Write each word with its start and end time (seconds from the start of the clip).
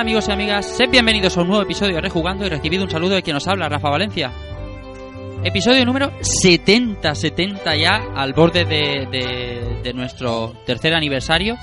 Amigos 0.00 0.28
y 0.28 0.32
amigas? 0.32 0.66
Sed 0.66 0.88
bienvenidos 0.90 1.36
a 1.36 1.42
un 1.42 1.48
nuevo 1.48 1.62
episodio 1.62 1.96
de 1.96 2.00
Rejugando 2.00 2.46
y 2.46 2.48
recibido 2.48 2.84
un 2.84 2.90
saludo 2.90 3.14
de 3.14 3.22
quien 3.22 3.34
nos 3.34 3.46
habla, 3.46 3.68
Rafa 3.68 3.90
Valencia. 3.90 4.32
Episodio 5.44 5.84
número 5.84 6.10
70, 6.20 7.14
70 7.14 7.76
ya, 7.76 7.96
al 8.14 8.32
borde 8.32 8.64
de, 8.64 9.06
de- 9.10 9.80
de 9.82 9.92
nuestro 9.94 10.54
tercer 10.66 10.94
aniversario 10.94 11.56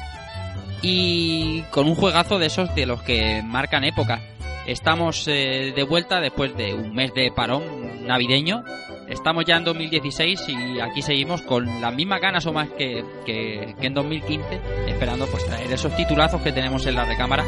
y 0.81 1.61
con 1.71 1.88
un 1.88 1.95
juegazo 1.95 2.39
de 2.39 2.47
esos 2.47 2.73
de 2.75 2.85
los 2.85 3.02
que 3.03 3.41
marcan 3.44 3.83
época. 3.83 4.21
Estamos 4.66 5.27
eh, 5.27 5.73
de 5.75 5.83
vuelta 5.83 6.19
después 6.19 6.55
de 6.57 6.73
un 6.73 6.94
mes 6.94 7.13
de 7.13 7.31
parón 7.31 8.05
navideño. 8.05 8.63
Estamos 9.07 9.45
ya 9.45 9.55
en 9.57 9.63
2016 9.63 10.41
y 10.49 10.79
aquí 10.81 11.01
seguimos 11.01 11.41
con 11.41 11.79
las 11.81 11.94
mismas 11.94 12.19
ganas 12.19 12.45
o 12.45 12.53
más 12.53 12.67
que, 12.77 13.03
que- 13.25 13.75
que 13.79 13.88
en 13.88 13.94
2015, 13.94 14.59
esperando 14.88 15.25
pues 15.27 15.45
traer 15.45 15.72
esos 15.72 15.95
titulazos 15.95 16.41
que 16.41 16.51
tenemos 16.51 16.85
en 16.85 16.95
la 16.95 17.05
recámara 17.05 17.44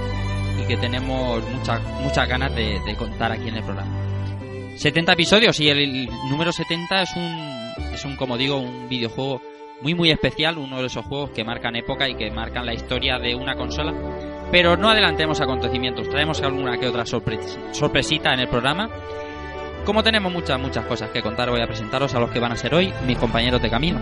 y 0.61 0.67
que 0.67 0.77
tenemos 0.77 1.41
muchas 1.49 1.81
muchas 2.02 2.27
ganas 2.27 2.53
de, 2.55 2.79
de 2.85 2.95
contar 2.95 3.31
aquí 3.31 3.47
en 3.49 3.55
el 3.55 3.63
programa. 3.63 3.91
70 4.75 5.13
episodios 5.13 5.59
y 5.59 5.69
el, 5.69 5.79
el 5.79 6.09
número 6.29 6.52
70 6.52 7.02
es 7.02 7.15
un, 7.15 7.73
es 7.93 8.05
un, 8.05 8.15
como 8.15 8.38
digo, 8.38 8.57
un 8.57 8.87
videojuego 8.87 9.41
muy 9.81 9.93
muy 9.93 10.11
especial, 10.11 10.57
uno 10.57 10.80
de 10.81 10.87
esos 10.87 11.05
juegos 11.05 11.30
que 11.31 11.43
marcan 11.43 11.75
época 11.75 12.07
y 12.07 12.15
que 12.15 12.30
marcan 12.31 12.65
la 12.65 12.73
historia 12.73 13.17
de 13.19 13.35
una 13.35 13.55
consola. 13.55 13.93
Pero 14.52 14.75
no 14.77 14.89
adelantemos 14.89 15.39
acontecimientos, 15.41 16.09
traemos 16.09 16.41
alguna 16.41 16.77
que 16.77 16.87
otra 16.87 17.03
sorpres- 17.05 17.57
sorpresita 17.71 18.33
en 18.33 18.39
el 18.41 18.47
programa. 18.47 18.89
Como 19.85 20.03
tenemos 20.03 20.31
muchas, 20.33 20.59
muchas 20.59 20.85
cosas 20.85 21.09
que 21.11 21.21
contar, 21.21 21.49
voy 21.49 21.61
a 21.61 21.67
presentaros 21.67 22.13
a 22.15 22.19
los 22.19 22.31
que 22.31 22.39
van 22.39 22.52
a 22.52 22.55
ser 22.57 22.73
hoy 22.75 22.91
mis 23.05 23.17
compañeros 23.17 23.61
de 23.61 23.69
camino. 23.69 23.99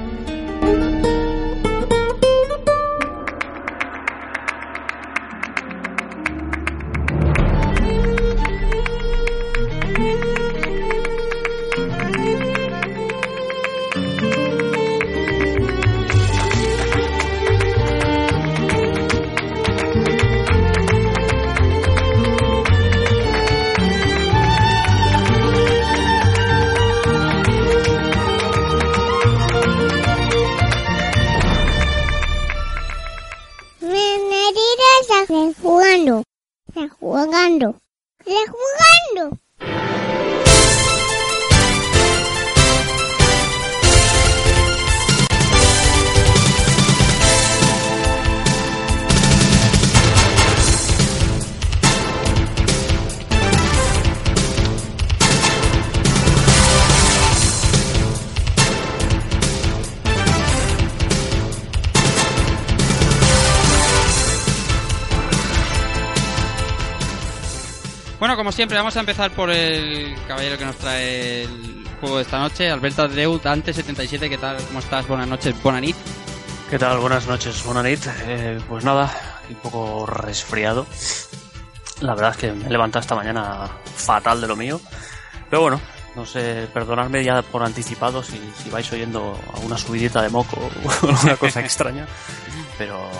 Como 68.47 68.53
siempre, 68.53 68.77
vamos 68.77 68.95
a 68.95 69.01
empezar 69.01 69.29
por 69.31 69.49
el 69.49 70.15
caballero 70.25 70.57
que 70.57 70.63
nos 70.63 70.77
trae 70.77 71.43
el 71.43 71.85
juego 71.99 72.15
de 72.15 72.21
esta 72.21 72.39
noche, 72.39 72.71
Alberto 72.71 73.05
Deut, 73.05 73.45
antes 73.45 73.75
77, 73.75 74.29
¿qué 74.29 74.37
tal? 74.37 74.55
¿Cómo 74.67 74.79
estás? 74.79 75.05
Buenas 75.05 75.27
noches, 75.27 75.61
Bonanit. 75.61 75.97
¿Qué 76.69 76.79
tal? 76.79 76.99
Buenas 76.99 77.27
noches, 77.27 77.61
Bonanit. 77.65 78.07
Eh, 78.25 78.57
pues 78.69 78.85
nada, 78.85 79.13
un 79.49 79.55
poco 79.57 80.05
resfriado. 80.05 80.87
La 81.99 82.15
verdad 82.15 82.31
es 82.31 82.37
que 82.37 82.53
me 82.53 82.67
he 82.67 82.69
levantado 82.69 83.01
esta 83.01 83.15
mañana 83.15 83.69
fatal 83.97 84.39
de 84.39 84.47
lo 84.47 84.55
mío. 84.55 84.79
Pero 85.49 85.63
bueno, 85.63 85.81
no 86.15 86.25
sé, 86.25 86.69
perdonadme 86.73 87.25
ya 87.25 87.41
por 87.41 87.63
anticipado 87.63 88.23
si, 88.23 88.39
si 88.63 88.69
vais 88.69 88.89
oyendo 88.93 89.37
alguna 89.55 89.77
subidita 89.77 90.21
de 90.21 90.29
moco 90.29 90.71
o 90.85 90.89
alguna 91.05 91.35
cosa 91.35 91.59
extraña. 91.59 92.07
Pero, 92.77 93.11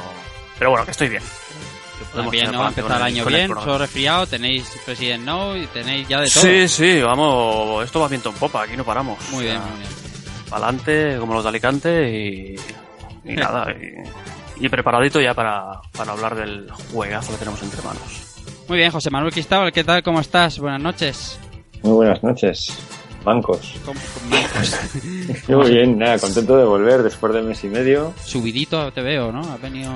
pero 0.58 0.70
bueno, 0.70 0.86
que 0.86 0.92
estoy 0.92 1.10
bien. 1.10 1.24
También, 2.14 2.52
¿no? 2.52 2.60
para 2.60 2.70
Empezar 2.70 2.98
el 2.98 3.04
año 3.04 3.26
bien, 3.26 3.48
solo 3.48 3.78
resfriado, 3.78 4.28
tenéis 4.28 4.70
President 4.86 5.24
No 5.24 5.56
y 5.56 5.66
tenéis 5.68 6.08
ya 6.08 6.22
de 6.22 6.30
todo. 6.30 6.44
Sí, 6.44 6.68
sí, 6.68 7.02
vamos, 7.02 7.86
esto 7.86 8.00
va 8.00 8.08
viento 8.08 8.30
en 8.30 8.36
popa, 8.36 8.64
aquí 8.64 8.78
no 8.78 8.84
paramos. 8.84 9.18
Muy 9.32 9.46
bien, 9.46 9.60
muy 9.60 9.80
bien. 9.80 9.90
Adelante, 10.52 11.18
como 11.20 11.34
los 11.34 11.44
de 11.44 11.50
Alicante 11.50 12.10
y, 12.10 12.56
y 13.26 13.34
nada, 13.36 13.68
y, 13.72 14.66
y 14.66 14.70
preparadito 14.70 15.20
ya 15.20 15.34
para, 15.34 15.82
para 15.96 16.12
hablar 16.14 16.36
del 16.36 16.72
juegazo 16.92 17.32
que 17.34 17.38
tenemos 17.40 17.62
entre 17.62 17.82
manos. 17.82 18.02
Muy 18.68 18.78
bien, 18.78 18.92
José 18.92 19.10
Manuel 19.10 19.32
Cristóbal, 19.34 19.72
¿qué 19.72 19.84
tal? 19.84 20.04
¿Cómo 20.04 20.20
estás? 20.20 20.60
Buenas 20.60 20.82
noches. 20.82 21.40
Muy 21.84 21.94
buenas 21.94 22.24
noches, 22.24 22.78
bancos. 23.28 23.74
¿Cómo- 23.86 24.00
cómo- 25.46 25.62
Muy 25.62 25.72
bien, 25.72 25.98
nada, 26.00 26.18
contento 26.18 26.58
de 26.58 26.66
volver 26.66 27.04
después 27.04 27.34
de 27.34 27.42
mes 27.42 27.64
y 27.64 27.68
medio. 27.68 28.14
Subidito 28.24 28.92
te 28.92 29.02
veo, 29.02 29.32
¿no? 29.32 29.42
Has 29.42 29.62
venido, 29.62 29.92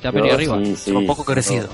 te 0.00 0.08
has 0.08 0.14
venido 0.14 0.34
arriba. 0.34 0.58
sí, 0.64 0.76
sí, 0.76 0.90
un 0.92 1.06
poco 1.06 1.24
crecido. 1.24 1.68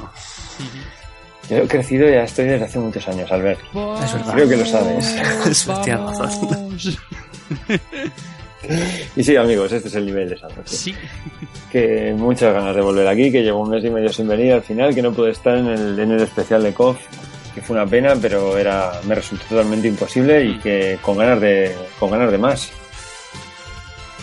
Yo 1.48 1.58
he 1.58 1.68
crecido 1.68 2.08
ya 2.10 2.24
estoy 2.24 2.46
desde 2.46 2.64
hace 2.64 2.78
muchos 2.80 3.06
años, 3.06 3.30
Albert. 3.30 3.60
Es 3.60 4.12
verdad. 4.14 4.32
Creo 4.34 4.48
que 4.48 4.56
lo 4.56 4.66
sabes. 4.66 5.14
Eso 5.46 5.80
tienes 5.82 6.18
razón. 6.18 6.48
Vamos. 6.50 6.98
Y 9.14 9.22
sí, 9.22 9.36
amigos, 9.36 9.70
este 9.70 9.86
es 9.86 9.94
el 9.94 10.06
nivel 10.06 10.28
de 10.28 10.34
esa 10.34 10.48
noche. 10.48 10.62
Sí. 10.76 10.94
Que 11.70 12.12
muchas 12.18 12.52
ganas 12.52 12.74
de 12.74 12.80
volver 12.82 13.06
aquí, 13.06 13.30
que 13.30 13.42
llevo 13.42 13.60
un 13.60 13.70
mes 13.70 13.84
y 13.84 13.90
medio 13.90 14.12
sin 14.12 14.26
venir 14.26 14.54
al 14.54 14.62
final, 14.62 14.92
que 14.92 15.02
no 15.02 15.12
pude 15.12 15.30
estar 15.30 15.56
en 15.56 15.68
el, 15.68 15.96
en 16.00 16.10
el 16.10 16.20
especial 16.22 16.64
de 16.64 16.74
KOF, 16.74 16.98
que 17.56 17.62
fue 17.62 17.74
una 17.74 17.86
pena, 17.90 18.14
pero 18.20 18.56
era 18.58 19.00
me 19.04 19.14
resultó 19.16 19.46
totalmente 19.48 19.88
imposible 19.88 20.44
y 20.44 20.48
Mm. 20.54 20.60
que 20.60 20.98
con 21.02 21.16
ganas 21.16 21.40
de 21.40 21.74
con 21.98 22.10
ganas 22.10 22.30
de 22.30 22.38
más. 22.38 22.70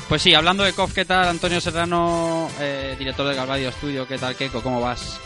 Pues 0.07 0.21
sí, 0.21 0.33
hablando 0.35 0.63
de 0.63 0.73
KOF, 0.73 0.93
¿qué 0.93 1.05
tal? 1.05 1.27
Antonio 1.27 1.59
Serrano, 1.59 2.47
eh, 2.59 2.95
director 2.99 3.27
de 3.27 3.35
Galvadio 3.35 3.71
Studio, 3.71 4.07
¿qué 4.07 4.17
tal, 4.17 4.35
Keiko? 4.35 4.61
¿Cómo 4.61 4.79
vas? 4.79 5.19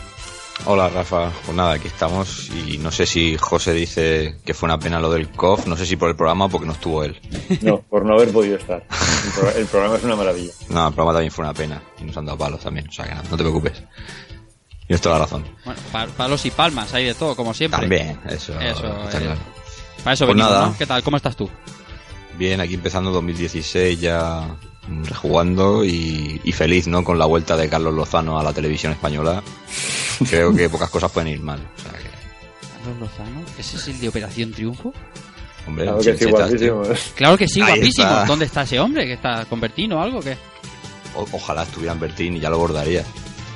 Hola 0.66 0.90
Rafa, 0.90 1.30
pues 1.46 1.56
nada, 1.56 1.74
aquí 1.74 1.88
estamos 1.88 2.50
y 2.50 2.78
no 2.80 2.92
sé 2.92 3.06
si 3.06 3.38
José 3.38 3.74
dice 3.74 4.38
que 4.44 4.54
fue 4.56 4.66
una 4.68 4.80
pena 4.80 5.00
lo 5.00 5.12
del 5.12 5.30
COF, 5.30 5.68
no 5.68 5.76
sé 5.78 5.86
si 5.86 5.98
por 5.98 6.10
el 6.10 6.16
programa 6.16 6.46
o 6.46 6.50
porque 6.50 6.66
no 6.66 6.74
estuvo 6.74 7.04
él. 7.04 7.20
No, 7.62 7.78
por 7.82 8.06
no 8.06 8.14
haber 8.16 8.32
podido 8.32 8.56
estar. 8.58 8.84
El, 9.26 9.32
pro- 9.34 9.52
el 9.52 9.66
programa 9.68 9.98
es 9.98 10.04
una 10.04 10.16
maravilla. 10.16 10.52
No, 10.70 10.88
el 10.88 10.94
programa 10.94 11.14
también 11.14 11.32
fue 11.32 11.44
una 11.46 11.54
pena 11.54 11.82
y 12.00 12.06
nos 12.06 12.18
han 12.18 12.26
dado 12.26 12.38
palos 12.38 12.62
también, 12.62 12.88
o 12.88 12.92
sea 12.92 13.06
que 13.06 13.14
no, 13.16 13.22
no 13.24 13.30
te 13.38 13.44
preocupes. 13.44 13.84
Tienes 14.88 15.02
toda 15.02 15.16
la 15.20 15.26
razón. 15.26 15.46
Bueno, 15.66 15.80
pa- 15.92 16.08
palos 16.08 16.46
y 16.46 16.52
palmas, 16.52 16.94
hay 16.94 17.06
de 17.06 17.14
todo, 17.14 17.36
como 17.36 17.54
siempre. 17.54 17.80
También, 17.82 18.20
eso, 18.30 18.58
Eso, 18.60 18.88
está 19.04 19.18
eh, 19.18 19.22
claro. 19.22 19.40
Para 20.04 20.14
eso 20.14 20.26
Pues 20.26 20.36
venimos, 20.36 20.52
nada. 20.52 20.66
¿no? 20.68 20.78
¿Qué 20.78 20.86
tal? 20.86 21.04
¿Cómo 21.04 21.18
estás 21.18 21.36
tú? 21.36 21.50
Bien, 22.38 22.62
aquí 22.62 22.76
empezando 22.76 23.12
2016 23.12 24.00
ya 24.00 24.48
mm, 24.88 25.04
rejugando 25.06 25.84
y, 25.84 26.40
y 26.44 26.52
feliz, 26.54 26.88
¿no? 26.88 27.04
Con 27.04 27.20
la 27.20 27.26
vuelta 27.26 27.58
de 27.58 27.68
Carlos 27.68 27.94
Lozano 27.94 28.40
a 28.40 28.44
la 28.44 28.54
televisión 28.54 28.94
española. 28.94 29.44
Creo 30.30 30.56
que 30.56 30.70
pocas 30.70 30.90
cosas 30.90 31.12
pueden 31.12 31.30
ir 31.34 31.42
mal. 31.42 31.60
O 31.78 31.82
sea 31.82 31.92
que, 31.92 32.08
Carlos 32.78 33.00
Lozano, 33.00 33.42
¿ese 33.58 33.78
es 33.78 33.88
el 33.90 34.00
de 34.00 34.08
Operación 34.10 34.52
Triunfo? 34.54 34.94
hombre, 35.68 35.84
Claro 35.84 36.00
que 36.00 36.14
sí, 36.14 36.26
tío. 36.26 36.30
guapísimo. 36.30 36.84
Claro 37.16 37.38
que 37.38 37.48
sí, 37.50 37.62
Ahí 37.62 37.68
guapísimo. 37.74 38.08
está. 38.08 38.26
¿Dónde 38.26 38.46
está 38.46 38.62
ese 38.62 38.80
hombre? 38.80 39.06
¿Que 39.06 39.14
está 39.14 39.44
con 39.46 39.60
Bertino 39.60 39.98
o 39.98 40.02
algo? 40.02 40.22
¿Qué? 40.22 40.38
O- 41.16 41.28
ojalá 41.34 41.64
estuviera 41.64 41.92
en 41.94 42.00
Bertín 42.00 42.38
y 42.38 42.40
ya 42.40 42.50
lo 42.50 42.58
bordaría. 42.60 43.04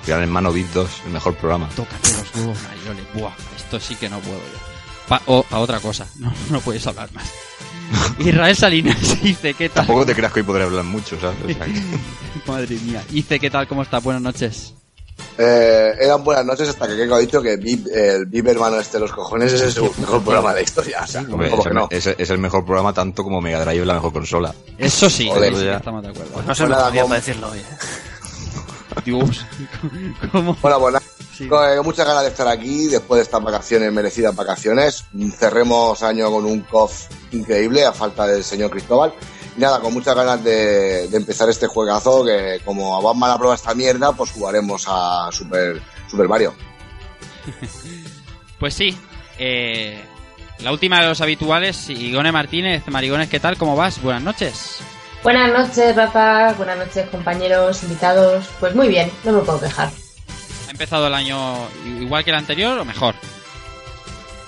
Gran 0.06 0.22
Hermano 0.24 0.52
VIP 0.52 0.68
2, 0.74 0.90
el 1.06 1.12
mejor 1.12 1.36
programa. 1.36 1.70
Tócate 1.76 2.10
los 2.12 2.36
huevos, 2.36 2.58
Marioles. 2.64 3.06
Buah, 3.14 3.34
esto 3.56 3.80
sí 3.80 3.96
que 3.96 4.10
no 4.10 4.20
puedo 4.20 4.38
yo. 4.38 4.60
Pa, 5.08 5.22
o 5.28 5.46
a 5.52 5.60
otra 5.60 5.80
cosa, 5.80 6.08
no, 6.20 6.34
no 6.50 6.60
puedes 6.62 6.86
hablar 6.88 7.10
más. 7.14 7.30
Israel 8.20 8.56
Salinas 8.56 8.98
dice, 9.24 9.54
¿qué 9.54 9.70
tal? 9.70 9.86
Tampoco 9.86 10.06
te 10.06 10.16
creas 10.16 10.32
que 10.34 10.40
hoy 10.40 10.46
podré 10.46 10.64
hablar 10.64 10.84
mucho, 10.86 11.20
¿sabes? 11.20 11.38
O 11.44 11.48
sea, 11.48 11.66
que- 11.66 11.82
Madre 12.52 12.76
mía. 12.78 13.04
Dice, 13.10 13.40
¿qué 13.40 13.50
tal? 13.50 13.68
¿Cómo 13.68 13.84
estás? 13.84 14.02
Buenas 14.04 14.22
noches. 14.22 14.74
Eh, 15.38 15.94
eran 16.00 16.24
buenas 16.24 16.44
noches 16.46 16.68
hasta 16.70 16.88
que 16.88 16.96
Keiko 16.96 17.14
ha 17.16 17.20
dicho 17.20 17.42
que 17.44 17.60
Vip- 17.60 17.88
el 17.94 18.26
Vip 18.26 18.48
hermano 18.48 18.80
este 18.80 18.98
de 18.98 19.02
los 19.02 19.12
cojones 19.12 19.54
es 19.54 19.76
el 19.78 19.84
mejor 20.00 20.24
programa 20.24 20.50
de 20.50 20.56
la 20.56 20.62
historia. 20.62 21.02
O 21.04 21.08
sea, 21.08 21.22
hombre, 21.22 21.50
¿cómo 21.50 21.62
es, 21.62 21.68
que 21.68 21.70
el, 21.70 21.76
no? 21.76 21.88
es- 21.92 22.08
es 22.08 22.30
el 22.32 22.38
mejor 22.40 22.66
programa 22.66 22.92
tanto 22.94 23.24
como 23.24 23.40
Mega 23.40 23.64
Drive 23.64 23.82
es 23.82 23.88
la 23.88 23.94
mejor 23.96 24.14
consola. 24.14 24.54
Eso 24.80 25.10
sí, 25.10 25.28
Joder. 25.30 25.56
sí 25.56 25.68
estamos 25.68 26.02
de 26.02 26.10
acuerdo. 26.10 26.32
Pues 26.34 26.46
no 26.46 26.56
sé 26.56 26.64
Pues 26.64 26.66
el 26.66 26.70
nada, 26.70 26.90
mejor 26.90 26.94
día 26.94 27.02
como- 27.04 27.10
para 27.10 27.20
decirlo 27.22 27.50
hoy. 27.52 27.60
Dios, 29.06 29.46
¿cómo? 30.32 30.56
Bueno, 30.62 30.92
nada, 30.92 31.02
Sí. 31.36 31.48
con- 31.48 31.68
eh, 31.70 31.82
muchas 31.82 32.06
ganas 32.06 32.24
de 32.24 32.30
estar 32.30 32.48
aquí 32.48 32.88
después 32.88 33.18
de 33.18 33.24
estas 33.24 33.42
vacaciones, 33.42 33.92
merecidas 33.92 34.36
vacaciones. 34.36 35.06
Cerremos 35.38 36.04
año 36.04 36.30
con 36.32 36.46
un 36.46 36.62
COF 36.62 37.08
increíble 37.32 37.86
a 37.86 37.94
falta 37.94 38.28
del 38.28 38.44
señor 38.44 38.70
Cristóbal. 38.70 39.14
Y 39.58 39.60
nada, 39.60 39.80
con 39.82 39.94
muchas 39.94 40.16
ganas 40.16 40.44
de, 40.44 41.08
de 41.08 41.18
empezar 41.18 41.50
este 41.50 41.68
juegazo 41.68 42.24
que 42.24 42.62
como 42.64 42.96
a 42.98 43.02
Batman 43.02 43.32
aprueba 43.32 43.56
esta 43.56 43.74
mierda, 43.74 44.12
pues 44.14 44.32
jugaremos 44.32 44.86
a 44.88 45.30
Super, 45.32 45.82
Super 46.10 46.28
Mario. 46.28 46.54
Pues 48.60 48.76
sí, 48.76 48.96
eh, 49.40 50.00
la 50.60 50.72
última 50.72 51.02
de 51.02 51.08
los 51.08 51.20
habituales, 51.22 51.90
Igone 51.90 52.32
Martínez. 52.32 52.84
Marigones, 52.90 53.28
¿qué 53.28 53.40
tal? 53.40 53.58
¿Cómo 53.58 53.76
vas? 53.76 54.00
Buenas 54.04 54.22
noches. 54.22 54.78
Buenas 55.24 55.54
noches, 55.54 55.96
Rafa. 55.96 56.54
Buenas 56.54 56.78
noches, 56.78 57.08
compañeros, 57.10 57.84
invitados. 57.84 58.46
Pues 58.60 58.74
muy 58.74 58.88
bien, 58.88 59.12
no 59.24 59.34
me 59.34 59.42
puedo 59.42 59.60
quejar. 59.60 59.90
¿Ha 60.68 60.72
empezado 60.72 61.08
el 61.08 61.14
año 61.14 61.38
igual 61.86 62.24
que 62.24 62.32
el 62.32 62.38
anterior 62.38 62.80
o 62.80 62.86
mejor? 62.86 63.14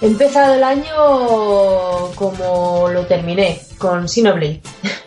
He 0.03 0.07
empezado 0.07 0.55
el 0.55 0.63
año 0.63 2.11
como 2.15 2.89
lo 2.89 3.05
terminé, 3.05 3.61
con 3.77 4.07
Xenoblade, 4.07 4.61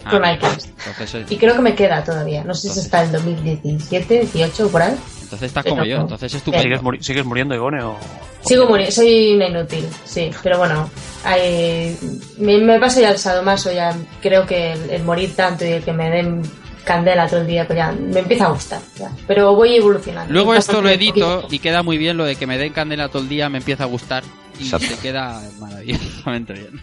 Ah, 0.05 0.11
con. 0.11 0.25
Icons. 0.25 0.69
Entonces, 0.87 1.31
Y 1.31 1.37
creo 1.37 1.55
que 1.55 1.61
me 1.61 1.75
queda 1.75 2.03
todavía. 2.03 2.45
No 2.45 2.55
sé 2.55 2.63
si 2.63 2.67
Entonces. 2.69 2.85
está 2.85 3.05
en 3.05 3.13
2017, 3.13 4.21
18 4.33 4.69
por 4.71 4.83
ahí. 4.83 4.97
entonces 5.23 5.49
estás 5.49 5.65
como 5.65 5.85
yo, 5.85 5.97
entonces 5.97 6.33
es 6.35 6.43
tu 6.43 6.53
¿Sigues, 6.53 6.81
muri- 6.83 7.03
sigues 7.03 7.25
muriendo, 7.25 7.55
Igone? 7.55 7.83
O... 7.83 7.97
Sigo 8.45 8.67
muriendo, 8.69 8.93
soy 8.93 9.35
una 9.35 9.49
inútil, 9.49 9.87
sí, 10.05 10.31
pero 10.43 10.57
bueno, 10.59 10.89
hay- 11.25 11.97
me, 12.39 12.59
me 12.59 12.79
paso 12.79 13.01
ya 13.01 13.11
el 13.11 13.19
sadomaso, 13.19 13.73
ya 13.73 13.95
creo 14.23 14.47
que 14.47 14.73
el, 14.73 14.91
el 14.91 15.03
morir 15.03 15.35
tanto 15.35 15.65
y 15.67 15.73
el 15.73 15.83
que 15.85 15.93
me 15.93 16.09
den 16.11 16.43
candela 16.85 17.27
todo 17.29 17.41
el 17.41 17.49
día, 17.49 17.67
pues 17.67 17.77
ya 17.77 17.91
me 17.91 18.21
empieza 18.21 18.47
a 18.47 18.51
gustar, 18.51 18.81
ya. 18.97 19.11
pero 19.27 19.55
voy 19.57 19.75
evolucionando. 19.75 20.33
Luego 20.33 20.55
esto 20.55 20.81
lo 20.81 20.89
edito 20.89 21.41
poquito. 21.43 21.55
y 21.55 21.59
queda 21.59 21.83
muy 21.83 21.99
bien 21.99 22.17
lo 22.17 22.25
de 22.25 22.37
que 22.37 22.47
me 22.47 22.57
den 22.57 22.73
candela 22.73 23.09
todo 23.09 23.23
el 23.23 23.29
día, 23.29 23.49
me 23.49 23.59
empieza 23.59 23.83
a 23.83 23.87
gustar 23.87 24.23
y 24.59 24.65
Exacto. 24.65 24.87
se 24.87 24.99
queda 24.99 25.43
maravillosamente 25.59 26.53
bien. 26.53 26.81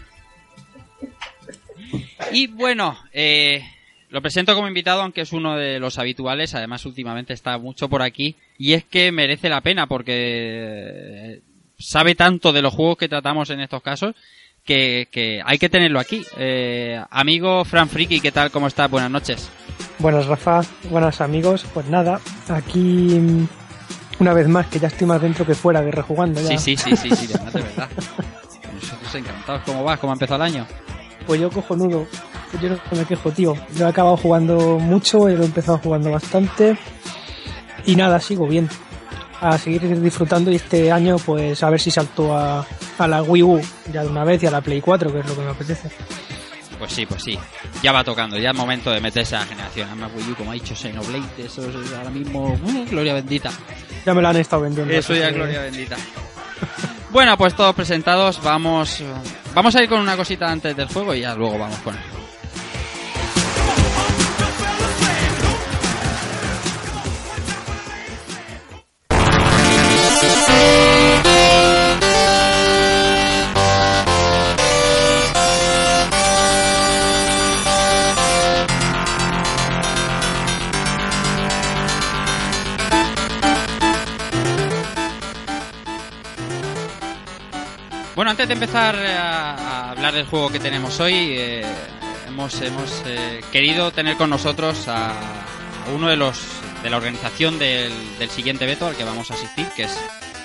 Y 2.32 2.46
bueno, 2.48 2.98
eh, 3.12 3.62
lo 4.10 4.22
presento 4.22 4.54
como 4.54 4.68
invitado, 4.68 5.02
aunque 5.02 5.22
es 5.22 5.32
uno 5.32 5.56
de 5.56 5.78
los 5.78 5.98
habituales, 5.98 6.54
además 6.54 6.86
últimamente 6.86 7.32
está 7.32 7.58
mucho 7.58 7.88
por 7.88 8.02
aquí, 8.02 8.36
y 8.58 8.72
es 8.72 8.84
que 8.84 9.12
merece 9.12 9.48
la 9.48 9.60
pena 9.60 9.86
porque 9.86 10.12
eh, 10.14 11.40
sabe 11.78 12.14
tanto 12.14 12.52
de 12.52 12.62
los 12.62 12.74
juegos 12.74 12.96
que 12.96 13.08
tratamos 13.08 13.50
en 13.50 13.60
estos 13.60 13.82
casos 13.82 14.14
que, 14.64 15.08
que 15.10 15.42
hay 15.44 15.58
que 15.58 15.68
tenerlo 15.68 16.00
aquí. 16.00 16.24
Eh, 16.38 17.00
amigo 17.10 17.64
Fran 17.64 17.88
Friki, 17.88 18.20
¿qué 18.20 18.32
tal? 18.32 18.50
¿Cómo 18.50 18.66
estás? 18.66 18.90
Buenas 18.90 19.10
noches. 19.10 19.50
Buenas 19.98 20.26
Rafa, 20.26 20.62
buenas 20.90 21.20
amigos. 21.20 21.66
Pues 21.74 21.86
nada, 21.86 22.20
aquí 22.48 22.78
mm, 23.20 23.46
una 24.20 24.32
vez 24.32 24.48
más 24.48 24.66
que 24.66 24.78
ya 24.78 24.88
estoy 24.88 25.06
más 25.06 25.20
dentro 25.20 25.46
que 25.46 25.54
fuera 25.54 25.82
de 25.82 25.90
rejugando 25.90 26.40
ya. 26.40 26.58
Sí, 26.58 26.76
sí, 26.76 26.76
sí, 26.76 26.96
sí, 26.96 27.16
sí, 27.16 27.26
de 27.26 27.34
verdad, 27.34 27.52
de 27.52 27.62
verdad. 27.62 27.88
Nosotros 28.74 29.14
encantados. 29.14 29.62
¿Cómo 29.64 29.84
vas? 29.84 29.98
¿Cómo 29.98 30.12
ha 30.12 30.14
empezado 30.14 30.44
el 30.44 30.52
año? 30.52 30.66
Pues 31.26 31.40
yo 31.40 31.50
cojonudo. 31.50 32.06
Yo 32.60 32.68
no 32.70 32.78
me 32.92 33.04
quejo, 33.04 33.30
tío. 33.30 33.56
Yo 33.76 33.86
he 33.86 33.88
acabado 33.88 34.16
jugando 34.16 34.78
mucho, 34.78 35.28
yo 35.28 35.36
lo 35.36 35.42
he 35.42 35.46
empezado 35.46 35.78
jugando 35.78 36.10
bastante. 36.10 36.78
Y 37.86 37.96
nada, 37.96 38.20
sigo 38.20 38.46
bien. 38.46 38.68
A 39.40 39.58
seguir 39.58 40.00
disfrutando 40.00 40.50
y 40.50 40.56
este 40.56 40.90
año 40.90 41.16
pues 41.18 41.62
a 41.62 41.68
ver 41.70 41.80
si 41.80 41.90
salto 41.90 42.36
a, 42.36 42.64
a 42.98 43.08
la 43.08 43.22
Wii 43.22 43.42
U 43.42 43.60
ya 43.92 44.02
de 44.02 44.08
una 44.08 44.24
vez 44.24 44.42
y 44.42 44.46
a 44.46 44.50
la 44.50 44.60
Play 44.60 44.80
4, 44.80 45.12
que 45.12 45.20
es 45.20 45.26
lo 45.26 45.34
que 45.34 45.42
me 45.42 45.50
apetece. 45.50 45.90
Pues 46.78 46.92
sí, 46.92 47.06
pues 47.06 47.22
sí. 47.22 47.38
Ya 47.82 47.92
va 47.92 48.02
tocando, 48.04 48.38
ya 48.38 48.50
es 48.50 48.56
momento 48.56 48.90
de 48.90 49.00
meterse 49.00 49.36
a 49.36 49.40
la 49.40 49.46
generación. 49.46 49.88
Además, 49.88 50.10
Wii 50.16 50.32
U, 50.32 50.34
como 50.36 50.50
ha 50.50 50.54
dicho 50.54 50.74
Xenoblade, 50.74 51.44
eso 51.44 51.62
es 51.68 51.92
ahora 51.92 52.10
mismo... 52.10 52.52
¡uh! 52.62 52.86
gloria 52.90 53.14
bendita. 53.14 53.50
Ya 54.04 54.12
me 54.14 54.20
la 54.22 54.30
han 54.30 54.36
estado 54.36 54.62
vendiendo. 54.62 54.92
Eso 54.92 55.14
ya, 55.14 55.28
que- 55.28 55.34
gloria 55.34 55.62
bendita. 55.62 55.96
Bueno, 57.10 57.36
pues 57.38 57.54
todos 57.54 57.74
presentados, 57.74 58.42
vamos... 58.42 59.02
Vamos 59.54 59.76
a 59.76 59.82
ir 59.82 59.88
con 59.88 60.00
una 60.00 60.16
cosita 60.16 60.50
antes 60.50 60.76
del 60.76 60.88
juego 60.88 61.14
y 61.14 61.20
ya 61.20 61.34
luego 61.34 61.56
vamos 61.58 61.78
con 61.78 61.94
él. 61.94 62.00
Bueno, 88.14 88.30
antes 88.30 88.46
de 88.46 88.54
empezar 88.54 88.94
eh, 88.96 89.12
a, 89.16 89.54
a 89.54 89.90
hablar 89.90 90.14
del 90.14 90.26
juego 90.26 90.50
que 90.50 90.60
tenemos 90.60 91.00
hoy, 91.00 91.14
eh, 91.36 91.64
hemos, 92.28 92.60
hemos 92.60 93.02
eh, 93.06 93.40
querido 93.50 93.90
tener 93.90 94.16
con 94.16 94.30
nosotros 94.30 94.86
a, 94.88 95.10
a 95.10 95.90
uno 95.94 96.08
de 96.08 96.16
los 96.16 96.40
de 96.84 96.90
la 96.90 96.98
organización 96.98 97.58
del, 97.58 97.90
del 98.18 98.28
siguiente 98.28 98.66
veto 98.66 98.86
al 98.86 98.94
que 98.94 99.04
vamos 99.04 99.30
a 99.30 99.34
asistir, 99.34 99.66
que 99.74 99.84
es 99.84 99.98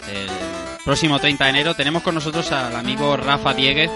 el 0.10 0.30
próximo 0.86 1.20
30 1.20 1.44
de 1.44 1.50
enero. 1.50 1.76
Tenemos 1.76 2.02
con 2.02 2.16
nosotros 2.16 2.50
al 2.54 2.76
amigo 2.76 3.18
Rafa 3.18 3.54
Dieguez 3.54 3.92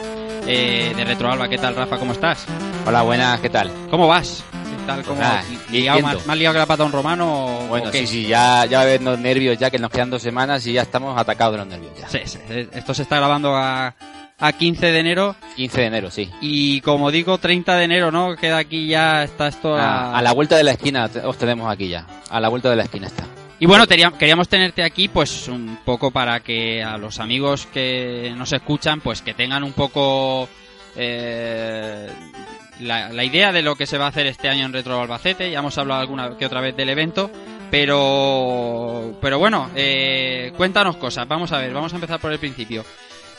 eh, 0.46 0.92
de 0.94 1.06
Retroalba. 1.06 1.48
¿Qué 1.48 1.58
tal, 1.58 1.74
Rafa? 1.74 1.98
¿Cómo 1.98 2.12
estás? 2.12 2.46
Hola, 2.86 3.02
buenas, 3.02 3.40
¿qué 3.40 3.50
tal? 3.50 3.72
¿Cómo 3.90 4.08
vas? 4.08 4.44
¿Qué 4.84 4.88
tal? 4.88 5.04
¿Cómo, 5.04 5.22
Nada, 5.22 5.44
liado, 5.72 6.00
yendo. 6.00 6.14
más, 6.18 6.28
más 6.28 6.38
liado 6.38 6.54
que 6.54 6.60
la 6.60 6.66
pata 6.66 6.84
un 6.84 6.92
romano? 6.92 7.66
Bueno, 7.70 7.90
sí, 7.92 8.06
sí, 8.06 8.28
ya, 8.28 8.66
ya 8.66 8.80
va 8.80 8.84
a 8.84 8.88
haber 8.88 9.02
los 9.02 9.18
nervios, 9.18 9.58
ya 9.58 9.70
que 9.72 9.80
nos 9.80 9.90
quedan 9.90 10.10
dos 10.10 10.22
semanas 10.22 10.66
y 10.68 10.74
ya 10.74 10.82
estamos 10.82 11.18
atacados 11.18 11.54
de 11.54 11.58
los 11.60 11.68
nervios. 11.68 11.94
Ya. 12.00 12.10
Sí, 12.10 12.20
sí, 12.26 12.40
Esto 12.74 12.94
se 12.94 13.04
está 13.04 13.16
grabando 13.18 13.56
a, 13.56 13.96
a 14.40 14.52
15 14.52 14.92
de 14.92 15.00
enero 15.00 15.36
15 15.56 15.82
de 15.82 15.88
enero, 15.88 16.12
sí. 16.12 16.30
y 16.42 16.82
como 16.82 17.12
digo 17.12 17.38
30 17.38 17.76
de 17.78 17.84
enero, 17.86 18.12
¿no? 18.12 18.36
Queda 18.36 18.58
aquí 18.58 18.88
ya 18.88 19.24
está 19.24 19.48
esto 19.48 19.74
A, 19.76 20.12
a- 20.12 20.18
a 20.18 20.22
la 20.22 20.34
vuelta 20.34 20.58
de 20.58 20.64
la 20.66 20.72
esquina 20.72 21.10
os 21.24 21.38
tenemos 21.38 21.72
aquí 21.72 21.88
ya. 21.88 22.06
A 22.30 22.40
la 22.42 22.50
vuelta 22.50 22.70
de 22.70 22.76
la 22.76 22.84
esquina 22.84 23.08
está. 23.08 23.24
Y 23.60 23.66
bueno, 23.66 23.86
queríamos 23.88 24.50
tenerte 24.50 24.84
aquí 24.84 25.08
pues 25.08 25.48
un 25.48 25.78
poco 25.86 26.12
para 26.12 26.42
que 26.42 26.84
a 26.84 26.98
los 26.98 27.20
amigos 27.22 27.68
que 27.68 28.34
nos 28.36 28.52
escuchan 28.52 29.00
pues 29.00 29.22
que 29.22 29.34
tengan 29.34 29.64
un 29.64 29.72
poco 29.72 30.50
eh, 30.98 32.10
la, 32.80 33.10
la 33.10 33.24
idea 33.24 33.52
de 33.52 33.62
lo 33.62 33.76
que 33.76 33.86
se 33.86 33.98
va 33.98 34.06
a 34.06 34.10
hacer 34.10 34.26
este 34.28 34.50
año 34.50 34.66
en 34.66 34.74
Retro 34.74 35.00
Albacete. 35.02 35.50
Ya 35.52 35.60
hemos 35.60 35.78
hablado 35.78 36.02
alguna 36.02 36.38
que 36.38 36.46
otra 36.46 36.62
vez 36.62 36.76
del 36.76 36.90
evento, 36.90 37.30
pero 38.04 39.14
pero 39.22 39.40
bueno, 39.40 39.70
eh, 39.76 40.52
cuéntanos 40.58 40.98
cosas. 40.98 41.28
Vamos 41.28 41.52
a 41.52 41.58
ver, 41.60 41.74
vamos 41.74 41.92
a 41.94 41.96
empezar 41.96 42.20
por 42.20 42.32
el 42.32 42.40
principio. 42.40 42.84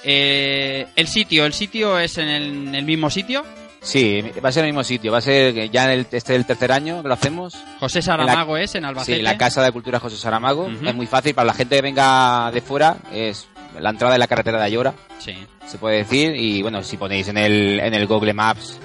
Eh, 0.05 0.87
el 0.97 1.07
sitio, 1.09 1.47
el 1.47 1.53
sitio 1.55 1.99
es 1.99 2.19
en 2.19 2.29
el, 2.29 2.43
en 2.69 2.75
el 2.75 2.85
mismo 2.85 3.09
sitio. 3.11 3.45
Sí, 3.81 4.23
va 4.43 4.49
a 4.49 4.53
ser 4.53 4.65
el 4.65 4.71
mismo 4.71 4.83
sitio, 4.83 5.13
va 5.13 5.19
a 5.19 5.21
ser 5.21 5.71
ya 5.71 5.85
en 5.85 5.91
el, 5.91 6.01
este 6.01 6.17
es 6.17 6.31
el 6.31 6.47
tercer 6.47 6.73
año 6.73 7.03
que 7.03 7.09
lo 7.09 7.15
hacemos. 7.15 7.55
José 7.81 8.01
Saramago 8.01 8.57
es 8.57 8.75
en 8.77 8.85
Albacete. 8.87 9.19
Sí, 9.19 9.23
la 9.23 9.37
Casa 9.37 9.63
de 9.63 9.73
Cultura 9.73 10.01
José 10.01 10.17
Saramago. 10.17 10.69
Es 10.83 10.95
muy 10.95 11.07
fácil 11.07 11.35
para 11.35 11.47
la 11.47 11.55
gente 11.55 11.77
que 11.77 11.83
venga 11.83 12.51
de 12.51 12.63
fuera, 12.63 12.97
es 13.13 13.47
la 13.79 13.91
entrada 13.91 14.15
de 14.15 14.19
la 14.19 14.27
carretera 14.27 14.59
de 14.59 14.65
Ayora, 14.65 14.95
Sí. 15.19 15.35
se 15.67 15.77
puede 15.79 15.99
decir. 15.99 16.35
Y 16.35 16.63
bueno, 16.63 16.83
si 16.83 16.97
ponéis 16.97 17.29
en 17.29 17.37
el, 17.37 17.79
en 17.81 17.93
el 17.93 18.07
Google 18.07 18.33
Maps, 18.33 18.79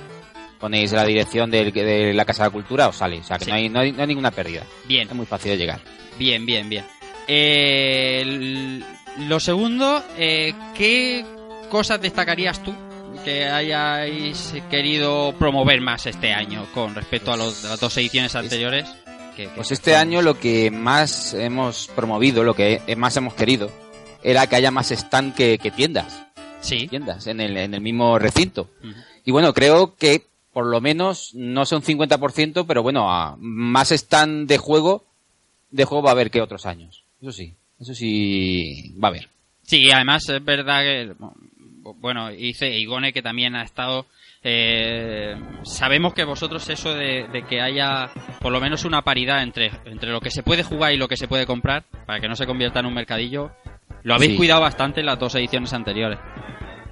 ponéis 0.59 0.91
la 0.91 1.05
dirección 1.05 1.49
del- 1.49 1.71
de 1.71 2.13
la 2.13 2.25
Casa 2.25 2.43
de 2.45 2.49
Cultura, 2.51 2.87
os 2.89 2.95
sale. 2.97 3.19
O 3.19 3.23
sea 3.23 3.37
que 3.37 3.45
Sí. 3.45 3.51
no, 3.51 3.55
hay, 3.57 3.69
no, 3.69 3.79
hay, 3.79 3.91
no 3.91 4.01
hay 4.01 4.07
ninguna 4.07 4.31
pérdida. 4.31 4.63
Bien. 4.85 5.07
Es 5.07 5.15
muy 5.15 5.25
fácil 5.25 5.51
de 5.51 5.57
llegar. 5.57 5.79
Bien, 6.17 6.45
bien, 6.45 6.67
bien. 6.69 6.85
Eh, 7.27 8.81
lo 9.27 9.39
segundo, 9.39 10.03
eh, 10.17 10.53
¿qué 10.75 11.25
cosas 11.69 12.01
destacarías 12.01 12.61
tú 12.63 12.73
que 13.23 13.45
hayáis 13.45 14.53
querido 14.69 15.33
promover 15.37 15.81
más 15.81 16.05
este 16.05 16.33
año 16.33 16.65
con 16.73 16.95
respecto 16.95 17.31
a, 17.31 17.37
los, 17.37 17.63
a 17.65 17.69
las 17.69 17.79
dos 17.79 17.95
ediciones 17.97 18.35
anteriores? 18.35 18.85
Que- 19.35 19.43
que- 19.45 19.51
Pues 19.55 19.71
este 19.71 19.95
año 19.95 20.21
lo 20.21 20.39
que 20.39 20.69
más 20.71 21.33
hemos 21.33 21.87
promovido, 21.95 22.43
lo 22.43 22.53
que 22.53 22.81
más 22.97 23.15
hemos 23.17 23.33
querido, 23.33 23.71
era 24.23 24.47
que 24.47 24.55
haya 24.57 24.71
más 24.71 24.91
stand 24.91 25.33
que, 25.35 25.57
que 25.57 25.71
tiendas. 25.71 26.25
Sí. 26.61 26.87
Tiendas 26.87 27.25
en 27.27 27.39
el, 27.39 27.55
en 27.57 27.73
el 27.73 27.81
mismo 27.81 28.19
recinto. 28.19 28.69
Y 29.25 29.31
bueno, 29.31 29.53
creo 29.53 29.95
que 29.95 30.27
por 30.53 30.65
lo 30.65 30.81
menos, 30.81 31.31
no 31.35 31.65
sé 31.65 31.75
un 31.75 31.81
50%, 31.83 32.65
pero 32.67 32.81
bueno, 32.83 33.11
a 33.11 33.35
más 33.39 33.91
stand 33.91 34.47
de 34.47 34.57
juego, 34.57 35.03
de 35.71 35.85
juego 35.85 36.03
va 36.03 36.09
a 36.11 36.13
haber 36.13 36.31
que 36.31 36.41
otros 36.41 36.65
años. 36.65 37.03
Eso 37.21 37.31
sí, 37.31 37.53
eso 37.79 37.93
sí 37.93 38.93
va 39.01 39.09
a 39.09 39.11
haber. 39.11 39.29
Sí, 39.63 39.91
además 39.91 40.27
es 40.29 40.43
verdad 40.43 40.81
que, 40.81 41.13
bueno, 41.97 42.29
dice 42.29 42.77
Igone 42.79 43.13
que 43.13 43.21
también 43.21 43.55
ha 43.55 43.63
estado 43.63 44.05
Eh, 44.41 45.35
sabemos 45.63 46.13
que 46.13 46.23
vosotros 46.23 46.69
eso 46.69 46.93
de, 46.93 47.27
de 47.27 47.43
que 47.43 47.59
haya 47.59 48.09
por 48.39 48.53
lo 48.53 48.61
menos 48.61 48.85
una 48.85 49.01
paridad 49.01 49.43
entre, 49.43 49.69
entre 49.83 50.11
lo 50.11 50.21
que 50.21 50.31
se 50.31 50.43
puede 50.43 50.63
jugar 50.63 50.93
y 50.93 50.97
lo 50.97 51.09
que 51.09 51.17
se 51.17 51.27
puede 51.27 51.45
comprar, 51.45 51.83
para 52.05 52.21
que 52.21 52.29
no 52.29 52.37
se 52.37 52.45
convierta 52.45 52.79
en 52.79 52.85
un 52.85 52.93
mercadillo, 52.93 53.51
lo 54.03 54.13
habéis 54.15 54.31
Sí. 54.31 54.37
cuidado 54.37 54.61
bastante 54.61 55.01
en 55.01 55.07
las 55.07 55.19
dos 55.19 55.35
ediciones 55.35 55.73
anteriores. 55.73 56.19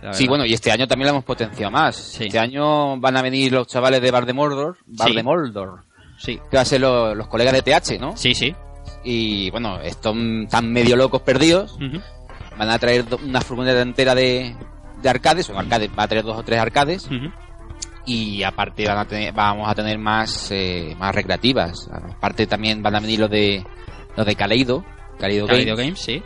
La 0.02 0.14
Sí, 0.14 0.28
bueno, 0.28 0.46
y 0.46 0.54
este 0.54 0.72
año 0.72 0.88
también 0.88 1.08
lo 1.08 1.12
hemos 1.14 1.24
potenciado 1.26 1.72
más. 1.72 2.20
Este 2.22 2.38
año 2.40 3.00
van 3.00 3.18
a 3.18 3.22
venir 3.22 3.52
los 3.54 3.68
chavales 3.68 4.02
de 4.02 4.12
Bar 4.12 4.26
de 4.26 4.34
Mordor, 4.34 4.78
Bar 4.86 5.10
Sí. 5.10 5.16
de 5.16 5.24
Mordor, 5.24 5.84
Sí. 6.18 6.40
que 6.50 6.58
va 6.58 6.62
a 6.62 6.66
ser 6.66 6.82
lo- 6.82 7.14
los 7.16 7.28
colegas 7.28 7.54
de 7.54 7.62
TH, 7.62 7.98
¿no? 8.00 8.16
Sí, 8.18 8.34
sí. 8.34 8.56
Y 9.04 9.50
bueno, 9.52 9.80
están 9.82 10.48
tan 10.48 10.72
medio 10.72 10.96
locos 10.96 11.22
perdidos. 11.22 11.78
Van 12.58 12.70
a 12.70 12.80
traer 12.80 13.06
una 13.24 13.42
furgoneta 13.42 13.82
entera 13.82 14.16
de, 14.16 14.56
de 15.02 15.10
arcades, 15.10 15.50
o 15.50 15.58
arcades, 15.58 15.90
va 15.98 16.04
a 16.04 16.08
traer 16.08 16.24
dos 16.26 16.38
o 16.38 16.44
tres 16.44 16.60
arcades. 16.60 17.08
Y 18.06 18.42
aparte 18.44 18.88
van 18.88 18.98
a 19.00 19.06
tener, 19.06 19.34
vamos 19.34 19.70
a 19.70 19.76
tener 19.76 19.98
más, 20.00 20.50
eh, 20.52 20.96
más 20.98 21.14
recreativas. 21.14 21.90
Aparte 21.92 22.48
también 22.48 22.82
van 22.82 22.96
a 22.96 23.00
venir 23.00 23.20
los 23.20 23.30
de, 23.30 23.66
los 24.16 24.26
de 24.26 24.36
Kaleido. 24.36 24.86
Kaleido 25.18 25.48
Games, 25.48 25.66
Games, 25.86 26.00
sí. 26.00 26.24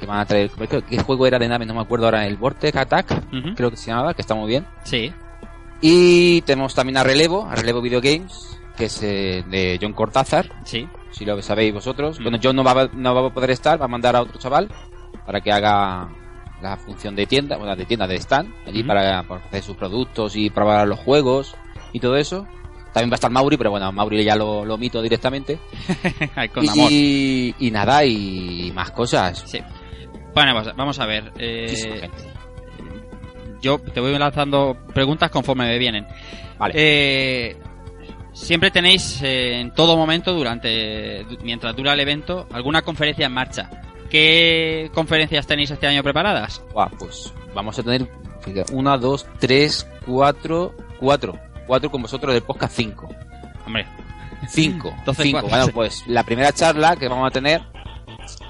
Que 0.00 0.06
van 0.06 0.18
a 0.20 0.24
traer, 0.26 0.50
¿qué, 0.88 0.98
juego 0.98 1.26
era 1.26 1.38
de 1.38 1.48
naves? 1.48 1.66
No 1.68 1.74
me 1.74 1.80
acuerdo 1.80 2.06
ahora, 2.06 2.26
el 2.26 2.36
Vortex 2.36 2.76
Attack, 2.76 3.30
creo 3.54 3.70
que 3.70 3.76
se 3.76 3.90
llamaba, 3.90 4.14
que 4.14 4.22
está 4.22 4.34
muy 4.34 4.48
bien. 4.48 4.66
Sí. 4.84 5.12
Y 5.80 6.40
tenemos 6.42 6.74
también 6.74 6.96
a 6.96 7.02
Relevo, 7.04 7.46
a 7.46 7.54
Relevo 7.54 7.80
Video 7.80 8.00
Games, 8.00 8.58
que 8.76 8.86
es 8.86 9.02
eh, 9.02 9.44
de 9.48 9.78
John 9.80 9.92
Cortázar. 9.92 10.50
Sí. 10.64 10.88
Si 11.10 11.24
lo 11.24 11.40
sabéis 11.42 11.72
vosotros. 11.74 12.20
Bueno, 12.22 12.38
John 12.42 12.56
no 12.56 12.64
va, 12.64 12.72
a- 12.82 12.90
no 12.92 13.14
va 13.14 13.28
a 13.28 13.34
poder 13.34 13.50
estar, 13.50 13.80
va 13.80 13.84
a 13.84 13.88
mandar 13.88 14.16
a 14.16 14.22
otro 14.22 14.38
chaval 14.38 14.68
para 15.26 15.40
que 15.40 15.52
haga 15.52 16.08
la 16.62 16.76
función 16.76 17.14
de 17.14 17.26
tienda, 17.26 17.56
bueno, 17.58 17.76
de 17.76 17.84
tienda 17.84 18.06
de 18.06 18.16
stand, 18.16 18.52
allí 18.66 18.82
para 18.82 19.20
hacer 19.20 19.62
sus 19.62 19.76
productos 19.76 20.34
y 20.36 20.48
probar 20.50 20.88
los 20.88 20.98
juegos 20.98 21.54
y 21.92 22.00
todo 22.00 22.16
eso. 22.16 22.46
También 22.94 23.10
va 23.10 23.14
a 23.14 23.16
estar 23.16 23.30
Mauri, 23.30 23.56
pero 23.56 23.70
bueno, 23.70 23.90
Mauri 23.92 24.22
ya 24.24 24.36
lo, 24.36 24.64
lo 24.64 24.78
mito 24.78 25.02
directamente. 25.02 25.58
Con 26.54 26.68
amor. 26.68 26.88
Y, 26.90 27.54
y 27.58 27.70
nada, 27.70 28.04
y 28.04 28.70
más 28.72 28.92
cosas. 28.92 29.42
Sí. 29.46 29.58
Bueno, 30.32 30.52
pues, 30.54 30.74
vamos 30.76 30.98
a 31.00 31.06
ver. 31.06 31.32
eh, 31.36 32.08
yo 33.60 33.78
te 33.78 33.98
voy 33.98 34.16
lanzando 34.18 34.76
preguntas 34.94 35.30
conforme 35.30 35.66
me 35.66 35.78
vienen. 35.78 36.06
Vale. 36.58 36.72
Eh, 36.76 37.56
siempre 38.32 38.70
tenéis 38.70 39.20
eh, 39.22 39.58
en 39.60 39.72
todo 39.72 39.96
momento, 39.96 40.32
durante 40.32 41.24
mientras 41.42 41.74
dura 41.74 41.94
el 41.94 42.00
evento, 42.00 42.46
alguna 42.52 42.82
conferencia 42.82 43.26
en 43.26 43.32
marcha. 43.32 43.70
¿Qué 44.08 44.88
conferencias 44.94 45.46
tenéis 45.46 45.72
este 45.72 45.88
año 45.88 46.02
preparadas? 46.04 46.62
Buah, 46.72 46.90
pues 46.96 47.32
vamos 47.54 47.76
a 47.78 47.82
tener 47.82 48.08
una, 48.72 48.96
dos, 48.98 49.26
tres, 49.40 49.88
cuatro, 50.06 50.74
cuatro. 51.00 51.38
Cuatro 51.66 51.90
con 51.90 52.02
vosotros 52.02 52.32
del 52.34 52.42
podcast 52.42 52.74
cinco. 52.76 53.08
Hombre, 53.66 53.86
Cinco. 54.48 54.92
Entonces, 54.98 55.24
cinco. 55.24 55.40
cuatro, 55.40 55.50
Bueno, 55.50 55.66
sí. 55.66 55.72
pues 55.72 56.04
la 56.06 56.22
primera 56.22 56.52
charla 56.52 56.96
que 56.96 57.08
vamos 57.08 57.26
a 57.26 57.30
tener, 57.30 57.62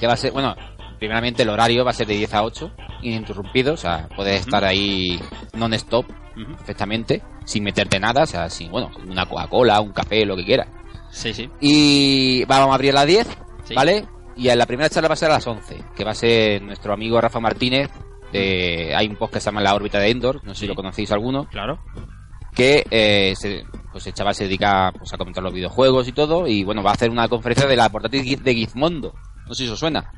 que 0.00 0.06
va 0.06 0.14
a 0.14 0.16
ser, 0.16 0.33
bueno, 0.33 0.54
primeramente 0.99 1.42
el 1.42 1.49
horario 1.50 1.85
va 1.85 1.90
a 1.90 1.94
ser 1.94 2.06
de 2.06 2.14
10 2.16 2.35
a 2.35 2.42
8, 2.44 2.71
ininterrumpido, 3.02 3.75
o 3.75 3.76
sea, 3.76 4.09
puedes 4.16 4.40
estar 4.40 4.64
ahí 4.64 5.21
non-stop, 5.52 6.06
Ujú. 6.37 6.56
perfectamente, 6.56 7.23
sin 7.44 7.62
meterte 7.64 8.00
nada, 8.00 8.23
o 8.23 8.26
sea, 8.26 8.49
sin, 8.50 8.71
bueno, 8.71 8.90
una 9.06 9.26
Coca-Cola, 9.26 9.80
un 9.80 9.92
café, 9.92 10.25
lo 10.25 10.37
que 10.37 10.44
quieras. 10.44 10.68
sí, 11.11 11.33
sí. 11.35 11.49
Y 11.61 12.44
vamos 12.47 12.71
a 12.71 12.75
abrir 12.75 12.90
a 12.92 12.94
las 13.00 13.06
10, 13.06 13.28
Sí. 13.64 13.75
¿vale? 13.75 14.06
Y 14.37 14.49
en 14.49 14.59
la 14.59 14.66
primera 14.66 14.88
charla 14.90 15.09
va 15.09 15.14
a 15.14 15.16
ser 15.16 15.30
a 15.30 15.35
las 15.35 15.47
11, 15.47 15.80
que 15.94 16.04
va 16.04 16.11
a 16.11 16.14
ser 16.14 16.61
nuestro 16.62 16.92
amigo 16.92 17.21
Rafa 17.21 17.38
Martínez, 17.40 17.88
de, 18.33 18.92
hay 18.97 19.06
un 19.06 19.14
podcast 19.16 19.35
que 19.35 19.40
se 19.40 19.44
llama 19.47 19.61
La 19.61 19.75
órbita 19.75 19.99
de 20.00 20.11
Endor, 20.11 20.40
no 20.44 20.54
sé 20.54 20.61
si 20.61 20.66
lo 20.66 20.75
conocéis 20.75 21.12
alguno, 21.12 21.44
Claro. 21.47 21.78
Que 22.55 22.85
eh, 22.91 23.35
se- 23.37 23.65
pues 23.93 24.07
el 24.07 24.15
chaval 24.15 24.35
se 24.35 24.45
dedica 24.45 24.93
pues, 24.97 25.13
a 25.13 25.17
comentar 25.19 25.43
los 25.43 25.53
videojuegos 25.53 26.09
y 26.09 26.13
todo, 26.13 26.47
y 26.47 26.65
bueno, 26.65 26.83
va 26.83 26.91
a 26.91 26.95
hacer 26.95 27.11
una 27.11 27.29
conferencia 27.29 27.67
de 27.69 27.77
la 27.77 27.89
portátil 27.91 28.43
de 28.43 28.55
Gizmondo, 28.55 29.15
no 29.47 29.55
sé 29.55 29.65
si 29.67 29.71
os 29.71 29.79
suena. 29.79 30.11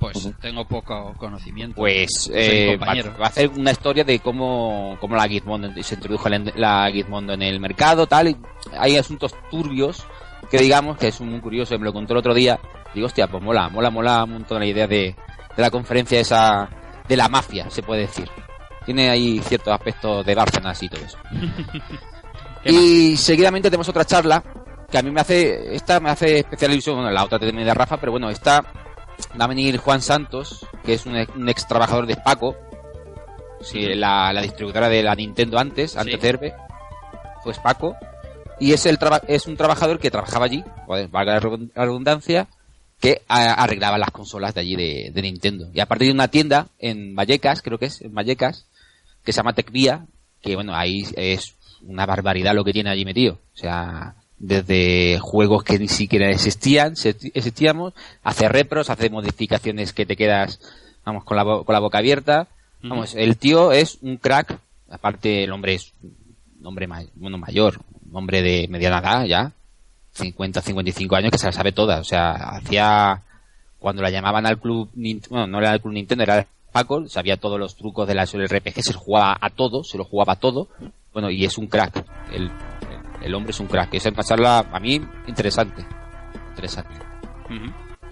Pues 0.00 0.28
tengo 0.40 0.66
poco 0.66 1.14
conocimiento. 1.16 1.76
Pues 1.76 2.28
eh, 2.34 2.76
va 2.76 3.24
a 3.24 3.28
hacer 3.28 3.48
una 3.50 3.70
historia 3.70 4.02
de 4.02 4.18
cómo, 4.18 4.96
cómo 5.00 5.14
la 5.14 5.28
Gizmondo 5.28 5.70
se 5.82 5.94
introdujo 5.94 6.28
la, 6.28 6.38
la 6.56 6.90
Gizmondo 6.92 7.32
en 7.34 7.42
el 7.42 7.60
mercado, 7.60 8.06
tal, 8.06 8.28
y 8.28 8.36
hay 8.76 8.96
asuntos 8.96 9.34
turbios 9.50 10.04
que 10.50 10.58
digamos 10.58 10.96
que 10.96 11.08
es 11.08 11.20
muy 11.20 11.40
curioso, 11.40 11.78
me 11.78 11.84
lo 11.84 11.92
contó 11.92 12.14
el 12.14 12.18
otro 12.20 12.34
día, 12.34 12.58
digo, 12.94 13.06
hostia, 13.06 13.28
pues 13.28 13.42
mola, 13.42 13.68
mola, 13.68 13.90
mola 13.90 14.24
un 14.24 14.32
montón 14.32 14.58
la 14.60 14.66
idea 14.66 14.86
de, 14.86 15.14
de 15.56 15.62
la 15.62 15.70
conferencia 15.70 16.18
esa, 16.18 16.68
de 17.06 17.16
la 17.16 17.28
mafia, 17.28 17.68
se 17.70 17.82
puede 17.82 18.02
decir. 18.02 18.28
Tiene 18.88 19.10
ahí 19.10 19.38
ciertos 19.40 19.70
aspectos 19.74 20.24
de 20.24 20.34
Bárcenas 20.34 20.82
y 20.82 20.88
todo 20.88 21.04
eso. 21.04 21.18
Y 22.64 23.16
seguidamente 23.16 23.68
tenemos 23.70 23.88
otra 23.88 24.04
charla 24.04 24.42
que 24.90 24.98
a 24.98 25.02
mí 25.02 25.10
me 25.10 25.20
hace, 25.20 25.74
esta 25.74 26.00
me 26.00 26.10
hace 26.10 26.38
especial 26.38 26.72
ilusión, 26.72 26.96
bueno, 26.96 27.10
la 27.10 27.24
otra 27.24 27.38
también 27.38 27.66
de 27.66 27.74
Rafa, 27.74 27.98
pero 27.98 28.12
bueno, 28.12 28.30
esta 28.30 28.62
va 29.40 29.44
a 29.44 29.48
venir 29.48 29.76
Juan 29.78 30.00
Santos, 30.02 30.66
que 30.84 30.94
es 30.94 31.06
un, 31.06 31.16
ex- 31.16 31.34
un 31.36 31.48
ex 31.48 31.66
trabajador 31.68 32.06
de 32.06 32.16
Paco, 32.16 32.56
sí, 33.60 33.94
la, 33.94 34.32
la 34.32 34.42
distribuidora 34.42 34.88
de 34.88 35.02
la 35.02 35.14
Nintendo 35.14 35.58
antes, 35.58 35.96
antes 35.96 36.14
Sí. 36.14 36.20
de 36.20 36.28
Herbe, 36.28 36.54
fue 37.44 37.52
Paco, 37.62 37.94
y 38.58 38.72
es, 38.72 38.86
el 38.86 38.98
traba- 38.98 39.22
es 39.28 39.46
un 39.46 39.56
trabajador 39.56 39.98
que 39.98 40.10
trabajaba 40.10 40.46
allí, 40.46 40.64
valga 41.10 41.34
la 41.34 41.40
redund- 41.40 41.70
la 41.74 41.84
redundancia, 41.84 42.48
que 43.00 43.22
arreglaba 43.28 43.98
las 43.98 44.10
consolas 44.10 44.54
de 44.54 44.60
allí 44.62 44.74
de, 44.74 45.10
de 45.14 45.22
Nintendo. 45.22 45.68
Y 45.72 45.78
aparte 45.80 46.06
de 46.06 46.10
una 46.12 46.28
tienda 46.28 46.66
en 46.80 47.14
Vallecas, 47.14 47.62
creo 47.62 47.78
que 47.78 47.86
es, 47.86 48.00
en 48.02 48.12
Vallecas, 48.12 48.66
que 49.24 49.32
se 49.32 49.36
llama 49.38 49.52
Tecvía, 49.54 50.06
que 50.40 50.54
bueno, 50.54 50.74
ahí 50.74 51.04
es 51.16 51.54
una 51.82 52.06
barbaridad 52.06 52.54
lo 52.54 52.64
que 52.64 52.72
tiene 52.72 52.90
allí 52.90 53.04
metido. 53.04 53.34
O 53.54 53.56
sea, 53.56 54.14
desde 54.38 55.18
juegos 55.20 55.64
que 55.64 55.78
ni 55.78 55.88
siquiera 55.88 56.30
existían, 56.30 56.96
se- 56.96 57.16
existíamos, 57.34 57.92
hace 58.22 58.48
repros, 58.48 58.90
hace 58.90 59.10
modificaciones 59.10 59.92
que 59.92 60.06
te 60.06 60.16
quedas, 60.16 60.60
vamos, 61.04 61.24
con 61.24 61.36
la, 61.36 61.44
con 61.44 61.72
la 61.72 61.80
boca 61.80 61.98
abierta. 61.98 62.46
Vamos, 62.82 63.14
el 63.16 63.36
tío 63.36 63.72
es 63.72 63.98
un 64.02 64.16
crack, 64.18 64.58
aparte 64.88 65.42
el 65.44 65.50
hombre 65.52 65.74
es 65.74 65.92
un 66.02 66.66
hombre 66.66 66.86
ma- 66.86 67.02
bueno, 67.16 67.36
mayor, 67.38 67.80
un 68.08 68.16
hombre 68.16 68.40
de 68.42 68.68
mediana 68.68 68.98
edad 69.00 69.24
ya, 69.24 69.52
50, 70.12 70.60
55 70.62 71.16
años 71.16 71.30
que 71.32 71.38
se 71.38 71.46
la 71.46 71.52
sabe 71.52 71.72
toda. 71.72 71.98
O 72.00 72.04
sea, 72.04 72.32
hacía, 72.32 73.22
cuando 73.78 74.02
la 74.02 74.10
llamaban 74.10 74.46
al 74.46 74.58
club, 74.60 74.88
bueno, 75.30 75.46
no 75.48 75.58
era 75.58 75.74
el 75.74 75.80
club 75.80 75.92
Nintendo, 75.94 76.22
era 76.24 76.46
Paco, 76.72 77.06
sabía 77.08 77.36
todos 77.36 77.58
los 77.58 77.76
trucos 77.76 78.06
de 78.06 78.14
la 78.14 78.24
RPG, 78.24 78.82
se 78.82 78.92
lo 78.92 78.98
jugaba 78.98 79.36
a 79.40 79.50
todo, 79.50 79.84
se 79.84 79.98
lo 79.98 80.04
jugaba 80.04 80.34
a 80.34 80.36
todo. 80.36 80.68
Bueno, 81.12 81.30
y 81.30 81.44
es 81.44 81.58
un 81.58 81.66
crack. 81.66 82.04
El, 82.32 82.50
el 83.22 83.34
hombre 83.34 83.50
es 83.50 83.60
un 83.60 83.66
crack. 83.66 83.94
Esa 83.94 84.08
es 84.08 84.14
una 84.14 84.24
charla, 84.24 84.58
a 84.70 84.80
mí, 84.80 85.00
interesante. 85.26 85.84
Interesante. 86.50 86.94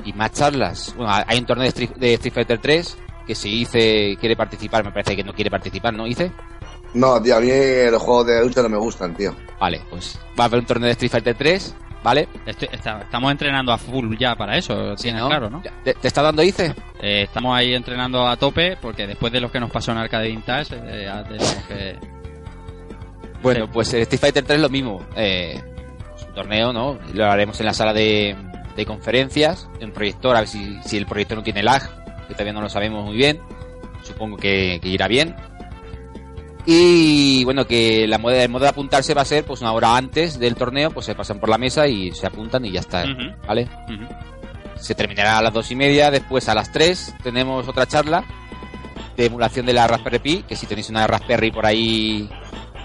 Y 0.04 0.12
más 0.12 0.32
charlas. 0.32 0.94
Bueno, 0.96 1.12
hay 1.26 1.38
un 1.38 1.46
torneo 1.46 1.64
de 1.64 1.68
Street, 1.68 1.90
de 1.96 2.14
Street 2.14 2.34
Fighter 2.34 2.60
3 2.60 2.98
que 3.26 3.34
si 3.34 3.60
Ice 3.60 4.16
quiere 4.20 4.36
participar, 4.36 4.84
me 4.84 4.92
parece 4.92 5.16
que 5.16 5.24
no 5.24 5.34
quiere 5.34 5.50
participar, 5.50 5.92
¿no, 5.92 6.06
Ice? 6.06 6.30
No, 6.94 7.20
tío, 7.20 7.36
a 7.36 7.40
mí 7.40 7.48
los 7.90 8.00
juegos 8.00 8.26
de 8.28 8.40
lucha 8.42 8.62
no 8.62 8.68
me 8.68 8.78
gustan, 8.78 9.14
tío. 9.14 9.34
Vale, 9.60 9.82
pues 9.90 10.18
va 10.38 10.44
a 10.44 10.46
haber 10.46 10.60
un 10.60 10.66
torneo 10.66 10.86
de 10.86 10.92
Street 10.92 11.10
Fighter 11.10 11.36
3, 11.36 11.74
¿vale? 12.06 12.28
Estoy- 12.46 12.68
está- 12.70 13.00
estamos 13.00 13.32
entrenando 13.32 13.72
a 13.72 13.78
full 13.78 14.16
ya 14.16 14.36
para 14.36 14.56
eso, 14.56 14.94
tienes 14.94 15.20
¿no? 15.22 15.26
claro, 15.28 15.50
¿no? 15.50 15.60
¿Te, 15.82 15.92
te 15.94 16.06
está 16.06 16.22
dando 16.22 16.40
Ice? 16.44 16.72
Eh, 17.02 17.22
estamos 17.24 17.56
ahí 17.56 17.74
entrenando 17.74 18.28
a 18.28 18.36
tope 18.36 18.76
porque 18.80 19.08
después 19.08 19.32
de 19.32 19.40
lo 19.40 19.50
que 19.50 19.58
nos 19.58 19.72
pasó 19.72 19.90
en 19.90 19.98
Arcade 19.98 20.28
Vintage, 20.28 20.76
eh, 20.86 21.02
ya 21.06 21.24
tenemos 21.24 21.56
que... 21.66 21.96
Bueno, 23.42 23.64
Sí. 23.66 23.70
pues 23.72 23.92
el 23.94 24.02
Street 24.02 24.20
Fighter 24.20 24.44
3 24.44 24.60
lo 24.60 24.68
mismo. 24.68 25.04
Eh, 25.16 25.60
es 26.16 26.22
un 26.22 26.32
torneo, 26.32 26.72
¿no? 26.72 26.96
Lo 27.12 27.26
haremos 27.26 27.58
en 27.58 27.66
la 27.66 27.74
sala 27.74 27.92
de, 27.92 28.36
de 28.76 28.86
conferencias, 28.86 29.68
en 29.80 29.90
proyector, 29.92 30.36
a 30.36 30.40
ver 30.40 30.48
si, 30.48 30.80
si 30.84 30.96
el 30.98 31.06
proyector 31.06 31.38
no 31.38 31.42
tiene 31.42 31.64
lag, 31.64 31.82
que 32.28 32.34
todavía 32.34 32.52
no 32.52 32.60
lo 32.60 32.68
sabemos 32.68 33.04
muy 33.04 33.16
bien. 33.16 33.40
Supongo 34.04 34.36
que, 34.36 34.78
que 34.80 34.88
irá 34.88 35.08
bien. 35.08 35.34
Y 36.66 37.44
bueno, 37.44 37.64
que 37.64 38.08
la 38.08 38.18
moda, 38.18 38.42
el 38.42 38.48
modo 38.48 38.64
de 38.64 38.70
apuntarse 38.70 39.14
va 39.14 39.22
a 39.22 39.26
ser 39.26 39.44
pues 39.44 39.60
una 39.60 39.72
hora 39.72 39.96
antes 39.96 40.38
del 40.38 40.56
torneo, 40.56 40.90
pues 40.90 41.06
se 41.06 41.14
pasan 41.14 41.38
por 41.38 41.48
la 41.48 41.58
mesa 41.58 41.86
y 41.86 42.10
se 42.12 42.26
apuntan 42.26 42.64
y 42.64 42.72
ya 42.72 42.80
está. 42.80 43.04
¿vale? 43.46 43.68
Se 44.74 44.94
terminará 44.94 45.38
a 45.38 45.42
las 45.42 45.52
dos 45.52 45.70
y 45.70 45.76
media, 45.76 46.10
después 46.10 46.48
a 46.48 46.54
las 46.54 46.72
tres 46.72 47.14
tenemos 47.22 47.68
otra 47.68 47.86
charla 47.86 48.24
de 49.16 49.26
emulación 49.26 49.64
de 49.64 49.72
la 49.72 49.86
Raspberry 49.86 50.18
Pi, 50.18 50.42
que 50.42 50.56
si 50.56 50.66
tenéis 50.66 50.90
una 50.90 51.06
Raspberry 51.06 51.50
por 51.50 51.64
ahí 51.64 52.28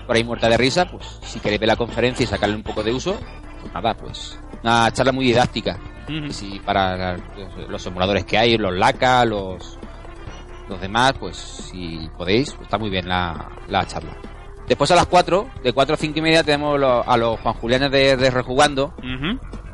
por 0.05 0.15
ahí 0.15 0.23
muerta 0.23 0.47
de 0.47 0.57
risa, 0.57 0.85
pues 0.85 1.19
si 1.23 1.39
queréis 1.39 1.59
ver 1.59 1.67
la 1.67 1.75
conferencia 1.75 2.23
y 2.23 2.27
sacarle 2.27 2.55
un 2.55 2.63
poco 2.63 2.83
de 2.83 2.93
uso, 2.93 3.19
pues 3.61 3.73
nada, 3.73 3.93
pues 3.95 4.39
una 4.63 4.91
charla 4.91 5.11
muy 5.11 5.25
didáctica. 5.25 5.79
Que 6.07 6.33
si 6.33 6.59
para 6.59 7.17
los 7.69 7.85
emuladores 7.85 8.25
que 8.25 8.37
hay, 8.37 8.57
los 8.57 8.73
LACA, 8.73 9.23
los 9.23 9.77
los 10.71 10.81
demás, 10.81 11.13
pues 11.19 11.37
si 11.37 12.09
podéis, 12.17 12.51
pues 12.51 12.63
está 12.63 12.77
muy 12.77 12.89
bien 12.89 13.07
la, 13.07 13.49
la 13.67 13.85
charla. 13.85 14.15
Después 14.67 14.89
a 14.91 14.95
las 14.95 15.07
4, 15.07 15.49
de 15.63 15.73
4 15.73 15.95
a 15.95 15.97
5 15.97 16.19
y 16.19 16.21
media 16.21 16.43
tenemos 16.43 16.79
lo- 16.79 17.07
a 17.07 17.17
los 17.17 17.39
Juan 17.41 17.53
Julianes 17.55 17.91
de, 17.91 18.15
de 18.15 18.31
Rejugando, 18.31 18.93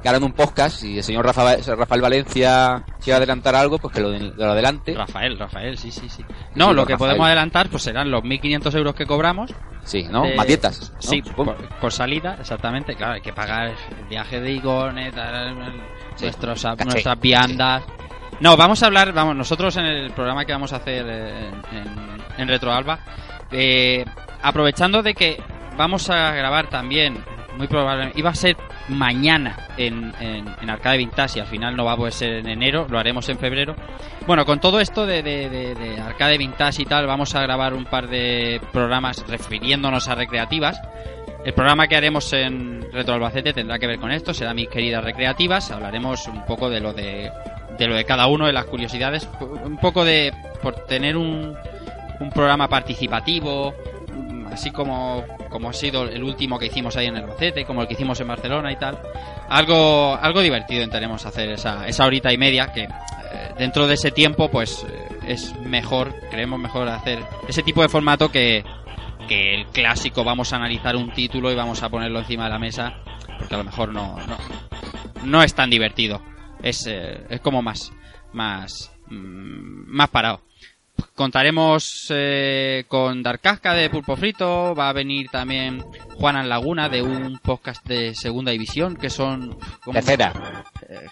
que 0.02 0.10
harán 0.10 0.24
un 0.24 0.32
podcast 0.34 0.84
y 0.84 0.98
el 0.98 1.04
señor 1.04 1.24
Rafa, 1.26 1.56
Rafael 1.76 2.02
Valencia 2.02 2.84
quiere 3.04 3.18
adelantar 3.18 3.54
algo, 3.56 3.78
pues 3.78 3.94
que 3.94 4.02
lo, 4.02 4.10
lo 4.18 4.52
adelante. 4.52 4.96
Rafael, 4.96 5.38
Rafael, 5.38 5.78
sí, 5.78 5.92
sí, 5.92 6.10
sí. 6.10 6.24
No, 6.56 6.74
lo 6.74 6.86
que 6.86 6.94
Rafael. 6.94 7.10
podemos 7.10 7.28
adelantar 7.28 7.70
pues 7.70 7.84
serán 7.84 8.10
los 8.10 8.24
1.500 8.24 8.76
euros 8.76 8.96
que 8.96 9.06
cobramos. 9.06 9.54
Sí, 9.84 10.04
¿no? 10.10 10.24
de- 10.24 10.36
Matietas. 10.36 10.92
¿no? 10.96 11.02
Sí, 11.02 11.22
por, 11.22 11.56
por 11.80 11.92
salida, 11.92 12.38
exactamente. 12.40 12.96
Claro, 12.96 13.14
hay 13.14 13.22
que 13.22 13.34
pagar 13.34 13.68
el 13.68 14.06
viaje 14.10 14.40
de 14.42 14.52
Igone, 14.52 15.12
tal, 15.12 15.56
Sí. 16.16 16.24
nuestros, 16.26 16.64
Caché. 16.64 16.86
nuestras 16.86 17.20
viandas. 17.20 17.84
No, 18.40 18.56
vamos 18.56 18.84
a 18.84 18.86
hablar, 18.86 19.14
vamos, 19.14 19.36
nosotros 19.36 19.76
en 19.78 19.86
el 19.86 20.12
programa 20.12 20.46
que 20.46 20.52
vamos 20.54 20.72
a 20.72 20.78
hacer 20.78 21.06
eh, 21.08 21.52
en, 22.38 22.48
Retroalba, 22.48 23.00
eh, 23.52 24.06
aprovechando 24.44 25.02
de 25.02 25.16
que 25.16 25.42
vamos 25.76 26.10
a 26.12 26.32
grabar 26.34 26.68
también, 26.68 27.18
muy 27.58 27.68
probablemente, 27.68 28.20
iba 28.20 28.30
a 28.30 28.36
ser 28.36 28.56
mañana 28.90 29.58
en, 29.76 30.14
en, 30.20 30.70
Arcade 30.70 30.98
Vintage 31.00 31.40
y 31.40 31.42
al 31.42 31.48
final 31.48 31.76
no 31.76 31.84
va 31.86 31.94
a 31.94 31.98
poder 31.98 32.14
ser 32.14 32.34
en 32.34 32.48
enero, 32.48 32.86
lo 32.88 33.00
haremos 33.00 33.28
en 33.30 33.40
febrero. 33.40 33.76
Bueno, 34.28 34.46
con 34.46 34.60
todo 34.60 34.80
esto 34.80 35.08
de, 35.08 35.24
de, 35.24 35.50
de- 35.50 35.74
de 35.74 36.00
Arcade 36.00 36.38
Vintage 36.38 36.84
y 36.84 36.86
tal, 36.86 37.08
vamos 37.08 37.34
a 37.34 37.42
grabar 37.42 37.74
un 37.74 37.86
par 37.86 38.08
de 38.08 38.62
programas 38.72 39.26
refiriéndonos 39.28 40.08
a 40.10 40.16
recreativas. 40.16 40.80
El 41.44 41.54
programa 41.54 41.88
que 41.88 41.96
haremos 41.96 42.32
en 42.34 42.86
Retro 42.92 43.16
Albacete 43.16 43.54
tendrá 43.54 43.80
que 43.80 43.88
ver 43.88 44.00
con 44.00 44.12
esto, 44.12 44.32
será 44.34 44.54
mis 44.54 44.68
queridas 44.68 45.04
recreativas, 45.04 45.72
hablaremos 45.72 46.28
un 46.28 46.46
poco 46.46 46.70
de 46.70 46.82
lo 46.82 46.94
de, 46.94 47.32
de 47.78 47.88
lo 47.88 47.96
de 47.96 48.06
cada 48.06 48.28
uno, 48.28 48.48
de 48.48 48.54
las 48.54 48.66
curiosidades, 48.66 49.28
un 49.40 49.78
poco 49.78 50.04
de 50.04 50.34
por 50.62 50.86
tener 50.86 51.18
un, 51.18 51.56
un 52.20 52.30
programa 52.32 52.68
participativo, 52.68 53.74
así 54.52 54.72
como, 54.72 55.24
como 55.50 55.70
ha 55.70 55.74
sido 55.74 56.04
el 56.04 56.24
último 56.24 56.58
que 56.58 56.68
hicimos 56.68 56.96
ahí 56.98 57.08
en 57.08 57.16
Albacete, 57.16 57.66
como 57.66 57.82
el 57.82 57.88
que 57.88 57.94
hicimos 57.94 58.20
en 58.20 58.28
Barcelona 58.28 58.72
y 58.72 58.76
tal. 58.76 58.98
Algo, 59.50 60.18
algo 60.20 60.42
divertido 60.42 60.82
intentaremos 60.82 61.26
hacer 61.26 61.50
esa, 61.52 61.88
esa 61.88 62.06
horita 62.06 62.34
y 62.34 62.38
media 62.38 62.72
que 62.74 62.84
eh, 62.84 62.90
dentro 63.58 63.88
de 63.88 63.94
ese 63.94 64.12
tiempo 64.12 64.50
pues 64.50 64.86
eh, 64.90 65.20
es 65.28 65.56
mejor, 65.60 66.14
creemos 66.32 66.60
mejor 66.60 66.88
hacer 66.90 67.20
ese 67.48 67.64
tipo 67.64 67.82
de 67.82 67.90
formato 67.90 68.30
que, 68.30 68.64
que 69.28 69.54
el 69.54 69.68
clásico 69.68 70.24
vamos 70.24 70.54
a 70.54 70.56
analizar 70.58 70.96
un 70.96 71.12
título 71.12 71.52
y 71.52 71.56
vamos 71.56 71.84
a 71.84 71.90
ponerlo 71.90 72.20
encima 72.20 72.46
de 72.46 72.50
la 72.50 72.60
mesa 72.60 72.94
porque 73.38 73.54
a 73.54 73.58
lo 73.60 73.64
mejor 73.64 73.94
no 73.94 74.18
no, 74.26 74.38
no 75.24 75.44
es 75.44 75.54
tan 75.54 75.70
divertido 75.70 76.22
es, 76.64 76.86
eh, 76.88 77.26
es 77.30 77.40
como 77.42 77.62
más 77.62 77.92
más 78.34 78.92
mm, 79.08 79.86
más 79.96 80.10
parado 80.10 80.42
contaremos 81.16 82.08
eh, 82.10 82.86
con 82.88 83.22
Darkasca 83.22 83.74
de 83.74 83.90
Pulpo 83.90 84.16
Frito 84.16 84.74
va 84.76 84.90
a 84.90 84.94
venir 84.94 85.30
también 85.30 85.84
Juanan 86.16 86.50
Laguna 86.50 86.90
de 86.90 87.02
un 87.04 87.38
podcast 87.40 87.86
de 87.86 88.16
segunda 88.16 88.52
división 88.52 88.96
que 88.96 89.10
son 89.10 89.58
como- 89.84 89.94
Tercera. 89.94 90.64
eh, 90.90 91.06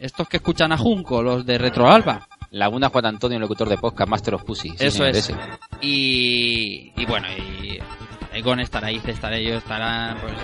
estos 0.00 0.28
que 0.28 0.36
escuchan 0.38 0.72
a 0.72 0.76
Junco 0.78 1.22
los 1.22 1.44
de 1.46 1.58
Retro 1.58 1.88
Alba 1.90 2.28
Laguna 2.50 2.90
Juan 2.90 3.06
Antonio, 3.06 3.38
locutor 3.38 3.66
de 3.70 3.78
podcast, 3.78 4.10
Master 4.10 4.34
of 4.34 4.44
Pussy. 4.44 4.68
Sí, 4.76 4.76
Eso 4.80 5.06
es. 5.06 5.16
ese. 5.16 5.34
Y, 5.80 6.92
y 6.94 7.06
bueno, 7.06 7.26
y 7.32 7.78
Egon 8.34 8.60
estará 8.60 8.92
Ice, 8.92 9.10
estaré 9.10 9.42
yo, 9.42 9.54
estarán 9.54 10.18
pues, 10.20 10.34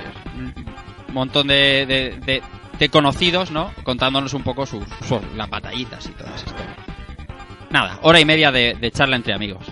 un 1.09 1.14
montón 1.14 1.49
de, 1.49 1.85
de, 1.85 2.19
de- 2.25 2.43
de 2.79 2.89
conocidos, 2.89 3.51
¿no? 3.51 3.73
Contándonos 3.85 4.35
un 4.35 4.43
poco 4.43 4.67
sus, 4.67 4.85
sus- 5.07 5.21
las 5.37 5.49
batallitas 5.51 6.07
y 6.07 6.11
todas 6.11 6.35
estas 6.37 6.53
historias. 6.53 6.77
Nada, 7.71 7.99
hora 8.03 8.21
y 8.21 8.25
media 8.25 8.51
de, 8.51 8.75
de 8.81 8.91
charla 8.91 9.17
entre 9.17 9.35
amigos. 9.35 9.64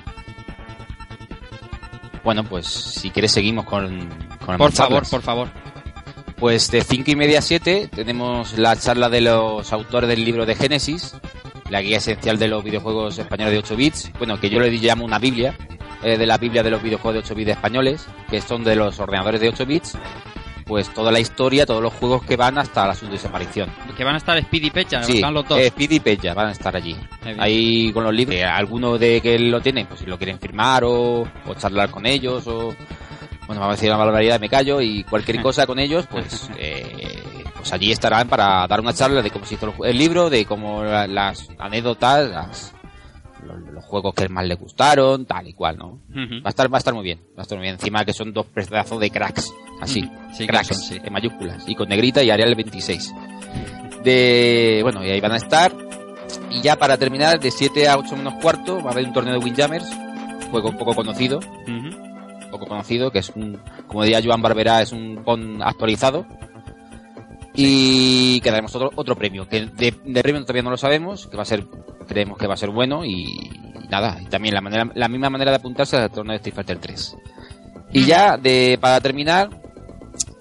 Bueno, 2.25 2.45
pues 2.45 2.66
si 2.66 3.11
quieres 3.11 3.33
seguimos 3.33 3.64
con, 3.66 4.09
con 4.45 4.57
Por 4.59 4.73
favor, 4.73 4.73
charlas. 4.73 5.11
por 5.11 5.23
favor. 5.23 5.49
Pues 6.37 6.71
de 6.71 6.83
5 6.83 7.12
y 7.12 7.16
media 7.16 7.38
a 7.38 7.42
7 7.42 7.88
tenemos 7.95 8.59
la 8.59 8.77
charla 8.77 9.09
de 9.09 9.23
los 9.23 9.73
autores 9.73 10.09
del 10.09 10.23
libro 10.25 10.45
de 10.45 10.55
Génesis, 10.55 11.14
la 11.71 11.81
guía 11.81 11.97
esencial 11.99 12.38
de 12.38 12.49
los 12.49 12.62
videojuegos 12.62 13.16
españoles 13.19 13.53
de 13.55 13.59
8 13.61 13.77
bits, 13.77 14.12
bueno, 14.19 14.38
que 14.38 14.51
yo 14.51 14.61
le 14.61 14.71
llamo 14.73 15.05
una 15.05 15.19
Biblia, 15.19 15.57
eh, 16.03 16.19
de 16.19 16.27
la 16.27 16.37
Biblia 16.37 16.62
de 16.62 16.71
los 16.71 16.83
videojuegos 16.83 17.14
de 17.14 17.21
8 17.21 17.35
bits 17.35 17.51
españoles, 17.53 18.07
que 18.29 18.42
son 18.42 18.64
de 18.64 18.77
los 18.77 18.99
ordenadores 19.01 19.40
de 19.40 19.49
8 19.49 19.64
bits, 19.64 19.97
pues 20.66 20.92
toda 20.92 21.12
la 21.12 21.20
historia, 21.20 21.64
todos 21.64 21.81
los 21.83 21.92
juegos 21.94 22.24
que 22.24 22.37
van 22.37 22.59
hasta 22.59 22.87
la 22.88 22.94
su 22.94 23.07
desaparición. 23.07 23.70
Que 23.96 24.02
van 24.05 24.14
a 24.14 24.18
estar 24.18 24.38
Speedy 24.42 24.66
y 24.66 24.70
Pecha, 24.70 25.02
Sí, 25.05 25.14
están 25.14 25.33
los 25.33 25.46
dos. 25.48 25.59
eh, 25.59 25.68
Speedy 25.70 25.96
y 25.96 26.00
Pecha 26.00 26.35
van 26.35 26.48
a 26.48 26.52
estar 26.52 26.74
allí. 26.76 26.96
Ahí 27.38 27.92
con 27.92 28.02
los 28.05 28.12
libros. 28.12 28.37
Eh, 28.37 28.44
algunos 28.44 28.98
de 28.98 29.20
que 29.20 29.38
lo 29.38 29.61
tienen, 29.61 29.87
pues 29.87 30.00
si 30.00 30.07
lo 30.07 30.18
quieren 30.18 30.38
firmar 30.40 30.83
o, 30.85 31.20
o 31.22 31.55
charlar 31.57 31.90
con 31.90 32.05
ellos 32.05 32.46
o... 32.48 32.74
Bueno, 33.46 33.61
vamos 33.61 33.74
a 33.74 33.76
decir 33.76 33.90
una 33.90 34.05
barbaridad, 34.05 34.40
me 34.40 34.48
callo 34.48 34.81
y 34.81 35.05
cualquier 35.05 35.40
cosa 35.42 35.68
con 35.68 35.79
ellos, 35.79 36.05
pues, 36.11 36.50
eh, 36.59 37.22
pues 37.57 37.72
allí 37.72 37.92
estarán 37.92 38.29
para 38.29 38.66
dar 38.66 38.81
una 38.81 38.92
charla 38.92 39.22
de 39.22 39.31
cómo 39.31 39.44
se 39.46 39.55
hizo 39.55 39.72
el 39.85 39.96
libro, 39.96 40.29
de 40.29 40.44
cómo 40.44 40.83
la- 40.83 41.07
las 41.07 41.46
anécdotas, 41.57 42.29
las, 42.29 42.74
los, 43.46 43.59
los 43.72 43.85
juegos 43.85 44.14
que 44.14 44.28
más 44.28 44.46
les 44.46 44.59
gustaron, 44.59 45.24
tal 45.24 45.48
y 45.48 45.52
cual, 45.52 45.78
¿no? 45.78 46.00
Va 46.14 46.46
a 46.46 46.48
estar, 46.50 46.72
va 46.72 46.76
a 46.76 46.78
estar 46.78 46.94
muy 46.94 47.04
bien, 47.04 47.20
va 47.37 47.40
a 47.40 47.42
estar 47.42 47.56
muy 47.56 47.64
bien. 47.64 47.74
Encima 47.74 48.04
que 48.04 48.12
son 48.12 48.32
dos 48.32 48.46
pedazos 48.46 49.00
de 49.00 49.11
cracks, 49.11 49.52
así. 49.80 50.09
Sí, 50.32 50.46
cracks, 50.46 50.68
son, 50.68 50.76
sí. 50.78 51.00
en 51.02 51.12
mayúsculas, 51.12 51.68
y 51.68 51.74
con 51.74 51.88
negrita 51.88 52.22
y 52.22 52.30
Arial 52.30 52.54
26. 52.54 53.14
De, 54.04 54.80
bueno, 54.82 55.04
y 55.04 55.11
ahí 55.11 55.20
van 55.20 55.32
a 55.32 55.37
estar. 55.37 55.72
Y 56.50 56.61
ya 56.61 56.76
para 56.76 56.96
terminar, 56.96 57.40
de 57.40 57.50
7 57.50 57.88
a 57.88 57.98
8 57.98 58.16
menos 58.16 58.35
cuarto, 58.35 58.82
va 58.82 58.90
a 58.90 58.92
haber 58.92 59.06
un 59.06 59.12
torneo 59.12 59.35
de 59.35 59.44
Windjammers, 59.44 59.88
juego 60.50 60.72
poco 60.76 60.94
conocido, 60.94 61.40
poco 62.50 62.66
conocido, 62.66 63.11
que 63.11 63.20
es 63.20 63.30
un, 63.30 63.61
como 63.87 64.02
diría 64.04 64.20
Joan 64.22 64.42
Barberá, 64.42 64.82
es 64.82 64.92
un 64.92 65.22
PON 65.24 65.62
actualizado. 65.62 66.26
Y 67.57 68.40
que 68.40 68.51
daremos 68.51 68.75
otro, 68.75 68.90
otro 68.95 69.16
premio, 69.16 69.49
que 69.49 69.66
de, 69.66 69.95
de 70.05 70.23
premio 70.23 70.42
todavía 70.42 70.62
no 70.62 70.71
lo 70.71 70.77
sabemos, 70.77 71.27
que 71.27 71.37
va 71.37 71.42
a 71.42 71.47
ser, 71.47 71.66
creemos 72.07 72.38
que 72.38 72.47
va 72.47 72.55
a 72.55 72.59
ser 72.59 72.71
bueno 72.71 73.05
y, 73.05 73.25
y 73.83 73.88
nada, 73.88 74.19
y 74.21 74.27
también 74.27 74.55
la 74.55 74.61
manera, 74.61 74.90
la 74.95 75.09
misma 75.09 75.31
manera 75.31 75.53
de 75.53 75.57
apuntarse 75.57 75.97
al 75.97 76.11
torneo 76.11 76.33
de 76.33 76.37
Street 76.37 76.55
Fighter 76.55 76.79
3. 76.79 77.16
Y 77.92 78.05
ya, 78.05 78.37
de, 78.37 78.79
para 78.81 79.01
terminar, 79.01 79.49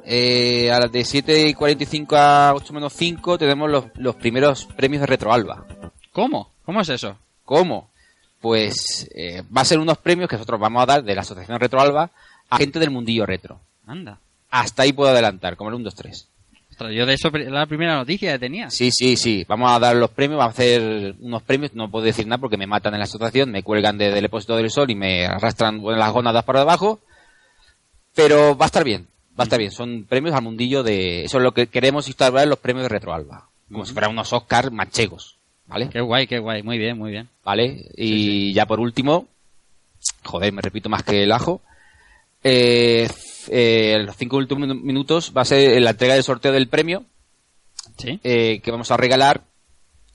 eh, 0.03 0.71
a 0.71 0.79
las 0.79 0.91
de 0.91 1.03
7 1.03 1.47
y 1.47 1.53
45 1.53 2.15
a 2.15 2.53
8 2.53 2.73
menos 2.73 2.93
5 2.93 3.37
tenemos 3.37 3.69
los, 3.69 3.85
los 3.95 4.15
primeros 4.15 4.65
premios 4.65 5.01
de 5.01 5.07
Retroalba. 5.07 5.65
¿Cómo? 6.11 6.51
¿Cómo 6.63 6.81
es 6.81 6.89
eso? 6.89 7.17
¿Cómo? 7.43 7.89
Pues 8.39 9.09
eh, 9.15 9.43
va 9.55 9.61
a 9.61 9.65
ser 9.65 9.79
unos 9.79 9.97
premios 9.97 10.29
que 10.29 10.35
nosotros 10.35 10.59
vamos 10.59 10.83
a 10.83 10.85
dar 10.85 11.03
de 11.03 11.15
la 11.15 11.21
Asociación 11.21 11.59
Retroalba 11.59 12.11
a 12.49 12.57
gente 12.57 12.79
del 12.79 12.91
mundillo 12.91 13.25
retro. 13.25 13.59
Anda. 13.87 14.19
Hasta 14.51 14.83
ahí 14.83 14.93
puedo 14.93 15.09
adelantar, 15.09 15.55
como 15.55 15.69
el 15.69 15.75
1, 15.75 15.85
2, 15.85 15.95
3. 15.95 16.27
Yo 16.79 17.05
de 17.05 17.13
eso 17.13 17.29
la 17.31 17.65
primera 17.65 17.95
noticia 17.95 18.33
que 18.33 18.39
tenía. 18.39 18.69
Sí, 18.69 18.91
sí, 18.91 19.15
sí. 19.17 19.45
Vamos 19.47 19.71
a 19.71 19.79
dar 19.79 19.95
los 19.95 20.09
premios, 20.11 20.37
vamos 20.39 20.53
a 20.53 20.57
hacer 20.57 21.15
unos 21.19 21.41
premios. 21.43 21.73
No 21.73 21.89
puedo 21.89 22.05
decir 22.05 22.27
nada 22.27 22.39
porque 22.39 22.57
me 22.57 22.67
matan 22.67 22.93
en 22.93 22.99
la 22.99 23.05
asociación, 23.05 23.51
me 23.51 23.63
cuelgan 23.63 23.97
de- 23.97 24.11
del 24.11 24.21
depósito 24.23 24.55
del 24.55 24.69
sol 24.69 24.89
y 24.91 24.95
me 24.95 25.25
arrastran 25.25 25.81
las 25.83 26.11
gónadas 26.11 26.43
para 26.43 26.61
abajo. 26.61 26.99
Pero 28.13 28.55
va 28.57 28.65
a 28.65 28.67
estar 28.67 28.83
bien, 28.83 29.07
va 29.37 29.43
a 29.43 29.43
estar 29.43 29.59
bien. 29.59 29.71
Son 29.71 30.05
premios 30.07 30.33
al 30.35 30.41
mundillo 30.43 30.83
de... 30.83 31.25
Eso 31.25 31.37
es 31.37 31.43
lo 31.43 31.53
que 31.53 31.67
queremos 31.67 32.07
instaurar 32.07 32.43
en 32.43 32.49
los 32.49 32.59
premios 32.59 32.83
de 32.83 32.89
Retroalba. 32.89 33.49
Como 33.71 33.85
si 33.85 33.93
fueran 33.93 34.11
unos 34.11 34.31
Oscar 34.31 34.71
manchegos. 34.71 35.35
¿Vale? 35.67 35.89
Qué 35.89 35.99
guay, 35.99 36.27
qué 36.27 36.39
guay. 36.39 36.61
Muy 36.63 36.77
bien, 36.77 36.97
muy 36.97 37.11
bien. 37.11 37.27
¿Vale? 37.43 37.89
Y 37.97 38.53
ya 38.53 38.65
por 38.67 38.79
último, 38.79 39.27
joder, 40.23 40.53
me 40.53 40.61
repito 40.61 40.89
más 40.89 41.03
que 41.03 41.23
el 41.23 41.31
ajo. 41.31 41.61
Eh, 42.43 43.09
eh, 43.51 43.93
en 43.95 44.05
los 44.05 44.15
cinco 44.17 44.37
últimos 44.37 44.67
minu- 44.67 44.81
minutos 44.81 45.33
va 45.35 45.41
a 45.41 45.45
ser 45.45 45.81
la 45.81 45.91
entrega 45.91 46.13
del 46.15 46.23
sorteo 46.23 46.51
del 46.51 46.67
premio. 46.67 47.03
Sí. 47.97 48.19
eh, 48.23 48.59
que 48.61 48.71
vamos 48.71 48.91
a 48.91 48.97
regalar 48.97 49.43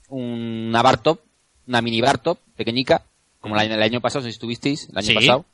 una 0.09 0.81
bar 0.81 0.97
top, 1.01 1.19
una 1.67 1.81
mini 1.81 2.01
bar 2.01 2.17
top 2.19 2.37
pequeñica, 2.55 3.03
como 3.39 3.59
el 3.59 3.81
año 3.81 4.01
pasado, 4.01 4.23
si 4.23 4.29
estuvisteis, 4.29 4.89
el 4.89 4.97
año 4.97 5.07
Sí. 5.07 5.13
pasado. 5.15 5.45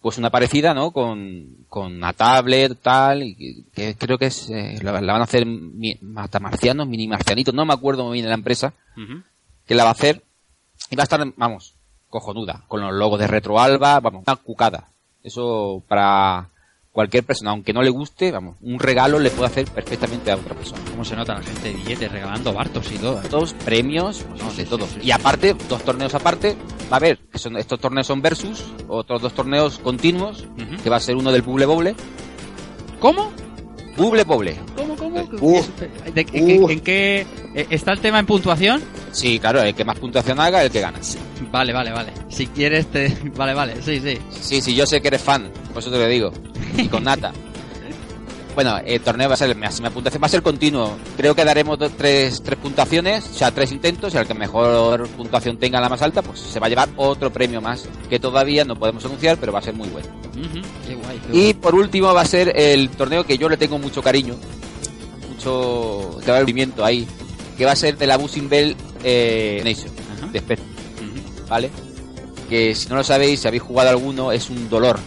Pues 0.00 0.18
una 0.18 0.30
parecida, 0.30 0.74
¿no? 0.74 0.90
Con, 0.90 1.64
con 1.68 1.92
una 1.94 2.12
tablet, 2.12 2.76
tal, 2.82 3.22
y 3.22 3.64
que, 3.72 3.94
creo 3.96 4.18
que 4.18 4.26
es, 4.26 4.50
eh, 4.50 4.80
la, 4.82 5.00
la 5.00 5.12
van 5.12 5.20
a 5.22 5.24
hacer 5.24 5.46
mi, 5.46 5.96
matamarcianos, 6.00 6.88
mini 6.88 7.06
marcianitos, 7.06 7.54
no 7.54 7.64
me 7.64 7.72
acuerdo 7.72 8.04
muy 8.04 8.14
bien 8.14 8.24
de 8.24 8.30
la 8.30 8.34
empresa, 8.34 8.74
que 9.64 9.74
la 9.76 9.84
va 9.84 9.90
a 9.90 9.92
hacer 9.92 10.22
y 10.90 10.96
va 10.96 11.02
a 11.02 11.04
estar, 11.04 11.24
vamos, 11.36 11.74
cojonuda, 12.08 12.64
con 12.66 12.80
los 12.80 12.92
logos 12.92 13.20
de 13.20 13.28
Retroalba, 13.28 14.00
vamos, 14.00 14.24
una 14.26 14.36
cucada. 14.36 14.88
Eso 15.22 15.84
para 15.86 16.48
cualquier 16.92 17.24
persona, 17.24 17.52
aunque 17.52 17.72
no 17.72 17.82
le 17.82 17.88
guste, 17.90 18.30
vamos, 18.30 18.56
un 18.60 18.78
regalo 18.78 19.18
le 19.18 19.30
puede 19.30 19.46
hacer 19.46 19.64
perfectamente 19.66 20.30
a 20.30 20.36
otra 20.36 20.54
persona. 20.54 20.82
¿Cómo 20.90 21.04
se 21.04 21.16
nota 21.16 21.34
la 21.34 21.42
gente 21.42 21.68
de 21.68 21.74
billetes 21.74 22.12
regalando 22.12 22.52
bartos 22.52 22.92
y 22.92 22.98
todo? 22.98 23.20
Todos 23.30 23.54
premios, 23.54 24.22
pues, 24.28 24.42
No, 24.42 24.50
de 24.50 24.62
sí, 24.62 24.64
todo. 24.68 24.86
sí, 24.86 24.94
sí. 25.00 25.06
Y 25.06 25.10
aparte, 25.10 25.54
dos 25.68 25.82
torneos 25.82 26.14
aparte, 26.14 26.54
va 26.90 26.96
a 26.96 26.96
haber, 26.96 27.18
que 27.18 27.38
son, 27.38 27.56
estos 27.56 27.80
torneos 27.80 28.06
son 28.06 28.20
versus, 28.20 28.62
otros 28.88 29.22
dos 29.22 29.32
torneos 29.32 29.78
continuos, 29.78 30.46
que 30.82 30.90
va 30.90 30.96
a 30.96 31.00
ser 31.00 31.16
uno 31.16 31.32
del 31.32 31.42
Buble 31.42 31.64
Boble. 31.66 31.94
¿Cómo? 33.00 33.32
Buble 33.96 34.24
Boble. 34.24 34.56
¿Cómo, 34.76 34.96
cómo? 34.96 35.20
Uh. 35.40 35.62
¿De- 36.14 36.20
en, 36.20 36.26
qué- 36.46 36.72
en 36.72 36.80
qué 36.80 37.26
eh, 37.54 37.66
está 37.70 37.92
el 37.92 38.00
tema 38.00 38.18
en 38.18 38.26
puntuación? 38.26 38.82
Sí, 39.12 39.38
claro, 39.38 39.62
el 39.62 39.74
que 39.74 39.84
más 39.84 39.98
puntuación 39.98 40.40
haga, 40.40 40.62
el 40.64 40.70
que 40.70 40.80
gana. 40.80 40.98
Vale, 41.50 41.72
vale, 41.72 41.90
vale. 41.92 42.12
Si 42.28 42.46
quieres 42.46 42.86
te... 42.86 43.08
Vale, 43.36 43.52
vale, 43.54 43.74
sí, 43.82 44.00
sí. 44.00 44.18
Sí, 44.40 44.60
sí, 44.62 44.74
yo 44.74 44.86
sé 44.86 45.00
que 45.02 45.08
eres 45.08 45.20
fan, 45.22 45.50
por 45.72 45.82
eso 45.82 45.90
te 45.90 45.98
lo 45.98 46.06
digo. 46.06 46.32
Y 46.78 46.88
con 46.88 47.04
nata. 47.04 47.32
Bueno, 48.54 48.78
el 48.84 49.00
torneo 49.00 49.28
va 49.28 49.34
a 49.34 49.36
ser 49.38 49.48
el 49.48 49.56
máxima 49.56 49.88
puntuación, 49.88 50.22
va 50.22 50.26
a 50.26 50.30
ser 50.30 50.42
continuo. 50.42 50.96
Creo 51.16 51.34
que 51.34 51.44
daremos 51.44 51.78
tres, 51.96 52.42
tres 52.42 52.58
puntuaciones, 52.58 53.24
o 53.24 53.34
sea, 53.34 53.50
tres 53.50 53.72
intentos, 53.72 54.12
y 54.12 54.18
al 54.18 54.26
que 54.26 54.34
mejor 54.34 55.08
puntuación 55.08 55.56
tenga 55.56 55.80
la 55.80 55.88
más 55.88 56.02
alta, 56.02 56.20
pues 56.20 56.38
se 56.40 56.60
va 56.60 56.66
a 56.66 56.68
llevar 56.68 56.90
otro 56.96 57.32
premio 57.32 57.62
más, 57.62 57.88
que 58.10 58.18
todavía 58.18 58.64
no 58.64 58.76
podemos 58.76 59.04
anunciar, 59.06 59.38
pero 59.38 59.52
va 59.52 59.60
a 59.60 59.62
ser 59.62 59.74
muy 59.74 59.88
bueno. 59.88 60.08
Qué 60.86 60.94
guay. 60.94 61.18
qué 61.18 61.32
guay. 61.32 61.48
Y 61.48 61.54
por 61.54 61.74
último 61.74 62.12
va 62.12 62.20
a 62.20 62.26
ser 62.26 62.52
el 62.54 62.90
torneo 62.90 63.24
que 63.24 63.38
yo 63.38 63.48
le 63.48 63.56
tengo 63.56 63.78
mucho 63.78 64.02
cariño, 64.02 64.34
mucho 65.30 66.18
que 66.20 66.26
va 66.26 66.34
a 66.34 66.36
haber 66.36 66.42
movimiento 66.42 66.84
ahí, 66.84 67.06
que 67.56 67.64
va 67.64 67.72
a 67.72 67.76
ser 67.76 67.96
de 67.96 68.06
la 68.06 68.18
Buzzing 68.18 68.50
Bell 68.50 68.76
eh, 69.02 69.62
Nation, 69.64 69.90
de 70.30 70.38
Spectrum, 70.38 70.68
Ujú. 70.68 71.48
¿vale? 71.48 71.70
Que 72.50 72.74
si 72.74 72.86
no 72.90 72.96
lo 72.96 73.04
sabéis, 73.04 73.40
si 73.40 73.48
habéis 73.48 73.62
jugado 73.62 73.88
alguno, 73.88 74.30
es 74.30 74.50
un 74.50 74.68
dolor. 74.68 74.98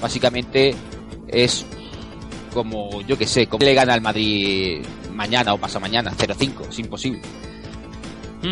Básicamente 0.00 0.74
es 1.26 1.66
como, 2.58 3.00
yo 3.02 3.16
que 3.16 3.24
sé, 3.24 3.46
como 3.46 3.64
le 3.64 3.72
gana 3.72 3.94
al 3.94 4.00
Madrid 4.00 4.84
mañana 5.14 5.54
o 5.54 5.58
pasa 5.58 5.78
mañana, 5.78 6.10
0-5, 6.10 6.68
es 6.68 6.78
imposible. 6.80 7.20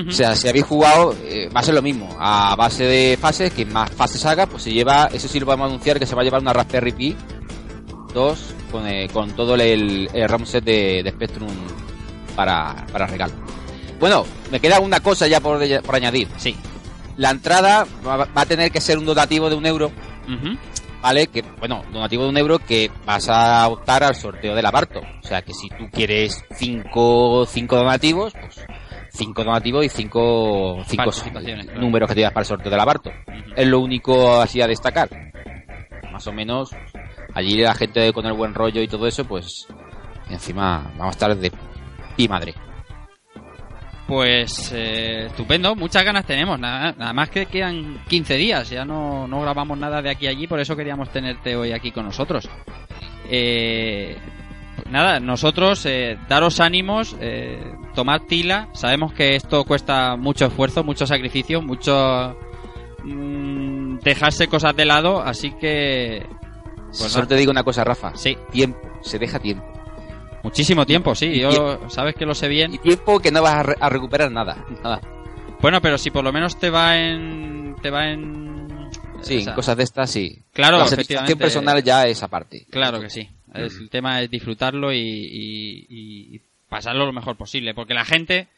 O 0.08 0.12
sea, 0.12 0.36
si 0.36 0.46
habéis 0.46 0.64
jugado, 0.64 1.12
eh, 1.24 1.48
va 1.54 1.58
a 1.58 1.62
ser 1.64 1.74
lo 1.74 1.82
mismo. 1.82 2.08
A 2.20 2.54
base 2.54 2.84
de 2.84 3.18
fases, 3.20 3.52
que 3.52 3.64
más 3.66 3.90
fases 3.90 4.24
haga, 4.24 4.46
pues 4.46 4.62
se 4.62 4.72
lleva, 4.72 5.08
eso 5.12 5.26
sí 5.26 5.40
lo 5.40 5.46
vamos 5.46 5.64
a 5.64 5.68
anunciar, 5.70 5.98
que 5.98 6.06
se 6.06 6.14
va 6.14 6.22
a 6.22 6.24
llevar 6.24 6.40
una 6.40 6.52
Raspberry 6.52 6.92
Pi 6.92 7.16
2 8.14 8.54
con, 8.70 8.86
eh, 8.86 9.08
con 9.12 9.32
todo 9.32 9.56
el, 9.56 10.08
el 10.12 10.28
ROM 10.28 10.46
set 10.46 10.62
de, 10.62 11.02
de 11.02 11.10
Spectrum 11.10 11.50
para, 12.36 12.86
para 12.92 13.08
regalo. 13.08 13.32
Bueno, 13.98 14.24
me 14.52 14.60
queda 14.60 14.78
una 14.78 15.00
cosa 15.00 15.26
ya 15.26 15.40
por, 15.40 15.58
por 15.82 15.96
añadir. 15.96 16.28
Sí. 16.36 16.54
La 17.16 17.30
entrada 17.30 17.84
va, 18.06 18.16
va 18.16 18.42
a 18.42 18.46
tener 18.46 18.70
que 18.70 18.80
ser 18.80 18.98
un 18.98 19.06
donativo 19.06 19.50
de 19.50 19.56
un 19.56 19.66
euro, 19.66 19.90
Ujú. 20.28 20.56
¿Vale? 21.06 21.28
Que, 21.28 21.42
bueno, 21.60 21.84
donativo 21.92 22.24
de 22.24 22.30
un 22.30 22.36
euro 22.36 22.58
que 22.58 22.90
vas 23.04 23.28
a 23.28 23.68
optar 23.68 24.02
al 24.02 24.16
sorteo 24.16 24.56
del 24.56 24.66
abarto. 24.66 24.98
O 24.98 25.22
sea, 25.22 25.40
que 25.40 25.54
si 25.54 25.68
tú 25.68 25.88
quieres 25.92 26.44
cinco, 26.56 27.46
cinco 27.46 27.76
donativos, 27.76 28.32
pues 28.32 28.66
cinco 29.10 29.44
donativos 29.44 29.84
y 29.84 29.88
cinco, 29.88 30.82
cinco 30.84 31.10
claro. 31.30 31.80
números 31.80 32.08
que 32.08 32.16
te 32.16 32.22
das 32.22 32.32
para 32.32 32.42
el 32.42 32.48
sorteo 32.48 32.72
del 32.72 32.80
abarto. 32.80 33.12
Es 33.54 33.68
lo 33.68 33.78
único 33.78 34.40
así 34.40 34.60
a 34.60 34.66
destacar. 34.66 35.08
Más 36.10 36.26
o 36.26 36.32
menos, 36.32 36.70
allí 37.34 37.56
la 37.56 37.74
gente 37.76 38.12
con 38.12 38.26
el 38.26 38.32
buen 38.32 38.52
rollo 38.52 38.82
y 38.82 38.88
todo 38.88 39.06
eso, 39.06 39.24
pues 39.24 39.68
encima 40.28 40.92
vamos 40.98 41.06
a 41.06 41.10
estar 41.10 41.36
de 41.36 41.52
pi 42.16 42.26
madre. 42.26 42.52
Pues 44.06 44.70
eh, 44.72 45.26
estupendo, 45.26 45.74
muchas 45.74 46.04
ganas 46.04 46.24
tenemos. 46.24 46.58
Nada, 46.60 46.94
nada 46.96 47.12
más 47.12 47.28
que 47.28 47.46
quedan 47.46 47.98
15 48.08 48.34
días, 48.36 48.70
ya 48.70 48.84
no, 48.84 49.26
no 49.26 49.40
grabamos 49.40 49.76
nada 49.76 50.00
de 50.00 50.10
aquí 50.10 50.26
a 50.28 50.30
allí, 50.30 50.46
por 50.46 50.60
eso 50.60 50.76
queríamos 50.76 51.10
tenerte 51.10 51.56
hoy 51.56 51.72
aquí 51.72 51.90
con 51.90 52.04
nosotros. 52.04 52.48
Eh, 53.28 54.16
pues 54.76 54.88
nada, 54.90 55.18
nosotros 55.18 55.84
eh, 55.86 56.18
daros 56.28 56.60
ánimos, 56.60 57.16
eh, 57.20 57.60
tomad 57.94 58.20
tila. 58.28 58.68
Sabemos 58.74 59.12
que 59.12 59.34
esto 59.34 59.64
cuesta 59.64 60.16
mucho 60.16 60.46
esfuerzo, 60.46 60.84
mucho 60.84 61.04
sacrificio, 61.06 61.60
mucho 61.60 62.38
mm, 63.02 63.98
dejarse 64.04 64.46
cosas 64.46 64.76
de 64.76 64.84
lado, 64.84 65.20
así 65.20 65.50
que. 65.52 66.24
Pues 66.86 66.98
Solo 66.98 67.24
nada. 67.24 67.26
te 67.26 67.36
digo 67.36 67.50
una 67.50 67.64
cosa, 67.64 67.82
Rafa. 67.82 68.12
Sí, 68.14 68.38
Tiempo, 68.52 68.78
se 69.02 69.18
deja 69.18 69.40
tiempo. 69.40 69.64
Muchísimo 70.46 70.86
tiempo, 70.86 71.14
sí. 71.14 71.40
Yo 71.40 71.88
sabes 71.90 72.14
que 72.14 72.24
lo 72.26 72.34
sé 72.34 72.48
bien. 72.48 72.74
Y 72.74 72.78
tiempo 72.78 73.18
que 73.20 73.30
no 73.30 73.42
vas 73.42 73.54
a, 73.54 73.62
re- 73.62 73.76
a 73.80 73.88
recuperar 73.88 74.30
nada. 74.30 74.64
Nada. 74.82 75.00
Bueno, 75.60 75.80
pero 75.80 75.98
si 75.98 76.10
por 76.10 76.22
lo 76.24 76.32
menos 76.32 76.58
te 76.58 76.70
va 76.70 76.96
en. 76.98 77.74
Te 77.82 77.90
va 77.90 78.08
en. 78.10 78.66
Sí, 79.22 79.38
o 79.38 79.40
sea, 79.42 79.54
cosas 79.54 79.76
de 79.76 79.82
estas 79.84 80.10
sí. 80.10 80.38
Claro, 80.52 80.78
la 80.78 80.86
satisfacción 80.86 81.38
personal 81.38 81.82
ya 81.82 82.06
es 82.06 82.22
aparte. 82.22 82.66
Claro 82.70 83.00
que 83.00 83.10
sí. 83.10 83.28
El 83.54 83.88
tema 83.90 84.20
es 84.22 84.30
disfrutarlo 84.30 84.92
y, 84.92 84.98
y- 84.98 86.36
y 86.36 86.40
pasarlo 86.68 87.06
lo 87.06 87.12
mejor 87.12 87.36
posible. 87.36 87.74
Porque 87.74 87.94
la 87.94 88.04
gente, 88.04 88.48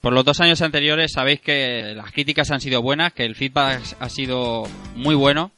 por 0.00 0.12
los 0.12 0.24
dos 0.24 0.40
años 0.40 0.62
anteriores, 0.62 1.12
sabéis 1.12 1.40
que 1.40 1.92
las 1.96 2.12
críticas 2.12 2.50
han 2.52 2.60
sido 2.60 2.80
buenas, 2.80 3.12
que 3.12 3.24
el 3.24 3.34
feedback 3.34 3.82
ha 3.98 4.08
sido 4.08 4.62
muy 4.94 5.14
bueno. 5.16 5.50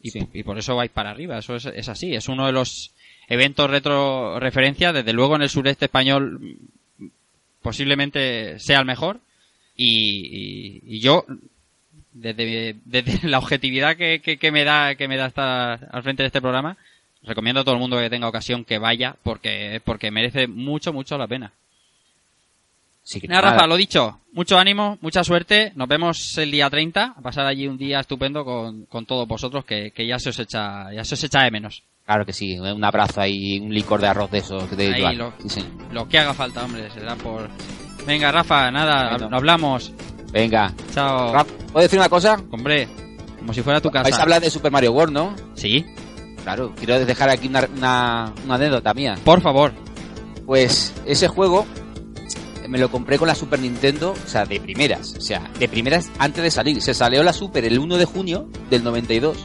Y, 0.00 0.10
Sí. 0.10 0.20
y 0.32 0.42
por 0.44 0.58
eso 0.58 0.74
vais 0.76 0.90
para 0.90 1.10
arriba. 1.10 1.38
Eso 1.38 1.56
es, 1.56 1.66
es 1.66 1.88
así. 1.88 2.14
Es 2.14 2.28
uno 2.28 2.46
de 2.46 2.52
los 2.52 2.92
eventos 3.28 3.70
retro 3.70 4.38
referencia. 4.40 4.92
Desde 4.92 5.12
luego 5.12 5.36
en 5.36 5.42
el 5.42 5.48
sureste 5.50 5.86
español 5.86 6.56
posiblemente 7.62 8.58
sea 8.58 8.80
el 8.80 8.84
mejor. 8.86 9.20
Y, 9.76 10.80
y- 10.86 10.96
y 10.96 11.00
yo, 11.00 11.24
desde, 12.12 12.76
desde 12.84 13.28
la 13.28 13.38
objetividad 13.38 13.96
que, 13.96 14.20
que, 14.22 14.38
que 14.38 14.50
me 14.50 14.64
da 14.64 14.94
que 14.94 15.08
me 15.08 15.16
da 15.16 15.26
estar 15.26 15.88
al 15.92 16.02
frente 16.02 16.22
de 16.22 16.28
este 16.28 16.40
programa, 16.40 16.76
recomiendo 17.22 17.60
a 17.60 17.64
todo 17.64 17.74
el 17.74 17.80
mundo 17.80 17.98
que 17.98 18.08
tenga 18.10 18.28
ocasión 18.28 18.64
que 18.64 18.78
vaya 18.78 19.16
porque 19.22 19.80
porque 19.84 20.10
merece 20.10 20.46
mucho 20.46 20.92
mucho 20.92 21.18
la 21.18 21.26
pena. 21.26 21.52
Sí, 23.02 23.20
nada. 23.28 23.52
Rafa, 23.52 23.66
lo 23.68 23.76
dicho, 23.76 24.20
mucho 24.32 24.58
ánimo, 24.58 24.98
mucha 25.00 25.22
suerte, 25.22 25.70
nos 25.76 25.86
vemos 25.86 26.36
el 26.38 26.50
día 26.50 26.68
30, 26.68 27.14
a 27.16 27.20
pasar 27.20 27.46
allí 27.46 27.68
un 27.68 27.78
día 27.78 28.00
estupendo 28.00 28.44
con, 28.44 28.86
con 28.86 29.06
todos 29.06 29.28
vosotros 29.28 29.64
que, 29.64 29.92
que 29.92 30.06
ya 30.08 30.18
se 30.18 30.30
os 30.30 30.38
echa 30.40 30.92
ya 30.92 31.04
se 31.04 31.14
os 31.14 31.22
echa 31.22 31.42
de 31.44 31.50
menos. 31.52 31.82
Claro 32.06 32.24
que 32.24 32.32
sí, 32.32 32.56
un 32.58 32.84
abrazo 32.84 33.20
ahí, 33.20 33.58
un 33.58 33.74
licor 33.74 34.00
de 34.00 34.06
arroz 34.06 34.30
de 34.30 34.38
esos 34.38 34.70
de 34.76 34.94
Ahí 34.94 35.16
lo- 35.16 35.32
Sí. 35.48 35.64
Lo 35.90 36.08
que 36.08 36.18
haga 36.20 36.32
falta, 36.34 36.64
hombre, 36.64 36.88
será 36.92 37.16
por 37.16 37.48
Venga, 38.06 38.30
Rafa, 38.30 38.70
nada, 38.70 39.10
Bueno. 39.10 39.28
hab- 39.28 39.36
hablamos. 39.38 39.92
Venga. 40.32 40.72
Chao. 40.94 41.32
Rafa, 41.32 41.52
¿puedo 41.72 41.82
decir 41.82 41.98
una 41.98 42.08
cosa? 42.08 42.40
Hombre, 42.52 42.86
como 43.40 43.52
si 43.52 43.62
fuera 43.62 43.80
tu 43.80 43.90
casa. 43.90 44.04
Vais 44.04 44.16
a 44.18 44.22
hablar 44.22 44.40
de 44.40 44.48
Super 44.50 44.70
Mario 44.70 44.92
World, 44.92 45.12
¿no? 45.12 45.34
Sí, 45.54 45.84
Claro, 46.44 46.72
quiero 46.76 47.04
dejar 47.04 47.28
aquí 47.28 47.48
una, 47.48 47.68
una, 47.76 48.32
una 48.44 48.54
anécdota 48.54 48.94
mía. 48.94 49.16
por 49.24 49.40
favor. 49.40 49.72
Pues 50.46 50.94
ese 51.04 51.26
juego 51.26 51.66
me 52.68 52.78
lo 52.78 52.88
compré 52.88 53.18
con 53.18 53.26
la 53.26 53.34
Super 53.34 53.58
Nintendo, 53.58 54.12
o 54.12 54.28
sea, 54.28 54.44
de 54.44 54.60
primeras. 54.60 55.16
O 55.16 55.20
sea, 55.20 55.50
de 55.58 55.66
primeras 55.66 56.08
antes 56.20 56.44
de 56.44 56.52
salir. 56.52 56.80
Se 56.82 56.94
salió 56.94 57.24
la 57.24 57.32
Super 57.32 57.64
el 57.64 57.80
1 57.80 57.96
de 57.96 58.04
junio 58.04 58.48
del 58.70 58.84
92. 58.84 59.36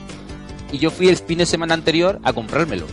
Y 0.71 0.77
yo 0.77 0.91
fui 0.91 1.09
el 1.09 1.17
fin 1.17 1.39
de 1.39 1.45
semana 1.45 1.73
anterior 1.73 2.19
a 2.23 2.33
comprármelo. 2.33 2.85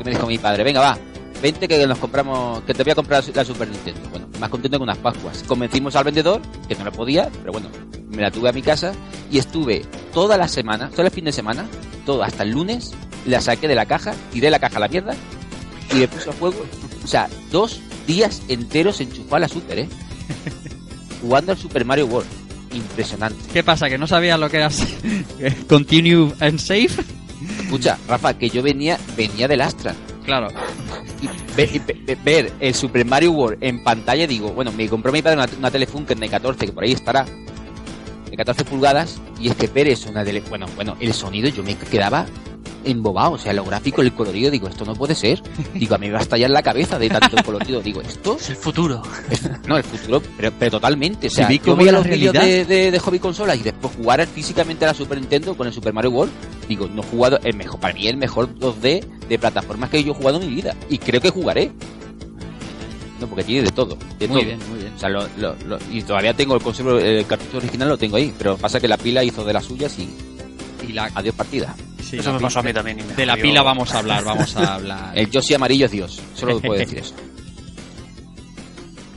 Y 0.00 0.04
me 0.04 0.10
dijo 0.10 0.26
mi 0.26 0.38
padre, 0.38 0.64
venga, 0.64 0.80
va, 0.80 0.98
vente 1.42 1.68
que 1.68 1.86
nos 1.86 1.98
compramos, 1.98 2.62
que 2.62 2.74
te 2.74 2.82
voy 2.82 2.92
a 2.92 2.94
comprar 2.94 3.24
la 3.34 3.44
Super 3.44 3.68
Nintendo. 3.68 4.08
Bueno, 4.10 4.28
más 4.38 4.50
contento 4.50 4.78
que 4.78 4.82
unas 4.82 4.98
Pascuas. 4.98 5.42
Convencimos 5.46 5.96
al 5.96 6.04
vendedor, 6.04 6.40
que 6.68 6.74
no 6.74 6.84
lo 6.84 6.92
podía, 6.92 7.30
pero 7.40 7.52
bueno, 7.52 7.68
me 8.08 8.22
la 8.22 8.30
tuve 8.30 8.48
a 8.48 8.52
mi 8.52 8.62
casa 8.62 8.92
y 9.30 9.38
estuve 9.38 9.84
toda 10.12 10.36
la 10.36 10.48
semana, 10.48 10.90
todo 10.90 11.06
el 11.06 11.10
fin 11.10 11.24
de 11.24 11.32
semana, 11.32 11.66
todo 12.04 12.22
hasta 12.22 12.42
el 12.42 12.50
lunes, 12.50 12.92
la 13.26 13.40
saqué 13.40 13.68
de 13.68 13.74
la 13.74 13.86
caja, 13.86 14.14
tiré 14.32 14.50
la 14.50 14.58
caja 14.58 14.76
a 14.78 14.80
la 14.80 14.88
mierda 14.88 15.14
y 15.92 15.96
me 15.96 16.08
puse 16.08 16.30
a 16.30 16.32
juego. 16.32 16.64
O 17.04 17.06
sea, 17.06 17.28
dos 17.50 17.80
días 18.06 18.42
enteros 18.48 19.00
enchufada 19.00 19.40
la 19.40 19.48
Super, 19.48 19.78
¿eh? 19.78 19.88
Jugando 21.20 21.52
al 21.52 21.58
Super 21.58 21.84
Mario 21.84 22.06
World. 22.06 22.47
Impresionante. 22.78 23.38
¿Qué 23.52 23.62
pasa? 23.62 23.88
¿Que 23.88 23.98
no 23.98 24.06
sabías 24.06 24.38
lo 24.38 24.48
que 24.48 24.58
era 24.58 24.68
Continue 25.68 26.32
and 26.40 26.58
Save? 26.58 26.90
Escucha, 27.60 27.98
Rafa, 28.08 28.36
que 28.36 28.50
yo 28.50 28.62
venía, 28.62 28.98
venía 29.16 29.48
del 29.48 29.60
Astra. 29.60 29.94
Claro. 30.24 30.48
Y 31.22 31.26
y 31.60 32.14
ver 32.24 32.52
el 32.60 32.74
Super 32.74 33.04
Mario 33.04 33.32
World 33.32 33.58
en 33.62 33.82
pantalla, 33.82 34.26
digo, 34.26 34.52
bueno, 34.52 34.70
me 34.72 34.88
compró 34.88 35.10
mi 35.10 35.22
padre 35.22 35.36
una, 35.38 35.48
una 35.58 35.70
Telefunken 35.70 36.20
de 36.20 36.28
14, 36.28 36.66
que 36.66 36.72
por 36.72 36.84
ahí 36.84 36.92
estará, 36.92 37.26
de 38.30 38.36
14 38.36 38.64
pulgadas, 38.64 39.20
y 39.40 39.48
es 39.48 39.56
que 39.56 39.66
ver 39.66 39.88
eso, 39.88 40.08
una 40.10 40.24
tele, 40.24 40.42
bueno, 40.48 40.66
bueno, 40.76 40.96
el 41.00 41.12
sonido 41.12 41.48
yo 41.48 41.64
me 41.64 41.74
quedaba 41.76 42.26
embobado, 42.84 43.32
o 43.32 43.38
sea, 43.38 43.52
lo 43.52 43.64
gráfico, 43.64 44.02
el 44.02 44.12
colorido, 44.14 44.50
digo, 44.50 44.68
esto 44.68 44.84
no 44.84 44.94
puede 44.94 45.14
ser. 45.14 45.42
Digo, 45.74 45.94
a 45.94 45.98
mí 45.98 46.06
me 46.06 46.12
va 46.12 46.18
a 46.20 46.22
estallar 46.22 46.50
la 46.50 46.62
cabeza 46.62 46.98
de 46.98 47.08
tanto 47.08 47.36
colorido. 47.44 47.80
Digo, 47.80 48.00
esto 48.00 48.36
Es 48.40 48.50
el 48.50 48.56
futuro. 48.56 49.02
No, 49.66 49.76
el 49.76 49.84
futuro, 49.84 50.22
pero, 50.36 50.52
pero 50.58 50.70
totalmente. 50.72 51.26
O 51.26 51.30
Si 51.30 51.36
sea, 51.36 51.48
vi 51.48 51.60
yo 51.64 51.76
veía 51.76 51.92
los 51.92 52.04
vídeos 52.06 52.32
de, 52.32 52.64
de, 52.64 52.90
de 52.90 52.98
hobby 52.98 53.18
consolas 53.18 53.58
y 53.58 53.62
después 53.62 53.94
jugar 53.96 54.26
físicamente 54.26 54.84
a 54.84 54.88
la 54.88 54.94
Super 54.94 55.18
Nintendo 55.18 55.56
con 55.56 55.66
el 55.66 55.72
Super 55.72 55.92
Mario 55.92 56.10
World. 56.12 56.32
Digo, 56.68 56.88
no 56.88 57.02
he 57.02 57.06
jugado 57.06 57.38
el 57.44 57.54
mejor, 57.56 57.80
para 57.80 57.94
mí 57.94 58.06
el 58.06 58.16
mejor 58.16 58.54
2D 58.54 59.04
de 59.28 59.38
plataformas 59.38 59.90
que 59.90 60.02
yo 60.02 60.12
he 60.12 60.14
jugado 60.14 60.40
en 60.40 60.48
mi 60.48 60.54
vida. 60.54 60.74
Y 60.88 60.98
creo 60.98 61.20
que 61.20 61.30
jugaré. 61.30 61.72
No, 63.20 63.26
porque 63.26 63.42
tiene 63.42 63.62
de 63.62 63.70
todo. 63.72 63.98
De 64.18 64.28
Muy 64.28 64.36
todo. 64.42 64.46
bien, 64.46 64.60
muy 64.70 64.78
bien. 64.78 64.92
O 64.94 64.98
sea, 64.98 65.08
lo, 65.08 65.26
lo- 65.38 65.56
lo- 65.66 65.78
y 65.90 66.02
todavía 66.02 66.34
tengo 66.34 66.54
el 66.54 66.62
conservo, 66.62 66.98
el 66.98 67.26
cartucho 67.26 67.56
original 67.58 67.88
lo 67.88 67.98
tengo 67.98 68.16
ahí, 68.16 68.32
pero 68.38 68.56
pasa 68.56 68.78
que 68.78 68.86
la 68.86 68.96
pila 68.96 69.24
hizo 69.24 69.44
de 69.44 69.52
las 69.52 69.64
suyas 69.64 69.98
y 69.98 70.08
Y 70.86 70.92
la, 70.92 71.10
adiós 71.14 71.34
partida. 71.34 71.74
sí, 72.00 72.18
Eso 72.18 72.32
me 72.32 72.40
pasó 72.40 72.60
a 72.60 72.62
mí 72.62 72.72
también. 72.72 73.00
y 73.00 73.02
me 73.02 73.14
De 73.14 73.26
la 73.26 73.32
jodió. 73.34 73.42
pila 73.44 73.62
vamos 73.62 73.94
a 73.94 73.98
hablar, 73.98 74.24
vamos 74.24 74.56
a 74.56 74.74
hablar. 74.74 75.12
El 75.18 75.30
Yoshi 75.30 75.54
amarillo 75.54 75.86
es 75.86 75.92
Dios, 75.92 76.22
solo 76.34 76.60
puedo 76.60 76.78
decir 76.78 76.98
eso. 76.98 77.14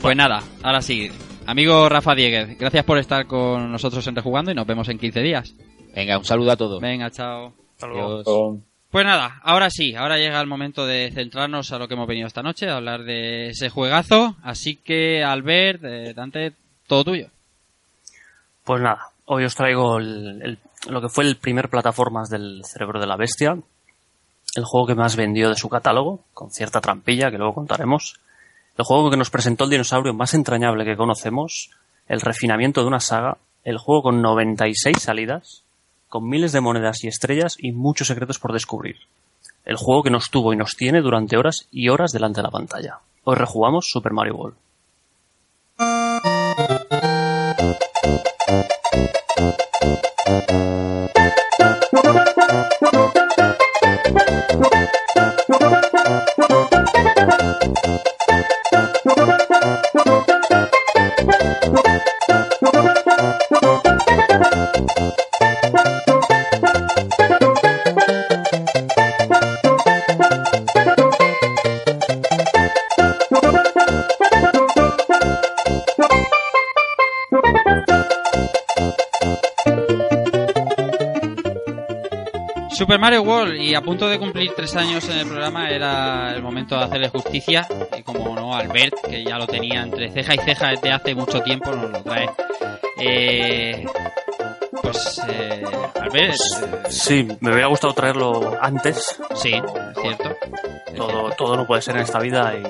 Pues 0.01 0.15
nada, 0.17 0.43
ahora 0.63 0.81
sí. 0.81 1.09
Amigo 1.45 1.87
Rafa 1.89 2.15
Dieguez, 2.15 2.57
gracias 2.57 2.83
por 2.85 2.97
estar 2.97 3.25
con 3.27 3.71
nosotros 3.71 4.05
en 4.07 4.15
Rejugando 4.15 4.51
y 4.51 4.55
nos 4.55 4.65
vemos 4.65 4.87
en 4.89 4.97
15 4.97 5.21
días. 5.21 5.53
Venga, 5.95 6.17
un 6.17 6.25
saludo 6.25 6.51
a 6.51 6.55
todos. 6.57 6.81
Venga, 6.81 7.11
chao. 7.11 7.53
Hasta 7.75 7.87
luego. 7.87 8.07
Adiós. 8.13 8.23
O- 8.27 8.57
Pues 8.89 9.05
nada, 9.05 9.39
ahora 9.43 9.69
sí, 9.69 9.95
ahora 9.95 10.17
llega 10.17 10.41
el 10.41 10.47
momento 10.47 10.85
de 10.85 11.11
centrarnos 11.13 11.71
a 11.71 11.77
lo 11.79 11.87
que 11.87 11.93
hemos 11.93 12.07
venido 12.07 12.27
esta 12.27 12.41
noche, 12.43 12.67
a 12.67 12.77
hablar 12.77 13.03
de 13.03 13.49
ese 13.49 13.69
juegazo. 13.69 14.35
Así 14.43 14.75
que, 14.77 15.23
Albert, 15.23 15.83
eh, 15.83 16.13
Dante, 16.15 16.53
todo 16.87 17.03
tuyo. 17.03 17.27
Pues 18.63 18.81
nada, 18.81 19.09
hoy 19.25 19.43
os 19.43 19.55
traigo 19.55 19.97
el- 19.97 20.41
el- 20.43 20.59
lo 20.87 21.01
que 21.01 21.09
fue 21.09 21.25
el 21.25 21.37
primer 21.37 21.69
plataformas 21.69 22.29
del 22.29 22.63
cerebro 22.65 22.99
de 22.99 23.07
la 23.07 23.17
bestia. 23.17 23.57
el 24.55 24.65
juego 24.65 24.87
que 24.87 24.95
más 24.95 25.15
vendió 25.15 25.47
de 25.47 25.55
su 25.55 25.69
catálogo, 25.69 26.25
con 26.33 26.51
cierta 26.51 26.81
trampilla 26.81 27.31
que 27.31 27.37
luego 27.37 27.53
contaremos, 27.53 28.19
el 28.77 28.83
juego 28.83 29.09
que 29.09 29.15
nos 29.15 29.29
presentó 29.29 29.63
el 29.63 29.69
dinosaurio 29.69 30.13
más 30.13 30.33
entrañable 30.33 30.83
que 30.83 30.97
conocemos, 30.97 31.69
el 32.07 32.19
refinamiento 32.19 32.81
de 32.81 32.87
una 32.87 32.99
saga, 32.99 33.37
el 33.63 33.77
juego 33.77 34.03
con 34.03 34.21
96 34.21 34.97
salidas, 34.99 35.63
con 36.09 36.27
miles 36.27 36.51
de 36.51 36.59
monedas 36.59 37.03
y 37.03 37.07
estrellas 37.07 37.55
y 37.57 37.71
muchos 37.71 38.07
secretos 38.07 38.39
por 38.39 38.51
descubrir. 38.51 38.97
El 39.63 39.77
juego 39.77 40.03
que 40.03 40.09
nos 40.09 40.29
tuvo 40.29 40.51
y 40.51 40.57
nos 40.57 40.75
tiene 40.75 41.01
durante 41.01 41.37
horas 41.37 41.67
y 41.71 41.87
horas 41.87 42.11
delante 42.11 42.39
de 42.39 42.43
la 42.43 42.51
pantalla. 42.51 42.99
Hoy 43.23 43.35
rejugamos 43.35 43.89
Super 43.89 44.11
Mario 44.11 44.35
World. 44.35 44.57
Super 50.31 51.20
Mario 83.01 83.23
World 83.23 83.55
y 83.59 83.73
a 83.73 83.81
punto 83.81 84.07
de 84.07 84.19
cumplir 84.19 84.51
tres 84.55 84.75
años 84.75 85.09
en 85.09 85.17
el 85.17 85.25
programa 85.25 85.67
era 85.71 86.35
el 86.35 86.43
momento 86.43 86.77
de 86.77 86.83
hacerle 86.83 87.09
justicia 87.09 87.67
y 87.97 88.03
como 88.03 88.35
no 88.35 88.55
Albert 88.55 88.93
que 89.09 89.23
ya 89.23 89.39
lo 89.39 89.47
tenía 89.47 89.81
entre 89.81 90.11
ceja 90.11 90.35
y 90.35 90.37
ceja 90.37 90.67
desde 90.69 90.91
hace 90.91 91.15
mucho 91.15 91.41
tiempo 91.41 91.71
nos 91.71 91.89
lo 91.89 92.03
trae 92.03 92.29
eh, 92.99 93.83
pues 94.83 95.19
eh, 95.27 95.63
Albert 95.99 96.35
eh, 96.35 96.89
Sí, 96.89 97.27
me 97.39 97.51
hubiera 97.51 97.69
gustado 97.69 97.91
traerlo 97.95 98.55
antes. 98.61 99.19
sí 99.33 99.55
es 99.55 99.99
cierto 99.99 100.35
Todo, 100.95 101.31
todo 101.31 101.57
no 101.57 101.65
puede 101.65 101.81
ser 101.81 101.95
en 101.95 102.03
esta 102.03 102.19
vida 102.19 102.53
y, 102.55 102.61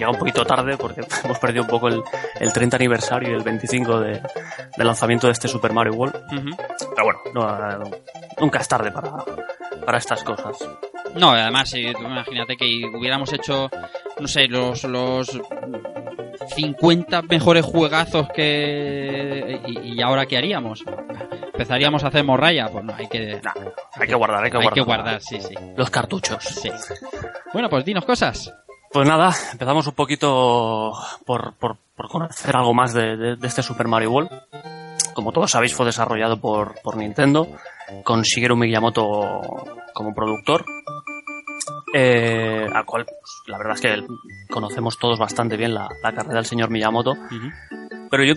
llega 0.00 0.10
un 0.10 0.18
poquito 0.18 0.44
tarde 0.44 0.76
porque 0.76 1.02
hemos 1.24 1.38
perdido 1.38 1.62
un 1.62 1.68
poco 1.68 1.88
el, 1.88 2.02
el 2.40 2.52
30 2.52 2.76
aniversario 2.76 3.30
y 3.30 3.34
el 3.34 3.42
25 3.42 4.00
de, 4.00 4.20
de 4.76 4.84
lanzamiento 4.84 5.26
de 5.28 5.32
este 5.34 5.46
Super 5.46 5.72
Mario 5.72 5.92
World. 5.94 6.16
Ujú. 6.16 6.56
Pero 6.94 7.04
bueno, 7.04 7.20
no, 7.34 7.90
nunca 8.40 8.58
es 8.60 8.68
tarde 8.68 8.90
para, 8.90 9.12
para 9.84 9.98
estas 9.98 10.24
cosas. 10.24 10.56
No, 11.14 11.30
además, 11.30 11.74
imagínate 11.74 12.56
que 12.56 12.64
hubiéramos 12.94 13.32
hecho, 13.32 13.68
no 14.18 14.26
sé, 14.28 14.46
los, 14.46 14.84
los 14.84 15.40
50 16.54 17.22
mejores 17.22 17.64
juegazos 17.64 18.28
que... 18.34 19.60
¿Y, 19.66 19.94
y 19.94 20.02
ahora 20.02 20.26
qué 20.26 20.38
haríamos? 20.38 20.84
¿Empezaríamos 21.52 22.04
a 22.04 22.08
hacer 22.08 22.24
morralla? 22.24 22.68
Pues 22.68 22.84
no, 22.84 22.94
hay 22.94 23.08
que... 23.08 23.40
Hay 23.94 24.06
que 24.06 24.14
guardar, 24.14 24.44
hay 24.44 24.50
que 24.50 24.56
hay 24.56 24.62
guardar. 24.62 24.74
que 24.74 24.80
guardar, 24.80 25.20
sí, 25.20 25.40
sí. 25.40 25.54
Los 25.76 25.90
cartuchos. 25.90 26.42
Sí. 26.44 26.70
Bueno, 27.52 27.68
pues 27.68 27.84
dinos 27.84 28.04
cosas. 28.04 28.54
Pues 28.92 29.06
nada, 29.08 29.32
empezamos 29.52 29.86
un 29.86 29.94
poquito 29.94 30.92
por, 31.24 31.54
por, 31.54 31.76
por 31.96 32.08
conocer 32.08 32.56
algo 32.56 32.74
más 32.74 32.92
de, 32.92 33.16
de- 33.16 33.36
de 33.36 33.46
este 33.46 33.62
Super 33.62 33.86
Mario 33.86 34.10
World. 34.10 34.30
Como 35.14 35.32
todos 35.32 35.50
sabéis, 35.50 35.74
fue 35.74 35.86
desarrollado 35.86 36.40
por, 36.40 36.74
por 36.82 36.96
Nintendo, 36.96 37.46
con 38.04 38.22
Shigeru 38.22 38.56
Miyamoto 38.56 39.40
como 39.94 40.14
productor, 40.14 40.64
eh, 41.94 42.66
al 42.72 42.84
cual 42.84 43.04
pues, 43.04 43.42
la 43.46 43.58
verdad 43.58 43.74
es 43.74 43.80
que 43.80 44.06
conocemos 44.50 44.98
todos 44.98 45.18
bastante 45.18 45.56
bien 45.56 45.74
la, 45.74 45.88
la 46.02 46.12
carrera 46.12 46.36
del 46.36 46.46
señor 46.46 46.70
Miyamoto. 46.70 47.14
Pero 48.10 48.24
yo, 48.24 48.34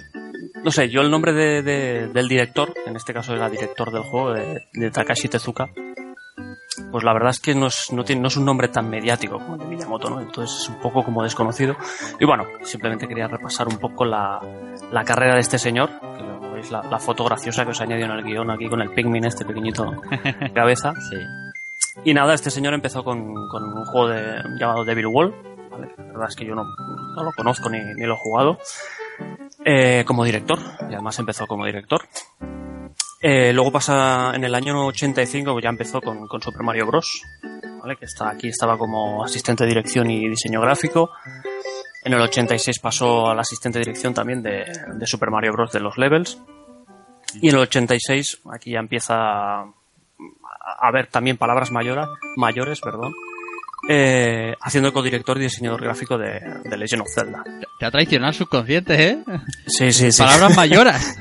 no 0.64 0.70
sé, 0.72 0.90
yo 0.90 1.02
el 1.02 1.10
nombre 1.10 1.34
de, 1.34 1.64
de- 1.64 2.08
del 2.10 2.28
director, 2.28 2.74
en 2.86 2.96
este 2.96 3.14
caso 3.14 3.34
era 3.34 3.50
director 3.50 3.92
del 3.92 4.04
juego, 4.04 4.34
de, 4.34 4.68
de 4.74 4.92
Takashi 4.92 5.30
Tezuka, 5.30 5.70
pues 6.92 7.04
la 7.04 7.14
verdad 7.14 7.32
es 7.32 7.40
que 7.40 7.56
no 7.56 7.68
es, 7.68 7.92
no, 7.92 8.04
tiene, 8.04 8.22
no 8.22 8.28
es 8.28 8.38
un 8.38 8.46
nombre 8.46 8.68
tan 8.68 8.90
mediático 8.90 9.38
como 9.38 9.56
el 9.56 9.60
de 9.62 9.68
Miyamoto, 9.68 10.10
¿no? 10.10 10.22
Entonces 10.22 10.62
es 10.62 10.70
un 10.70 10.80
poco 10.80 11.04
como 11.04 11.24
desconocido. 11.24 11.76
Y 12.20 12.26
bueno, 12.26 12.46
simplemente 12.64 13.08
quería 13.08 13.28
repasar 13.28 13.68
un 13.68 13.78
poco 13.78 14.06
la, 14.06 14.40
la 14.92 15.04
carrera 15.04 15.36
de 15.36 15.42
este 15.42 15.60
señor, 15.60 15.90
que 16.18 16.24
lo 16.24 16.52
veis 16.54 16.72
la, 16.72 16.82
la 16.84 17.00
foto 17.00 17.24
graciosa 17.26 17.64
que 17.64 17.72
os 17.72 17.80
he 17.80 17.84
añadido 17.84 18.08
en 18.08 18.20
el 18.20 18.24
guion 18.24 18.52
aquí 18.52 18.68
con 18.70 18.82
el 18.82 18.92
Pikmin 18.92 19.26
este 19.26 19.46
pequeñito 19.46 19.92
cabeza. 20.54 20.94
Sí. 21.10 21.18
Y 22.06 22.14
nada, 22.14 22.34
este 22.34 22.50
señor 22.50 22.74
empezó 22.74 23.04
con, 23.04 23.48
con 23.50 23.64
un 23.64 23.86
juego 23.86 24.08
de, 24.08 24.42
llamado 24.58 24.84
Devil 24.84 25.08
World. 25.08 25.34
¿vale? 25.70 25.94
La 25.98 26.04
verdad 26.06 26.30
es 26.30 26.36
que 26.36 26.46
yo 26.46 26.56
no, 26.56 26.64
no 26.64 27.24
lo 27.24 27.32
conozco 27.34 27.70
ni, 27.70 27.78
ni 27.78 28.06
lo 28.06 28.14
he 28.16 28.18
jugado. 28.18 28.58
Eh, 29.66 30.04
como 30.06 30.24
director, 30.26 30.60
y 30.90 30.94
además 30.94 31.20
empezó 31.20 31.46
como 31.46 31.66
director. 31.66 32.02
Eh, 33.26 33.54
luego 33.54 33.72
pasa 33.72 34.34
en 34.36 34.44
el 34.44 34.54
año 34.54 34.88
85, 34.88 35.62
ya 35.62 35.70
empezó 35.70 36.02
con, 36.02 36.28
Super 36.42 36.62
Mario 36.62 36.88
Bros. 36.88 37.24
¿vale? 37.82 37.96
Que 37.96 38.04
está, 38.04 38.30
aquí 38.30 38.50
estaba 38.50 38.78
como 38.78 39.24
asistente 39.24 39.64
de 39.64 39.70
dirección 39.70 40.12
y 40.12 40.28
diseño 40.28 40.60
gráfico. 40.60 41.10
En 42.04 42.12
el 42.12 42.20
86 42.20 42.80
pasó 42.80 43.30
al 43.30 43.40
asistente 43.40 43.80
de 43.80 43.86
dirección 43.86 44.14
también 44.14 44.44
de, 44.44 44.66
Super 45.06 45.32
Mario 45.32 45.54
Bros. 45.54 45.72
de 45.72 45.80
los 45.80 45.98
levels. 45.98 46.38
Y 47.36 47.48
en 47.48 47.56
el 47.56 47.62
86, 47.62 48.42
aquí 48.52 48.72
ya 48.72 48.80
empieza 48.80 49.62
a 49.62 50.92
ver 50.92 51.08
también 51.08 51.38
palabras 51.38 51.72
mayores, 51.72 52.06
mayores 52.36 52.82
perdón, 52.82 53.14
eh, 53.90 54.56
haciendo 54.62 54.94
codirector 54.94 55.38
y 55.38 55.42
diseñador 55.42 55.82
gráfico 55.84 56.18
de, 56.18 56.40
de 56.64 56.78
Legend 56.78 57.02
of 57.02 57.10
Zelda. 57.14 57.44
Te 57.80 57.86
ha 57.86 57.92
traicionado 57.92 58.30
el 58.30 58.36
subconsciente, 58.36 59.08
¿eh? 59.10 59.24
Sí, 59.68 59.92
sí, 59.92 60.12
sí. 60.12 60.22
Palabras 60.22 60.56
mayores. 60.56 61.18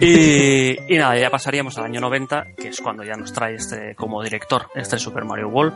y, 0.00 0.94
y 0.94 0.98
nada, 0.98 1.16
ya 1.18 1.30
pasaríamos 1.30 1.76
al 1.78 1.84
año 1.84 2.00
90, 2.00 2.54
que 2.56 2.68
es 2.68 2.80
cuando 2.80 3.04
ya 3.04 3.14
nos 3.14 3.32
trae 3.32 3.54
este 3.54 3.94
como 3.94 4.22
director, 4.22 4.68
este 4.74 4.98
Super 4.98 5.24
Mario 5.24 5.48
World. 5.48 5.74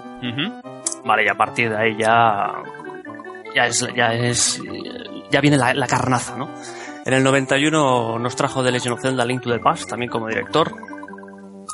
Vale, 1.05 1.25
y 1.25 1.29
a 1.29 1.35
partir 1.35 1.71
de 1.71 1.77
ahí 1.77 1.97
ya 1.99 2.53
ya 3.55 3.67
es 3.67 3.87
ya 3.95 4.13
es 4.15 4.61
ya 5.31 5.41
viene 5.41 5.57
la, 5.57 5.75
la 5.75 5.87
carnaza, 5.87 6.37
¿no? 6.37 6.53
En 7.05 7.13
el 7.15 7.23
91 7.23 8.19
nos 8.19 8.37
trajo 8.37 8.65
The 8.65 8.73
Legend 8.73 8.95
of 8.95 9.01
Zelda 9.03 9.25
Link 9.25 9.43
to 9.43 9.51
the 9.51 9.61
Past 9.61 9.89
también 9.89 10.11
como 10.11 10.29
director. 10.29 10.73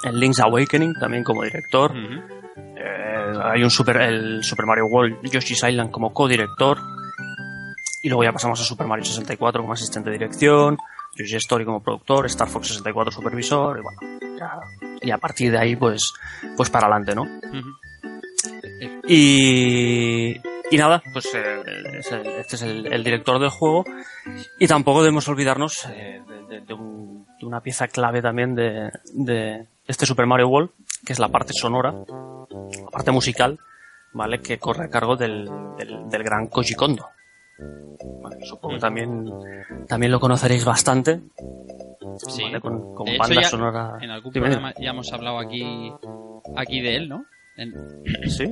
En 0.05 0.19
Link's 0.19 0.41
Awakening 0.41 0.95
también 1.01 1.25
como 1.25 1.43
director. 1.43 1.93
Eh, 2.57 3.33
hay 3.45 3.63
un 3.63 3.71
super 3.71 3.97
el 3.99 4.43
Super 4.45 4.67
Mario 4.67 4.87
World 4.87 5.23
Yoshi's 5.31 5.63
Island 5.63 5.91
como 5.91 6.13
co-director. 6.13 6.79
Y 8.03 8.09
luego 8.09 8.25
ya 8.25 8.33
pasamos 8.33 8.61
a 8.61 8.65
Super 8.65 8.87
Mario 8.87 9.05
64 9.05 9.63
como 9.63 9.73
asistente 9.75 10.11
de 10.11 10.19
dirección, 10.19 10.77
Yoshi 11.17 11.37
Story 11.37 11.65
como 11.65 11.81
productor, 11.81 12.27
Star 12.27 12.49
Fox 12.49 12.67
64 12.69 13.13
supervisor, 13.13 13.79
y 13.79 13.83
bueno, 13.83 14.01
ya- 14.39 14.61
y 15.01 15.11
a 15.13 15.19
partir 15.19 15.53
de 15.53 15.59
ahí 15.59 15.77
pues, 15.77 16.13
pues 16.57 16.69
para 16.69 16.87
adelante, 16.89 17.15
¿no? 17.15 17.29
Y, 19.07 20.37
y 20.71 20.77
nada, 20.77 21.03
pues 21.13 21.29
eh, 21.35 21.63
este 22.41 22.57
es 22.57 22.63
el, 22.63 22.87
el 22.93 23.05
director 23.05 23.39
del 23.39 23.51
juego 23.51 23.85
y 24.59 24.67
tampoco 24.67 25.03
debemos 25.03 25.29
olvidarnos 25.29 25.87
eh, 25.91 26.23
de, 26.27 26.43
de- 26.57 26.61
de 26.67 26.75
un- 26.75 27.25
de 27.39 27.47
una 27.47 27.61
pieza 27.61 27.89
clave 27.89 28.21
también 28.23 28.55
de 28.55 29.67
este 29.87 30.07
Super 30.07 30.27
Mario 30.27 30.49
World, 30.49 30.71
que 31.05 31.13
es 31.13 31.19
la 31.19 31.29
parte 31.29 31.53
sonora, 31.53 31.93
la 31.93 32.91
parte 32.91 33.11
musical, 33.11 33.59
¿vale? 34.13 34.41
Que 34.41 34.59
corre 34.59 34.85
a 34.85 34.89
cargo 34.89 35.17
del, 35.17 35.49
del, 35.79 36.09
del 36.09 36.23
gran 36.23 36.47
Koji 36.49 36.75
Kondo. 36.75 37.09
Vale, 38.23 38.37
supongo 38.45 38.75
que 38.77 38.81
también, 38.81 39.31
también 39.87 40.11
lo 40.13 40.19
conoceréis 40.21 40.65
bastante. 40.65 41.21
Sí. 42.19 42.43
¿vale? 42.43 42.61
Con, 42.61 42.95
con 42.95 43.07
banda 43.19 43.41
ya 43.43 43.49
sonora. 43.49 43.99
En 44.01 44.11
algún 44.11 44.33
programa 44.33 44.73
ya 44.79 44.91
hemos 44.91 45.13
hablado 45.13 45.39
aquí, 45.39 45.93
aquí 46.57 46.81
de 46.81 46.97
él, 46.97 47.09
¿no? 47.09 47.25
En- 47.57 47.73
Sí. 48.29 48.47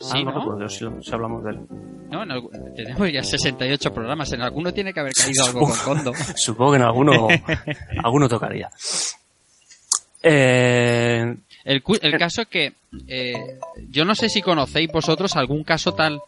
Sí, 0.00 0.18
Ah, 0.18 0.22
no 0.24 0.32
¿no? 0.32 0.38
recuerdo 0.40 0.68
si, 0.68 0.86
si 1.02 1.12
hablamos 1.12 1.42
de 1.44 1.50
él. 1.50 1.60
No, 2.08 2.22
en 2.22 2.28
algu- 2.30 2.74
tenemos 2.74 3.12
ya 3.12 3.22
68 3.22 3.92
programas. 3.92 4.32
En 4.32 4.42
alguno 4.42 4.72
tiene 4.72 4.92
que 4.94 5.00
haber 5.00 5.12
caído 5.12 5.44
algo 5.44 5.60
con 5.60 5.76
Kondo. 5.84 6.12
Supongo 6.36 6.72
que 6.72 6.76
en 6.78 6.82
alguno, 6.84 7.28
alguno 8.04 8.28
tocaría. 8.28 8.70
Eh, 10.22 11.36
El, 11.64 11.82
el 12.02 12.18
caso 12.18 12.42
es 12.42 12.48
que 12.48 12.72
eh, 13.08 13.58
yo 13.90 14.04
no 14.04 14.14
sé 14.14 14.28
si 14.28 14.42
conocéis 14.42 14.90
vosotros 14.92 15.34
algún 15.36 15.64
caso 15.64 15.94
tal, 15.94 16.20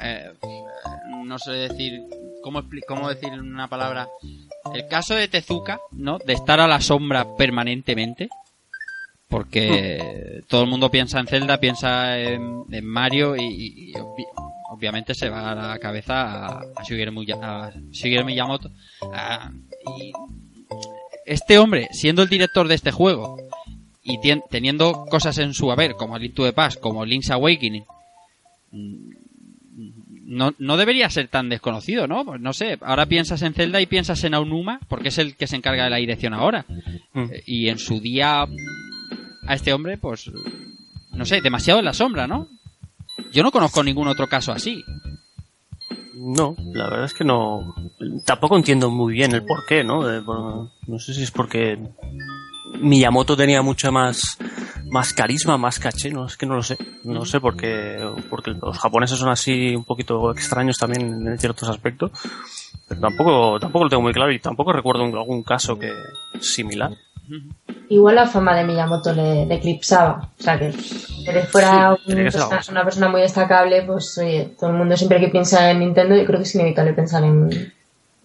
eh, 0.00 0.30
no 1.24 1.38
sé 1.38 1.52
decir, 1.52 2.00
¿cómo, 2.42 2.62
cómo 2.88 3.08
decir 3.08 3.32
en 3.32 3.40
una 3.40 3.68
palabra? 3.68 4.08
El 4.74 4.88
caso 4.88 5.14
de 5.14 5.28
Tezuka, 5.28 5.78
¿no? 5.92 6.18
De 6.18 6.32
estar 6.32 6.58
a 6.60 6.66
la 6.68 6.80
sombra 6.80 7.24
permanentemente. 7.36 8.28
Porque 9.28 10.42
todo 10.48 10.64
el 10.64 10.68
mundo 10.70 10.90
piensa 10.90 11.20
en 11.20 11.28
Zelda, 11.28 11.58
piensa 11.60 12.18
en, 12.18 12.64
en 12.72 12.84
Mario 12.84 13.36
y, 13.36 13.42
y- 13.44 13.90
y 13.90 13.92
obvi- 13.94 14.26
obviamente 14.72 15.14
se 15.14 15.28
va 15.28 15.52
a 15.52 15.54
la 15.54 15.78
cabeza 15.78 16.46
a, 16.46 16.60
a 16.76 16.82
Shigeru, 16.82 17.12
a 17.40 17.70
Shigeru 17.92 18.24
Miyamoto. 18.24 18.70
Ah, 19.12 19.52
y 20.00 20.12
este 21.26 21.58
hombre, 21.58 21.86
siendo 21.92 22.22
el 22.22 22.28
director 22.28 22.66
de 22.66 22.74
este 22.74 22.90
juego, 22.90 23.36
y 24.02 24.18
teniendo 24.50 25.04
cosas 25.10 25.38
en 25.38 25.52
su 25.54 25.70
haber, 25.70 25.94
como 25.94 26.18
Link 26.18 26.34
to 26.34 26.44
the 26.44 26.52
Past, 26.52 26.80
como 26.80 27.04
Link's 27.04 27.30
Awakening, 27.30 27.84
mm, 28.72 29.10
no, 30.26 30.54
no 30.58 30.76
debería 30.76 31.10
ser 31.10 31.28
tan 31.28 31.48
desconocido, 31.48 32.06
¿no? 32.06 32.24
Pues 32.24 32.40
no 32.40 32.52
sé, 32.52 32.78
ahora 32.82 33.06
piensas 33.06 33.42
en 33.42 33.52
Zelda 33.52 33.80
y 33.80 33.86
piensas 33.86 34.22
en 34.24 34.34
Aonuma, 34.34 34.78
porque 34.88 35.08
es 35.08 35.18
el 35.18 35.34
que 35.34 35.46
se 35.48 35.56
encarga 35.56 35.84
de 35.84 35.90
la 35.90 35.96
dirección 35.96 36.34
ahora. 36.34 36.64
Mm. 37.12 37.24
Eh, 37.32 37.42
Y 37.46 37.68
en 37.68 37.78
su 37.78 38.00
día 38.00 38.42
a 38.42 39.54
este 39.54 39.72
hombre, 39.72 39.98
pues, 39.98 40.30
no 41.12 41.24
sé, 41.24 41.40
demasiado 41.40 41.80
en 41.80 41.84
la 41.86 41.92
sombra, 41.94 42.26
¿no? 42.28 42.46
Yo 43.32 43.42
no 43.42 43.50
conozco 43.50 43.82
ningún 43.82 44.06
otro 44.08 44.28
caso 44.28 44.52
así. 44.52 44.82
No, 46.14 46.54
la 46.74 46.84
verdad 46.88 47.04
es 47.06 47.14
que 47.14 47.24
no. 47.24 47.74
Tampoco 48.24 48.56
entiendo 48.56 48.90
muy 48.90 49.14
bien 49.14 49.32
el 49.32 49.44
porqué, 49.44 49.82
¿no? 49.82 50.04
De- 50.06 50.20
por- 50.22 50.70
no 50.86 50.98
sé 50.98 51.12
si 51.14 51.22
es 51.22 51.30
porque 51.30 51.78
Miyamoto 52.80 53.36
tenía 53.36 53.62
mucha 53.62 53.90
más 53.90 54.38
más 54.90 55.12
carisma, 55.12 55.56
más 55.56 55.78
caché, 55.78 56.10
no 56.10 56.26
es 56.26 56.36
que 56.36 56.46
no 56.46 56.56
lo 56.56 56.62
sé. 56.62 56.76
No 57.04 57.24
sé 57.24 57.38
por 57.40 57.56
qué, 57.56 57.96
porque 58.28 58.50
los 58.60 58.76
japoneses 58.78 59.18
son 59.18 59.28
así 59.28 59.74
un 59.76 59.84
poquito 59.84 60.32
extraños 60.32 60.78
también 60.78 61.26
en 61.28 61.38
ciertos 61.38 61.68
aspectos. 61.68 62.10
Pero 62.88 63.00
tampoco, 63.00 63.60
tampoco 63.60 63.84
lo 63.84 63.90
tengo 63.90 64.02
muy 64.02 64.12
claro 64.12 64.32
y 64.32 64.40
tampoco 64.40 64.72
recuerdo 64.72 65.04
algún 65.04 65.42
caso 65.44 65.78
que 65.78 65.92
similar. 66.40 66.90
Igual 67.88 68.16
la 68.16 68.26
fama 68.26 68.56
de 68.56 68.64
Miyamoto 68.64 69.12
le, 69.12 69.46
le 69.46 69.54
eclipsaba. 69.54 70.28
O 70.38 70.42
sea, 70.42 70.58
que 70.58 70.66
él 70.66 70.74
fuera 71.52 71.96
Sí, 72.04 72.10
un 72.12 72.16
persona- 72.24 72.60
una 72.70 72.82
persona 72.84 73.08
muy 73.08 73.20
destacable, 73.20 73.82
pues 73.82 74.18
oye, 74.18 74.54
todo 74.58 74.70
el 74.70 74.76
mundo 74.76 74.96
siempre 74.96 75.20
que 75.20 75.28
piensa 75.28 75.70
en 75.70 75.78
Nintendo, 75.78 76.16
yo 76.16 76.24
creo 76.24 76.38
que 76.40 76.44
es 76.44 76.54
inevitable 76.56 76.92
pensar 76.94 77.22
en 77.22 77.72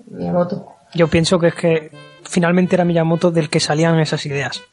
Miyamoto. 0.09 0.65
Yo 0.95 1.08
pienso 1.08 1.38
que 1.39 1.47
es 1.47 1.55
que 1.55 1.91
finalmente 2.23 2.75
era 2.75 2.86
Miyamoto 2.86 3.29
del 3.31 3.49
que 3.49 3.60
salían 3.60 3.99
esas 3.99 4.25
ideas. 4.25 4.63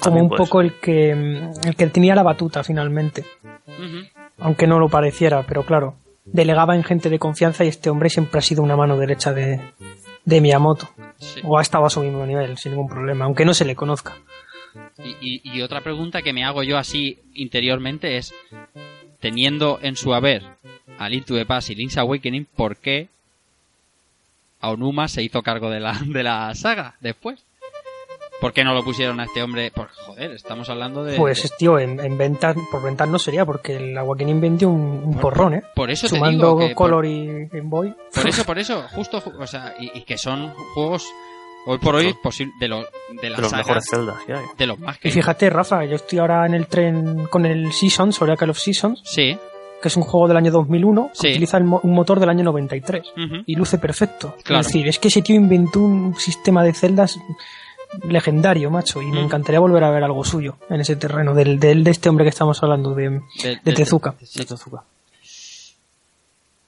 Como 0.00 0.16
un 0.20 0.28
poco 0.36 0.60
el 0.60 0.74
que, 0.78 1.10
el 1.10 1.76
que 1.76 1.86
tenía 1.88 2.14
la 2.14 2.22
batuta 2.22 2.62
finalmente. 2.62 3.24
Aunque 4.38 4.66
no 4.66 4.78
lo 4.78 4.88
pareciera, 4.88 5.42
pero 5.42 5.64
claro, 5.64 5.96
delegaba 6.24 6.76
en 6.76 6.84
gente 6.84 7.08
de 7.08 7.18
confianza 7.18 7.64
y 7.64 7.68
este 7.68 7.88
hombre 7.90 8.10
siempre 8.10 8.38
ha 8.38 8.42
sido 8.42 8.62
una 8.62 8.76
mano 8.76 8.98
derecha 8.98 9.32
de, 9.32 9.60
de 10.24 10.40
Miyamoto. 10.40 10.88
Sí. 11.18 11.40
O 11.44 11.58
ha 11.58 11.62
estado 11.62 11.86
a 11.86 11.90
su 11.90 12.02
mismo 12.02 12.26
nivel, 12.26 12.58
sin 12.58 12.72
ningún 12.72 12.88
problema, 12.88 13.24
aunque 13.24 13.44
no 13.46 13.54
se 13.54 13.64
le 13.64 13.74
conozca. 13.74 14.16
Y, 15.02 15.16
y- 15.20 15.40
y 15.44 15.62
otra 15.62 15.80
pregunta 15.80 16.20
que 16.20 16.34
me 16.34 16.44
hago 16.44 16.62
yo 16.62 16.76
así 16.76 17.20
interiormente 17.32 18.18
es, 18.18 18.34
teniendo 19.20 19.78
en 19.82 19.96
su 19.96 20.12
haber 20.12 20.42
a 20.98 21.08
Link 21.08 21.24
to 21.24 21.34
the 21.34 21.46
Past 21.46 21.70
y 21.70 21.74
Link's 21.74 21.96
Awakening, 21.96 22.46
¿por 22.54 22.76
qué 22.76 23.08
Aonuma 24.66 25.08
se 25.08 25.22
hizo 25.22 25.42
cargo 25.42 25.70
de 25.70 25.80
la, 25.80 25.98
de 26.04 26.22
la 26.22 26.54
saga 26.54 26.94
después? 27.00 27.44
¿Por 28.40 28.52
qué 28.52 28.64
no 28.64 28.74
lo 28.74 28.84
pusieron 28.84 29.18
a 29.20 29.24
este 29.24 29.42
hombre? 29.42 29.70
Por 29.70 29.88
joder, 29.88 30.32
estamos 30.32 30.68
hablando 30.68 31.02
de... 31.04 31.16
Pues, 31.16 31.50
tío, 31.56 31.78
en, 31.78 31.98
en 32.00 32.18
ventas, 32.18 32.54
por 32.70 32.82
ventas 32.82 33.08
no 33.08 33.18
sería, 33.18 33.46
porque 33.46 33.76
el 33.76 33.96
Awakening 33.96 34.40
vendió 34.42 34.68
un, 34.68 35.02
un 35.06 35.18
porrón, 35.18 35.54
¿eh? 35.54 35.62
por 35.74 35.90
eso 35.90 36.06
te 36.06 36.16
Sumando 36.16 36.48
digo 36.48 36.58
que 36.58 36.66
por- 36.74 36.90
Color 36.90 37.06
y 37.06 37.26
Game 37.46 37.62
Boy. 37.70 37.94
Por 38.14 38.28
eso, 38.28 38.44
por 38.46 38.58
eso, 38.58 38.82
justo, 38.92 39.22
ju- 39.22 39.34
o 39.42 39.46
sea, 39.46 39.74
y, 39.80 39.90
y 39.98 40.02
que 40.02 40.18
son 40.18 40.50
juegos 40.74 41.06
hoy 41.64 41.78
por 41.78 41.94
hoy 41.94 42.14
de, 42.60 42.68
los 42.68 42.84
de 43.22 43.30
la 43.30 43.36
De 43.36 43.42
los 43.42 43.50
saga, 43.50 43.62
mejores 43.62 43.84
Zelda 43.90 44.18
que 44.26 44.34
hay. 44.34 44.44
de 44.58 44.66
los 44.66 44.78
más 44.80 44.96
Y 44.96 45.00
que 45.00 45.10
fíjate, 45.12 45.48
Rafa, 45.48 45.86
yo 45.86 45.96
estoy 45.96 46.18
ahora 46.18 46.44
en 46.44 46.52
el 46.54 46.66
tren 46.66 47.26
con 47.28 47.46
el 47.46 47.72
Seasons, 47.72 48.20
Oracle 48.20 48.50
of 48.50 48.58
Seasons, 48.58 49.00
sí, 49.02 49.38
que 49.82 49.88
es 49.88 49.96
un 49.96 50.02
juego 50.04 50.28
del 50.28 50.36
año 50.36 50.50
2001, 50.50 51.10
Sí. 51.12 51.22
que 51.22 51.28
utiliza 51.32 51.58
el 51.58 51.64
mo- 51.64 51.80
un 51.82 51.92
motor 51.92 52.18
del 52.20 52.28
año 52.30 52.44
93 52.44 53.04
ujú, 53.16 53.42
y 53.46 53.54
luce 53.56 53.78
perfecto. 53.78 54.34
Claro. 54.44 54.60
Es 54.60 54.66
decir, 54.68 54.88
es 54.88 54.98
que 54.98 55.08
ese 55.08 55.22
tío 55.22 55.36
inventó 55.36 55.80
un 55.80 56.14
sistema 56.18 56.62
de 56.62 56.72
celdas 56.72 57.18
legendario, 58.08 58.70
macho, 58.70 59.00
y 59.00 59.06
me 59.06 59.20
Mm. 59.20 59.24
encantaría 59.26 59.60
volver 59.60 59.84
a 59.84 59.90
ver 59.90 60.02
algo 60.04 60.24
suyo 60.24 60.56
en 60.68 60.80
ese 60.80 60.96
terreno, 60.96 61.34
del, 61.34 61.58
del- 61.60 61.84
de 61.84 61.90
este 61.92 62.08
hombre 62.08 62.24
que 62.24 62.30
estamos 62.30 62.62
hablando, 62.62 62.94
de, 62.94 63.10
de, 63.10 63.20
de 63.42 63.60
de- 63.64 63.72
Tezuka. 63.72 64.14
sí. 64.22 64.44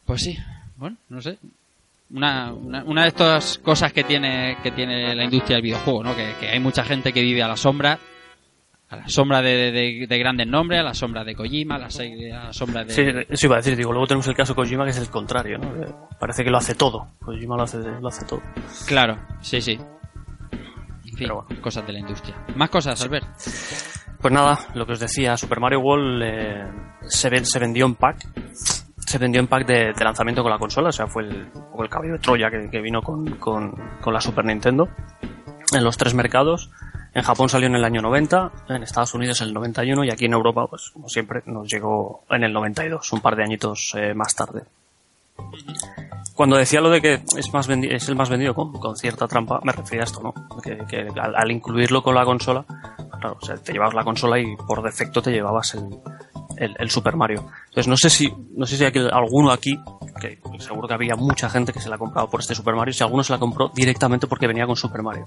Pues 0.04 0.22
sí, 0.22 0.38
bueno, 0.76 0.96
no 1.08 1.20
sé. 1.20 1.38
Una, 2.14 2.52
una, 2.54 2.82
una 2.84 3.02
de 3.02 3.08
estas 3.08 3.58
cosas 3.58 3.92
que 3.92 4.02
tiene 4.04 4.56
que 4.62 4.70
tiene 4.70 5.14
la 5.14 5.24
industria 5.24 5.56
del 5.56 5.62
videojuego, 5.64 6.02
¿no? 6.02 6.16
Que, 6.16 6.32
que 6.40 6.48
hay 6.48 6.60
mucha 6.60 6.82
gente 6.82 7.12
que 7.12 7.20
vive 7.20 7.42
a 7.42 7.48
la 7.48 7.56
sombra, 7.58 7.98
a 8.90 8.96
la 8.96 9.08
sombra 9.08 9.42
de, 9.42 9.70
de- 9.70 10.06
de 10.08 10.18
grandes 10.18 10.46
nombres, 10.46 10.80
a 10.80 10.82
la 10.82 10.94
sombra 10.94 11.22
de 11.24 11.34
Kojima, 11.34 11.74
a 11.74 11.78
la, 11.78 11.86
a 11.88 12.44
la 12.46 12.52
sombra 12.52 12.84
de... 12.84 12.90
Sí, 12.92 13.02
eso 13.28 13.46
iba 13.46 13.56
a 13.56 13.58
decir, 13.58 13.76
digo, 13.76 13.92
luego 13.92 14.06
tenemos 14.06 14.26
el 14.28 14.34
caso 14.34 14.54
Kojima 14.54 14.84
que 14.84 14.90
es 14.90 14.98
el 14.98 15.10
contrario, 15.10 15.58
¿no? 15.58 15.72
Que 15.74 15.92
Parece 16.18 16.42
que 16.44 16.50
lo 16.50 16.56
hace 16.58 16.74
todo. 16.74 17.08
Kojima 17.20 17.56
lo 17.56 17.64
hace, 17.64 17.78
lo 17.78 18.08
hace 18.08 18.24
todo. 18.24 18.40
Claro, 18.86 19.18
sí, 19.40 19.60
sí. 19.60 19.72
En 20.52 21.02
fin, 21.02 21.14
Pero 21.18 21.44
bueno. 21.46 21.60
cosas 21.62 21.86
de 21.86 21.92
la 21.92 21.98
industria. 21.98 22.34
Más 22.56 22.70
cosas, 22.70 23.00
Albert. 23.02 23.26
Pues 24.20 24.32
nada, 24.34 24.58
lo 24.74 24.84
que 24.86 24.92
os 24.92 25.00
decía, 25.00 25.36
Super 25.36 25.60
Mario 25.60 25.80
World 25.80 26.22
eh, 26.24 26.64
se, 27.08 27.28
ven- 27.30 27.44
se 27.46 27.58
vendió 27.58 27.86
en 27.86 27.94
pack. 27.94 28.26
Se 28.98 29.16
vendió 29.18 29.40
en 29.40 29.46
pack 29.46 29.66
de, 29.66 29.92
de 29.96 30.04
lanzamiento 30.04 30.42
con 30.42 30.50
la 30.50 30.58
consola, 30.58 30.88
o 30.88 30.92
sea, 30.92 31.06
fue 31.06 31.22
el, 31.24 31.50
el 31.78 31.88
caballo 31.88 32.12
de 32.14 32.18
Troya 32.18 32.50
que, 32.50 32.68
que 32.70 32.80
vino 32.80 33.00
con, 33.00 33.24
con, 33.36 33.72
con 34.00 34.12
la 34.12 34.20
Super 34.20 34.44
Nintendo. 34.44 34.88
En 35.72 35.84
los 35.84 35.96
tres 35.96 36.14
mercados. 36.14 36.70
En 37.18 37.24
Japón 37.24 37.48
salió 37.48 37.66
en 37.66 37.74
el 37.74 37.84
año 37.84 38.00
90, 38.00 38.52
en 38.68 38.84
Estados 38.84 39.12
Unidos 39.12 39.40
en 39.40 39.48
el 39.48 39.54
91 39.54 40.04
y 40.04 40.10
aquí 40.10 40.26
en 40.26 40.34
Europa, 40.34 40.68
pues 40.68 40.90
como 40.90 41.08
siempre, 41.08 41.42
nos 41.46 41.68
llegó 41.68 42.22
en 42.30 42.44
el 42.44 42.52
92, 42.52 43.12
un 43.12 43.20
par 43.20 43.34
de 43.34 43.42
añitos 43.42 43.92
eh, 43.96 44.14
más 44.14 44.36
tarde. 44.36 44.62
Cuando 46.36 46.56
decía 46.56 46.80
lo 46.80 46.90
de 46.90 47.00
que 47.02 47.14
es, 47.36 47.52
más 47.52 47.68
es 47.68 48.08
el 48.08 48.14
más 48.14 48.30
vendido 48.30 48.54
con, 48.54 48.96
cierta 48.96 49.26
trampa, 49.26 49.58
me 49.64 49.72
refería 49.72 50.02
a 50.02 50.04
esto, 50.04 50.22
¿no? 50.22 50.32
Que, 50.62 51.08
al, 51.20 51.50
incluirlo 51.50 52.04
con 52.04 52.14
la 52.14 52.24
consola, 52.24 52.64
claro, 53.20 53.36
te 53.64 53.72
llevabas 53.72 53.94
la 53.94 54.04
consola 54.04 54.38
y 54.38 54.54
por 54.54 54.80
defecto 54.80 55.20
te 55.20 55.32
llevabas 55.32 55.76
el, 56.56 56.88
Super 56.88 57.16
Mario. 57.16 57.50
Entonces 57.70 57.88
no 57.88 57.96
sé 57.96 58.10
si, 58.10 58.32
no 58.54 58.64
sé 58.64 58.76
si 58.76 58.84
aquel- 58.84 59.10
alguno 59.12 59.50
aquí, 59.50 59.76
que 60.20 60.38
seguro 60.60 60.86
que 60.86 60.94
había 60.94 61.16
mucha 61.16 61.50
gente 61.50 61.72
que 61.72 61.80
se 61.80 61.88
la 61.88 61.96
ha 61.96 61.98
comprado 61.98 62.30
por 62.30 62.38
este 62.38 62.54
Super 62.54 62.76
Mario, 62.76 62.94
si 62.94 63.02
alguno 63.02 63.24
se 63.24 63.32
la 63.32 63.40
compró 63.40 63.72
directamente 63.74 64.28
porque 64.28 64.46
venía 64.46 64.66
con 64.66 64.76
Super 64.76 65.02
Mario. 65.02 65.26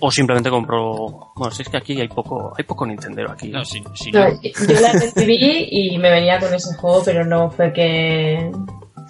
O 0.00 0.10
simplemente 0.10 0.50
compró, 0.50 1.32
bueno, 1.34 1.50
si 1.50 1.62
es 1.62 1.68
que 1.68 1.76
aquí 1.78 2.00
hay 2.00 2.08
poco, 2.08 2.52
hay 2.56 2.64
poco 2.64 2.86
Nintendero 2.86 3.30
aquí. 3.32 3.48
No, 3.48 3.60
No, 3.60 4.28
no, 4.28 4.40
yo 4.42 4.80
la 4.80 4.92
recibí 4.92 5.68
y 5.70 5.98
me 5.98 6.10
venía 6.10 6.38
con 6.38 6.52
ese 6.52 6.74
juego, 6.76 7.02
pero 7.04 7.24
no 7.24 7.50
fue 7.50 7.72
que... 7.72 8.50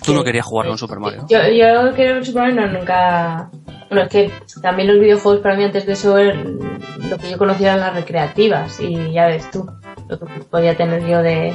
Tú 0.05 0.13
no 0.13 0.21
que- 0.21 0.27
querías 0.27 0.47
jugar 0.47 0.69
con 0.69 0.79
Super 0.79 0.99
Mario. 1.01 1.27
Yo, 1.29 1.39
yo 1.49 1.95
quiero 1.95 2.25
Super 2.25 2.43
Mario 2.55 2.61
no, 2.73 2.79
nunca... 2.79 3.51
Bueno, 3.89 4.03
es 4.05 4.09
que 4.11 4.31
también 4.63 4.89
los 4.89 5.01
videojuegos 5.01 5.41
para 5.43 5.57
mí 5.57 5.65
antes 5.65 5.87
de 5.87 5.93
eso 5.93 6.19
el- 6.19 6.59
lo 7.09 7.19
que 7.19 7.31
yo 7.31 7.39
conocía 7.39 7.69
eran 7.75 7.81
las 7.81 7.95
recreativas 7.95 8.81
y 8.81 9.13
ya 9.13 9.27
ves 9.27 9.49
tú 9.51 9.65
lo 10.09 10.19
que 10.19 10.27
podía 10.51 10.77
tener 10.77 11.07
yo 11.07 11.23
de, 11.23 11.53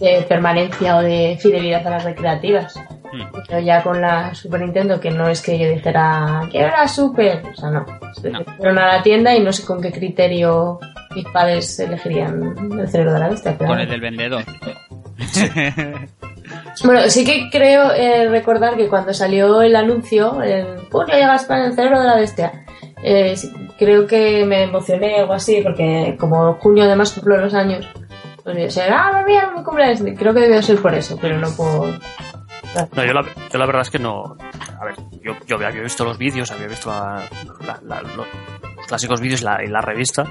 de 0.00 0.22
permanencia 0.28 0.96
o 0.96 1.02
de 1.02 1.38
fidelidad 1.40 1.86
a 1.86 1.90
las 1.90 2.04
recreativas. 2.04 2.74
Pero 3.48 3.60
ya 3.60 3.82
con 3.82 4.00
la 4.00 4.34
Super 4.34 4.60
Nintendo, 4.60 5.00
que 5.00 5.10
no 5.10 5.28
es 5.28 5.40
que 5.42 5.58
yo 5.58 5.68
dijera, 5.68 6.42
quiero 6.50 6.68
la 6.68 6.86
Super, 6.88 7.42
o 7.52 7.54
sea, 7.56 7.70
no. 7.70 7.86
No. 8.30 8.44
Fueron 8.56 8.78
a 8.78 8.96
la 8.96 9.02
tienda 9.02 9.34
y 9.34 9.40
no 9.40 9.52
sé 9.52 9.64
con 9.64 9.80
qué 9.80 9.92
criterio 9.92 10.78
mis 11.14 11.24
padres 11.26 11.78
elegirían 11.80 12.54
el 12.78 12.88
cerebro 12.88 13.14
de 13.14 13.18
la 13.20 13.28
bestia. 13.28 13.54
pero- 13.56 13.70
con 13.70 13.80
el 13.80 13.88
del 13.88 14.00
vendedor. 14.00 14.44
bueno, 16.84 17.00
sí 17.08 17.24
que 17.24 17.48
creo 17.50 17.92
eh, 17.92 18.28
recordar 18.28 18.76
que 18.76 18.88
cuando 18.88 19.12
salió 19.12 19.62
el 19.62 19.74
anuncio, 19.76 20.42
el 20.42 20.66
¡Pum! 20.90 21.04
ya 21.08 21.14
llegas 21.16 21.44
para 21.44 21.66
el 21.66 21.74
cerebro 21.74 22.00
de 22.00 22.06
la 22.06 22.16
bestia! 22.16 22.64
eh, 23.02 23.34
creo 23.78 24.06
que 24.06 24.44
me 24.44 24.64
emocioné 24.64 25.16
o 25.16 25.20
algo 25.20 25.34
así, 25.34 25.60
porque 25.62 26.16
como 26.18 26.54
junio 26.54 26.84
además 26.84 27.12
cumplo 27.12 27.36
los 27.36 27.54
años, 27.54 27.86
pues 28.42 28.56
yo 28.58 28.70
sé, 28.70 28.82
¡ah, 28.90 29.22
mira, 29.26 29.50
mi 29.56 29.62
cumpleaños! 29.62 30.02
Creo 30.18 30.34
que 30.34 30.40
debió 30.40 30.62
ser 30.62 30.78
por 30.78 30.94
eso, 30.94 31.18
pero 31.20 31.38
no 31.38 31.48
por... 31.56 31.90
No, 32.94 33.04
yo 33.04 33.12
la, 33.12 33.22
yo 33.50 33.58
la 33.58 33.66
verdad 33.66 33.82
es 33.82 33.90
que 33.90 33.98
no. 33.98 34.36
A 34.80 34.84
ver, 34.84 34.94
yo, 35.46 35.56
había 35.56 35.70
visto 35.70 36.04
los 36.04 36.18
vídeos, 36.18 36.50
había 36.52 36.68
visto 36.68 36.90
la- 36.90 38.02
los, 38.02 38.26
clásicos 38.86 39.20
vídeos 39.20 39.42
y 39.42 39.66
la 39.68 39.80
revista. 39.80 40.24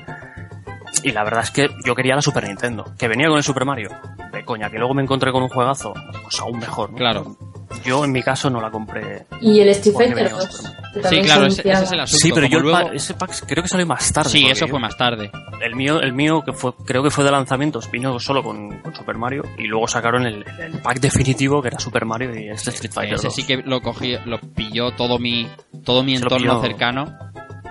Y 1.04 1.12
la 1.12 1.24
verdad 1.24 1.44
es 1.44 1.52
que 1.52 1.70
yo 1.86 1.96
quería 1.96 2.16
la 2.16 2.22
Super 2.22 2.48
Nintendo, 2.48 2.86
que 2.98 3.08
venía 3.08 3.28
con 3.28 3.38
el 3.38 3.44
Super 3.44 3.66
Mario. 3.66 3.90
De 4.32 4.44
coña, 4.44 4.70
que 4.70 4.78
luego 4.78 4.94
me 4.94 5.04
encontré 5.04 5.32
con 5.32 5.44
un 5.44 5.50
juegazo, 5.50 5.94
pues 6.24 6.40
aún 6.40 6.60
mejor. 6.60 6.92
¿no? 6.92 6.98
Claro. 6.98 7.38
Yo 7.86 8.04
en 8.06 8.12
mi 8.12 8.22
caso 8.24 8.50
no 8.50 8.60
la 8.62 8.70
compré. 8.72 9.26
Y 9.42 9.60
el 9.60 9.70
Street 9.70 9.96
Fighter 9.96 10.16
venía 10.16 10.32
con 10.32 10.40
2. 10.40 10.52
Super 10.56 10.72
Mario. 10.72 10.94
que 10.94 11.10
Sí, 11.10 11.22
claro, 11.22 11.42
se 11.52 11.62
ese, 11.62 11.72
ese 11.72 11.84
es 11.84 11.92
el 11.92 12.00
asunto. 12.00 12.20
Sí, 12.22 12.32
pero 12.34 12.48
yo 12.48 12.58
el 12.58 12.64
luego- 12.64 12.88
pa- 12.90 12.94
ese 12.96 13.14
pack 13.14 13.46
creo 13.46 13.64
que 13.64 13.70
salió 13.70 13.86
más 13.86 14.12
tarde. 14.14 14.30
Sí, 14.30 14.46
eso 14.48 14.68
fue 14.68 14.80
más 14.80 14.98
tarde. 14.98 15.30
El 15.62 15.76
mío, 15.76 16.00
el 16.02 16.14
mío 16.14 16.42
que 16.46 16.54
fue, 16.54 16.74
creo 16.86 17.04
que 17.04 17.10
fue 17.12 17.24
de 17.24 17.32
lanzamientos, 17.32 17.90
vino 17.92 18.20
solo 18.20 18.42
con, 18.44 18.80
con 18.80 18.96
Super 18.96 19.18
Mario 19.18 19.44
y 19.58 19.64
luego 19.68 19.88
sacaron 19.88 20.26
el, 20.26 20.44
el 20.60 20.80
pack 20.82 21.00
definitivo 21.00 21.62
que 21.62 21.68
era 21.70 21.80
Super 21.80 22.06
Mario 22.06 22.38
y 22.40 22.50
este 22.50 22.70
Street 22.72 22.92
Fighter. 22.94 23.16
Ese 23.16 23.28
2. 23.28 23.36
sí 23.36 23.44
que 23.46 23.58
lo 23.58 23.82
cogí, 23.82 24.18
lo 24.26 24.40
pilló 24.40 24.92
todo 24.92 25.20
mi, 25.20 25.48
todo 25.84 26.04
mi 26.04 26.18
Se 26.18 26.24
entorno 26.24 26.38
pilló. 26.38 26.62
cercano. 26.62 27.18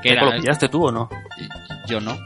Que 0.02 0.10
¿Eco, 0.12 0.24
era, 0.26 0.34
¿Lo 0.36 0.40
pillaste 0.42 0.68
tú 0.68 0.86
o 0.86 0.92
no? 0.92 1.08
yo 1.88 2.00
no. 2.00 2.16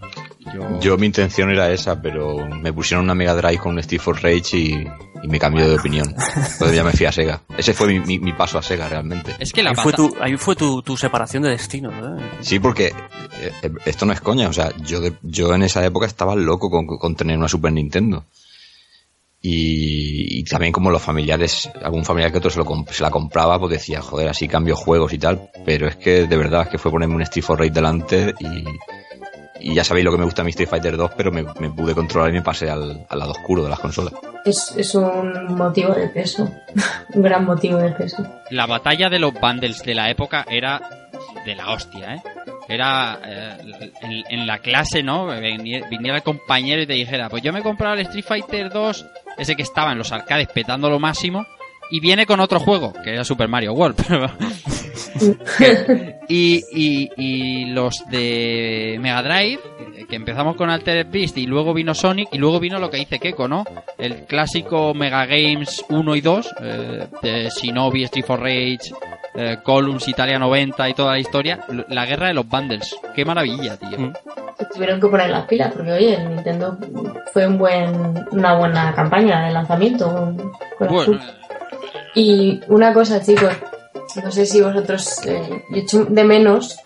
Yo, 0.54 0.80
Yo 0.80 0.96
mi 0.98 1.06
intención 1.06 1.50
era 1.50 1.70
esa, 1.70 2.00
pero 2.00 2.46
me 2.46 2.72
pusieron 2.72 3.04
una 3.04 3.14
Mega 3.14 3.34
Drive 3.34 3.58
con 3.58 3.74
un 3.76 3.82
Steve 3.82 4.02
for 4.02 4.16
Rage 4.22 4.56
y, 4.56 4.86
y 5.22 5.28
me 5.28 5.38
cambió 5.38 5.68
de 5.68 5.76
opinión. 5.76 6.08
Entonces 6.08 6.74
ya 6.74 6.82
me 6.84 6.92
fui 6.92 7.06
a 7.06 7.12
Sega. 7.12 7.42
Ese 7.56 7.72
fue 7.74 7.86
mi, 7.88 8.00
mi- 8.00 8.18
mi 8.18 8.32
paso 8.32 8.58
a 8.58 8.62
Sega 8.62 8.88
realmente. 8.88 9.34
Es 9.38 9.52
que 9.52 9.62
la 9.62 9.70
Ahí 9.70 9.76
fue, 9.76 9.92
tu, 9.92 10.16
ahí 10.20 10.36
fue 10.36 10.56
tu, 10.56 10.82
tu 10.82 10.96
separación 10.96 11.42
de 11.44 11.50
destino, 11.50 11.90
¿eh? 11.90 12.20
Sí, 12.40 12.58
porque 12.58 12.86
eh, 12.88 13.52
eh, 13.62 13.70
esto 13.84 14.06
no 14.06 14.12
es 14.12 14.20
coña. 14.20 14.48
O 14.48 14.52
sea, 14.52 14.72
yo, 14.84 15.00
de- 15.00 15.14
yo 15.22 15.54
en 15.54 15.62
esa 15.62 15.84
época 15.84 16.06
estaba 16.06 16.34
loco 16.34 16.68
con, 16.70 16.86
con 16.86 17.14
tener 17.14 17.36
una 17.38 17.48
Super 17.48 17.72
Nintendo. 17.72 18.24
Y, 19.42 20.38
y 20.40 20.44
también 20.44 20.70
como 20.72 20.90
los 20.90 21.00
familiares, 21.00 21.70
algún 21.82 22.04
familiar 22.04 22.30
que 22.30 22.38
otro 22.38 22.50
se, 22.50 22.58
lo, 22.58 22.66
comp- 22.66 22.90
se 22.90 23.02
la 23.02 23.10
compraba, 23.10 23.58
pues 23.58 23.72
decía, 23.72 24.02
joder, 24.02 24.28
así 24.28 24.46
cambio 24.48 24.76
juegos 24.76 25.12
y 25.14 25.18
tal. 25.18 25.48
Pero 25.64 25.88
es 25.88 25.96
que 25.96 26.26
de 26.26 26.36
verdad 26.36 26.62
es 26.62 26.68
que 26.68 26.78
fue 26.78 26.90
ponerme 26.90 27.14
un 27.14 27.22
Street 27.22 27.44
for 27.44 27.58
Rage 27.58 27.70
delante 27.70 28.34
y, 28.38 28.64
y 29.60 29.74
ya 29.74 29.84
sabéis 29.84 30.04
lo 30.04 30.12
que 30.12 30.18
me 30.18 30.24
gusta 30.24 30.42
a 30.42 30.44
mi 30.44 30.50
Street 30.50 30.68
Fighter 30.68 30.96
2, 30.96 31.10
pero 31.16 31.30
me, 31.30 31.44
me 31.58 31.70
pude 31.70 31.94
controlar 31.94 32.30
y 32.30 32.34
me 32.34 32.42
pasé 32.42 32.70
al, 32.70 33.04
al 33.08 33.18
lado 33.18 33.32
oscuro 33.32 33.62
de 33.62 33.68
las 33.70 33.78
consolas. 33.80 34.14
Es, 34.44 34.74
es 34.76 34.94
un 34.94 35.54
motivo 35.54 35.92
de 35.92 36.08
peso. 36.08 36.50
un 37.14 37.22
gran 37.22 37.44
motivo 37.44 37.78
de 37.78 37.90
peso. 37.90 38.26
la 38.50 38.66
batalla 38.66 39.08
de 39.08 39.18
los 39.18 39.32
bundles 39.34 39.82
de 39.82 39.94
la 39.94 40.10
época 40.10 40.46
era 40.48 40.80
de 41.44 41.54
la 41.54 41.70
hostia, 41.70 42.14
¿eh? 42.14 42.22
Era 42.68 43.18
eh, 43.24 43.90
en, 44.02 44.24
en 44.40 44.46
la 44.46 44.58
clase, 44.58 45.02
¿no? 45.02 45.26
Viniera 45.26 46.16
el 46.16 46.22
compañero 46.22 46.82
y 46.82 46.86
te 46.86 46.92
dijera, 46.92 47.28
pues 47.28 47.42
yo 47.42 47.52
me 47.52 47.58
he 47.60 47.62
comprado 47.62 47.94
el 47.94 48.00
Street 48.02 48.24
Fighter 48.24 48.70
2, 48.70 49.06
ese 49.38 49.56
que 49.56 49.62
estaba 49.62 49.92
en 49.92 49.98
los 49.98 50.12
arcades 50.12 50.48
petando 50.48 50.88
lo 50.88 51.00
máximo, 51.00 51.46
y 51.90 52.00
viene 52.00 52.26
con 52.26 52.40
otro 52.40 52.60
juego, 52.60 52.92
que 53.04 53.12
era 53.14 53.24
Super 53.24 53.48
Mario 53.48 53.72
World. 53.72 53.96
pero- 54.08 54.30
y, 56.28 56.62
y, 56.72 57.10
y 57.16 57.64
los 57.66 58.04
de 58.10 58.98
Mega 59.00 59.22
Drive, 59.22 59.60
que 60.08 60.16
empezamos 60.16 60.56
con 60.56 60.70
Altered 60.70 61.06
Beast 61.10 61.36
y 61.38 61.46
luego 61.46 61.74
vino 61.74 61.94
Sonic 61.94 62.28
y 62.32 62.38
luego 62.38 62.60
vino 62.60 62.78
lo 62.78 62.90
que 62.90 62.98
dice 62.98 63.18
Keiko, 63.18 63.48
¿no? 63.48 63.64
El 63.98 64.24
clásico 64.26 64.94
Mega 64.94 65.26
Games 65.26 65.84
1 65.88 66.16
y 66.16 66.20
2, 66.20 66.54
eh, 66.62 67.06
de 67.22 67.48
Shinobi, 67.50 68.04
Street 68.04 68.24
for 68.24 68.40
Rage, 68.40 68.78
eh, 69.34 69.58
Columns, 69.62 70.08
Italia 70.08 70.38
90 70.38 70.88
y 70.88 70.94
toda 70.94 71.12
la 71.12 71.18
historia. 71.18 71.60
La 71.88 72.06
guerra 72.06 72.28
de 72.28 72.34
los 72.34 72.48
bundles. 72.48 72.96
Qué 73.14 73.24
maravilla, 73.24 73.76
tío. 73.76 73.98
Mm. 73.98 74.12
Tuvieron 74.74 75.00
que 75.00 75.08
poner 75.08 75.30
las 75.30 75.46
pilas 75.46 75.72
porque, 75.74 75.92
oye, 75.92 76.14
el 76.14 76.28
Nintendo 76.28 76.76
fue 77.32 77.46
un 77.46 77.58
buen, 77.58 78.24
una 78.32 78.54
buena 78.56 78.94
campaña 78.94 79.46
de 79.46 79.52
lanzamiento. 79.52 80.12
con- 80.78 80.88
Bueno. 80.88 81.18
Y 82.14 82.60
una 82.68 82.92
cosa, 82.92 83.22
chicos, 83.22 83.52
no 84.22 84.30
sé 84.30 84.46
si 84.46 84.60
vosotros, 84.60 85.24
eh, 85.26 85.64
yo 85.90 86.04
de 86.04 86.24
menos, 86.24 86.76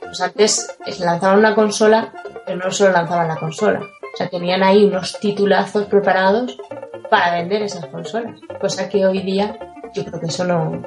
pues 0.00 0.20
antes 0.20 0.76
eh, 0.86 0.94
lanzaban 1.00 1.38
una 1.38 1.54
consola, 1.54 2.12
pero 2.44 2.58
no 2.58 2.70
solo 2.70 2.92
lanzaban 2.92 3.28
la 3.28 3.36
consola. 3.36 3.80
O 3.80 4.16
sea, 4.16 4.28
tenían 4.28 4.62
ahí 4.62 4.84
unos 4.84 5.18
titulazos 5.20 5.86
preparados 5.86 6.58
para 7.08 7.36
vender 7.36 7.62
esas 7.62 7.86
consolas. 7.86 8.40
Cosa 8.60 8.88
que 8.88 9.06
hoy 9.06 9.22
día 9.22 9.56
yo 9.94 10.04
creo 10.04 10.20
que 10.20 10.26
eso 10.26 10.44
no... 10.44 10.82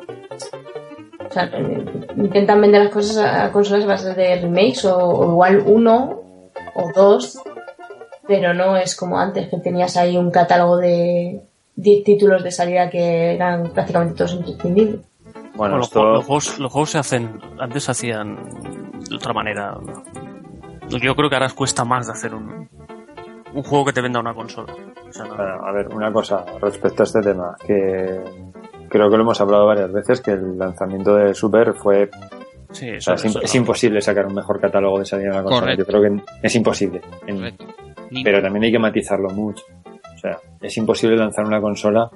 O 1.28 1.32
sea, 1.32 1.46
eh, 1.46 1.86
intentan 2.18 2.62
vender 2.62 2.84
las 2.84 2.94
cosas 2.94 3.18
a 3.18 3.52
consolas 3.52 3.86
a 3.86 3.88
base 3.88 4.14
de 4.14 4.42
remakes 4.42 4.86
o, 4.86 4.98
o 4.98 5.32
igual 5.32 5.64
uno 5.66 6.22
o 6.76 6.92
dos, 6.94 7.40
pero 8.28 8.54
no 8.54 8.78
es 8.78 8.96
como 8.96 9.18
antes 9.20 9.50
que 9.50 9.58
tenías 9.58 9.98
ahí 9.98 10.18
un 10.18 10.32
catálogo 10.32 10.78
de 10.78 11.42
10 11.76 12.04
títulos 12.04 12.44
de 12.44 12.52
salida 12.52 12.90
que 12.90 13.36
eran 13.36 13.72
prácticamente 13.72 14.16
todos 14.16 14.34
imprescindibles. 14.34 15.02
Bueno, 15.56 15.78
los, 15.78 15.88
esto- 15.88 16.00
juegos- 16.00 16.16
los 16.18 16.26
juegos, 16.26 16.60
los 16.60 16.72
juegos 16.72 16.90
se 16.92 16.98
hacen, 16.98 17.40
antes 17.60 17.84
se 17.84 17.92
hacían 17.92 18.36
de 19.10 19.16
otra 19.16 19.34
manera. 19.34 19.78
Yo 20.90 21.16
creo 21.16 21.30
que 21.30 21.36
ahora 21.36 21.50
cuesta 21.50 21.84
más 21.86 22.08
de 22.08 22.14
hacer 22.14 22.34
un, 22.34 22.70
un 23.54 23.64
juego 23.64 23.86
que 23.86 23.94
te 23.94 24.02
venda 24.02 24.20
una 24.20 24.34
consola. 24.34 24.74
O 25.08 25.12
sea, 25.14 25.26
no- 25.26 25.36
Bueno, 25.36 25.66
a 25.66 25.72
ver, 25.72 25.88
una 25.94 26.12
cosa 26.12 26.46
respecto 26.62 27.04
a 27.04 27.06
este 27.06 27.22
tema, 27.22 27.56
que 27.66 28.22
creo 28.90 29.10
que 29.10 29.16
lo 29.18 29.24
hemos 29.24 29.40
hablado 29.42 29.66
varias 29.66 29.92
veces, 29.92 30.22
que 30.22 30.32
el 30.32 30.58
lanzamiento 30.58 31.16
de 31.16 31.34
Super 31.34 31.74
fue... 31.74 32.10
sí, 32.72 32.90
o 32.90 32.94
eso, 32.96 33.16
sea, 33.18 33.30
es, 33.30 33.36
eso 33.38 33.54
no. 33.58 33.62
imposible 33.62 34.02
sacar 34.02 34.26
un 34.28 34.36
mejor 34.36 34.60
catálogo 34.60 35.00
de 35.00 35.06
salida 35.06 35.30
de 35.30 35.36
la 35.38 35.44
consola. 35.44 35.62
Correcto. 35.62 35.84
Yo 35.84 35.88
creo 35.88 36.02
que 36.02 36.24
es 36.48 36.56
imposible. 36.56 37.02
Correcto. 37.28 37.66
Pero 38.24 38.42
también 38.42 38.64
hay 38.66 38.72
que 38.72 38.80
matizarlo 38.80 39.30
mucho. 39.30 39.64
Sea, 40.26 40.38
es 40.62 40.78
imposible 40.78 41.16
lanzar 41.18 41.46
una 41.46 41.60
consola 41.62 42.10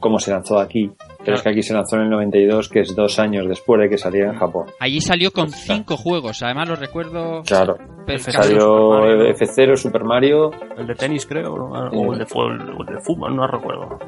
como 0.00 0.18
se 0.18 0.30
lanzó 0.30 0.58
aquí. 0.58 0.90
Pero 1.24 1.36
es 1.36 1.42
que 1.42 1.48
aquí 1.48 1.62
se 1.62 1.72
lanzó 1.72 1.96
en 1.96 2.02
el 2.02 2.10
92, 2.10 2.68
que 2.68 2.80
es 2.80 2.94
dos 2.94 3.18
años 3.18 3.48
después 3.48 3.80
de 3.80 3.88
que 3.88 3.96
saliera 3.96 4.30
en 4.30 4.38
Japón. 4.38 4.66
Allí 4.78 5.00
salió 5.00 5.30
con 5.30 5.48
cinco 5.48 5.96
juegos, 5.96 6.42
además 6.42 6.68
lo 6.68 6.76
recuerdo. 6.76 7.42
Claro. 7.46 7.76
Salió 8.18 8.90
Mario. 8.90 9.28
F0, 9.34 9.76
Super 9.76 10.04
Mario... 10.04 10.50
El 10.76 10.86
de 10.86 10.94
tenis, 10.94 11.24
creo, 11.24 11.56
¿no? 11.56 11.70
o 11.70 12.12
el 12.12 12.18
de, 12.18 12.24
el 12.24 12.86
de 12.94 13.00
fútbol, 13.00 13.34
no 13.34 13.46
recuerdo. 13.46 13.98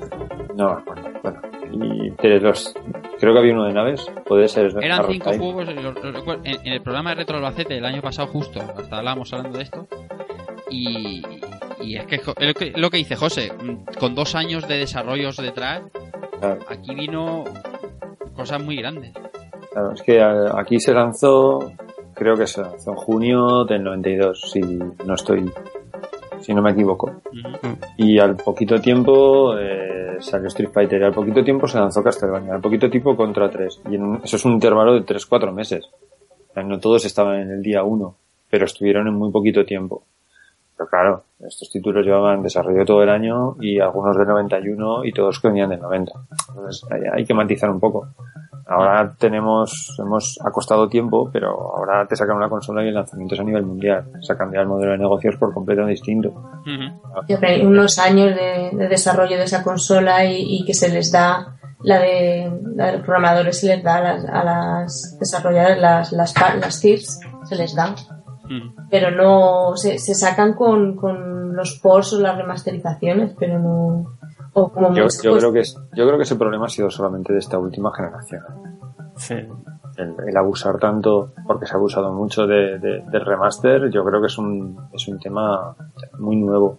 No, 0.54 0.82
bueno, 0.84 1.08
bueno. 1.22 1.40
Y 1.72 2.40
los... 2.40 2.74
Creo 3.18 3.32
que 3.32 3.38
había 3.38 3.54
uno 3.54 3.64
de 3.64 3.72
naves. 3.72 4.06
Puede 4.26 4.48
ser... 4.48 4.66
Eran 4.82 4.98
Arrow 5.00 5.12
cinco 5.12 5.30
Time. 5.30 5.42
juegos, 5.42 5.74
lo- 5.74 5.92
lo 5.92 6.12
recuerdo, 6.12 6.42
en, 6.44 6.56
en 6.66 6.72
el 6.74 6.82
programa 6.82 7.10
de 7.10 7.16
Retro 7.16 7.36
Albacete 7.38 7.72
del 7.72 7.86
año 7.86 8.02
pasado 8.02 8.28
justo, 8.28 8.60
hasta 8.60 8.98
hablábamos 8.98 9.32
hablando 9.32 9.56
de 9.56 9.64
esto, 9.64 9.88
y, 10.70 11.22
y 11.80 11.96
es 11.96 12.06
que 12.06 12.20
lo 12.76 12.90
que, 12.90 12.96
dice 12.98 13.16
José, 13.16 13.52
mm, 13.52 13.98
con 13.98 14.14
dos 14.14 14.34
años 14.34 14.66
de 14.68 14.78
desarrollos 14.78 15.36
detrás, 15.36 15.82
Claro. 16.40 16.58
aquí 16.68 16.94
vino 16.94 17.44
cosas 18.34 18.62
muy 18.62 18.76
grandes. 18.76 19.12
Claro, 19.72 19.92
es 19.92 20.02
que 20.02 20.20
aquí 20.22 20.80
se 20.80 20.92
lanzó, 20.94 21.72
creo 22.14 22.34
que 22.36 22.46
se 22.46 22.60
lanzó 22.62 22.90
en 22.92 22.96
junio 22.96 23.64
del 23.64 23.82
92, 23.84 24.50
si 24.52 24.60
no 24.60 25.14
estoy, 25.14 25.50
si 26.40 26.54
no 26.54 26.62
me 26.62 26.70
equivoco. 26.72 27.20
Y 27.96 28.18
al 28.18 28.36
poquito 28.36 28.80
tiempo 28.80 29.56
eh, 29.58 30.16
salió 30.20 30.48
Street 30.48 30.70
Fighter, 30.72 31.00
y 31.00 31.04
al 31.04 31.12
poquito 31.12 31.42
tiempo 31.44 31.66
se 31.66 31.78
lanzó 31.78 32.02
Castlevania, 32.02 32.54
al 32.54 32.60
poquito 32.60 32.88
tiempo 32.88 33.16
Contra 33.16 33.50
3. 33.50 33.82
Y 33.90 33.96
en 33.96 34.02
un- 34.02 34.20
eso 34.24 34.36
es 34.36 34.44
un 34.44 34.52
intervalo 34.52 34.94
de 34.94 35.02
3-4 35.02 35.52
meses. 35.52 35.84
O 36.50 36.54
sea, 36.54 36.62
no 36.62 36.78
todos 36.78 37.04
estaban 37.04 37.40
en 37.40 37.50
el 37.50 37.62
día 37.62 37.82
1, 37.82 38.16
pero 38.48 38.64
estuvieron 38.64 39.06
en 39.08 39.14
muy 39.14 39.30
poquito 39.30 39.64
tiempo. 39.66 40.04
Pero 40.76 40.88
claro, 40.88 41.24
estos 41.40 41.70
títulos 41.70 42.04
llevaban 42.04 42.42
desarrollo 42.42 42.84
todo 42.84 43.02
el 43.02 43.08
año 43.08 43.56
y 43.60 43.80
algunos 43.80 44.16
del 44.16 44.26
91 44.26 45.04
y 45.04 45.12
todos 45.12 45.40
que 45.40 45.48
venían 45.48 45.70
del 45.70 45.80
90. 45.80 46.12
Entonces 46.48 46.82
hay, 46.90 47.00
hay 47.12 47.24
que 47.24 47.34
matizar 47.34 47.70
un 47.70 47.80
poco. 47.80 48.08
Ahora 48.68 49.14
tenemos, 49.16 49.96
hemos 50.00 50.38
acostado 50.44 50.88
tiempo, 50.88 51.30
pero 51.32 51.50
ahora 51.76 52.04
te 52.06 52.16
sacan 52.16 52.36
una 52.36 52.48
consola 52.48 52.84
y 52.84 52.88
el 52.88 52.94
lanzamiento 52.94 53.36
es 53.36 53.40
a 53.40 53.44
nivel 53.44 53.64
mundial. 53.64 54.10
Se 54.20 54.32
ha 54.32 54.36
cambiado 54.36 54.64
el 54.64 54.68
modelo 54.68 54.92
de 54.92 54.98
negocios 54.98 55.36
por 55.36 55.54
completo 55.54 55.86
distinto. 55.86 56.30
Ujú. 56.30 57.22
Yo 57.28 57.38
creo 57.38 57.60
que 57.60 57.66
unos 57.66 57.98
años 57.98 58.34
de, 58.34 58.70
de 58.72 58.88
desarrollo 58.88 59.36
de 59.36 59.44
esa 59.44 59.62
consola 59.62 60.24
y, 60.24 60.42
y 60.42 60.64
que 60.64 60.74
se 60.74 60.88
les 60.88 61.12
da 61.12 61.56
la 61.82 62.00
de, 62.00 62.50
la 62.74 62.86
de 62.86 62.92
los 62.92 63.02
programadores 63.02 63.60
se 63.60 63.68
les 63.68 63.84
da 63.84 63.96
a 63.96 64.00
las, 64.02 64.24
a 64.24 64.44
las 64.44 65.16
desarrolladoras 65.20 65.78
las 65.78 66.12
las, 66.12 66.34
las 66.58 66.80
TIRs 66.80 67.20
se 67.44 67.54
les 67.54 67.74
da 67.74 67.94
Pero 68.90 69.10
no 69.10 69.76
se, 69.76 69.98
se 69.98 70.14
sacan 70.14 70.54
con, 70.54 70.94
con 70.96 71.54
los 71.56 71.78
ports 71.82 72.12
o 72.14 72.20
las 72.20 72.36
remasterizaciones 72.36 73.34
pero 73.38 73.58
no 73.58 74.16
o 74.52 74.72
como 74.72 74.88
Yo, 74.90 74.94
yo 74.94 75.02
pues, 75.04 75.20
creo 75.38 75.52
que 75.52 75.60
es, 75.60 75.74
yo 75.94 76.06
creo 76.06 76.16
que 76.16 76.22
ese 76.22 76.36
problema 76.36 76.66
ha 76.66 76.68
sido 76.68 76.88
solamente 76.90 77.32
de 77.32 77.38
esta 77.40 77.58
última 77.58 77.92
generación. 77.94 78.42
Sí. 79.16 79.34
El, 79.98 80.14
el 80.28 80.36
abusar 80.36 80.78
tanto, 80.78 81.32
porque 81.46 81.66
se 81.66 81.72
ha 81.74 81.76
abusado 81.76 82.12
mucho 82.12 82.46
de, 82.46 82.78
de- 82.78 83.02
del 83.10 83.24
remaster, 83.24 83.90
yo 83.90 84.04
creo 84.04 84.20
que 84.20 84.26
es 84.26 84.36
un, 84.38 84.78
es 84.92 85.08
un 85.08 85.18
tema 85.18 85.74
muy 86.18 86.36
nuevo. 86.36 86.78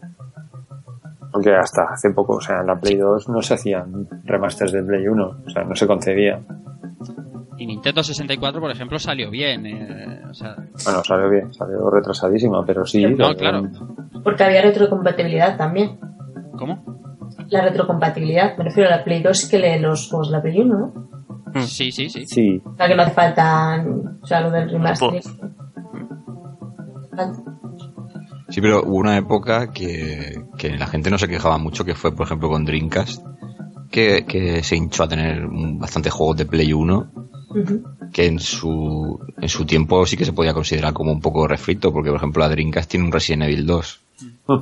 Porque 1.32 1.53
hasta 1.55 1.84
hace 1.91 2.11
poco, 2.11 2.36
o 2.38 2.41
sea, 2.41 2.61
en 2.61 2.68
la 2.68 2.80
Play 2.80 2.95
2 2.97 3.30
no 3.30 3.41
se 3.41 3.55
hacían 3.55 4.07
remasters 4.24 4.72
del 4.72 4.86
Play 4.86 5.07
1, 5.07 5.26
o 5.45 5.49
sea, 5.49 5.63
no 5.63 5.76
se 5.76 5.86
concebía. 5.86 6.39
Y 7.58 7.66
Nintendo 7.66 8.03
64, 8.03 8.60
por 8.62 8.70
ejemplo, 8.72 8.99
salió 8.99 9.30
bien. 9.32 9.66
eh, 9.66 10.22
o 10.30 10.34
sea, 10.34 10.55
Bueno, 10.86 11.03
salió 11.03 11.30
bien, 11.30 11.53
salió 11.53 11.89
retrasadísima, 11.89 12.64
pero 12.66 12.86
sí. 12.86 13.03
no, 13.05 13.30
lo- 13.30 13.36
claro. 13.36 13.64
porque 14.24 14.43
había 14.43 14.62
retrocompatibilidad 14.62 15.58
también 15.58 15.99
¿Cómo? 16.58 16.84
la 17.49 17.62
retrocompatibilidad 17.64 18.58
me 18.58 18.66
refiero 18.66 18.89
a 18.89 18.97
la 18.97 19.03
Play 19.03 19.22
2 19.24 19.45
que 19.49 19.58
lee 19.60 19.80
los 19.80 20.10
juegos 20.10 20.30
de 20.30 20.38
la 20.38 20.41
Play 20.41 20.60
1 20.60 20.78
¿no? 21.53 21.62
Sí, 21.62 21.91
sí, 21.91 22.10
sí. 22.10 22.26
Sí, 22.26 22.62
o 22.66 22.76
sea 22.76 22.88
que 22.88 22.95
no 22.95 23.03
hace 23.03 23.12
falta 23.14 23.86
o 24.22 24.26
sea 24.28 24.41
lo 24.41 24.51
del 24.51 24.70
remaster 24.70 25.22
Sí, 28.49 28.62
pero 28.62 28.84
hubo 28.84 28.95
una 28.97 29.18
época 29.18 29.72
que, 29.72 30.36
que 30.58 30.78
la 30.78 30.88
gente 30.88 31.10
no 31.10 31.18
se 31.18 31.28
quejaba 31.28 31.58
mucho, 31.58 31.84
que 31.84 31.95
fue, 31.95 32.16
por 32.16 32.26
ejemplo, 32.28 32.47
con 32.49 32.64
Dreamcast, 32.64 33.22
que, 33.91 34.26
que 34.26 34.64
se 34.64 34.78
hinchó 34.78 35.03
a 35.03 35.08
tener 35.10 35.45
un- 35.45 35.78
bastantes 35.80 36.14
juegos 36.14 36.38
de 36.38 36.45
Play 36.45 36.72
1, 36.72 37.12
Que 38.14 38.26
en 38.26 38.39
su, 38.39 39.20
en 39.41 39.50
su 39.50 39.66
tiempo 39.66 40.06
sí 40.06 40.18
que 40.18 40.26
se 40.26 40.34
podía 40.34 40.54
considerar 40.54 40.93
como 40.93 41.12
un 41.12 41.22
poco 41.22 41.48
refrito, 41.48 41.91
porque, 41.93 42.10
por 42.10 42.18
ejemplo, 42.18 42.41
la 42.43 42.50
Dreamcast 42.50 42.89
tiene 42.89 43.06
un 43.06 43.12
Resident 43.12 43.43
Evil 43.43 43.66
2, 43.66 44.00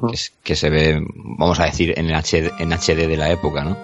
que, 0.09 0.15
es- 0.15 0.33
que 0.43 0.55
se 0.55 0.69
ve, 0.69 1.01
vamos 1.15 1.59
a 1.59 1.65
decir, 1.65 1.93
en, 1.97 2.07
el 2.09 2.15
HD, 2.15 2.51
en 2.59 2.71
HD 2.73 3.07
de 3.07 3.17
la 3.17 3.31
época, 3.31 3.63
¿no? 3.63 3.77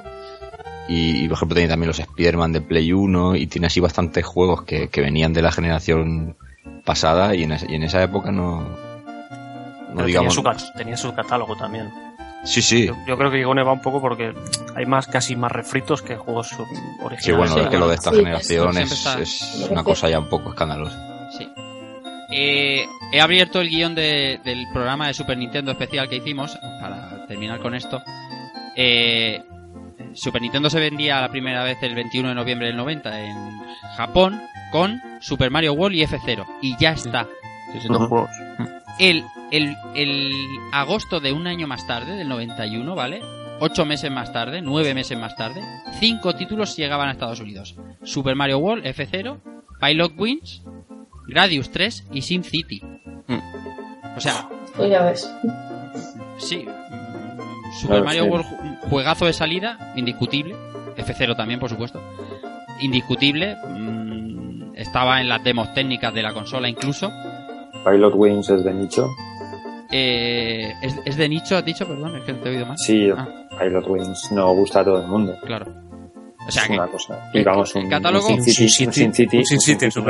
Y, 0.88 1.24
y, 1.24 1.28
por 1.28 1.38
ejemplo, 1.38 1.56
tiene 1.56 1.70
también 1.70 1.88
los 1.88 2.00
Spider-Man 2.00 2.52
de 2.52 2.62
Play 2.62 2.92
1 2.92 3.36
y 3.38 3.48
tiene 3.48 3.68
así 3.68 3.80
bastantes 3.80 4.26
juegos 4.26 4.64
que, 4.64 4.90
que 4.90 5.02
venían 5.02 5.32
de 5.34 5.42
la 5.42 5.52
generación 5.52 6.36
pasada 6.86 7.34
y 7.36 7.44
en, 7.44 7.54
es- 7.54 7.66
y 7.70 7.76
en 7.76 7.84
esa 7.84 8.04
época 8.04 8.32
no... 8.32 8.62
No 8.62 9.96
Pero 9.96 10.06
digamos... 10.08 10.36
tenía, 10.36 10.60
su, 10.60 10.74
tenía 10.78 10.98
su 10.98 11.14
catálogo 11.14 11.56
también. 11.56 11.90
Sí, 12.44 12.62
sí. 12.62 12.88
Yo, 12.88 12.96
yo 13.08 13.18
creo 13.18 13.30
que 13.32 13.40
Igone 13.40 13.62
va 13.64 13.72
un 13.72 13.82
poco 13.82 14.02
porque 14.02 14.34
hay 14.76 14.86
más 14.86 15.08
casi 15.08 15.36
más 15.36 15.52
refritos 15.52 16.02
que 16.02 16.16
juegos 16.16 16.52
originales. 17.02 17.24
Sí, 17.24 17.32
bueno, 17.34 17.54
sí, 17.54 17.60
es 17.60 17.68
que 17.68 17.78
lo 17.78 17.88
de 17.88 17.96
esta 17.96 18.10
sí, 18.12 18.16
generación 18.18 18.78
es, 18.78 18.92
está- 18.92 19.20
es 19.22 19.68
una 19.70 19.84
cosa 19.84 20.10
ya 20.10 20.20
un 20.20 20.28
poco 20.30 20.50
escandalosa. 20.50 21.30
Sí. 21.38 21.48
Eh, 22.32 22.86
he 23.12 23.22
abierto 23.22 23.60
el 23.62 23.70
guion 23.70 23.94
de- 23.94 24.40
del 24.44 24.66
programa 24.74 25.08
de 25.08 25.14
Super 25.14 25.38
Nintendo 25.38 25.72
especial 25.72 26.10
que 26.10 26.16
hicimos, 26.16 26.58
para 26.82 27.28
terminar 27.28 27.60
con 27.60 27.76
esto. 27.76 28.02
Eh, 28.76 29.42
Super 30.14 30.42
Nintendo 30.42 30.70
se 30.70 30.80
vendía 30.80 31.22
la 31.22 31.30
primera 31.30 31.64
vez 31.64 31.78
el 31.84 31.94
21 31.96 32.30
de 32.30 32.36
noviembre 32.36 32.68
del 32.68 32.78
90 32.78 33.20
en 33.22 33.36
Japón 33.98 34.42
con 34.72 35.00
Super 35.20 35.52
Mario 35.52 35.74
World 35.74 35.96
y 35.98 36.04
F0. 36.04 36.46
Y 36.62 36.76
ya 36.78 36.92
está. 36.94 37.28
Sí, 37.74 37.88
juegos. 37.88 38.30
El, 39.02 39.26
el, 39.52 39.76
el 39.96 40.32
agosto 40.72 41.20
de 41.20 41.34
un 41.34 41.48
año 41.48 41.68
más 41.68 41.86
tarde, 41.88 42.16
del 42.16 42.30
91, 42.30 42.96
¿vale? 42.96 43.22
Ocho 43.60 43.86
meses 43.86 44.10
más 44.12 44.32
tarde, 44.32 44.62
nueve 44.62 44.94
meses 44.94 45.18
más 45.18 45.36
tarde, 45.36 45.62
cinco 46.00 46.34
títulos 46.36 46.76
llegaban 46.78 47.10
a 47.10 47.12
Estados 47.12 47.40
Unidos. 47.40 47.76
Super 48.04 48.36
Mario 48.36 48.60
World, 48.60 48.86
F0, 48.86 49.38
Pilot 49.80 50.14
Wings, 50.18 50.62
Gradius 51.28 51.72
3 51.72 52.08
y 52.12 52.22
Sim 52.22 52.44
City. 52.44 52.82
O 54.16 54.20
sea, 54.20 54.48
Pues 54.76 54.90
ya 54.90 55.04
ves. 55.04 55.32
sí. 56.38 56.66
mm, 56.66 57.72
Super 57.74 57.88
Claro, 57.90 58.04
Mario 58.06 58.24
sí. 58.24 58.30
World, 58.30 58.46
ju- 58.46 58.80
juegazo 58.90 59.26
de 59.26 59.34
salida, 59.34 59.94
indiscutible. 59.96 60.56
F0 60.98 61.36
también, 61.36 61.60
por 61.60 61.70
supuesto. 61.70 62.02
Indiscutible. 62.82 63.56
mm, 63.68 64.74
estaba 64.76 65.22
en 65.22 65.30
las 65.30 65.44
demos 65.44 65.74
técnicas 65.74 66.14
de 66.14 66.24
la 66.24 66.34
consola 66.34 66.68
incluso. 66.68 67.12
Pilot 67.86 68.14
Wings 68.16 68.50
es 68.50 68.64
de 68.64 68.74
nicho. 68.74 69.10
Eh, 69.92 70.74
¿es, 70.82 70.96
es 71.06 71.18
de 71.18 71.28
nicho, 71.30 71.58
has 71.58 71.66
dicho? 71.66 71.86
Perdón, 71.88 72.16
es 72.18 72.24
que 72.24 72.34
te 72.34 72.48
he 72.50 72.52
oído 72.54 72.66
mal. 72.66 72.78
Sí, 72.78 73.10
Ah. 73.16 73.28
Pilot 73.60 73.88
Wings 73.88 74.32
no 74.32 74.54
gusta 74.54 74.80
a 74.82 74.86
todo 74.86 75.02
el 75.02 75.08
mundo. 75.08 75.36
Claro. 75.46 75.66
O 76.48 76.52
sea 76.52 76.64
es 76.64 76.70
que 76.70 76.74
una 76.74 76.88
cosa. 76.88 77.30
Y 77.34 77.40
el- 77.40 77.44
vamos, 77.46 77.76
el 77.76 77.84
un, 77.86 77.92
catálogo- 77.92 78.30
un 78.34 78.42
Sin 78.42 78.54
City, 78.70 78.86
un 78.86 78.94
Sin 78.94 79.14
City, 79.14 79.38
un 79.38 79.46
Sin 79.46 79.80
un 80.02 80.10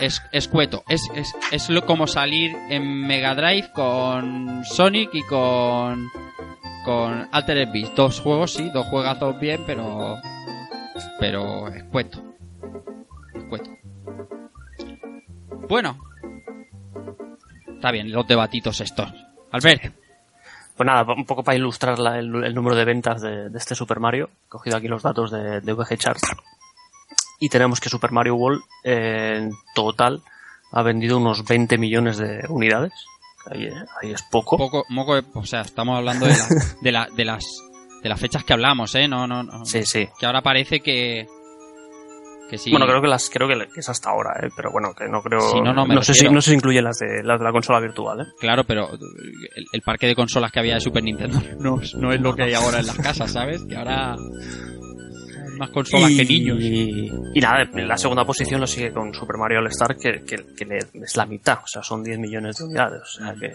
es, 0.00 0.22
es 0.32 0.48
cueto. 0.48 0.82
Es, 0.88 1.02
es, 1.14 1.34
es 1.50 1.68
lo 1.68 1.84
como 1.84 2.06
salir 2.06 2.52
en 2.70 3.06
Mega 3.06 3.34
Drive 3.34 3.72
con 3.74 4.64
Sonic 4.64 5.10
y 5.14 5.22
con 5.24 6.06
con 6.84 7.28
Altered 7.30 7.68
Beast. 7.72 7.94
Dos 7.94 8.20
juegos, 8.20 8.54
sí, 8.54 8.70
dos 8.72 8.86
juegazos 8.86 9.38
bien, 9.38 9.60
pero 9.66 10.16
pero 11.20 11.68
es 11.68 11.84
cueto. 11.84 12.22
Es 13.34 13.44
cueto. 13.44 13.70
Bueno. 15.68 15.98
Está 17.82 17.90
bien, 17.90 18.12
los 18.12 18.28
debatitos 18.28 18.80
estos. 18.80 19.12
Albert, 19.50 19.92
Pues 20.76 20.86
nada, 20.86 21.02
un 21.14 21.26
poco 21.26 21.42
para 21.42 21.58
ilustrar 21.58 21.98
la- 21.98 22.16
el, 22.16 22.44
el 22.44 22.54
número 22.54 22.76
de 22.76 22.84
ventas 22.84 23.20
de, 23.20 23.50
de 23.50 23.58
este 23.58 23.74
Super 23.74 23.98
Mario. 23.98 24.30
He 24.46 24.48
cogido 24.50 24.76
aquí 24.76 24.86
los 24.86 25.02
datos 25.02 25.32
de, 25.32 25.60
de 25.60 25.72
VG 25.72 25.96
Charts. 25.98 26.22
Y 27.40 27.48
tenemos 27.48 27.80
que 27.80 27.88
Super 27.90 28.12
Mario 28.12 28.36
World 28.36 28.62
eh, 28.84 29.34
en 29.38 29.50
total 29.74 30.22
ha 30.70 30.82
vendido 30.82 31.18
unos 31.18 31.44
20 31.44 31.76
millones 31.76 32.18
de 32.18 32.46
unidades. 32.48 32.92
Ahí, 33.50 33.68
ahí 34.00 34.12
es 34.12 34.22
poco. 34.22 34.56
poco, 34.56 34.84
moco, 34.88 35.18
o 35.34 35.44
sea, 35.44 35.62
estamos 35.62 35.98
hablando 35.98 36.26
de, 36.26 36.32
la- 36.36 36.46
de, 36.82 36.92
la- 36.92 37.08
de 37.16 37.24
las 37.24 37.44
de 38.00 38.08
las 38.08 38.20
fechas 38.20 38.44
que 38.44 38.52
hablamos, 38.52 38.94
¿eh? 38.94 39.08
No, 39.08 39.26
no, 39.26 39.42
no. 39.42 39.64
Sí, 39.66 39.84
sí. 39.84 40.08
Que 40.20 40.26
ahora 40.26 40.40
parece 40.40 40.78
que 40.80 41.26
que 42.52 42.58
sí. 42.58 42.70
Bueno, 42.70 42.86
creo 42.86 43.00
que 43.00 43.08
las 43.08 43.28
creo 43.30 43.48
que 43.48 43.80
es 43.80 43.88
hasta 43.88 44.10
ahora, 44.10 44.38
¿eh? 44.42 44.48
pero 44.54 44.70
bueno, 44.70 44.92
que 44.94 45.08
no 45.08 45.22
creo. 45.22 45.40
Sí, 45.40 45.60
no, 45.60 45.72
no, 45.72 45.86
me 45.86 45.94
sé 46.02 46.12
si 46.12 46.12
refiero. 46.20 46.34
no 46.34 46.40
sé 46.42 46.50
si 46.50 46.56
incluye 46.56 46.82
las 46.82 46.98
de 46.98 47.22
las 47.24 47.38
de 47.40 47.44
la 47.44 47.50
consola 47.52 47.80
virtual, 47.80 48.20
¿eh? 48.20 48.24
Claro, 48.38 48.64
pero 48.64 48.88
el, 48.92 49.64
el 49.72 49.80
parque 49.82 50.06
de 50.06 50.14
consolas 50.14 50.52
que 50.52 50.60
había 50.60 50.74
de 50.74 50.80
Super 50.80 51.02
Nintendo 51.02 51.40
no, 51.58 51.80
es- 51.80 51.94
no 51.94 52.12
es 52.12 52.20
lo 52.20 52.34
que 52.36 52.42
hay 52.42 52.54
ahora 52.54 52.80
en 52.80 52.86
las 52.86 52.96
casas, 52.98 53.32
¿sabes? 53.32 53.62
Que 53.64 53.74
ahora 53.76 54.12
hay 54.14 55.58
más 55.58 55.70
consolas 55.70 56.10
que 56.10 56.24
niños. 56.24 56.58
Y 56.60 57.40
nada, 57.40 57.62
en 57.62 57.88
la 57.88 57.96
segunda 57.96 58.24
posición 58.24 58.60
lo 58.60 58.66
sigue 58.66 58.92
con 58.92 59.12
Super 59.14 59.36
Mario 59.38 59.58
All 59.60 59.66
Star, 59.68 59.96
que, 59.96 60.22
que, 60.24 60.36
que 60.56 60.64
le- 60.64 60.78
es 61.02 61.16
la 61.16 61.26
mitad, 61.26 61.58
o 61.64 61.66
sea, 61.66 61.82
son 61.82 62.02
10 62.02 62.18
millones 62.18 62.56
de 62.58 62.64
unidades. 62.64 63.00
O 63.02 63.24
sea 63.24 63.34
que. 63.34 63.52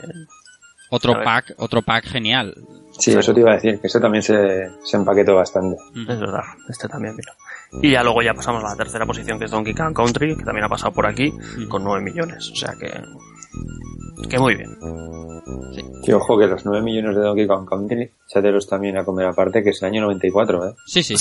Otro 0.89 1.21
pack, 1.21 1.53
otro 1.57 1.81
pack 1.81 2.05
genial. 2.05 2.53
Sí, 2.97 3.11
eso 3.11 3.33
te 3.33 3.41
iba 3.41 3.51
a 3.51 3.55
decir, 3.55 3.79
que 3.81 3.87
eso 3.87 3.99
también 3.99 4.21
se, 4.23 4.69
se 4.83 4.95
empaquetó 4.97 5.35
bastante. 5.35 5.75
Es 5.93 6.19
verdad, 6.19 6.43
este 6.69 6.87
también, 6.87 7.13
mira. 7.15 7.33
Y 7.81 7.91
ya 7.91 8.03
luego 8.03 8.21
ya 8.21 8.33
pasamos 8.33 8.63
a 8.63 8.69
la 8.69 8.75
tercera 8.75 9.05
posición, 9.05 9.37
que 9.37 9.45
es 9.45 9.51
Donkey 9.51 9.73
Kong 9.73 9.93
Country, 9.93 10.35
que 10.37 10.43
también 10.43 10.65
ha 10.65 10.69
pasado 10.69 10.93
por 10.93 11.05
aquí, 11.05 11.33
con 11.69 11.83
9 11.83 12.01
millones. 12.03 12.49
O 12.51 12.55
sea 12.55 12.73
que. 12.79 12.91
Que 14.29 14.39
muy 14.39 14.55
bien. 14.55 14.69
Y 16.03 16.11
ojo 16.13 16.37
que 16.37 16.47
los 16.47 16.65
9 16.65 16.81
millones 16.83 17.15
de 17.15 17.21
Donkey 17.21 17.47
Kong 17.47 17.67
Country, 17.67 18.09
échatelos 18.29 18.67
también 18.67 18.97
a 18.97 19.03
comer 19.05 19.27
aparte, 19.27 19.63
que 19.63 19.71
es 19.71 19.81
el 19.81 19.89
año 19.89 20.01
94, 20.03 20.69
¿eh? 20.69 20.73
Sí, 20.85 21.03
sí. 21.03 21.15
O 21.15 21.17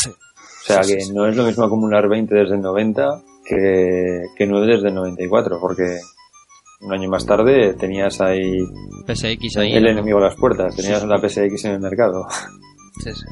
sea 0.66 0.82
Sí, 0.82 0.94
que 0.94 1.00
sí, 1.00 1.06
sí. 1.08 1.12
no 1.14 1.26
es 1.26 1.36
lo 1.36 1.44
mismo 1.44 1.64
acumular 1.64 2.08
20 2.08 2.34
desde 2.34 2.54
el 2.56 2.60
90 2.60 3.22
que, 3.44 4.22
que 4.36 4.46
9 4.46 4.66
desde 4.66 4.88
el 4.88 4.94
94, 4.94 5.58
porque 5.60 5.98
un 6.80 6.92
año 6.92 7.08
más 7.08 7.24
tarde 7.24 7.74
tenías 7.74 8.20
ahí 8.20 8.58
PSX 9.06 9.56
ahí. 9.58 9.72
el 9.74 9.84
¿no? 9.84 9.90
enemigo 9.90 10.18
a 10.18 10.22
las 10.22 10.34
puertas, 10.36 10.74
tenías 10.76 11.04
la 11.04 11.18
PSX 11.18 11.64
en 11.66 11.72
el 11.72 11.80
mercado. 11.80 12.26
Sí, 13.02 13.14
sí. 13.14 13.24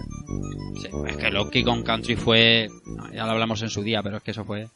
Sí, 0.83 0.89
es 1.09 1.17
que 1.17 1.31
Donkey 1.31 1.65
Kong 1.65 1.85
Country 1.85 2.17
fue. 2.17 2.69
no, 2.87 3.13
ya 3.13 3.25
lo 3.25 3.33
hablamos 3.33 3.63
en 3.63 3.71
su 3.71 3.83
día, 3.83 4.03
pero 4.03 4.19
es 4.19 4.23
que 4.23 4.31
eso 4.33 4.45
fue. 4.45 4.69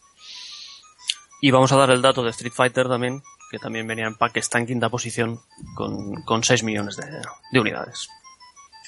Y 1.40 1.50
vamos 1.50 1.70
a 1.72 1.76
dar 1.76 1.90
el 1.90 2.02
dato 2.02 2.22
de 2.22 2.30
Street 2.30 2.52
Fighter 2.52 2.88
también, 2.88 3.22
que 3.50 3.58
también 3.58 3.86
venía 3.86 4.06
en 4.06 4.16
pack, 4.16 4.32
que 4.32 4.40
está 4.40 4.58
en 4.58 4.66
quinta 4.66 4.88
posición 4.88 5.40
con, 5.74 6.22
con 6.22 6.42
6 6.42 6.64
millones 6.64 6.96
de, 6.96 7.06
de 7.52 7.60
unidades. 7.60 8.08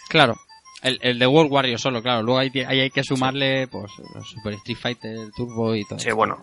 Claro. 0.08 0.34
El, 0.82 0.98
el 1.02 1.18
de 1.18 1.26
World 1.26 1.52
Warrior 1.52 1.78
solo, 1.78 2.02
claro. 2.02 2.22
Luego 2.22 2.40
ahí, 2.40 2.50
ahí 2.66 2.80
hay 2.80 2.90
que 2.90 3.04
sumarle, 3.04 3.68
pues, 3.68 3.92
los 4.14 4.28
Super 4.30 4.54
Street 4.54 4.78
Fighter, 4.80 5.30
Turbo 5.36 5.76
y 5.76 5.84
todo. 5.84 5.98
Sí, 5.98 6.10
bueno, 6.10 6.42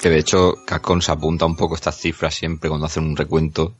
Que 0.00 0.08
de 0.08 0.18
hecho 0.18 0.54
Capcom 0.66 1.00
se 1.00 1.12
apunta 1.12 1.44
un 1.44 1.54
poco 1.56 1.74
estas 1.74 1.96
cifras 1.98 2.34
siempre 2.34 2.68
cuando 2.70 2.86
hacen 2.86 3.04
un 3.04 3.16
recuento 3.16 3.74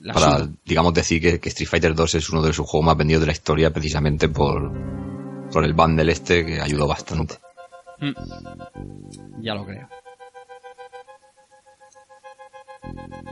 La 0.00 0.14
para, 0.14 0.38
suma. 0.38 0.52
digamos, 0.64 0.94
decir 0.94 1.20
que, 1.20 1.38
que 1.40 1.48
Street 1.50 1.68
Fighter 1.68 1.94
2 1.94 2.14
es 2.16 2.30
uno 2.30 2.42
de 2.42 2.52
sus 2.52 2.66
juegos 2.66 2.86
más 2.86 2.96
vendidos 2.96 3.20
de 3.20 3.26
la 3.26 3.32
historia 3.32 3.70
precisamente 3.72 4.28
por, 4.28 4.72
por 5.52 5.64
el 5.64 5.74
bundle 5.74 6.10
este 6.12 6.44
que 6.46 6.60
ayudó 6.60 6.86
bastante. 6.86 7.34
Ya 9.40 9.54
lo 9.54 9.64
creo. 9.66 9.88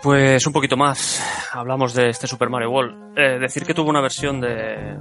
Pues 0.03 0.47
un 0.47 0.53
poquito 0.53 0.77
más. 0.77 1.23
Hablamos 1.53 1.95
de 1.95 2.11
este 2.11 2.27
Super 2.27 2.51
Mario 2.51 2.71
World. 2.71 3.19
Eh, 3.19 3.39
decir 3.39 3.65
que 3.65 3.75
tuvo 3.75 3.91
una 3.91 4.01
versión 4.01 4.41
de. 4.41 4.97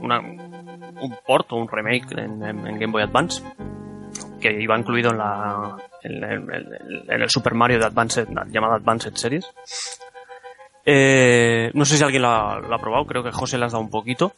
Una, 0.00 0.20
un 0.20 1.16
port 1.26 1.50
o 1.52 1.56
un 1.56 1.68
remake 1.68 2.12
en, 2.18 2.42
en- 2.44 2.66
en 2.66 2.78
Game 2.78 2.92
Boy 2.92 3.02
Advance. 3.02 3.42
Que 4.40 4.60
iba 4.62 4.78
incluido 4.78 5.10
en 5.10 5.18
la. 5.18 5.76
En, 6.02 6.22
en- 6.22 7.22
el 7.22 7.30
Super 7.30 7.54
Mario 7.54 7.78
de 7.78 7.86
Advanced, 7.86 8.28
llamado 8.50 8.74
Advanced 8.74 9.14
Series. 9.14 9.46
Eh, 10.86 11.70
no 11.74 11.84
sé 11.84 11.96
si 11.96 12.04
alguien 12.04 12.22
lo 12.22 12.28
ha, 12.28 12.60
lo 12.60 12.74
ha 12.74 12.78
probado, 12.78 13.06
creo 13.06 13.22
que 13.22 13.30
José 13.32 13.58
le 13.58 13.64
has 13.66 13.72
dado 13.72 13.82
un 13.84 13.90
poquito. 13.90 14.32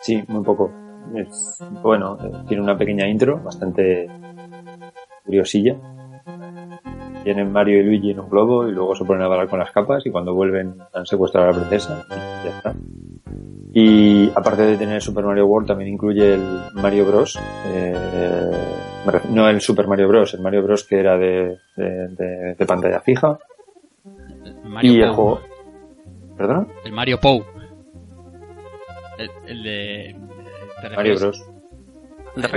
Sí, 0.00 0.22
muy 0.28 0.42
poco. 0.42 0.70
Es, 1.14 1.58
bueno, 1.82 2.16
eh, 2.24 2.30
tiene 2.48 2.62
una 2.62 2.76
pequeña 2.76 3.06
intro, 3.06 3.38
bastante 3.38 4.08
curiosilla. 5.24 5.76
Vienen 7.24 7.52
Mario 7.52 7.80
y 7.80 7.84
Luigi 7.84 8.10
en 8.10 8.20
un 8.20 8.28
globo 8.28 8.66
y 8.66 8.72
luego 8.72 8.96
se 8.96 9.04
ponen 9.04 9.22
a 9.22 9.28
bailar 9.28 9.48
con 9.48 9.60
las 9.60 9.70
capas 9.70 10.04
y 10.04 10.10
cuando 10.10 10.34
vuelven 10.34 10.74
han 10.92 11.06
secuestrado 11.06 11.48
a 11.48 11.52
la 11.52 11.56
princesa 11.58 12.04
y 12.10 12.44
ya 12.48 12.56
está. 12.56 12.74
Y 13.74 14.28
aparte 14.34 14.62
de 14.62 14.76
tener 14.76 15.00
Super 15.00 15.24
Mario 15.24 15.46
World 15.46 15.68
también 15.68 15.90
incluye 15.94 16.34
el 16.34 16.42
Mario 16.74 17.06
Bros. 17.06 17.38
eh, 17.66 18.50
no 19.30 19.48
el 19.48 19.60
Super 19.60 19.86
Mario 19.86 20.08
Bros, 20.08 20.34
el 20.34 20.40
Mario 20.40 20.64
Bros 20.64 20.84
que 20.84 20.98
era 20.98 21.16
de, 21.16 21.58
de- 21.76 22.08
de- 22.08 22.54
de 22.58 22.66
pantalla 22.66 23.00
fija. 23.00 23.38
Mario 24.64 24.92
y 24.92 25.00
el 25.02 25.10
juego... 25.12 25.40
¿Perdona? 26.42 26.66
El 26.84 26.92
Mario 26.92 27.20
Pou. 27.20 27.44
El, 29.16 29.30
el 29.46 29.62
de. 29.62 30.16
¿te 30.80 30.96
Mario? 30.96 31.14
Bros. 31.20 31.44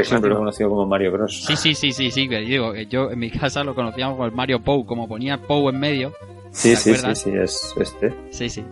Siempre 0.02 0.30
lo 0.30 0.36
he 0.36 0.40
conocido 0.40 0.70
como 0.70 0.88
Mario 0.88 1.12
Bros. 1.12 1.44
Sí, 1.46 1.56
sí, 1.56 1.76
sí, 1.76 1.92
sí, 1.92 2.10
sí, 2.10 2.28
digo, 2.28 2.74
yo 2.74 3.12
en 3.12 3.20
mi 3.20 3.30
casa 3.30 3.64
lo 3.64 3.76
conocíamos 3.76 4.16
como 4.16 4.26
el 4.26 4.32
Mario 4.32 4.64
Pou, 4.64 4.88
como 4.88 5.08
ponía 5.08 5.38
Pou 5.38 5.70
en 5.70 5.80
medio. 5.80 6.14
Sí, 6.50 6.72
¿Te 6.72 6.76
sí, 6.78 6.96
sí, 6.96 7.16
sí, 7.16 7.32
es 7.36 7.76
este. 7.80 8.14
Sí, 8.32 8.50
sí. 8.50 8.66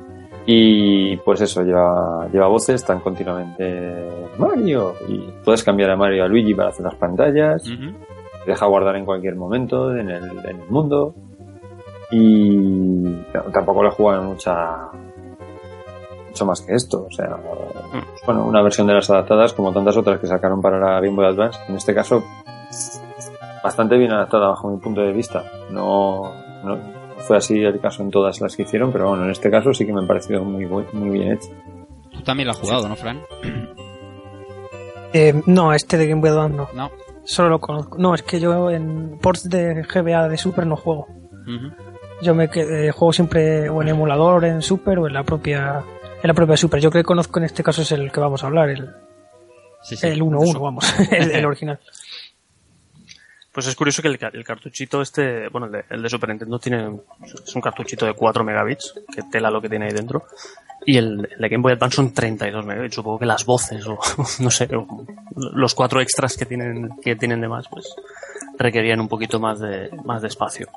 Y 0.48 1.18
pues 1.18 1.42
eso, 1.42 1.62
lleva, 1.62 2.28
lleva 2.32 2.48
voces, 2.48 2.76
están 2.76 3.00
continuamente 3.00 4.10
Mario. 4.40 4.96
Y 5.08 5.20
puedes 5.46 5.64
cambiar 5.64 5.92
a 5.92 5.96
Mario 5.96 6.24
a 6.24 6.28
Luigi 6.28 6.56
para 6.56 6.70
hacer 6.70 6.86
las 6.86 6.96
pantallas. 6.96 7.64
Te 7.64 8.52
deja 8.52 8.66
guardar 8.66 8.96
en 8.96 9.06
cualquier 9.06 9.36
momento 9.36 9.96
en 9.96 10.10
el, 10.10 10.24
en 10.24 10.60
el 10.60 10.70
mundo. 10.70 11.14
Y 12.14 12.56
no, 13.34 13.42
tampoco 13.52 13.84
le 13.84 13.90
juegan 13.90 14.28
mucha 14.28 14.92
mucho 16.28 16.46
más 16.46 16.62
que 16.62 16.74
esto. 16.76 17.08
O 17.10 17.12
sea, 17.12 17.38
bueno, 18.26 18.46
una 18.46 18.62
versión 18.62 18.86
de 18.86 18.94
las 18.94 19.10
adaptadas 19.10 19.54
como 19.54 19.74
tantas 19.74 19.98
otras 19.98 20.20
que 20.20 20.28
sacaron 20.28 20.62
para 20.62 20.80
la 20.80 21.00
Game 21.00 21.16
Boy 21.16 21.26
Advance. 21.26 21.60
En 21.68 21.76
este 21.76 21.96
caso, 21.96 22.24
bastante 23.64 23.98
bien 23.98 24.12
adaptada 24.12 24.50
bajo 24.50 24.70
mi 24.70 24.78
punto 24.78 25.02
de 25.02 25.12
vista. 25.12 25.44
No, 25.72 26.32
no 26.64 26.78
fue 27.18 27.38
así 27.38 27.64
el 27.64 27.80
caso 27.80 28.04
en 28.04 28.12
todas 28.12 28.40
las 28.42 28.56
que 28.56 28.64
hicieron, 28.64 28.92
pero 28.92 29.10
bueno, 29.10 29.24
en 29.24 29.32
este 29.32 29.50
caso 29.50 29.74
sí 29.74 29.86
que 29.86 29.94
me 29.94 30.04
ha 30.04 30.08
parecido 30.08 30.44
muy, 30.44 30.68
muy 30.68 31.10
bien 31.10 31.34
hecho. 31.34 31.50
también 32.24 32.48
lo 32.48 32.52
has 32.52 32.60
jugado, 32.60 32.88
¿no, 32.88 32.96
Fran? 32.96 33.22
Eh, 35.16 35.44
no, 35.46 35.72
este 35.72 35.96
de 36.00 36.08
Game 36.08 36.22
Boy 36.22 36.32
Advance 36.32 36.58
no. 36.58 36.68
No. 36.74 36.90
Solo 37.24 37.50
lo 37.50 37.60
conozco. 37.60 38.00
No, 38.00 38.16
es 38.16 38.24
que 38.24 38.40
yo 38.40 38.72
en 38.72 39.20
ports 39.22 39.48
de 39.48 39.84
GBA 39.84 40.28
de 40.28 40.38
Super 40.40 40.66
no 40.66 40.76
juego. 40.76 41.06
Ujú. 41.44 41.93
Yo 42.22 42.34
me 42.36 42.46
eh, 42.54 42.92
juego 42.92 43.12
siempre 43.14 43.70
o 43.70 43.82
en 43.82 43.90
emulador 43.90 44.46
en 44.46 44.62
Super 44.62 45.00
o 45.00 45.08
en 45.08 45.14
la 45.14 45.24
propia 45.24 45.84
en 46.22 46.28
la 46.28 46.34
propia 46.34 46.56
Super. 46.58 46.80
Yo 46.80 46.90
creo 46.90 47.04
que 47.04 47.08
conozco 47.08 47.40
en 47.40 47.46
este 47.46 47.64
caso 47.64 47.82
es 47.82 47.92
el 47.92 48.12
que 48.12 48.20
vamos 48.20 48.44
a 48.44 48.48
hablar, 48.48 48.70
el, 48.70 48.90
Sí, 49.82 49.98
sí. 49.98 50.08
el 50.08 50.22
1-1, 50.22 50.62
vamos, 50.62 50.86
el, 51.12 51.32
el 51.32 51.46
original. 51.46 51.80
Pues 53.52 53.68
es 53.68 53.76
curioso 53.76 54.02
que 54.02 54.08
el, 54.08 54.18
ca- 54.18 54.32
el 54.34 54.44
cartuchito 54.44 55.02
este, 55.02 55.48
bueno, 55.50 55.68
el 55.68 55.74
de, 55.74 55.86
el 55.90 56.02
de 56.02 56.10
Super 56.10 56.30
Nintendo 56.30 56.58
tiene, 56.58 56.98
es 57.46 57.56
un 57.56 57.62
cartuchito 57.62 58.06
de 58.06 58.14
4 58.14 58.44
megabits, 58.44 58.96
que 59.14 59.22
tela 59.32 59.52
lo 59.52 59.62
que 59.62 59.70
tiene 59.70 59.86
ahí 59.86 59.92
dentro. 59.94 60.24
Y 60.86 60.98
el, 60.98 61.30
el 61.32 61.38
de 61.40 61.50
Game 61.50 61.62
Boy 61.62 61.74
Advance 61.74 61.98
son 61.98 62.14
32 62.14 62.66
megabits. 62.66 62.96
Supongo 62.96 63.20
que 63.20 63.26
las 63.28 63.46
voces 63.46 63.86
o, 63.86 64.00
no 64.40 64.50
sé, 64.50 64.68
o 64.76 65.06
los 65.54 65.76
cuatro 65.76 66.02
extras 66.02 66.36
que 66.36 66.46
tienen, 66.46 66.90
que 67.02 67.16
tienen 67.16 67.42
de 67.42 67.48
más, 67.48 67.68
pues 67.68 67.86
requerían 68.58 69.00
un 69.02 69.08
poquito 69.08 69.40
más 69.40 69.60
de, 69.60 69.90
más 70.04 70.22
de 70.24 70.30
espacio. 70.30 70.68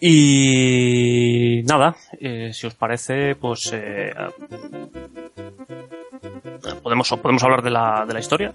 Y 0.00 1.62
nada, 1.66 1.96
eh, 2.20 2.50
si 2.52 2.66
os 2.66 2.74
parece, 2.74 3.34
pues 3.36 3.70
eh, 3.74 4.12
podemos 6.82 7.08
podemos 7.20 7.42
hablar 7.42 7.62
de 7.62 7.70
la, 7.70 8.04
de 8.06 8.14
la 8.14 8.20
historia. 8.20 8.54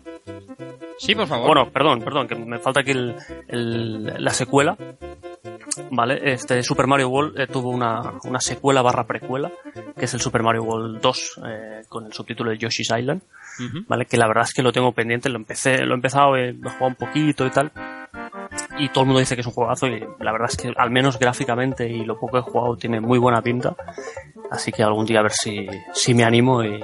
Sí, 0.97 1.15
por 1.15 1.27
favor. 1.27 1.47
Bueno, 1.47 1.69
perdón, 1.71 2.01
perdón, 2.01 2.27
que 2.27 2.35
me 2.35 2.59
falta 2.59 2.79
aquí 2.81 2.91
el, 2.91 3.15
el- 3.47 4.23
la 4.23 4.31
secuela. 4.31 4.77
Vale, 5.89 6.21
este 6.33 6.61
Super 6.63 6.85
Mario 6.87 7.09
World 7.09 7.39
eh, 7.39 7.47
tuvo 7.47 7.69
una, 7.71 8.13
una 8.25 8.39
secuela 8.39 8.81
barra 8.83 9.05
precuela, 9.05 9.51
que 9.97 10.05
es 10.05 10.13
el 10.13 10.21
Super 10.21 10.43
Mario 10.43 10.63
World 10.63 11.01
2, 11.01 11.41
eh, 11.47 11.81
con 11.89 12.05
el 12.05 12.13
subtítulo 12.13 12.51
de 12.51 12.57
Yoshi's 12.59 12.91
Island. 12.97 13.21
¿vale? 13.87 14.05
Que 14.05 14.17
la 14.17 14.27
verdad 14.27 14.43
es 14.45 14.53
que 14.53 14.61
lo 14.63 14.71
tengo 14.71 14.91
pendiente, 14.91 15.29
lo 15.29 15.37
empecé, 15.37 15.79
lo 15.85 15.93
he 15.93 15.95
empezado, 15.95 16.35
eh, 16.37 16.53
lo 16.53 16.67
he 16.69 16.71
jugado 16.71 16.87
un 16.87 16.95
poquito 16.95 17.45
y 17.45 17.49
tal. 17.49 17.71
Y 18.79 18.89
todo 18.89 19.01
el 19.01 19.07
mundo 19.07 19.19
dice 19.19 19.35
que 19.35 19.41
es 19.41 19.47
un 19.47 19.53
juegazo 19.53 19.87
y 19.87 19.99
la 20.19 20.31
verdad 20.31 20.49
es 20.49 20.57
que 20.57 20.73
al 20.75 20.89
menos 20.89 21.19
gráficamente 21.19 21.87
y 21.87 22.03
lo 22.05 22.19
poco 22.19 22.33
que 22.33 22.37
he 22.39 22.51
jugado 22.51 22.75
tiene 22.75 22.99
muy 22.99 23.19
buena 23.19 23.41
pinta. 23.41 23.75
Así 24.51 24.71
que 24.71 24.83
algún 24.83 25.05
día 25.05 25.19
a 25.19 25.23
ver 25.23 25.31
si, 25.31 25.67
si 25.93 26.13
me 26.13 26.23
animo 26.23 26.63
y, 26.63 26.83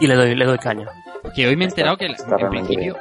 y 0.00 0.06
le 0.06 0.14
doy, 0.14 0.34
le 0.34 0.44
doy 0.44 0.58
caña. 0.58 0.88
Que 1.34 1.46
hoy 1.46 1.56
me 1.56 1.64
he 1.64 1.68
enterado 1.68 1.96
que 1.96 2.06
Está 2.06 2.36
en 2.38 2.48
principio, 2.50 2.96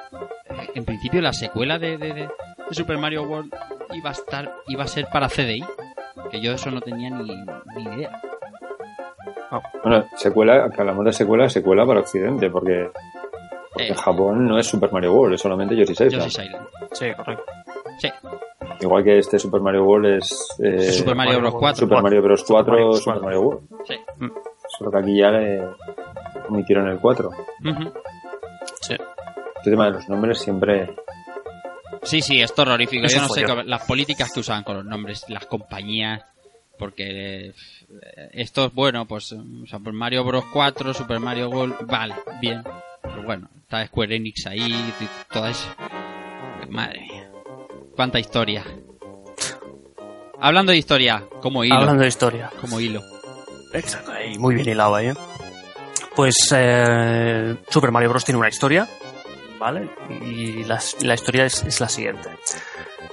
en 0.76 0.86
principio 0.86 1.22
la 1.22 1.34
secuela 1.34 1.80
de, 1.80 1.98
de- 1.98 2.14
de- 2.14 2.30
de 2.70 2.76
Super 2.76 2.98
Mario 3.00 3.24
World 3.24 3.52
iba 3.94 4.10
a 4.10 4.14
estar, 4.14 4.54
iba 4.68 4.84
a 4.84 4.88
ser 4.88 5.08
para 5.12 5.28
CDI. 5.28 5.64
Que 6.30 6.42
yo 6.42 6.52
eso 6.52 6.70
no 6.70 6.82
tenía 6.82 7.10
ni, 7.10 7.36
ni 7.76 7.84
idea. 7.96 8.22
Bueno, 9.84 10.06
secuela, 10.16 10.70
que 10.70 10.80
hablamos 10.82 11.06
de 11.06 11.14
secuela, 11.14 11.50
secuela 11.50 11.86
para 11.88 12.02
Occidente, 12.02 12.50
porque, 12.52 12.92
porque 13.80 13.94
Eh. 13.94 14.04
Japón 14.04 14.48
no 14.48 14.58
es 14.60 14.68
Super 14.68 14.92
Mario 14.92 15.14
World, 15.14 15.36
es 15.36 15.42
solamente 15.42 15.76
Yoshi's 15.76 16.00
Island. 16.02 16.24
Yoshi's 16.24 16.40
Island. 16.46 16.68
Sí, 16.92 17.06
correcto. 17.16 17.44
Sí. 18.00 18.10
Igual 18.82 19.04
que 19.04 19.18
este 19.18 19.38
Super 19.40 19.62
Mario 19.62 19.84
World 19.84 20.18
es 20.18 20.48
eh, 20.64 20.92
Super 20.94 21.16
Mario 21.16 21.40
Bros. 21.40 21.56
4. 21.56 21.86
Super 21.88 22.02
Mario 22.02 22.22
Bros. 22.22 22.44
4, 22.48 22.64
Super 22.64 22.72
Mario 22.72 22.88
Bros. 22.88 23.04
Super 23.04 23.22
Mario 23.22 23.42
World. 23.42 23.62
Sí. 23.86 23.96
Solo 24.78 24.92
que 24.92 24.98
aquí 25.00 25.18
ya 25.18 25.32
le 25.32 25.62
omitieron 26.48 26.88
el 26.88 27.00
4. 27.00 27.30
Ujú. 27.30 27.94
Sí. 28.82 28.94
Este 29.58 29.70
tema 29.72 29.86
de 29.86 29.92
los 29.92 30.08
nombres 30.08 30.40
siempre... 30.40 30.96
Sí, 32.04 32.22
sí, 32.22 32.42
esto 32.42 32.62
es 32.62 32.68
horrorífico. 32.70 33.06
Es 33.06 33.14
Yo 33.14 33.22
no 33.22 33.28
sé 33.28 33.46
las 33.66 33.86
políticas 33.86 34.32
que 34.34 34.40
usaban 34.40 34.64
con 34.64 34.78
los 34.78 34.86
nombres, 34.86 35.26
las 35.28 35.46
compañías, 35.48 36.24
porque 36.78 37.48
eh, 37.50 37.54
esto 38.32 38.66
es 38.66 38.74
bueno, 38.74 39.06
pues 39.06 39.34
eh, 39.34 39.38
Super 39.66 39.92
Mario 39.92 40.24
Bros 40.24 40.46
4, 40.54 40.94
Super 40.94 41.20
Mario 41.20 41.50
World, 41.50 41.76
vale, 41.86 42.16
bien. 42.40 42.64
Pero 43.02 43.24
bueno, 43.24 43.50
está 43.62 43.86
Square 43.88 44.16
Enix 44.16 44.46
ahí, 44.48 44.94
toda 45.32 45.50
eso. 45.52 45.68
Madre 46.70 47.02
mía. 47.02 47.32
Cuánta 47.96 48.20
historia. 48.20 48.64
Hablando 50.40 50.72
de 50.72 50.78
historia, 50.78 51.26
como 51.42 51.64
hilo. 51.64 51.76
Hablando 51.76 52.04
de 52.04 52.08
historia. 52.08 52.50
Como 52.62 52.80
hilo. 52.80 53.02
Exacto, 53.74 54.12
ahí, 54.12 54.38
muy 54.38 54.56
bien 54.56 54.70
hilado 54.70 54.96
ahí. 54.96 55.08
¿eh? 55.08 55.14
Pues 56.16 56.36
eh, 56.56 57.56
Super 57.70 57.92
Mario 57.92 58.10
Bros. 58.10 58.26
tiene 58.26 58.40
una 58.40 58.50
historia, 58.50 58.88
¿vale? 59.60 59.90
Y 60.10 60.64
la, 60.64 60.80
la 61.02 61.14
historia 61.14 61.46
es, 61.46 61.64
es 61.64 61.80
la 61.80 61.90
siguiente. 61.90 62.30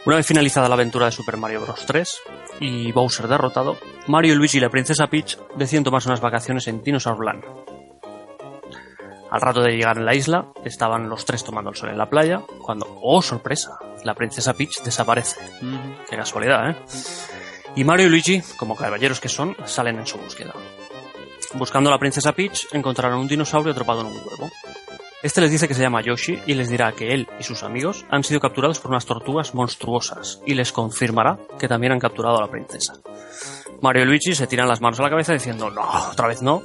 Una 0.05 0.17
vez 0.17 0.27
finalizada 0.27 0.69
la 0.69 0.75
aventura 0.75 1.07
de 1.07 1.13
Super 1.13 1.37
Mario 1.37 1.63
Bros. 1.63 1.85
3 1.85 2.21
y 2.61 2.93
Bowser 2.93 3.27
derrotado, 3.29 3.77
Mario, 4.07 4.35
Luigi 4.37 4.59
y 4.59 4.61
la 4.61 4.71
princesa 4.71 5.09
Peach 5.09 5.37
deciden 5.57 5.85
tomarse 5.85 6.09
unas 6.09 6.21
vacaciones 6.21 6.69
en 6.69 6.83
Dinosaur 6.83 7.25
Land. 7.25 7.45
Al 9.31 9.41
rato 9.41 9.61
de 9.61 9.73
llegar 9.73 9.99
en 9.99 10.05
la 10.07 10.15
isla, 10.15 10.53
estaban 10.65 11.09
los 11.09 11.25
tres 11.25 11.45
tomando 11.45 11.71
el 11.71 11.77
sol 11.77 11.91
en 11.91 11.99
la 11.99 12.09
playa, 12.09 12.43
cuando, 12.63 12.87
¡oh 13.03 13.23
sorpresa! 13.23 13.79
La 14.05 14.15
princesa 14.15 14.55
Peach 14.55 14.83
desaparece. 14.83 15.41
Qué 16.09 16.17
casualidad, 16.17 16.71
¿eh? 16.71 16.77
Y 17.75 17.85
Mario 17.85 18.07
y 18.07 18.11
Luigi, 18.11 18.43
como 18.57 18.77
caballeros 18.77 19.21
que 19.21 19.29
son, 19.29 19.57
salen 19.65 19.99
en 19.99 20.07
su 20.07 20.17
búsqueda. 20.17 20.55
Buscando 21.55 21.91
a 21.91 21.93
la 21.93 21.99
princesa 21.99 22.33
Peach, 22.33 22.69
encontrarán 22.73 23.19
un 23.19 23.29
dinosaurio 23.29 23.73
atrapado 23.73 24.01
en 24.01 24.07
un 24.07 24.17
huevo. 24.17 24.51
Este 25.23 25.41
les 25.41 25.51
dice 25.51 25.67
que 25.67 25.75
se 25.75 25.83
llama 25.83 26.03
Yoshi 26.03 26.39
y 26.47 26.55
les 26.55 26.69
dirá 26.69 26.93
que 26.93 27.13
él 27.13 27.27
y 27.41 27.43
sus 27.43 27.63
amigos 27.63 28.05
han 28.11 28.23
sido 28.23 28.39
capturados 28.39 28.79
por 28.79 28.91
unas 28.91 29.07
tortugas 29.07 29.55
monstruosas 29.55 30.41
y 30.47 30.55
les 30.55 30.73
confirmará 30.73 31.39
que 31.59 31.69
también 31.69 31.93
han 31.93 31.99
capturado 31.99 32.39
a 32.39 32.43
la 32.43 32.51
princesa. 32.51 32.95
Mario 33.81 34.05
y 34.05 34.07
Luigi 34.07 34.35
se 34.35 34.47
tiran 34.47 34.69
las 34.69 34.81
manos 34.81 35.01
a 35.01 35.03
la 35.03 35.11
cabeza 35.11 35.33
diciendo 35.33 35.71
no, 35.71 35.83
otra 36.13 36.29
vez 36.29 36.43
no. 36.43 36.63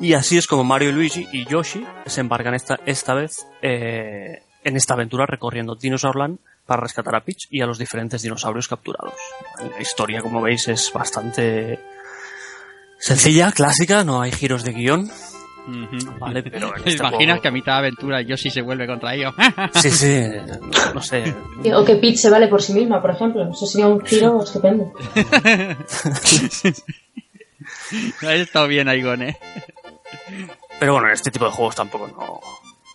Y 0.00 0.12
así 0.14 0.38
es 0.38 0.46
como 0.46 0.62
Mario 0.64 0.92
Luigi 0.92 1.26
y 1.32 1.44
Yoshi 1.46 1.84
se 2.06 2.20
embarcan 2.20 2.54
esta, 2.54 2.78
esta 2.86 3.14
vez 3.14 3.46
eh, 3.62 4.42
en 4.64 4.76
esta 4.76 4.94
aventura 4.94 5.26
recorriendo 5.26 5.74
Dinosaurland 5.74 6.38
para 6.66 6.82
rescatar 6.82 7.16
a 7.16 7.24
Peach 7.24 7.46
y 7.50 7.60
a 7.62 7.66
los 7.66 7.78
diferentes 7.78 8.22
dinosaurios 8.22 8.68
capturados. 8.68 9.14
La 9.74 9.80
historia, 9.80 10.20
como 10.20 10.40
veis, 10.42 10.68
es 10.68 10.92
bastante 10.92 11.80
sencilla, 12.98 13.50
clásica, 13.52 14.04
no 14.04 14.20
hay 14.20 14.30
giros 14.32 14.62
de 14.64 14.72
guion. 14.72 15.10
Vale, 16.18 16.42
pero 16.44 16.70
¿Te 16.72 16.90
este 16.90 16.92
imaginas 17.02 17.18
juego- 17.38 17.42
que 17.42 17.48
a 17.48 17.50
mitad 17.50 17.72
de 17.72 17.78
aventura 17.78 18.22
Yoshi 18.22 18.50
se 18.50 18.62
vuelve 18.62 18.86
contra 18.86 19.14
ellos? 19.14 19.34
Sí, 19.74 19.90
sí, 19.90 20.22
no 20.94 21.02
sé. 21.02 21.34
O 21.74 21.84
que 21.84 21.96
Peach 21.96 22.16
se 22.16 22.30
vale 22.30 22.46
por 22.48 22.62
sí 22.62 22.72
misma, 22.72 23.02
por 23.02 23.10
ejemplo. 23.10 23.50
Eso 23.50 23.66
sería 23.66 23.88
un 23.88 24.00
giro 24.04 24.42
estupendo. 24.44 24.92
ha 28.22 28.34
estado 28.34 28.68
bien 28.68 28.88
ahí, 28.88 29.02
Gon, 29.02 29.22
¿eh? 29.22 29.36
Pero 30.78 30.92
bueno, 30.92 31.08
en 31.08 31.14
este 31.14 31.30
tipo 31.30 31.44
de 31.44 31.50
juegos 31.50 31.74
tampoco 31.76 32.08
no, 32.08 32.40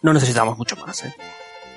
no 0.01 0.13
necesitamos 0.13 0.57
mucho 0.57 0.75
más, 0.77 1.03
¿eh? 1.05 1.13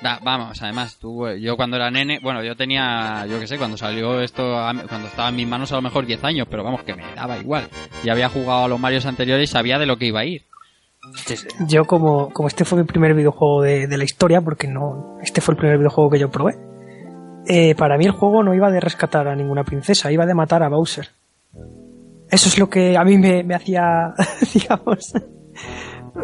Va- 0.05 0.19
vamos, 0.23 0.61
además, 0.61 0.97
tú, 0.99 1.25
eh, 1.25 1.41
yo 1.41 1.57
cuando 1.57 1.75
era 1.75 1.89
nene, 1.89 2.19
bueno, 2.21 2.43
yo 2.43 2.55
tenía, 2.55 3.25
yo 3.27 3.39
qué 3.39 3.47
sé, 3.47 3.57
cuando 3.57 3.77
salió 3.77 4.21
esto, 4.21 4.43
cuando 4.87 5.07
estaba 5.07 5.29
en 5.29 5.35
mis 5.35 5.47
manos 5.47 5.71
a 5.71 5.75
lo 5.75 5.81
mejor 5.81 6.05
10 6.05 6.23
años, 6.23 6.47
pero 6.49 6.63
vamos, 6.63 6.83
que 6.83 6.93
me 6.95 7.03
daba 7.15 7.37
igual. 7.37 7.67
Ya 8.03 8.11
había 8.13 8.29
jugado 8.29 8.65
a 8.65 8.67
los 8.67 8.79
Marios 8.79 9.05
anteriores 9.07 9.49
y 9.49 9.51
sabía 9.51 9.79
de 9.79 9.85
lo 9.87 9.97
que 9.97 10.05
iba 10.05 10.19
a 10.19 10.25
ir. 10.25 10.43
Sí, 11.25 11.35
sí. 11.37 11.47
Yo 11.67 11.85
como, 11.85 12.29
como 12.31 12.47
este 12.47 12.63
fue 12.65 12.77
mi 12.79 12.83
primer 12.85 13.13
videojuego 13.15 13.61
de, 13.63 13.87
de 13.87 13.97
la 13.97 14.03
historia, 14.03 14.41
porque 14.41 14.67
no, 14.67 15.17
este 15.23 15.41
fue 15.41 15.53
el 15.53 15.57
primer 15.57 15.77
videojuego 15.77 16.09
que 16.11 16.19
yo 16.19 16.29
probé, 16.29 16.57
eh, 17.47 17.73
para 17.75 17.97
mí 17.97 18.05
el 18.05 18.11
juego 18.11 18.43
no 18.43 18.53
iba 18.53 18.69
de 18.69 18.79
rescatar 18.79 19.27
a 19.27 19.35
ninguna 19.35 19.63
princesa, 19.63 20.11
iba 20.11 20.25
de 20.25 20.33
matar 20.35 20.61
a 20.63 20.69
Bowser. 20.69 21.09
Eso 22.29 22.49
es 22.49 22.57
lo 22.59 22.69
que 22.69 22.97
a 22.97 23.03
mí 23.03 23.17
me, 23.17 23.43
me 23.43 23.55
hacía, 23.55 24.13
digamos, 24.53 25.13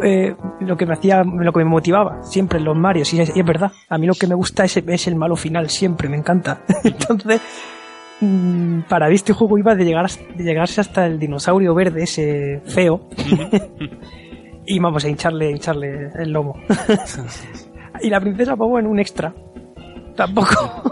eh, 0.02 0.34
lo 0.60 0.76
que 0.76 0.86
me 0.86 0.94
hacía, 0.94 1.22
lo 1.24 1.52
que 1.52 1.58
me 1.60 1.64
motivaba 1.64 2.22
siempre 2.22 2.58
en 2.58 2.64
los 2.66 2.76
Marios, 2.76 3.12
y 3.14 3.20
es, 3.20 3.34
y 3.34 3.40
es 3.40 3.46
verdad, 3.46 3.72
a 3.88 3.96
mí 3.98 4.06
lo 4.06 4.14
que 4.14 4.26
me 4.26 4.34
gusta 4.34 4.64
es, 4.64 4.76
es 4.76 5.06
el 5.06 5.16
malo 5.16 5.36
final, 5.36 5.70
siempre, 5.70 6.08
me 6.08 6.16
encanta. 6.16 6.60
Entonces, 6.84 7.40
mm, 8.20 8.80
para 8.88 9.08
mí 9.08 9.14
este 9.14 9.32
juego 9.32 9.56
iba 9.56 9.74
de, 9.74 9.84
llegar, 9.84 10.04
hasta- 10.04 10.24
de 10.34 10.44
llegarse 10.44 10.80
hasta 10.80 11.06
el 11.06 11.18
dinosaurio 11.18 11.74
verde, 11.74 12.02
ese 12.02 12.60
feo, 12.66 13.08
y 14.66 14.78
vamos 14.78 15.04
a 15.04 15.08
hincharle, 15.08 15.50
hincharle 15.52 16.10
el 16.18 16.30
lomo. 16.32 16.54
y 18.02 18.10
la 18.10 18.20
princesa, 18.20 18.56
pues 18.56 18.68
bueno, 18.70 18.90
un 18.90 18.98
extra. 18.98 19.32
Tampoco. 20.16 20.82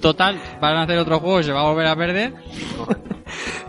Total, 0.00 0.38
van 0.60 0.76
a 0.76 0.82
hacer 0.82 0.96
otro 0.98 1.18
juego 1.18 1.40
y 1.40 1.44
se 1.44 1.52
va 1.52 1.60
a 1.60 1.68
volver 1.70 1.86
a 1.86 1.96
perder. 1.96 2.32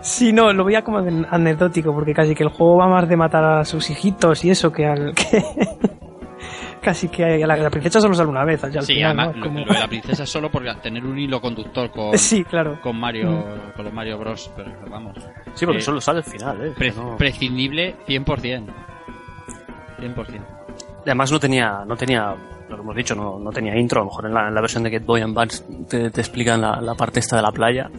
Sí, 0.01 0.31
no, 0.33 0.51
lo 0.53 0.63
veía 0.65 0.83
como 0.83 0.97
an- 0.99 1.27
anecdótico, 1.29 1.93
porque 1.93 2.13
casi 2.13 2.33
que 2.35 2.43
el 2.43 2.49
juego 2.49 2.77
va 2.77 2.87
más 2.87 3.07
de 3.07 3.15
matar 3.17 3.43
a 3.43 3.65
sus 3.65 3.89
hijitos 3.89 4.43
y 4.45 4.49
eso 4.51 4.71
que 4.71 4.85
al 4.85 5.13
que. 5.13 5.43
casi 6.81 7.09
que 7.09 7.23
a 7.43 7.47
la, 7.47 7.55
la 7.55 7.69
princesa 7.69 8.01
solo 8.01 8.15
sale 8.15 8.29
una 8.29 8.43
vez. 8.43 8.63
Al 8.63 8.71
Sí, 8.81 8.95
final, 8.95 9.19
además, 9.19 9.35
¿no? 9.35 9.41
lo, 9.41 9.45
Como- 9.47 9.65
lo 9.65 9.73
de 9.73 9.79
la 9.79 9.87
princesa 9.87 10.23
es 10.23 10.29
solo 10.29 10.49
por 10.49 10.63
tener 10.81 11.05
un 11.05 11.17
hilo 11.19 11.39
conductor 11.39 11.91
con, 11.91 12.17
Sí, 12.17 12.43
claro. 12.43 12.79
con 12.81 12.99
Mario, 12.99 13.29
Mm. 13.29 13.75
con 13.75 13.85
los 13.85 13.93
Mario 13.93 14.17
Bros. 14.17 14.51
Pero 14.55 14.71
vamos. 14.89 15.15
Sí, 15.53 15.65
porque 15.65 15.79
Eh, 15.79 15.83
solo 15.83 16.01
sale 16.01 16.19
al 16.19 16.23
final, 16.23 16.65
¿eh? 16.65 16.73
pre- 16.77 16.91
No- 16.93 17.17
Prescindible 17.17 17.95
100%. 18.07 18.65
100%. 19.99 20.41
Además 21.05 21.31
no 21.31 21.39
tenía, 21.39 21.83
no 21.85 21.95
tenía, 21.95 22.35
lo 22.69 22.75
que 22.75 22.81
hemos 22.81 22.95
dicho, 22.95 23.15
no, 23.15 23.39
no 23.39 23.51
tenía 23.51 23.75
intro. 23.77 24.01
A 24.01 24.03
lo 24.03 24.09
mejor 24.09 24.25
en 24.27 24.33
la, 24.33 24.47
en 24.47 24.55
la 24.55 24.61
versión 24.61 24.83
de 24.83 24.89
Get 24.89 25.05
Boy 25.05 25.21
Advance 25.21 25.63
te, 25.89 26.09
te 26.09 26.21
explican 26.21 26.61
la, 26.61 26.79
la 26.81 26.95
parte 26.95 27.19
esta 27.19 27.35
de 27.37 27.41
la 27.43 27.51
playa. 27.51 27.89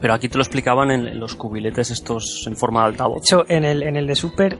Pero 0.00 0.12
aquí 0.14 0.28
te 0.28 0.36
lo 0.36 0.42
explicaban 0.42 0.90
en, 0.90 1.06
en 1.06 1.18
los 1.20 1.34
cubiletes 1.34 1.90
estos 1.90 2.44
en 2.46 2.56
forma 2.56 2.80
de 2.80 2.86
De 2.86 2.92
altavoz. 2.92 3.22
hecho, 3.22 3.44
en 3.48 3.64
el, 3.64 3.82
en 3.82 3.96
el 3.96 4.06
de 4.06 4.14
Super 4.14 4.58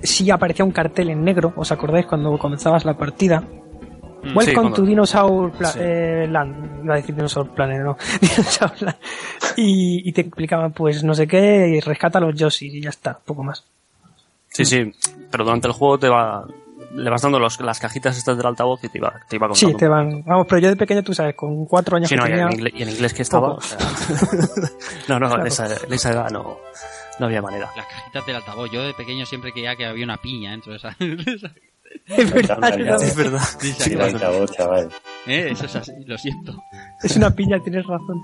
sí 0.00 0.30
aparecía 0.30 0.64
un 0.64 0.72
cartel 0.72 1.10
en 1.10 1.22
negro, 1.24 1.52
¿os 1.56 1.70
acordáis 1.70 2.06
cuando 2.06 2.36
comenzabas 2.38 2.84
la 2.84 2.96
partida? 2.96 3.40
Mm, 3.40 4.36
Welcome 4.36 4.44
sí, 4.44 4.54
cuando- 4.54 4.72
to 4.76 4.82
Dinosaur 4.82 5.52
Pla- 5.52 5.68
Sí. 5.68 5.78
eh, 5.80 6.26
Land. 6.28 6.84
Iba 6.84 6.94
a 6.94 6.96
decir 6.96 7.14
Dinosaur 7.14 7.48
Planet, 7.50 7.82
no. 7.82 7.96
Dinosaur 8.20 8.72
Land. 8.82 8.96
Y, 9.56 10.08
y 10.08 10.12
te 10.12 10.22
explicaban, 10.22 10.72
pues 10.72 11.04
no 11.04 11.14
sé 11.14 11.26
qué, 11.28 11.68
y 11.76 11.80
rescata 11.80 12.18
a 12.18 12.20
los 12.22 12.34
Yoshi 12.34 12.66
y 12.78 12.80
ya 12.82 12.90
está, 12.90 13.18
poco 13.24 13.42
más. 13.44 13.64
Sí, 14.48 14.64
sí, 14.64 14.92
pero 15.30 15.44
durante 15.44 15.66
el 15.68 15.72
juego 15.74 15.98
te 15.98 16.08
va 16.08 16.44
le 16.94 17.10
vas 17.10 17.22
dando 17.22 17.38
los- 17.38 17.60
las 17.60 17.78
cajitas 17.80 18.16
estas 18.18 18.36
del 18.36 18.46
altavoz 18.46 18.82
y 18.84 18.88
te 18.88 18.98
iba, 18.98 19.12
te 19.28 19.36
iba 19.36 19.48
contando. 19.48 19.72
Sí, 19.72 19.76
te 19.78 19.88
van. 19.88 20.22
Vamos, 20.24 20.46
pero 20.48 20.60
yo 20.60 20.68
de 20.68 20.76
pequeño, 20.76 21.02
tú 21.02 21.14
sabes, 21.14 21.34
con 21.34 21.64
cuatro 21.66 21.96
años 21.96 22.08
Sí, 22.08 22.16
no, 22.16 22.24
que 22.24 22.30
y 22.30 22.32
en, 22.32 22.38
tenía. 22.40 22.54
inglés, 22.54 22.72
y 22.76 22.82
en 22.82 22.88
inglés 22.90 23.14
que 23.14 23.22
estaba. 23.22 23.48
Poco. 23.48 23.58
o 23.58 23.60
sea, 23.62 23.78
no, 25.08 25.18
no, 25.18 25.26
Claro. 25.28 25.40
en 25.42 25.46
esa, 25.46 25.66
en 25.86 25.92
esa 25.92 26.10
edad 26.12 26.30
no, 26.30 26.58
no 27.18 27.26
había 27.26 27.40
manera. 27.42 27.70
Las 27.76 27.86
cajitas 27.86 28.26
del 28.26 28.36
altavoz. 28.36 28.70
Yo 28.70 28.82
de 28.82 28.94
pequeño 28.94 29.24
siempre 29.26 29.52
creía 29.52 29.74
que 29.76 29.86
había 29.86 30.04
una 30.04 30.16
piña 30.18 30.50
dentro 30.52 30.72
de 30.72 30.78
esa. 30.78 30.96
Es 32.06 32.32
verdad, 32.32 33.02
Es 33.02 33.14
verdad. 33.14 33.42
Sí, 33.60 33.94
la 33.94 34.06
altavoz, 34.06 34.50
chaval. 34.52 34.88
¿Eh? 35.26 35.48
Eso 35.50 35.66
es 35.66 35.76
así, 35.76 35.92
lo 36.06 36.16
siento. 36.16 36.54
es 37.02 37.14
una 37.16 37.30
piña, 37.32 37.58
tienes 37.62 37.84
razón. 37.86 38.22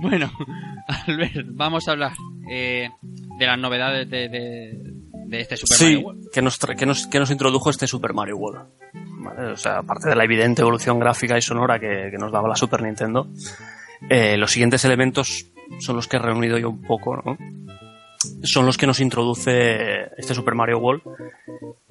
Bueno, 0.00 0.30
Albert, 1.06 1.46
vamos 1.52 1.88
a 1.88 1.92
hablar 1.92 2.12
eh, 2.50 2.88
de 3.38 3.46
las 3.46 3.58
novedades 3.58 4.08
de, 4.10 4.28
de, 4.28 4.93
de 5.26 5.40
este 5.40 5.56
Super 5.56 5.76
Sí, 5.76 5.84
Mario 5.84 6.00
World. 6.06 6.30
que 6.32 6.42
nos, 6.42 6.58
que, 6.58 6.86
nos, 6.86 7.06
que 7.06 7.18
nos 7.18 7.30
introdujo 7.30 7.70
este 7.70 7.86
Super 7.86 8.12
Mario 8.14 8.36
World. 8.36 8.66
Vale, 8.92 9.52
O 9.52 9.56
sea, 9.56 9.78
aparte 9.78 10.08
de 10.08 10.16
la 10.16 10.24
evidente 10.24 10.62
evolución 10.62 10.98
gráfica 10.98 11.36
y 11.38 11.42
sonora 11.42 11.78
que, 11.78 12.08
que 12.10 12.18
nos 12.18 12.30
daba 12.32 12.48
la 12.48 12.56
Super 12.56 12.82
Nintendo, 12.82 13.28
eh, 14.08 14.36
los 14.36 14.50
siguientes 14.50 14.84
elementos 14.84 15.46
son 15.80 15.96
los 15.96 16.08
que 16.08 16.16
he 16.16 16.20
reunido 16.20 16.58
yo 16.58 16.70
un 16.70 16.82
poco, 16.82 17.16
¿no? 17.16 17.36
Son 18.42 18.64
los 18.66 18.76
que 18.78 18.86
nos 18.86 19.00
introduce 19.00 20.04
este 20.16 20.34
Super 20.34 20.54
Mario 20.54 20.78
World 20.78 21.02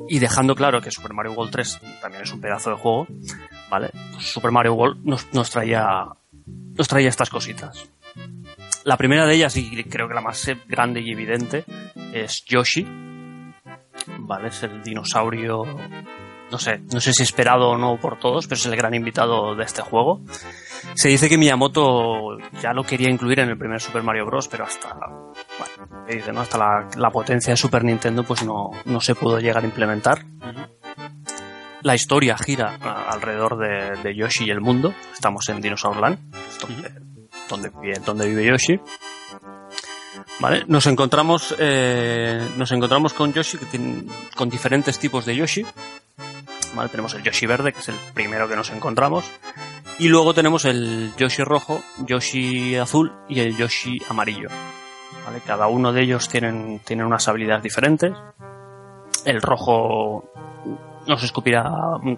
y 0.10 0.20
dejando 0.20 0.56
claro 0.56 0.82
que 0.82 0.92
Super 0.92 1.14
Mario 1.14 1.34
World 1.34 1.52
3 1.52 1.80
también 2.02 2.24
es 2.24 2.32
un 2.34 2.42
pedazo 2.42 2.72
de 2.72 2.76
juego, 2.78 3.08
¿vale? 3.70 3.90
Pues 4.14 4.32
Super 4.32 4.52
Mario 4.52 4.74
World 4.74 5.04
nos, 5.06 5.32
nos 5.34 5.50
traía 5.50 6.06
nos 6.76 6.88
traía 6.88 7.10
estas 7.10 7.30
cositas. 7.30 7.88
La 8.86 8.98
primera 8.98 9.26
de 9.26 9.36
ellas, 9.36 9.56
y 9.56 9.84
creo 9.86 10.08
que 10.08 10.14
la 10.14 10.22
más 10.22 10.50
grande 10.68 11.00
y 11.02 11.12
evidente, 11.12 11.64
es 12.14 12.44
Yoshi. 12.46 12.86
Vale, 14.20 14.50
es 14.50 14.64
el 14.64 14.84
dinosaurio. 14.84 15.64
No 16.52 16.60
sé, 16.60 16.80
no 16.92 17.00
sé 17.00 17.14
si 17.14 17.24
esperado 17.24 17.70
o 17.70 17.78
no 17.78 17.98
por 18.00 18.20
todos, 18.20 18.46
pero 18.46 18.58
es 18.60 18.66
el 18.66 18.76
gran 18.76 18.94
invitado 18.94 19.56
de 19.56 19.64
este 19.64 19.82
juego. 19.82 20.22
Se 20.96 21.08
dice 21.10 21.30
que 21.30 21.38
Miyamoto 21.38 22.38
ya 22.62 22.74
lo 22.74 22.84
quería 22.84 23.10
incluir 23.10 23.40
en 23.40 23.50
el 23.50 23.58
primer 23.58 23.80
Super 23.80 24.04
Mario 24.04 24.26
Bros., 24.26 24.48
pero 24.50 24.66
hasta. 24.66 24.94
Bueno, 24.94 26.06
¿qué 26.08 26.18
dice, 26.18 26.32
no? 26.34 26.42
Hasta 26.42 26.58
la, 26.58 26.90
la 26.98 27.10
potencia 27.10 27.54
de 27.54 27.58
Super 27.58 27.84
Nintendo, 27.84 28.24
pues 28.24 28.44
no, 28.44 28.70
no 28.86 29.00
se 29.02 29.16
pudo 29.16 29.40
llegar 29.40 29.64
a 29.64 29.66
implementar. 29.66 30.26
La 31.82 31.96
historia 31.96 32.38
gira 32.38 32.78
a- 32.82 33.10
alrededor 33.12 33.58
de, 33.58 34.02
de 34.04 34.16
Yoshi 34.16 34.46
y 34.46 34.50
el 34.52 34.62
mundo. 34.62 34.94
Estamos 35.14 35.48
en 35.50 35.60
Dinosaur 35.62 35.98
Land, 35.98 36.20
donde 38.06 38.28
vive 38.28 38.46
Yoshi. 38.46 38.80
Vale, 40.40 40.64
nos 40.68 40.88
encontramos, 40.88 41.56
eh, 41.60 42.50
nos 42.58 42.72
encontramos 42.72 43.14
con 43.14 43.34
Yoshi, 43.34 43.58
con 44.36 44.50
diferentes 44.50 45.00
tipos 45.00 45.26
de 45.26 45.36
Yoshi. 45.36 45.66
Vale, 46.76 46.90
tenemos 46.90 47.14
el 47.14 47.24
Yoshi 47.24 47.46
verde, 47.46 47.72
que 47.72 47.80
es 47.80 47.90
el 47.90 47.96
primero 48.14 48.48
que 48.48 48.56
nos 48.56 48.72
encontramos. 48.72 49.30
Y 50.00 50.10
luego 50.10 50.34
tenemos 50.34 50.66
el 50.66 51.14
Yoshi 51.18 51.44
rojo, 51.44 51.82
Yoshi 52.06 52.76
azul 52.78 53.14
y 53.30 53.40
el 53.40 53.56
Yoshi 53.56 54.00
amarillo. 54.10 54.50
Vale, 55.26 55.40
cada 55.46 55.68
uno 55.68 55.94
de 55.94 56.02
ellos 56.02 56.28
tienen, 56.28 56.80
tienen 56.80 57.06
unas 57.06 57.28
habilidades 57.28 57.64
diferentes. 57.64 58.12
El 59.26 59.42
rojo 59.42 60.32
nos 61.08 61.24
escupirá 61.24 61.64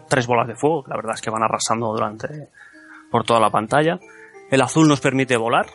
tres 0.08 0.26
bolas 0.26 0.48
de 0.48 0.56
fuego, 0.56 0.86
la 0.88 0.96
verdad 0.96 1.16
es 1.16 1.22
que 1.22 1.30
van 1.30 1.44
arrasando 1.44 1.88
durante 1.88 2.50
por 3.12 3.24
toda 3.24 3.40
la 3.40 3.50
pantalla. 3.50 4.00
El 4.52 4.62
azul 4.62 4.88
nos 4.88 5.02
permite 5.02 5.38
volar. 5.38 5.68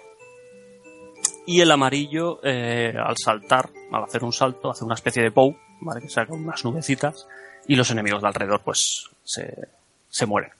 Y 1.46 1.60
el 1.60 1.70
amarillo, 1.70 2.38
eh, 2.44 2.94
al 2.96 3.16
saltar, 3.16 3.70
al 3.92 4.04
hacer 4.04 4.22
un 4.24 4.32
salto, 4.32 4.70
hace 4.70 4.84
una 4.84 4.94
especie 4.94 5.22
de 5.22 5.30
POW, 5.32 5.56
¿vale? 5.80 6.00
que 6.00 6.08
saca 6.08 6.32
unas 6.32 6.64
nubecitas, 6.64 7.26
y 7.66 7.74
los 7.76 7.90
enemigos 7.90 8.22
de 8.22 8.28
alrededor, 8.28 8.60
pues, 8.64 9.08
se, 9.24 9.52
se 10.08 10.26
mueren. 10.26 10.50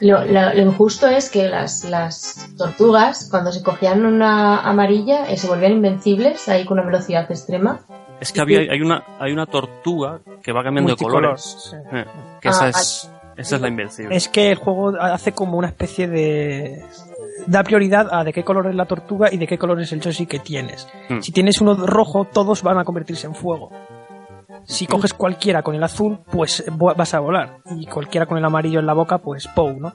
Lo, 0.00 0.24
lo- 0.24 0.54
lo 0.54 0.60
injusto 0.62 1.06
es 1.08 1.30
que 1.30 1.44
las, 1.48 1.84
las 1.84 2.48
tortugas, 2.56 3.28
cuando 3.30 3.52
se 3.52 3.62
cogían 3.62 4.04
una 4.06 4.60
amarilla, 4.60 5.28
eh, 5.28 5.36
se 5.36 5.46
volvían 5.46 5.72
invencibles 5.72 6.48
ahí 6.48 6.64
con 6.64 6.78
una 6.78 6.86
velocidad 6.86 7.30
extrema. 7.30 7.80
Es 8.20 8.32
que 8.32 8.40
había, 8.40 8.60
hay 8.60 8.80
una, 8.80 9.04
hay 9.20 9.32
una 9.32 9.46
tortuga 9.46 10.20
que 10.42 10.52
va 10.52 10.62
cambiando 10.64 10.94
de 10.96 11.04
colores. 11.04 11.68
sí. 11.70 11.76
Eh, 11.92 12.04
que 12.40 12.48
esa 12.48 12.66
Ah, 12.66 12.68
es, 12.70 13.10
esa 13.36 13.56
es 13.56 13.62
la 13.62 13.68
invencible. 13.68 14.14
Es 14.14 14.28
que 14.28 14.50
el 14.50 14.56
juego 14.56 14.92
hace 15.00 15.32
como 15.32 15.58
una 15.58 15.68
especie 15.68 16.08
de. 16.08 16.82
Da 17.46 17.62
prioridad 17.62 18.08
a 18.12 18.24
de 18.24 18.32
qué 18.32 18.42
color 18.42 18.68
es 18.68 18.74
la 18.74 18.86
tortuga 18.86 19.28
y 19.30 19.36
de 19.36 19.46
qué 19.46 19.58
color 19.58 19.80
es 19.80 19.92
el 19.92 20.00
Yoshi 20.00 20.26
que 20.26 20.38
tienes. 20.38 20.88
Hmm. 21.08 21.20
Si 21.20 21.32
tienes 21.32 21.60
uno 21.60 21.74
rojo, 21.74 22.24
todos 22.24 22.62
van 22.62 22.78
a 22.78 22.84
convertirse 22.84 23.26
en 23.26 23.34
fuego. 23.34 23.70
Si 24.64 24.86
coges 24.86 25.12
cualquiera 25.12 25.62
con 25.62 25.74
el 25.74 25.82
azul, 25.82 26.20
pues 26.30 26.64
vas 26.70 27.14
a 27.14 27.20
volar. 27.20 27.58
Y 27.76 27.86
cualquiera 27.86 28.26
con 28.26 28.38
el 28.38 28.44
amarillo 28.44 28.80
en 28.80 28.86
la 28.86 28.94
boca, 28.94 29.18
pues 29.18 29.46
POW, 29.48 29.78
¿no? 29.78 29.92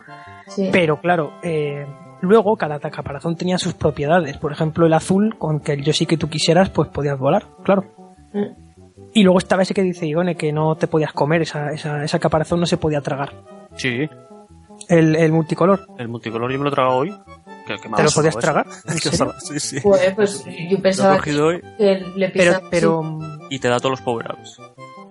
Sí. 0.48 0.70
Pero 0.72 1.00
claro, 1.00 1.34
eh, 1.42 1.88
luego 2.22 2.56
cada 2.56 2.80
caparazón 2.80 3.36
tenía 3.36 3.58
sus 3.58 3.74
propiedades. 3.74 4.38
Por 4.38 4.52
ejemplo, 4.52 4.86
el 4.86 4.94
azul, 4.94 5.36
con 5.40 5.60
que 5.60 5.74
el 5.74 5.84
Yoshi 5.84 6.06
que 6.06 6.18
tú 6.18 6.30
quisieras, 6.30 6.70
pues 6.70 6.90
podías 6.90 7.18
volar, 7.18 7.46
claro. 7.64 7.86
Mm. 8.34 8.69
Y 9.14 9.24
luego 9.24 9.40
estaba 9.40 9.64
ese 9.64 9.74
que 9.74 9.82
dice 9.84 10.08
Ione, 10.08 10.36
que 10.36 10.52
no 10.52 10.76
te 10.76 10.88
podías 10.88 11.14
comer, 11.14 11.42
esa, 11.42 11.72
esa, 11.72 12.04
esa 12.04 12.20
caparazón 12.20 12.60
no 12.60 12.66
se 12.66 12.78
podía 12.78 13.02
tragar. 13.02 13.34
Sí, 13.76 14.08
El, 14.88 15.16
el 15.16 15.32
multicolor. 15.32 15.88
el 15.98 16.08
multicolor 16.08 16.52
yo 16.52 16.58
me 16.58 16.64
lo 16.66 16.70
he 16.70 16.74
tragado 16.74 16.98
hoy. 16.98 17.16
Que, 17.68 17.76
que 17.78 17.90
¿Te 17.90 18.04
lo 18.04 18.10
podías 18.12 18.34
eso. 18.36 18.40
tragar? 18.40 18.66
Es 18.68 18.86
¿En 18.88 19.00
que 19.00 19.18
sí, 19.42 19.60
sí. 19.60 19.80
Joder, 19.82 20.16
pues 20.16 20.44
yo 20.46 20.52
Lo 20.72 20.78
he 20.78 20.82
pensaba 20.82 21.20
que 21.20 21.40
hoy 21.40 21.62
le 22.16 22.30
Pero, 22.30 22.62
pero. 22.72 23.20
y 23.50 23.60
te 23.60 23.68
da 23.68 23.78
todos 23.80 23.92
los 23.92 24.02
power-ups. 24.02 24.60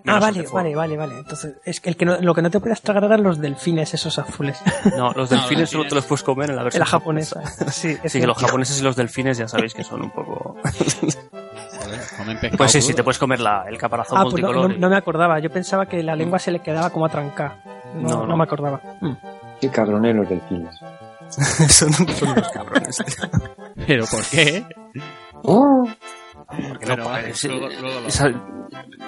Ah, 0.07 0.18
vale, 0.20 0.44
vale, 0.53 0.74
vale, 0.74 0.96
vale. 0.96 1.18
Entonces, 1.18 1.57
es 1.64 1.80
que, 1.80 1.90
el 1.90 1.96
que 1.96 2.05
no- 2.07 2.18
lo 2.20 2.34
que 2.34 2.42
no 2.42 2.51
te 2.51 2.61
podías 2.61 2.80
tragar 2.80 3.05
eran 3.05 3.22
los 3.22 3.38
delfines 3.40 3.92
esos 3.94 4.18
azules. 4.18 4.59
No, 4.96 5.12
los 5.12 5.30
No, 5.30 5.36
delfines 5.38 5.70
solo 5.70 5.86
te 5.88 5.94
los 5.94 6.05
puedes 6.07 6.22
comer 6.22 6.51
en 6.51 6.57
la 6.57 6.62
En 6.62 6.64
versión 6.66 6.80
la 6.80 6.86
japonesa. 6.86 7.42
Sí, 7.70 7.96
es 8.03 8.12
Sí, 8.12 8.20
que 8.20 8.26
los 8.26 8.38
japoneses 8.38 8.80
y 8.80 8.82
los 8.84 8.96
delfines 8.96 9.38
ya 9.38 9.49
sabéis 9.49 9.74
que 9.74 9.84
son 9.84 10.03
un 10.03 10.11
poco... 10.11 10.57
Pues 12.57 12.72
sí, 12.72 12.80
sí, 12.82 12.94
te 12.94 13.03
puedes 13.03 13.18
comer 13.18 13.40
la, 13.40 13.64
el 13.68 13.78
caparazón 13.78 14.18
Ah, 14.18 14.22
pues 14.22 14.34
no, 14.42 14.49
multicolor. 14.49 14.70
no- 14.72 14.78
no 14.78 14.90
me 14.90 14.96
acordaba. 14.96 15.38
Yo 15.40 15.51
pensaba 15.51 15.86
que 15.86 16.03
la 16.03 16.14
lengua 16.16 16.38
se 16.38 16.51
le 16.51 16.61
quedaba 16.61 16.90
como 16.90 17.07
atrancada. 17.07 17.62
No, 17.94 18.01
No, 18.03 18.09
no, 18.20 18.26
no. 18.26 18.36
me 18.36 18.44
acordaba. 18.44 18.80
Mm. 19.01 19.12
Qué 19.61 19.68
cabrones 19.70 20.14
los 20.14 20.28
delfines. 20.28 20.78
son, 21.68 21.92
son 21.92 22.28
unos 22.30 22.49
cabrones. 22.51 22.99
¿Pero 23.86 24.05
por 24.07 24.24
qué? 24.26 24.64
Porque 26.49 26.86
no, 26.86 26.94
Pero 26.96 27.05
vale, 27.09 27.30
es, 27.30 27.44
luego- 27.44 27.68
luego 27.80 28.01
lo- 28.01 28.09
es- 28.09 28.22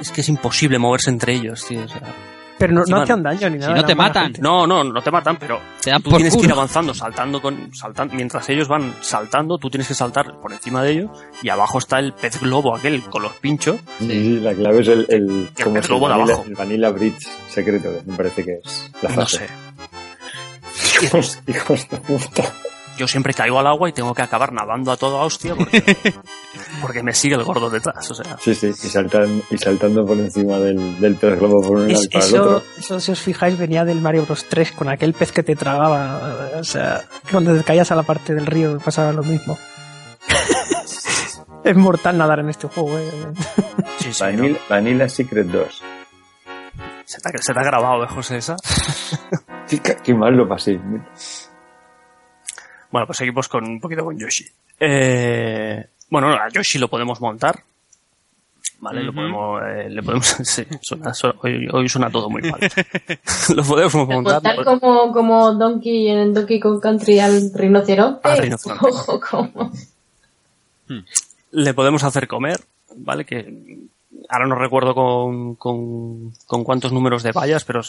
es 0.01 0.11
que 0.13 0.21
es 0.21 0.29
imposible 0.29 0.79
moverse 0.79 1.11
entre 1.11 1.35
ellos, 1.35 1.65
tío. 1.67 1.83
o 1.85 1.89
sea. 1.89 2.01
Pero 2.59 2.75
no, 2.75 2.83
no 2.87 3.01
hacían 3.01 3.23
daño 3.23 3.49
ni 3.49 3.57
nada. 3.57 3.71
no 3.71 3.77
eran 3.77 3.87
te 3.87 3.95
matan. 3.95 4.33
No, 4.41 4.67
no, 4.67 4.85
no 4.85 5.01
te 5.01 5.11
matan, 5.11 5.39
pero 5.39 5.59
Te 5.83 5.89
dan 5.91 6.03
tú 6.03 6.11
tienes 6.11 6.37
que 6.37 6.45
ir 6.45 6.53
avanzando, 6.53 6.93
saltando 6.93 7.41
con, 7.41 7.75
saltando, 7.75 8.15
mientras 8.15 8.47
ellos 8.51 8.69
van 8.69 8.95
saltando, 9.01 9.57
tú 9.57 9.71
tienes 9.71 9.89
que 9.89 9.95
saltar 9.95 10.39
por 10.43 10.53
encima 10.53 10.83
de 10.83 10.91
ellos 10.93 11.11
y 11.43 11.49
abajo 11.49 11.79
está 11.79 11.99
el 11.99 12.13
pez 12.13 12.39
globo 12.39 12.77
aquel 12.77 13.01
con 13.05 13.23
los 13.23 13.33
pinchos. 13.37 13.77
Sí, 13.99 14.07
sí, 14.11 14.41
la 14.41 14.53
clave 14.53 14.81
es 14.81 14.89
el, 14.89 15.07
el, 15.09 15.49
como 15.65 15.77
el 15.77 15.83
el 15.83 15.89
globo 15.89 16.09
de 16.09 16.15
vanilla, 16.15 16.35
abajo. 16.35 16.49
el 16.51 16.55
vanilla 16.55 16.91
Bridge 16.91 17.27
secreto, 17.49 17.91
que 18.05 18.11
me 18.11 18.17
parece 18.19 18.45
que 18.45 18.59
es 18.63 18.93
la 19.01 19.09
No 19.17 19.27
sé. 19.27 19.47
Hijos, 21.03 21.41
hijos 21.47 21.89
de 21.89 21.97
puta. 21.97 22.43
Yo 23.01 23.09
siempre 23.09 23.33
caigo 23.33 23.59
al 23.59 23.67
agua 23.67 23.89
y 23.89 23.93
tengo 23.95 24.13
que 24.15 24.21
acabar 24.21 24.53
nadando 24.53 24.93
a 24.93 24.97
toda 24.99 25.23
hostia 25.23 25.55
porque, 25.55 25.83
porque 26.83 27.03
me 27.03 27.15
sigue 27.15 27.35
el 27.35 27.45
gordo 27.45 27.71
detrás. 27.71 28.11
O 28.11 28.15
sea, 28.15 28.37
Sí, 28.39 28.55
sí, 28.55 28.67
y, 28.69 28.73
saltan, 28.75 29.43
y 29.51 29.57
saltando 29.57 30.05
por 30.05 30.19
encima 30.19 30.59
del, 30.59 31.01
del 31.01 31.15
pez 31.17 31.39
globo 31.39 31.63
por 31.67 31.79
un 31.79 31.91
Es- 31.91 32.05
y 32.05 32.09
para 32.09 32.25
el 32.27 32.31
eso, 32.35 32.43
otro. 32.43 32.63
eso, 32.79 33.01
si 33.01 33.13
os 33.13 33.21
fijáis, 33.21 33.57
venía 33.57 33.87
del 33.87 34.03
Mario 34.03 34.27
Bros 34.27 34.45
3 34.51 34.73
con 34.73 34.91
aquel 34.91 35.15
pez 35.15 35.33
que 35.33 35.43
te 35.43 35.57
tragaba. 35.57 36.51
O 36.59 36.65
sea, 36.65 37.01
cuando 37.31 37.57
te 37.57 37.65
caías 37.65 37.91
a 37.91 37.95
la 37.95 38.03
parte 38.03 38.35
del 38.35 38.45
río 38.45 38.77
pasaba 38.79 39.13
lo 39.13 39.23
mismo. 39.23 39.59
es 41.65 41.77
mortal 41.77 42.19
nadar 42.19 42.41
en 42.41 42.51
este 42.51 42.69
juego, 42.69 42.99
eh. 42.99 43.11
sí, 43.99 44.13
sí, 44.13 44.23
Vanilla, 44.23 44.49
¿no? 44.53 44.59
Vanilla 44.69 45.09
Secret 45.09 45.47
2. 45.47 45.83
se, 47.07 47.19
te, 47.21 47.29
ha- 47.31 47.39
se 47.43 47.55
te 47.55 47.61
ha 47.61 47.63
grabado, 47.63 48.05
¿eh, 48.05 48.09
José, 48.09 48.37
esa? 48.37 48.57
Qué, 49.67 49.81
qué 50.03 50.15
mal 50.15 50.35
lo 50.37 50.47
pasé. 50.47 50.79
Bueno, 52.91 53.07
pues 53.07 53.19
seguimos 53.19 53.49
con 53.49 53.65
un 53.65 53.81
poquito 53.81 54.05
con 54.05 54.19
Yoshi. 54.19 54.45
Eh, 54.79 55.87
bueno, 56.09 56.29
a 56.35 56.49
Yoshi 56.51 56.79
lo 56.79 56.89
podemos 56.89 57.21
montar. 57.21 57.63
¿vale? 58.81 59.03
Lo 59.03 59.13
podemos, 59.13 59.63
eh, 59.67 59.91
le 59.91 60.03
podemos, 60.03 60.27
sí, 60.45 60.65
suena- 60.81 61.13
suena- 61.13 61.37
hoy, 61.43 61.69
hoy 61.71 61.89
suena 61.89 62.11
todo 62.11 62.31
muy 62.31 62.41
mal. 62.43 62.59
lo 63.55 63.63
podemos 63.63 63.95
montar. 64.09 64.43
Montar 64.43 64.65
como, 64.65 65.13
como 65.13 65.53
Donkey 65.53 66.09
en 66.09 66.33
Donkey 66.33 66.59
Kong 66.59 66.81
Country 66.81 67.19
al 67.21 67.53
rinoceronte. 67.55 68.27
Al 68.29 68.39
rinoceronte. 68.39 68.87
Ojo, 68.89 69.21
como. 69.21 69.71
le 71.53 71.75
podemos 71.75 72.03
hacer 72.05 72.27
comer, 72.27 72.59
¿vale? 72.97 73.25
Que 73.25 73.79
ahora 74.29 74.47
no 74.47 74.55
recuerdo 74.55 74.95
con, 74.95 75.55
con, 75.57 76.33
con 76.47 76.65
cuántos 76.65 76.93
números 76.93 77.23
de 77.23 77.33
vallas, 77.33 77.65
pero 77.65 77.81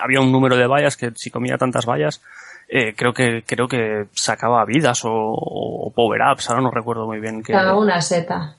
había 0.00 0.20
un 0.20 0.30
número 0.32 0.56
de 0.56 0.66
vallas 0.66 0.96
que 0.96 1.12
si 1.16 1.30
comía 1.30 1.58
tantas 1.58 1.86
vallas, 1.86 2.22
eh, 2.68 2.94
creo 2.96 3.12
que 3.12 3.42
creo 3.46 3.68
que 3.68 4.06
sacaba 4.12 4.64
vidas 4.64 5.04
o, 5.04 5.10
o 5.12 5.90
power 5.94 6.20
ups, 6.32 6.50
ahora 6.50 6.62
no 6.62 6.70
recuerdo 6.70 7.06
muy 7.06 7.20
bien 7.20 7.42
qué 7.42 7.52
Cada 7.52 7.76
una 7.76 8.00
seta. 8.00 8.56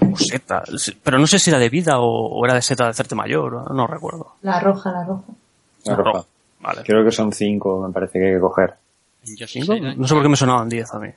o 0.00 0.16
seta, 0.16 0.62
pero 1.02 1.18
no 1.18 1.26
sé 1.26 1.38
si 1.38 1.50
era 1.50 1.58
de 1.58 1.68
vida 1.68 1.98
o, 1.98 2.06
o 2.06 2.44
era 2.44 2.54
de 2.54 2.62
seta 2.62 2.84
de 2.84 2.90
hacerte 2.90 3.14
mayor, 3.14 3.74
no 3.74 3.86
recuerdo. 3.86 4.34
La 4.42 4.60
roja, 4.60 4.90
la 4.92 5.04
roja. 5.04 5.32
La 5.84 5.96
roja. 5.96 6.24
Vale. 6.60 6.82
Creo 6.84 7.04
que 7.04 7.12
son 7.12 7.32
cinco, 7.32 7.86
me 7.86 7.92
parece 7.92 8.18
que 8.18 8.26
hay 8.28 8.34
que 8.34 8.40
coger. 8.40 8.74
Yo 9.24 9.46
sí 9.46 9.60
¿Cinco? 9.62 9.74
sé, 9.74 9.80
No 9.96 10.06
sé 10.08 10.14
por 10.14 10.22
qué 10.22 10.28
me 10.28 10.36
sonaban 10.36 10.68
10 10.68 10.94
a 10.94 10.98
mí. 10.98 11.08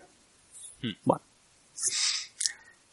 Bueno. 1.04 1.22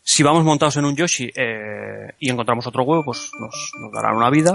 Si 0.02 0.22
vamos 0.22 0.44
montados 0.44 0.76
en 0.78 0.84
un 0.86 0.96
Yoshi 0.96 1.30
eh, 1.34 2.14
y 2.18 2.30
encontramos 2.30 2.66
otro 2.66 2.82
huevo, 2.84 3.04
pues 3.04 3.30
nos, 3.38 3.72
nos 3.80 3.92
darán 3.92 4.16
una 4.16 4.30
vida. 4.30 4.52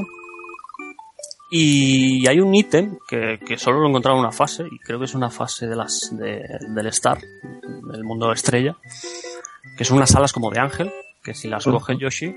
Y 1.55 2.27
hay 2.27 2.39
un 2.39 2.55
ítem 2.55 2.97
que, 3.07 3.39
que 3.45 3.57
solo 3.57 3.77
lo 3.79 3.85
he 3.85 3.89
encontrado 3.89 4.17
en 4.17 4.23
una 4.23 4.31
fase, 4.31 4.63
y 4.71 4.79
creo 4.79 4.97
que 4.97 5.05
es 5.05 5.13
una 5.13 5.29
fase 5.29 5.67
de 5.67 5.75
las 5.75 6.09
de- 6.11 6.43
del 6.69 6.87
Star, 6.87 7.19
del 7.21 8.03
mundo 8.03 8.31
estrella, 8.31 8.75
que 9.77 9.85
son 9.85 9.97
unas 9.97 10.15
alas 10.15 10.33
como 10.33 10.49
de 10.49 10.59
ángel, 10.59 10.91
que 11.23 11.35
si 11.35 11.47
las 11.47 11.63
coge 11.65 11.95
Yoshi, 11.97 12.35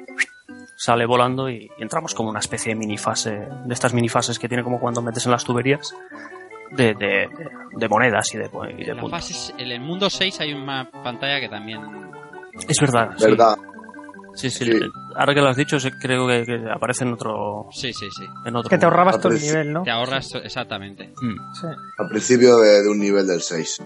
sale 0.76 1.06
volando 1.06 1.48
y, 1.48 1.70
y 1.78 1.82
entramos 1.82 2.14
como 2.14 2.28
una 2.28 2.40
especie 2.40 2.74
de 2.74 2.78
minifase, 2.78 3.30
de 3.64 3.72
estas 3.72 3.94
minifases 3.94 4.38
que 4.38 4.48
tiene 4.48 4.62
como 4.62 4.78
cuando 4.78 5.00
metes 5.00 5.24
en 5.24 5.32
las 5.32 5.44
tuberías, 5.44 5.94
de, 6.72 6.92
de, 6.92 7.06
de- 7.06 7.28
de 7.74 7.88
monedas 7.88 8.34
y 8.34 8.38
de, 8.38 8.50
y 8.78 8.84
de 8.84 8.94
puntos. 8.96 9.10
fase- 9.12 9.54
en 9.56 9.70
el 9.70 9.80
mundo 9.80 10.10
6 10.10 10.40
hay 10.40 10.52
una 10.52 10.90
pantalla 10.90 11.40
que 11.40 11.48
también... 11.48 11.80
Es 12.68 12.78
verdad. 12.80 13.12
sí. 13.16 13.24
¿Verdad? 13.30 13.56
Sí, 13.56 13.75
sí, 14.36 14.50
Sí. 14.50 14.70
Ahora 15.16 15.34
que 15.34 15.40
lo 15.40 15.48
has 15.48 15.56
dicho, 15.56 15.78
creo 16.00 16.26
que, 16.28 16.44
que 16.44 16.60
aparece 16.70 17.04
en 17.04 17.14
otro. 17.14 17.68
Sí, 17.72 17.92
sí, 17.92 18.06
sí. 18.16 18.24
En 18.44 18.54
otro 18.56 18.68
Que 18.68 18.78
te 18.78 18.84
ahorrabas 18.84 19.16
Al 19.16 19.20
todo 19.22 19.32
el 19.32 19.40
nivel, 19.40 19.72
¿no? 19.72 19.82
Te 19.82 19.90
ahorras 19.90 20.34
exactamente. 20.44 21.08
Mm. 21.20 21.36
Sí. 21.54 21.66
Al 21.98 22.08
principio 22.08 22.58
de, 22.58 22.82
de 22.82 22.88
un 22.88 22.98
nivel 22.98 23.26
del 23.26 23.40
6. 23.40 23.82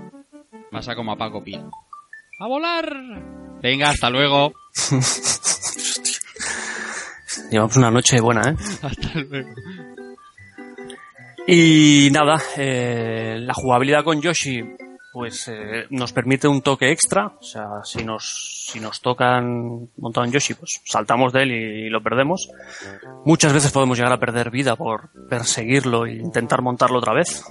Pasa 0.70 0.94
como 0.94 1.12
a 1.12 1.16
Paco 1.16 1.42
Pi. 1.42 1.54
¡A 1.54 2.46
volar! 2.46 2.86
Venga, 3.62 3.90
hasta 3.90 4.10
luego. 4.10 4.52
Llevamos 7.50 7.76
una 7.76 7.90
noche 7.90 8.20
buena, 8.20 8.50
¿eh? 8.50 8.56
Hasta 8.82 9.20
luego. 9.20 9.48
Y 11.46 12.08
nada, 12.12 12.36
eh, 12.56 13.38
la 13.40 13.54
jugabilidad 13.54 14.04
con 14.04 14.20
Yoshi, 14.20 14.62
pues 15.12 15.48
eh, 15.48 15.86
nos 15.90 16.12
permite 16.12 16.48
un 16.48 16.62
toque 16.62 16.90
extra. 16.90 17.32
O 17.38 17.42
sea, 17.42 17.84
si 17.84 18.04
nos, 18.04 18.66
si 18.70 18.80
nos 18.80 19.00
tocan 19.00 19.88
montado 19.96 20.24
en 20.26 20.32
Yoshi, 20.32 20.54
pues 20.54 20.80
saltamos 20.84 21.32
de 21.32 21.42
él 21.42 21.52
y, 21.52 21.90
lo 21.90 22.02
perdemos. 22.02 22.48
Muchas 23.24 23.52
veces 23.52 23.72
podemos 23.72 23.98
llegar 23.98 24.12
a 24.12 24.20
perder 24.20 24.50
vida 24.50 24.76
por 24.76 25.10
perseguirlo 25.28 26.06
e 26.06 26.14
intentar 26.14 26.62
montarlo 26.62 26.98
otra 26.98 27.14
vez. 27.14 27.44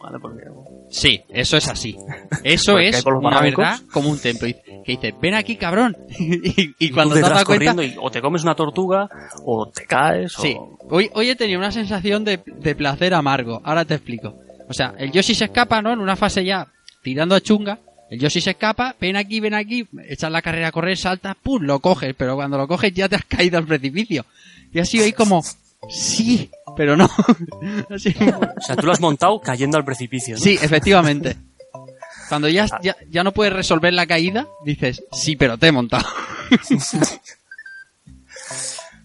Vale, 0.00 0.18
porque 0.20 0.42
Sí, 0.90 1.22
eso 1.30 1.56
es 1.56 1.68
así. 1.68 1.96
Eso 2.44 2.78
es 2.78 3.04
una 3.06 3.40
verdad 3.40 3.80
como 3.92 4.10
un 4.10 4.18
templo. 4.18 4.46
Que 4.84 4.92
dices, 4.92 5.14
ven 5.20 5.34
aquí, 5.34 5.56
cabrón. 5.56 5.96
y, 6.18 6.90
cuando 6.90 7.14
te 7.14 7.20
dado 7.20 7.32
cuenta... 7.32 7.44
corriendo 7.46 7.82
y 7.82 7.94
o 7.98 8.10
te 8.10 8.20
comes 8.20 8.42
una 8.42 8.54
tortuga 8.54 9.08
o 9.46 9.68
te 9.68 9.86
caes 9.86 10.32
Sí, 10.32 10.54
o... 10.58 10.76
hoy, 10.90 11.08
hoy 11.14 11.30
he 11.30 11.36
tenido 11.36 11.58
una 11.58 11.70
sensación 11.70 12.24
de, 12.24 12.40
de 12.44 12.74
placer 12.74 13.14
amargo. 13.14 13.62
Ahora 13.64 13.84
te 13.84 13.94
explico. 13.94 14.34
O 14.68 14.72
sea, 14.72 14.94
el 14.98 15.12
Yoshi 15.12 15.34
se 15.34 15.44
escapa, 15.44 15.82
¿no? 15.82 15.92
En 15.92 16.00
una 16.00 16.16
fase 16.16 16.44
ya 16.44 16.68
tirando 17.02 17.34
a 17.34 17.40
chunga. 17.40 17.78
El 18.10 18.20
Yoshi 18.20 18.40
se 18.40 18.50
escapa, 18.50 18.94
ven 19.00 19.16
aquí, 19.16 19.40
ven 19.40 19.54
aquí, 19.54 19.88
echas 20.06 20.30
la 20.30 20.42
carrera 20.42 20.68
a 20.68 20.72
correr, 20.72 20.98
saltas, 20.98 21.34
pum, 21.42 21.62
lo 21.62 21.80
coges. 21.80 22.14
Pero 22.16 22.36
cuando 22.36 22.58
lo 22.58 22.68
coges 22.68 22.92
ya 22.92 23.08
te 23.08 23.16
has 23.16 23.24
caído 23.24 23.58
al 23.58 23.66
precipicio. 23.66 24.26
Y 24.72 24.80
así 24.80 25.00
hoy 25.00 25.12
como, 25.12 25.42
sí, 25.88 26.50
pero 26.76 26.96
no. 26.96 27.10
Así, 27.90 28.14
O 28.20 28.60
sea, 28.60 28.76
tú 28.76 28.86
lo 28.86 28.92
has 28.92 29.00
montado 29.00 29.40
cayendo 29.40 29.78
al 29.78 29.84
precipicio. 29.84 30.34
¿no? 30.34 30.40
sí, 30.40 30.58
efectivamente. 30.60 31.36
Cuando 32.28 32.48
ya, 32.48 32.66
ya, 32.82 32.96
ya 33.10 33.24
no 33.24 33.32
puedes 33.32 33.52
resolver 33.52 33.92
la 33.92 34.06
caída, 34.06 34.46
dices, 34.64 35.04
sí, 35.12 35.36
pero 35.36 35.58
te 35.58 35.68
he 35.68 35.72
montado. 35.72 36.06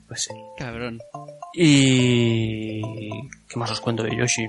Pues 0.07 0.23
sí. 0.23 0.33
Cabrón. 0.57 0.99
Y... 1.53 2.81
¿Qué 3.47 3.57
más 3.57 3.71
os 3.71 3.81
cuento 3.81 4.03
de 4.03 4.15
Yoshi? 4.15 4.47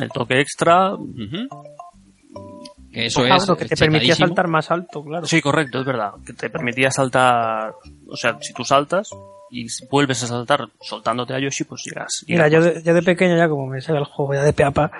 El 0.00 0.08
toque 0.10 0.40
extra... 0.40 0.92
Que 2.92 3.06
eso 3.06 3.22
es. 3.24 3.28
bueno, 3.28 3.56
que 3.56 3.66
te 3.66 3.76
permitía 3.76 4.14
saltar 4.14 4.48
más 4.48 4.70
alto, 4.70 5.04
claro. 5.04 5.26
Sí, 5.26 5.42
correcto, 5.42 5.80
es 5.80 5.86
verdad. 5.86 6.12
Que 6.24 6.32
te 6.32 6.48
permitía 6.50 6.90
saltar... 6.90 7.74
O 8.08 8.16
sea, 8.16 8.38
si 8.40 8.52
tú 8.54 8.64
saltas 8.64 9.10
y 9.50 9.66
vuelves 9.90 10.22
a 10.24 10.26
saltar 10.26 10.68
soltándote 10.80 11.34
a 11.34 11.38
Yoshi, 11.38 11.64
pues 11.64 11.82
llegas... 11.84 12.24
Mira, 12.26 12.48
yo 12.48 12.62
de, 12.62 12.82
yo 12.82 12.94
de 12.94 13.02
pequeño 13.02 13.36
ya, 13.36 13.48
como 13.48 13.66
me 13.66 13.80
sabía 13.82 14.00
el 14.00 14.06
juego 14.06 14.34
ya 14.34 14.42
de 14.42 14.52
peapa, 14.54 14.90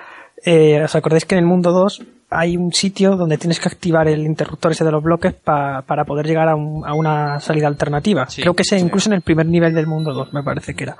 eh, 0.45 0.81
¿os 0.83 0.95
acordáis 0.95 1.25
que 1.25 1.35
en 1.35 1.39
el 1.39 1.45
mundo 1.45 1.71
2 1.71 2.03
hay 2.29 2.55
un 2.57 2.71
sitio 2.73 3.15
donde 3.15 3.39
tienes 3.39 3.59
que 3.59 3.67
activar 3.69 4.07
el 4.07 4.21
interruptor 4.23 4.71
ese 4.71 4.85
de 4.85 4.91
los 4.91 5.03
bloques 5.03 5.33
pa- 5.33 5.81
para 5.81 6.05
poder 6.05 6.27
llegar 6.27 6.47
a, 6.47 6.55
un- 6.55 6.85
a 6.87 6.93
una 6.93 7.39
salida 7.39 7.67
alternativa? 7.67 8.27
Sí, 8.29 8.41
Creo 8.41 8.53
que 8.55 8.61
es 8.61 8.71
incluso 8.73 9.09
en 9.09 9.15
el 9.15 9.21
primer 9.21 9.47
nivel 9.47 9.73
del 9.73 9.87
mundo 9.87 10.13
2, 10.13 10.31
me 10.31 10.43
parece 10.43 10.75
que 10.75 10.83
era. 10.83 10.97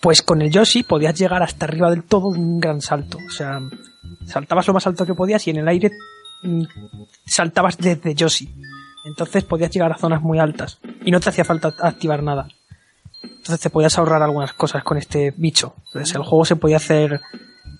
Pues 0.00 0.22
con 0.22 0.42
el 0.42 0.50
Yoshi 0.50 0.82
podías 0.84 1.18
llegar 1.18 1.42
hasta 1.42 1.66
arriba 1.66 1.90
del 1.90 2.04
todo 2.04 2.32
de 2.32 2.38
un 2.38 2.60
gran 2.60 2.80
salto. 2.80 3.18
O 3.26 3.30
sea, 3.30 3.60
saltabas 4.26 4.66
lo 4.68 4.74
más 4.74 4.86
alto 4.86 5.04
que 5.04 5.14
podías 5.14 5.46
y 5.46 5.50
en 5.50 5.56
el 5.56 5.68
aire 5.68 5.90
mm, 6.42 6.62
saltabas 7.26 7.78
desde 7.78 8.14
Yoshi. 8.14 8.54
Entonces 9.04 9.44
podías 9.44 9.70
llegar 9.70 9.92
a 9.92 9.98
zonas 9.98 10.22
muy 10.22 10.38
altas 10.38 10.78
y 11.04 11.10
no 11.10 11.20
te 11.20 11.30
hacía 11.30 11.44
falta 11.44 11.74
activar 11.80 12.22
nada. 12.22 12.48
Entonces 13.22 13.60
te 13.60 13.70
podías 13.70 13.98
ahorrar 13.98 14.22
algunas 14.22 14.52
cosas 14.52 14.84
con 14.84 14.98
este 14.98 15.32
bicho. 15.36 15.74
Entonces 15.86 16.14
el 16.14 16.22
juego 16.22 16.44
se 16.44 16.56
podía 16.56 16.76
hacer 16.76 17.20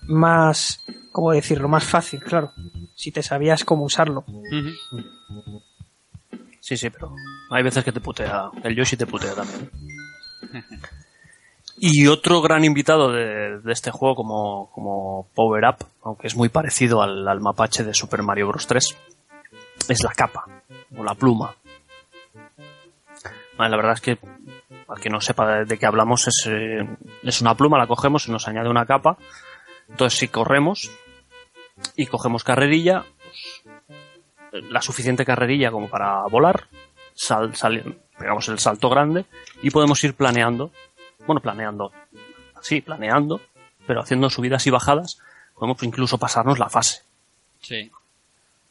más, 0.08 0.84
¿cómo 1.12 1.32
decirlo? 1.32 1.68
Más 1.68 1.84
fácil, 1.84 2.20
claro. 2.20 2.52
Si 2.94 3.12
te 3.12 3.22
sabías 3.22 3.64
cómo 3.64 3.84
usarlo. 3.84 4.24
Sí, 6.60 6.76
sí, 6.76 6.90
pero 6.90 7.14
hay 7.50 7.62
veces 7.62 7.84
que 7.84 7.92
te 7.92 8.00
putea. 8.00 8.50
El 8.64 8.74
Yoshi 8.74 8.96
te 8.96 9.06
putea 9.06 9.34
también. 9.34 9.70
Y 11.80 12.06
otro 12.08 12.40
gran 12.42 12.64
invitado 12.64 13.12
de, 13.12 13.60
este 13.70 13.90
juego 13.90 14.16
como, 14.16 14.70
como 14.72 15.28
Power 15.34 15.64
Up, 15.64 15.86
aunque 16.02 16.26
es 16.26 16.34
muy 16.36 16.48
parecido 16.48 17.02
al, 17.02 17.26
al 17.28 17.40
mapache 17.40 17.84
de 17.84 17.94
Super 17.94 18.22
Mario 18.22 18.48
Bros. 18.48 18.66
3, 18.66 18.96
es 19.88 20.02
la 20.02 20.12
capa 20.12 20.44
o 20.96 21.04
la 21.04 21.14
pluma. 21.14 21.54
La 23.58 23.68
verdad 23.76 23.92
es 23.94 24.00
que, 24.00 24.18
para 24.86 25.00
que 25.00 25.10
no 25.10 25.20
sepa 25.20 25.48
de, 25.48 25.64
de 25.64 25.78
qué 25.78 25.86
hablamos, 25.86 26.26
es, 26.28 26.46
eh, 26.48 26.86
es 27.22 27.40
una 27.40 27.54
pluma, 27.56 27.78
la 27.78 27.86
cogemos 27.88 28.26
y 28.28 28.32
nos 28.32 28.46
añade 28.46 28.68
una 28.68 28.86
capa. 28.86 29.16
Entonces, 29.88 30.18
si 30.18 30.28
corremos 30.28 30.90
y 31.96 32.06
cogemos 32.06 32.44
carrerilla, 32.44 33.04
pues, 34.50 34.64
la 34.70 34.80
suficiente 34.80 35.24
carrerilla 35.24 35.70
como 35.70 35.88
para 35.88 36.22
volar, 36.30 36.68
sal, 37.14 37.54
sal- 37.56 37.98
pegamos 38.18 38.48
el 38.48 38.58
salto 38.58 38.88
grande 38.90 39.24
y 39.62 39.70
podemos 39.70 40.02
ir 40.04 40.14
planeando, 40.14 40.70
bueno, 41.28 41.42
planeando, 41.42 41.92
sí, 42.62 42.80
planeando, 42.80 43.40
pero 43.86 44.00
haciendo 44.00 44.30
subidas 44.30 44.66
y 44.66 44.70
bajadas, 44.70 45.20
podemos 45.54 45.82
incluso 45.82 46.18
pasarnos 46.18 46.58
la 46.58 46.70
fase. 46.70 47.02
Sí. 47.60 47.90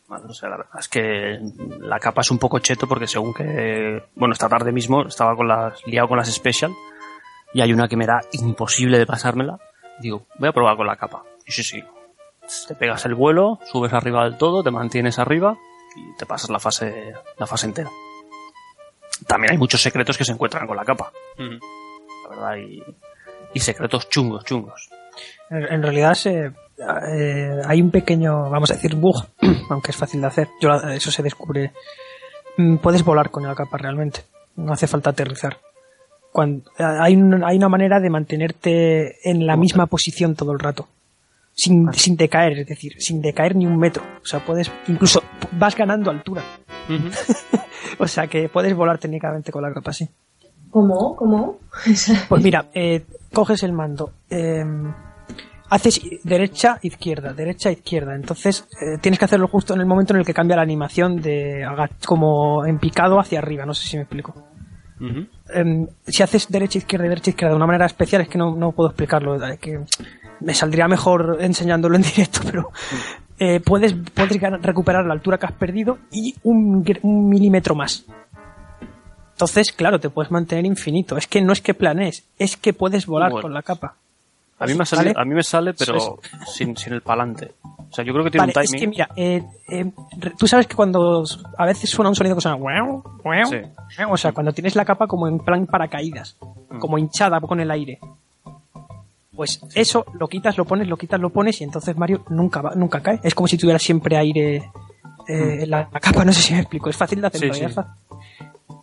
O 0.09 0.33
sea, 0.33 0.49
la 0.49 0.57
verdad 0.57 0.79
es 0.79 0.87
que 0.87 1.39
la 1.81 1.99
capa 1.99 2.21
es 2.21 2.31
un 2.31 2.39
poco 2.39 2.59
cheto 2.59 2.87
porque 2.87 3.05
según 3.05 3.33
que, 3.33 4.03
bueno, 4.15 4.33
esta 4.33 4.49
tarde 4.49 4.71
mismo 4.71 5.05
estaba 5.05 5.35
con 5.35 5.47
las, 5.47 5.85
liado 5.85 6.07
con 6.07 6.17
las 6.17 6.33
special 6.33 6.73
y 7.53 7.61
hay 7.61 7.71
una 7.73 7.87
que 7.87 7.95
me 7.95 8.07
da 8.07 8.21
imposible 8.31 8.97
de 8.97 9.05
pasármela. 9.05 9.59
Digo, 9.99 10.25
voy 10.39 10.49
a 10.49 10.53
probar 10.53 10.77
con 10.77 10.87
la 10.87 10.95
capa. 10.95 11.23
Y 11.45 11.51
sí, 11.51 11.63
sí. 11.63 11.83
Te 12.67 12.73
pegas 12.73 13.05
el 13.05 13.13
vuelo, 13.13 13.59
subes 13.65 13.93
arriba 13.93 14.23
del 14.23 14.37
todo, 14.37 14.63
te 14.63 14.71
mantienes 14.71 15.19
arriba 15.19 15.57
y 15.95 16.17
te 16.17 16.25
pasas 16.25 16.49
la 16.49 16.59
fase, 16.59 17.13
la 17.37 17.45
fase 17.45 17.67
entera. 17.67 17.91
También 19.27 19.51
hay 19.51 19.57
muchos 19.59 19.81
secretos 19.81 20.17
que 20.17 20.25
se 20.25 20.31
encuentran 20.31 20.65
con 20.65 20.77
la 20.77 20.85
capa, 20.85 21.11
la 21.37 21.59
verdad, 22.29 22.55
y, 22.57 22.83
y 23.53 23.59
secretos 23.59 24.09
chungos, 24.09 24.43
chungos. 24.45 24.89
En, 25.49 25.63
en 25.73 25.81
realidad 25.83 26.13
se, 26.13 26.45
eh, 26.47 27.51
hay 27.65 27.81
un 27.81 27.91
pequeño, 27.91 28.49
vamos 28.49 28.69
a 28.71 28.75
decir, 28.75 28.95
bug, 28.95 29.25
aunque 29.69 29.91
es 29.91 29.97
fácil 29.97 30.21
de 30.21 30.27
hacer. 30.27 30.47
Yo, 30.61 30.69
la- 30.69 30.93
eso 30.95 31.11
se 31.11 31.23
descubre. 31.23 31.71
Mm, 32.57 32.77
Puedes 32.77 33.03
volar 33.03 33.29
con 33.29 33.43
la 33.43 33.55
capa 33.55 33.77
realmente. 33.77 34.21
No 34.55 34.73
hace 34.73 34.87
falta 34.87 35.11
aterrizar. 35.11 35.57
Cuando, 36.31 36.69
hay, 36.77 37.15
un- 37.15 37.43
hay 37.43 37.57
una 37.57 37.69
manera 37.69 37.99
de 37.99 38.09
mantenerte 38.09 39.29
en 39.29 39.45
la 39.47 39.55
misma 39.55 39.85
posición 39.87 40.35
todo 40.35 40.51
el 40.51 40.59
rato. 40.59 40.87
Sin, 41.53 41.91
sin 41.93 42.15
decaer, 42.15 42.59
es 42.59 42.67
decir, 42.67 42.93
sin 43.01 43.19
decaer 43.21 43.55
ni 43.55 43.65
un 43.65 43.79
metro. 43.79 44.03
O 44.21 44.25
sea, 44.25 44.45
puedes, 44.45 44.71
incluso 44.87 45.23
vas 45.53 45.75
ganando 45.75 46.11
altura. 46.11 46.43
o 47.99 48.07
sea 48.07 48.27
que 48.27 48.47
puedes 48.49 48.75
volar 48.75 48.97
técnicamente 48.99 49.51
con 49.51 49.63
la 49.63 49.73
capa, 49.73 49.91
sí. 49.93 50.07
¿Cómo? 50.77 51.15
¿Cómo? 51.15 51.57
Pues 52.29 52.43
mira, 52.43 52.65
eh, 52.71 53.03
coges 53.33 53.63
el 53.63 53.73
mando, 53.73 54.11
eh, 54.29 54.63
haces 55.69 55.99
derecha, 56.23 56.77
izquierda, 56.83 57.33
derecha, 57.33 57.71
izquierda. 57.71 58.13
Entonces 58.13 58.67
eh, 58.79 58.99
tienes 59.01 59.17
que 59.17 59.25
hacerlo 59.25 59.47
justo 59.47 59.73
en 59.73 59.79
el 59.79 59.87
momento 59.87 60.13
en 60.13 60.19
el 60.19 60.25
que 60.25 60.35
cambia 60.35 60.55
la 60.55 60.61
animación 60.61 61.19
de 61.19 61.65
como 62.05 62.63
en 62.63 62.77
picado 62.77 63.19
hacia 63.19 63.39
arriba. 63.39 63.65
No 63.65 63.73
sé 63.73 63.87
si 63.87 63.97
me 63.97 64.03
explico. 64.03 64.35
Em, 65.49 65.87
si 66.05 66.21
haces 66.21 66.47
derecha, 66.47 66.77
izquierda 66.77 67.07
derecha, 67.07 67.31
izquierda 67.31 67.53
de 67.53 67.57
una 67.57 67.67
manera 67.67 67.87
especial, 67.87 68.21
es 68.21 68.29
que 68.29 68.37
no, 68.37 68.55
no 68.55 68.71
puedo 68.71 68.89
explicarlo. 68.89 69.43
eh, 69.43 69.57
que 69.59 69.79
me 70.41 70.53
saldría 70.53 70.87
mejor 70.87 71.37
enseñándolo 71.39 71.95
en 71.95 72.01
directo, 72.13 72.41
pero 72.45 72.69
eh, 73.39 73.61
puedes, 73.61 73.95
puedes 74.13 74.39
recuperar 74.61 75.05
la 75.05 75.13
altura 75.13 75.39
que 75.39 75.47
has 75.47 75.53
perdido 75.53 75.97
y 76.11 76.35
un, 76.43 76.85
un 77.01 77.29
milímetro 77.29 77.73
más. 77.73 78.05
Entonces, 79.37 79.71
claro, 79.71 79.99
te 79.99 80.09
puedes 80.09 80.31
mantener 80.31 80.65
infinito. 80.65 81.15
Es 81.15 81.27
que 81.27 81.41
no 81.43 81.53
es 81.53 81.61
que 81.61 81.75
planees, 81.75 82.23
es 82.39 82.57
que 82.57 82.73
puedes 82.73 83.05
volar 83.05 83.29
Bueno. 83.29 83.43
con 83.43 83.53
la 83.53 83.61
capa. 83.61 83.93
A 84.57 84.65
mí 84.65 84.73
me, 84.73 84.83
¿Vale? 84.91 85.13
a 85.15 85.23
mí 85.25 85.35
me 85.35 85.43
sale, 85.43 85.75
pero 85.75 86.17
sin, 86.47 86.75
sin 86.75 86.93
el 86.93 87.01
palante. 87.03 87.51
O 87.63 87.93
sea, 87.93 88.03
yo 88.03 88.13
creo 88.13 88.23
que 88.25 88.31
tiene 88.31 88.47
Vale, 88.47 88.53
un 88.57 88.63
es 88.63 88.71
timing. 88.71 88.81
que 88.81 88.87
mira, 88.87 89.09
eh, 89.15 89.43
eh, 89.69 89.91
tú 90.39 90.47
sabes 90.47 90.65
que 90.65 90.73
cuando 90.75 91.23
a 91.55 91.65
veces 91.67 91.87
suena 91.87 92.09
un 92.09 92.15
sonido 92.15 92.35
que 92.35 92.41
suena 92.41 92.55
o 94.09 94.17
sea, 94.17 94.31
cuando 94.31 94.51
tienes 94.53 94.75
la 94.75 94.83
capa 94.85 95.05
como 95.05 95.27
en 95.27 95.37
plan 95.37 95.67
paracaídas, 95.67 96.35
Mm. 96.71 96.79
como 96.79 96.97
hinchada 96.97 97.39
con 97.39 97.59
el 97.59 97.69
aire. 97.69 97.99
Pues 99.35 99.61
eso 99.75 100.03
lo 100.19 100.27
quitas, 100.27 100.57
lo 100.57 100.65
pones, 100.65 100.87
lo 100.87 100.97
quitas, 100.97 101.19
lo 101.19 101.29
pones 101.29 101.61
y 101.61 101.63
entonces 101.63 101.95
Mario 101.95 102.23
nunca 102.29 102.61
va, 102.63 102.73
nunca 102.73 103.01
cae. 103.01 103.19
Es 103.21 103.35
como 103.35 103.47
si 103.47 103.55
tuviera 103.55 103.77
siempre 103.77 104.17
aire 104.17 104.55
eh, 105.27 105.59
en 105.61 105.69
la, 105.69 105.87
la 105.93 105.99
capa, 105.99 106.25
no 106.25 106.33
sé 106.33 106.41
si 106.41 106.53
me 106.55 106.61
explico. 106.61 106.89
Es 106.89 106.97
fácil 106.97 107.21
de 107.21 107.27
hacer, 107.27 107.51
Mm. 107.51 107.53
Sí, 107.53 107.61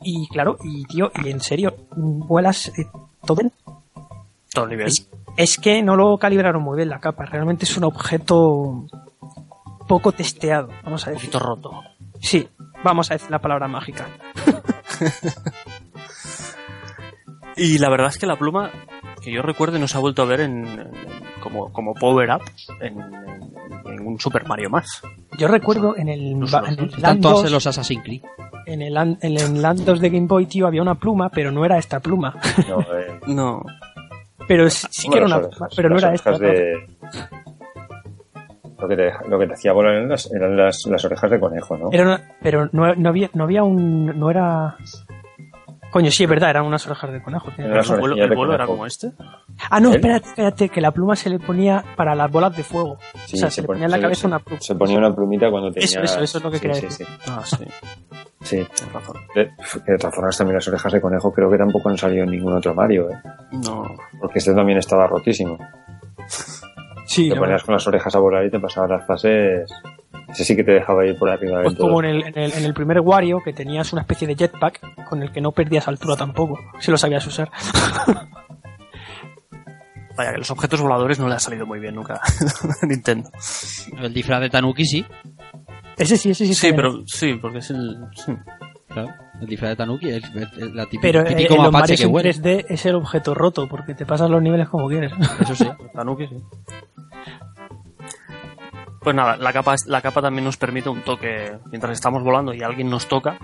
Y 0.03 0.29
claro, 0.29 0.57
y 0.63 0.85
tío, 0.85 1.11
y 1.25 1.31
en 1.31 1.41
serio, 1.41 1.75
vuelas 1.97 2.69
eh, 2.79 2.87
todo 3.27 3.41
el 3.43 3.53
Todo 4.53 4.65
el 4.65 4.71
nivel. 4.71 4.87
es, 4.89 5.09
es 5.37 5.59
que 5.59 5.83
no 5.83 5.97
lo 5.97 6.17
calibraron 6.19 6.63
muy 6.63 6.77
bien 6.77 6.89
la 6.91 7.01
capa. 7.01 7.25
Realmente 7.27 7.65
es 7.65 7.77
un 7.77 7.85
objeto 7.85 8.87
poco 9.89 10.13
testeado, 10.13 10.69
vamos 10.85 11.07
a 11.07 11.11
Un 11.11 11.15
decir. 11.15 11.31
poquito 11.31 11.45
roto. 11.47 11.71
Sí, 12.21 12.49
vamos 12.83 13.11
a 13.11 13.15
decir 13.15 13.31
la 13.31 13.39
palabra 13.41 13.69
mágica. 13.69 14.07
Y 17.57 17.79
la 17.79 17.89
verdad 17.89 18.09
es 18.09 18.19
que 18.19 18.27
la 18.27 18.37
pluma, 18.37 18.71
que 19.25 19.33
yo 19.33 19.43
recuerde, 19.43 19.79
no 19.79 19.89
se 19.89 19.97
ha 19.97 20.01
vuelto 20.01 20.23
a 20.23 20.27
ver 20.27 20.41
en, 20.41 20.65
en- 20.67 20.91
como, 21.43 21.73
como 21.73 21.95
power-up 21.95 22.43
en, 22.81 23.01
en- 23.01 23.15
en 23.87 23.97
ningún 23.97 24.19
Super 24.21 24.47
Mario 24.47 24.71
más. 24.71 25.03
Yo 25.39 25.49
recuerdo 25.49 25.97
en 25.97 26.09
el, 26.09 26.33
Los- 26.39 26.51
ba- 26.53 26.61
los- 26.63 26.71
en 26.79 26.85
el 26.85 27.03
Land 27.03 27.21
todos 27.23 27.37
2, 27.43 27.47
en 27.47 27.53
los 27.53 27.67
Assassin's 27.67 28.03
Creed. 28.05 28.23
en 28.67 28.83
el, 28.83 28.95
Land- 28.95 29.19
en 29.23 29.37
el 29.37 29.63
Land 29.63 29.81
2 29.85 30.01
de 30.01 30.11
Game 30.11 30.27
Boy, 30.27 30.47
tío, 30.47 30.67
había 30.67 30.83
una 30.83 30.95
pluma, 30.97 31.29
pero 31.31 31.51
no 31.51 31.65
era 31.65 31.79
esta 31.79 32.01
pluma. 32.01 32.35
No, 32.69 32.81
eh, 32.99 33.21
No. 33.27 33.63
Pero 34.47 34.69
sí, 34.69 34.87
sí 34.91 35.09
que 35.09 35.17
era 35.17 35.27
una 35.27 35.41
pluma, 35.41 35.69
pero 35.75 35.89
no 35.89 35.97
era 35.99 36.13
esta. 36.15 36.39
de... 36.39 36.87
Lo 38.79 38.89
que, 38.89 38.97
te, 38.97 39.13
lo 39.29 39.39
que 39.39 39.47
te 39.47 39.55
hacía 39.55 39.73
volar 39.73 39.95
eran 39.95 40.09
las, 40.11 40.31
eran 40.31 40.57
las, 40.59 40.85
las 40.87 41.03
orejas 41.07 41.31
de 41.31 41.41
conejo, 41.41 41.77
¿no? 41.79 41.89
Era 41.91 42.05
una- 42.05 42.33
pero 42.43 42.69
no, 42.73 42.95
no 42.95 43.09
había, 43.09 43.31
no 43.33 43.45
había 43.45 43.63
un... 43.63 44.07
No 44.19 44.31
era... 44.31 44.77
Coño, 45.95 46.11
sí, 46.11 46.25
es 46.25 46.29
verdad, 46.29 46.51
eran 46.51 46.65
unas 46.67 46.85
orejas 46.89 47.13
de 47.13 47.23
conejo. 47.23 47.53
¿El 47.57 47.71
vuelo, 48.01 48.17
el 48.17 48.29
de 48.29 48.35
vuelo 48.35 48.53
era 48.53 48.67
como 48.67 48.85
este? 48.85 49.13
Ah, 49.71 49.79
no, 49.79 49.91
¿Él? 49.91 49.95
espérate, 49.95 50.29
espérate, 50.29 50.69
que 50.69 50.81
la 50.81 50.91
pluma 50.91 51.15
se 51.15 51.31
le 51.31 51.39
ponía 51.39 51.85
para 51.95 52.17
las 52.17 52.29
bolas 52.33 52.57
de 52.57 52.65
fuego. 52.65 52.99
Sí, 53.27 53.37
o 53.37 53.39
sea, 53.39 53.49
se 53.49 53.55
se, 53.57 53.61
le 53.61 53.67
pon- 53.69 53.75
ponía 53.77 53.85
en 53.87 53.93
la 53.93 54.01
cabeza 54.01 54.23
se- 54.23 54.27
una 54.27 54.41
pluma. 54.41 54.61
Se 54.61 54.75
ponía 54.75 54.99
una 54.99 55.15
plumita 55.15 55.49
cuando 55.53 55.71
tenía... 55.71 55.85
Eso, 55.85 56.01
eso, 56.03 56.21
eso 56.21 56.39
es 56.39 56.43
lo 56.45 56.51
que 56.51 56.57
sí, 56.57 56.63
quería 56.63 56.75
sí, 56.81 56.87
decir. 56.87 57.07
Sí, 57.07 57.31
Ah, 57.31 57.43
sí. 57.45 57.57
sí. 58.43 58.57
Tienes 58.75 58.93
razón. 58.93 59.17
De, 59.37 59.51
que 59.87 59.93
de 59.93 59.99
todas 59.99 60.15
formas 60.17 60.37
también 60.37 60.57
las 60.57 60.67
orejas 60.67 60.93
de 60.93 61.01
conejo 61.01 61.33
creo 61.33 61.49
que 61.49 61.59
tampoco 61.59 61.89
han 61.89 61.97
salido 61.97 62.25
en 62.25 62.31
ningún 62.33 62.55
otro 62.55 62.75
Mario, 62.75 63.11
¿eh? 63.11 63.23
No. 63.53 63.85
Porque 64.21 64.41
este 64.41 64.53
también 64.53 64.79
estaba 64.79 65.07
rotísimo. 65.07 65.57
Sí, 67.07 67.29
te 67.31 67.37
ponías 67.37 67.63
con 67.63 67.75
las 67.75 67.87
orejas 67.87 68.17
a 68.17 68.19
volar 68.19 68.45
y 68.45 68.51
te 68.51 68.59
pasabas 68.59 68.91
las 68.91 69.07
fases... 69.07 69.71
Ese 70.35 70.45
sí 70.45 70.57
que 70.57 70.65
te 70.65 70.73
dejaba 70.73 71.07
ir 71.07 71.17
por 71.17 71.31
arriba 71.31 71.63
Pues 71.63 71.77
como 71.77 72.01
en 72.03 72.07
el, 72.11 72.23
en, 72.25 72.37
el, 72.39 72.53
en 72.53 72.65
el 72.65 72.75
primer 72.75 73.01
Wario, 73.01 73.41
que 73.45 73.53
tenías 73.53 73.93
una 73.93 74.03
especie 74.03 74.27
de 74.29 74.35
jetpack 74.35 75.07
con 75.09 75.23
el 75.23 75.31
que 75.33 75.41
no 75.41 75.53
perdías 75.53 75.87
altura 75.89 76.17
tampoco, 76.17 76.59
si 76.81 76.91
lo 76.91 76.99
sabías 76.99 77.27
usar. 77.27 77.51
Vaya, 80.17 80.31
que 80.33 80.39
los 80.39 80.51
objetos 80.51 80.81
voladores 80.81 81.19
no 81.19 81.29
le 81.29 81.35
ha 81.35 81.41
salido 81.41 81.67
muy 81.67 81.81
bien 81.81 81.95
nunca 81.97 82.21
a 82.83 82.87
Nintendo. 82.87 83.31
El 83.99 84.13
disfraz 84.15 84.41
de 84.43 84.51
Tanuki 84.51 84.85
sí. 84.85 85.05
Ese 85.97 86.17
sí, 86.17 86.31
ese 86.31 86.47
sí. 86.47 86.55
Sí, 86.55 86.67
está 86.69 86.77
bien. 86.83 86.93
pero 86.95 87.07
sí, 87.07 87.35
porque 87.41 87.59
es 87.59 87.71
el. 87.71 87.97
sí. 88.15 88.33
Claro. 88.89 89.09
El 89.41 89.47
disfraz 89.49 89.71
de 89.71 89.77
Tanuki 89.77 90.11
es 90.11 90.23
el, 90.35 90.49
el- 90.63 90.77
la 90.77 90.85
típica, 90.87 91.03
Pero 91.03 91.21
eh, 91.23 91.25
típico 91.35 91.55
en 91.55 91.63
los 91.65 91.73
mapache 91.73 91.97
que 91.97 92.05
en 92.05 92.15
huele. 92.15 92.31
3D 92.33 92.65
es 92.69 92.87
el 92.87 92.95
objeto 92.95 93.35
roto, 93.35 93.67
porque 93.69 93.95
te 93.95 94.07
pasas 94.07 94.31
los 94.31 94.41
niveles 94.41 94.69
como 94.69 94.89
quieres. 94.89 95.13
Eso 95.41 95.55
sí. 95.57 95.69
Tanuki, 95.93 96.29
sí. 96.29 96.37
Pues 99.05 99.15
nada, 99.15 99.37
la 99.37 99.53
capa, 99.53 99.75
la 99.87 100.01
capa 100.01 100.23
también 100.23 100.45
nos 100.45 100.57
permite 100.57 100.89
un 100.89 101.03
toque 101.03 101.59
mientras 101.71 101.93
estamos 101.93 102.23
volando 102.23 102.55
y 102.55 102.63
alguien 102.63 102.89
nos 102.89 103.07
toca. 103.07 103.39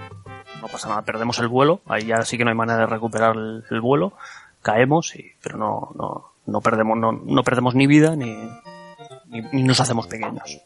No 0.61 0.69
pasa 0.69 0.89
nada, 0.89 1.03
perdemos 1.03 1.39
el 1.39 1.49
vuelo. 1.49 1.81
Ahí 1.87 2.07
ya 2.07 2.23
sí 2.23 2.39
que 2.39 2.45
no 2.45 2.51
hay 2.51 2.57
manera 2.57 2.81
de 2.81 2.87
recuperar 2.87 3.37
el, 3.37 3.63
el 3.71 3.81
vuelo. 3.83 4.15
Caemos, 4.63 5.15
y, 5.17 5.33
pero 5.43 5.59
no, 5.59 5.91
no, 5.97 6.33
no, 6.47 6.61
perdemos, 6.63 6.97
no, 6.99 7.13
no 7.13 7.43
perdemos 7.43 7.75
ni 7.75 7.87
vida 7.87 8.17
ni, 8.17 8.35
ni, 9.29 9.43
ni 9.53 9.63
nos 9.63 9.81
hacemos 9.81 10.07
pequeños. 10.07 10.61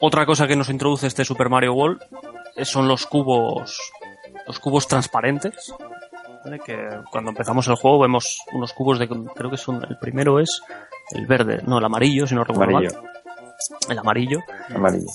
Otra 0.00 0.26
cosa 0.26 0.46
que 0.46 0.56
nos 0.56 0.68
introduce 0.68 1.06
este 1.06 1.24
Super 1.24 1.48
Mario 1.48 1.74
World 1.74 2.00
son 2.62 2.88
los 2.88 3.06
cubos, 3.06 3.92
los 4.46 4.58
cubos 4.58 4.86
transparentes. 4.88 5.72
¿vale? 6.44 6.60
Que 6.60 6.76
cuando 7.10 7.30
empezamos 7.30 7.66
el 7.68 7.76
juego 7.76 8.00
vemos 8.00 8.38
unos 8.52 8.72
cubos 8.72 8.98
de, 8.98 9.08
creo 9.08 9.50
que 9.50 9.56
son, 9.56 9.84
el 9.88 9.98
primero 9.98 10.38
es 10.40 10.60
el 11.10 11.26
verde, 11.26 11.62
no, 11.66 11.78
el 11.78 11.84
amarillo, 11.84 12.26
si 12.26 12.34
no 12.34 12.44
recuerdo 12.44 12.76
Amarillo. 12.76 13.02
mal. 13.02 13.12
El 13.88 13.98
amarillo. 13.98 14.40
Amarillo. 14.74 15.06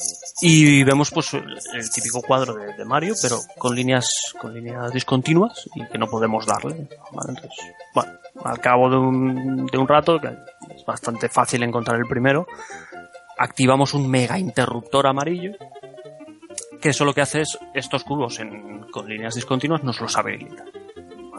Y 0.41 0.83
vemos 0.83 1.11
pues 1.11 1.33
el, 1.33 1.57
el 1.73 1.89
típico 1.91 2.21
cuadro 2.21 2.53
de, 2.55 2.73
de 2.73 2.85
Mario, 2.85 3.15
pero 3.21 3.37
con 3.57 3.75
líneas, 3.75 4.07
con 4.39 4.53
líneas 4.53 4.91
discontinuas 4.91 5.69
y 5.75 5.85
que 5.87 5.97
no 5.97 6.07
podemos 6.07 6.45
darle. 6.45 6.87
¿vale? 7.11 7.29
Entonces, 7.29 7.59
bueno, 7.93 8.11
al 8.43 8.59
cabo 8.59 8.89
de 8.89 8.97
un, 8.97 9.65
de 9.67 9.77
un 9.77 9.87
rato, 9.87 10.19
que 10.19 10.27
es 10.75 10.85
bastante 10.85 11.29
fácil 11.29 11.63
encontrar 11.63 11.97
el 11.97 12.05
primero, 12.07 12.45
activamos 13.37 13.93
un 13.93 14.09
mega 14.09 14.37
interruptor 14.37 15.07
amarillo 15.07 15.51
que 16.81 16.89
eso 16.89 17.05
lo 17.05 17.13
que 17.13 17.21
hace 17.21 17.41
es 17.41 17.57
estos 17.73 18.03
cubos 18.03 18.39
en- 18.39 18.81
con 18.91 19.07
líneas 19.07 19.35
discontinuas 19.35 19.83
nos 19.83 20.01
los 20.01 20.17
habilita. 20.17 20.65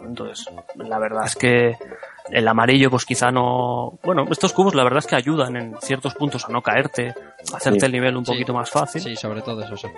Entonces, 0.07 0.47
la 0.77 0.99
verdad 0.99 1.25
es 1.27 1.37
que 1.37 1.77
el 2.31 2.49
amarillo 2.49 2.91
pues 2.91 3.05
quizá 3.05 3.31
no... 3.31 3.99
Bueno, 4.03 4.25
estos 4.31 4.53
cubos 4.53 4.75
la 4.75 4.85
verdad 4.85 4.99
es 5.01 5.07
que 5.07 5.17
ayudan 5.17 5.57
en 5.57 5.77
ciertos 5.81 6.15
puntos 6.15 6.45
a 6.45 6.49
no 6.49 6.63
caerte, 6.63 7.15
a 7.53 7.57
hacerte 7.57 7.81
Sí. 7.81 7.87
el 7.87 7.93
nivel 7.93 8.17
un 8.17 8.25
Sí. 8.25 8.33
poquito 8.33 8.55
más 8.55 8.71
fácil. 8.71 9.03
Sí, 9.03 9.17
sobre 9.17 9.43
todo 9.43 9.63
eso. 9.63 9.77
sí. 9.77 9.89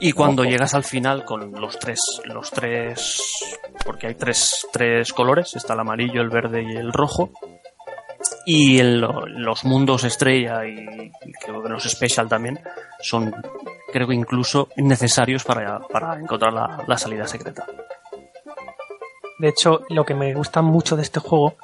Y 0.00 0.12
cuando 0.12 0.42
Ojo. 0.42 0.50
llegas 0.50 0.74
al 0.74 0.84
final 0.84 1.24
con 1.24 1.52
los 1.52 1.78
tres, 1.78 2.00
los 2.24 2.50
tres, 2.50 3.58
porque 3.84 4.06
hay 4.08 4.14
tres, 4.14 4.66
tres 4.72 5.12
colores, 5.12 5.54
está 5.56 5.74
el 5.74 5.80
amarillo, 5.80 6.20
el 6.22 6.30
verde 6.30 6.62
y 6.62 6.76
el 6.76 6.92
rojo. 6.92 7.30
Y 8.46 8.78
el- 8.78 9.00
los 9.00 9.64
mundos 9.64 10.04
estrella 10.04 10.66
y, 10.66 10.74
y 11.24 11.32
creo 11.42 11.62
que 11.62 11.68
los 11.70 11.84
special 11.84 12.28
también 12.28 12.58
son, 13.00 13.34
creo 13.92 14.06
que 14.08 14.14
incluso 14.14 14.68
necesarios 14.76 15.44
para, 15.44 15.78
para 15.80 16.18
encontrar 16.18 16.52
la, 16.52 16.84
la 16.86 16.98
salida 16.98 17.26
secreta. 17.26 17.64
De 19.40 19.48
hecho, 19.48 19.80
lo 19.88 20.04
que 20.04 20.14
me 20.14 20.34
gusta 20.34 20.60
mucho 20.60 20.96
de 20.96 21.02
este 21.02 21.18
juego 21.18 21.54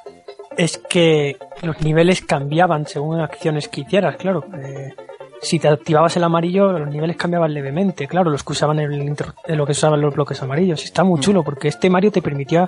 es 0.57 0.79
que 0.79 1.37
los 1.61 1.79
niveles 1.81 2.23
cambiaban 2.23 2.87
según 2.87 3.19
acciones 3.19 3.67
que 3.67 3.81
hicieras, 3.81 4.15
claro. 4.15 4.43
Eh, 4.57 4.95
si 5.43 5.59
te 5.59 5.67
activabas 5.67 6.17
el 6.17 6.23
amarillo, 6.23 6.71
los 6.71 6.89
niveles 6.89 7.15
cambiaban 7.15 7.53
levemente, 7.53 8.07
claro, 8.07 8.31
los 8.31 8.43
que 8.43 8.53
usaban 8.53 8.79
el 8.79 8.91
eh, 8.99 9.55
lo 9.55 9.67
que 9.67 9.73
usaban 9.73 10.01
los 10.01 10.15
bloques 10.15 10.41
amarillos. 10.41 10.83
Está 10.83 11.03
muy 11.03 11.19
chulo 11.19 11.43
porque 11.43 11.67
este 11.67 11.87
Mario 11.91 12.11
te 12.11 12.23
permitía 12.23 12.67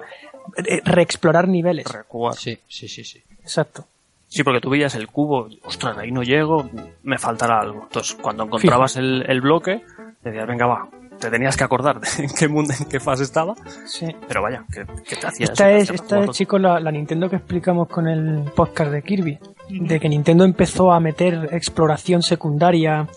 eh, 0.57 0.82
reexplorar 0.86 1.47
niveles. 1.47 1.91
Recuar. 1.91 2.36
Sí, 2.36 2.60
sí, 2.68 2.88
sí, 2.88 3.03
sí. 3.03 3.24
Exacto. 3.41 3.86
Sí, 4.28 4.43
porque 4.43 4.62
tú 4.62 4.70
veías 4.70 4.93
el 4.93 5.07
cubo, 5.07 5.49
ostras, 5.64 5.97
ahí 5.97 6.12
no 6.12 6.22
llego, 6.22 6.70
me 7.01 7.18
faltará 7.18 7.62
algo. 7.62 7.82
Entonces, 7.82 8.16
cuando 8.22 8.43
encontrabas 8.43 8.95
el, 8.95 9.26
el 9.28 9.41
bloque, 9.41 9.82
decías, 10.24 10.45
venga, 10.45 10.68
va, 10.68 10.88
te 11.20 11.30
tenías 11.30 11.55
que 11.57 11.63
acordar 11.63 11.99
de 11.99 12.07
en 12.24 12.30
qué 12.38 12.47
mundo, 12.47 12.74
en 12.80 12.86
qué 12.88 12.99
fase 12.99 13.24
estaba, 13.24 13.55
Sí. 13.86 14.07
pero 14.28 14.41
vaya, 14.41 14.63
que, 14.74 14.86
que 15.03 15.15
te 15.15 15.28
hacía 15.28 15.45
Esta 15.45 15.72
eso, 15.72 15.93
es, 15.93 16.01
esta 16.01 16.20
es, 16.24 16.30
chicos, 16.32 16.59
la, 16.61 16.80
la 16.80 16.91
Nintendo 16.91 17.30
que 17.30 17.36
explicamos 17.38 17.88
con 17.89 18.07
el 18.07 18.43
podcast 18.55 18.91
de 18.91 19.01
Kirby. 19.01 19.39
De 19.70 19.99
que 19.99 20.09
Nintendo 20.09 20.45
empezó 20.45 20.91
a 20.91 20.99
meter 20.99 21.49
exploración 21.51 22.22
secundaria, 22.24 23.07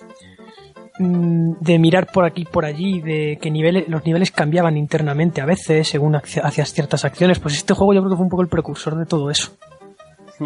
mm, 0.98 1.53
de 1.61 1.78
mirar 1.78 2.07
por 2.12 2.24
aquí 2.24 2.42
y 2.42 2.44
por 2.44 2.64
allí, 2.64 3.00
de 3.00 3.38
que 3.40 3.50
niveles, 3.50 3.88
los 3.88 4.05
niveles 4.05 4.30
cambiaban 4.30 4.76
internamente 4.76 5.40
a 5.40 5.46
veces 5.46 5.88
según 5.88 6.14
hacías 6.16 6.72
ciertas 6.72 7.05
acciones. 7.05 7.38
Pues 7.38 7.55
este 7.55 7.72
juego 7.74 7.94
yo 7.94 8.00
creo 8.00 8.11
que 8.11 8.16
fue 8.16 8.24
un 8.24 8.30
poco 8.30 8.42
el 8.42 8.48
precursor 8.48 8.96
de 8.98 9.07
todo 9.07 9.30
eso. 9.30 9.53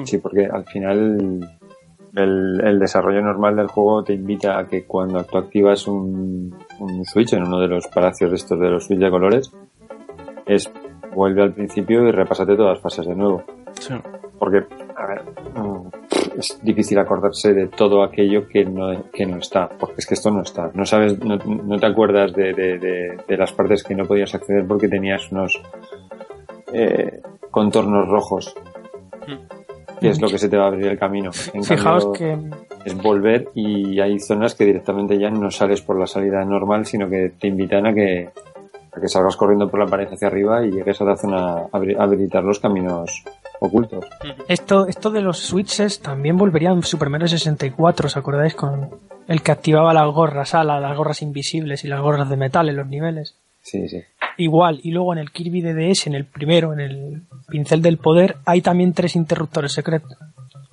Sí, 0.04 0.18
porque 0.18 0.46
al 0.46 0.64
final 0.66 1.40
el, 2.14 2.60
el 2.64 2.78
desarrollo 2.78 3.22
normal 3.22 3.56
del 3.56 3.66
juego 3.68 4.04
te 4.04 4.12
invita 4.14 4.58
a 4.58 4.66
que 4.66 4.84
cuando 4.84 5.24
tú 5.24 5.38
activas 5.38 5.88
un, 5.88 6.54
un 6.80 7.04
switch 7.04 7.32
en 7.34 7.42
uno 7.42 7.60
de 7.60 7.68
los 7.68 7.86
palacios 7.88 8.30
de 8.30 8.36
estos 8.36 8.58
de 8.58 8.70
los 8.70 8.84
switch 8.84 8.98
de 8.98 9.10
colores, 9.10 9.52
es 10.46 10.70
vuelve 11.14 11.42
al 11.42 11.52
principio 11.52 12.06
y 12.06 12.12
repásate 12.12 12.56
todas 12.56 12.74
las 12.74 12.82
fases 12.82 13.06
de 13.06 13.14
nuevo. 13.14 13.42
Sí. 13.80 13.94
Porque, 14.38 14.64
a 14.96 15.06
ver, 15.06 15.22
mm, 15.54 16.38
es 16.38 16.60
difícil 16.62 16.98
acordarse 16.98 17.54
de 17.54 17.68
todo 17.68 18.02
aquello 18.02 18.46
que 18.46 18.64
no, 18.64 19.10
que 19.10 19.24
no 19.24 19.38
está, 19.38 19.68
porque 19.68 19.96
es 19.98 20.06
que 20.06 20.14
esto 20.14 20.30
no 20.30 20.42
está. 20.42 20.70
No 20.74 20.84
sabes, 20.84 21.18
no, 21.18 21.36
no 21.36 21.78
te 21.78 21.86
acuerdas 21.86 22.34
de, 22.34 22.52
de, 22.52 22.78
de, 22.78 23.18
de 23.26 23.36
las 23.36 23.52
partes 23.52 23.82
que 23.82 23.94
no 23.94 24.04
podías 24.04 24.34
acceder 24.34 24.66
porque 24.66 24.88
tenías 24.88 25.32
unos 25.32 25.60
eh, 26.72 27.22
contornos 27.50 28.08
rojos. 28.08 28.54
Que 30.00 30.08
es 30.08 30.20
lo 30.20 30.28
que 30.28 30.38
se 30.38 30.48
te 30.48 30.56
va 30.56 30.64
a 30.64 30.66
abrir 30.68 30.86
el 30.86 30.98
camino. 30.98 31.30
En 31.54 31.64
Fijaos 31.64 32.04
cambio, 32.04 32.50
que 32.82 32.90
es 32.90 32.96
volver 33.02 33.48
y 33.54 33.98
hay 34.00 34.18
zonas 34.20 34.54
que 34.54 34.64
directamente 34.64 35.18
ya 35.18 35.30
no 35.30 35.50
sales 35.50 35.82
por 35.82 35.98
la 35.98 36.06
salida 36.06 36.44
normal, 36.44 36.86
sino 36.86 37.08
que 37.08 37.32
te 37.38 37.48
invitan 37.48 37.86
a 37.86 37.94
que, 37.94 38.28
a 38.92 39.00
que 39.00 39.08
salgas 39.08 39.36
corriendo 39.36 39.68
por 39.68 39.80
la 39.80 39.86
pared 39.86 40.08
hacia 40.12 40.28
arriba 40.28 40.64
y 40.64 40.70
llegues 40.70 41.00
a 41.00 41.04
la 41.04 41.16
zona 41.16 41.62
a 41.62 41.68
habilitar 41.72 42.44
los 42.44 42.60
caminos 42.60 43.24
ocultos. 43.60 44.04
esto, 44.48 44.86
esto 44.86 45.10
de 45.10 45.22
los 45.22 45.38
switches 45.38 46.00
también 46.00 46.36
volvería 46.36 46.70
en 46.70 46.82
Super 46.82 47.08
Mario 47.08 47.28
64, 47.28 48.06
¿os 48.06 48.16
acordáis? 48.16 48.54
Con 48.54 48.90
el 49.26 49.42
que 49.42 49.52
activaba 49.52 49.94
las 49.94 50.12
gorras 50.12 50.54
ala, 50.54 50.78
las 50.78 50.96
gorras 50.96 51.22
invisibles 51.22 51.84
y 51.84 51.88
las 51.88 52.00
gorras 52.00 52.28
de 52.28 52.36
metal 52.36 52.68
en 52.68 52.76
los 52.76 52.86
niveles. 52.86 53.36
Sí, 53.66 53.88
sí. 53.88 54.00
Igual, 54.38 54.78
y 54.84 54.92
luego 54.92 55.12
en 55.12 55.18
el 55.18 55.32
Kirby 55.32 55.60
DDS, 55.60 56.06
en 56.06 56.14
el 56.14 56.24
primero, 56.24 56.72
en 56.72 56.78
el 56.78 57.22
pincel 57.48 57.82
del 57.82 57.98
poder, 57.98 58.36
hay 58.44 58.62
también 58.62 58.92
tres 58.92 59.16
interruptores 59.16 59.72
secretos. 59.72 60.16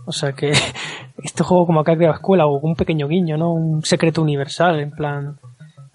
O 0.06 0.12
sea 0.12 0.34
que 0.34 0.52
este 1.24 1.44
juego 1.44 1.66
como 1.66 1.80
acá 1.80 1.96
creado 1.96 2.14
escuela 2.14 2.46
o 2.46 2.60
un 2.60 2.76
pequeño 2.76 3.08
guiño, 3.08 3.36
¿no? 3.36 3.52
Un 3.52 3.84
secreto 3.84 4.22
universal, 4.22 4.80
en 4.80 4.92
plan, 4.92 5.40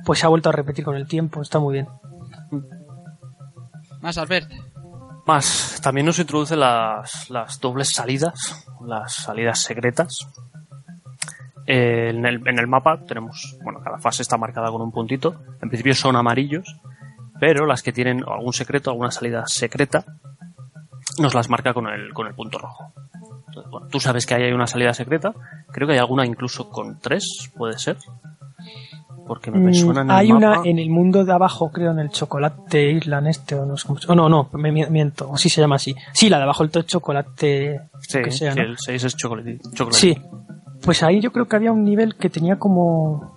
pues 0.04 0.18
se 0.18 0.26
ha 0.26 0.28
vuelto 0.28 0.48
a 0.48 0.52
repetir 0.52 0.84
con 0.84 0.96
el 0.96 1.06
tiempo, 1.06 1.40
está 1.40 1.60
muy 1.60 1.74
bien. 1.74 1.86
Más 4.00 4.18
Albert. 4.18 4.50
Más, 5.24 5.80
también 5.80 6.06
nos 6.06 6.18
introduce 6.18 6.56
las, 6.56 7.30
las 7.30 7.60
dobles 7.60 7.90
salidas, 7.90 8.66
las 8.84 9.12
salidas 9.14 9.60
secretas. 9.60 10.26
Eh, 11.70 12.08
en, 12.10 12.24
el, 12.24 12.40
en 12.48 12.58
el 12.58 12.66
mapa 12.66 13.04
tenemos, 13.06 13.56
bueno, 13.62 13.80
cada 13.84 13.98
fase 13.98 14.22
está 14.22 14.38
marcada 14.38 14.70
con 14.70 14.80
un 14.80 14.90
puntito. 14.90 15.36
En 15.60 15.68
principio 15.68 15.94
son 15.94 16.16
amarillos, 16.16 16.66
pero 17.38 17.66
las 17.66 17.82
que 17.82 17.92
tienen 17.92 18.24
algún 18.26 18.54
secreto, 18.54 18.90
alguna 18.90 19.10
salida 19.10 19.46
secreta, 19.46 20.04
nos 21.18 21.34
las 21.34 21.50
marca 21.50 21.74
con 21.74 21.86
el, 21.88 22.12
con 22.14 22.26
el 22.26 22.34
punto 22.34 22.58
rojo. 22.58 22.92
Entonces, 23.48 23.70
bueno, 23.70 23.86
tú 23.88 24.00
sabes 24.00 24.24
que 24.24 24.34
ahí 24.34 24.44
hay 24.44 24.52
una 24.52 24.66
salida 24.66 24.94
secreta. 24.94 25.34
Creo 25.70 25.86
que 25.86 25.92
hay 25.94 25.98
alguna 26.00 26.24
incluso 26.24 26.70
con 26.70 26.98
tres, 27.00 27.50
puede 27.56 27.78
ser. 27.78 27.98
Porque 29.26 29.50
me, 29.50 29.58
me 29.58 29.70
Mm, 29.72 29.74
suena 29.74 30.00
en 30.00 30.10
el 30.10 30.16
hay 30.16 30.32
una 30.32 30.50
mapa. 30.56 30.62
en 30.68 30.78
el 30.78 30.88
mundo 30.88 31.22
de 31.24 31.32
abajo, 31.32 31.70
creo, 31.70 31.90
en 31.90 31.98
el 31.98 32.08
chocolate 32.08 32.92
Island 32.92 33.26
este, 33.28 33.54
o 33.56 33.66
no 33.66 33.76
sé 33.76 33.86
cómo 33.86 33.98
oh, 34.08 34.14
no, 34.14 34.28
no, 34.30 34.48
me 34.54 34.72
mi- 34.72 34.86
miento, 34.86 35.28
o 35.30 35.36
sí 35.36 35.50
se 35.50 35.60
llama 35.60 35.76
así. 35.76 35.94
Sí, 36.14 36.30
la 36.30 36.38
de 36.38 36.44
abajo, 36.44 36.62
el 36.64 36.70
chocolate, 36.70 37.80
Sí, 38.00 38.22
que 38.22 38.30
sea, 38.30 38.52
sí, 38.52 38.58
¿no? 38.58 38.64
el 38.64 38.78
6 38.78 39.04
es 39.04 39.16
chocolate. 39.16 39.58
chocolate. 39.74 39.98
Sí, 40.00 40.16
pues 40.82 41.02
ahí 41.02 41.20
yo 41.20 41.32
creo 41.32 41.46
que 41.48 41.56
había 41.56 41.72
un 41.72 41.84
nivel 41.84 42.16
que 42.16 42.30
tenía 42.30 42.58
como... 42.58 43.36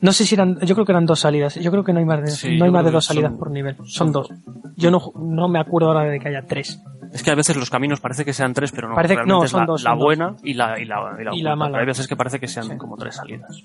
No 0.00 0.12
sé 0.12 0.24
si 0.24 0.34
eran, 0.36 0.60
yo 0.60 0.74
creo 0.76 0.86
que 0.86 0.92
eran 0.92 1.06
dos 1.06 1.18
salidas, 1.20 1.56
yo 1.56 1.70
creo 1.72 1.82
que 1.82 1.92
no 1.92 1.98
hay 1.98 2.04
más 2.04 2.20
de, 2.20 2.28
Sí, 2.30 2.56
no 2.56 2.64
hay 2.66 2.70
más 2.70 2.84
de 2.84 2.92
dos 2.92 3.04
salidas 3.04 3.30
son- 3.32 3.38
por 3.38 3.50
nivel, 3.50 3.76
son, 3.84 4.12
dos. 4.12 4.28
Yo 4.76 4.90
no, 4.92 5.12
no 5.16 5.48
me 5.48 5.58
acuerdo 5.58 5.88
ahora 5.88 6.04
de 6.04 6.20
que 6.20 6.28
haya 6.28 6.42
tres. 6.46 6.80
Es 7.12 7.22
que 7.24 7.30
a 7.32 7.34
veces 7.34 7.56
los 7.56 7.68
caminos 7.68 8.00
parece 8.00 8.24
que 8.24 8.32
sean 8.32 8.52
tres, 8.54 8.70
pero 8.70 8.88
no. 8.88 8.94
Parece 8.94 9.14
que- 9.14 9.24
realmente 9.24 9.38
no, 9.40 9.44
es 9.44 9.50
son 9.50 9.60
la, 9.60 9.66
dos, 9.66 9.82
la 9.82 9.90
son 9.90 9.98
dos. 9.98 10.04
buena 10.04 10.36
y 10.44 10.54
la, 10.54 10.78
y 10.78 10.84
la, 10.84 11.16
y 11.18 11.24
la, 11.24 11.34
Y 11.34 11.42
la 11.42 11.50
oculta, 11.54 11.56
mala. 11.56 11.78
hay 11.80 11.86
veces 11.86 12.06
que 12.06 12.14
parece 12.14 12.38
que 12.38 12.46
sean 12.46 12.78
como 12.78 12.96
tres 12.96 13.16
salidas. 13.16 13.64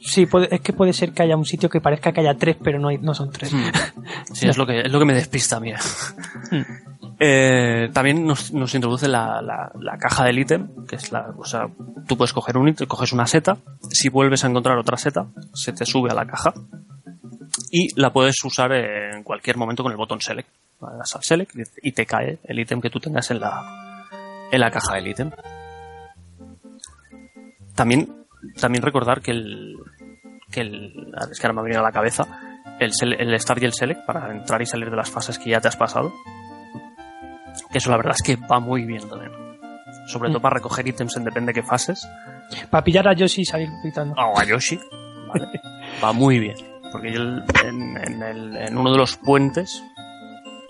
Sí, 0.00 0.24
puede- 0.24 0.54
es 0.54 0.60
que 0.62 0.72
puede 0.72 0.94
ser 0.94 1.12
que 1.12 1.22
haya 1.22 1.36
un 1.36 1.44
sitio 1.44 1.68
que 1.68 1.80
parezca 1.82 2.12
que 2.12 2.20
haya 2.22 2.34
tres, 2.34 2.56
pero 2.62 2.78
no, 2.78 2.88
hay, 2.88 2.96
no 2.98 3.12
son 3.12 3.30
tres. 3.30 3.52
Sí, 4.32 4.48
es 4.48 4.56
lo 4.56 4.64
que, 4.66 4.80
es 4.80 4.90
lo 4.90 4.98
que 4.98 5.04
me 5.04 5.12
despista 5.14 5.56
a 5.58 5.60
mí. 5.60 5.72
Eh, 7.24 7.88
también 7.92 8.26
nos, 8.26 8.50
introduce 8.50 9.06
la, 9.06 9.40
la, 9.40 9.96
caja 9.96 10.24
del 10.24 10.40
ítem, 10.40 10.84
que 10.86 10.96
es 10.96 11.12
la, 11.12 11.32
o 11.38 11.44
sea, 11.44 11.68
tú 12.08 12.16
puedes 12.16 12.32
coger 12.32 12.56
un 12.56 12.66
ítem, 12.66 12.88
coges 12.88 13.12
una 13.12 13.28
seta, 13.28 13.58
si 13.90 14.08
vuelves 14.08 14.42
a 14.42 14.48
encontrar 14.48 14.76
otra 14.76 14.96
seta, 14.96 15.28
se 15.54 15.72
te 15.72 15.86
sube 15.86 16.10
a 16.10 16.14
la 16.14 16.26
caja 16.26 16.52
y 17.70 17.88
la 17.94 18.12
puedes 18.12 18.42
usar 18.44 18.72
en 18.72 19.22
cualquier 19.22 19.56
momento 19.56 19.84
con 19.84 19.92
el 19.92 19.98
botón 19.98 20.20
select. 20.20 20.48
Al 20.80 21.22
select 21.22 21.54
y 21.80 21.92
te 21.92 22.06
cae 22.06 22.40
el 22.42 22.58
ítem 22.58 22.80
que 22.80 22.90
tú 22.90 22.98
tengas 22.98 23.30
en 23.30 23.38
la, 23.38 24.08
en 24.50 24.58
la 24.58 24.72
caja 24.72 24.96
del 24.96 25.06
ítem. 25.06 25.30
También, 27.76 28.26
también 28.60 28.82
recordar 28.82 29.20
que 29.20 29.30
el, 29.30 29.76
que 30.50 30.62
el, 30.62 31.14
es 31.30 31.38
que 31.38 31.46
ahora 31.46 31.54
me 31.54 31.60
ha 31.60 31.64
venido 31.64 31.82
a 31.82 31.84
la 31.84 31.92
cabeza, 31.92 32.26
el, 32.80 32.90
el 33.16 33.38
start 33.38 33.62
y 33.62 33.66
el 33.66 33.74
select 33.74 34.04
para 34.06 34.32
entrar 34.32 34.60
y 34.60 34.66
salir 34.66 34.90
de 34.90 34.96
las 34.96 35.08
fases 35.08 35.38
que 35.38 35.50
ya 35.50 35.60
te 35.60 35.68
has 35.68 35.76
pasado. 35.76 36.12
Que 37.70 37.78
eso 37.78 37.90
la 37.90 37.96
verdad 37.96 38.14
es 38.16 38.22
que 38.22 38.36
va 38.36 38.60
muy 38.60 38.84
bien 38.84 39.08
también. 39.08 39.32
Sobre 40.06 40.30
todo 40.30 40.40
para 40.40 40.54
recoger 40.54 40.86
ítems 40.86 41.16
en 41.16 41.24
depende 41.24 41.52
de 41.52 41.60
qué 41.60 41.66
fases. 41.66 42.08
Para 42.70 42.82
pillar 42.84 43.08
a 43.08 43.12
Yoshi 43.14 43.42
y 43.42 43.44
salir 43.44 43.70
gritando. 43.82 44.14
O 44.16 44.38
a 44.38 44.44
Yoshi. 44.44 44.78
¿vale? 45.28 45.48
va 46.02 46.12
muy 46.12 46.38
bien. 46.38 46.56
Porque 46.90 47.12
yo 47.12 47.20
en, 47.22 47.96
en 47.96 48.22
el- 48.22 48.56
en 48.56 48.76
uno 48.76 48.90
de 48.92 48.98
los 48.98 49.16
puentes, 49.16 49.82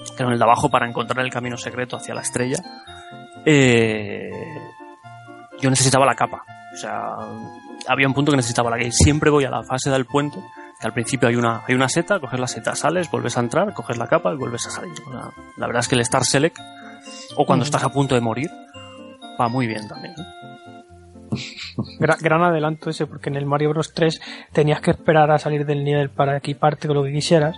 que 0.09 0.15
era 0.23 0.27
en 0.27 0.33
el 0.35 0.39
de 0.39 0.45
abajo 0.45 0.71
para 0.71 0.89
encontrar 0.89 1.25
el 1.25 1.33
camino 1.33 1.57
secreto 1.57 1.97
hacia 1.97 2.15
la 2.15 2.21
estrella, 2.21 2.59
eh, 3.45 4.31
yo 5.61 5.71
necesitaba 5.71 6.07
la 6.07 6.15
capa. 6.15 6.45
O 6.73 6.77
sea, 6.77 7.17
había 7.89 8.07
un 8.07 8.15
punto 8.15 8.31
que 8.31 8.37
necesitaba 8.37 8.71
la 8.71 8.79
que 8.79 8.93
siempre 8.93 9.31
voy 9.31 9.45
a 9.45 9.51
la 9.51 9.63
fase 9.63 9.91
del 9.91 10.07
puente, 10.07 10.39
al 10.87 10.93
principio 10.93 11.29
hay 11.29 11.37
una, 11.37 11.63
hay 11.67 11.75
una 11.75 11.89
seta, 11.89 12.19
coges 12.21 12.39
la 12.41 12.47
seta, 12.47 12.75
sales, 12.75 13.11
vuelves 13.11 13.37
a 13.37 13.41
entrar, 13.41 13.73
coges 13.75 13.97
la 13.99 14.07
capa 14.07 14.33
y 14.33 14.37
vuelves 14.37 14.67
a 14.67 14.71
salir. 14.71 14.93
O 15.07 15.11
sea, 15.11 15.31
la 15.57 15.67
verdad 15.67 15.81
es 15.81 15.89
que 15.89 15.95
el 15.95 16.01
Star 16.03 16.25
Select, 16.25 16.59
o 17.37 17.45
cuando 17.47 17.65
Mm. 17.65 17.67
estás 17.67 17.85
a 17.85 17.89
punto 17.91 18.15
de 18.15 18.21
morir, 18.21 18.51
va 19.41 19.49
muy 19.49 19.67
bien 19.67 19.87
también. 19.89 20.15
Gra- 21.99 22.19
gran 22.21 22.43
adelanto 22.43 22.91
ese, 22.91 23.07
porque 23.07 23.31
en 23.31 23.37
el 23.37 23.47
Mario 23.47 23.71
Bros 23.71 23.95
3 23.95 24.21
tenías 24.53 24.81
que 24.81 24.91
esperar 24.91 25.31
a 25.31 25.39
salir 25.39 25.65
del 25.65 25.83
nivel 25.85 26.11
para 26.11 26.37
equiparte 26.37 26.87
con 26.89 26.97
lo 26.97 27.05
que 27.05 27.13
quisieras. 27.13 27.57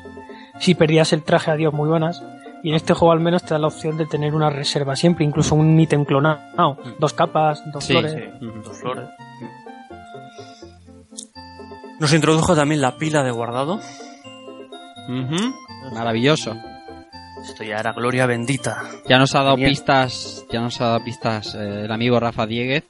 Si 0.60 0.74
perdías 0.74 1.12
el 1.12 1.22
traje, 1.24 1.50
adiós, 1.50 1.74
muy 1.74 1.88
buenas. 1.88 2.22
Y 2.62 2.70
en 2.70 2.76
este 2.76 2.94
juego 2.94 3.12
al 3.12 3.20
menos 3.20 3.42
te 3.42 3.52
da 3.52 3.58
la 3.58 3.66
opción 3.66 3.98
de 3.98 4.06
tener 4.06 4.34
una 4.34 4.48
reserva 4.48 4.96
siempre, 4.96 5.24
incluso 5.24 5.54
un 5.54 5.78
ítem 5.78 6.04
clonado. 6.04 6.78
Dos 6.98 7.12
capas, 7.12 7.62
dos 7.72 7.84
Sí, 7.84 7.92
flores. 7.92 8.12
sí, 8.12 8.46
dos 8.64 8.78
flores. 8.80 9.08
Nos 12.04 12.12
introdujo 12.12 12.54
también 12.54 12.82
la 12.82 12.98
pila 12.98 13.22
de 13.22 13.30
guardado. 13.30 13.80
Maravilloso. 15.90 16.54
Esto 17.42 17.64
ya 17.64 17.76
era 17.76 17.94
gloria 17.94 18.26
bendita. 18.26 18.82
Ya 19.08 19.18
nos 19.18 19.34
ha 19.34 19.38
dado 19.38 19.52
Genial. 19.52 19.70
pistas, 19.70 20.44
ya 20.52 20.60
nos 20.60 20.78
ha 20.82 20.84
dado 20.84 21.02
pistas 21.02 21.54
eh, 21.54 21.84
el 21.84 21.90
amigo 21.90 22.20
Rafa 22.20 22.44
Dieguez. 22.46 22.84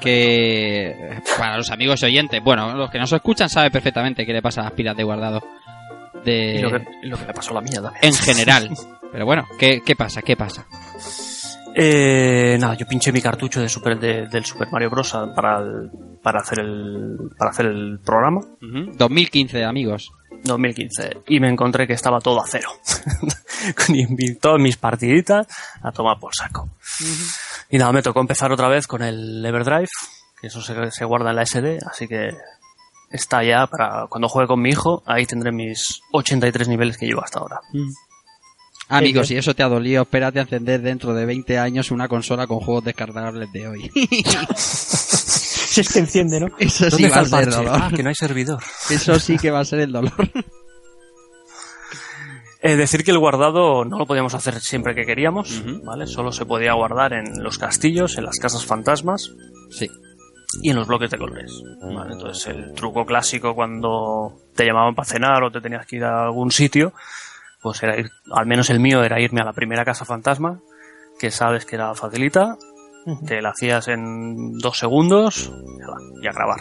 Que 0.00 0.92
eh, 0.92 1.22
para 1.36 1.58
los 1.58 1.70
amigos 1.70 2.02
oyentes, 2.04 2.42
bueno, 2.42 2.74
los 2.74 2.90
que 2.90 2.98
nos 2.98 3.12
escuchan 3.12 3.50
saben 3.50 3.70
perfectamente 3.70 4.24
qué 4.24 4.32
le 4.32 4.40
pasa 4.40 4.62
a 4.62 4.64
las 4.64 4.72
pilas 4.72 4.96
de 4.96 5.04
guardado. 5.04 5.42
De... 6.24 6.54
Y 6.54 6.62
lo 6.62 6.70
que, 6.70 6.86
y 7.02 7.08
lo 7.08 7.18
que 7.18 7.26
le 7.26 7.34
pasó 7.34 7.50
a 7.50 7.54
la 7.56 7.60
mía 7.60 7.82
también. 7.82 8.02
En 8.02 8.14
general. 8.14 8.70
Pero 9.12 9.26
bueno, 9.26 9.46
¿qué, 9.58 9.82
qué 9.84 9.94
pasa? 9.94 10.22
¿Qué 10.22 10.38
pasa? 10.38 10.64
Eh, 11.74 12.56
nada, 12.60 12.74
yo 12.74 12.86
pinché 12.86 13.12
mi 13.12 13.20
cartucho 13.22 13.60
de 13.60 13.68
Super, 13.68 13.98
de- 13.98 14.26
del 14.28 14.44
Super 14.44 14.68
Mario 14.70 14.90
Bros. 14.90 15.12
para, 15.34 15.58
el- 15.58 15.90
para, 16.22 16.40
hacer 16.40 16.60
el, 16.60 17.16
para 17.38 17.50
hacer 17.50 17.66
el 17.66 17.98
programa. 18.04 18.40
2015, 18.96 19.64
amigos. 19.64 20.12
2015. 20.44 21.18
Y 21.28 21.38
me 21.40 21.48
encontré 21.48 21.86
que 21.86 21.92
estaba 21.92 22.20
todo 22.20 22.40
a 22.42 22.46
cero. 22.46 22.68
Todas 24.40 24.60
mis 24.60 24.76
partiditas 24.76 25.46
a 25.82 25.92
tomar 25.92 26.18
por 26.18 26.34
saco. 26.34 26.68
Y 27.70 27.78
nada, 27.78 27.92
me 27.92 28.02
tocó 28.02 28.20
empezar 28.20 28.50
otra 28.52 28.68
vez 28.68 28.86
con 28.88 29.02
el 29.02 29.44
Everdrive, 29.44 29.86
que 30.40 30.48
eso 30.48 30.60
se, 30.60 30.90
se 30.90 31.04
guarda 31.04 31.30
en 31.30 31.36
la 31.36 31.46
SD, 31.46 31.78
así 31.88 32.08
que 32.08 32.30
está 33.10 33.44
ya 33.44 33.66
para 33.68 34.06
cuando 34.08 34.28
juegue 34.28 34.48
con 34.48 34.60
mi 34.60 34.70
hijo, 34.70 35.02
ahí 35.06 35.26
tendré 35.26 35.52
mis 35.52 36.00
83 36.12 36.66
niveles 36.68 36.98
que 36.98 37.06
llevo 37.06 37.22
hasta 37.22 37.38
ahora. 37.38 37.60
Amigos, 38.88 39.28
si 39.28 39.36
eso 39.36 39.54
te 39.54 39.62
ha 39.62 39.68
dolido, 39.68 40.02
espérate 40.02 40.38
a 40.38 40.42
encender 40.42 40.82
dentro 40.82 41.14
de 41.14 41.24
20 41.24 41.58
años 41.58 41.90
una 41.90 42.08
consola 42.08 42.46
con 42.46 42.60
juegos 42.60 42.84
descargables 42.84 43.50
de 43.52 43.68
hoy. 43.68 43.90
Si 45.72 45.80
es 45.80 45.90
que 45.90 46.00
enciende, 46.00 46.38
¿no? 46.38 46.48
Eso 46.58 46.90
sí 46.90 47.02
¿Dónde 47.04 47.08
va 47.08 47.16
a 47.16 47.20
el 47.20 47.26
ser 47.26 47.44
parche? 47.44 47.56
dolor. 47.56 47.80
Ah, 47.82 47.90
que 47.96 48.02
no 48.02 48.10
hay 48.10 48.14
servidor. 48.14 48.62
Eso 48.90 49.18
sí 49.18 49.38
que 49.38 49.50
va 49.50 49.60
a 49.60 49.64
ser 49.64 49.80
el 49.80 49.92
dolor. 49.92 50.12
Eh, 52.64 52.76
decir 52.76 53.02
que 53.02 53.10
el 53.10 53.18
guardado 53.18 53.84
no 53.84 53.98
lo 53.98 54.06
podíamos 54.06 54.34
hacer 54.34 54.60
siempre 54.60 54.94
que 54.94 55.04
queríamos, 55.04 55.64
¿vale? 55.82 56.06
Solo 56.06 56.30
se 56.30 56.46
podía 56.46 56.74
guardar 56.74 57.12
en 57.12 57.42
los 57.42 57.58
castillos, 57.58 58.16
en 58.18 58.24
las 58.24 58.38
casas 58.38 58.64
fantasmas. 58.64 59.32
Sí. 59.68 59.90
Y 60.62 60.70
en 60.70 60.76
los 60.76 60.86
bloques 60.86 61.10
de 61.10 61.18
colores. 61.18 61.50
¿vale? 61.80 62.12
Entonces, 62.12 62.46
el 62.54 62.72
truco 62.74 63.04
clásico 63.04 63.56
cuando 63.56 64.42
te 64.54 64.64
llamaban 64.64 64.94
para 64.94 65.08
cenar 65.08 65.42
o 65.42 65.50
te 65.50 65.60
tenías 65.60 65.84
que 65.86 65.96
ir 65.96 66.04
a 66.04 66.22
algún 66.26 66.52
sitio, 66.52 66.92
pues 67.62 67.82
era 67.82 67.98
ir, 67.98 68.10
al 68.32 68.46
menos 68.46 68.70
el 68.70 68.80
mío 68.80 69.02
era 69.04 69.20
irme 69.20 69.40
a 69.40 69.44
la 69.44 69.52
primera 69.52 69.84
casa 69.84 70.04
fantasma, 70.04 70.60
que 71.18 71.30
sabes 71.30 71.64
que 71.64 71.76
era 71.76 71.94
facilita, 71.94 72.56
Te 73.26 73.42
la 73.42 73.50
hacías 73.50 73.88
en 73.88 74.58
dos 74.58 74.78
segundos 74.78 75.52
y 76.22 76.26
a 76.26 76.32
grabar. 76.32 76.60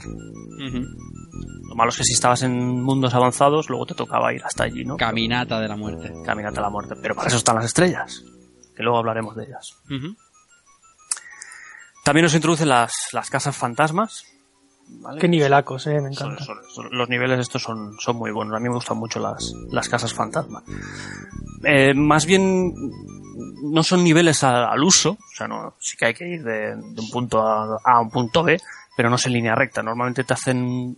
Lo 1.70 1.76
malo 1.76 1.90
es 1.90 1.98
que 1.98 2.04
si 2.04 2.14
estabas 2.14 2.42
en 2.44 2.82
mundos 2.82 3.14
avanzados, 3.14 3.70
luego 3.70 3.86
te 3.86 3.94
tocaba 3.94 4.34
ir 4.34 4.44
hasta 4.44 4.64
allí, 4.64 4.84
¿no? 4.84 4.98
Caminata 4.98 5.60
de 5.60 5.68
la 5.68 5.76
muerte. 5.76 6.12
Caminata 6.26 6.60
a 6.60 6.64
la 6.64 6.70
muerte. 6.70 6.96
Pero 7.02 7.16
para 7.16 7.28
eso 7.28 7.38
están 7.38 7.56
las 7.56 7.66
estrellas, 7.66 8.24
que 8.76 8.84
luego 8.84 8.98
hablaremos 8.98 9.36
de 9.36 9.46
ellas. 9.46 9.78
También 12.04 12.24
nos 12.24 12.34
introducen 12.34 12.70
las, 12.70 12.94
las 13.14 13.30
casas 13.30 13.56
fantasmas. 13.56 14.26
¿Vale? 15.00 15.20
Qué 15.20 15.28
nivelacos, 15.28 15.88
eh, 15.88 16.00
me 16.02 16.10
encanta. 16.10 16.44
son- 16.44 16.60
son- 16.70 16.90
los 16.92 17.10
niveles 17.10 17.40
estos 17.40 17.62
son, 17.64 17.96
son 18.00 18.16
muy 18.18 18.32
buenos. 18.32 18.56
A 18.56 18.60
mí 18.60 18.68
me 18.70 18.76
gustan 18.76 18.98
mucho 18.98 19.20
las, 19.20 19.54
las 19.72 19.88
casas 19.90 20.14
fantasma. 20.14 20.64
Eh, 21.64 21.94
más 21.94 22.26
bien, 22.26 22.74
no 23.64 23.84
son 23.84 24.04
niveles 24.04 24.44
a- 24.44 24.70
al 24.72 24.84
uso. 24.84 25.12
O 25.12 25.36
sea, 25.36 25.48
no, 25.48 25.76
sí 25.80 25.96
que 25.98 26.06
hay 26.08 26.14
que 26.14 26.28
ir 26.28 26.44
de, 26.44 26.76
de 26.76 27.02
un 27.02 27.10
punto 27.12 27.42
a, 27.42 27.78
a 27.84 28.00
un 28.02 28.10
punto 28.10 28.44
B, 28.44 28.60
pero 28.98 29.10
no 29.10 29.16
es 29.16 29.26
en 29.26 29.34
línea 29.34 29.56
recta. 29.56 29.82
Normalmente 29.82 30.24
te 30.24 30.34
hacen 30.34 30.98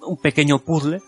un 0.00 0.16
pequeño 0.22 0.60
puzzle 0.60 1.00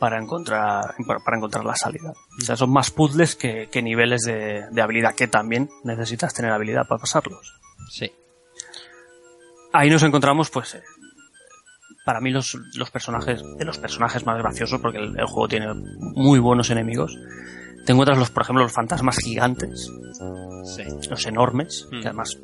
para 0.00 0.18
encontrar, 0.18 0.94
para, 1.06 1.20
para 1.20 1.36
encontrar 1.36 1.64
la 1.64 1.76
salida. 1.76 2.12
O 2.40 2.44
sea, 2.44 2.56
son 2.56 2.70
más 2.72 2.90
puzzles 2.90 3.36
que, 3.36 3.68
que 3.70 3.82
niveles 3.82 4.22
de, 4.22 4.64
de 4.70 4.82
habilidad, 4.82 5.14
que 5.14 5.28
también 5.28 5.68
necesitas 5.84 6.32
tener 6.32 6.50
habilidad 6.52 6.86
para 6.88 7.00
pasarlos. 7.00 7.54
Sí. 7.90 8.10
Ahí 9.72 9.88
nos 9.90 10.02
encontramos, 10.02 10.50
pues, 10.50 10.74
eh, 10.76 10.82
para 12.10 12.20
mí 12.20 12.30
los, 12.32 12.58
los 12.74 12.90
personajes, 12.90 13.40
de 13.56 13.64
los 13.64 13.78
personajes 13.78 14.26
más 14.26 14.36
graciosos, 14.36 14.80
porque 14.80 14.98
el, 14.98 15.16
el 15.16 15.26
juego 15.26 15.46
tiene 15.46 15.66
muy 16.00 16.40
buenos 16.40 16.68
enemigos. 16.70 17.16
Te 17.86 17.92
encuentras 17.92 18.18
los, 18.18 18.32
por 18.32 18.42
ejemplo, 18.42 18.64
los 18.64 18.72
fantasmas 18.72 19.16
gigantes, 19.18 19.88
Sí. 20.64 20.82
los 21.08 21.26
enormes, 21.26 21.86
Mm. 21.92 22.00
que 22.00 22.08
además 22.08 22.36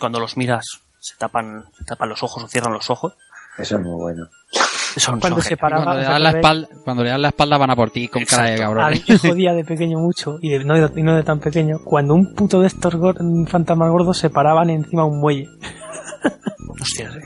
cuando 0.00 0.18
los 0.18 0.36
miras 0.36 0.64
se 0.98 1.14
tapan, 1.16 1.62
se 1.78 1.84
tapan 1.84 2.08
los 2.08 2.24
ojos 2.24 2.42
o 2.42 2.48
cierran 2.48 2.72
los 2.72 2.90
ojos. 2.90 3.12
Eso 3.56 3.76
es 3.76 3.82
muy 3.84 3.94
bueno. 4.00 4.26
Son, 4.96 5.20
Cuando 5.20 5.40
son 5.40 5.48
se 5.48 5.56
paraba, 5.56 5.84
Cuando 5.84 6.00
le, 6.02 6.06
¿os 6.06 6.12
das 6.12 6.20
la 6.20 6.30
espalda, 6.30 6.68
cuando 6.84 7.02
le 7.04 7.10
das 7.10 7.20
la 7.20 7.28
espalda 7.28 7.58
van 7.58 7.70
a 7.70 7.76
por 7.76 7.90
ti 7.90 8.06
con 8.08 8.24
cara 8.24 8.44
de 8.44 8.50
Exacto. 8.54 8.74
cabrón. 8.74 8.84
A 8.84 8.90
mí 8.90 9.02
me 9.08 9.18
jodía 9.18 9.52
de 9.52 9.64
pequeño 9.64 9.98
mucho, 9.98 10.38
y, 10.40 10.50
de- 10.50 10.64
no, 10.64 10.74
de, 10.74 11.00
y 11.00 11.02
no 11.04 11.14
de 11.16 11.22
tan 11.22 11.38
pequeño, 11.40 11.78
cuando 11.84 12.14
un 12.14 12.34
puto 12.34 12.60
de 12.60 12.66
estos 12.68 12.94
fantasmas 13.48 13.90
gordos 13.90 14.18
se 14.18 14.30
paraban 14.30 14.70
encima 14.70 15.02
de 15.02 15.08
un 15.08 15.20
muelle. 15.20 15.48
Hostia, 16.80 17.10
sí. 17.12 17.18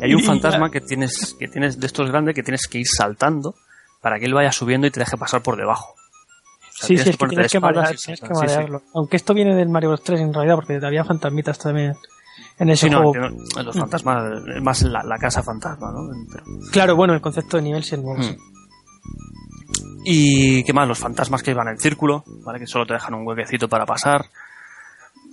Y 0.00 0.04
hay 0.04 0.14
un 0.14 0.22
fantasma 0.22 0.70
que 0.70 0.80
tienes, 0.80 1.34
que 1.38 1.48
tienes 1.48 1.78
de 1.80 1.86
estos 1.86 2.08
grandes 2.10 2.34
que 2.34 2.42
tienes 2.42 2.66
que 2.66 2.78
ir 2.78 2.86
saltando 2.86 3.54
para 4.00 4.18
que 4.18 4.26
él 4.26 4.34
vaya 4.34 4.52
subiendo 4.52 4.86
y 4.86 4.90
te 4.90 5.00
deje 5.00 5.16
pasar 5.16 5.42
por 5.42 5.56
debajo. 5.56 5.92
O 5.92 6.78
sea, 6.78 6.88
Sí, 6.88 6.98
sí, 6.98 7.10
es 7.10 7.16
que 7.16 7.26
tienes 7.28 7.52
que, 7.52 7.60
marear- 7.60 7.94
y 7.94 7.96
tienes 7.96 8.20
que 8.20 8.26
saltar. 8.26 8.36
Sí, 8.36 8.48
sí. 8.48 8.54
marearlo. 8.56 8.82
Aunque 8.94 9.16
esto 9.16 9.34
viene 9.34 9.54
del 9.54 9.68
Mario 9.68 9.90
Bros 9.90 10.02
3 10.02 10.20
en 10.20 10.32
realidad, 10.34 10.54
porque 10.56 10.78
había 10.84 11.04
fantasmitas 11.04 11.58
también 11.58 11.94
en 12.58 12.70
ese 12.70 12.86
Sí, 12.86 12.90
no, 12.90 12.98
juego. 13.10 13.14
entiendo. 13.26 13.62
los 13.62 13.76
fantasmas, 13.76 14.42
más 14.62 14.82
la, 14.82 15.02
la 15.02 15.18
casa 15.18 15.42
fantasma, 15.42 15.90
¿no? 15.92 16.00
Pero- 16.30 16.44
Claro, 16.72 16.96
bueno, 16.96 17.14
el 17.14 17.20
concepto 17.20 17.56
de 17.56 17.62
nivel 17.62 17.82
sí 17.84 17.94
es 17.94 18.02
nuevo. 18.02 18.22
sí. 18.22 18.36
Y 20.08 20.62
qué 20.64 20.72
más, 20.72 20.86
los 20.86 20.98
fantasmas 20.98 21.42
que 21.42 21.52
van 21.52 21.68
en 21.68 21.78
círculo, 21.78 22.22
¿vale? 22.44 22.60
Que 22.60 22.66
solo 22.66 22.86
te 22.86 22.94
dejan 22.94 23.14
un 23.14 23.26
huequecito 23.26 23.68
para 23.68 23.84
pasar. 23.84 24.26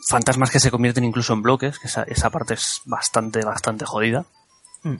Fantasmas 0.08 0.52
que 0.52 0.60
se 0.60 0.72
convierten 0.72 1.04
incluso 1.04 1.34
en 1.34 1.42
bloques, 1.42 1.80
que 1.80 1.88
esa, 1.88 2.04
esa 2.04 2.30
parte 2.30 2.56
es 2.56 2.82
bastante, 2.86 3.44
bastante 3.44 3.86
jodida. 3.86 4.26
Mm. 4.84 4.98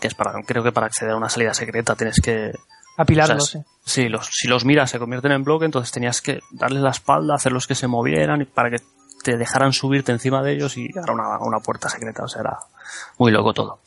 Que 0.00 0.08
es 0.08 0.14
para, 0.14 0.32
creo 0.42 0.62
que 0.62 0.72
para 0.72 0.86
acceder 0.86 1.12
a 1.12 1.16
una 1.16 1.28
salida 1.28 1.54
secreta 1.54 1.94
tienes 1.94 2.20
que. 2.20 2.52
Apilarlos, 2.96 3.42
o 3.42 3.46
sea, 3.46 3.62
sí. 3.84 4.08
Los, 4.08 4.28
si 4.30 4.48
los 4.48 4.64
miras 4.64 4.90
se 4.90 4.98
convierten 4.98 5.32
en 5.32 5.44
bloque, 5.44 5.64
entonces 5.64 5.90
tenías 5.92 6.20
que 6.20 6.40
darles 6.50 6.82
la 6.82 6.90
espalda, 6.90 7.34
hacerlos 7.34 7.66
que 7.66 7.74
se 7.74 7.86
movieran 7.86 8.42
y 8.42 8.44
para 8.44 8.70
que 8.70 8.82
te 9.22 9.36
dejaran 9.38 9.72
subirte 9.72 10.12
encima 10.12 10.42
de 10.42 10.52
ellos 10.52 10.76
y 10.76 10.88
llegar 10.88 11.08
a 11.08 11.12
una, 11.12 11.38
una 11.38 11.60
puerta 11.60 11.88
secreta. 11.88 12.24
O 12.24 12.28
sea, 12.28 12.42
era 12.42 12.58
muy 13.18 13.32
loco 13.32 13.54
todo. 13.54 13.80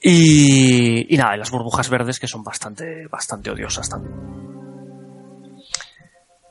Y, 0.00 1.12
y 1.14 1.16
nada, 1.16 1.34
y 1.34 1.38
las 1.38 1.50
burbujas 1.50 1.88
verdes 1.88 2.20
que 2.20 2.28
son 2.28 2.44
bastante, 2.44 3.06
bastante 3.08 3.50
odiosas 3.50 3.88
también. 3.88 4.45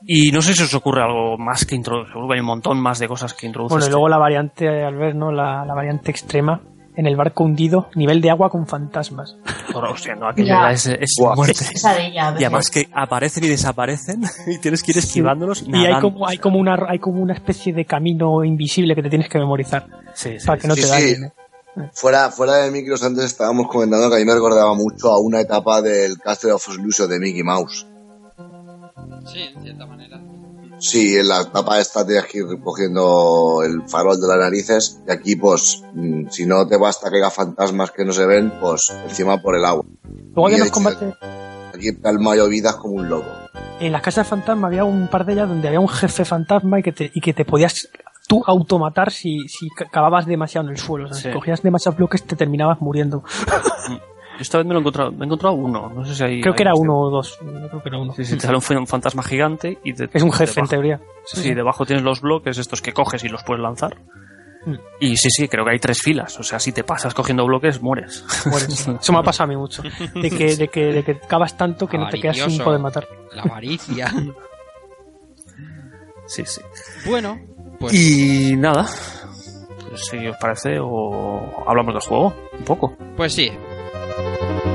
Y 0.08 0.30
no 0.30 0.40
sé 0.40 0.54
si 0.54 0.62
os 0.62 0.72
ocurre 0.74 1.02
algo 1.02 1.36
más 1.36 1.64
que 1.64 1.76
que 1.80 2.34
hay 2.34 2.40
un 2.40 2.46
montón 2.46 2.80
más 2.80 2.98
de 2.98 3.08
cosas 3.08 3.34
que 3.34 3.46
introduces. 3.46 3.74
Bueno, 3.74 3.86
y 3.86 3.90
luego 3.90 4.08
la 4.08 4.18
variante, 4.18 4.68
al 4.84 4.96
ver, 4.96 5.16
¿no? 5.16 5.32
La, 5.32 5.64
la 5.64 5.74
variante 5.74 6.10
extrema, 6.12 6.60
en 6.96 7.06
el 7.06 7.16
barco 7.16 7.44
hundido, 7.44 7.88
nivel 7.94 8.20
de 8.20 8.30
agua 8.30 8.48
con 8.48 8.66
fantasmas. 8.66 9.36
Hostia, 9.74 10.14
no, 10.14 10.28
aquello 10.28 10.48
Ya. 10.48 10.62
ya 10.68 10.70
es, 10.70 10.86
es 10.86 11.16
muerte. 11.18 11.64
Esa 11.74 11.94
de 11.94 12.06
ella, 12.06 12.34
Y 12.38 12.44
además 12.44 12.70
que 12.70 12.88
aparecen 12.92 13.44
y 13.44 13.48
desaparecen 13.48 14.22
y 14.46 14.58
tienes 14.58 14.82
que 14.82 14.92
ir 14.92 14.98
esquivándolos. 14.98 15.64
Y 15.66 15.74
hay 15.84 16.00
como, 16.00 16.26
hay 16.26 16.38
como 16.38 16.58
una, 16.58 16.76
hay 16.88 16.98
como 16.98 17.20
una 17.20 17.34
especie 17.34 17.72
de 17.72 17.84
camino 17.84 18.42
invisible 18.44 18.94
que 18.94 19.02
te 19.02 19.10
tienes 19.10 19.28
que 19.28 19.38
memorizar 19.38 19.86
Sí, 20.14 20.38
sí, 20.38 20.46
para 20.46 20.58
que 20.60 20.68
no 20.68 20.74
te 20.74 20.82
sí. 20.82 20.88
dañen. 20.88 21.24
¿eh? 21.24 21.32
Fuera, 21.92 22.30
fuera 22.30 22.54
de 22.58 22.70
micros 22.70 23.02
antes 23.02 23.24
estábamos 23.24 23.66
comentando 23.68 24.08
que 24.08 24.16
a 24.16 24.18
mí 24.18 24.24
me 24.24 24.32
recordaba 24.34 24.72
mucho 24.74 25.10
a 25.10 25.20
una 25.20 25.40
etapa 25.40 25.82
del 25.82 26.16
Castle 26.18 26.52
of 26.52 26.66
Illusion 26.70 27.10
de 27.10 27.18
Mickey 27.18 27.42
Mouse. 27.42 27.86
Sí, 29.26 29.40
en 29.42 29.62
cierta 29.62 29.86
manera. 29.86 30.20
Sí, 30.78 31.16
en 31.16 31.28
la 31.28 31.40
etapa 31.40 31.80
esta 31.80 32.06
tienes 32.06 32.26
que 32.26 32.38
ir 32.38 32.60
cogiendo 32.62 33.62
el 33.64 33.88
farol 33.88 34.20
de 34.20 34.28
las 34.28 34.38
narices 34.38 35.00
y 35.08 35.10
aquí 35.10 35.36
pues 35.36 35.82
mm, 35.94 36.28
si 36.28 36.44
no 36.44 36.66
te 36.68 36.76
basta 36.76 37.10
que 37.10 37.16
haya 37.16 37.30
fantasmas 37.30 37.90
que 37.92 38.04
no 38.04 38.12
se 38.12 38.26
ven, 38.26 38.52
pues 38.60 38.90
encima 39.08 39.40
por 39.40 39.56
el 39.56 39.64
agua. 39.64 39.84
Luego 40.34 40.46
había 40.46 40.58
Y 40.58 40.60
unos 40.60 40.72
combates, 40.72 41.14
Aquí 41.74 41.94
calma 41.96 42.34
vidas 42.48 42.76
como 42.76 42.94
un 42.94 43.08
lobo. 43.08 43.24
en 43.80 43.92
las 43.92 44.02
casas 44.02 44.26
fantasma 44.28 44.66
había 44.68 44.84
un 44.84 45.08
par 45.08 45.24
de 45.24 45.32
ellas 45.34 45.48
donde 45.48 45.68
había 45.68 45.80
un 45.80 45.88
jefe 45.88 46.24
fantasma 46.26 46.78
y 46.80 46.82
que 46.82 46.92
te, 46.92 47.10
y 47.14 47.20
que 47.22 47.32
te 47.32 47.44
podías 47.46 47.88
tú 48.28 48.42
automatar 48.46 49.10
si, 49.12 49.48
si 49.48 49.68
ca- 49.70 49.86
cavabas 49.90 50.26
demasiado 50.26 50.66
en 50.66 50.72
el 50.74 50.78
suelo. 50.78 51.06
O 51.06 51.08
sea, 51.12 51.22
Sí. 51.22 51.28
si 51.28 51.34
cogías 51.34 51.62
demasiados 51.62 51.96
bloques 51.96 52.22
te 52.24 52.36
terminabas 52.36 52.80
muriendo. 52.82 53.22
Esta 54.40 54.58
vez 54.58 54.66
me 54.66 54.74
lo 54.74 54.78
he 54.78 54.80
encontrado, 54.80 55.12
me 55.12 55.24
he 55.24 55.26
encontrado 55.26 55.54
uno. 55.54 55.90
No 55.94 56.04
sé 56.04 56.14
si 56.14 56.22
hay. 56.22 56.40
Creo 56.40 56.54
que 56.54 56.62
hay- 56.62 56.68
era 56.68 56.74
uno 56.74 56.98
o 56.98 57.10
dos. 57.10 57.38
Yo 57.40 57.68
creo 57.68 57.82
que 57.82 57.88
era 57.88 57.98
uno. 57.98 58.12
Sí, 58.14 58.24
sí, 58.24 58.34
te 58.36 58.40
sale 58.46 58.56
un, 58.56 58.86
fantasma 58.86 59.22
gigante 59.22 59.78
y 59.84 59.92
Es 59.92 60.22
un 60.22 60.32
jefe, 60.32 60.60
en 60.60 60.68
teoría. 60.68 61.00
Sí, 61.24 61.54
debajo 61.54 61.84
tienes 61.86 62.04
los 62.04 62.20
bloques 62.20 62.58
estos 62.58 62.82
que 62.82 62.92
coges 62.92 63.24
y 63.24 63.28
los 63.28 63.42
puedes 63.42 63.62
lanzar. 63.62 63.96
Mm. 64.66 64.74
Y 65.00 65.16
sí, 65.16 65.30
sí, 65.30 65.48
creo 65.48 65.64
que 65.64 65.72
hay 65.72 65.78
tres 65.78 66.02
filas. 66.02 66.38
O 66.40 66.42
sea, 66.42 66.58
si 66.58 66.72
te 66.72 66.82
pasas 66.84 67.14
cogiendo 67.14 67.46
bloques, 67.46 67.80
mueres. 67.80 68.24
Mueres. 68.46 68.88
Eso 68.88 69.12
me 69.12 69.18
ha 69.18 69.22
pasado 69.22 69.44
a 69.44 69.46
mí 69.48 69.56
mucho. 69.56 69.82
De 70.14 70.30
que, 70.30 70.56
de 70.56 70.68
que, 70.68 70.92
de 70.92 71.04
que 71.04 71.18
cavas 71.20 71.56
tanto 71.56 71.86
que 71.86 71.96
no 71.98 72.08
te 72.08 72.20
quedas 72.20 72.36
sin 72.38 72.62
poder 72.62 72.80
matar. 72.80 73.06
La 73.32 73.42
avaricia. 73.42 74.12
Sí, 76.28 76.42
sí. 76.44 76.60
bueno, 77.08 77.38
pues 77.78 77.94
Y 77.94 78.56
nada. 78.56 78.86
Si 79.94 80.26
os 80.26 80.36
parece, 80.38 80.78
o 80.80 81.64
hablamos 81.68 81.94
del 81.94 82.02
juego 82.02 82.34
un 82.58 82.64
poco. 82.64 82.96
Pues 83.16 83.32
sí. 83.32 83.50
Thank 84.16 84.64
you. 84.64 84.65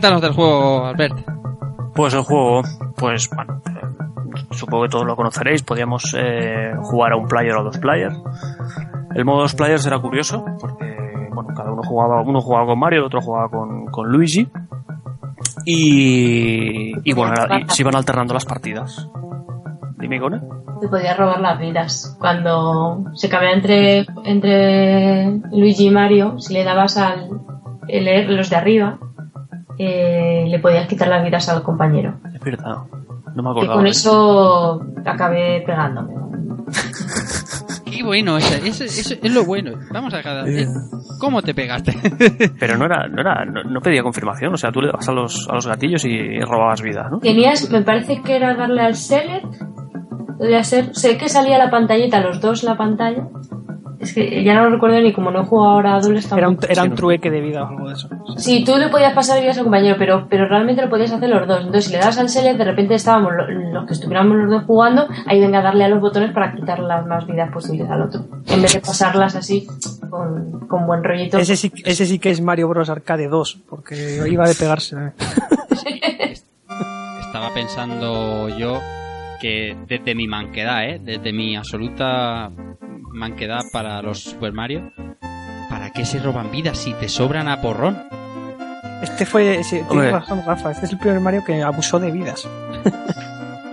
Cuéntanos 0.00 0.22
del 0.22 0.32
juego, 0.32 0.86
Albert. 0.86 1.14
Pues 1.94 2.14
el 2.14 2.22
juego, 2.22 2.62
pues 2.96 3.28
bueno, 3.36 3.60
eh, 3.66 4.44
supongo 4.52 4.84
que 4.84 4.88
todos 4.88 5.04
lo 5.04 5.14
conoceréis. 5.14 5.62
Podíamos 5.62 6.16
eh, 6.18 6.72
jugar 6.80 7.12
a 7.12 7.16
un 7.16 7.26
player 7.28 7.52
o 7.54 7.60
a 7.60 7.64
dos 7.64 7.76
players. 7.76 8.16
El 9.14 9.26
modo 9.26 9.42
dos 9.42 9.54
players 9.54 9.84
era 9.84 9.98
curioso 9.98 10.42
porque 10.58 11.28
bueno, 11.34 11.50
cada 11.54 11.70
uno 11.70 11.82
jugaba, 11.82 12.22
uno 12.22 12.40
jugaba 12.40 12.64
con 12.64 12.78
Mario, 12.78 13.00
el 13.00 13.04
otro 13.06 13.20
jugaba 13.20 13.50
con, 13.50 13.84
con 13.88 14.08
Luigi. 14.10 14.48
Y, 15.66 16.94
y 17.04 17.12
bueno, 17.12 17.34
era- 17.34 17.60
y 17.60 17.64
se 17.68 17.82
iban 17.82 17.94
alternando 17.94 18.32
las 18.32 18.46
partidas. 18.46 19.06
Dime, 19.98 20.18
Gone. 20.18 20.40
Te 20.80 20.88
podía 20.88 21.14
robar 21.14 21.40
las 21.42 21.58
vidas. 21.58 22.16
Cuando 22.18 23.04
se 23.12 23.28
cambiaba 23.28 23.54
entre, 23.54 24.06
entre 24.24 25.26
Luigi 25.52 25.88
y 25.88 25.90
Mario, 25.90 26.38
si 26.40 26.54
le 26.54 26.64
dabas 26.64 26.96
al 26.96 27.28
el- 27.88 28.34
los 28.34 28.48
de 28.48 28.56
arriba, 28.56 28.98
eh, 29.82 30.44
le 30.46 30.58
podías 30.58 30.86
quitar 30.86 31.08
las 31.08 31.24
vidas 31.24 31.48
al 31.48 31.62
compañero. 31.62 32.14
Es 32.34 32.40
verdad. 32.40 32.76
No 33.34 33.42
me 33.42 33.48
Y 33.48 33.52
acordaba. 33.52 33.74
con 33.74 33.84
de 33.84 33.90
eso 33.90 34.82
acabé 35.06 35.62
pegándome. 35.66 36.14
Qué 37.84 38.02
bueno, 38.02 38.36
ese, 38.38 38.66
ese- 38.68 38.84
ese 38.86 39.18
es 39.22 39.34
lo 39.34 39.44
bueno. 39.44 39.72
Vamos 39.92 40.12
a 40.14 40.18
dejar 40.18 40.44
de... 40.44 40.66
¿Cómo 41.18 41.42
te 41.42 41.54
pegaste? 41.54 41.92
Pero 42.60 42.78
no 42.78 42.86
era, 42.86 43.08
no 43.08 43.20
era, 43.20 43.44
no, 43.44 43.62
no 43.64 43.80
pedía 43.80 44.02
confirmación, 44.02 44.54
o 44.54 44.56
sea, 44.56 44.70
tú 44.72 44.80
le 44.80 44.86
dabas 44.88 45.08
a 45.08 45.12
los, 45.12 45.48
a 45.50 45.54
los 45.54 45.66
gatillos 45.66 46.04
y 46.04 46.40
robabas 46.40 46.80
vida, 46.82 47.08
¿no? 47.10 47.18
Tenías, 47.18 47.68
me 47.70 47.82
parece 47.82 48.22
que 48.22 48.36
era 48.36 48.54
darle 48.54 48.82
al 48.82 48.94
select. 48.94 49.44
Podría 50.38 50.62
ser. 50.64 50.94
Sé 50.94 51.18
que 51.18 51.28
salía 51.28 51.58
la 51.58 51.70
pantallita, 51.70 52.20
los 52.20 52.40
dos 52.40 52.62
la 52.62 52.76
pantalla. 52.76 53.28
Es 54.00 54.14
que 54.14 54.42
ya 54.42 54.54
no 54.54 54.64
lo 54.64 54.70
recuerdo 54.70 54.98
ni 55.00 55.12
como 55.12 55.30
no 55.30 55.42
he 55.42 55.44
jugado 55.44 55.72
ahora 55.74 55.96
a 55.96 56.00
dobles 56.00 56.24
Era 56.32 56.48
un, 56.48 56.56
tampoco. 56.56 56.72
era 56.72 56.82
un 56.84 56.94
trueque 56.94 57.30
de 57.30 57.40
vida 57.42 57.64
o 57.64 57.66
algo 57.68 57.88
de 57.88 57.94
eso. 57.94 58.08
Sí, 58.38 58.64
tú 58.64 58.78
le 58.78 58.88
podías 58.88 59.12
pasar 59.12 59.40
vidas 59.42 59.58
a 59.58 59.60
un 59.60 59.64
compañero, 59.66 59.96
pero, 59.98 60.26
pero 60.30 60.48
realmente 60.48 60.80
lo 60.80 60.88
podías 60.88 61.12
hacer 61.12 61.28
los 61.28 61.46
dos. 61.46 61.58
Entonces, 61.58 61.84
si 61.84 61.92
le 61.92 61.98
das 61.98 62.16
al 62.18 62.30
select, 62.30 62.56
de 62.56 62.64
repente 62.64 62.94
estábamos 62.94 63.32
lo- 63.34 63.46
los 63.50 63.86
que 63.86 63.92
estuviéramos 63.92 64.38
los 64.38 64.50
dos 64.50 64.64
jugando, 64.64 65.06
ahí 65.26 65.38
venga 65.38 65.58
a 65.58 65.62
darle 65.62 65.84
a 65.84 65.88
los 65.88 66.00
botones 66.00 66.32
para 66.32 66.54
quitar 66.54 66.78
las 66.78 67.06
más 67.06 67.26
vidas 67.26 67.52
posibles 67.52 67.90
al 67.90 68.00
otro. 68.00 68.22
En 68.48 68.62
vez 68.62 68.72
de 68.72 68.80
pasarlas 68.80 69.36
así, 69.36 69.66
con, 70.08 70.60
con 70.66 70.86
buen 70.86 71.04
rollito. 71.04 71.36
Ese 71.36 71.56
sí, 71.56 71.70
ese 71.84 72.06
sí 72.06 72.18
que 72.18 72.30
es 72.30 72.40
Mario 72.40 72.68
Bros. 72.68 72.88
Arcade 72.88 73.28
2, 73.28 73.58
porque 73.68 74.18
iba 74.30 74.48
de 74.48 74.54
pegarse. 74.54 74.96
¿eh? 74.96 75.12
Estaba 77.20 77.52
pensando 77.54 78.48
yo 78.58 78.80
que 79.40 79.76
desde 79.86 80.14
mi 80.14 80.26
manquedad, 80.26 80.88
¿eh? 80.88 81.00
Desde 81.02 81.32
mi 81.32 81.54
absoluta 81.56 82.50
manquedad 83.12 83.62
para 83.72 84.00
los 84.02 84.22
Super 84.22 84.52
Mario, 84.52 84.92
¿para 85.68 85.90
qué 85.92 86.04
se 86.04 86.18
roban 86.20 86.50
vidas 86.50 86.78
si 86.78 86.92
te 86.94 87.08
sobran 87.08 87.48
a 87.48 87.60
porrón? 87.60 88.02
Este 89.02 89.24
fue, 89.24 89.58
ese, 89.60 89.84
razón, 89.88 90.42
Rafa, 90.46 90.72
este 90.72 90.86
es 90.86 90.92
el 90.92 90.98
primer 90.98 91.20
Mario 91.20 91.42
que 91.44 91.62
abusó 91.62 91.98
de 91.98 92.10
vidas. 92.10 92.48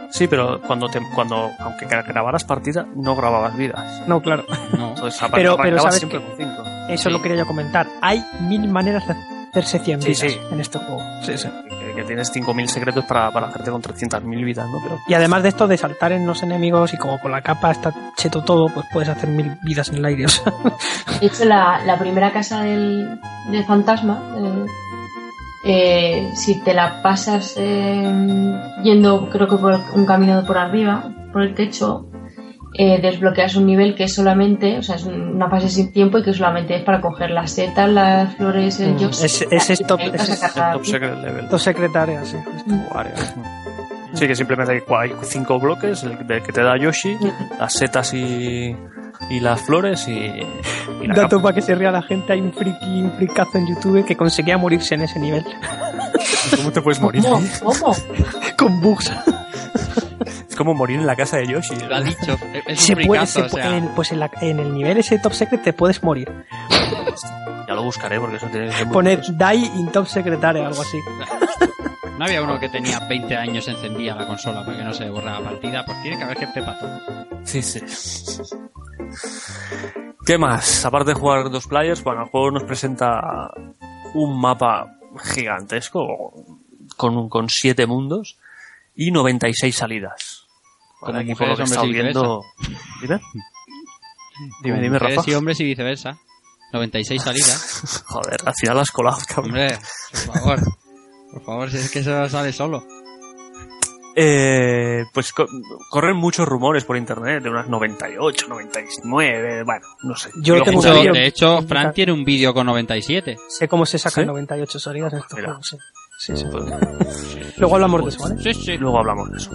Sí, 0.10 0.28
pero 0.28 0.62
cuando, 0.62 0.88
te, 0.88 1.00
cuando 1.14 1.52
aunque 1.60 1.86
grabaras 1.86 2.44
partida, 2.46 2.88
no 2.96 3.16
grababas 3.16 3.56
vidas. 3.58 4.04
No, 4.08 4.22
claro. 4.22 4.46
No. 4.76 4.90
Entonces, 4.90 5.22
Pero, 5.34 5.58
sabes 5.58 5.96
siempre 5.96 6.20
que 6.20 6.26
con 6.26 6.38
cinco. 6.38 6.64
eso 6.90 7.10
lo 7.10 7.22
quería 7.22 7.40
yo 7.40 7.46
comentar. 7.46 7.88
Hay 8.02 8.24
mil 8.42 8.68
maneras 8.70 9.06
de 9.08 9.16
hacerse 9.52 9.80
100 9.80 10.02
Sí, 10.02 10.08
vidas 10.08 10.32
sí. 10.32 10.40
en 10.50 10.60
este 10.62 10.80
juego. 10.80 11.02
Sí, 11.22 11.38
sí. 11.38 11.50
Que, 11.98 12.03
tienes 12.03 12.32
5.000 12.34 12.68
secretos 12.68 13.06
para, 13.06 13.32
para 13.32 13.48
hacerte 13.48 13.72
con 13.72 13.82
300.000 13.82 14.45
vidas, 14.45 14.69
¿no? 14.69 14.80
Pero 14.82 14.99
Y 15.07 15.14
además 15.15 15.44
de 15.44 15.49
esto 15.49 15.68
de 15.68 15.78
saltar 15.78 16.11
en 16.11 16.28
los 16.28 16.44
enemigos 16.44 16.94
y 16.94 16.98
como 16.98 17.19
con 17.19 17.32
la 17.32 17.41
capa 17.41 17.72
está 17.72 17.94
cheto 18.15 18.44
todo, 18.44 18.68
pues 18.69 18.86
puedes 18.94 19.10
hacer 19.10 19.30
mil 19.30 19.57
vidas 19.64 19.90
en 19.90 19.95
el 19.95 20.06
aire. 20.06 20.26
o 20.26 20.30
sea. 20.30 20.53
De 21.19 21.28
hecho, 21.28 21.45
la, 21.45 21.84
la 21.86 21.98
primera 21.98 22.32
casa 22.32 22.61
del, 22.61 23.19
del 23.52 23.65
fantasma, 23.65 24.22
eh, 24.38 24.65
eh, 25.65 26.32
si 26.36 26.61
te 26.61 26.74
la 26.74 27.02
pasas 27.02 27.56
eh, 27.57 28.80
yendo, 28.84 29.30
creo 29.30 29.48
que 29.48 29.57
por 29.57 29.80
un 29.95 30.06
camino 30.06 30.45
por 30.45 30.57
arriba, 30.57 31.11
por 31.34 31.41
el 31.41 31.56
techo, 31.56 32.07
eh, 32.78 32.99
desbloqueas 33.02 33.56
un 33.56 33.66
nivel 33.66 33.95
que 33.95 34.04
es 34.06 34.14
solamente, 34.14 34.78
o 34.78 34.84
sea, 34.84 34.95
es 34.95 35.04
una 35.06 35.49
fase 35.49 35.68
sin 35.70 35.91
tiempo 35.91 36.20
y 36.20 36.24
que 36.24 36.34
solamente 36.34 36.76
es 36.76 36.84
para 36.84 37.02
coger 37.02 37.32
las 37.32 37.52
setas, 37.52 37.90
las 37.90 38.36
flores, 38.36 38.80
el 38.80 38.94
Mm, 38.94 39.10
ese 39.24 39.48
es 39.74 39.84
top- 39.88 39.99
es 40.02 40.22
sacar 40.40 40.74
top 40.74 40.86
secret 40.86 41.16
level. 41.22 41.49
Sí. 42.26 42.38
áreas. 42.94 43.36
Sí, 44.14 44.26
que 44.28 44.36
simplemente 44.36 44.72
hay, 44.74 45.12
cinco 45.24 45.60
bloques, 45.60 46.04
el 46.04 46.26
de 46.26 46.41
que 46.41 46.52
te 46.52 46.62
da 46.64 46.78
Yoshi, 46.78 47.18
las 47.60 47.74
setas 47.74 48.14
y, 48.14 48.76
y 49.30 49.40
las 49.41 49.62
flores 49.62 50.08
y, 50.08 50.12
y 50.12 51.08
la 51.08 51.14
Dato 51.16 51.30
capa. 51.38 51.41
para 51.44 51.56
que 51.56 51.62
se 51.62 51.76
ría 51.76 51.91
la 51.91 52.02
gente, 52.02 52.34
hay 52.34 52.41
un 52.41 52.54
friki, 52.54 52.86
un 53.04 53.12
fricazo 53.18 53.58
en 53.58 53.68
YouTube 53.68 54.06
que 54.06 54.16
conseguía 54.16 54.58
morirse 54.58 54.95
en 54.95 55.02
ese 55.02 55.20
nivel. 55.20 55.44
¿Cómo 56.56 56.72
te 56.72 56.82
puedes 56.82 57.02
morir? 57.02 57.24
¿Cómo? 57.24 57.45
¿Cómo? 57.64 57.95
Con 58.58 58.82
bugs. 58.82 59.12
Es 60.49 60.56
como 60.56 60.74
morir 60.74 60.99
en 60.99 61.06
la 61.07 61.15
casa 61.15 61.38
de 61.38 61.48
Yoshi. 61.48 61.76
Lo 61.88 61.95
ha 61.95 62.02
dicho. 62.02 62.38
Es 62.68 62.80
Se 62.82 62.94
un 62.94 63.07
puede, 63.07 63.26
fricazo, 63.26 63.40
se 63.40 63.45
o 63.45 63.49
sea, 63.49 63.64
puede- 63.64 63.78
en- 63.78 63.88
pues 63.90 64.11
en, 64.11 64.19
la- 64.19 64.32
en 64.41 64.60
el 64.60 64.74
nivel 64.74 64.98
ese 64.98 65.19
top 65.19 65.34
secret 65.34 65.61
te 65.64 65.74
puedes 65.74 66.02
morir. 66.03 66.32
Ya 67.68 67.74
lo 67.74 67.84
buscaré 67.84 68.19
porque 68.19 68.38
eso 68.38 68.48
tiene 68.48 68.68
que 68.68 68.74
ser 68.74 68.88
Poner 68.90 69.22
die 69.22 69.65
in 69.76 69.91
top 69.91 70.07
secretary 70.07 70.60
o 70.60 70.68
algo 70.68 70.82
así. 70.82 70.98
No 72.18 72.26
había 72.26 72.41
uno 72.41 72.60
que 72.60 72.69
tenía 72.69 72.99
20 72.99 73.36
años 73.36 73.68
encendía 73.68 74.15
la 74.15 74.26
consola 74.26 74.65
para 74.65 74.78
que 74.78 74.84
no 74.84 74.94
se 74.94 75.10
borrara 75.10 75.40
partida. 75.44 75.86
Pues 75.86 76.02
tiene 76.02 76.18
que 76.18 76.24
haber 76.24 76.38
gente 76.40 76.61
para 76.64 76.80
todo. 76.80 76.99
Sí, 77.44 77.61
sí. 77.61 77.80
¿Qué 80.26 80.38
más? 80.38 80.86
Aparte 80.86 81.11
de 81.11 81.15
jugar 81.19 81.49
dos 81.49 81.68
players, 81.68 82.03
bueno, 82.03 82.24
el 82.24 82.30
juego 82.30 82.52
nos 82.52 82.64
presenta 82.64 83.52
un 84.14 84.40
mapa 84.40 84.98
gigantesco 85.34 86.34
con, 86.95 87.30
con 87.30 87.49
siete 87.49 87.86
mundos 87.86 88.38
y 88.98 89.11
96 89.11 89.76
salidas. 89.76 90.45
Como 90.99 91.18
aquí 91.19 91.34
por 91.36 91.48
lo 91.48 91.53
mujeres, 91.53 91.72
que 91.72 91.78
hombres 91.80 92.03
viendo- 92.03 92.41
Dime. 93.02 93.22
Dime, 94.64 94.82
dime, 94.82 94.90
mujeres 94.99 95.15
Rafa. 95.18 95.32
y 95.32 95.34
hombres 95.36 95.60
y 95.60 95.64
viceversa. 95.64 96.18
96 96.74 97.22
salidas. 97.22 98.03
Joder, 98.07 98.38
al 98.45 98.53
final 98.56 98.80
has 98.80 98.91
colado, 98.91 99.18
cabrón. 99.28 99.45
Hombre, 99.52 99.78
por 100.26 100.34
favor. 100.34 100.60
Por 101.32 101.44
favor, 101.44 101.69
si 101.72 101.78
es 101.78 101.91
que 101.91 101.99
eso 101.99 102.28
sale 102.30 102.52
solo. 102.52 102.84
Eh, 104.19 105.03
pues 105.14 105.32
co- 105.32 105.48
corren 105.91 106.18
muchos 106.18 106.48
rumores 106.48 106.84
por 106.86 106.98
internet 106.98 107.44
de 107.44 107.49
unas 107.52 107.68
98, 107.69 108.48
99, 108.49 109.64
bueno, 109.64 109.86
no 110.02 110.15
sé. 110.15 110.32
Yo 110.41 110.56
Digo, 110.56 110.65
tengo 110.65 110.82
De 110.82 110.90
hecho, 110.90 110.99
vídeo- 110.99 111.14
de 111.14 111.28
hecho, 111.28 111.61
Fran 111.68 111.94
tiene 111.94 112.11
un 112.14 112.24
vídeo 112.26 112.52
con 112.53 112.65
97. 112.65 113.38
Sé 113.48 113.68
cómo 113.68 113.86
se 113.86 113.99
sacan 113.99 114.24
¿Sí? 114.24 114.28
98 114.28 114.80
salidas 114.80 115.14
en 115.14 115.19
estos 115.19 115.40
juegos, 115.40 115.68
sí. 115.69 115.78
Sí, 116.18 116.35
sí. 116.35 116.45
Pues- 116.52 117.57
Luego 117.57 117.76
hablamos 117.76 118.03
de 118.03 118.10
eso, 118.10 118.23
¿vale? 118.23 118.41
Sí, 118.41 118.53
sí. 118.53 118.77
Luego 118.77 118.99
hablamos 118.99 119.31
de 119.31 119.38
eso. 119.38 119.52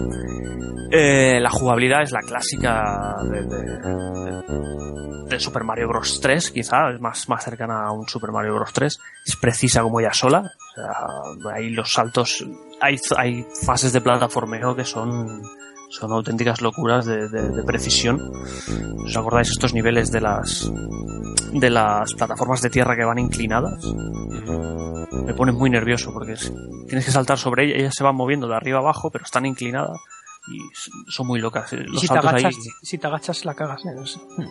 Eh, 0.91 1.39
la 1.39 1.49
jugabilidad 1.49 2.01
es 2.03 2.11
la 2.11 2.21
clásica 2.21 3.15
de, 3.23 3.41
de- 3.43 5.23
de 5.29 5.39
Super 5.39 5.63
Mario 5.63 5.87
Bros. 5.87 6.19
3, 6.21 6.51
quizá, 6.51 6.89
es 6.93 6.99
más, 7.01 7.27
más 7.29 7.43
cercana 7.43 7.85
a 7.87 7.91
un 7.91 8.07
Super 8.07 8.31
Mario 8.31 8.55
Bros. 8.55 8.71
3. 8.73 8.99
Es 9.25 9.35
precisa 9.35 9.81
como 9.81 9.99
ella 9.99 10.13
sola. 10.13 10.39
O 10.41 10.75
sea, 10.75 11.53
hay 11.55 11.69
los 11.69 11.91
saltos, 11.91 12.45
hay, 12.81 12.97
hay 13.17 13.45
fases 13.65 13.93
de 13.93 14.01
plataformeo 14.01 14.75
que 14.75 14.83
son, 14.85 15.41
son 15.93 16.11
auténticas 16.11 16.59
locuras 16.61 17.05
de, 17.05 17.29
de- 17.29 17.49
de 17.49 17.63
precisión. 17.63 18.19
¿Os 19.05 19.15
acordáis 19.15 19.49
estos 19.51 19.73
niveles 19.75 20.11
de 20.11 20.21
las, 20.21 20.71
de 21.53 21.69
las 21.69 22.13
plataformas 22.15 22.61
de 22.61 22.69
tierra 22.71 22.95
que 22.95 23.03
van 23.05 23.19
inclinadas? 23.19 23.85
Me 25.25 25.33
pone 25.35 25.51
muy 25.51 25.69
nervioso 25.69 26.11
porque 26.11 26.33
es- 26.33 26.51
tienes 26.87 27.05
que 27.05 27.11
saltar 27.11 27.37
sobre 27.37 27.65
ella, 27.65 27.75
ellas 27.77 27.93
se 27.95 28.03
van 28.03 28.15
moviendo 28.15 28.47
de 28.47 28.55
arriba 28.55 28.79
abajo, 28.79 29.11
pero 29.11 29.23
están 29.23 29.45
inclinadas 29.45 29.99
y 30.47 30.57
son 31.11 31.27
muy 31.27 31.39
locas. 31.39 31.71
eh, 31.73 31.83
Los 31.85 32.01
si 32.01 32.07
te, 32.07 32.17
agachas, 32.17 32.45
ahí. 32.45 32.53
si 32.81 32.97
te 32.97 33.07
agachas, 33.07 33.45
la 33.45 33.53
cagas. 33.53 33.85
¿eh? 33.85 33.89
No. 34.39 34.49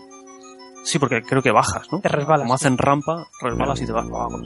Sí, 0.85 0.99
porque 0.99 1.23
creo 1.23 1.43
que 1.43 1.51
bajas, 1.51 1.87
¿no? 1.93 2.01
Te 2.01 2.09
resbalas. 2.09 2.43
Como 2.45 2.55
hacen 2.55 2.79
rampa, 2.79 3.27
resbalas 3.41 3.81
y 3.83 3.87
te 3.87 3.93
vas 3.93 4.07
para 4.09 4.25
abajo. 4.25 4.39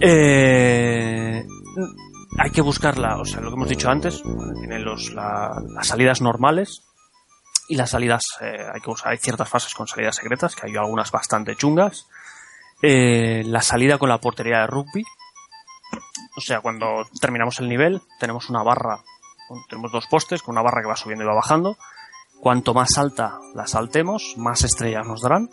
Eh, 0.00 0.61
que 2.52 2.60
buscarla, 2.62 3.16
o 3.18 3.24
sea, 3.24 3.40
lo 3.40 3.48
que 3.50 3.54
hemos 3.56 3.68
dicho 3.68 3.90
antes, 3.90 4.22
tiene 4.22 4.78
los, 4.78 5.12
la- 5.12 5.54
las 5.74 5.86
salidas 5.86 6.20
normales 6.20 6.82
y 7.68 7.76
las 7.76 7.90
salidas, 7.90 8.22
eh, 8.40 8.66
hay 8.72 8.80
que 8.80 8.90
usar, 8.90 9.12
hay 9.12 9.18
ciertas 9.18 9.48
fases 9.48 9.74
con 9.74 9.86
salidas 9.86 10.16
secretas, 10.16 10.54
que 10.56 10.66
hay 10.66 10.76
algunas 10.76 11.10
bastante 11.10 11.56
chungas. 11.56 12.06
Eh, 12.82 13.42
la 13.46 13.62
salida 13.62 13.98
con 13.98 14.08
la 14.08 14.18
portería 14.18 14.60
de 14.60 14.66
rugby, 14.66 15.04
o 16.36 16.40
sea, 16.40 16.60
cuando 16.60 17.06
terminamos 17.20 17.58
el 17.60 17.68
nivel, 17.68 18.00
tenemos 18.18 18.48
una 18.50 18.62
barra, 18.62 18.98
tenemos 19.68 19.92
dos 19.92 20.06
postes 20.06 20.42
con 20.42 20.54
una 20.54 20.62
barra 20.62 20.80
que 20.82 20.88
va 20.88 20.96
subiendo 20.96 21.24
y 21.24 21.28
va 21.28 21.34
bajando. 21.34 21.76
Cuanto 22.40 22.74
más 22.74 22.88
alta 22.98 23.38
la 23.54 23.66
saltemos, 23.66 24.34
más 24.36 24.64
estrellas 24.64 25.06
nos 25.06 25.20
darán 25.20 25.48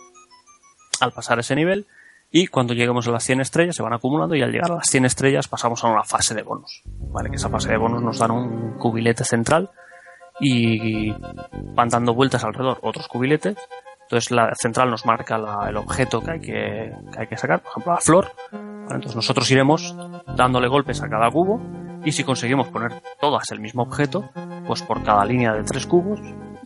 al 1.01 1.11
pasar 1.11 1.37
ese 1.39 1.55
nivel. 1.55 1.85
Y 2.31 2.47
cuando 2.47 2.73
lleguemos 2.73 3.07
a 3.07 3.11
las 3.11 3.23
100 3.23 3.41
estrellas 3.41 3.75
se 3.75 3.81
van 3.83 3.93
acumulando 3.93 4.35
y 4.35 4.41
al 4.43 4.51
llegar 4.51 4.71
a 4.71 4.75
las 4.75 4.87
100 4.87 5.05
estrellas 5.05 5.47
pasamos 5.47 5.83
a 5.83 5.87
una 5.87 6.03
fase 6.03 6.35
de 6.35 6.43
bonus. 6.43 6.81
Vale, 6.85 7.29
que 7.29 7.37
esa 7.37 7.49
fase 7.49 7.69
de 7.71 7.77
bonus 7.77 8.01
nos 8.03 8.19
dan 8.19 8.31
un 8.31 8.77
cubilete 8.77 9.23
central 9.23 9.71
y 10.39 11.11
van 11.11 11.89
dando 11.89 12.13
vueltas 12.13 12.43
alrededor 12.43 12.79
otros 12.83 13.07
cubiletes. 13.07 13.57
Entonces 14.03 14.31
la 14.31 14.51
central 14.55 14.89
nos 14.89 15.05
marca 15.05 15.37
la- 15.37 15.69
el 15.69 15.77
objeto 15.77 16.21
que 16.21 16.31
hay 16.31 16.39
que, 16.39 16.91
que 17.13 17.19
hay 17.19 17.27
que 17.27 17.37
sacar, 17.37 17.61
por 17.61 17.71
ejemplo 17.71 17.93
la 17.93 17.99
flor. 17.99 18.31
Vale, 18.51 18.95
entonces 18.95 19.15
nosotros 19.15 19.49
iremos 19.51 19.95
dándole 20.35 20.67
golpes 20.67 21.01
a 21.03 21.09
cada 21.09 21.29
cubo 21.29 21.61
y 22.05 22.11
si 22.11 22.23
conseguimos 22.23 22.69
poner 22.69 23.01
todas 23.19 23.51
el 23.51 23.59
mismo 23.59 23.83
objeto, 23.83 24.29
pues 24.65 24.81
por 24.83 25.03
cada 25.03 25.25
línea 25.25 25.53
de 25.53 25.63
tres 25.63 25.85
cubos 25.85 26.19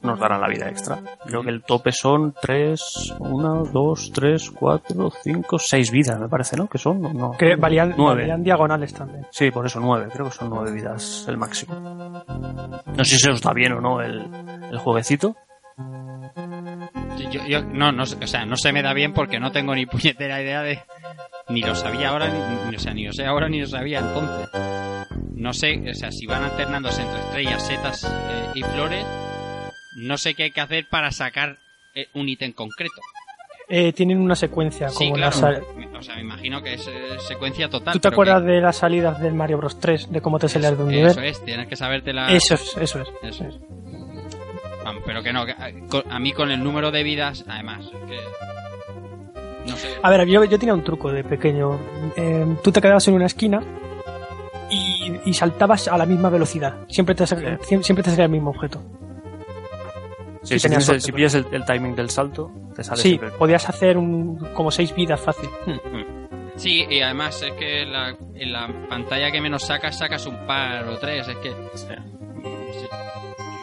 nos 0.03 0.19
darán 0.19 0.41
la 0.41 0.47
vida 0.47 0.69
extra. 0.69 0.99
Creo 1.25 1.41
que 1.41 1.49
el 1.49 1.63
tope 1.63 1.91
son 1.91 2.34
tres, 2.39 3.13
una, 3.19 3.63
dos, 3.71 4.11
tres, 4.13 4.51
cuatro, 4.51 5.11
cinco, 5.23 5.57
seis 5.57 5.89
vidas, 5.91 6.19
me 6.19 6.27
parece, 6.30 6.55
¿no? 6.57 6.67
Que 6.67 6.77
son, 6.77 7.01
no, 7.01 7.13
no. 7.13 7.31
Que 7.31 7.55
valían, 7.55 7.93
Nueve. 7.97 8.21
valían 8.21 8.43
diagonales 8.43 8.93
también. 8.93 9.25
Sí, 9.31 9.49
por 9.51 9.65
eso 9.65 9.80
nueve, 9.80 10.07
creo 10.13 10.25
que 10.27 10.31
son 10.34 10.49
nueve 10.49 10.71
vidas 10.71 11.25
el 11.27 11.38
máximo. 11.38 11.73
No 11.75 13.03
sé 13.03 13.15
si 13.15 13.17
se 13.19 13.31
os 13.31 13.41
da 13.41 13.53
bien 13.53 13.73
o 13.73 13.81
no 13.81 14.01
el, 14.01 14.27
el 14.71 14.77
jueguecito. 14.77 15.35
Yo, 17.31 17.45
yo- 17.47 17.63
no, 17.63 17.91
no, 17.91 18.05
sé- 18.05 18.17
o 18.23 18.27
sea, 18.27 18.45
no 18.45 18.57
se 18.57 18.71
me 18.71 18.81
da 18.84 18.93
bien 18.93 19.13
porque 19.13 19.39
no 19.39 19.51
tengo 19.51 19.73
ni 19.75 19.85
puñetera 19.85 20.41
idea 20.41 20.61
de. 20.61 20.80
Ni 21.49 21.61
lo 21.61 21.75
sabía 21.75 22.09
ahora, 22.09 22.27
ni, 22.27 22.69
ni- 22.69 22.75
o 22.75 22.80
sea, 22.80 22.93
ni 22.93 23.05
lo 23.05 23.13
sé 23.13 23.25
ahora 23.25 23.49
ni 23.49 23.59
lo 23.61 23.67
sabía 23.67 23.99
entonces. 23.99 24.49
No 25.35 25.51
sé, 25.53 25.84
o 25.89 25.93
sea, 25.93 26.11
si 26.11 26.25
van 26.25 26.43
alternándose 26.43 27.01
entre 27.01 27.19
estrellas, 27.19 27.63
setas 27.63 28.03
eh, 28.05 28.51
y 28.55 28.63
flores, 28.63 29.05
no 29.97 30.17
sé 30.17 30.33
qué 30.35 30.43
hay 30.43 30.51
que 30.51 30.61
hacer 30.61 30.87
para 30.89 31.11
sacar 31.11 31.57
eh, 31.95 32.07
un 32.13 32.27
ítem 32.29 32.51
concreto. 32.53 32.95
Eh, 33.69 33.93
tienen 33.93 34.19
una 34.19 34.35
secuencia 34.35 34.89
Sí, 34.89 35.05
como 35.05 35.15
claro. 35.15 35.39
la 35.41 35.99
O 35.99 36.01
sea, 36.03 36.15
me 36.15 36.21
imagino 36.21 36.61
que 36.61 36.73
es 36.73 36.85
eh, 36.87 37.17
secuencia 37.19 37.69
total. 37.69 37.93
¿Tú 37.93 37.99
te 37.99 38.09
acuerdas 38.09 38.41
que- 38.41 38.49
de 38.49 38.61
las 38.61 38.75
salidas 38.75 39.21
del 39.21 39.33
Mario 39.33 39.57
Bros 39.57 39.79
3? 39.79 40.11
De 40.11 40.21
cómo 40.21 40.37
te 40.37 40.49
salías 40.49 40.77
de 40.77 40.83
un 40.83 40.91
Eso 40.93 41.19
nivel. 41.19 41.31
es, 41.31 41.43
tienes 41.45 41.67
que 41.67 41.75
saberte 41.77 42.11
la... 42.13 42.27
Eso 42.31 42.55
es, 42.55 42.75
eso 42.77 43.01
es. 43.01 43.07
Eso 43.23 43.45
es. 43.45 43.55
Vamos, 44.83 45.01
pero 45.05 45.23
que 45.23 45.31
no, 45.31 45.45
que 45.45 45.53
a, 45.53 45.71
con- 45.87 46.03
a 46.11 46.19
mí 46.19 46.33
con 46.33 46.51
el 46.51 46.61
número 46.61 46.91
de 46.91 47.03
vidas, 47.03 47.45
además, 47.47 47.85
que... 48.07 48.19
No 49.69 49.77
sé. 49.77 49.87
A 50.03 50.09
ver, 50.09 50.27
yo, 50.27 50.43
yo 50.43 50.59
tenía 50.59 50.73
un 50.73 50.83
truco 50.83 51.09
de 51.13 51.23
pequeño. 51.23 51.79
Eh, 52.17 52.57
tú 52.61 52.71
te 52.73 52.81
quedabas 52.81 53.07
en 53.07 53.13
una 53.13 53.27
esquina 53.27 53.63
y, 54.69 55.21
y 55.25 55.33
saltabas 55.33 55.87
a 55.87 55.97
la 55.97 56.05
misma 56.05 56.29
velocidad. 56.29 56.79
Siempre 56.89 57.15
te, 57.15 57.25
siempre 57.25 58.03
te 58.03 58.09
salía 58.09 58.25
el 58.25 58.31
mismo 58.31 58.49
objeto. 58.49 58.81
Sí, 60.43 60.59
si, 60.59 60.63
tenías 60.67 60.85
tienes 60.85 61.03
si 61.03 61.11
pillas 61.11 61.33
el, 61.35 61.45
el 61.51 61.63
timing 61.65 61.95
del 61.95 62.09
salto, 62.09 62.51
te 62.75 62.83
sale 62.83 63.01
Sí, 63.01 63.09
siempre. 63.09 63.31
podías 63.31 63.67
hacer 63.69 63.97
un, 63.97 64.37
como 64.53 64.69
seis 64.71 64.93
vidas 64.93 65.19
fácil. 65.19 65.49
Sí, 66.55 66.85
y 66.89 67.01
además 67.01 67.41
es 67.41 67.51
que 67.53 67.85
la- 67.85 68.15
en 68.35 68.51
la 68.51 68.67
pantalla 68.89 69.31
que 69.31 69.41
menos 69.41 69.63
sacas, 69.63 69.97
sacas 69.97 70.25
un 70.27 70.45
par 70.45 70.87
o 70.87 70.97
tres. 70.97 71.27
Es 71.27 71.37
que. 71.37 71.51
sí. 71.73 71.87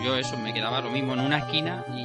Yo 0.05 0.17
eso, 0.17 0.37
me 0.39 0.53
quedaba 0.55 0.81
lo 0.81 0.91
mismo 0.91 1.13
en 1.13 1.21
una 1.21 1.39
esquina 1.39 1.85
y. 1.95 2.01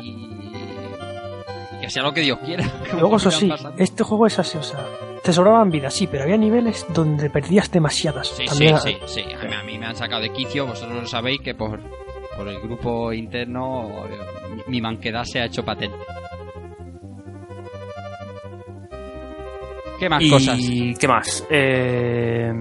y 1.77 1.79
que 1.81 1.89
sea 1.89 2.03
lo 2.03 2.13
que 2.13 2.21
Dios 2.21 2.39
quiera. 2.45 2.65
Luego, 2.93 3.15
eso 3.17 3.31
sí, 3.31 3.47
pasando. 3.47 3.81
este 3.81 4.03
juego 4.03 4.27
es 4.27 4.37
así, 4.39 4.57
o 4.57 4.63
sea, 4.63 4.79
te 5.23 5.31
sobraban 5.33 5.69
vidas, 5.71 5.93
sí, 5.93 6.07
pero 6.07 6.23
había 6.23 6.37
niveles 6.37 6.85
donde 6.93 7.29
perdías 7.29 7.71
demasiadas. 7.71 8.27
Sí, 8.27 8.45
También- 8.45 8.79
sí, 8.79 8.97
sí, 9.05 9.23
sí. 9.27 9.33
A 9.33 9.43
mí, 9.45 9.53
a 9.55 9.63
mí 9.63 9.77
me 9.79 9.85
han 9.85 9.95
sacado 9.95 10.21
de 10.21 10.31
quicio, 10.33 10.65
vosotros 10.67 11.01
lo 11.01 11.07
sabéis 11.07 11.39
que 11.41 11.55
por, 11.55 11.79
por 12.37 12.47
el 12.47 12.59
grupo 12.59 13.11
interno 13.13 13.89
mi, 14.55 14.63
mi 14.67 14.81
manquedad 14.81 15.23
se 15.23 15.39
ha 15.39 15.45
hecho 15.45 15.63
patente. 15.63 15.97
¿Qué 19.99 20.09
más 20.09 20.21
y 20.23 20.29
cosas? 20.29 20.59
qué 20.99 21.07
más 21.07 21.45
Eh, 21.49 22.51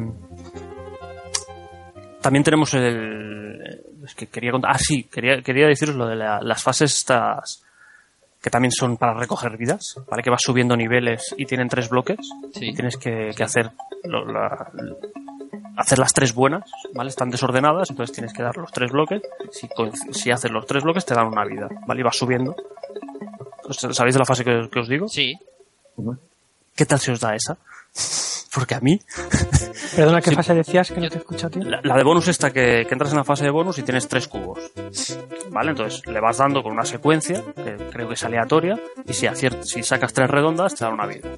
también 2.22 2.44
tenemos 2.44 2.72
el 2.74 3.60
es 4.04 4.14
que 4.14 4.26
quería 4.28 4.52
contar 4.52 4.70
ah 4.74 4.78
sí 4.78 5.04
quería 5.04 5.42
quería 5.42 5.66
deciros 5.66 5.96
lo 5.96 6.06
de 6.06 6.16
la- 6.16 6.40
las 6.40 6.62
fases 6.62 6.94
estas 6.96 7.64
que 8.40 8.50
también 8.50 8.70
son 8.70 8.96
para 8.98 9.14
recoger 9.14 9.56
vidas 9.56 9.96
vale 10.08 10.22
que 10.22 10.30
vas 10.30 10.42
subiendo 10.42 10.76
niveles 10.76 11.34
y 11.36 11.44
tienen 11.46 11.68
tres 11.68 11.88
bloques 11.88 12.18
Sí. 12.52 12.68
y 12.68 12.74
tienes 12.74 12.96
que, 12.96 13.30
que 13.36 13.42
hacer 13.42 13.70
lo- 14.04 14.26
la- 14.30 14.70
hacer 15.76 15.98
las 15.98 16.12
tres 16.12 16.34
buenas 16.34 16.70
vale 16.94 17.10
están 17.10 17.30
desordenadas 17.30 17.90
entonces 17.90 18.14
tienes 18.14 18.32
que 18.32 18.42
dar 18.42 18.56
los 18.56 18.70
tres 18.72 18.92
bloques 18.92 19.22
si, 19.50 19.68
si 20.12 20.30
haces 20.30 20.50
los 20.50 20.66
tres 20.66 20.82
bloques 20.82 21.04
te 21.04 21.14
dan 21.14 21.26
una 21.26 21.44
vida 21.44 21.68
vale 21.86 22.00
y 22.00 22.04
vas 22.04 22.16
subiendo 22.16 22.54
¿Sabéis 23.70 24.14
de 24.14 24.18
la 24.18 24.26
fase 24.26 24.44
que, 24.44 24.68
que 24.70 24.78
os 24.78 24.88
digo? 24.88 25.08
Sí. 25.08 25.38
¿Qué 26.74 26.86
tal 26.86 26.98
se 26.98 27.12
os 27.12 27.20
da 27.20 27.34
esa? 27.34 27.56
Porque 28.54 28.74
a 28.74 28.80
mí, 28.80 29.00
Perdona, 29.96 30.20
¿qué 30.20 30.30
Sí. 30.30 30.36
fase 30.36 30.54
decías 30.54 30.90
que 30.90 31.00
no 31.00 31.08
te 31.08 31.16
he 31.16 31.18
escuchado, 31.18 31.50
tío? 31.50 31.62
la, 31.64 31.80
la 31.82 31.96
de 31.96 32.02
bonus 32.04 32.28
esta 32.28 32.50
que, 32.52 32.84
que 32.86 32.94
entras 32.94 33.10
en 33.12 33.18
la 33.18 33.24
fase 33.24 33.44
de 33.44 33.50
bonus 33.50 33.78
y 33.78 33.82
tienes 33.82 34.06
tres 34.08 34.28
cubos. 34.28 34.58
¿Vale? 35.50 35.70
Entonces 35.70 36.06
le 36.06 36.20
vas 36.20 36.38
dando 36.38 36.62
con 36.62 36.72
una 36.72 36.84
secuencia, 36.84 37.42
que 37.56 37.76
creo 37.92 38.08
que 38.08 38.14
es 38.14 38.24
aleatoria, 38.24 38.78
y 39.06 39.12
si, 39.12 39.26
aciert- 39.26 39.62
si 39.62 39.82
sacas 39.82 40.12
tres 40.12 40.30
redondas 40.30 40.74
te 40.74 40.84
dan 40.84 40.94
una 40.94 41.06
vida. 41.06 41.28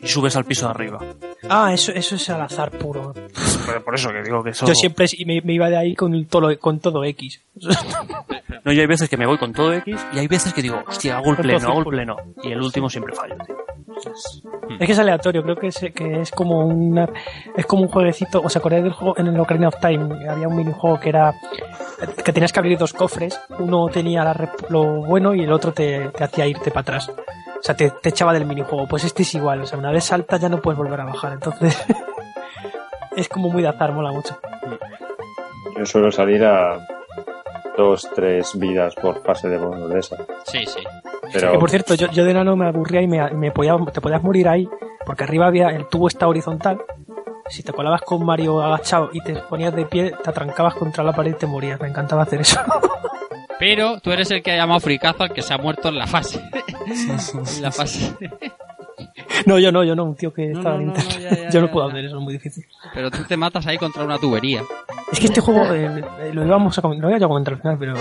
Y 0.00 0.06
subes 0.08 0.36
al 0.36 0.44
piso 0.44 0.66
de 0.66 0.70
arriba. 0.72 0.98
Ah, 1.48 1.72
eso, 1.72 1.92
eso 1.92 2.14
es 2.16 2.30
al 2.30 2.40
azar 2.42 2.70
puro. 2.72 3.14
Pero 3.66 3.84
por 3.84 3.94
eso 3.94 4.10
que 4.10 4.22
digo 4.22 4.42
que 4.42 4.50
eso... 4.50 4.66
Yo 4.66 4.74
siempre 4.74 5.06
me, 5.26 5.40
me 5.42 5.52
iba 5.54 5.68
de 5.68 5.76
ahí 5.76 5.94
con, 5.94 6.24
todo, 6.26 6.56
con 6.58 6.80
todo 6.80 7.04
X. 7.04 7.40
No, 8.64 8.72
yo 8.72 8.80
hay 8.82 8.86
veces 8.86 9.08
que 9.08 9.16
me 9.16 9.24
voy 9.24 9.38
con 9.38 9.52
todo 9.52 9.72
X 9.72 9.96
y 10.12 10.18
hay 10.18 10.26
veces 10.26 10.52
que 10.52 10.60
digo, 10.60 10.82
hostia, 10.86 11.16
hago 11.16 11.30
el 11.30 11.36
pleno, 11.36 11.68
hago 11.68 11.78
el 11.80 11.86
pleno. 11.86 12.16
Y 12.42 12.50
el 12.52 12.60
último 12.60 12.90
siempre 12.90 13.14
fallo, 13.14 13.36
tío. 13.46 13.56
Es 14.78 14.86
que 14.86 14.92
es 14.92 14.98
aleatorio, 14.98 15.42
creo 15.42 15.56
que 15.56 15.68
es, 15.68 15.78
que 15.94 16.20
es 16.20 16.30
como 16.32 16.47
es 17.56 17.66
como 17.66 17.82
un 17.82 17.88
jueguecito, 17.88 18.40
¿os 18.40 18.56
acordáis 18.56 18.84
del 18.84 18.92
juego 18.92 19.18
en 19.18 19.26
el 19.28 19.40
Ocarina 19.40 19.68
of 19.68 19.78
Time? 19.80 20.28
Había 20.28 20.48
un 20.48 20.56
minijuego 20.56 20.98
que 21.00 21.08
era 21.08 21.34
que 22.24 22.32
tenías 22.32 22.52
que 22.52 22.60
abrir 22.60 22.78
dos 22.78 22.92
cofres, 22.92 23.40
uno 23.58 23.88
tenía 23.88 24.24
lo 24.68 25.02
bueno 25.02 25.34
y 25.34 25.42
el 25.42 25.52
otro 25.52 25.72
te, 25.72 26.10
hacía 26.20 26.46
irte 26.46 26.70
para 26.70 26.82
atrás. 26.82 27.08
O 27.08 27.62
sea, 27.62 27.74
te, 27.74 27.90
te 27.90 28.10
echaba 28.10 28.32
del 28.32 28.46
minijuego. 28.46 28.86
Pues 28.86 29.04
este 29.04 29.22
es 29.22 29.34
igual, 29.34 29.62
o 29.62 29.66
sea, 29.66 29.78
una 29.78 29.90
vez 29.90 30.04
saltas 30.04 30.40
ya 30.40 30.48
no 30.48 30.60
puedes 30.60 30.78
volver 30.78 31.00
a 31.00 31.04
bajar, 31.04 31.32
entonces 31.32 31.84
es 33.16 33.28
como 33.28 33.50
muy 33.50 33.62
de 33.62 33.68
azar, 33.68 33.92
mola 33.92 34.12
mucho. 34.12 34.38
Yo 35.76 35.86
suelo 35.86 36.10
salir 36.10 36.44
a 36.44 36.78
dos, 37.78 38.06
tres 38.14 38.58
vidas 38.58 38.94
por 38.96 39.22
fase 39.22 39.48
de 39.48 39.56
bonus 39.56 39.88
de 39.88 39.98
esa. 40.00 40.16
Sí, 40.44 40.66
sí. 40.66 40.80
Pero 41.32 41.52
Que 41.52 41.58
por 41.58 41.70
cierto, 41.70 41.94
yo, 41.94 42.08
yo 42.10 42.24
de 42.24 42.32
enano 42.32 42.56
me 42.56 42.66
aburría 42.66 43.00
y 43.00 43.06
me, 43.08 43.30
me 43.30 43.50
podía- 43.52 43.76
te 43.92 44.00
podías 44.02 44.22
morir 44.22 44.48
ahí, 44.48 44.68
porque 45.06 45.24
arriba 45.24 45.46
había, 45.46 45.68
el 45.68 45.86
tubo 45.88 46.08
está 46.08 46.28
horizontal. 46.28 46.78
Si 47.48 47.62
te 47.62 47.72
colabas 47.72 48.02
con 48.02 48.22
Mario 48.26 48.60
agachado 48.60 49.08
y 49.14 49.22
te 49.22 49.34
ponías 49.36 49.74
de 49.74 49.86
pie, 49.86 50.12
te 50.22 50.28
atrancabas 50.28 50.74
contra 50.74 51.02
la 51.02 51.12
pared 51.14 51.30
y 51.30 51.34
te 51.38 51.46
morías. 51.46 51.80
Me 51.80 51.88
encantaba 51.88 52.24
hacer 52.24 52.42
eso. 52.42 52.60
Pero 53.58 54.00
tú 54.00 54.12
eres 54.12 54.30
el 54.30 54.42
que 54.42 54.52
ha 54.52 54.56
llamado 54.56 54.80
fricazo 54.80 55.22
al 55.24 55.32
que 55.32 55.40
se 55.42 55.54
ha 55.54 55.58
muerto 55.58 55.88
en 55.88 55.98
la 55.98 56.06
fase. 56.06 56.40
en 56.86 57.62
la 57.62 57.72
fase. 57.72 58.14
No, 59.46 59.58
yo 59.58 59.70
no, 59.72 59.84
yo 59.84 59.94
no, 59.94 60.04
un 60.04 60.14
tío 60.16 60.32
que 60.32 60.48
No, 60.48 60.58
estaba 60.58 60.76
no, 60.76 60.82
en 60.82 60.88
internet. 60.88 61.16
no, 61.30 61.36
ya, 61.36 61.42
ya, 61.44 61.50
yo 61.52 61.60
no 61.60 61.70
puedo 61.70 61.88
hacer 61.88 62.04
eso, 62.04 62.16
es 62.16 62.22
muy 62.22 62.32
difícil. 62.34 62.64
Pero 62.94 63.10
tú 63.10 63.24
te 63.24 63.36
matas 63.36 63.66
ahí 63.66 63.78
contra 63.78 64.04
una 64.04 64.18
tubería. 64.18 64.62
Es 65.12 65.20
que 65.20 65.26
este 65.26 65.40
juego, 65.40 65.64
eh, 65.72 66.02
eh, 66.20 66.30
lo 66.32 66.44
íbamos 66.44 66.76
a 66.78 66.82
comentar, 66.82 67.02
no 67.10 67.14
voy 67.16 67.22
a 67.24 67.28
comentar 67.28 67.54
al 67.54 67.60
final, 67.60 67.76
pero 67.78 67.94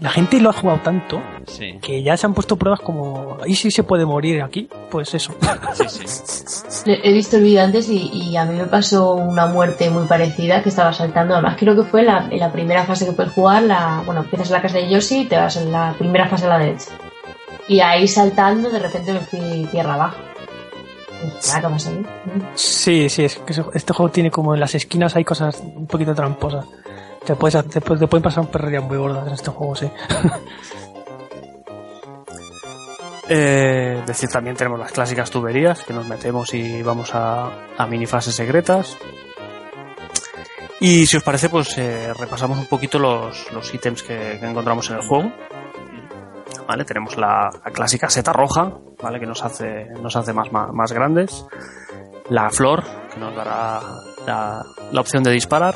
la 0.00 0.10
gente 0.10 0.40
lo 0.40 0.50
ha 0.50 0.52
jugado 0.52 0.80
tanto 0.80 1.22
Sí. 1.46 1.78
que 1.80 2.02
ya 2.02 2.16
se 2.16 2.26
han 2.26 2.34
puesto 2.34 2.56
pruebas 2.56 2.80
como, 2.80 3.38
¿y 3.46 3.54
si 3.54 3.70
se 3.70 3.82
puede 3.84 4.04
morir 4.04 4.42
aquí? 4.42 4.68
Pues 4.90 5.14
eso. 5.14 5.34
Sí, 5.74 5.84
sí. 6.06 6.92
He 7.02 7.12
visto 7.12 7.36
el 7.36 7.44
vídeo 7.44 7.62
antes 7.62 7.88
y, 7.88 8.10
y 8.12 8.36
a 8.36 8.44
mí 8.44 8.56
me 8.56 8.66
pasó 8.66 9.14
una 9.14 9.46
muerte 9.46 9.88
muy 9.90 10.06
parecida 10.06 10.62
que 10.62 10.68
estaba 10.68 10.92
saltando. 10.92 11.34
Además, 11.34 11.56
creo 11.58 11.74
que 11.76 11.84
fue 11.84 12.02
la, 12.02 12.26
en 12.30 12.38
la 12.40 12.52
primera 12.52 12.84
fase 12.84 13.06
que 13.06 13.12
puedes 13.12 13.32
jugar. 13.32 13.62
La, 13.62 14.02
bueno, 14.04 14.22
empiezas 14.22 14.48
en 14.48 14.54
la 14.54 14.62
casa 14.62 14.78
de 14.78 14.90
Yoshi 14.90 15.20
y 15.20 15.24
te 15.26 15.36
vas 15.36 15.56
en 15.56 15.72
la 15.72 15.94
primera 15.98 16.28
fase 16.28 16.44
a 16.46 16.48
la 16.50 16.58
derecha. 16.58 16.90
Y 17.68 17.80
ahí 17.80 18.06
saltando, 18.06 18.68
de 18.70 18.78
repente 18.80 19.12
me 19.14 19.20
fui 19.20 19.66
tierra 19.70 19.94
abajo. 19.94 20.16
¿Qué 21.30 21.68
pasa 21.68 21.90
ahí? 21.90 22.06
Sí, 22.54 23.08
sí, 23.08 23.24
es 23.24 23.36
que 23.38 23.52
este 23.74 23.92
juego 23.92 24.10
tiene 24.10 24.30
como 24.30 24.54
en 24.54 24.60
las 24.60 24.74
esquinas 24.74 25.14
hay 25.16 25.24
cosas 25.24 25.60
un 25.60 25.86
poquito 25.86 26.14
tramposas. 26.14 26.66
Te, 27.24 27.34
puedes, 27.36 27.54
te, 27.68 27.80
pu- 27.80 27.98
te 27.98 28.06
pueden 28.06 28.22
pasar 28.22 28.46
perrerías 28.48 28.84
muy 28.84 28.98
gordas 28.98 29.26
en 29.26 29.32
este 29.34 29.50
juego, 29.50 29.74
sí. 29.76 29.90
Eh, 33.28 33.96
es 34.00 34.06
decir, 34.06 34.28
también 34.28 34.54
tenemos 34.54 34.78
las 34.78 34.92
clásicas 34.92 35.30
tuberías 35.30 35.80
que 35.82 35.94
nos 35.94 36.06
metemos 36.06 36.52
y 36.52 36.82
vamos 36.82 37.14
a, 37.14 37.50
a 37.78 37.86
minifases 37.86 38.34
secretas. 38.34 38.98
Y 40.80 41.06
si 41.06 41.16
os 41.16 41.22
parece, 41.22 41.48
pues 41.48 41.76
eh, 41.78 42.12
repasamos 42.12 42.58
un 42.58 42.66
poquito 42.66 42.98
los, 42.98 43.50
los 43.52 43.72
ítems 43.72 44.02
que, 44.02 44.36
que 44.38 44.46
encontramos 44.46 44.90
en 44.90 44.96
el 44.96 45.02
juego. 45.02 45.32
¿Vale? 46.66 46.84
Tenemos 46.84 47.16
la, 47.16 47.50
la 47.64 47.70
clásica 47.70 48.08
seta 48.08 48.32
roja, 48.32 48.72
¿vale? 49.02 49.20
Que 49.20 49.26
nos 49.26 49.44
hace, 49.44 49.86
nos 50.00 50.16
hace 50.16 50.32
más, 50.32 50.50
más, 50.50 50.72
más 50.72 50.92
grandes. 50.92 51.44
La 52.30 52.48
flor, 52.50 52.82
que 53.12 53.20
nos 53.20 53.34
dará 53.36 53.80
la, 54.26 54.64
la 54.92 55.00
opción 55.00 55.22
de 55.22 55.30
disparar. 55.30 55.74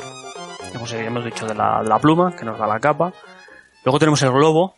Hemos, 0.73 0.91
hemos 0.93 1.25
dicho 1.25 1.45
de 1.47 1.55
la, 1.55 1.99
pluma, 2.01 2.35
que 2.35 2.45
nos 2.45 2.57
da 2.57 2.67
la 2.67 2.79
capa. 2.79 3.13
Luego 3.85 3.99
tenemos 3.99 4.21
el 4.23 4.31
globo, 4.31 4.75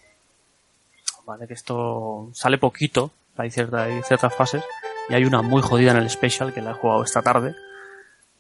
¿vale? 1.26 1.48
Que 1.48 1.54
esto 1.54 2.30
sale 2.34 2.58
poquito, 2.58 3.12
hay, 3.38 3.50
cierta, 3.52 3.84
hay 3.84 4.02
ciertas 4.04 4.34
fases, 4.36 4.64
y 5.10 5.14
hay 5.14 5.26
una 5.26 5.42
muy 5.42 5.62
jodida 5.62 5.92
en 5.92 5.98
el 5.98 6.10
Special 6.10 6.54
que 6.54 6.62
la 6.62 6.72
he 6.72 6.74
jugado 6.76 7.04
esta 7.04 7.22
tarde, 7.22 7.56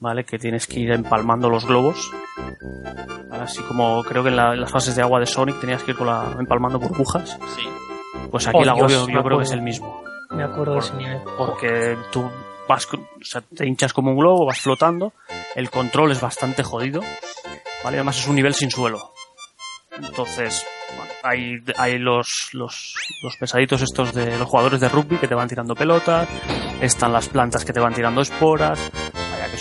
¿vale? 0.02 0.26
Que 0.26 0.38
tienes 0.38 0.68
que 0.68 0.82
ir 0.82 0.91
empalmando 0.91 1.49
los 1.49 1.65
globos, 1.65 2.11
¿vale? 3.30 3.44
Así 3.44 3.61
como 3.64 4.03
creo 4.03 4.23
que 4.23 4.30
en, 4.30 4.36
la- 4.36 4.53
en 4.53 4.60
las 4.60 4.69
fases 4.72 4.95
de 4.95 5.02
agua 5.02 5.19
de 5.22 5.26
Sonic 5.26 5.60
tenías 5.61 5.82
que 5.84 5.91
ir 5.91 5.98
con 5.98 6.07
la, 6.07 6.36
empalmando 6.38 6.78
burbujas, 6.80 7.38
Sí. 7.56 7.68
pues 8.30 8.48
aquí 8.48 8.57
Oh, 8.60 8.64
el 8.64 8.69
agobio 8.69 8.88
Dios, 9.06 9.07
yo 9.07 9.23
creo 9.23 9.38
que 9.38 9.44
es 9.45 9.52
el 9.52 9.61
mismo, 9.61 10.03
Me 10.32 10.44
acuerdo 10.44 10.73
de 10.73 10.80
ese 10.80 10.94
nivel. 10.95 11.22
porque 11.38 11.98
tú 12.11 12.30
vas, 12.68 12.86
con- 12.88 12.99
o 13.02 13.23
sea, 13.23 13.41
te 13.41 13.65
hinchas 13.65 13.94
como 13.94 14.11
un 14.11 14.18
globo, 14.18 14.45
vas 14.45 14.60
flotando, 14.60 15.14
el 15.56 15.69
control 15.69 16.11
es 16.11 16.19
bastante 16.19 16.64
jodido, 16.64 17.02
¿vale? 17.84 17.98
Además 17.98 18.19
es 18.19 18.28
un 18.28 18.36
nivel 18.36 18.53
sin 18.53 18.69
suelo. 18.72 19.14
Entonces, 19.95 20.65
bueno, 20.95 21.11
hay, 21.23 21.57
hay 21.78 21.99
los, 21.99 22.49
los, 22.53 22.95
los 23.23 23.36
pesaditos 23.38 23.82
estos 23.82 24.14
de 24.14 24.38
los 24.40 24.48
jugadores 24.48 24.80
de 24.80 24.88
rugby 24.90 25.18
que 25.18 25.28
te 25.28 25.36
van 25.36 25.49
tirando 25.49 25.76
pelotas, 25.76 26.28
están 26.82 27.11
las 27.11 27.28
plantas 27.28 27.65
que 27.65 27.73
te 27.73 27.80
van 27.82 27.94
tirando 27.94 28.22
esporas, 28.22 28.80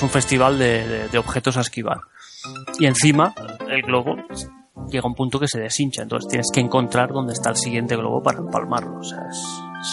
es 0.01 0.03
un 0.03 0.09
festival 0.09 0.59
de, 0.59 0.89
de- 0.89 1.09
de 1.09 1.19
objetos 1.19 1.59
a 1.59 1.61
esquivar. 1.61 1.99
Y 2.79 2.87
encima, 2.87 3.35
el 3.69 3.83
globo 3.83 4.17
llega 4.89 5.05
a 5.05 5.09
un 5.09 5.15
punto 5.15 5.39
que 5.39 5.47
se 5.47 5.61
deshincha, 5.61 6.01
entonces 6.03 6.27
tienes 6.31 6.47
que 6.51 6.61
encontrar 6.61 7.11
dónde 7.13 7.35
está 7.35 7.51
el 7.51 7.57
siguiente 7.57 7.97
globo 7.97 8.23
para 8.23 8.39
empalmarlo. 8.39 8.99
O 8.99 9.03
sea, 9.05 9.19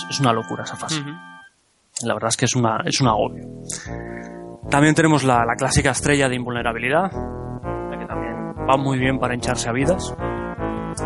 es, 0.09 0.19
una 0.21 0.31
locura 0.31 0.63
esa 0.63 0.77
fase. 0.77 1.03
La 2.03 2.13
verdad 2.13 2.29
es 2.29 2.37
que 2.37 2.45
es, 2.45 2.55
una, 2.55 2.77
es 2.85 3.01
un 3.01 3.09
agobio. 3.09 3.43
También 4.69 4.95
tenemos 4.95 5.25
la, 5.25 5.43
la 5.45 5.55
clásica 5.57 5.91
estrella 5.91 6.29
de 6.29 6.35
invulnerabilidad, 6.35 7.11
que 7.11 8.05
también 8.07 8.55
va 8.69 8.77
muy 8.77 8.97
bien 8.99 9.19
para 9.19 9.35
hincharse 9.35 9.67
a 9.67 9.73
vidas. 9.73 10.15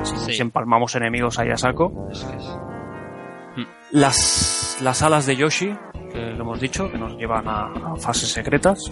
Si, 0.03 0.15
Sí. 0.15 0.33
si 0.35 0.41
empalmamos 0.43 0.93
enemigos 0.95 1.39
ahí 1.39 1.49
a 1.49 1.57
saco. 1.57 2.07
Es. 2.11 2.23
Las, 3.91 4.77
las 4.81 5.01
alas 5.01 5.25
de 5.25 5.35
Yoshi, 5.35 5.75
que 6.11 6.19
lo 6.31 6.41
hemos 6.43 6.59
dicho, 6.59 6.89
que 6.91 6.97
nos 6.97 7.15
llevan 7.17 7.47
a, 7.47 7.95
fases 7.97 8.29
secretas. 8.31 8.91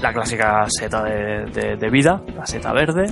La 0.00 0.12
clásica 0.12 0.64
seta 0.68 1.02
de, 1.02 1.90
vida, 1.90 2.22
la 2.34 2.46
seta 2.46 2.72
verde. 2.72 3.04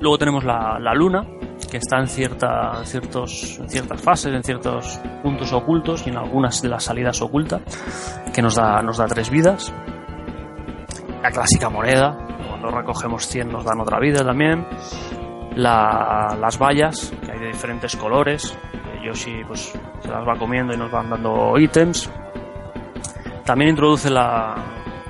Luego 0.00 0.18
tenemos 0.18 0.44
la, 0.44 0.78
luna, 0.94 1.26
que 1.70 1.76
está 1.76 1.98
en, 1.98 2.08
cierta, 2.08 2.84
ciertos, 2.84 3.58
en 3.58 3.68
ciertas 3.68 4.00
fases, 4.00 4.34
en 4.34 4.42
ciertos 4.42 4.98
puntos 5.22 5.52
ocultos 5.52 6.06
y 6.06 6.10
en 6.10 6.16
algunas 6.16 6.62
de 6.62 6.68
las 6.68 6.84
salidas 6.84 7.20
oculta, 7.20 7.60
que 8.34 8.40
nos 8.42 8.54
da, 8.56 8.82
nos 8.82 8.96
da 8.96 9.06
tres 9.06 9.30
vidas. 9.30 9.72
La 11.22 11.30
clásica 11.30 11.68
moneda, 11.68 12.16
cuando 12.48 12.70
recogemos 12.70 13.26
100 13.26 13.48
nos 13.48 13.64
dan 13.64 13.80
otra 13.80 14.00
vida 14.00 14.24
también. 14.24 14.66
La- 15.54 16.36
las 16.40 16.58
vallas, 16.58 17.12
que 17.24 17.30
hay 17.30 17.38
de 17.38 17.48
diferentes 17.48 17.94
colores. 17.94 18.56
Yoshi 19.02 19.42
pues, 19.46 19.72
se 20.00 20.08
las 20.08 20.26
va 20.26 20.36
comiendo 20.38 20.72
y 20.74 20.76
nos 20.76 20.90
van 20.90 21.10
dando 21.10 21.58
ítems. 21.58 22.10
También 23.44 23.70
introduce 23.70 24.08
la, 24.10 24.54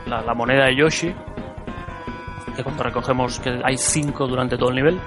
la, 0.07 0.23
la 0.23 0.35
moneda 0.35 0.67
de 0.67 0.77
Yoshi, 0.77 1.15
que 2.57 2.63
cuando 2.65 2.83
recogemos, 2.83 3.39
que 3.41 3.61
hay 3.65 3.77
5 3.77 4.27
durante 4.27 4.57
todo 4.57 4.71
el 4.71 4.77
nivel, 4.77 4.99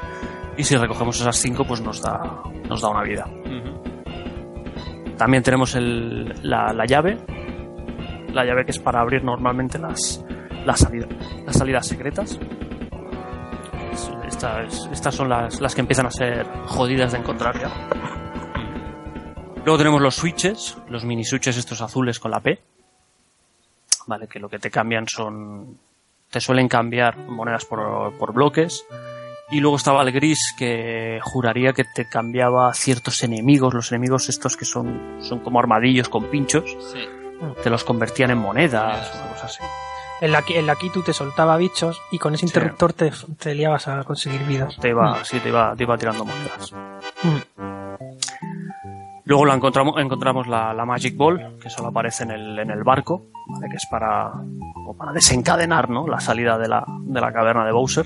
y 0.57 0.63
si 0.63 0.77
recogemos 0.77 1.19
esas 1.19 1.35
5 1.37 1.65
pues 1.65 1.81
nos 1.81 2.01
da, 2.01 2.41
nos 2.69 2.81
da 2.81 2.89
una 2.89 3.03
vida. 3.03 3.27
También 5.17 5.43
tenemos 5.43 5.75
el- 5.75 6.33
la, 6.43 6.73
la 6.73 6.85
llave, 6.85 7.17
la 8.33 8.43
llave 8.45 8.65
que 8.65 8.71
es 8.71 8.79
para 8.79 8.99
abrir 9.01 9.23
normalmente 9.23 9.79
las, 9.79 10.23
las, 10.65 10.79
salida- 10.81 11.07
las 11.45 11.55
salidas 11.57 11.87
secretas. 11.87 12.39
Es- 13.91 14.11
Estas, 14.27 14.89
estas 14.91 15.15
son 15.15 15.29
las, 15.29 15.61
las 15.61 15.73
que 15.73 15.81
empiezan 15.81 16.07
a 16.07 16.11
ser 16.11 16.45
jodidas 16.65 17.13
de 17.13 17.19
encontrar 17.19 17.57
ya. 17.59 17.69
Luego 19.65 19.77
tenemos 19.79 20.01
los 20.01 20.15
switches, 20.15 20.77
los 20.89 21.03
mini 21.03 21.25
switches 21.25 21.57
estos 21.57 21.81
azules 21.81 22.19
con 22.19 22.31
la 22.31 22.39
P. 22.39 22.59
Vale, 24.07 24.27
que 24.27 24.39
lo 24.39 24.47
que 24.49 24.59
te 24.59 24.69
cambian 24.69 25.07
son. 25.07 25.79
Te 26.29 26.39
suelen 26.39 26.67
cambiar 26.67 27.17
monedas 27.17 27.65
por, 27.65 28.13
por 28.17 28.33
bloques. 28.33 28.85
Y 29.51 29.59
luego 29.59 29.77
estaba 29.77 30.01
el 30.01 30.11
gris 30.11 30.53
que 30.57 31.19
juraría 31.21 31.71
que 31.73 31.83
te 31.83 32.07
cambiaba 32.09 32.73
ciertos 32.73 33.21
enemigos, 33.23 33.73
los 33.75 33.91
enemigos 33.91 34.27
estos 34.27 34.57
que 34.57 34.65
son, 34.65 35.17
son 35.21 35.39
como 35.39 35.59
armadillos 35.59 36.09
con 36.09 36.25
pinchos, 36.25 36.63
Sí. 36.91 37.07
te 37.61 37.69
los 37.69 37.83
convertían 37.83 38.31
en 38.31 38.39
monedas 38.39 39.07
o 39.15 39.27
cosas 39.33 39.43
así. 39.43 39.63
En 40.21 40.31
la, 40.31 40.43
en 40.49 40.65
la 40.65 40.75
Kitu 40.75 41.03
te 41.03 41.13
soltaba 41.13 41.57
bichos 41.57 42.01
y 42.11 42.17
con 42.17 42.33
ese 42.33 42.41
Sí. 42.41 42.45
interruptor 42.47 42.93
te, 42.93 43.11
te 43.37 43.53
liabas 43.53 43.87
a 43.87 44.03
conseguir 44.03 44.41
vidas. 44.45 44.77
Te 44.79 44.89
iba, 44.89 45.23
sí, 45.23 45.39
te 45.39 45.49
iba, 45.49 45.75
te 45.75 45.83
iba 45.83 45.95
tirando 45.95 46.25
monedas. 46.25 46.71
Mm. 47.21 47.74
Luego 49.25 49.45
la 49.45 49.55
encontramos, 49.55 49.99
encontramos 49.99 50.47
la, 50.47 50.73
la 50.73 50.85
Magic 50.85 51.17
Ball, 51.17 51.57
que 51.61 51.69
solo 51.69 51.89
aparece 51.89 52.23
en 52.23 52.31
el, 52.31 52.59
en 52.59 52.69
el 52.69 52.83
barco, 52.83 53.25
¿vale? 53.47 53.67
que 53.69 53.77
es 53.77 53.87
para, 53.89 54.31
para 54.97 55.11
desencadenar 55.13 55.89
¿no? 55.89 56.07
la 56.07 56.19
salida 56.19 56.57
de 56.59 56.67
la, 56.67 56.85
de 57.01 57.19
la 57.21 57.33
caverna 57.33 57.65
de 57.65 57.71
Bowser. 57.71 58.05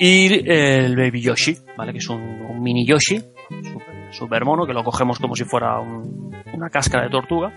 Y 0.00 0.50
el 0.50 0.96
Baby 0.96 1.20
Yoshi, 1.20 1.56
¿vale? 1.76 1.92
que 1.92 1.98
es 1.98 2.08
un, 2.08 2.60
mini 2.62 2.86
Yoshi, 2.86 3.22
super, 4.10 4.44
mono, 4.44 4.66
que 4.66 4.72
lo 4.72 4.82
cogemos 4.84 5.18
como 5.18 5.36
si 5.36 5.44
fuera 5.44 5.78
un- 5.80 6.32
una 6.54 6.70
cáscara 6.70 7.04
de 7.04 7.10
tortuga, 7.10 7.52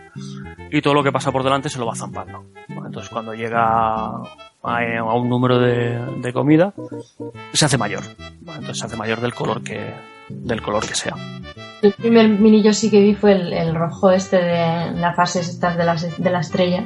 y 0.71 0.81
todo 0.81 0.93
lo 0.93 1.03
que 1.03 1.11
pasa 1.11 1.31
por 1.31 1.43
delante 1.43 1.69
se 1.69 1.79
lo 1.79 1.85
va 1.85 1.95
zampando. 1.95 2.43
Entonces 2.67 3.09
cuando 3.09 3.33
llega 3.33 3.61
a, 3.63 5.13
un 5.15 5.29
número 5.29 5.59
de, 5.59 5.99
de 6.21 6.33
comida, 6.33 6.73
se 7.53 7.65
hace 7.65 7.77
mayor. 7.77 8.03
Entonces 8.41 8.79
se 8.79 8.85
hace 8.85 8.97
mayor 8.97 9.21
del 9.21 9.33
color 9.33 9.63
que, 9.63 9.93
del 10.29 10.61
color 10.61 10.87
que 10.87 10.95
sea. 10.95 11.13
El 11.81 11.91
primer 11.93 12.27
mini 12.29 12.63
Yoshi 12.63 12.89
que 12.89 12.99
vi 13.01 13.13
fue 13.15 13.33
el, 13.33 13.53
el 13.53 13.75
rojo 13.75 14.09
este 14.11 14.37
de 14.37 14.91
las 14.91 15.15
fases 15.15 15.47
estas 15.49 15.77
de 15.77 15.83
la, 15.85 15.95
de 15.95 16.29
la 16.31 16.39
estrella. 16.39 16.83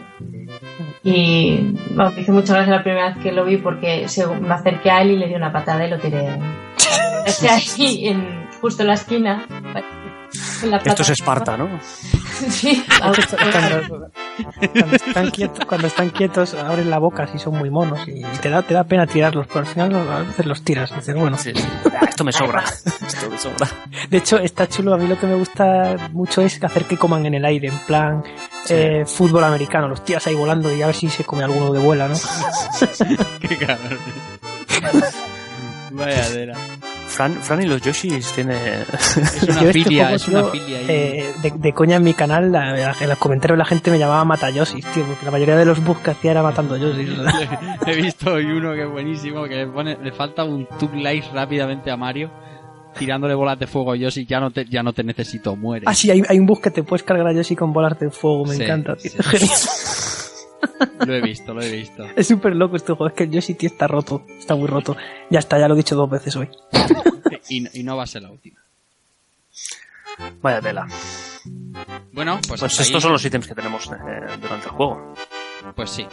Y 1.04 1.76
bueno, 1.96 2.12
me 2.12 2.22
hizo 2.22 2.34
mucha 2.34 2.54
gracia 2.56 2.76
la 2.76 2.84
primera 2.84 3.10
vez 3.10 3.18
que 3.24 3.32
lo 3.32 3.46
vi 3.46 3.58
porque 3.58 4.08
se- 4.10 4.28
me 4.28 4.54
acerqué 4.54 4.92
a 4.92 5.02
él 5.02 5.12
y 5.12 5.18
le 5.18 5.28
di 5.28 5.36
una 5.36 5.52
patada 5.54 5.86
y 5.88 5.90
lo 5.90 6.00
tiré. 6.00 6.28
Es 7.26 7.40
que 7.40 7.50
ahí, 7.50 8.08
en, 8.08 8.48
justo 8.62 8.82
en 8.84 8.88
la 8.88 8.94
esquina. 8.96 9.46
Esto 10.86 11.02
es. 11.04 11.10
Esparta, 11.10 11.58
¿no? 11.58 11.70
Sí, 12.40 12.86
Cuando, 13.02 14.10
cuando 14.74 14.96
están 14.96 15.30
quietos, 15.30 15.66
cuando 15.66 15.88
están 15.88 16.10
quietos 16.10 16.54
abren 16.54 16.90
la 16.90 16.98
boca 16.98 17.28
si 17.28 17.38
son 17.38 17.58
muy 17.58 17.70
monos 17.70 18.08
y 18.08 18.22
te 18.42 18.50
da, 18.50 18.62
te 18.62 18.74
da 18.74 18.86
pena 18.86 19.06
tirarlos, 19.06 19.46
pero 19.48 19.60
al 19.60 19.66
final 19.66 19.94
a 19.94 20.20
veces 20.20 20.46
los 20.46 20.62
tiras. 20.64 20.96
Dices, 20.96 21.16
bueno. 21.16 21.36
Ah, 21.38 22.06
Esto 22.08 22.24
me 22.24 22.32
sobra. 22.32 22.64
Esto 22.64 23.30
me 23.30 23.38
sobra. 23.38 23.68
De 24.10 24.18
hecho, 24.18 24.38
está 24.38 24.68
chulo. 24.70 24.94
A 24.94 24.98
mí 24.98 25.06
lo 25.06 25.20
que 25.20 25.28
me 25.28 25.36
gusta 25.36 25.98
mucho 26.14 26.42
es 26.42 26.64
hacer 26.64 26.86
que 26.86 26.96
coman 26.96 27.26
en 27.26 27.34
el 27.34 27.44
aire, 27.44 27.68
en 27.68 27.80
plan 27.80 28.24
eh, 28.70 29.04
fútbol 29.06 29.44
americano. 29.44 29.90
Los 29.90 30.06
tiras 30.06 30.26
ahí 30.28 30.36
volando 30.36 30.74
y 30.74 30.82
a 30.82 30.86
ver 30.88 30.96
si 30.96 31.10
se 31.10 31.26
come 31.26 31.44
alguno 31.44 31.74
de 31.74 31.80
vuela, 31.80 32.08
¿no? 32.08 32.16
Qué 33.42 33.58
cabrón. 33.58 34.00
Vayadera. 35.92 36.56
Fran, 37.20 37.34
Fran 37.44 37.62
y 37.62 37.66
los 37.66 37.82
Yoshis 37.82 38.32
tiene... 38.32 38.56
Es 38.94 39.18
una 39.44 39.62
Yo 39.62 39.68
este 39.68 39.74
filia, 39.74 40.04
juego, 40.04 40.16
es 40.16 40.28
una 40.30 40.42
tío, 40.44 40.52
filia 40.52 40.78
ahí. 40.80 40.86
eh, 40.88 41.34
de, 41.42 41.52
de 41.52 41.74
coña 41.74 41.98
en 41.98 42.04
mi 42.06 42.14
canal, 42.14 42.50
la- 42.50 42.72
la- 42.78 42.96
en 42.98 43.10
los 43.10 43.18
comentarios 43.18 43.58
la 43.58 43.66
gente 43.66 43.92
me 43.92 44.00
llamaba 44.00 44.24
Matayosis, 44.24 44.86
tío, 44.94 45.04
porque 45.04 45.26
la 45.26 45.32
mayoría 45.32 45.58
de 45.58 45.66
los 45.66 45.84
bugs 45.84 46.00
que 46.00 46.12
hacía 46.12 46.32
era 46.32 46.44
matando 46.44 46.78
Yosis. 46.78 47.10
He 47.86 47.96
visto 48.02 48.32
hoy 48.36 48.46
uno 48.46 48.72
que 48.74 48.84
es 48.84 48.90
buenísimo, 48.90 49.44
que 49.50 49.56
le, 49.56 49.68
pone, 49.68 49.98
le 50.02 50.14
falta 50.14 50.46
un 50.46 50.66
tube 50.80 50.96
light 51.02 51.26
rápidamente 51.34 51.92
a 51.92 51.98
Mario, 51.98 52.32
tirándole 52.98 53.34
bolas 53.34 53.60
de 53.60 53.68
fuego. 53.68 53.96
Yo 53.96 54.10
sí, 54.12 54.26
ya 54.26 54.40
no 54.40 54.52
te, 54.52 54.64
ya 54.64 54.82
no 54.82 54.94
te 54.94 55.04
necesito, 55.04 55.58
muere. 55.58 55.84
Ah, 55.90 55.94
sí, 55.94 56.10
hay, 56.10 56.24
hay 56.26 56.40
un 56.40 56.46
bug 56.46 56.62
que 56.62 56.72
te 56.72 56.84
puedes 56.84 57.04
cargar 57.04 57.28
a 57.28 57.34
Yoshi 57.34 57.58
con 57.58 57.74
bolas 57.74 58.00
de 58.00 58.10
fuego, 58.12 58.46
me 58.46 58.56
Sí, 58.56 58.64
encanta, 58.64 58.96
tío. 58.96 59.12
sí. 59.12 59.20
Lo 61.06 61.14
he 61.14 61.22
visto, 61.22 61.54
lo 61.54 61.62
he 61.62 61.72
visto. 61.72 62.04
Es 62.16 62.28
súper 62.28 62.56
loco 62.56 62.76
este 62.76 62.94
juego, 62.94 63.08
es 63.08 63.14
que 63.14 63.24
el 63.24 63.32
Yoshi 63.32 63.54
tío 63.56 63.70
está 63.70 63.88
roto, 63.88 64.26
está 64.38 64.56
muy 64.56 64.68
roto. 64.68 64.96
Ya 65.30 65.40
está, 65.40 65.58
ya 65.60 65.68
lo 65.68 65.74
he 65.74 65.78
dicho 65.78 65.96
dos 65.96 66.10
veces 66.10 66.36
hoy. 66.36 66.50
Y, 67.50 67.80
y 67.80 67.84
no 67.84 67.98
va 67.98 68.04
a 68.04 68.08
ser 68.08 68.22
la 68.24 68.32
última. 68.32 68.60
Vaya 70.42 70.62
tela. 70.62 70.88
Bueno, 72.12 72.40
pues, 72.48 72.60
Pues, 72.60 72.80
estos 72.80 72.96
ahí. 72.96 73.02
son 73.02 73.12
los 73.14 73.24
ítems 73.26 73.48
que 73.48 73.56
tenemos 73.56 73.88
eh, 73.88 74.38
durante 74.42 74.66
el 74.66 74.72
juego. 74.72 75.14
Pues 75.76 75.90
sí. 75.90 76.06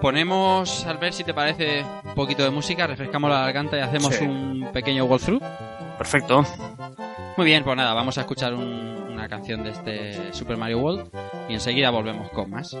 Ponemos, 0.00 0.84
al 0.86 0.98
ver 0.98 1.12
si 1.12 1.22
te 1.24 1.34
parece, 1.34 1.84
un 2.04 2.14
poquito 2.14 2.42
de 2.42 2.50
música, 2.50 2.86
refrescamos 2.86 3.30
la 3.30 3.40
garganta 3.40 3.76
y 3.76 3.80
hacemos 3.80 4.14
Sí. 4.14 4.24
un 4.24 4.70
pequeño 4.72 5.04
walkthrough. 5.04 5.40
Perfecto. 6.02 6.44
Muy 7.36 7.46
bien, 7.46 7.62
pues 7.62 7.76
nada, 7.76 7.94
vamos 7.94 8.18
a 8.18 8.22
escuchar 8.22 8.54
un- 8.54 9.06
una 9.12 9.28
canción 9.28 9.62
de 9.62 9.70
este 9.70 10.32
Super 10.34 10.56
Mario 10.56 10.80
World 10.80 11.08
y 11.48 11.54
enseguida 11.54 11.90
volvemos 11.90 12.28
con 12.30 12.50
más. 12.50 12.76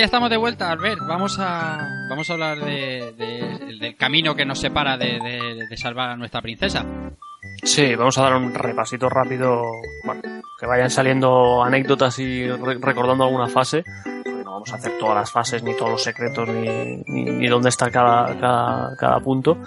Ya 0.00 0.06
estamos 0.06 0.30
de 0.30 0.36
vuelta, 0.36 0.70
Albert. 0.70 1.00
Vamos 1.06 1.38
a, 1.38 1.78
vamos 2.08 2.28
a 2.28 2.32
hablar 2.32 2.58
de, 2.58 3.12
de- 3.16 3.76
del 3.78 3.96
camino 3.96 4.34
que 4.34 4.44
nos 4.44 4.58
separa 4.58 4.96
de, 4.96 5.66
salvar 5.76 6.10
a 6.10 6.16
nuestra 6.16 6.40
princesa. 6.42 6.84
Sí, 7.62 7.94
vamos 7.94 8.16
a 8.18 8.22
dar 8.22 8.36
un 8.36 8.52
repasito 8.54 9.08
rápido. 9.08 9.62
Bueno, 10.04 10.22
que 10.58 10.66
vayan 10.66 10.90
saliendo 10.90 11.62
anécdotas 11.62 12.18
y 12.18 12.48
re- 12.50 12.78
recordando 12.80 13.24
alguna 13.24 13.48
fase. 13.48 13.84
No 14.44 14.52
vamos 14.52 14.72
a 14.72 14.76
hacer 14.76 14.98
todas 14.98 15.14
las 15.16 15.30
fases, 15.30 15.62
ni 15.62 15.76
todos 15.76 15.90
los 15.90 16.02
secretos, 16.02 16.48
ni, 16.48 17.46
dónde 17.48 17.68
está 17.68 17.90
cada, 17.90 18.38
cada, 18.38 18.96
cada 18.96 19.20
punto. 19.20 19.58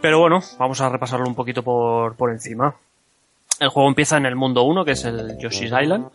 Pero 0.00 0.18
bueno, 0.18 0.40
vamos 0.58 0.80
a 0.80 0.88
repasarlo 0.88 1.26
un 1.26 1.34
poquito 1.34 1.62
por, 1.62 2.16
por 2.16 2.30
encima. 2.30 2.74
El 3.60 3.68
juego 3.68 3.88
empieza 3.88 4.16
en 4.16 4.26
el 4.26 4.34
mundo 4.34 4.64
1, 4.64 4.84
que 4.84 4.92
es 4.92 5.04
el 5.04 5.38
Yoshi's 5.38 5.72
Island. 5.80 6.06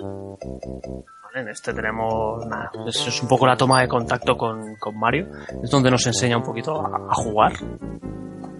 En 1.37 1.49
este 1.49 1.71
tenemos, 1.71 2.47
nada, 2.47 2.71
es, 2.87 3.21
un 3.21 3.27
poco 3.27 3.45
la 3.45 3.55
toma 3.55 3.81
de 3.81 3.87
contacto 3.87 4.35
con, 4.35 4.75
con 4.77 4.97
Mario. 4.97 5.27
Es 5.63 5.69
donde 5.69 5.91
nos 5.91 6.07
enseña 6.07 6.35
un 6.35 6.43
poquito 6.43 6.81
a, 6.81 7.11
a 7.11 7.13
jugar. 7.13 7.53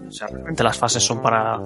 O 0.06 0.10
sea, 0.10 0.28
realmente 0.28 0.62
las 0.62 0.78
fases 0.78 1.02
son 1.02 1.20
para, 1.20 1.58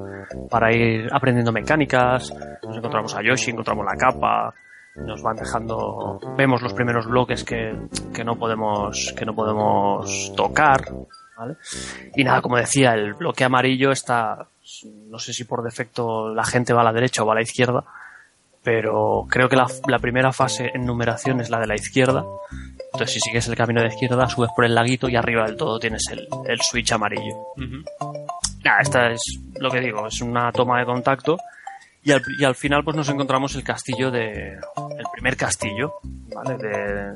para 0.49 0.75
ir 0.75 1.09
aprendiendo 1.13 1.53
mecánicas. 1.53 2.33
Nos 2.63 2.77
encontramos 2.79 3.15
a 3.15 3.23
Yoshi, 3.23 3.51
encontramos 3.51 3.85
la 3.85 3.95
capa, 3.95 4.55
nos 4.97 5.23
van 5.23 5.37
dejando, 5.37 6.19
vemos 6.37 6.63
los 6.63 6.73
primeros 6.73 7.07
bloques 7.07 7.45
que, 7.45 7.79
que 8.15 8.25
no 8.25 8.37
podemos, 8.37 9.15
que 9.15 9.27
no 9.27 9.35
podemos 9.35 10.33
tocar, 10.35 10.81
¿vale? 11.37 11.57
Y 12.15 12.25
nada, 12.25 12.41
como 12.41 12.57
decía, 12.57 12.95
el 12.95 13.13
bloque 13.15 13.45
amarillo 13.45 13.91
está, 13.91 14.49
no 15.09 15.19
sé 15.19 15.35
si 15.35 15.45
por 15.45 15.63
defecto 15.63 16.35
la 16.35 16.45
gente 16.45 16.73
va 16.73 16.81
a 16.81 16.85
la 16.85 16.93
derecha 16.93 17.23
o 17.23 17.27
va 17.27 17.33
a 17.33 17.37
la 17.37 17.43
izquierda, 17.43 17.85
pero 18.63 19.27
creo 19.29 19.49
que 19.49 19.57
la, 19.57 19.67
la 19.89 19.99
primera 19.99 20.33
fase 20.33 20.71
en 20.75 20.85
numeración 20.87 21.41
es 21.41 21.51
la 21.51 21.59
de 21.61 21.67
la 21.67 21.75
izquierda. 21.75 22.25
Entonces, 22.93 23.15
si 23.15 23.21
sigues 23.21 23.49
el 23.49 23.57
camino 23.57 23.81
de 23.81 23.89
izquierda, 23.89 24.29
subes 24.29 24.51
por 24.55 24.65
el 24.65 24.75
laguito 24.75 25.09
y 25.09 25.17
arriba 25.17 25.47
del 25.47 25.57
todo 25.57 25.79
tienes 25.79 26.05
el, 26.11 26.29
el 26.47 26.61
switch 26.61 26.93
amarillo. 26.93 27.35
Nada, 28.65 28.79
esta 28.81 29.11
es 29.11 29.21
lo 29.59 29.71
que 29.71 29.81
digo, 29.81 30.07
es 30.07 30.21
una 30.21 30.53
toma 30.53 30.79
de 30.79 30.85
contacto. 30.85 31.37
Y 32.05 32.11
al, 32.11 32.21
y 32.37 32.45
al 32.45 32.57
final 32.57 32.83
pues 32.83 32.97
nos 32.97 33.09
encontramos 33.09 33.55
el 33.55 33.63
castillo 33.63 34.11
de... 34.11 34.55
El 34.55 35.05
primer 35.13 35.37
castillo, 35.37 35.95
¿vale? 36.35 36.57
De- 36.57 37.15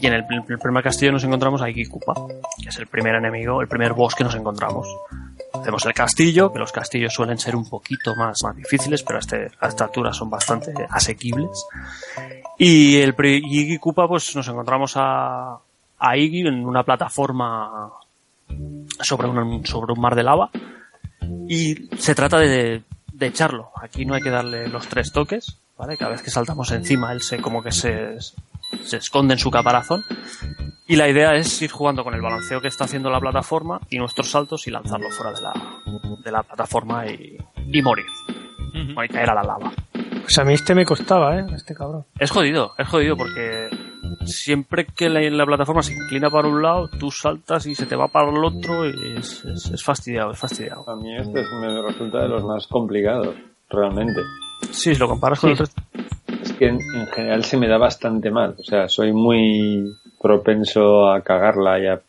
y 0.00 0.06
en 0.08 0.12
el, 0.12 0.24
el 0.48 0.58
primer 0.58 0.82
castillo 0.82 1.12
nos 1.12 1.22
encontramos 1.22 1.62
a 1.62 1.66
Koopa, 1.88 2.14
que 2.60 2.68
es 2.68 2.78
el 2.78 2.88
primer 2.88 3.14
enemigo, 3.14 3.60
el 3.60 3.68
primer 3.68 3.92
boss 3.92 4.14
que 4.16 4.24
nos 4.24 4.34
encontramos. 4.34 4.88
Hacemos 5.54 5.86
el 5.86 5.94
castillo, 5.94 6.52
que 6.52 6.58
los 6.58 6.72
castillos 6.72 7.14
suelen 7.14 7.38
ser 7.38 7.54
un 7.54 7.68
poquito 7.68 8.14
más, 8.16 8.42
más 8.42 8.56
difíciles, 8.56 9.02
pero 9.02 9.18
a, 9.18 9.20
este, 9.20 9.50
a 9.60 9.68
esta 9.68 9.84
altura 9.84 10.12
son 10.12 10.28
bastante 10.28 10.72
asequibles. 10.90 11.64
Y 12.58 12.96
el 12.96 13.14
Iggy 13.18 13.78
Koopa 13.78 14.08
pues 14.08 14.34
nos 14.34 14.48
encontramos 14.48 14.94
a, 14.96 15.58
a 15.98 16.16
Iggy 16.16 16.40
en 16.48 16.66
una 16.66 16.82
plataforma 16.82 17.90
sobre 19.00 19.28
un, 19.28 19.64
sobre 19.64 19.92
un 19.92 20.00
mar 20.00 20.14
de 20.14 20.22
lava 20.22 20.50
y 21.48 21.88
se 21.96 22.14
trata 22.14 22.38
de, 22.38 22.82
de 23.12 23.26
echarlo. 23.26 23.70
Aquí 23.80 24.04
no 24.04 24.14
hay 24.14 24.22
que 24.22 24.30
darle 24.30 24.68
los 24.68 24.88
tres 24.88 25.12
toques, 25.12 25.58
¿vale? 25.78 25.96
Cada 25.96 26.12
vez 26.12 26.22
que 26.22 26.30
saltamos 26.30 26.70
encima 26.72 27.12
él 27.12 27.22
se 27.22 27.40
como 27.40 27.62
que 27.62 27.72
se, 27.72 28.18
se 28.20 28.96
esconde 28.96 29.34
en 29.34 29.40
su 29.40 29.50
caparazón 29.50 30.04
y 30.86 30.96
la 30.96 31.08
idea 31.08 31.34
es 31.34 31.60
ir 31.62 31.70
jugando 31.70 32.04
con 32.04 32.14
el 32.14 32.20
balanceo 32.20 32.60
que 32.60 32.68
está 32.68 32.84
haciendo 32.84 33.10
la 33.10 33.20
plataforma 33.20 33.80
y 33.90 33.98
nuestros 33.98 34.30
saltos 34.30 34.66
y 34.66 34.70
lanzarlo 34.70 35.10
fuera 35.10 35.32
de 35.32 35.42
la, 35.42 35.52
de 36.24 36.30
la 36.32 36.42
plataforma 36.42 37.06
y, 37.06 37.36
y 37.72 37.82
morir. 37.82 38.06
O 38.96 39.04
y 39.04 39.08
caer 39.08 39.30
a 39.30 39.34
la 39.34 39.42
lava. 39.44 39.72
Pues 40.22 40.36
a 40.38 40.44
mí 40.44 40.54
este 40.54 40.74
me 40.74 40.84
costaba, 40.84 41.38
¿eh? 41.38 41.46
Este 41.54 41.74
cabrón. 41.74 42.04
Es 42.18 42.30
jodido, 42.30 42.72
es 42.76 42.88
jodido 42.88 43.16
porque 43.16 43.68
siempre 44.26 44.86
que 44.86 45.08
la, 45.08 45.20
la 45.20 45.46
plataforma 45.46 45.82
se 45.82 45.92
inclina 45.92 46.28
para 46.30 46.48
un 46.48 46.60
lado, 46.62 46.88
tú 46.98 47.10
saltas 47.10 47.66
y 47.66 47.74
se 47.74 47.86
te 47.86 47.94
va 47.94 48.08
para 48.08 48.30
el 48.30 48.44
otro 48.44 48.88
y 48.88 49.16
es, 49.16 49.44
es, 49.44 49.66
es 49.70 49.82
fastidiado, 49.84 50.32
es 50.32 50.38
fastidiado. 50.38 50.88
A 50.90 50.96
mí 50.96 51.14
este 51.16 51.40
es- 51.40 51.48
me 51.60 51.82
resulta 51.82 52.22
de 52.22 52.28
los 52.28 52.42
más 52.44 52.66
complicados, 52.66 53.34
realmente. 53.70 54.20
Sí, 54.70 54.94
si 54.94 54.96
lo 54.96 55.08
comparas 55.08 55.38
con 55.40 55.50
el 55.50 55.56
resto. 55.58 55.80
Es 56.42 56.52
que 56.54 56.66
en, 56.68 56.78
en 56.94 57.06
general 57.08 57.44
se 57.44 57.56
me 57.56 57.68
da 57.68 57.78
bastante 57.78 58.30
mal. 58.30 58.56
O 58.58 58.62
sea, 58.64 58.88
soy 58.88 59.12
muy 59.12 59.84
propenso 60.24 61.10
a 61.10 61.20
cagarla 61.20 61.78
y 61.78 61.86
a 61.86 62.00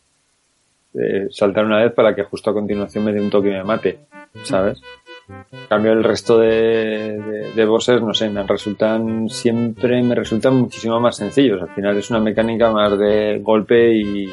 eh, 0.94 1.26
saltar 1.30 1.66
una 1.66 1.82
vez 1.82 1.92
para 1.92 2.14
que 2.14 2.24
justo 2.24 2.48
a 2.48 2.54
continuación 2.54 3.04
me 3.04 3.12
dé 3.12 3.20
un 3.20 3.28
toque 3.28 3.48
y 3.48 3.52
me 3.52 3.62
mate, 3.62 3.98
¿sabes? 4.42 4.80
En 5.28 5.66
cambio, 5.68 5.92
el 5.92 6.02
resto 6.02 6.38
de, 6.38 7.66
bosses, 7.68 8.00
no 8.00 8.14
sé, 8.14 8.30
me 8.30 8.42
resultan 8.44 9.28
siempre, 9.28 10.02
me 10.02 10.14
resultan 10.14 10.54
muchísimo 10.54 10.98
más 10.98 11.16
sencillos. 11.16 11.60
Al 11.60 11.74
final 11.74 11.94
es 11.98 12.08
una 12.08 12.20
mecánica 12.20 12.70
más 12.72 12.98
de 12.98 13.38
golpe 13.42 13.92
y, 13.92 14.24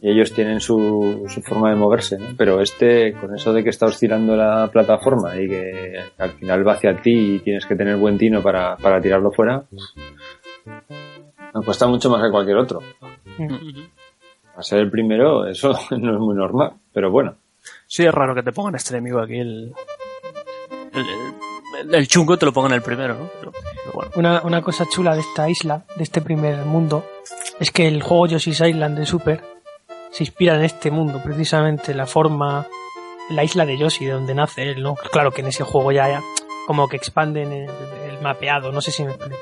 y 0.00 0.10
ellos 0.10 0.32
tienen 0.32 0.60
su, 0.60 1.26
su 1.28 1.42
forma 1.42 1.68
de 1.68 1.76
moverse, 1.76 2.18
¿no? 2.18 2.28
Pero 2.38 2.62
este, 2.62 3.12
con 3.12 3.34
eso 3.34 3.52
de 3.52 3.62
que 3.62 3.70
está 3.70 3.84
oscilando 3.84 4.34
la 4.36 4.70
plataforma 4.72 5.38
y 5.38 5.48
que 5.48 5.96
al 6.16 6.30
final 6.30 6.66
va 6.66 6.72
hacia 6.72 6.96
ti 7.02 7.34
y 7.34 7.38
tienes 7.40 7.66
que 7.66 7.76
tener 7.76 7.96
buen 7.96 8.16
tino 8.16 8.42
para, 8.42 8.76
para 8.78 9.02
tirarlo 9.02 9.32
fuera, 9.32 9.64
me 11.54 11.62
cuesta 11.64 11.86
mucho 11.86 12.10
más 12.10 12.22
que 12.22 12.30
cualquier 12.30 12.56
otro. 12.58 12.80
A 14.56 14.62
ser 14.62 14.80
el 14.80 14.90
primero, 14.90 15.46
eso 15.46 15.70
no 15.90 16.14
es 16.14 16.20
muy 16.20 16.34
normal, 16.34 16.72
pero 16.92 17.10
bueno. 17.10 17.36
Sí, 17.86 18.04
es 18.04 18.12
raro 18.12 18.34
que 18.34 18.42
te 18.42 18.52
pongan 18.52 18.74
este 18.74 18.94
enemigo 18.94 19.20
aquí, 19.20 19.38
el, 19.38 19.72
el, 20.92 21.00
el- 21.00 21.94
el 21.94 22.08
chungo 22.08 22.36
te 22.36 22.44
lo 22.46 22.52
pongan 22.52 22.72
el 22.72 22.82
primero, 22.82 23.14
¿no? 23.14 23.30
Pero, 23.38 23.52
pero 23.52 23.92
bueno. 23.94 24.10
Una, 24.16 24.42
una 24.42 24.60
cosa 24.62 24.84
chula 24.86 25.14
de 25.14 25.20
esta 25.20 25.48
isla, 25.48 25.84
de 25.96 26.02
este 26.02 26.20
primer 26.20 26.58
mundo, 26.66 27.04
es 27.58 27.70
que 27.70 27.88
el 27.88 28.02
juego 28.02 28.26
Yoshi's 28.26 28.60
Island 28.60 28.98
de 28.98 29.06
Super 29.06 29.42
se 30.10 30.24
inspira 30.24 30.56
en 30.56 30.64
este 30.64 30.90
mundo, 30.90 31.20
precisamente 31.24 31.94
la 31.94 32.06
forma, 32.06 32.66
la 33.30 33.44
isla 33.44 33.64
de 33.64 33.78
Yoshi, 33.78 34.04
de 34.04 34.12
donde 34.12 34.34
nace 34.34 34.70
él, 34.70 34.82
¿no? 34.82 34.94
Claro 34.94 35.30
que 35.30 35.40
en 35.40 35.46
ese 35.48 35.64
juego 35.64 35.90
ya, 35.92 36.08
ya 36.08 36.22
como 36.66 36.86
que 36.88 36.96
expanden 36.96 37.50
el, 37.52 37.70
el 38.10 38.20
mapeado, 38.20 38.72
no 38.72 38.80
sé 38.82 38.90
si 38.90 39.04
me 39.04 39.12
explico. 39.12 39.38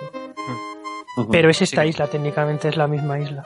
Pero 1.31 1.51
es 1.51 1.63
esta 1.63 1.85
isla, 1.87 2.07
técnicamente 2.07 2.69
es 2.69 2.77
la 2.77 2.87
misma 2.87 3.19
isla. 3.19 3.45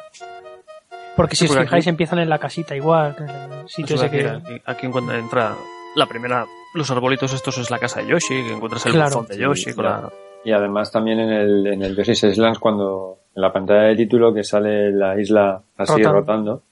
Porque 1.16 1.36
si 1.36 1.40
Sí, 1.40 1.44
os 1.44 1.50
porque 1.56 1.66
fijáis 1.66 1.84
aquí- 1.84 1.90
empiezan 1.90 2.18
en 2.20 2.28
la 2.30 2.38
casita 2.38 2.74
igual, 2.74 3.14
el 3.18 3.68
sitio 3.68 3.96
ese 3.96 4.10
que... 4.10 4.26
aquí, 4.28 4.62
aquí 4.64 4.86
encuentra, 4.86 5.18
entra 5.18 5.54
la 5.94 6.06
primera, 6.06 6.46
los 6.74 6.90
arbolitos 6.90 7.32
estos 7.34 7.58
es 7.58 7.70
la 7.70 7.78
casa 7.78 8.00
de 8.00 8.08
Yoshi, 8.08 8.42
que 8.44 8.52
encuentras 8.54 8.86
el 8.86 8.92
Claro. 8.92 9.10
buzón 9.20 9.26
de 9.26 9.38
Yoshi 9.42 9.64
Sí, 9.70 9.74
con 9.74 9.84
claro. 9.84 10.02
la... 10.08 10.12
Y 10.44 10.52
además 10.52 10.90
también 10.90 11.20
en 11.20 11.30
el, 11.30 11.66
en 11.66 11.82
el 11.82 11.94
Yoshi's 11.96 12.24
Island 12.24 12.58
cuando 12.58 13.18
en 13.34 13.42
la 13.42 13.52
pantalla 13.52 13.82
de 13.82 13.96
título 13.96 14.32
que 14.34 14.42
sale 14.42 14.90
la 14.90 15.20
isla 15.20 15.62
así 15.76 15.92
Rotando. 16.02 16.12
rotando, 16.12 16.62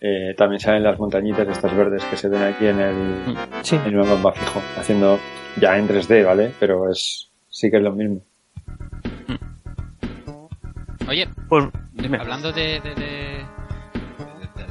eh, 0.00 0.34
también 0.36 0.60
salen 0.60 0.82
las 0.84 0.98
montañitas 0.98 1.46
estas 1.48 1.76
verdes 1.76 2.02
que 2.04 2.16
se 2.16 2.28
ven 2.28 2.42
aquí 2.42 2.66
en 2.66 2.80
el, 2.80 3.36
Sí. 3.62 3.76
en 3.76 3.86
el 3.86 3.96
mapa 4.06 4.32
fijo, 4.32 4.62
haciendo 4.78 5.18
ya 5.60 5.76
en 5.76 5.86
3D, 5.88 6.24
¿vale? 6.24 6.52
Pero 6.58 6.88
es 6.90 7.28
sí 7.50 7.70
que 7.70 7.76
es 7.78 7.82
lo 7.82 7.92
mismo. 7.92 8.20
Oye, 11.10 11.28
Pues, 11.48 11.66
dime. 11.92 12.18
hablando 12.18 12.52
de, 12.52 12.80
de, 12.80 12.94
de, 12.94 12.94
de- 12.94 13.44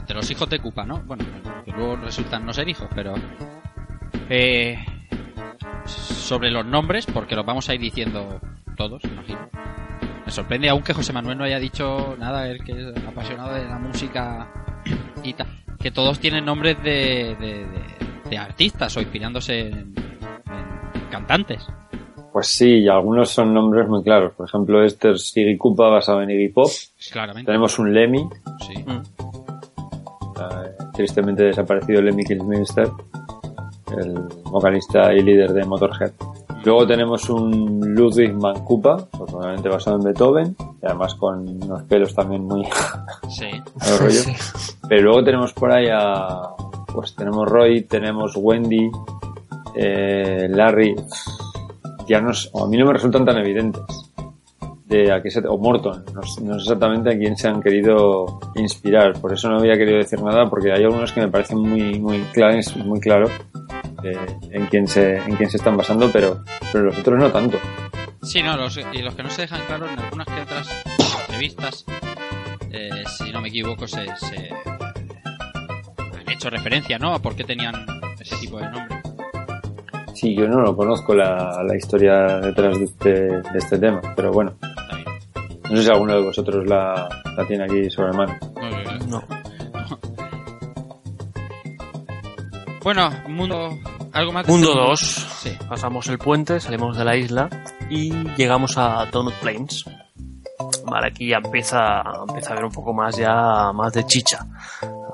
de 0.07 0.13
los 0.13 0.31
hijos 0.31 0.49
de 0.49 0.59
Koopa, 0.59 0.85
¿no? 0.85 0.99
Bueno, 1.03 1.23
que 1.65 1.71
luego 1.71 1.97
resultan 1.97 2.45
no 2.45 2.53
ser 2.53 2.67
hijos, 2.69 2.87
pero... 2.95 3.13
Eh, 4.29 4.77
sobre 5.85 6.49
los 6.49 6.65
nombres, 6.65 7.05
porque 7.07 7.35
los 7.35 7.45
vamos 7.45 7.67
a 7.69 7.73
ir 7.75 7.81
diciendo 7.81 8.39
todos, 8.77 9.03
imagino. 9.03 9.49
Me 10.25 10.31
sorprende 10.31 10.69
aún 10.69 10.81
que 10.83 10.93
José 10.93 11.11
Manuel 11.11 11.37
no 11.37 11.43
haya 11.43 11.59
dicho 11.59 12.15
nada, 12.19 12.47
él 12.47 12.63
que 12.63 12.71
es 12.71 13.03
apasionado 13.05 13.53
de 13.53 13.65
la 13.65 13.77
música 13.79 14.47
y 15.23 15.33
tal, 15.33 15.47
que 15.79 15.91
todos 15.91 16.19
tienen 16.19 16.45
nombres 16.45 16.81
de, 16.83 17.35
de, 17.39 17.65
de- 17.65 18.29
de 18.29 18.37
artistas 18.37 18.95
o 18.95 19.01
inspirándose 19.01 19.59
en, 19.69 19.93
en 19.97 21.09
cantantes. 21.11 21.67
Pues 22.31 22.47
sí, 22.47 22.79
y 22.79 22.87
algunos 22.87 23.29
son 23.29 23.53
nombres 23.53 23.87
muy 23.87 24.03
claros. 24.03 24.33
Por 24.35 24.47
ejemplo, 24.47 24.83
este 24.83 25.11
es 25.11 25.35
Iggy 25.35 25.57
Koopa 25.57 25.87
basado 25.89 26.21
en 26.21 26.29
Iggy 26.29 26.49
Pop. 26.49 26.69
Claramente. 27.11 27.47
Tenemos 27.47 27.79
un 27.79 27.93
Lemmy, 27.93 28.29
Sí. 28.67 28.73
eh, 28.87 30.71
tristemente 30.93 31.43
desaparecido 31.43 32.01
Lemmy 32.01 32.23
Kilmister, 32.23 32.87
el 33.97 34.13
vocalista 34.43 35.13
y 35.13 35.21
líder 35.23 35.53
de 35.53 35.65
Motorhead. 35.65 36.11
Luego 36.65 36.85
tenemos 36.85 37.29
un 37.29 37.79
Ludwig 37.95 38.33
Mancupa, 38.35 38.97
pues 39.17 39.33
obviamente 39.33 39.69
basado 39.69 39.95
en 39.97 40.03
Beethoven, 40.03 40.55
y 40.81 40.85
además 40.85 41.15
con 41.15 41.47
unos 41.63 41.83
pelos 41.83 42.13
también 42.13 42.43
muy 42.43 42.63
Sí. 43.29 43.45
al 43.79 43.97
rollo. 43.99 44.19
Pero 44.87 45.01
luego 45.03 45.23
tenemos 45.23 45.53
por 45.53 45.71
ahí 45.71 45.87
a, 45.91 46.41
pues 46.93 47.15
tenemos 47.15 47.47
Roy, 47.47 47.83
tenemos 47.83 48.33
Wendy, 48.35 48.91
eh, 49.75 50.47
Larry, 50.49 50.95
ya 52.09 52.19
no 52.19 52.31
es- 52.31 52.49
o 52.51 52.65
a 52.65 52.67
mí 52.69 52.75
no 52.77 52.85
me 52.87 52.93
resultan 52.93 53.23
tan 53.23 53.37
evidentes. 53.37 53.81
De 54.85 55.11
a 55.11 55.21
qué 55.21 55.29
se, 55.29 55.39
o 55.47 55.55
Morton, 55.59 56.03
no, 56.15 56.23
sé- 56.23 56.41
exactamente 56.55 57.11
a 57.13 57.17
quién 57.17 57.37
se 57.37 57.47
han 57.47 57.61
querido 57.61 58.39
inspirar, 58.55 59.13
por 59.21 59.31
eso 59.31 59.47
no 59.47 59.59
había 59.59 59.77
querido 59.77 59.97
decir 59.99 60.19
nada, 60.21 60.49
porque 60.49 60.71
hay 60.71 60.83
algunos 60.83 61.11
que 61.11 61.21
me 61.21 61.27
parecen 61.27 61.59
muy, 61.59 61.99
muy 61.99 62.19
claros, 62.33 62.75
muy 62.77 62.99
claro 62.99 63.29
eh, 64.03 64.17
en 64.51 64.65
quién 64.65 64.87
se, 64.87 65.17
en 65.17 65.35
quién 65.35 65.47
se 65.49 65.57
están 65.57 65.77
basando, 65.77 66.09
pero, 66.11 66.43
pero 66.73 66.85
los 66.85 66.97
otros 66.97 67.19
no 67.19 67.29
tanto. 67.31 67.59
Sí, 68.23 68.41
no, 68.41 68.57
los, 68.57 68.77
y 68.77 69.01
los 69.03 69.13
que 69.13 69.21
no 69.23 69.29
se 69.29 69.43
dejan 69.43 69.61
claro 69.67 69.87
en 69.87 69.99
algunas 69.99 70.25
que 70.27 70.41
otras 70.41 70.67
entrevistas, 71.21 71.85
eh, 72.71 73.03
si 73.17 73.31
no 73.31 73.41
me 73.41 73.49
equivoco, 73.49 73.87
se, 73.87 74.05
se 74.17 74.49
han 76.17 76.29
hecho 76.29 76.49
referencia, 76.49 76.97
¿no? 76.97 77.13
A 77.13 77.19
por 77.19 77.35
qué 77.35 77.43
tenían 77.43 77.75
ese 78.19 78.35
tipo 78.37 78.57
de 78.57 78.69
nombre. 78.71 78.98
Sí, 80.19 80.35
yo 80.35 80.49
no 80.49 80.59
lo 80.59 80.75
conozco 80.75 81.15
la, 81.15 81.63
la 81.65 81.77
historia 81.77 82.41
detrás 82.41 82.77
de 82.77 82.83
este, 82.83 83.09
de 83.09 83.57
este 83.57 83.77
tema, 83.77 84.01
pero 84.17 84.33
bueno. 84.33 84.53
No 85.69 85.77
sé 85.77 85.83
si 85.83 85.89
alguno 85.89 86.15
de 86.15 86.23
vosotros 86.23 86.67
la, 86.67 87.07
la 87.37 87.47
tiene 87.47 87.63
aquí 87.63 87.89
sobre 87.89 88.11
mano. 88.11 88.37
No. 89.07 89.23
Bueno, 92.83 93.11
mundo. 93.27 93.77
¿Algo 94.13 94.31
más? 94.31 94.47
Mundo 94.47 94.69
este 94.69 94.79
2. 94.79 94.99
Sí. 94.99 95.57
Pasamos 95.69 96.07
el 96.07 96.17
puente, 96.17 96.59
salimos 96.59 96.97
de 96.97 97.05
la 97.05 97.15
isla 97.15 97.49
y 97.89 98.11
llegamos 98.35 98.77
a 98.77 99.05
Donut 99.11 99.33
Plains. 99.35 99.85
Vale, 100.85 101.07
aquí 101.07 101.29
ya 101.29 101.37
empieza, 101.37 102.01
empieza 102.27 102.49
a 102.49 102.53
haber 102.53 102.65
un 102.65 102.71
poco 102.71 102.93
más 102.93 103.15
ya 103.15 103.71
más 103.73 103.93
de 103.93 104.05
chicha. 104.05 104.45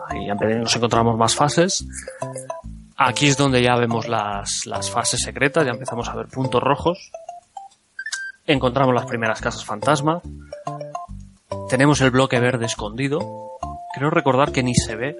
Ahí 0.08 0.28
ya 0.28 0.36
nos 0.36 0.76
encontramos 0.76 1.18
más 1.18 1.36
fases. 1.36 1.86
Aquí 2.98 3.28
es 3.28 3.38
donde 3.38 3.62
ya 3.62 3.76
vemos 3.76 4.08
las, 4.08 4.66
las 4.66 4.90
fases 4.90 5.22
secretas, 5.22 5.66
ya 5.66 5.72
empezamos 5.72 6.08
a 6.08 6.16
ver 6.16 6.28
puntos 6.28 6.62
rojos. 6.64 7.12
Encontramos 8.48 8.94
las 8.96 9.06
primeras 9.06 9.42
casas 9.42 9.66
fantasma. 9.66 10.22
Tenemos 11.70 12.00
el 12.02 12.12
bloque 12.12 12.40
verde 12.40 12.66
escondido. 12.66 13.20
Creo 13.96 14.10
recordar 14.10 14.52
que 14.52 14.64
ni 14.64 14.76
se 14.76 14.96
ve. 14.96 15.18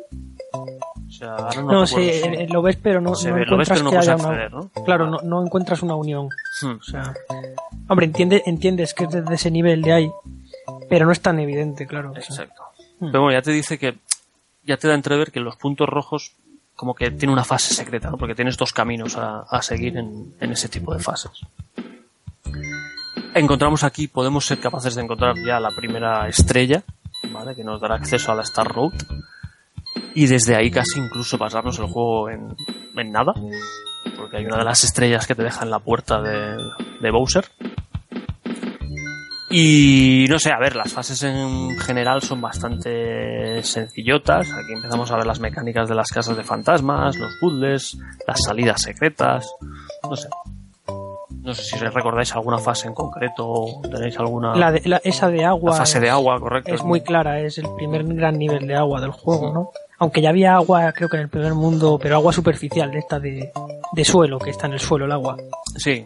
O 0.54 1.12
sea, 1.12 1.36
ahora 1.36 1.62
no, 1.62 1.72
No, 1.72 1.88
sí, 1.88 1.96
si- 1.96 2.28
eh, 2.28 2.48
lo 2.50 2.62
ves, 2.62 2.78
pero 2.82 3.02
no, 3.02 3.16
Se 3.16 3.30
no 3.30 3.36
ve, 3.36 3.46
lo 3.46 3.58
ves, 3.58 3.70
encuentras 3.70 3.80
pero 3.80 3.84
no 3.84 4.30
que 4.30 4.38
haya. 4.78 4.84
Claro, 4.86 5.08
no, 5.08 5.18
no 5.22 5.44
encuentras 5.44 5.82
una 5.82 5.96
unión. 5.96 6.30
Hmm. 6.62 6.78
O 6.80 6.84
sea, 6.84 7.14
hombre, 7.90 8.06
entiende, 8.06 8.44
entiendes 8.46 8.94
que 8.94 9.06
es 9.06 9.10
desde 9.12 9.34
ese 9.36 9.52
nivel 9.52 9.82
de 9.82 9.94
ahí, 9.94 10.12
pero 10.90 11.06
no 11.06 11.12
es 11.12 11.22
tan 11.22 11.40
evidente, 11.40 11.88
claro. 11.88 12.12
o 12.12 12.14
sea. 12.14 12.22
Exacto. 12.24 12.64
Hmm. 13.00 13.12
Pero 13.12 13.24
bueno, 13.24 13.38
ya 13.38 13.42
te 13.42 13.52
dice 13.52 13.78
que 13.78 13.98
ya 14.64 14.78
te 14.78 14.88
da 14.88 14.94
entrever 14.94 15.32
que 15.32 15.40
los 15.40 15.56
puntos 15.58 15.88
rojos 15.88 16.34
como 16.76 16.94
que 16.94 17.12
tiene 17.12 17.34
una 17.34 17.44
fase 17.44 17.74
secreta, 17.74 18.10
¿no? 18.10 18.18
Porque 18.18 18.36
tienes 18.36 18.58
dos 18.58 18.74
caminos 18.74 19.16
a, 19.18 19.42
a 19.50 19.62
seguir 19.62 19.98
en, 19.98 20.34
en 20.40 20.52
ese 20.52 20.70
tipo 20.70 20.94
de 20.94 21.00
fases. 21.00 21.32
Encontramos 23.34 23.84
aquí, 23.84 24.08
podemos 24.08 24.46
ser 24.46 24.60
capaces 24.60 24.96
de 24.96 25.02
encontrar 25.02 25.36
ya 25.46 25.60
la 25.60 25.70
primera 25.76 26.28
estrella, 26.28 26.84
¿vale? 27.32 27.56
Que 27.56 27.64
nos 27.64 27.82
dará 27.82 27.96
acceso 27.96 28.32
a 28.32 28.36
la 28.36 28.44
Star 28.44 28.68
Road. 28.68 28.94
Y 30.14 30.28
desde 30.28 30.56
ahí 30.56 30.72
casi 30.72 31.00
incluso 31.00 31.38
pasarnos 31.38 31.78
el 31.80 31.88
juego 31.88 32.30
en, 32.30 32.56
en 32.96 33.12
nada. 33.12 33.34
Porque 34.16 34.38
hay 34.38 34.46
una 34.46 34.58
de 34.58 34.64
las 34.64 34.84
estrellas 34.86 35.28
que 35.28 35.36
te 35.36 35.44
deja 35.44 35.64
en 35.64 35.70
la 35.70 35.80
puerta 35.80 36.22
de, 36.22 36.58
de 37.02 37.12
Bowser. 37.12 37.46
Y 39.50 40.26
no 40.28 40.40
sé, 40.40 40.52
a 40.52 40.58
ver, 40.60 40.76
las 40.76 40.92
fases 40.92 41.22
en 41.24 41.78
general 41.80 42.22
son 42.22 42.42
bastante 42.42 43.62
sencillotas. 43.64 44.48
Aquí 44.52 44.74
empezamos 44.74 45.12
a 45.12 45.18
ver 45.18 45.28
las 45.28 45.40
mecánicas 45.40 45.88
de 45.88 45.96
las 45.96 46.08
casas 46.10 46.36
de 46.36 46.44
fantasmas, 46.44 47.16
los 47.18 47.32
puzzles, 47.40 47.98
las 48.28 48.40
salidas 48.44 48.82
secretas. 48.82 49.48
No 50.04 50.16
sé. 50.16 50.28
No 51.44 51.54
sé 51.54 51.62
si 51.64 51.76
recordáis 51.78 52.34
alguna 52.34 52.58
fase 52.58 52.88
en 52.88 52.96
concreto 52.96 53.48
o 53.48 53.82
tenéis 53.84 54.18
alguna. 54.18 54.56
La 54.56 54.72
de- 54.72 54.82
la- 54.86 55.00
esa 55.04 55.30
de 55.30 55.46
agua. 55.46 55.72
La 55.74 55.78
fase 55.78 56.00
de 56.00 56.10
agua, 56.10 56.40
correcto. 56.40 56.74
Es 56.74 56.84
muy 56.84 57.02
clara, 57.02 57.40
es 57.40 57.60
el 57.60 57.68
primer 57.78 58.04
gran 58.04 58.40
nivel 58.40 58.66
de 58.66 58.76
agua 58.76 59.00
del 59.00 59.12
juego, 59.12 59.54
¿no? 59.54 59.70
Aunque 60.00 60.22
ya 60.22 60.30
había 60.30 60.56
agua, 60.56 60.92
creo 60.92 61.08
que 61.08 61.18
en 61.18 61.24
el 61.24 61.30
primer 61.30 61.54
mundo, 61.54 62.00
pero 62.02 62.16
agua 62.16 62.34
superficial, 62.34 62.90
de 62.90 62.98
esta 62.98 63.20
de, 63.20 63.52
de 63.94 64.06
suelo, 64.06 64.40
que 64.40 64.50
está 64.50 64.66
en 64.66 64.74
el 64.74 64.80
suelo 64.80 65.06
el 65.06 65.12
agua. 65.12 65.38
Sí, 65.78 66.04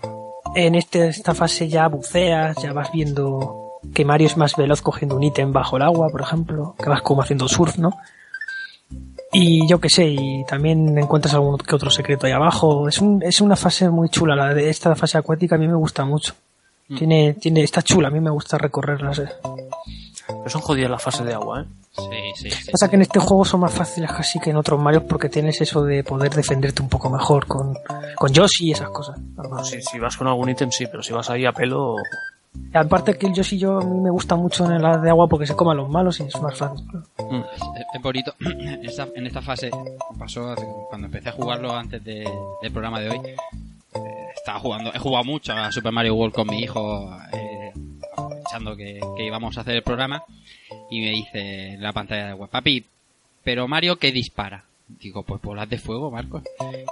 En 0.56 0.76
este, 0.76 1.08
esta 1.10 1.34
fase 1.34 1.68
ya 1.68 1.88
buceas, 1.88 2.58
ya 2.62 2.74
vas 2.74 2.92
viendo 2.92 3.80
que 3.94 4.04
Mario 4.06 4.28
es 4.28 4.38
más 4.38 4.56
veloz 4.56 4.82
cogiendo 4.82 5.16
un 5.16 5.24
ítem 5.24 5.54
bajo 5.54 5.78
el 5.78 5.84
agua, 5.84 6.10
por 6.10 6.22
ejemplo, 6.22 6.76
que 6.82 6.90
vas 6.90 7.02
como 7.02 7.22
haciendo 7.22 7.48
surf, 7.48 7.78
¿no? 7.78 7.92
Y 9.32 9.68
yo 9.68 9.80
qué 9.80 9.90
sé, 9.90 10.08
y 10.08 10.44
también 10.46 10.98
encuentras 10.98 11.36
algún 11.36 11.58
que 11.60 11.76
otro 11.76 11.92
secreto 11.92 12.26
ahí 12.26 12.34
abajo. 12.34 12.88
Es, 12.88 13.00
un, 13.00 13.22
es 13.22 13.42
una 13.42 13.56
fase 13.56 13.90
muy 13.90 14.10
chula, 14.10 14.36
la 14.36 14.54
de 14.54 14.70
esta 14.70 14.96
fase 14.96 15.18
acuática 15.18 15.56
a 15.56 15.60
mí 15.60 15.68
me 15.68 15.76
gusta 15.76 16.04
mucho. 16.04 16.34
Tiene, 16.98 17.36
tiene, 17.36 17.62
está 17.62 17.84
chula, 17.84 18.08
a 18.08 18.12
mí 18.12 18.20
me 18.20 18.32
gusta 18.32 18.58
recorrerlas. 18.58 19.20
eh. 19.20 19.30
pero 20.28 20.50
son 20.50 20.62
jodidas 20.62 20.90
las 20.90 21.04
fases 21.04 21.26
de 21.26 21.34
agua, 21.36 21.62
¿eh? 21.62 21.66
Sí, 22.36 22.50
sí. 22.50 22.72
Pasa 22.72 22.90
que 22.90 22.96
en 22.96 23.02
este 23.04 23.20
juego 23.20 23.44
son 23.46 23.60
más 23.62 23.74
fáciles 23.74 24.12
casi 24.12 24.40
que 24.40 24.50
en 24.52 24.58
otros 24.58 24.80
Mario 24.80 25.06
porque 25.06 25.30
tienes 25.30 25.60
eso 25.62 25.84
de 25.84 26.04
poder 26.04 26.34
defenderte 26.34 26.82
un 26.82 26.90
poco 26.90 27.10
mejor 27.10 27.46
con, 27.48 27.76
con 28.16 28.32
Yoshi 28.34 28.68
y 28.70 28.72
esas 28.72 28.90
cosas. 28.90 29.20
Si, 29.64 29.82
si 29.82 30.00
vas 30.00 30.16
con 30.18 30.28
algún 30.28 30.50
ítem, 30.50 30.72
sí, 30.72 30.86
pero 30.90 31.02
si 31.04 31.14
vas 31.14 31.30
ahí 31.30 31.46
a 31.46 31.52
pelo. 31.52 31.96
Y 32.74 32.78
aparte 32.78 33.18
que 33.18 33.28
el 33.28 33.34
Yoshi 33.34 33.58
yo 33.60 33.80
a 33.80 33.84
mí 33.84 34.00
me 34.00 34.10
gusta 34.10 34.36
mucho 34.36 34.66
en 34.66 34.82
la 34.82 34.98
de 34.98 35.10
agua 35.10 35.28
porque 35.28 35.46
se 35.46 35.56
come 35.56 35.72
a 35.72 35.76
los 35.76 35.90
malos 35.90 36.20
y 36.20 36.24
es 36.24 36.42
más 36.42 36.58
fácil. 36.58 36.86
Es, 37.18 37.62
es 37.94 38.02
bonito. 38.02 38.34
En 38.40 38.84
esta, 38.86 39.08
en 39.16 39.28
esta 39.28 39.42
fase 39.42 39.70
pasó 40.18 40.56
cuando 40.90 41.06
empecé 41.08 41.30
a 41.30 41.34
jugarlo 41.34 41.72
antes 41.76 42.04
de- 42.04 42.30
del 42.62 42.72
programa 42.72 43.00
de 43.00 43.10
hoy. 43.12 43.18
eh, 43.96 44.28
estaba 44.36 44.60
jugando, 44.60 44.92
he 44.94 45.00
jugado 45.00 45.24
mucho 45.26 45.54
a 45.54 45.72
Super 45.72 45.92
Mario 45.92 46.16
World 46.16 46.34
con 46.34 46.48
mi 46.48 46.60
hijo, 46.60 47.12
eh, 47.34 47.72
aprovechando 48.50 48.76
que, 48.76 49.00
que 49.18 49.26
íbamos 49.26 49.58
a 49.58 49.62
hacer 49.62 49.76
el 49.76 49.84
programa. 49.84 50.24
Y 50.90 51.02
me 51.02 51.12
dice 51.12 51.74
en 51.74 51.82
la 51.82 51.94
pantalla 51.94 52.28
de 52.28 52.34
web, 52.34 52.50
papi, 52.50 52.86
pero 53.44 53.68
Mario 53.68 53.98
que 53.98 54.12
dispara. 54.12 54.64
Digo, 54.88 55.24
pues 55.24 55.42
bolas 55.42 55.70
de 55.70 55.78
fuego, 55.78 56.10
Marcos. 56.10 56.44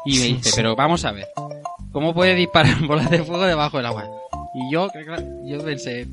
Y 0.06 0.20
me 0.20 0.26
dice, 0.26 0.52
pero 0.56 0.76
vamos 0.76 1.04
a 1.06 1.12
ver, 1.12 1.28
¿cómo 1.92 2.14
puede 2.14 2.36
disparar 2.36 2.80
bolas 2.88 3.10
de 3.10 3.24
fuego 3.24 3.46
debajo 3.46 3.78
del 3.78 3.88
agua? 3.88 4.08
Y 4.60 4.72
yo, 4.72 4.88
yo 5.46 5.64
pensé, 5.64 6.08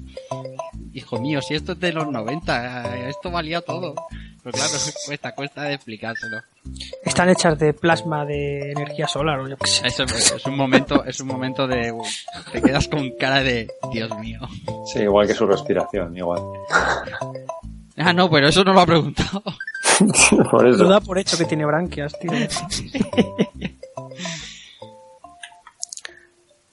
hijo 0.93 1.19
mío, 1.19 1.41
si 1.41 1.55
esto 1.55 1.73
es 1.73 1.81
de 1.81 1.93
los 1.93 2.07
90, 2.09 2.97
eh, 2.97 3.09
esto 3.09 3.31
valía 3.31 3.63
todo. 3.63 3.95
Pero 4.43 4.53
claro, 4.53 4.73
cuesta, 5.07 5.35
cuesta 5.35 5.63
de 5.63 5.75
explicárselo. 5.75 6.37
Están 7.03 7.31
hechas 7.31 7.59
de 7.59 7.73
plasma 7.73 8.27
de 8.27 8.73
energía 8.73 9.09
solar 9.09 9.41
o 9.41 9.49
yo 9.49 9.57
qué 9.57 9.67
sé. 9.67 9.87
Eso 9.87 10.03
es, 10.05 10.33
es 10.33 10.45
un 10.45 10.57
momento, 10.57 11.03
es 11.05 11.19
un 11.21 11.29
momento 11.29 11.67
de, 11.67 11.91
uh, 11.91 12.03
te 12.53 12.61
quedas 12.61 12.87
con 12.89 13.11
cara 13.19 13.43
de, 13.43 13.67
Dios 13.91 14.11
mío. 14.19 14.41
Sí, 14.93 15.01
igual 15.01 15.27
que 15.27 15.35
su 15.35 15.47
respiración, 15.47 16.15
igual. 16.15 16.43
Ah, 17.97 18.13
no, 18.13 18.29
pero 18.29 18.49
eso 18.49 18.63
no 18.65 18.75
lo 18.75 18.81
ha 18.81 18.87
preguntado. 18.87 19.43
Por 20.51 20.65
Lo 20.65 20.75
eso. 20.75 20.89
da 20.89 21.01
por 21.01 21.19
hecho 21.19 21.39
que 21.39 21.45
tiene 21.45 21.65
branquias, 21.65 22.13
tío. 22.19 22.33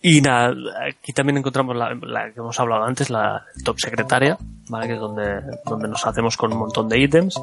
Y 0.04 0.22
nada, 0.22 0.54
aquí 0.88 1.14
también 1.14 1.38
encontramos 1.38 1.76
la, 1.76 2.32
que 2.32 2.40
hemos 2.40 2.60
hablado 2.60 2.84
antes, 2.84 3.12
la 3.12 3.46
top 3.64 3.80
secretaria, 3.80 4.36
¿vale? 4.68 4.88
Que 4.88 4.94
es 4.94 5.00
donde, 5.00 5.42
donde 5.66 5.88
nos 5.88 6.06
hacemos 6.08 6.38
con 6.38 6.52
un 6.52 6.60
montón 6.60 6.90
de 6.90 7.00
ítems. 7.00 7.40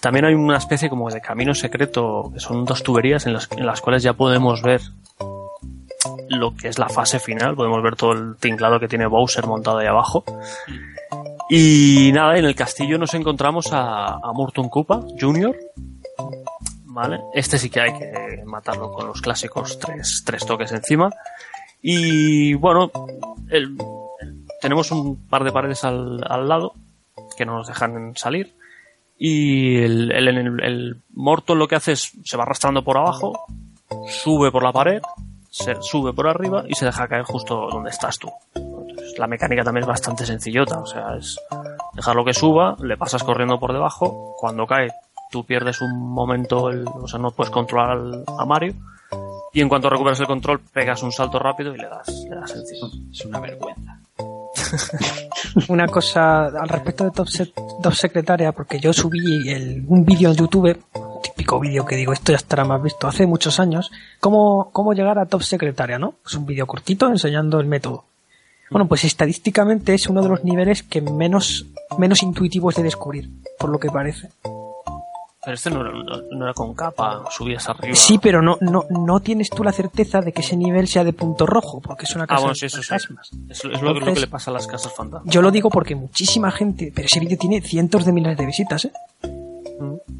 También 0.00 0.24
hay 0.24 0.34
una 0.34 0.56
especie 0.56 0.90
como 0.90 1.08
de 1.08 1.20
camino 1.20 1.54
secreto, 1.54 2.30
que 2.34 2.40
son 2.40 2.64
dos 2.64 2.82
tuberías 2.82 3.26
en 3.26 3.34
las, 3.34 3.48
en 3.52 3.64
las 3.64 3.80
cuales 3.80 4.02
ya 4.02 4.12
podemos 4.14 4.60
ver 4.60 4.80
lo 6.28 6.56
que 6.56 6.68
es 6.68 6.78
la 6.78 6.88
fase 6.88 7.20
final, 7.20 7.54
podemos 7.54 7.82
ver 7.82 7.94
todo 7.94 8.12
el 8.12 8.36
tinglado 8.36 8.80
que 8.80 8.88
tiene 8.88 9.06
Bowser 9.06 9.46
montado 9.46 9.78
ahí 9.78 9.86
abajo. 9.86 10.24
Y 11.48 12.10
nada, 12.12 12.36
en 12.36 12.44
el 12.44 12.56
castillo 12.56 12.98
nos 12.98 13.14
encontramos 13.14 13.72
a, 13.72 14.14
a 14.14 14.32
Morton 14.32 14.68
Koopa 14.68 15.00
Jr., 15.20 15.56
¿vale? 16.86 17.20
Este 17.34 17.58
sí 17.58 17.70
que 17.70 17.80
hay 17.80 17.92
que 17.96 18.42
matarlo 18.44 18.92
con 18.92 19.06
los 19.06 19.20
clásicos 19.20 19.78
tres, 19.78 20.22
tres 20.24 20.44
toques 20.44 20.72
encima. 20.72 21.10
Y 21.86 22.54
bueno, 22.54 22.90
tenemos 24.62 24.90
un 24.90 25.16
par 25.28 25.44
de 25.44 25.52
paredes 25.52 25.84
al, 25.84 26.18
al 26.26 26.48
lado 26.48 26.72
que 27.36 27.44
no 27.44 27.58
nos 27.58 27.66
dejan 27.68 28.16
salir. 28.16 28.54
Y 29.18 29.76
el, 29.82 30.10
el, 30.10 30.96
Morton 31.12 31.58
lo 31.58 31.68
que 31.68 31.76
hace 31.76 31.92
es 31.92 32.12
se 32.24 32.36
va 32.38 32.44
arrastrando 32.44 32.82
por 32.82 32.96
abajo, 32.96 33.44
sube 34.08 34.50
por 34.50 34.62
la 34.62 34.72
pared, 34.72 35.02
se 35.50 35.76
sube 35.82 36.14
por 36.14 36.26
arriba 36.26 36.64
y 36.66 36.74
se 36.74 36.86
deja 36.86 37.06
caer 37.06 37.24
justo 37.24 37.68
donde 37.70 37.90
estás 37.90 38.18
tú. 38.18 38.30
Entonces, 38.54 39.18
la 39.18 39.26
mecánica 39.26 39.62
también 39.62 39.82
es 39.82 39.88
bastante 39.88 40.24
sencillota, 40.24 40.80
o 40.80 40.86
sea, 40.86 41.14
es 41.18 41.38
dejarlo 41.94 42.24
que 42.24 42.32
suba, 42.32 42.76
le 42.82 42.96
pasas 42.96 43.22
corriendo 43.22 43.60
por 43.60 43.74
debajo, 43.74 44.34
cuando 44.38 44.66
cae 44.66 44.88
tú 45.30 45.44
pierdes 45.44 45.82
un 45.82 45.98
momento, 46.00 46.70
el, 46.70 46.86
o 46.86 47.06
sea, 47.06 47.18
no 47.18 47.30
puedes 47.30 47.50
controlar 47.50 47.90
al- 47.90 48.24
a 48.38 48.44
Mario 48.46 48.72
Y 49.52 49.60
en 49.60 49.68
cuanto 49.68 49.88
recuperas 49.88 50.18
el 50.20 50.26
control, 50.26 50.60
pegas 50.72 51.02
un 51.02 51.12
salto 51.12 51.38
rápido 51.38 51.74
y 51.74 51.78
le 51.78 51.88
das, 51.88 52.08
encima. 52.08 52.88
Es 53.12 53.24
una 53.24 53.40
vergüenza. 53.40 54.00
Una 55.68 55.86
cosa 55.86 56.46
al 56.46 56.68
respecto 56.68 57.04
de 57.04 57.10
Top, 57.10 57.28
Se- 57.28 57.52
Top 57.82 57.92
Secretaria, 57.92 58.52
porque 58.52 58.80
yo 58.80 58.92
subí 58.92 59.48
el- 59.48 59.84
un 59.86 60.04
vídeo 60.04 60.30
en 60.30 60.36
YouTube, 60.36 60.78
un 60.94 61.22
típico 61.22 61.60
vídeo 61.60 61.84
que 61.84 61.96
digo, 61.96 62.12
esto 62.12 62.32
ya 62.32 62.36
estará 62.36 62.64
más 62.64 62.82
visto 62.82 63.06
hace 63.06 63.26
muchos 63.26 63.60
años, 63.60 63.90
cómo, 64.20 64.70
cómo 64.72 64.92
llegar 64.92 65.18
a 65.18 65.26
Top 65.26 65.42
Secretaria, 65.42 65.98
¿no? 65.98 66.14
Pues 66.22 66.34
un 66.34 66.46
vídeo 66.46 66.66
cortito 66.66 67.08
enseñando 67.08 67.60
el 67.60 67.66
método. 67.66 68.04
Bueno, 68.70 68.88
pues 68.88 69.04
estadísticamente 69.04 69.94
es 69.94 70.08
uno 70.08 70.22
de 70.22 70.28
los 70.28 70.42
niveles 70.44 70.82
que 70.82 71.00
menos, 71.00 71.66
menos 71.98 72.22
intuitivo 72.22 72.70
es 72.70 72.76
de 72.76 72.82
descubrir, 72.82 73.28
por 73.58 73.70
lo 73.70 73.78
que 73.78 73.90
parece. 73.90 74.30
Pero 75.44 75.54
este 75.54 75.70
no 75.70 75.80
era, 75.82 75.90
no, 75.92 76.22
no 76.30 76.44
era 76.44 76.54
con 76.54 76.74
capa, 76.74 77.24
subías 77.30 77.68
arriba. 77.68 77.94
Sí, 77.94 78.18
pero 78.18 78.40
no, 78.40 78.56
no, 78.60 78.84
no 78.90 79.20
tienes 79.20 79.50
tú 79.50 79.62
la 79.62 79.72
certeza 79.72 80.20
de 80.20 80.32
que 80.32 80.40
ese 80.40 80.56
nivel 80.56 80.88
sea 80.88 81.04
de 81.04 81.12
punto 81.12 81.46
rojo, 81.46 81.80
porque 81.80 82.04
es 82.04 82.14
una 82.14 82.24
Ah, 82.24 82.28
casa 82.28 82.40
bueno, 82.40 82.52
de 82.54 82.58
sí, 82.60 82.66
eso 82.66 82.82
sí. 82.82 82.88
fantasmas. 82.88 83.30
Es, 83.48 83.58
es 83.64 83.82
lo, 83.82 83.92
que- 83.94 84.00
lo 84.00 84.14
que 84.14 84.20
le 84.20 84.26
pasa 84.26 84.50
a 84.50 84.54
las 84.54 84.66
casas 84.66 84.92
fantasmas. 84.94 85.32
Yo 85.32 85.42
lo 85.42 85.50
digo 85.50 85.68
porque 85.70 85.94
muchísima 85.94 86.50
gente, 86.50 86.92
pero 86.94 87.06
ese 87.06 87.20
vídeo 87.20 87.36
tiene 87.38 87.60
cientos 87.60 88.04
de 88.04 88.12
miles 88.12 88.36
de 88.38 88.46
visitas, 88.46 88.84
¿eh? 88.86 88.92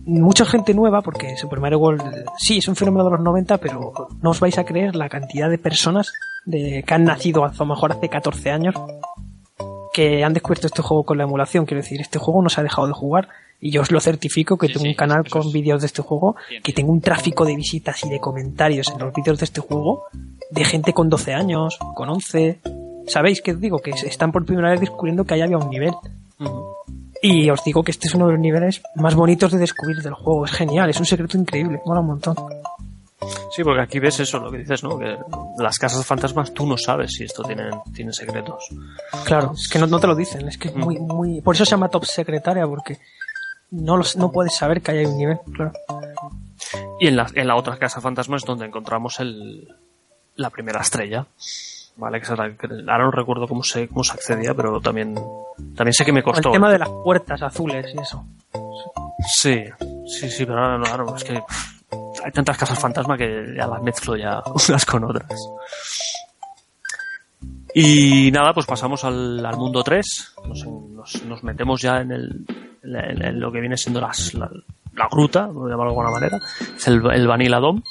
Mucha 0.06 0.44
gente 0.44 0.74
nueva, 0.74 1.00
porque 1.00 1.36
Super 1.36 1.60
Mario 1.60 1.78
World 1.78 2.24
sí 2.38 2.58
es 2.58 2.68
un 2.68 2.76
fenómeno 2.76 3.04
de 3.04 3.10
los 3.12 3.20
90, 3.20 3.56
pero 3.58 3.92
no 4.20 4.30
os 4.30 4.40
vais 4.40 4.58
a 4.58 4.64
creer 4.64 4.94
la 4.96 5.08
cantidad 5.08 5.48
de 5.48 5.56
personas 5.58 6.12
de, 6.44 6.82
que 6.86 6.94
han 6.94 7.04
nacido 7.04 7.44
a 7.44 7.52
lo 7.58 7.64
mejor 7.66 7.92
hace 7.92 8.08
14 8.08 8.50
años 8.50 8.74
que 9.94 10.24
han 10.24 10.34
descubierto 10.34 10.66
este 10.66 10.82
juego 10.82 11.04
con 11.04 11.16
la 11.18 11.24
emulación. 11.24 11.64
Quiero 11.66 11.82
decir, 11.82 12.00
este 12.00 12.18
juego 12.18 12.42
no 12.42 12.48
se 12.50 12.60
ha 12.60 12.64
dejado 12.64 12.88
de 12.88 12.92
jugar 12.92 13.28
y 13.66 13.70
yo 13.70 13.80
os 13.80 13.90
lo 13.90 13.98
certifico 13.98 14.58
que 14.58 14.66
Sí, 14.66 14.74
tengo 14.74 14.82
sí, 14.84 14.88
un 14.90 14.94
canal 14.94 15.24
con 15.30 15.40
es- 15.46 15.52
vídeos 15.52 15.80
de 15.80 15.86
este 15.86 16.02
juego, 16.02 16.36
Bien, 16.50 16.62
que 16.62 16.72
bien. 16.72 16.76
tengo 16.76 16.92
un 16.92 17.00
tráfico 17.00 17.46
de 17.46 17.56
visitas 17.56 18.04
y 18.04 18.10
de 18.10 18.20
comentarios 18.20 18.88
en 18.92 18.98
los 18.98 19.12
vídeos 19.14 19.38
de 19.38 19.44
este 19.46 19.60
juego 19.62 20.04
de 20.50 20.64
gente 20.64 20.92
con 20.92 21.08
12 21.08 21.32
años, 21.32 21.78
con 21.94 22.10
11. 22.10 22.60
¿Sabéis 23.06 23.40
qué 23.40 23.52
os 23.52 23.60
digo? 23.60 23.78
Que 23.78 23.90
están 23.90 24.32
por 24.32 24.44
primera 24.44 24.70
vez 24.70 24.80
descubriendo 24.80 25.24
que 25.24 25.32
ahí 25.34 25.40
había 25.40 25.56
un 25.56 25.70
nivel. 25.70 25.92
Y 27.22 27.48
os 27.48 27.64
digo 27.64 27.82
que 27.82 27.90
este 27.90 28.06
es 28.08 28.14
uno 28.14 28.26
de 28.26 28.32
los 28.32 28.40
niveles 28.40 28.82
más 28.96 29.14
bonitos 29.14 29.50
de 29.52 29.58
descubrir 29.58 30.02
del 30.02 30.12
juego. 30.12 30.44
Es 30.44 30.52
genial, 30.52 30.90
es 30.90 31.00
un 31.00 31.06
secreto 31.06 31.38
increíble, 31.38 31.80
mola 31.86 32.00
un 32.00 32.06
montón. 32.08 32.36
Sí, 33.56 33.62
porque 33.64 33.80
aquí 33.80 33.98
ves 33.98 34.20
eso, 34.20 34.38
lo 34.38 34.50
que 34.50 34.58
dices, 34.58 34.82
¿no? 34.82 34.98
Que 34.98 35.16
las 35.58 35.78
casas 35.78 36.04
fantasmas 36.04 36.52
tú 36.52 36.66
no 36.66 36.76
sabes 36.76 37.12
si 37.12 37.24
esto 37.24 37.42
tiene, 37.44 37.70
tiene 37.94 38.12
secretos. 38.12 38.68
Claro, 39.24 39.52
es 39.54 39.68
que 39.68 39.78
no, 39.78 39.86
no 39.86 39.98
te 39.98 40.06
lo 40.06 40.14
dicen, 40.14 40.46
es 40.48 40.58
que 40.58 40.68
es 40.68 40.74
muy, 40.76 40.98
muy. 40.98 41.40
Por 41.40 41.54
eso 41.54 41.64
se 41.64 41.70
llama 41.70 41.88
top 41.88 42.04
secretaria, 42.04 42.66
porque 42.66 42.98
no, 43.70 43.96
los, 43.96 44.16
no 44.16 44.30
puedes 44.32 44.54
saber 44.54 44.80
que 44.82 44.92
hay 44.92 45.04
un 45.06 45.16
nivel, 45.18 45.38
claro. 45.54 45.72
Y 47.00 47.08
en 47.08 47.16
la, 47.16 47.26
en 47.34 47.46
la 47.48 47.56
otra 47.56 47.76
casa 47.78 48.00
fantasma 48.00 48.36
es 48.36 48.44
donde 48.44 48.66
encontramos 48.66 49.20
el, 49.20 49.68
la 50.36 50.50
primera 50.50 50.80
estrella. 50.80 51.26
Vale, 51.96 52.18
que 52.18 52.26
será- 52.26 52.44
ahora 52.88 53.04
no 53.04 53.10
recuerdo 53.12 53.46
cómo 53.46 53.62
se, 53.62 53.86
cómo 53.88 54.02
se 54.02 54.12
accedía, 54.14 54.52
pero 54.54 54.80
también, 54.80 55.14
también 55.76 55.92
sé 55.92 56.04
que 56.04 56.12
me 56.12 56.20
El 56.20 56.24
costó. 56.24 56.50
tema 56.50 56.70
de 56.70 56.78
las 56.78 56.88
puertas 56.88 57.40
azules 57.42 57.86
y 57.94 57.98
eso. 58.00 58.24
Sí, 59.28 59.62
sí, 60.06 60.28
sí, 60.30 60.44
pero 60.44 60.58
ahora 60.60 60.78
no, 60.78 60.86
ahora 60.86 61.04
no, 61.04 61.16
es 61.16 61.22
que 61.24 61.40
hay 62.24 62.32
tantas 62.32 62.58
casas 62.58 62.78
fantasma 62.80 63.16
que 63.16 63.54
ya 63.56 63.66
las 63.68 63.80
mezclo 63.82 64.16
ya 64.16 64.42
unas 64.68 64.84
con 64.84 65.04
otras. 65.04 65.40
Y 67.74 68.30
nada, 68.32 68.52
pues 68.54 68.66
pasamos 68.66 69.04
al, 69.04 69.44
al 69.44 69.56
mundo 69.56 69.82
3, 69.82 70.34
nos, 70.48 70.66
nos- 70.66 71.24
nos 71.24 71.42
metemos 71.44 71.80
ya 71.82 72.00
en, 72.00 72.12
el, 72.12 72.46
lo 72.84 73.52
que 73.52 73.60
viene 73.60 73.76
siendo 73.76 74.00
la, 74.00 74.10
gruta, 75.10 75.48
por 75.48 75.70
llamarlo 75.70 75.92
de 75.92 75.98
alguna 75.98 76.10
manera, 76.10 76.38
es 76.76 76.88
el, 76.88 77.00
Vanilla 77.00 77.58
Dome. 77.58 77.82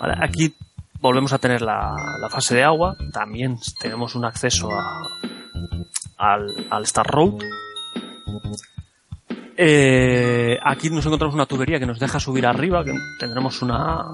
Aquí 0.00 0.54
volvemos 1.00 1.32
a 1.32 1.38
tener 1.38 1.62
la, 1.62 1.94
fase 2.30 2.56
de 2.56 2.64
agua, 2.64 2.96
también 3.12 3.58
tenemos 3.80 4.14
un 4.14 4.24
acceso 4.24 4.70
a, 4.70 5.06
al, 6.18 6.82
Star 6.82 7.06
Road, 7.06 7.42
eh, 9.62 10.58
aquí 10.64 10.88
nos 10.88 11.04
encontramos 11.04 11.34
una 11.34 11.44
tubería 11.44 11.78
que 11.78 11.84
nos 11.84 11.98
deja 11.98 12.18
subir 12.18 12.46
arriba, 12.46 12.82
que 12.82 12.94
tendremos 13.18 13.60
una, 13.60 14.06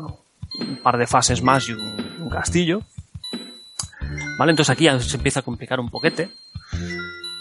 un 0.58 0.76
par 0.82 0.98
de 0.98 1.06
fases 1.06 1.40
más 1.40 1.68
y 1.68 1.72
un, 1.72 2.28
castillo. 2.28 2.82
Vale, 4.38 4.50
entonces 4.50 4.70
aquí 4.70 4.88
se 4.98 5.16
empieza 5.16 5.40
a 5.40 5.42
complicar 5.44 5.78
un 5.78 5.88
poquete. 5.88 6.30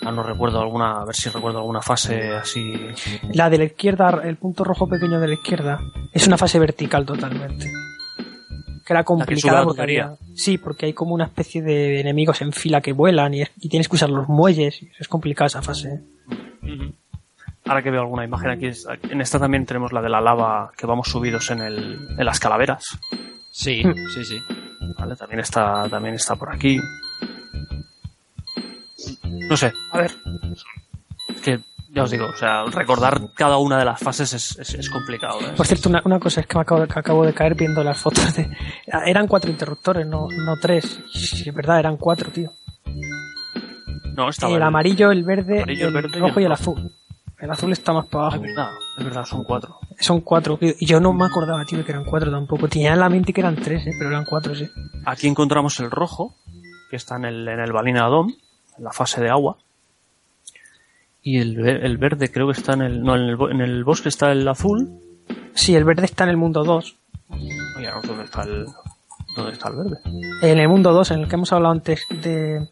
Ah, 0.06 0.12
no 0.12 0.22
recuerdo 0.24 0.62
alguna, 0.62 1.02
a 1.02 1.06
ver 1.06 1.16
si 1.16 1.30
recuerdo 1.30 1.60
alguna 1.60 1.82
fase 1.82 2.34
así. 2.36 2.74
La 3.34 3.50
de 3.50 3.58
la 3.58 3.64
izquierda, 3.66 4.22
el 4.24 4.36
punto 4.38 4.64
rojo 4.64 4.88
pequeño 4.88 5.20
de 5.20 5.28
la 5.28 5.34
izquierda, 5.34 5.80
es 6.14 6.28
una 6.28 6.38
fase 6.38 6.60
vertical 6.60 7.06
totalmente. 7.06 7.72
Que 8.86 8.94
era 8.94 9.04
complicada 9.04 9.60
la 9.60 9.64
porque 9.64 9.78
tubería. 9.78 10.04
había- 10.06 10.18
Sí, 10.36 10.60
porque 10.60 10.86
hay 10.86 10.94
como 10.94 11.16
una 11.16 11.26
especie 11.26 11.64
de 11.64 12.00
enemigos 12.02 12.42
en 12.44 12.52
fila 12.52 12.82
que 12.82 12.94
vuelan 12.94 13.34
y, 13.34 13.42
es- 13.42 13.52
y 13.60 13.68
tienes 13.70 13.90
que 13.90 13.96
usar 13.96 14.12
los 14.12 14.30
muelles. 14.30 14.80
Es 15.00 15.08
complicada 15.08 15.48
esa 15.48 15.62
fase. 15.64 16.02
¿eh? 16.62 16.92
Ahora 17.66 17.82
que 17.82 17.90
veo 17.90 18.02
alguna 18.02 18.24
imagen 18.26 18.52
aquí, 18.52 18.70
en 19.10 19.22
esta 19.22 19.40
también 19.40 19.66
tenemos 19.66 19.92
la 19.92 20.02
de 20.04 20.10
la 20.10 20.22
lava 20.22 20.72
que 20.78 20.86
vamos 20.86 21.08
subidos 21.10 21.50
en, 21.50 21.62
el, 21.62 21.98
en 22.16 22.26
las 22.26 22.40
calaveras. 22.40 22.84
Sí, 23.52 23.82
Hmm. 23.84 23.96
sí, 24.14 24.24
sí. 24.24 24.38
Vale, 25.00 25.16
también 25.16 25.40
está, 25.40 25.90
también 25.90 26.14
está 26.14 26.36
por 26.36 26.54
aquí. 26.54 26.80
No 29.24 29.58
sé, 29.58 29.74
a 29.92 29.98
ver. 29.98 30.12
Es 31.30 31.42
que, 31.42 31.60
ya 31.90 32.04
os 32.04 32.12
digo, 32.12 32.28
o 32.28 32.36
sea, 32.36 32.64
recordar 32.66 33.30
cada 33.36 33.58
una 33.58 33.78
de 33.78 33.86
las 33.86 34.00
fases 34.00 34.34
es, 34.34 34.58
es, 34.60 34.74
es 34.76 34.90
complicado. 34.90 35.40
¿eh? 35.42 35.54
Por 35.56 35.66
cierto, 35.68 35.90
una, 35.90 36.02
una 36.06 36.20
cosa 36.20 36.42
es 36.42 36.48
que 36.48 36.56
me 36.58 36.62
acabo 36.62 36.82
de, 36.82 36.88
que 36.88 37.00
acabo 37.00 37.26
de 37.26 37.34
caer 37.34 37.56
viendo 37.56 37.84
las 37.84 37.98
fotos 37.98 38.36
de... 38.36 38.50
Eran 39.06 39.28
cuatro 39.28 39.52
interruptores, 39.52 40.06
no, 40.08 40.28
no 40.30 40.56
tres. 40.58 41.02
Sí, 41.12 41.50
es 41.50 41.56
verdad, 41.56 41.80
eran 41.80 41.98
cuatro, 41.98 42.32
tío. 42.32 42.52
No, 44.16 44.30
estaba 44.30 44.56
el 44.56 44.64
amarillo, 44.64 45.12
el 45.12 45.24
verde, 45.24 45.58
amarillo, 45.62 45.88
el, 45.88 45.94
verde 45.94 46.20
rojo 46.20 46.40
y 46.40 46.44
el 46.44 46.48
el 46.48 46.52
azul. 46.54 46.92
El 47.38 47.52
azul 47.52 47.72
está 47.74 47.92
más 47.92 48.06
para 48.06 48.24
Ah, 48.24 48.28
abajo. 48.28 48.36
es 48.46 48.56
verdad, 48.56 48.70
es 48.98 49.04
verdad, 49.04 49.26
son 49.26 49.44
cuatro. 49.44 49.78
Son 50.00 50.22
cuatro. 50.22 50.58
Y 50.62 50.86
yo 50.86 51.02
no 51.02 51.12
me 51.12 51.26
acordaba, 51.26 51.66
tío, 51.66 51.84
que 51.84 51.92
eran 51.92 52.06
cuatro 52.06 52.32
tampoco. 52.32 52.70
Tenía 52.70 52.94
en 52.94 53.00
la 53.00 53.10
mente 53.10 53.34
que 53.34 53.42
eran 53.42 53.58
tres, 53.58 53.86
¿eh? 53.86 53.92
pero 53.98 54.10
eran 54.10 54.24
cuatro, 54.24 54.56
sí. 54.56 54.70
Aquí 55.06 55.28
encontramos 55.28 55.80
el 55.82 55.92
rojo, 55.92 56.34
que 56.90 56.96
está 56.96 57.18
en 57.18 57.26
el, 57.26 57.48
en 57.48 57.60
el 57.60 57.72
en 57.76 58.36
la 58.80 58.92
fase 58.92 59.22
de 59.22 59.30
agua. 59.30 59.58
Y 61.24 61.40
el, 61.40 61.66
el 61.68 61.98
verde 61.98 62.32
creo 62.32 62.48
que 62.48 62.54
está 62.60 62.74
en 62.74 62.82
el... 62.84 63.02
No, 63.04 63.16
en 63.16 63.22
el, 63.24 63.38
en 63.52 63.62
el 63.62 63.84
bosque 63.84 64.10
está 64.10 64.32
el 64.32 64.48
azul. 64.48 64.90
Sí, 65.54 65.76
el 65.76 65.84
verde 65.84 66.06
está 66.06 66.24
en 66.26 66.30
el 66.32 66.38
mundo 66.38 66.64
2. 66.64 66.96
Oye, 67.30 67.90
¿dónde 68.06 68.24
está 68.26 68.44
el, 68.44 68.66
dónde 69.36 69.52
está 69.54 69.70
el 69.70 69.76
verde? 69.76 69.98
En 70.44 70.60
el 70.60 70.68
mundo 70.68 70.94
2, 70.94 71.12
en 71.12 71.22
el 71.22 71.28
que 71.28 71.36
hemos 71.36 71.52
hablado 71.52 71.74
antes 71.74 72.06
de... 72.22 72.68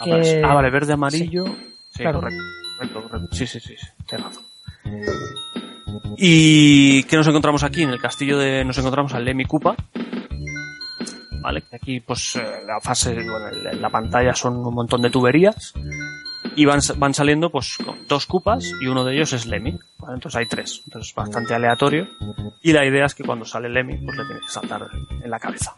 Ah, 0.00 0.04
que- 0.04 0.10
vale, 0.10 0.42
ah, 0.44 0.54
vale, 0.54 0.70
verde, 0.70 0.92
amarillo. 0.92 1.44
Sí, 1.92 2.02
claro. 2.02 2.20
correcto, 2.20 2.42
correcto, 2.78 3.02
correcto. 3.08 3.34
Sí, 3.36 3.46
sí, 3.46 3.58
sí, 3.60 3.74
sí, 3.78 3.86
tienes 4.06 4.26
razón. 4.26 4.44
¿Y 6.18 7.04
qué 7.04 7.16
nos 7.16 7.26
encontramos 7.28 7.62
aquí? 7.62 7.82
En 7.82 7.90
el 7.90 8.00
castillo 8.00 8.38
de... 8.38 8.64
Nos 8.64 8.76
encontramos 8.78 9.14
al 9.14 9.24
Lemmy 9.24 9.44
Koopa. 9.46 9.74
Vale, 11.48 11.64
aquí 11.72 12.00
pues 12.00 12.36
eh, 12.36 12.60
la 12.66 12.78
fase, 12.78 13.14
bueno, 13.14 13.48
la 13.80 13.88
pantalla 13.88 14.34
son 14.34 14.58
un 14.58 14.74
montón 14.74 15.00
de 15.00 15.08
tuberías 15.08 15.72
y 16.54 16.66
van, 16.66 16.80
van 16.98 17.14
saliendo 17.14 17.48
pues 17.48 17.78
con 17.82 18.06
dos 18.06 18.26
Koopas 18.26 18.70
y 18.82 18.86
uno 18.86 19.02
de 19.02 19.14
ellos 19.14 19.32
es 19.32 19.46
Lemmy. 19.46 19.78
¿vale? 19.96 20.16
Entonces 20.16 20.36
hay 20.36 20.44
tres, 20.44 20.82
entonces 20.84 21.08
es 21.08 21.14
bastante 21.14 21.54
aleatorio 21.54 22.06
y 22.62 22.74
la 22.74 22.84
idea 22.84 23.06
es 23.06 23.14
que 23.14 23.24
cuando 23.24 23.46
sale 23.46 23.70
Lemmy 23.70 23.96
pues 23.96 24.18
le 24.18 24.26
tienes 24.26 24.44
que 24.44 24.52
saltar 24.52 24.88
en 25.24 25.30
la 25.30 25.38
cabeza. 25.38 25.72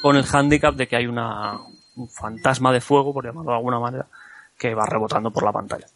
Con 0.00 0.16
el 0.16 0.24
handicap 0.24 0.76
de 0.76 0.88
que 0.88 0.96
hay 0.96 1.06
una, 1.06 1.58
un 1.96 2.08
fantasma 2.08 2.72
de 2.72 2.80
fuego, 2.80 3.12
por 3.12 3.26
llamarlo 3.26 3.50
de 3.50 3.56
alguna 3.58 3.80
manera, 3.80 4.06
que 4.58 4.74
va 4.74 4.86
rebotando 4.86 5.30
por 5.30 5.42
la 5.42 5.52
pantalla. 5.52 5.88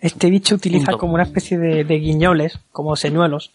Este 0.00 0.30
bicho 0.30 0.54
utiliza 0.54 0.92
Punto. 0.92 0.98
como 0.98 1.14
una 1.14 1.24
especie 1.24 1.58
de, 1.58 1.82
de 1.82 1.98
guiñoles, 1.98 2.60
como 2.70 2.94
señuelos. 2.94 3.50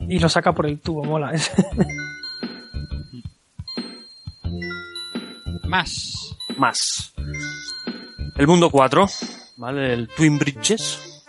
Y 0.00 0.18
lo 0.18 0.28
saca 0.28 0.52
por 0.52 0.66
el 0.66 0.80
tubo, 0.80 1.04
mola. 1.04 1.32
Más. 5.68 6.36
Más. 6.56 7.12
El 8.36 8.46
mundo 8.46 8.70
4, 8.70 9.06
¿vale? 9.56 9.92
El 9.92 10.08
Twin 10.08 10.38
Bridges. 10.38 11.24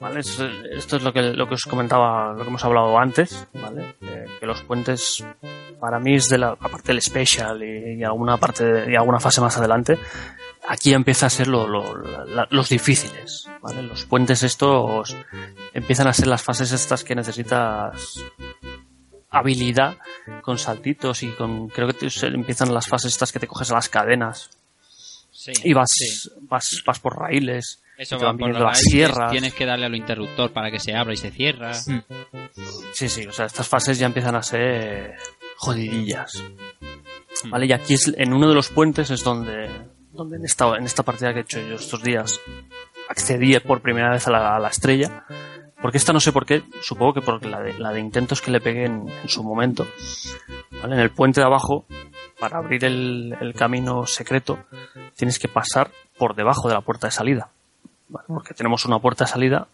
¿Vale? 0.00 0.20
Es- 0.20 0.38
Esto 0.72 0.96
es 0.96 1.02
lo 1.02 1.12
que, 1.12 1.22
lo 1.22 1.48
que 1.48 1.54
os 1.54 1.64
comentaba, 1.64 2.32
lo 2.32 2.42
que 2.42 2.48
hemos 2.48 2.64
hablado 2.64 2.98
antes, 2.98 3.46
¿vale? 3.54 3.96
Eh, 4.02 4.26
que 4.38 4.46
los 4.46 4.62
puentes, 4.62 5.24
para 5.80 5.98
mí 5.98 6.14
es 6.14 6.28
de 6.28 6.38
la, 6.38 6.48
aparte 6.50 6.92
del 6.92 7.02
special 7.02 7.62
y, 7.62 8.02
alguna 8.04 8.36
parte, 8.36 8.86
y 8.90 8.94
alguna 8.94 9.18
fase 9.20 9.40
más 9.40 9.56
adelante, 9.56 9.98
aquí 10.68 10.92
empieza 10.92 11.26
a 11.26 11.30
ser 11.30 11.48
los 11.48 12.68
difíciles, 12.68 13.48
¿vale? 13.60 13.82
Los 13.82 14.04
puentes 14.04 14.42
estos 14.42 15.16
empiezan 15.72 16.06
a 16.06 16.12
ser 16.12 16.28
las 16.28 16.42
fases 16.42 16.70
estas 16.72 17.02
que 17.02 17.14
necesitas 17.16 18.22
habilidad 19.30 19.96
con 20.42 20.58
saltitos 20.58 21.22
y 21.22 21.28
con 21.32 21.68
creo 21.68 21.86
que 21.88 21.94
te- 22.08 22.26
empiezan 22.28 22.72
las 22.72 22.86
fases 22.86 23.12
estas 23.12 23.30
que 23.32 23.38
te 23.38 23.46
coges 23.46 23.70
a 23.70 23.74
las 23.74 23.88
cadenas 23.88 24.50
Sí. 25.30 25.52
y 25.64 25.72
vas, 25.72 25.90
sí. 25.92 26.30
vas, 26.42 26.82
vas 26.84 26.98
por 26.98 27.16
raíles 27.16 27.80
Eso 27.96 28.18
va 28.18 28.34
por 28.36 28.58
las 28.58 28.78
sierras. 28.80 29.30
Tienes 29.30 29.54
que 29.54 29.66
darle 29.66 29.86
al 29.86 29.94
interruptor 29.94 30.52
para 30.52 30.70
que 30.70 30.80
se 30.80 30.94
abra 30.96 31.12
y 31.14 31.16
se 31.16 31.30
cierra. 31.30 31.74
Sí, 31.74 33.08
sí, 33.08 33.24
o 33.26 33.32
sea, 33.32 33.46
estas 33.46 33.68
fases 33.68 33.98
ya 33.98 34.06
empiezan 34.06 34.34
a 34.34 34.42
ser 34.42 35.14
jodidillas. 35.56 36.42
Vale, 37.44 37.66
y 37.66 37.72
aquí 37.72 37.94
es, 37.94 38.12
en 38.16 38.32
uno 38.32 38.48
de 38.48 38.54
los 38.54 38.68
puentes 38.70 39.10
es 39.10 39.22
donde, 39.22 39.70
donde 40.12 40.38
en, 40.38 40.44
esta, 40.44 40.76
en 40.76 40.84
esta 40.84 41.04
partida 41.04 41.32
que 41.32 41.40
he 41.40 41.42
hecho 41.42 41.60
yo 41.60 41.76
estos 41.76 42.02
días 42.02 42.40
accedí 43.08 43.56
por 43.60 43.80
primera 43.80 44.10
vez 44.10 44.26
a 44.26 44.32
la, 44.32 44.56
a 44.56 44.58
la 44.58 44.68
estrella. 44.68 45.24
Porque 45.80 45.98
esta 45.98 46.12
no 46.12 46.20
sé 46.20 46.32
por 46.32 46.44
qué, 46.44 46.62
supongo 46.82 47.14
que 47.14 47.22
porque 47.22 47.48
la 47.48 47.60
de, 47.60 47.78
la 47.78 47.92
de 47.92 48.00
intentos 48.00 48.42
que 48.42 48.50
le 48.50 48.60
pegué 48.60 48.86
en, 48.86 49.08
en 49.08 49.28
su 49.28 49.44
momento. 49.44 49.86
¿Vale? 50.80 50.94
En 50.94 51.00
el 51.00 51.10
puente 51.10 51.40
de 51.40 51.46
abajo, 51.46 51.84
para 52.38 52.58
abrir 52.58 52.84
el, 52.84 53.36
el 53.40 53.54
camino 53.54 54.06
secreto, 54.06 54.58
tienes 55.16 55.38
que 55.38 55.48
pasar 55.48 55.90
por 56.16 56.34
debajo 56.34 56.68
de 56.68 56.74
la 56.74 56.80
puerta 56.80 57.06
de 57.06 57.12
salida. 57.12 57.50
¿vale? 58.08 58.26
Porque 58.26 58.54
tenemos 58.54 58.84
una 58.84 58.98
puerta 58.98 59.24
de 59.24 59.30
salida 59.30 59.68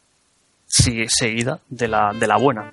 sigue 0.67 1.07
seguida 1.09 1.61
de 1.69 1.89
la, 1.89 2.13
de 2.13 2.27
la 2.27 2.37
buena. 2.37 2.73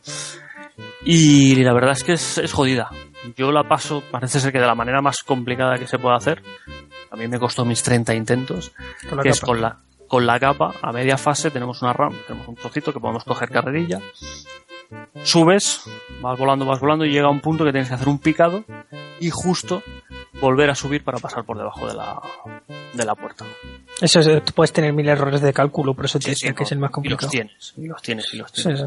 Y 1.05 1.55
la 1.63 1.73
verdad 1.73 1.91
es 1.91 2.03
que 2.03 2.13
es, 2.13 2.37
es 2.37 2.53
jodida. 2.53 2.89
Yo 3.37 3.51
la 3.51 3.67
paso, 3.67 4.03
parece 4.11 4.39
ser 4.39 4.51
que 4.51 4.59
de 4.59 4.65
la 4.65 4.75
manera 4.75 5.01
más 5.01 5.23
complicada 5.23 5.77
que 5.77 5.87
se 5.87 5.99
puede 5.99 6.15
hacer. 6.15 6.41
A 7.11 7.15
mí 7.15 7.27
me 7.27 7.39
costó 7.39 7.65
mis 7.65 7.83
30 7.83 8.15
intentos. 8.15 8.71
Con 9.09 9.19
que 9.19 9.29
es 9.29 9.41
con 9.41 9.61
la, 9.61 9.77
con 10.11 10.25
la 10.27 10.37
capa, 10.41 10.73
a 10.81 10.91
media 10.91 11.17
fase 11.17 11.51
tenemos 11.51 11.81
una 11.81 11.93
RAM, 11.93 12.13
tenemos 12.27 12.45
un 12.49 12.55
trocito 12.55 12.91
que 12.91 12.99
podemos 12.99 13.23
coger 13.23 13.49
carrerilla. 13.49 14.01
Subes, 15.23 15.83
vas 16.21 16.37
volando, 16.37 16.65
vas 16.65 16.81
volando 16.81 17.05
y 17.05 17.11
llega 17.11 17.29
un 17.29 17.39
punto 17.39 17.63
que 17.63 17.71
tienes 17.71 17.87
que 17.87 17.95
hacer 17.95 18.09
un 18.09 18.19
picado 18.19 18.65
y 19.21 19.29
justo 19.29 19.81
volver 20.41 20.69
a 20.69 20.75
subir 20.75 21.03
para 21.05 21.17
pasar 21.19 21.45
por 21.45 21.57
debajo 21.57 21.87
de 21.87 21.93
la, 21.93 22.19
de 22.93 23.05
la 23.05 23.15
puerta. 23.15 23.45
Eso 24.01 24.19
es, 24.19 24.43
tú 24.43 24.51
puedes 24.53 24.73
tener 24.73 24.91
mil 24.91 25.07
errores 25.07 25.39
de 25.39 25.53
cálculo, 25.53 25.93
por 25.93 26.03
eso 26.05 26.19
Sí, 26.19 26.51
que 26.53 26.63
es 26.63 26.71
el 26.73 26.79
más 26.79 26.89
Y 26.89 26.93
complicado. 26.93 27.21
los 27.27 27.31
tienes, 27.31 27.73
y 27.77 27.87
los 27.87 28.01
tienes, 28.01 28.33
y 28.33 28.37
los 28.37 28.51
tienes. 28.51 28.79
sí. 28.81 28.85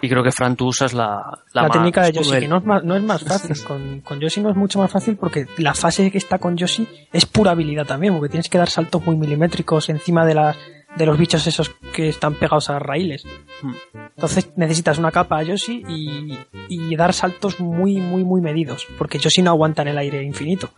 Y 0.00 0.08
creo 0.08 0.22
que 0.22 0.30
Fran, 0.30 0.54
tú 0.54 0.66
usas 0.66 0.92
la, 0.94 1.06
la, 1.52 1.62
La, 1.62 1.62
más 1.62 1.72
técnica 1.72 2.02
de 2.02 2.12
Yoshi, 2.12 2.40
que 2.40 2.48
no 2.48 2.58
es 2.58 2.64
más, 2.64 2.84
no 2.84 2.96
es 2.96 3.02
más 3.02 3.24
fácil. 3.24 3.56
Con, 3.64 4.00
con 4.00 4.20
Yoshi 4.20 4.40
no 4.40 4.50
es 4.50 4.56
mucho 4.56 4.78
más 4.78 4.90
fácil 4.90 5.16
porque 5.16 5.46
la 5.56 5.74
fase 5.74 6.10
que 6.10 6.18
está 6.18 6.38
con 6.38 6.56
Yoshi 6.56 6.86
es 7.12 7.26
pura 7.26 7.52
habilidad 7.52 7.86
también, 7.86 8.14
porque 8.14 8.28
tienes 8.28 8.48
que 8.48 8.58
dar 8.58 8.70
saltos 8.70 9.04
muy 9.04 9.16
milimétricos 9.16 9.88
encima 9.88 10.24
de 10.24 10.34
las 10.34 10.56
de 10.96 11.06
los 11.06 11.18
bichos 11.18 11.46
esos 11.46 11.70
que 11.92 12.08
están 12.08 12.34
pegados 12.34 12.70
a 12.70 12.74
las 12.74 12.82
raíles. 12.82 13.24
Hmm. 13.62 13.74
Entonces 14.16 14.50
necesitas 14.56 14.98
una 14.98 15.12
capa 15.12 15.38
a 15.38 15.42
Yoshi 15.42 15.84
y, 15.86 16.38
y 16.68 16.96
dar 16.96 17.12
saltos 17.12 17.60
muy, 17.60 18.00
muy, 18.00 18.24
muy 18.24 18.40
medidos, 18.40 18.86
porque 18.98 19.18
Yoshi 19.18 19.42
no 19.42 19.50
aguanta 19.50 19.82
en 19.82 19.88
el 19.88 19.98
aire 19.98 20.22
infinito. 20.22 20.70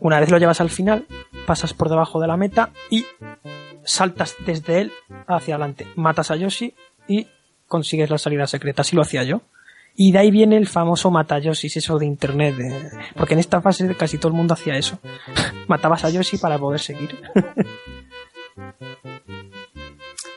Una 0.00 0.20
vez 0.20 0.30
lo 0.30 0.38
llevas 0.38 0.60
al 0.60 0.70
final, 0.70 1.06
pasas 1.46 1.72
por 1.74 1.88
debajo 1.88 2.20
de 2.20 2.28
la 2.28 2.36
meta 2.36 2.70
y 2.90 3.06
saltas 3.84 4.36
desde 4.44 4.82
él 4.82 4.92
hacia 5.26 5.54
adelante. 5.54 5.86
Matas 5.96 6.30
a 6.30 6.36
Yoshi 6.36 6.74
y 7.08 7.26
consigues 7.68 8.10
la 8.10 8.18
salida 8.18 8.46
secreta. 8.46 8.82
Así 8.82 8.94
lo 8.96 9.02
hacía 9.02 9.22
yo. 9.24 9.42
Y 9.96 10.10
de 10.10 10.18
ahí 10.18 10.30
viene 10.32 10.56
el 10.56 10.66
famoso 10.66 11.10
mata 11.10 11.38
Yoshis, 11.38 11.76
eso 11.76 11.98
de 11.98 12.06
internet. 12.06 12.56
de- 12.56 12.90
Porque 13.14 13.34
en 13.34 13.40
esta 13.40 13.60
fase 13.60 13.94
casi 13.96 14.18
todo 14.18 14.28
el 14.28 14.34
mundo 14.34 14.54
hacía 14.54 14.76
eso. 14.76 14.98
Matabas 15.68 16.04
a 16.04 16.10
Yoshi 16.10 16.36
para 16.38 16.58
poder 16.58 16.80
seguir. 16.80 17.16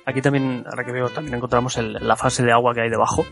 Aquí 0.06 0.22
también, 0.22 0.64
ahora 0.70 0.86
que 0.86 0.92
veo, 0.92 1.10
también 1.10 1.36
encontramos 1.36 1.76
el- 1.78 1.94
la 1.94 2.16
fase 2.16 2.44
de 2.44 2.52
agua 2.52 2.74
que 2.74 2.82
hay 2.82 2.90
debajo. 2.90 3.26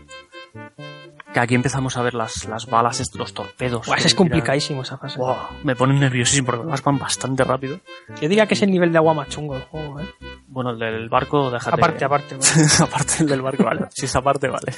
Que 1.32 1.40
aquí 1.40 1.54
empezamos 1.54 1.96
a 1.96 2.02
ver 2.02 2.14
las, 2.14 2.46
las 2.48 2.66
balas, 2.66 3.02
los 3.14 3.32
torpedos. 3.34 3.86
Buah, 3.86 3.96
es 3.96 4.04
tiran. 4.04 4.16
complicadísima 4.16 4.82
esa 4.82 4.96
fase. 4.98 5.18
Buah, 5.18 5.50
me 5.64 5.76
ponen 5.76 6.00
nerviosísimo 6.00 6.46
porque 6.46 6.62
además 6.62 6.82
van 6.82 6.98
bastante 6.98 7.44
rápido. 7.44 7.80
Yo 8.20 8.28
diría 8.28 8.46
que 8.46 8.54
es 8.54 8.62
el 8.62 8.70
nivel 8.70 8.90
de 8.92 8.98
agua 8.98 9.14
más 9.14 9.28
chungo 9.28 9.54
del 9.54 9.64
juego, 9.64 10.00
¿eh? 10.00 10.06
Bueno, 10.48 10.70
el 10.70 10.78
del 10.78 11.08
barco, 11.08 11.50
déjate. 11.50 11.76
Aparte, 11.76 12.04
aparte. 12.04 12.36
vale. 12.36 12.66
aparte 12.80 13.14
el 13.20 13.28
del 13.28 13.42
barco, 13.42 13.64
vale. 13.64 13.86
Si 13.90 14.06
esa 14.06 14.22
parte, 14.22 14.48
vale. 14.48 14.72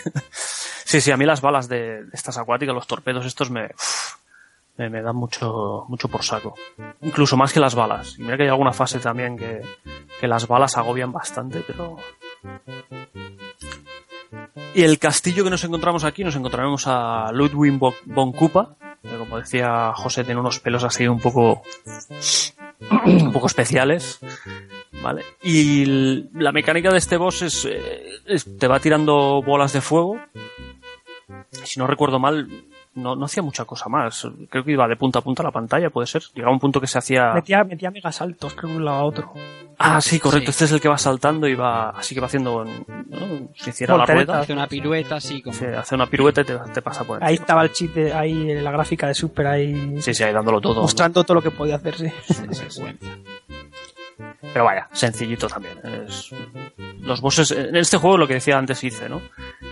sí, 0.85 1.01
sí, 1.01 1.11
a 1.11 1.17
mí 1.17 1.25
las 1.25 1.41
balas 1.41 1.69
de, 1.69 2.05
estas 2.13 2.39
acuáticas, 2.39 2.75
los 2.75 2.87
torpedos 2.87 3.27
estos 3.27 3.51
me, 3.51 3.71
me, 4.77 4.89
me 4.89 5.03
dan 5.03 5.17
mucho, 5.17 5.85
mucho 5.89 6.09
por 6.09 6.23
saco. 6.23 6.55
Incluso 7.03 7.37
más 7.37 7.53
que 7.53 7.61
las 7.61 7.75
balas. 7.75 8.19
Y 8.19 8.23
mira 8.23 8.37
que 8.37 8.45
hay 8.45 8.49
alguna 8.49 8.73
fase 8.73 8.99
también 8.99 9.37
que, 9.37 9.61
que 10.21 10.29
las 10.29 10.47
balas 10.49 10.77
agobian 10.77 11.13
bastante, 11.13 11.63
pero... 11.67 11.97
Y 14.75 14.83
el 14.83 14.99
castillo 14.99 15.45
que 15.45 15.51
nos 15.51 15.65
encontramos 15.65 16.05
aquí, 16.05 16.25
nos 16.25 16.37
encontraremos 16.37 16.87
a 16.87 17.31
Ludwig 17.33 17.79
von 17.79 18.33
Koopa, 18.33 18.77
que 19.03 19.17
como 19.17 19.39
decía 19.39 19.93
José, 19.95 20.25
tiene 20.25 20.41
unos 20.41 20.61
pelos 20.61 20.85
así 20.85 21.07
un 21.07 21.21
poco, 21.21 21.63
un 23.07 23.33
poco 23.33 23.47
especiales. 23.47 24.19
¿Vale? 25.03 25.23
Y 25.43 25.85
la 26.35 26.51
mecánica 26.51 26.91
de 26.91 26.99
este 26.99 27.17
boss 27.19 27.65
eh, 27.67 28.11
es- 28.27 28.59
te 28.59 28.67
va 28.67 28.81
tirando 28.81 29.43
bolas 29.43 29.73
de 29.73 29.81
fuego. 29.81 30.19
Si 31.53 31.79
no 31.79 31.87
recuerdo 31.87 32.19
mal, 32.19 32.49
no, 32.99 33.17
no 33.17 33.25
hacía 33.25 33.43
mucha 33.43 33.65
cosa 33.65 33.89
más. 33.89 34.27
Creo 34.51 34.65
que 34.65 34.73
iba 34.73 34.87
de 34.87 34.97
punta 34.97 35.21
a 35.21 35.23
punta 35.23 35.43
la 35.43 35.51
pantalla, 35.51 35.91
puede 35.91 36.07
ser. 36.07 36.23
Llegaba 36.35 36.53
un 36.53 36.61
punto 36.61 36.81
que 36.81 36.87
se 36.87 36.99
hacía. 36.99 37.33
Metía, 37.33 37.65
metía 37.65 37.91
mega 37.91 38.13
saltos, 38.13 38.55
creo 38.55 38.69
que 38.69 38.73
de 38.73 38.79
un 38.79 38.85
lado 38.85 38.99
a 38.99 39.05
otro. 39.05 39.33
Ah, 39.79 40.01
sí, 40.01 40.19
correcto. 40.19 40.47
Sí. 40.47 40.51
Este 40.51 40.65
es 40.65 40.73
el 40.73 40.81
que 40.81 40.89
va 40.89 40.99
saltando 40.99 41.47
y 41.47 41.55
va. 41.55 41.91
Así 41.91 42.15
que 42.15 42.21
va 42.21 42.27
haciendo. 42.27 42.65
¿no? 42.65 43.49
Si 43.55 43.71
hiciera 43.71 43.97
la 43.97 44.07
rueda, 44.07 44.41
Hace 44.41 44.53
una 44.53 44.67
pirueta 44.67 45.17
así 45.17 45.41
como... 45.41 45.55
sí, 45.55 45.65
hace 45.67 45.95
una 45.95 46.07
pirueta 46.07 46.41
y 46.41 46.45
te, 46.45 46.59
te 46.75 46.83
pasa 46.83 47.05
por 47.05 47.23
Ahí 47.23 47.35
estaba 47.35 47.63
el 47.63 47.73
chip, 47.73 47.95
de, 47.95 48.13
ahí 48.13 48.61
la 48.61 48.71
gráfica 48.73 49.07
de 49.07 49.15
Super, 49.15 49.47
ahí 49.47 50.01
Sí, 50.01 50.15
sí, 50.15 50.25
ahí 50.25 50.33
dándolo 50.33 50.61
todo. 50.61 50.75
¿no? 50.75 50.83
mostrando 50.83 51.23
todo 51.25 51.37
lo 51.37 51.43
que 51.43 51.51
podía 51.51 51.77
hacer, 51.77 51.97
sí. 51.97 52.13
Pero 54.53 54.65
vaya, 54.65 54.89
sencillito 54.93 55.47
también. 55.49 55.79
Es... 56.07 56.31
Los 57.01 57.21
bosses. 57.21 57.51
En 57.53 57.77
este 57.77 57.97
juego 57.97 58.19
lo 58.19 58.27
que 58.27 58.35
decía 58.35 58.59
antes 58.59 58.83
hice, 58.85 59.09
¿no? 59.09 59.23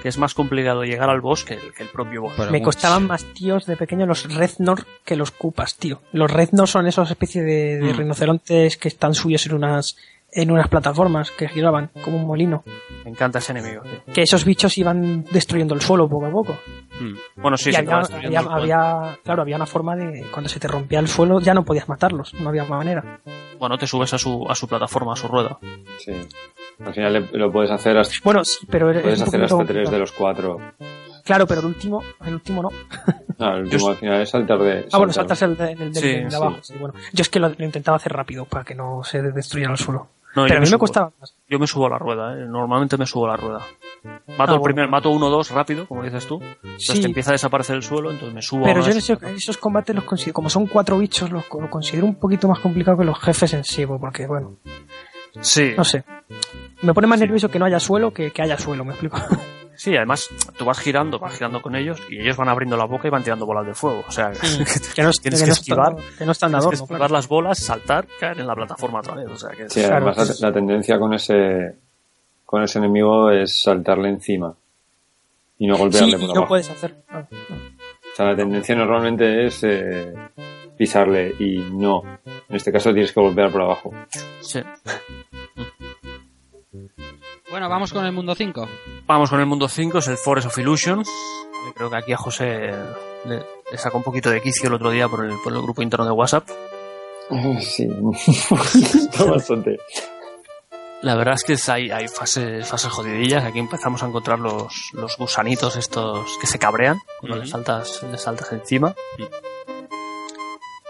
Que 0.03 0.09
es 0.09 0.17
más 0.19 0.33
complicado 0.35 0.85
llegar 0.85 1.11
al 1.11 1.21
boss 1.21 1.45
que 1.45 1.55
el, 1.55 1.75
que 1.75 1.83
el 1.83 1.89
propio 1.91 2.23
boss. 2.23 2.35
Pero 2.37 2.51
Me 2.51 2.59
mucho. 2.59 2.67
costaban 2.67 3.07
más 3.07 3.25
tíos 3.35 3.67
de 3.67 3.77
pequeño 3.77 4.07
los 4.07 4.33
Reznor 4.35 4.87
que 5.05 5.17
los 5.17 5.31
Koopas, 5.33 5.77
tío. 5.77 6.01
Los 6.13 6.31
Reznor 6.31 6.69
son 6.69 6.87
esas 6.87 7.11
especies 7.11 7.45
de, 7.45 7.77
de 7.79 7.93
Mm. 7.93 7.97
rinocerontes 7.99 8.77
que 8.77 8.89
están 8.89 9.15
suyos 9.15 9.45
en 9.47 9.55
unas 9.55 9.97
en 10.37 10.51
unas 10.51 10.69
plataformas 10.69 11.31
que 11.31 11.49
giraban 11.49 11.91
como 12.05 12.19
un 12.19 12.27
molino. 12.27 12.63
Me 13.05 13.11
encanta 13.11 13.39
ese 13.39 13.53
enemigo, 13.53 13.83
tío. 13.83 14.13
Que 14.15 14.23
esos 14.23 14.45
bichos 14.45 14.77
iban 14.79 15.25
destruyendo 15.25 15.75
el 15.75 15.81
suelo 15.81 16.09
poco 16.09 16.27
a 16.27 16.31
poco. 16.31 16.59
Mm. 17.01 17.41
Bueno, 17.41 17.57
sí, 17.57 17.71
y 17.71 17.73
sí, 17.73 17.79
había, 17.79 19.19
claro, 19.25 19.43
había 19.43 19.57
una 19.57 19.67
forma 19.67 19.97
de 19.97 20.27
cuando 20.31 20.49
se 20.49 20.61
te 20.61 20.69
rompía 20.69 20.99
el 21.01 21.09
suelo 21.09 21.41
ya 21.41 21.55
no 21.55 21.65
podías 21.65 21.89
matarlos, 21.89 22.35
no 22.35 22.51
había 22.51 22.65
manera. 22.65 23.21
Bueno, 23.59 23.79
te 23.79 23.87
subes 23.87 24.13
a 24.13 24.19
su, 24.19 24.47
a 24.49 24.55
su 24.55 24.69
plataforma, 24.69 25.15
a 25.15 25.17
su 25.17 25.27
rueda. 25.27 25.59
Sí. 25.99 26.13
Al 26.85 26.93
final 26.93 27.31
lo 27.33 27.51
puedes 27.51 27.71
hacer 27.71 27.97
hasta, 27.97 28.15
Bueno, 28.23 28.45
sí, 28.45 28.67
pero 28.71 28.91
es 28.91 29.01
puedes 29.03 29.23
hacer 29.23 29.43
hasta 29.45 29.65
tres 29.65 29.91
de 29.91 29.99
los 29.99 30.13
cuatro. 30.13 30.61
Claro, 31.25 31.47
pero 31.47 31.61
el 31.61 31.67
último, 31.67 32.03
el 32.25 32.35
último 32.35 32.63
no. 32.63 32.69
No, 33.39 33.55
el 33.55 33.65
último 33.65 33.89
al 33.91 33.97
final 33.97 34.23
es 34.23 34.31
saltar 34.31 34.59
de. 34.61 34.87
Ah, 34.93 34.97
bueno, 34.97 35.13
saltar. 35.13 35.37
saltas 35.37 35.69
el 35.71 35.77
de, 35.77 35.85
el 35.85 35.95
Sí, 35.95 36.25
sí. 36.31 36.35
abajo. 36.37 36.57
sí, 36.63 36.75
bueno. 36.81 36.95
Yo 37.13 37.21
es 37.21 37.29
que 37.29 37.39
lo, 37.39 37.51
lo 37.51 37.65
intentaba 37.67 37.97
hacer 37.99 38.13
rápido 38.15 38.47
para 38.47 38.65
que 38.65 38.75
no 38.75 39.03
se 39.05 39.21
destruyera 39.21 39.73
el 39.73 39.77
suelo. 39.77 40.09
No, 40.37 40.45
pero 40.47 40.59
a 40.59 40.61
mí 40.61 40.71
me 40.71 40.79
costaba 40.79 41.11
más. 41.19 41.35
Yo 41.49 41.59
me 41.59 41.67
subo 41.67 41.87
a 41.87 41.91
la 41.91 41.99
rueda, 41.99 42.35
¿eh? 42.35 42.45
Normalmente 42.47 42.97
me 42.97 43.07
subo 43.07 43.25
a 43.27 43.31
la 43.31 43.37
rueda. 43.37 43.59
Mato 44.05 44.23
Ah, 44.29 44.43
el 44.45 44.47
bueno. 44.47 44.63
primer, 44.63 44.89
mato 44.89 45.11
uno 45.11 45.27
o 45.27 45.31
dos 45.31 45.51
rápido, 45.51 45.87
como 45.89 46.03
dices 46.03 46.27
tú. 46.27 46.41
Entonces 46.43 46.87
Sí. 46.97 47.01
te 47.01 47.07
empieza 47.09 47.31
a 47.31 47.33
desaparecer 47.33 47.75
el 47.77 47.83
suelo, 47.83 48.11
entonces 48.11 48.35
me 48.35 48.43
subo 48.43 48.65
Pero 48.65 48.81
a 48.83 48.85
yo 48.85 48.93
en 48.93 48.99
esos, 48.99 49.57
combates 49.57 49.95
los 49.97 50.05
considero, 50.05 50.35
como 50.35 50.51
son 50.51 50.67
cuatro 50.67 50.99
bichos, 50.99 51.31
los 51.33 51.45
co- 51.47 51.61
lo 51.61 51.71
considero 51.71 52.07
un 52.07 52.15
poquito 52.17 52.47
más 52.49 52.61
complicado 52.61 52.99
que 52.99 53.05
los 53.05 53.19
jefes 53.19 53.55
en 53.55 53.65
sí, 53.65 53.85
porque 53.87 54.27
bueno, 54.27 54.59
Sí. 55.41 55.73
no 55.77 55.85
sé. 55.85 56.05
Me 56.83 56.93
pone 56.95 57.07
más 57.07 57.19
nervioso 57.19 57.49
que 57.51 57.59
no 57.59 57.65
haya 57.65 57.81
suelo 57.81 58.13
que 58.13 58.31
que 58.31 58.43
haya 58.43 58.59
suelo, 58.59 58.85
me 58.85 58.93
explico. 58.93 59.17
Sí, 59.77 59.97
además, 59.97 60.29
tú 60.57 60.65
vas 60.65 60.79
girando, 60.79 61.19
vas 61.19 61.35
girando 61.35 61.61
con 61.63 61.77
ellos 61.77 62.01
y 62.11 62.21
ellos 62.21 62.37
van 62.37 62.49
abriendo 62.49 62.77
la 62.77 62.85
boca 62.87 63.07
y 63.07 63.11
van 63.11 63.23
tirando 63.23 63.47
bolas 63.47 63.67
de 63.67 63.75
fuego. 63.75 64.03
O 64.09 64.11
sea, 64.11 64.33
que 64.95 65.03
no, 65.03 65.11
es- 65.11 65.21
tienes 65.21 65.41
que 65.41 65.45
que 65.45 65.47
no 65.47 65.53
esquivar, 65.53 65.93
Está, 65.99 66.19
que 66.19 66.25
no 66.27 66.33
está 66.33 66.47
en 66.47 66.53
tienes 66.53 66.67
que 66.69 66.75
esquivar 66.77 66.99
claro. 67.01 67.13
las 67.15 67.29
bolas, 67.29 67.59
saltar, 67.59 68.07
caer 68.19 68.41
en 68.41 68.47
la 68.47 68.55
plataforma 68.55 69.01
otra 69.01 69.15
vez. 69.15 69.29
O 69.29 69.37
sea, 69.37 69.51
que 69.51 69.69
Sí, 69.69 69.81
Claro. 69.81 70.09
además 70.09 70.41
la, 70.41 70.49
la 70.49 70.55
tendencia 70.55 70.99
con 70.99 71.15
ese 71.15 71.77
con 72.45 72.63
ese 72.63 72.79
enemigo 72.79 73.31
es 73.31 73.61
saltarle 73.63 74.09
encima 74.09 74.55
y 75.59 75.67
no 75.67 75.75
Sí, 75.75 75.81
golpearle 75.81 76.09
y 76.11 76.13
por 76.21 76.23
no 76.29 76.33
abajo. 76.33 76.49
puedes 76.49 76.71
hacer. 76.71 76.95
no. 77.13 77.19
O 77.21 78.17
sea, 78.17 78.27
la 78.27 78.37
tendencia 78.37 78.75
normalmente 78.77 79.47
es 79.47 79.63
eh, 79.65 80.15
pisarle 80.79 81.35
y 81.39 81.59
no. 81.59 82.03
En 82.49 82.57
este 82.57 82.73
caso 82.73 82.93
tienes 82.93 83.13
que 83.13 83.21
golpear 83.21 83.51
por 83.51 83.61
abajo. 83.63 83.93
sí. 84.41 84.61
Bueno, 87.51 87.69
vamos 87.69 87.93
con 87.93 88.05
el 88.05 88.13
mundo 88.13 88.35
5. 88.35 88.69
Vamos 89.07 89.31
con 89.31 89.41
el 89.41 89.47
mundo 89.47 89.69
5, 89.69 89.99
es 89.99 90.09
el 90.09 90.17
Forest 90.17 90.49
of 90.49 90.59
Illusion. 90.59 91.05
Yo 91.05 91.75
Creo 91.75 91.91
que 91.91 91.97
aquí 91.97 92.13
a 92.13 92.17
José 92.17 92.73
le, 93.25 93.37
le 93.71 93.79
sacó 93.79 93.99
un 93.99 94.05
poquito 94.05 94.31
de 94.31 94.43
quicio 94.43 94.69
el 94.69 94.75
otro 94.75 94.91
día 94.91 95.09
por 95.09 95.25
el, 95.25 95.33
por 95.43 95.53
el 95.53 95.63
grupo 95.63 95.83
interno 95.83 96.05
de 96.07 96.13
WhatsApp. 96.13 96.49
Sí, 97.61 97.89
está 98.25 99.25
bastante. 99.25 99.79
La 101.03 101.15
verdad 101.17 101.35
es 101.35 101.43
que 101.45 101.71
hay, 101.73 101.91
hay 101.91 102.07
fases, 102.09 102.67
fases 102.67 102.91
jodidillas. 102.93 103.45
Aquí 103.45 103.59
empezamos 103.59 104.03
a 104.03 104.07
encontrar 104.07 104.39
los, 104.39 104.91
los 104.93 105.17
gusanitos 105.19 105.77
estos 105.77 106.39
que 106.41 106.47
se 106.47 106.59
cabrean 106.59 106.99
cuando 107.21 107.37
Ujú. 107.39 107.45
le, 107.45 107.51
saltas, 107.51 108.03
le 108.05 108.17
saltas 108.19 108.53
encima. 108.53 108.95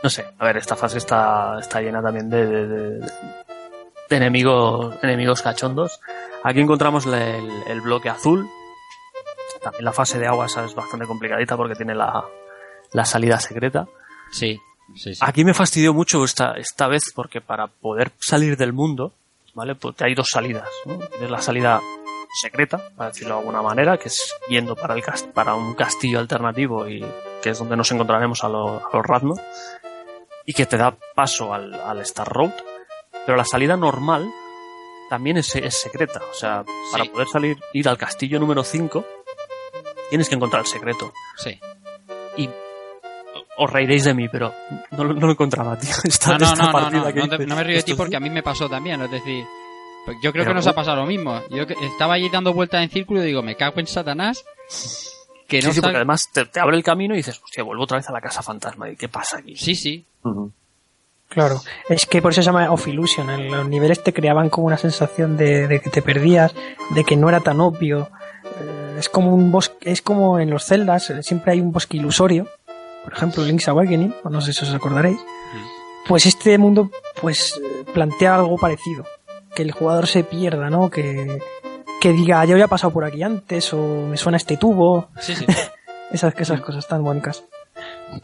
No 0.03 0.11
sé, 0.11 0.25
a 0.39 0.45
ver, 0.45 0.59
esta 0.59 0.77
fase 0.77 0.99
está, 0.99 1.59
está 1.59 1.81
llena 1.81 2.03
también 2.03 2.29
de, 2.29 2.47
de- 2.47 2.67
de- 2.69 3.07
de 4.09 4.17
enemigos, 4.17 4.95
enemigos 5.03 5.43
cachondos. 5.43 6.01
Aquí 6.45 6.61
encontramos 6.61 7.07
el, 7.07 7.15
el 7.69 7.81
bloque 7.81 8.09
azul. 8.09 8.49
También 9.63 9.85
la 9.85 9.93
fase 9.93 10.19
de 10.19 10.27
agua 10.27 10.47
esa 10.47 10.65
es 10.65 10.75
bastante 10.75 11.07
complicadita 11.07 11.57
porque 11.57 11.75
tiene 11.75 11.95
la, 11.95 12.25
la 12.93 13.05
salida 13.05 13.41
secreta. 13.41 13.87
Sí, 14.31 14.61
sí, 14.95 15.15
sí. 15.15 15.21
Aquí 15.23 15.45
me 15.45 15.55
fastidió 15.55 15.93
mucho 15.93 16.23
esta, 16.25 16.53
esta 16.53 16.87
vez 16.89 17.03
porque 17.15 17.41
para 17.41 17.67
poder 17.67 18.13
salir 18.21 18.57
del 18.57 18.73
mundo, 18.73 19.13
¿vale? 19.55 19.75
Pues 19.75 19.97
hay 20.03 20.15
dos 20.15 20.29
salidas, 20.31 20.69
¿no? 20.85 20.99
Tienes 20.99 21.31
la 21.31 21.41
salida 21.41 21.81
secreta, 22.41 22.91
para 22.97 23.11
decirlo 23.11 23.35
de 23.35 23.41
alguna 23.41 23.63
manera, 23.63 23.97
que 23.97 24.09
es 24.09 24.35
yendo 24.49 24.77
para, 24.77 24.95
el 24.95 25.03
cas- 25.03 25.23
para 25.23 25.55
un 25.55 25.75
castillo 25.75 26.19
alternativo 26.19 26.87
y 26.89 27.05
que 27.43 27.51
es 27.51 27.59
donde 27.59 27.77
nos 27.77 27.91
encontraremos 27.93 28.45
a, 28.45 28.49
lo- 28.49 28.83
a 28.87 28.91
los 29.23 29.39
y 30.45 30.53
que 30.53 30.67
te 30.67 30.77
da 30.77 30.95
paso 31.15 31.53
al, 31.55 31.75
al 31.75 31.99
Star 32.01 32.29
Road. 32.29 32.53
Pero 33.27 33.37
la 33.37 33.45
salida 33.45 33.77
normal 33.77 34.31
también 35.11 35.37
es, 35.37 35.55
es 35.57 35.75
secreta. 35.81 36.21
O 36.31 36.35
sea, 36.35 36.65
para 36.93 37.05
Sí. 37.05 37.11
poder 37.11 37.29
salir, 37.29 37.59
ir 37.73 37.89
al 37.89 37.99
castillo 37.99 38.39
número 38.39 38.63
5, 38.65 39.05
tienes 40.11 40.29
que 40.29 40.37
encontrar 40.37 40.61
el 40.63 40.67
secreto. 40.67 41.13
Sí. 41.37 41.59
Y 42.37 42.49
os 43.59 43.71
reiréis 43.71 44.05
de 44.05 44.15
mí, 44.15 44.29
pero 44.29 44.53
no, 44.93 45.05
lo- 45.05 45.15
no 45.15 45.27
lo 45.27 45.33
encontraba, 45.33 45.77
tío. 45.79 45.91
Esta, 46.05 46.33
No, 46.33 46.39
no, 46.39 46.45
esta 46.47 46.63
no, 46.65 46.73
no, 46.73 46.91
no, 46.91 47.13
que 47.13 47.21
no, 47.21 47.29
te- 47.29 47.35
hice 47.37 47.47
no 47.47 47.57
me 47.57 47.65
río 47.65 47.77
de 47.77 47.83
ti 47.83 47.95
porque 47.95 48.17
a 48.17 48.21
mí 48.21 48.31
me 48.31 48.43
pasó 48.43 48.69
también, 48.69 49.01
es 49.03 49.11
decir, 49.11 49.45
pues 50.05 50.19
yo 50.23 50.31
creo 50.33 50.45
Pero 50.45 50.51
que 50.53 50.55
nos 50.57 50.67
ha 50.67 50.75
pasado 50.75 50.97
lo 50.99 51.07
mismo. 51.07 51.41
Yo 51.51 51.63
estaba 51.63 52.15
allí 52.15 52.29
dando 52.29 52.53
vueltas 52.53 52.83
en 52.83 52.91
círculo 52.91 53.23
y 53.23 53.27
digo, 53.27 53.43
me 53.43 53.57
cago 53.57 53.81
en 53.81 53.87
Satanás, 53.87 54.45
que 55.49 55.61
Sí, 55.63 55.67
no 55.67 55.73
sí, 55.73 55.81
sal- 55.81 55.83
porque 55.83 55.97
además 55.97 56.29
te, 56.33 56.45
te 56.45 56.61
abre 56.61 56.77
el 56.77 56.85
camino 56.85 57.15
y 57.15 57.19
dices, 57.19 57.41
hostia, 57.43 57.65
vuelvo 57.65 57.85
otra 57.85 57.97
vez 57.97 58.09
a 58.09 58.13
la 58.13 58.21
casa 58.21 58.43
fantasma. 58.43 58.91
¿Y 58.91 58.97
qué 58.97 59.09
pasa 59.09 59.39
aquí? 59.39 59.57
Sí, 59.57 59.75
sí. 59.75 60.05
Claro, 61.29 61.61
es 61.89 62.07
que 62.07 62.23
por 62.23 62.33
eso 62.33 62.41
se 62.41 62.47
llama 62.47 62.71
Off 62.71 62.87
Illusion. 62.89 63.29
En 63.31 63.51
los 63.51 63.69
niveles 63.69 64.03
te 64.03 64.13
creaban 64.13 64.49
como 64.49 64.69
una 64.69 64.79
sensación 64.79 65.37
de, 65.37 65.67
de 65.67 65.81
que 65.81 65.91
te 65.91 66.01
perdías, 66.03 66.55
de 66.91 67.05
que 67.05 67.17
no 67.17 67.29
era 67.29 67.41
tan 67.41 67.61
obvio. 67.61 68.11
Eh, 68.45 68.97
es 68.99 69.09
como 69.09 69.35
un 69.35 69.51
bosque, 69.53 69.91
es 69.91 70.03
como 70.03 70.39
en 70.39 70.51
los 70.51 70.65
celdas, 70.65 71.11
eh, 71.11 71.23
siempre 71.23 71.53
hay 71.53 71.61
un 71.61 71.73
bosque 71.73 71.97
ilusorio. 71.97 72.47
Por 73.05 73.13
ejemplo, 73.13 73.45
Link's 73.45 73.69
Awakening, 73.69 74.15
o 74.25 74.31
no 74.31 74.41
sé 74.41 74.53
si 74.53 74.65
os 74.65 74.73
acordaréis. 74.73 75.19
Pues 76.09 76.27
este 76.27 76.57
mundo, 76.59 76.91
pues, 77.21 77.61
eh, 77.63 77.85
plantea 77.93 78.37
algo 78.37 78.57
parecido. 78.57 79.05
Que 79.55 79.63
el 79.63 79.73
jugador 79.73 80.07
se 80.07 80.25
pierda, 80.25 80.71
¿no? 80.71 80.91
Que, 80.91 81.41
que 82.01 82.13
diga, 82.13 82.45
yo 82.45 82.53
había 82.55 82.69
pasado 82.69 82.93
por 82.93 83.05
aquí 83.05 83.23
antes, 83.23 83.73
o 83.75 84.07
me 84.09 84.17
suena 84.17 84.37
este 84.37 84.57
tubo. 84.57 85.09
Sí, 85.21 85.35
sí. 85.35 85.47
Esas, 86.09 86.35
esas 86.39 86.61
cosas 86.61 86.87
tan 86.87 87.03
bonitas. 87.03 87.43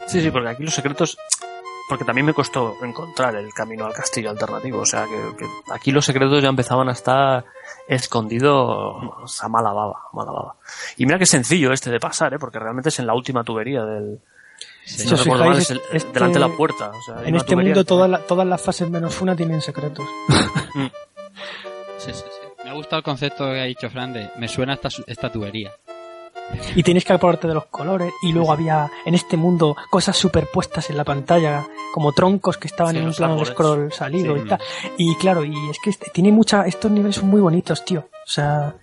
Sí, 0.07 0.21
sí, 0.21 0.31
porque 0.31 0.47
aquí 0.47 0.63
los 0.63 0.73
secretos... 0.73 1.17
Porque 1.89 2.05
también 2.05 2.25
me 2.25 2.33
costó 2.33 2.75
encontrar 2.81 3.35
el 3.35 3.53
camino 3.53 3.85
al 3.85 3.93
castillo 3.93 4.29
alternativo. 4.29 4.79
O 4.79 4.85
sea, 4.85 5.05
que, 5.05 5.35
que 5.37 5.45
aquí 5.71 5.91
los 5.91 6.05
secretos 6.05 6.41
ya 6.41 6.49
empezaban 6.49 6.87
a 6.89 6.93
estar 6.93 7.43
escondidos 7.87 9.43
a 9.43 9.47
mala 9.49 9.71
baba, 9.73 9.95
mala 10.13 10.31
baba. 10.31 10.55
Y 10.97 11.05
mira 11.05 11.19
que 11.19 11.25
sencillo 11.25 11.71
este 11.73 11.91
de 11.91 11.99
pasar, 11.99 12.33
¿eh? 12.33 12.39
Porque 12.39 12.59
realmente 12.59 12.89
es 12.89 12.99
en 12.99 13.07
la 13.07 13.13
última 13.13 13.43
tubería 13.43 13.83
del... 13.83 14.19
Si 14.85 15.09
no 15.09 15.15
recuerdo 15.17 15.45
mal, 15.45 15.55
fijáis, 15.61 15.69
es 15.69 15.71
el- 15.71 15.81
este- 15.97 16.11
delante 16.13 16.39
de 16.39 16.47
la 16.47 16.55
puerta. 16.55 16.89
O 16.89 17.01
sea, 17.05 17.19
hay 17.19 17.27
En 17.29 17.35
este 17.35 17.55
mundo 17.55 17.73
que- 17.81 17.85
todas 17.85 18.09
la- 18.09 18.19
todas 18.19 18.47
las 18.47 18.61
fases 18.61 18.89
menos 18.89 19.21
una 19.21 19.35
tienen 19.35 19.61
secretos. 19.61 20.05
Sí, 21.97 22.11
sí, 22.13 22.21
sí. 22.21 22.47
Me 22.65 22.69
ha 22.69 22.73
gustado 22.73 22.97
el 22.97 23.03
concepto 23.03 23.45
que 23.45 23.61
ha 23.61 23.63
dicho 23.63 23.89
Fran 23.89 24.11
de, 24.13 24.29
me 24.37 24.47
suena 24.49 24.73
esta, 24.73 24.89
su- 24.89 25.03
esta 25.07 25.31
tubería. 25.31 25.71
Y 26.75 26.83
tienes 26.83 27.03
que 27.05 27.13
acordarte 27.13 27.47
de 27.47 27.53
los 27.55 27.65
colores. 27.67 28.13
Y 28.21 28.31
luego 28.31 28.51
había 28.51 28.89
en 29.05 29.15
este 29.15 29.37
mundo 29.37 29.75
cosas 29.89 30.15
superpuestas 30.17 30.89
en 30.89 30.97
la 30.97 31.03
pantalla, 31.03 31.65
como 31.93 32.11
troncos 32.13 32.57
que 32.57 32.67
estaban 32.67 32.93
Sí, 32.93 32.99
en 32.99 33.07
un 33.07 33.13
plano 33.13 33.37
de 33.37 33.45
scroll 33.45 33.91
salido 33.91 34.35
Sí. 34.35 34.41
y 34.45 34.47
tal. 34.49 34.59
Y 34.97 35.15
claro, 35.15 35.43
y 35.45 35.53
es 35.69 35.77
que 35.83 35.89
este- 35.89 36.11
tiene 36.11 36.31
mucha. 36.31 36.65
Estos 36.67 36.91
niveles 36.91 37.15
son 37.15 37.29
muy 37.29 37.41
bonitos, 37.41 37.83
tío. 37.85 38.01
O 38.01 38.29
sea, 38.29 38.75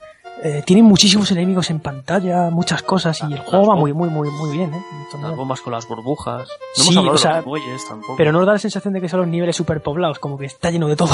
eh, 0.42 0.62
tienen 0.64 0.84
muchísimos 0.86 1.30
enemigos 1.32 1.70
en 1.70 1.80
pantalla, 1.80 2.50
muchas 2.50 2.82
cosas. 2.82 3.20
Y 3.28 3.32
el 3.32 3.40
juego 3.40 3.66
va 3.68 3.76
muy, 3.76 3.92
muy, 3.92 4.08
muy, 4.08 4.30
muy 4.30 4.56
bien, 4.56 4.72
¿eh? 4.74 4.82
Las 5.20 5.36
bombas 5.36 5.60
con 5.60 5.72
las 5.72 5.86
burbujas. 5.86 6.48
No 6.78 6.84
Sí, 6.84 6.98
hemos 6.98 7.14
o 7.14 7.18
sea, 7.18 7.30
de 7.32 7.36
los 7.38 7.46
muelles 7.46 7.86
tampoco. 7.88 8.14
Pero 8.16 8.32
no 8.32 8.44
da 8.46 8.52
la 8.54 8.58
sensación 8.58 8.94
de 8.94 9.00
que 9.00 9.08
son 9.08 9.20
los 9.20 9.28
niveles 9.28 9.54
superpoblados, 9.56 10.18
como 10.18 10.38
que 10.38 10.46
está 10.46 10.70
lleno 10.70 10.88
de 10.88 10.96
todo. 10.96 11.10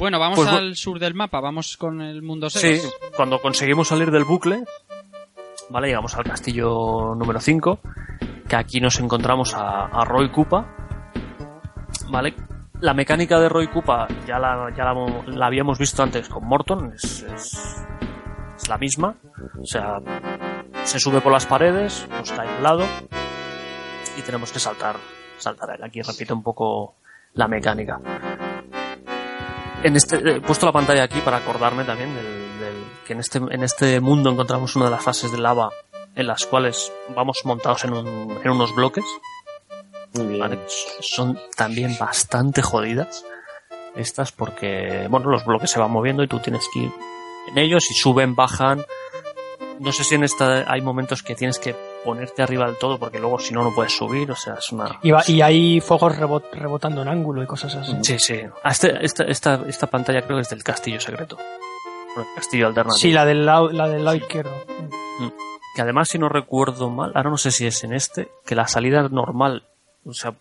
Bueno, 0.00 0.18
vamos 0.18 0.38
Pues 0.38 0.48
al 0.48 0.76
sur 0.76 0.98
del 0.98 1.12
mapa, 1.12 1.40
vamos 1.40 1.76
con 1.76 2.00
el 2.00 2.22
mundo 2.22 2.48
6. 2.48 2.82
Sí, 2.82 2.88
cuando 3.14 3.38
conseguimos 3.38 3.88
salir 3.88 4.10
del 4.10 4.24
bucle, 4.24 4.64
¿vale? 5.68 5.88
Llegamos 5.88 6.16
al 6.16 6.24
castillo 6.24 7.14
número 7.14 7.38
5, 7.38 7.80
que 8.48 8.56
aquí 8.56 8.80
nos 8.80 8.98
encontramos 8.98 9.52
a, 9.52 9.84
a 9.88 10.04
Roy 10.06 10.30
Koopa, 10.30 10.74
¿vale? 12.08 12.34
La 12.80 12.94
mecánica 12.94 13.38
de 13.38 13.50
Roy 13.50 13.68
Koopa 13.68 14.08
ya 14.26 14.38
la, 14.38 14.72
ya 14.74 14.84
la, 14.84 14.94
la 15.26 15.46
habíamos 15.46 15.78
visto 15.78 16.02
antes 16.02 16.30
con 16.30 16.46
Morton, 16.46 16.94
es, 16.94 17.22
es, 17.24 17.84
es 18.56 18.68
la 18.70 18.78
misma, 18.78 19.16
o 19.60 19.66
sea, 19.66 19.98
se 20.84 20.98
sube 20.98 21.20
por 21.20 21.30
las 21.30 21.44
paredes, 21.44 22.08
nos 22.10 22.32
cae 22.32 22.48
a 22.48 22.56
un 22.56 22.62
lado 22.62 22.86
y 24.16 24.22
tenemos 24.22 24.50
que 24.50 24.60
saltar, 24.60 24.96
saltar 25.36 25.72
a 25.72 25.74
él. 25.74 25.84
Aquí 25.84 26.00
repite 26.00 26.32
un 26.32 26.42
poco 26.42 26.94
la 27.34 27.48
mecánica. 27.48 28.00
En 29.82 29.96
este, 29.96 30.16
he 30.16 30.40
puesto 30.40 30.66
la 30.66 30.72
pantalla 30.72 31.04
aquí 31.04 31.20
para 31.20 31.38
acordarme 31.38 31.84
también 31.84 32.14
del, 32.14 32.24
del- 32.24 32.84
que 33.06 33.14
en 33.14 33.20
este, 33.20 33.38
en 33.38 33.62
este 33.62 34.00
mundo 34.00 34.30
encontramos 34.30 34.76
una 34.76 34.84
de 34.86 34.90
las 34.90 35.02
fases 35.02 35.32
de 35.32 35.38
lava 35.38 35.70
en 36.14 36.26
las 36.26 36.44
cuales 36.46 36.92
vamos 37.14 37.40
montados 37.44 37.84
en, 37.84 37.94
un- 37.94 38.38
en 38.44 38.50
unos 38.50 38.74
bloques. 38.74 39.04
Muy 40.14 40.26
bien. 40.26 40.40
¿vale? 40.40 40.58
Son 41.00 41.38
también 41.56 41.96
bastante 41.98 42.62
jodidas 42.62 43.24
estas 43.96 44.32
porque, 44.32 45.06
bueno, 45.08 45.30
los 45.30 45.44
bloques 45.44 45.70
se 45.70 45.80
van 45.80 45.90
moviendo 45.90 46.22
y 46.22 46.28
tú 46.28 46.38
tienes 46.40 46.64
que 46.72 46.80
ir 46.80 46.92
en 47.48 47.58
ellos 47.58 47.90
y 47.90 47.94
suben, 47.94 48.34
bajan. 48.36 48.84
No 49.78 49.92
sé 49.92 50.04
si 50.04 50.14
en 50.14 50.24
esta 50.24 50.70
hay 50.70 50.82
momentos 50.82 51.22
que 51.22 51.34
tienes 51.34 51.58
que 51.58 51.74
ponerte 52.04 52.42
arriba 52.42 52.66
del 52.66 52.76
todo 52.78 52.98
porque 52.98 53.18
luego 53.18 53.38
si 53.38 53.52
no 53.54 53.62
no 53.62 53.74
puedes 53.74 53.92
subir, 53.96 54.30
o 54.30 54.36
sea, 54.36 54.54
es 54.54 54.72
una... 54.72 54.98
Y, 55.02 55.10
va- 55.10 55.22
y 55.26 55.40
hay 55.42 55.80
fuegos 55.80 56.16
rebot- 56.16 56.50
rebotando 56.52 57.02
en 57.02 57.08
ángulo 57.08 57.42
y 57.42 57.46
cosas 57.46 57.74
así. 57.74 57.96
Sí, 58.02 58.18
sí. 58.18 58.40
Ah, 58.62 58.70
este- 58.70 59.04
esta, 59.04 59.24
esta, 59.24 59.60
esta 59.66 59.86
pantalla 59.88 60.22
creo 60.22 60.36
que 60.38 60.42
es 60.42 60.50
del 60.50 60.62
castillo 60.64 61.00
secreto. 61.00 61.36
El 62.16 62.24
castillo 62.34 62.66
alternativo. 62.66 62.98
Sí, 62.98 63.12
la 63.12 63.24
del 63.24 63.46
lado, 63.46 63.70
la 63.70 63.88
del 63.88 64.04
lado 64.04 64.16
izquierdo. 64.16 64.52
Que 65.76 65.82
además, 65.82 66.08
si 66.08 66.18
no 66.18 66.28
recuerdo 66.28 66.90
mal, 66.90 67.12
ahora 67.14 67.30
no 67.30 67.36
sé 67.36 67.52
si 67.52 67.66
es 67.66 67.84
en 67.84 67.92
este, 67.92 68.28
que 68.44 68.56
la 68.56 68.66
salida 68.66 69.08
normal, 69.08 69.64
o 70.04 70.12
sea, 70.12 70.34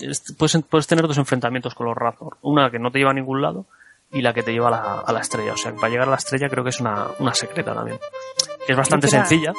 es- 0.00 0.34
puedes, 0.36 0.58
puedes 0.68 0.86
tener 0.86 1.06
dos 1.06 1.18
enfrentamientos 1.18 1.74
con 1.74 1.86
los 1.86 1.96
Raptor. 1.96 2.36
Una 2.42 2.70
que 2.70 2.78
no 2.80 2.90
te 2.90 2.98
lleva 2.98 3.12
a 3.12 3.14
ningún 3.14 3.40
lado 3.42 3.66
y 4.10 4.20
la 4.22 4.34
que 4.34 4.42
te 4.42 4.52
lleva 4.52 4.68
a 4.68 4.70
la, 4.72 5.00
a 5.00 5.12
la 5.12 5.20
estrella. 5.20 5.52
O 5.52 5.56
sea, 5.56 5.72
para 5.74 5.88
llegar 5.88 6.08
a 6.08 6.10
la 6.10 6.16
estrella 6.16 6.48
creo 6.48 6.64
que 6.64 6.70
es 6.70 6.80
una, 6.80 7.06
una 7.20 7.32
secreta 7.34 7.72
también. 7.74 7.98
Que 8.66 8.72
es 8.72 8.78
bastante 8.78 9.06
sencilla. 9.08 9.52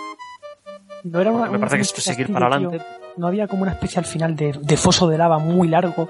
No 1.04 1.20
era 1.22 1.32
una, 1.32 1.50
Me 1.50 1.60
parece 1.60 1.78
que 1.78 1.82
es 1.84 1.90
seguir 1.90 2.32
para 2.32 2.48
adelante. 2.48 2.82
No 3.18 3.28
había 3.28 3.48
como 3.48 3.64
una 3.64 3.72
especie 3.74 4.00
al 4.00 4.06
final 4.06 4.36
de, 4.36 4.58
de 4.60 4.78
foso 4.78 5.08
de 5.08 5.18
lava 5.18 5.38
muy 5.40 5.68
largo 5.68 6.08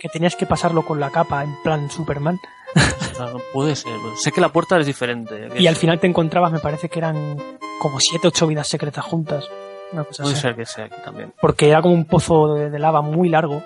que 0.00 0.08
tenías 0.08 0.36
que 0.36 0.46
pasarlo 0.46 0.84
con 0.84 1.00
la 1.00 1.10
capa 1.10 1.42
en 1.42 1.54
plan 1.62 1.90
Superman. 1.90 2.38
Puede 3.52 3.74
ser. 3.76 3.92
Sé 4.16 4.32
que 4.32 4.40
la 4.40 4.48
puerta 4.50 4.78
es 4.78 4.86
diferente. 4.86 5.48
que 5.52 5.60
Y 5.62 5.66
al 5.66 5.76
final 5.76 5.98
te 5.98 6.06
encontrabas, 6.06 6.52
me 6.52 6.58
parece 6.60 6.88
que 6.88 6.98
eran 6.98 7.36
como 7.80 7.98
siete 8.00 8.28
ocho 8.28 8.46
vidas 8.46 8.68
secretas 8.68 9.04
juntas. 9.04 9.48
Una 9.92 10.04
cosa 10.04 10.22
Puede 10.22 10.34
así. 10.34 10.42
ser 10.42 10.54
que 10.56 10.66
sea 10.66 10.84
aquí 10.84 10.96
también. 11.04 11.32
Porque 11.40 11.68
era 11.70 11.80
como 11.82 11.94
un 11.94 12.04
pozo 12.04 12.54
de, 12.54 12.70
de 12.70 12.78
lava 12.78 13.00
muy 13.02 13.28
largo 13.28 13.62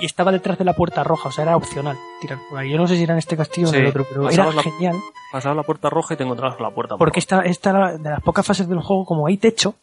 y 0.00 0.06
estaba 0.06 0.30
detrás 0.32 0.58
de 0.58 0.64
la 0.64 0.74
puerta 0.74 1.02
roja, 1.04 1.28
o 1.28 1.32
sea, 1.32 1.42
era 1.44 1.56
opcional 1.56 1.96
tirar 2.20 2.38
por 2.48 2.58
ahí. 2.58 2.70
Yo 2.70 2.76
no 2.78 2.86
sé 2.86 2.96
si 2.96 3.02
era 3.04 3.14
en 3.14 3.18
este 3.18 3.36
castillo 3.36 3.68
o 3.68 3.74
en 3.74 3.80
el 3.80 3.86
otro, 3.88 4.06
pero 4.08 4.28
era 4.30 4.52
la- 4.52 4.62
genial. 4.62 4.96
Pasabas 5.32 5.56
la 5.56 5.62
puerta 5.62 5.90
roja 5.90 6.14
y 6.14 6.16
te 6.16 6.24
encontrabas 6.24 6.56
con 6.56 6.64
la 6.66 6.74
puerta 6.74 6.96
Porque 6.96 7.20
esta, 7.20 7.40
esta 7.42 7.70
era 7.70 7.98
de 7.98 8.10
las 8.10 8.22
pocas 8.22 8.44
fases 8.46 8.68
del 8.68 8.80
juego, 8.80 9.04
como 9.04 9.26
hay 9.26 9.36
techo, 9.36 9.74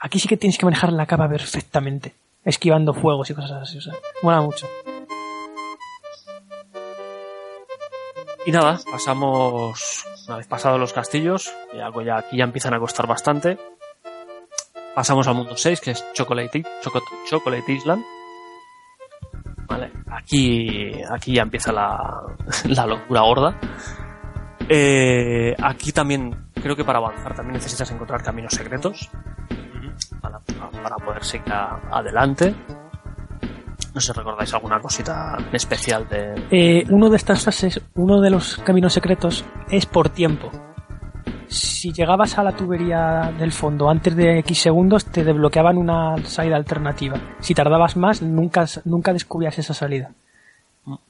aquí 0.00 0.18
sí 0.18 0.28
que 0.28 0.36
tienes 0.36 0.58
que 0.58 0.66
manejar 0.66 0.92
la 0.92 1.06
capa 1.06 1.28
perfectamente, 1.28 2.14
esquivando 2.44 2.94
fuegos 2.94 3.28
y 3.30 3.34
cosas 3.34 3.52
así. 3.62 3.78
O 3.78 3.80
sea, 3.80 3.94
mola 4.22 4.40
mucho. 4.42 4.66
Y 8.46 8.52
nada, 8.52 8.78
pasamos, 8.90 10.04
una 10.26 10.38
vez 10.38 10.46
pasados 10.46 10.80
los 10.80 10.92
castillos, 10.92 11.52
ya, 11.74 11.90
ya 12.04 12.16
aquí 12.18 12.36
ya 12.38 12.44
empiezan 12.44 12.72
a 12.72 12.78
costar 12.78 13.06
bastante. 13.06 13.58
Pasamos 14.94 15.28
al 15.28 15.34
mundo 15.34 15.56
6, 15.56 15.80
que 15.80 15.90
es 15.92 16.04
Chocolate, 16.14 16.64
Choco- 16.82 17.02
Chocolate 17.28 17.72
Island. 17.72 18.04
Vale, 19.68 19.92
aquí, 20.10 20.92
aquí 21.10 21.34
ya 21.34 21.42
empieza 21.42 21.70
la, 21.72 22.22
la 22.64 22.86
locura 22.86 23.20
gorda. 23.20 23.58
Eh, 24.68 25.54
aquí 25.62 25.92
también, 25.92 26.34
creo 26.54 26.74
que 26.76 26.84
para 26.84 26.98
avanzar 26.98 27.34
también 27.34 27.54
necesitas 27.54 27.90
encontrar 27.90 28.22
caminos 28.22 28.52
secretos 28.54 29.10
para, 30.20 30.40
para 30.82 30.96
poder 30.96 31.24
seguir 31.24 31.52
a- 31.52 31.80
adelante. 31.90 32.54
No 33.94 34.00
sé 34.00 34.12
si 34.12 34.18
recordáis 34.18 34.52
alguna 34.54 34.80
cosita 34.80 35.36
en 35.38 35.54
especial 35.56 36.06
de, 36.08 36.34
Eh, 36.50 36.84
uno 36.90 37.08
de 37.10 37.16
estas 37.16 37.44
fases, 37.44 37.80
uno 37.94 38.20
de 38.20 38.30
los 38.30 38.58
caminos 38.58 38.92
secretos 38.92 39.44
es 39.70 39.86
por 39.86 40.08
tiempo. 40.10 40.50
Si 41.48 41.92
llegabas 41.92 42.38
a 42.38 42.42
la 42.44 42.52
tubería 42.52 43.32
del 43.38 43.52
fondo 43.52 43.88
antes 43.90 44.14
de 44.14 44.38
X 44.40 44.58
segundos, 44.60 45.04
te 45.06 45.24
desbloqueaban 45.24 45.76
una 45.78 46.16
salida 46.24 46.56
alternativa. 46.56 47.18
Si 47.40 47.54
tardabas 47.54 47.96
más, 47.96 48.22
nunca, 48.22 48.64
nunca 48.84 49.12
descubrías 49.12 49.58
esa 49.58 49.74
salida. 49.74 50.10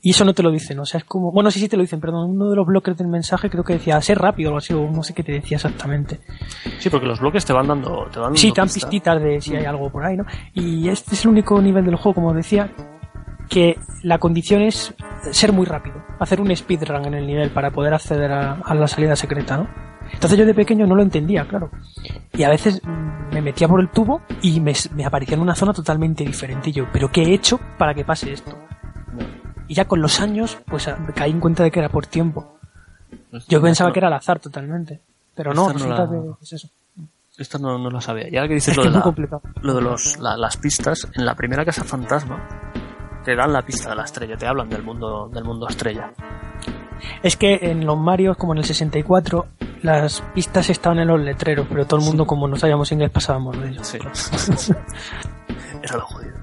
Y 0.02 0.10
eso 0.10 0.24
no 0.24 0.34
te 0.34 0.42
lo 0.42 0.50
dicen, 0.50 0.78
o 0.80 0.84
sea, 0.84 0.98
es 0.98 1.04
como... 1.04 1.30
Bueno, 1.30 1.52
sí, 1.52 1.60
sí 1.60 1.68
te 1.68 1.76
lo 1.76 1.82
dicen, 1.82 2.00
perdón, 2.00 2.30
uno 2.30 2.50
de 2.50 2.56
los 2.56 2.66
bloques 2.66 2.96
del 2.96 3.06
mensaje 3.06 3.48
creo 3.48 3.62
que 3.62 3.74
decía, 3.74 4.00
ser 4.00 4.18
rápido 4.18 4.48
o 4.48 4.50
algo 4.50 4.58
así, 4.58 4.74
o 4.74 4.90
no 4.90 5.04
sé 5.04 5.14
qué 5.14 5.22
te 5.22 5.30
decía 5.30 5.56
exactamente. 5.56 6.18
Sí, 6.80 6.90
porque 6.90 7.06
los 7.06 7.20
bloques 7.20 7.44
te 7.44 7.52
van 7.52 7.68
dando. 7.68 8.08
Te 8.12 8.18
van 8.18 8.36
Sí, 8.36 8.48
dando 8.48 8.54
te 8.54 8.60
dan 8.60 8.66
pistas. 8.66 8.72
pistitas 8.90 9.22
de 9.22 9.40
si 9.40 9.54
hay 9.54 9.64
algo 9.66 9.88
por 9.88 10.04
ahí, 10.04 10.16
¿no? 10.16 10.24
Y 10.52 10.88
este 10.88 11.14
es 11.14 11.24
el 11.24 11.30
único 11.30 11.60
nivel 11.62 11.84
del 11.84 11.94
juego, 11.94 12.14
como 12.14 12.34
decía, 12.34 12.70
que 13.48 13.78
la 14.02 14.18
condición 14.18 14.62
es 14.62 14.94
ser 15.30 15.52
muy 15.52 15.64
rápido, 15.64 16.02
hacer 16.18 16.40
un 16.40 16.54
speedrun 16.56 17.06
en 17.06 17.14
el 17.14 17.26
nivel 17.26 17.50
para 17.50 17.70
poder 17.70 17.94
acceder 17.94 18.32
a, 18.32 18.54
a 18.54 18.74
la 18.74 18.88
salida 18.88 19.14
secreta, 19.14 19.58
¿no? 19.58 19.68
Entonces 20.12 20.38
yo 20.38 20.46
de 20.46 20.54
pequeño 20.54 20.86
no 20.86 20.94
lo 20.94 21.02
entendía, 21.02 21.46
claro. 21.46 21.70
Y 22.32 22.42
a 22.42 22.48
veces 22.50 22.80
me 23.32 23.40
metía 23.42 23.68
por 23.68 23.80
el 23.80 23.88
tubo 23.90 24.22
y 24.42 24.60
me, 24.60 24.72
me 24.94 25.04
aparecía 25.04 25.34
en 25.36 25.40
una 25.42 25.54
zona 25.54 25.72
totalmente 25.72 26.24
diferente. 26.24 26.70
Y 26.70 26.72
yo, 26.72 26.86
¿pero 26.92 27.10
qué 27.10 27.22
he 27.22 27.34
hecho 27.34 27.60
para 27.78 27.94
que 27.94 28.04
pase 28.04 28.32
esto? 28.32 28.56
Y 29.68 29.74
ya 29.74 29.84
con 29.86 30.00
los 30.00 30.20
años, 30.20 30.58
pues 30.66 30.88
caí 31.14 31.30
en 31.30 31.40
cuenta 31.40 31.62
de 31.62 31.70
que 31.70 31.78
era 31.80 31.88
por 31.90 32.06
tiempo. 32.06 32.58
Yo 33.48 33.60
pensaba 33.60 33.92
que 33.92 33.98
era 34.00 34.08
al 34.08 34.14
azar 34.14 34.38
totalmente. 34.38 35.00
Pero 35.34 35.52
no, 35.54 35.70
Esta 35.70 35.72
no 35.72 35.78
resulta 35.96 36.04
la- 36.04 36.36
que 36.38 36.44
es 36.44 36.52
eso. 36.54 36.68
Esta 37.36 37.58
no, 37.58 37.78
no 37.78 37.90
la 37.90 38.00
sabía. 38.00 38.28
Y 38.28 38.36
ahora 38.36 38.48
que 38.48 38.54
dices 38.54 38.70
Es 38.72 38.76
lo 38.76 38.82
que 38.82 38.88
de, 38.88 38.90
es 38.90 38.94
muy 38.94 39.00
la- 39.00 39.04
complicado. 39.04 39.42
lo 39.62 39.74
de 39.74 39.80
los, 39.82 40.18
la- 40.18 40.36
las 40.36 40.56
pistas, 40.56 41.06
en 41.14 41.24
la 41.24 41.34
primera 41.36 41.64
casa 41.64 41.84
fantasma 41.84 42.48
te 43.24 43.36
dan 43.36 43.52
la 43.52 43.62
pista 43.64 43.90
de 43.90 43.94
la 43.96 44.04
estrella, 44.04 44.36
te 44.36 44.46
hablan 44.46 44.68
del 44.70 44.82
mundo, 44.82 45.28
del 45.32 45.44
mundo 45.44 45.68
estrella. 45.68 46.12
Es 47.22 47.36
que 47.36 47.58
en 47.62 47.84
los 47.86 47.96
Marios, 47.98 48.36
como 48.36 48.52
en 48.52 48.58
el 48.58 48.64
64, 48.64 49.46
las 49.82 50.20
pistas 50.34 50.68
estaban 50.70 50.98
en 50.98 51.08
los 51.08 51.20
letreros, 51.20 51.66
pero 51.68 51.86
todo 51.86 52.00
el 52.00 52.06
mundo, 52.06 52.26
como 52.26 52.48
no 52.48 52.56
sabíamos 52.56 52.90
inglés, 52.92 53.10
pasábamos 53.10 53.60
de 53.60 53.68
ellos. 53.70 53.86
Sí. 53.86 53.98
Era 55.82 55.96
lo 55.96 56.06
jodido. 56.06 56.34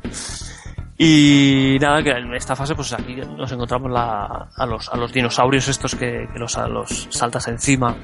Y 0.97 1.77
nada, 1.81 2.01
que 2.01 2.11
en 2.11 2.33
esta 2.35 2.55
fase, 2.55 2.73
pues 2.73 2.93
aquí 2.93 3.15
nos 3.15 3.51
encontramos 3.51 3.91
la- 3.91 4.47
a, 4.55 4.65
los, 4.65 4.87
a 4.89 4.95
los 4.95 5.11
dinosaurios 5.11 5.67
estos 5.67 5.93
que, 5.95 6.27
que 6.31 6.39
los, 6.39 6.57
a 6.57 6.67
los 6.69 7.07
saltas 7.11 7.47
encima 7.49 7.95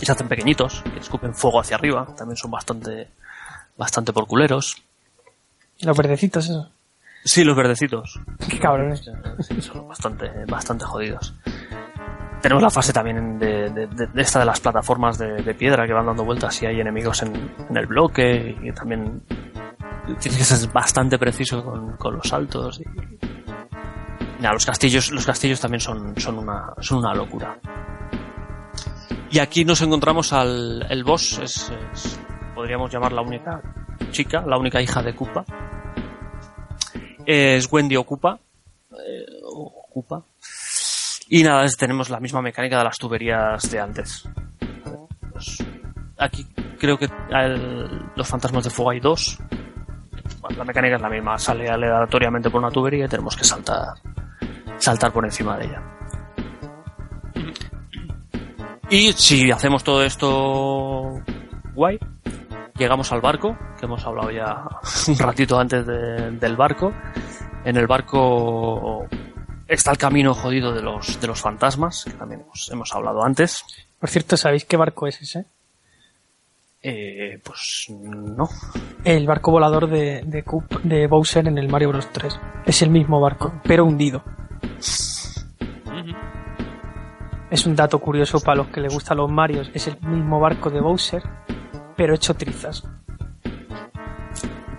y 0.00 0.04
se 0.04 0.12
hacen 0.12 0.28
pequeñitos, 0.28 0.82
que 0.92 0.98
escupen 1.00 1.34
fuego 1.34 1.60
hacia 1.60 1.76
arriba, 1.76 2.06
también 2.16 2.36
son 2.36 2.50
bastante, 2.50 3.08
bastante 3.78 4.12
porculeros. 4.12 4.76
Los 5.80 5.96
verdecitos, 5.96 6.44
eso. 6.50 6.70
Sí, 7.28 7.42
los 7.42 7.56
verdecitos. 7.56 8.20
Qué 8.48 8.58
cabrones. 8.60 9.02
Sí, 9.40 9.60
son 9.60 9.88
bastante, 9.88 10.30
bastante 10.46 10.84
jodidos. 10.84 11.34
Tenemos 12.40 12.62
la 12.62 12.70
fase 12.70 12.92
también 12.92 13.36
de, 13.38 13.68
de- 13.70 13.86
de- 13.88 14.06
de 14.06 14.22
esta 14.22 14.38
de 14.38 14.44
las 14.44 14.60
plataformas 14.60 15.18
de, 15.18 15.42
de 15.42 15.54
piedra 15.54 15.86
que 15.86 15.92
van 15.92 16.06
dando 16.06 16.24
vueltas 16.24 16.62
y 16.62 16.66
hay 16.66 16.80
enemigos 16.80 17.22
en, 17.22 17.34
en 17.68 17.76
el 17.76 17.86
bloque 17.86 18.56
y 18.62 18.70
también 18.72 19.22
tienes 20.20 20.38
que 20.38 20.44
ser 20.44 20.70
bastante 20.70 21.18
preciso 21.18 21.64
con, 21.64 21.96
con 21.96 22.14
los 22.14 22.28
saltos. 22.28 22.80
Y, 22.80 22.84
nada, 24.40 24.52
los 24.54 24.64
castillos, 24.64 25.10
los 25.10 25.26
castillos 25.26 25.60
también 25.60 25.80
son, 25.80 26.14
son, 26.20 26.38
una, 26.38 26.74
son 26.78 26.98
una 26.98 27.12
locura. 27.12 27.58
Y 29.30 29.40
aquí 29.40 29.64
nos 29.64 29.82
encontramos 29.82 30.32
al 30.32 30.86
el 30.88 31.02
boss, 31.02 31.40
es, 31.42 31.72
es- 31.92 32.20
podríamos 32.54 32.92
llamar 32.92 33.12
la 33.12 33.22
única 33.22 33.60
chica, 34.12 34.42
la 34.46 34.56
única 34.58 34.80
hija 34.80 35.02
de 35.02 35.14
Koopa. 35.16 35.44
Es 37.26 37.70
Wendy 37.70 37.96
Ocupa, 37.96 38.38
eh, 38.92 39.26
ocupa. 39.44 40.22
Y 41.28 41.42
nada, 41.42 41.66
tenemos 41.76 42.08
la 42.08 42.20
misma 42.20 42.40
mecánica 42.40 42.78
de 42.78 42.84
las 42.84 42.98
tuberías 42.98 43.68
de 43.70 43.80
antes. 43.80 44.28
Pues, 45.32 45.58
aquí 46.16 46.46
creo 46.78 46.96
que 46.96 47.08
los 48.14 48.28
fantasmas 48.28 48.64
de 48.64 48.70
fuego 48.70 48.90
hay 48.90 49.00
dos. 49.00 49.38
La 50.56 50.64
mecánica 50.64 50.96
es 50.96 51.02
la 51.02 51.10
misma, 51.10 51.36
sale 51.38 51.68
aleatoriamente 51.68 52.48
por 52.48 52.60
una 52.60 52.70
tubería 52.70 53.06
y 53.06 53.08
tenemos 53.08 53.36
que 53.36 53.44
saltar, 53.44 53.94
saltar 54.78 55.12
por 55.12 55.24
encima 55.24 55.58
de 55.58 55.64
ella. 55.66 55.82
Y 58.88 59.12
si 59.14 59.50
hacemos 59.50 59.82
todo 59.82 60.04
esto 60.04 61.20
guay, 61.74 61.98
llegamos 62.78 63.12
al 63.12 63.20
barco, 63.20 63.56
que 63.78 63.86
hemos 63.86 64.04
hablado 64.06 64.30
ya 64.30 64.64
un 65.08 65.18
ratito 65.18 65.58
antes 65.58 65.86
de- 65.86 66.30
del 66.32 66.56
barco. 66.56 66.92
En 67.64 67.76
el 67.76 67.86
barco 67.86 69.06
está 69.66 69.90
el 69.90 69.98
camino 69.98 70.34
jodido 70.34 70.72
de 70.72 70.82
los, 70.82 71.20
de 71.20 71.26
los 71.26 71.40
fantasmas, 71.40 72.04
que 72.04 72.12
también 72.12 72.42
hemos, 72.42 72.70
hemos 72.72 72.94
hablado 72.94 73.22
antes. 73.24 73.64
Por 73.98 74.08
cierto, 74.08 74.36
¿sabéis 74.36 74.64
qué 74.64 74.76
barco 74.76 75.06
es 75.06 75.20
ese? 75.20 75.46
Eh, 76.82 77.40
pues 77.42 77.86
no. 77.90 78.48
El 79.02 79.26
barco 79.26 79.50
volador 79.50 79.88
de, 79.90 80.22
de, 80.24 80.44
Coop- 80.44 80.82
de 80.82 81.08
Bowser 81.08 81.48
en 81.48 81.58
el 81.58 81.68
Mario 81.68 81.88
Bros 81.88 82.08
3. 82.12 82.38
Es 82.66 82.82
el 82.82 82.90
mismo 82.90 83.20
barco, 83.20 83.60
pero 83.64 83.84
hundido. 83.84 84.22
Es 87.50 87.64
un 87.66 87.74
dato 87.76 87.98
curioso 87.98 88.40
para 88.40 88.56
los 88.58 88.68
que 88.68 88.80
les 88.80 88.92
gustan 88.92 89.16
los 89.18 89.30
Marios. 89.30 89.70
Es 89.74 89.86
el 89.88 89.98
mismo 90.00 90.38
barco 90.40 90.70
de 90.70 90.80
Bowser, 90.80 91.22
pero 91.96 92.14
hecho 92.14 92.34
trizas. 92.34 92.84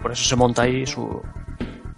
Por 0.02 0.12
eso 0.12 0.24
se 0.24 0.36
monta 0.36 0.62
ahí 0.62 0.86
su, 0.86 1.22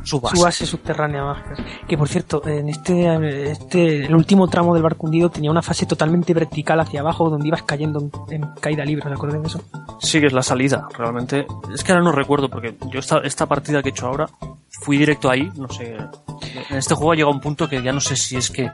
su 0.03 0.19
base. 0.19 0.37
Su 0.37 0.43
base 0.43 0.65
subterránea 0.65 1.23
mágica. 1.23 1.55
Que 1.87 1.97
por 1.97 2.07
cierto, 2.07 2.41
en 2.47 2.69
este, 2.69 3.51
este, 3.51 4.05
el 4.05 4.15
último 4.15 4.47
tramo 4.47 4.73
del 4.73 4.83
barco 4.83 5.05
hundido 5.07 5.29
tenía 5.29 5.51
una 5.51 5.61
fase 5.61 5.85
totalmente 5.85 6.33
vertical 6.33 6.79
hacia 6.79 7.01
abajo 7.01 7.29
donde 7.29 7.47
ibas 7.47 7.63
cayendo 7.63 7.99
en, 8.29 8.43
en 8.43 8.49
caída 8.59 8.85
libre, 8.85 9.07
¿os 9.07 9.13
acordáis 9.13 9.41
de 9.41 9.47
eso? 9.47 9.61
Sí 9.99 10.19
que 10.19 10.27
es 10.27 10.33
la 10.33 10.43
salida, 10.43 10.87
realmente. 10.97 11.45
Es 11.73 11.83
que 11.83 11.91
ahora 11.91 12.03
no 12.03 12.11
recuerdo, 12.11 12.49
porque 12.49 12.75
yo 12.89 12.99
esta, 12.99 13.19
esta 13.19 13.45
partida 13.45 13.83
que 13.83 13.89
he 13.89 13.91
hecho 13.91 14.07
ahora, 14.07 14.29
fui 14.81 14.97
directo 14.97 15.29
ahí, 15.29 15.49
no 15.55 15.67
sé. 15.69 15.97
En 16.69 16.77
este 16.77 16.95
juego 16.95 17.11
ha 17.11 17.15
llegado 17.15 17.33
un 17.33 17.41
punto 17.41 17.67
que 17.69 17.81
ya 17.83 17.91
no 17.91 17.99
sé 17.99 18.15
si 18.15 18.35
es 18.37 18.49
que 18.49 18.71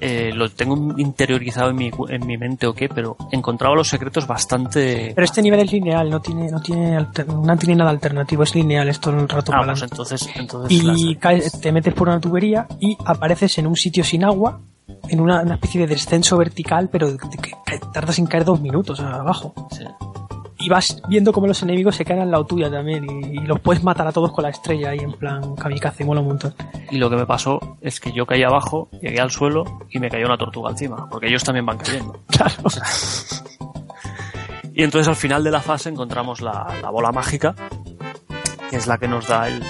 eh, 0.00 0.30
lo 0.34 0.50
tengo 0.50 0.76
interiorizado 0.98 1.70
en 1.70 1.76
mi, 1.76 1.90
en 2.08 2.26
mi 2.26 2.36
mente 2.36 2.66
o 2.66 2.74
qué, 2.74 2.88
pero 2.88 3.16
encontraba 3.32 3.74
los 3.74 3.88
secretos 3.88 4.26
bastante... 4.26 5.12
Pero 5.14 5.24
este 5.24 5.40
nivel 5.40 5.60
es 5.60 5.72
lineal, 5.72 6.10
no 6.10 6.20
tiene, 6.20 6.50
no 6.50 6.60
tiene, 6.60 6.96
alter- 6.98 7.26
no 7.28 7.56
tiene 7.56 7.76
nada 7.76 7.90
alternativo, 7.90 8.42
es 8.42 8.54
lineal, 8.54 8.88
es 8.88 9.00
todo 9.00 9.18
el 9.18 9.28
rato 9.28 9.52
Ah, 9.54 9.60
para 9.60 9.72
pues 9.72 9.82
entonces, 9.82 10.28
entonces 10.34 10.72
y 10.72 10.82
las- 10.82 11.00
caes- 11.20 11.60
te 11.60 11.72
metes 11.72 11.94
por 11.94 12.08
una 12.08 12.20
tubería 12.20 12.66
y 12.80 12.96
apareces 13.04 13.56
en 13.58 13.66
un 13.68 13.76
sitio 13.76 14.02
sin 14.04 14.24
agua, 14.24 14.60
en 15.08 15.20
una, 15.20 15.40
una 15.42 15.54
especie 15.54 15.80
de 15.82 15.86
descenso 15.86 16.36
vertical, 16.36 16.88
pero 16.90 17.16
que 17.16 17.78
tardas 17.92 18.18
en 18.18 18.26
caer 18.26 18.44
dos 18.44 18.60
minutos 18.60 19.00
abajo. 19.00 19.54
sí. 19.70 19.84
Y 20.64 20.68
vas 20.70 21.02
viendo 21.08 21.30
cómo 21.30 21.46
los 21.46 21.62
enemigos 21.62 21.94
se 21.94 22.04
caen 22.06 22.20
al 22.20 22.30
lado 22.30 22.46
tuya 22.46 22.70
también 22.70 23.04
y, 23.04 23.36
y 23.36 23.40
los 23.40 23.60
puedes 23.60 23.84
matar 23.84 24.06
a 24.06 24.12
todos 24.12 24.32
con 24.32 24.44
la 24.44 24.48
estrella 24.50 24.90
ahí 24.90 24.98
en 25.00 25.12
plan 25.12 25.54
kamikaze, 25.56 26.04
mola 26.04 26.22
un 26.22 26.28
montón. 26.28 26.54
Y 26.90 26.96
lo 26.96 27.10
que 27.10 27.16
me 27.16 27.26
pasó 27.26 27.76
es 27.82 28.00
que 28.00 28.12
yo 28.12 28.24
caí 28.24 28.42
abajo, 28.42 28.88
llegué 29.02 29.20
al 29.20 29.30
suelo 29.30 29.64
y 29.90 29.98
me 29.98 30.08
cayó 30.08 30.24
una 30.24 30.38
tortuga 30.38 30.70
encima, 30.70 31.06
porque 31.10 31.26
ellos 31.28 31.44
también 31.44 31.66
van 31.66 31.78
cayendo. 31.78 32.18
Claro. 32.28 32.54
Y 34.74 34.82
entonces 34.82 35.06
al 35.06 35.16
final 35.16 35.44
de 35.44 35.50
la 35.50 35.60
fase 35.60 35.88
encontramos 35.90 36.40
la, 36.40 36.66
la 36.82 36.90
bola 36.90 37.12
mágica, 37.12 37.54
que 38.70 38.76
es 38.76 38.86
la 38.86 38.98
que 38.98 39.06
nos 39.06 39.28
da 39.28 39.46
el. 39.48 39.60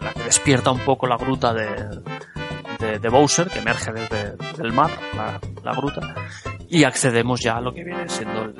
la 0.00 0.12
que 0.12 0.22
despierta 0.24 0.70
un 0.70 0.80
poco 0.80 1.06
la 1.06 1.16
gruta 1.16 1.54
de, 1.54 1.68
de, 2.78 2.98
de 2.98 3.08
Bowser, 3.08 3.48
que 3.48 3.60
emerge 3.60 3.92
desde 3.92 4.36
el 4.62 4.72
mar, 4.72 4.90
la, 5.16 5.40
la 5.64 5.72
gruta, 5.72 6.14
y 6.72 6.84
accedemos 6.84 7.40
ya 7.40 7.56
a 7.58 7.60
lo 7.60 7.72
que 7.74 7.84
viene 7.84 8.08
siendo 8.08 8.44
el, 8.44 8.54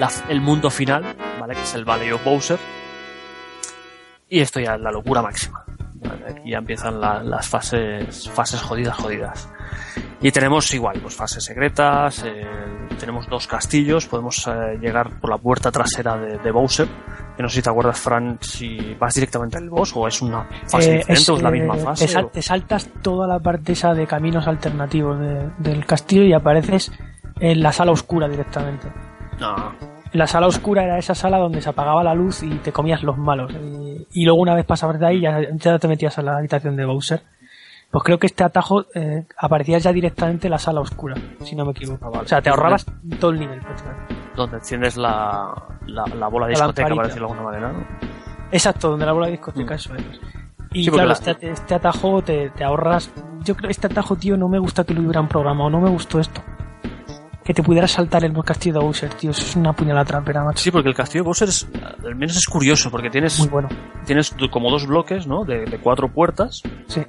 la- 0.00 0.10
el 0.28 0.40
mundo 0.40 0.68
final, 0.68 1.04
¿vale? 1.40 1.54
Que 1.54 1.62
es 1.62 1.74
el 1.74 1.84
Valley 1.84 2.10
of 2.12 2.24
Bowser. 2.24 2.58
Y 4.28 4.40
esto 4.40 4.60
ya 4.60 4.74
es 4.74 4.80
la 4.80 4.90
locura 4.90 5.22
máxima. 5.22 5.64
¿vale? 5.94 6.24
Aquí 6.30 6.50
ya 6.50 6.58
empiezan 6.58 7.00
la- 7.00 7.22
las 7.22 7.48
fases, 7.48 8.28
fases 8.30 8.60
jodidas, 8.60 8.96
jodidas. 8.96 9.48
Y 10.20 10.30
tenemos 10.32 10.72
igual, 10.74 10.98
pues 11.00 11.14
fases 11.14 11.44
secretas, 11.44 12.24
eh, 12.24 12.44
tenemos 12.98 13.28
dos 13.28 13.46
castillos, 13.46 14.06
podemos 14.06 14.46
eh, 14.48 14.78
llegar 14.80 15.20
por 15.20 15.30
la 15.30 15.38
puerta 15.38 15.70
trasera 15.70 16.16
de, 16.16 16.38
de 16.38 16.50
Bowser, 16.50 16.86
que 17.36 17.42
no 17.42 17.48
sé 17.48 17.56
si 17.56 17.62
te 17.62 17.70
acuerdas, 17.70 17.98
Fran, 18.00 18.38
si 18.40 18.94
vas 18.98 19.14
directamente 19.14 19.58
al 19.58 19.68
boss 19.68 19.92
o 19.96 20.06
es 20.08 20.20
una 20.22 20.48
fase 20.68 20.94
Eh, 20.94 20.98
diferente 20.98 21.32
o 21.32 21.36
es 21.36 21.42
la 21.42 21.48
eh, 21.48 21.52
misma 21.52 21.74
te, 21.76 21.80
fase. 21.82 22.08
sal- 22.08 22.24
o- 22.24 22.28
te 22.28 22.42
saltas 22.42 22.88
toda 23.02 23.26
la 23.26 23.38
parte 23.40 23.72
esa 23.72 23.94
de 23.94 24.06
caminos 24.06 24.46
alternativos 24.46 25.18
de- 25.20 25.50
del 25.58 25.84
castillo 25.86 26.22
y 26.24 26.32
apareces 26.32 26.90
en 27.42 27.62
la 27.62 27.72
sala 27.72 27.92
oscura 27.92 28.28
directamente. 28.28 28.86
No, 29.40 29.54
La 30.12 30.26
sala 30.26 30.46
oscura 30.46 30.84
era 30.84 30.98
esa 30.98 31.14
sala 31.14 31.38
donde 31.38 31.60
se 31.60 31.68
apagaba 31.70 32.04
la 32.04 32.14
luz 32.14 32.42
y 32.42 32.50
te 32.58 32.70
comías 32.72 33.02
los 33.02 33.16
malos. 33.18 33.52
Y, 33.52 34.06
y 34.12 34.24
luego 34.24 34.40
una 34.40 34.54
vez 34.54 34.64
pasabas 34.64 34.98
de 35.00 35.06
ahí 35.06 35.20
ya, 35.20 35.38
ya 35.54 35.78
te 35.78 35.88
metías 35.88 36.18
a 36.18 36.22
la 36.22 36.36
habitación 36.38 36.76
de 36.76 36.84
Bowser. 36.84 37.22
Pues 37.90 38.04
creo 38.04 38.18
que 38.18 38.26
este 38.26 38.42
atajo 38.44 38.86
eh, 38.94 39.26
aparecía 39.36 39.78
ya 39.78 39.92
directamente 39.92 40.46
en 40.46 40.52
la 40.52 40.58
sala 40.58 40.80
oscura, 40.80 41.14
si 41.40 41.54
no 41.56 41.64
me 41.66 41.72
equivoco. 41.72 42.06
Ah, 42.06 42.10
vale. 42.10 42.24
O 42.24 42.28
sea, 42.28 42.40
te 42.40 42.48
ahorrabas 42.50 42.86
todo 43.20 43.30
el 43.32 43.40
nivel 43.40 43.60
prácticamente. 43.60 44.14
donde 44.36 44.56
enciendes 44.56 44.96
la, 44.96 45.52
la, 45.86 46.04
la 46.06 46.28
bola 46.28 46.46
de 46.46 46.52
discoteca, 46.52 46.88
para 46.88 47.08
decirlo 47.08 47.28
de 47.28 47.32
alguna 47.34 47.50
manera, 47.50 47.72
¿no? 47.72 47.84
Exacto, 48.50 48.90
donde 48.90 49.04
la 49.06 49.12
bola 49.12 49.26
de 49.26 49.32
discoteca, 49.32 49.74
Mm. 49.74 49.76
eso 49.76 49.94
es. 49.96 50.04
Y 50.72 50.84
Sí, 50.84 50.90
claro, 50.90 51.08
la- 51.08 51.12
este, 51.14 51.50
este 51.50 51.74
atajo 51.74 52.22
te, 52.22 52.48
te 52.50 52.64
ahorras. 52.64 53.12
Yo 53.44 53.54
creo 53.56 53.68
que 53.68 53.72
este 53.72 53.88
atajo, 53.88 54.16
tío, 54.16 54.36
no 54.38 54.48
me 54.48 54.58
gusta 54.58 54.84
que 54.84 54.94
lo 54.94 55.02
hubieran 55.02 55.28
programado, 55.28 55.68
no 55.68 55.80
me 55.80 55.90
gustó 55.90 56.18
esto. 56.18 56.40
Que 57.44 57.52
te 57.54 57.62
pudieras 57.62 57.90
saltar 57.92 58.24
el 58.24 58.32
castillo 58.44 58.74
de 58.78 58.84
Bowser, 58.84 59.12
tío. 59.14 59.30
Eso 59.32 59.42
es 59.42 59.56
una 59.56 59.72
puñalada 59.72 60.04
trapera, 60.04 60.44
macho. 60.44 60.62
Sí, 60.62 60.70
porque 60.70 60.88
el 60.88 60.94
castillo 60.94 61.22
de 61.22 61.26
Bowser 61.26 61.48
es, 61.48 61.66
al 62.04 62.14
menos 62.14 62.36
es 62.36 62.46
curioso, 62.46 62.90
porque 62.90 63.10
tienes, 63.10 63.38
Muy 63.40 63.48
bueno. 63.48 63.68
tienes 64.06 64.34
como 64.50 64.70
dos 64.70 64.86
bloques, 64.86 65.26
¿no? 65.26 65.44
De, 65.44 65.64
de 65.64 65.78
cuatro 65.78 66.08
puertas 66.08 66.62
Sí. 66.86 67.02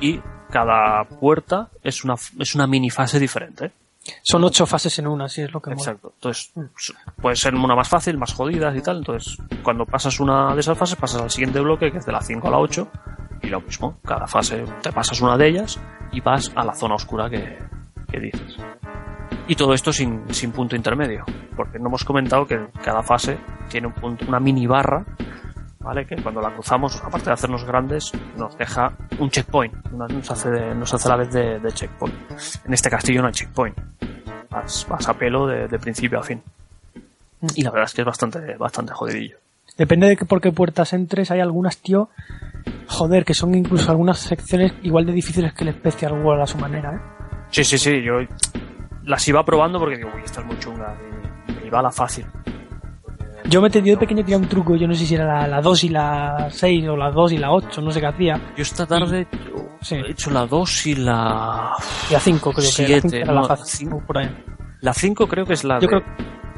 y 0.00 0.20
cada 0.50 1.04
puerta 1.04 1.68
es 1.82 2.04
una, 2.04 2.14
es 2.38 2.54
una 2.54 2.66
mini 2.66 2.88
fase 2.90 3.18
diferente. 3.20 3.72
Son 4.22 4.42
ocho 4.42 4.64
fases 4.64 4.98
en 5.00 5.06
una, 5.06 5.26
así 5.26 5.42
es 5.42 5.52
lo 5.52 5.60
que 5.60 5.68
mola. 5.68 5.82
Exacto. 5.82 6.12
Entonces, 6.14 6.50
s- 6.78 6.94
puede 7.20 7.36
ser 7.36 7.54
una 7.54 7.74
más 7.74 7.90
fácil, 7.90 8.16
más 8.16 8.32
jodidas 8.32 8.74
y 8.74 8.80
tal. 8.80 8.98
Entonces, 8.98 9.36
cuando 9.62 9.84
pasas 9.84 10.18
una 10.18 10.54
de 10.54 10.60
esas 10.60 10.78
fases, 10.78 10.96
pasas 10.96 11.20
al 11.20 11.30
siguiente 11.30 11.60
bloque, 11.60 11.92
que 11.92 11.98
es 11.98 12.06
de 12.06 12.12
la 12.12 12.22
5 12.22 12.48
a 12.48 12.50
la 12.52 12.58
8, 12.58 12.88
y 13.42 13.48
lo 13.48 13.60
mismo. 13.60 13.98
Cada 14.06 14.26
fase 14.26 14.64
te 14.82 14.92
pasas 14.92 15.20
una 15.20 15.36
de 15.36 15.48
ellas 15.48 15.78
y 16.10 16.22
vas 16.22 16.50
a 16.56 16.64
la 16.64 16.74
zona 16.74 16.94
oscura 16.94 17.28
que, 17.28 17.58
que 18.10 18.20
dices. 18.20 18.56
Y 19.46 19.54
todo 19.56 19.72
esto 19.74 19.92
sin, 19.92 20.22
sin 20.32 20.52
punto 20.52 20.76
intermedio, 20.76 21.24
porque 21.56 21.78
no 21.78 21.88
hemos 21.88 22.04
comentado 22.04 22.46
que 22.46 22.58
cada 22.84 23.02
fase 23.02 23.38
tiene 23.68 23.86
un 23.86 23.94
punto, 23.94 24.24
una 24.28 24.40
mini 24.40 24.66
barra, 24.66 25.04
¿vale? 25.80 26.04
Que 26.06 26.16
cuando 26.16 26.40
la 26.40 26.50
cruzamos, 26.52 27.02
aparte 27.02 27.26
de 27.26 27.32
hacernos 27.32 27.64
grandes, 27.64 28.12
nos 28.36 28.56
deja 28.58 28.92
un 29.18 29.30
checkpoint, 29.30 29.74
nos 29.92 30.30
hace, 30.30 30.50
de- 30.50 30.74
nos 30.74 30.92
hace 30.92 31.08
a 31.08 31.10
la 31.12 31.16
vez 31.16 31.32
de, 31.32 31.60
checkpoint. 31.72 32.14
En 32.66 32.74
este 32.74 32.90
castillo 32.90 33.22
no 33.22 33.28
hay 33.28 33.32
checkpoint, 33.34 33.76
vas, 34.50 34.86
vas 34.88 35.08
a 35.08 35.14
pelo 35.14 35.46
de, 35.46 35.66
de 35.68 35.78
principio 35.78 36.18
a 36.18 36.22
fin. 36.22 36.42
Y 37.54 37.62
la 37.62 37.70
verdad 37.70 37.86
es 37.86 37.94
que 37.94 38.02
es 38.02 38.06
bastante, 38.06 38.56
bastante 38.56 38.92
jodidillo. 38.92 39.38
Depende 39.78 40.08
de 40.08 40.16
que 40.16 40.24
por 40.24 40.40
qué 40.40 40.50
puertas 40.52 40.92
entres, 40.92 41.30
hay 41.30 41.40
algunas, 41.40 41.78
tío, 41.78 42.10
joder, 42.88 43.24
que 43.24 43.32
son 43.32 43.54
incluso 43.54 43.90
algunas 43.90 44.18
secciones 44.18 44.72
igual 44.82 45.06
de 45.06 45.12
difíciles 45.12 45.54
que 45.54 45.64
el 45.64 45.72
Special 45.74 46.12
World 46.22 46.42
a 46.42 46.46
su 46.46 46.58
manera, 46.58 46.94
¿eh? 46.96 47.00
Sí, 47.50 47.64
sí, 47.64 47.78
sí, 47.78 48.02
yo 48.02 48.14
las 49.04 49.26
iba 49.28 49.44
probando 49.44 49.78
porque 49.78 49.96
digo, 49.96 50.10
uy, 50.14 50.22
esta 50.24 50.40
es 50.40 50.46
muy 50.46 50.58
chunga, 50.58 50.94
y 51.48 51.52
me 51.52 51.66
iba 51.66 51.78
a 51.80 51.82
la 51.82 51.90
fácil. 51.90 52.26
Yo 53.48 53.62
me 53.62 53.70
yo 53.70 53.80
de 53.82 53.96
pequeño 53.96 54.22
tenía 54.22 54.36
un 54.36 54.48
truco, 54.48 54.76
yo 54.76 54.86
no 54.86 54.92
sé 54.94 55.06
si 55.06 55.14
era 55.14 55.24
la, 55.24 55.46
la 55.46 55.60
2 55.62 55.84
y 55.84 55.88
la 55.88 56.48
6 56.50 56.88
o 56.88 56.96
la 56.96 57.10
2 57.10 57.32
y 57.32 57.38
la 57.38 57.50
8, 57.52 57.80
no 57.80 57.90
sé 57.90 58.00
qué 58.00 58.06
hacía. 58.06 58.34
Yo 58.56 58.62
esta 58.62 58.84
tarde 58.84 59.26
Sí. 59.80 59.94
he 59.94 60.10
hecho 60.10 60.30
la 60.30 60.44
2 60.46 60.86
y 60.88 60.94
la... 60.96 61.72
Y 62.10 62.12
la 62.12 62.20
5 62.20 62.52
creo 62.52 62.54
que 62.76 62.82
la 62.82 62.88
Siete, 62.88 63.08
5 63.08 63.16
era 63.16 63.32
no, 63.32 63.40
la 63.42 63.48
fácil, 63.48 63.66
cinco. 63.88 64.02
por 64.06 64.18
ahí. 64.18 64.44
La 64.80 64.92
5 64.92 65.26
creo 65.28 65.46
que 65.46 65.54
es 65.54 65.64
la 65.64 65.76
Yo 65.76 65.80
de... 65.80 65.86
creo- 65.88 66.04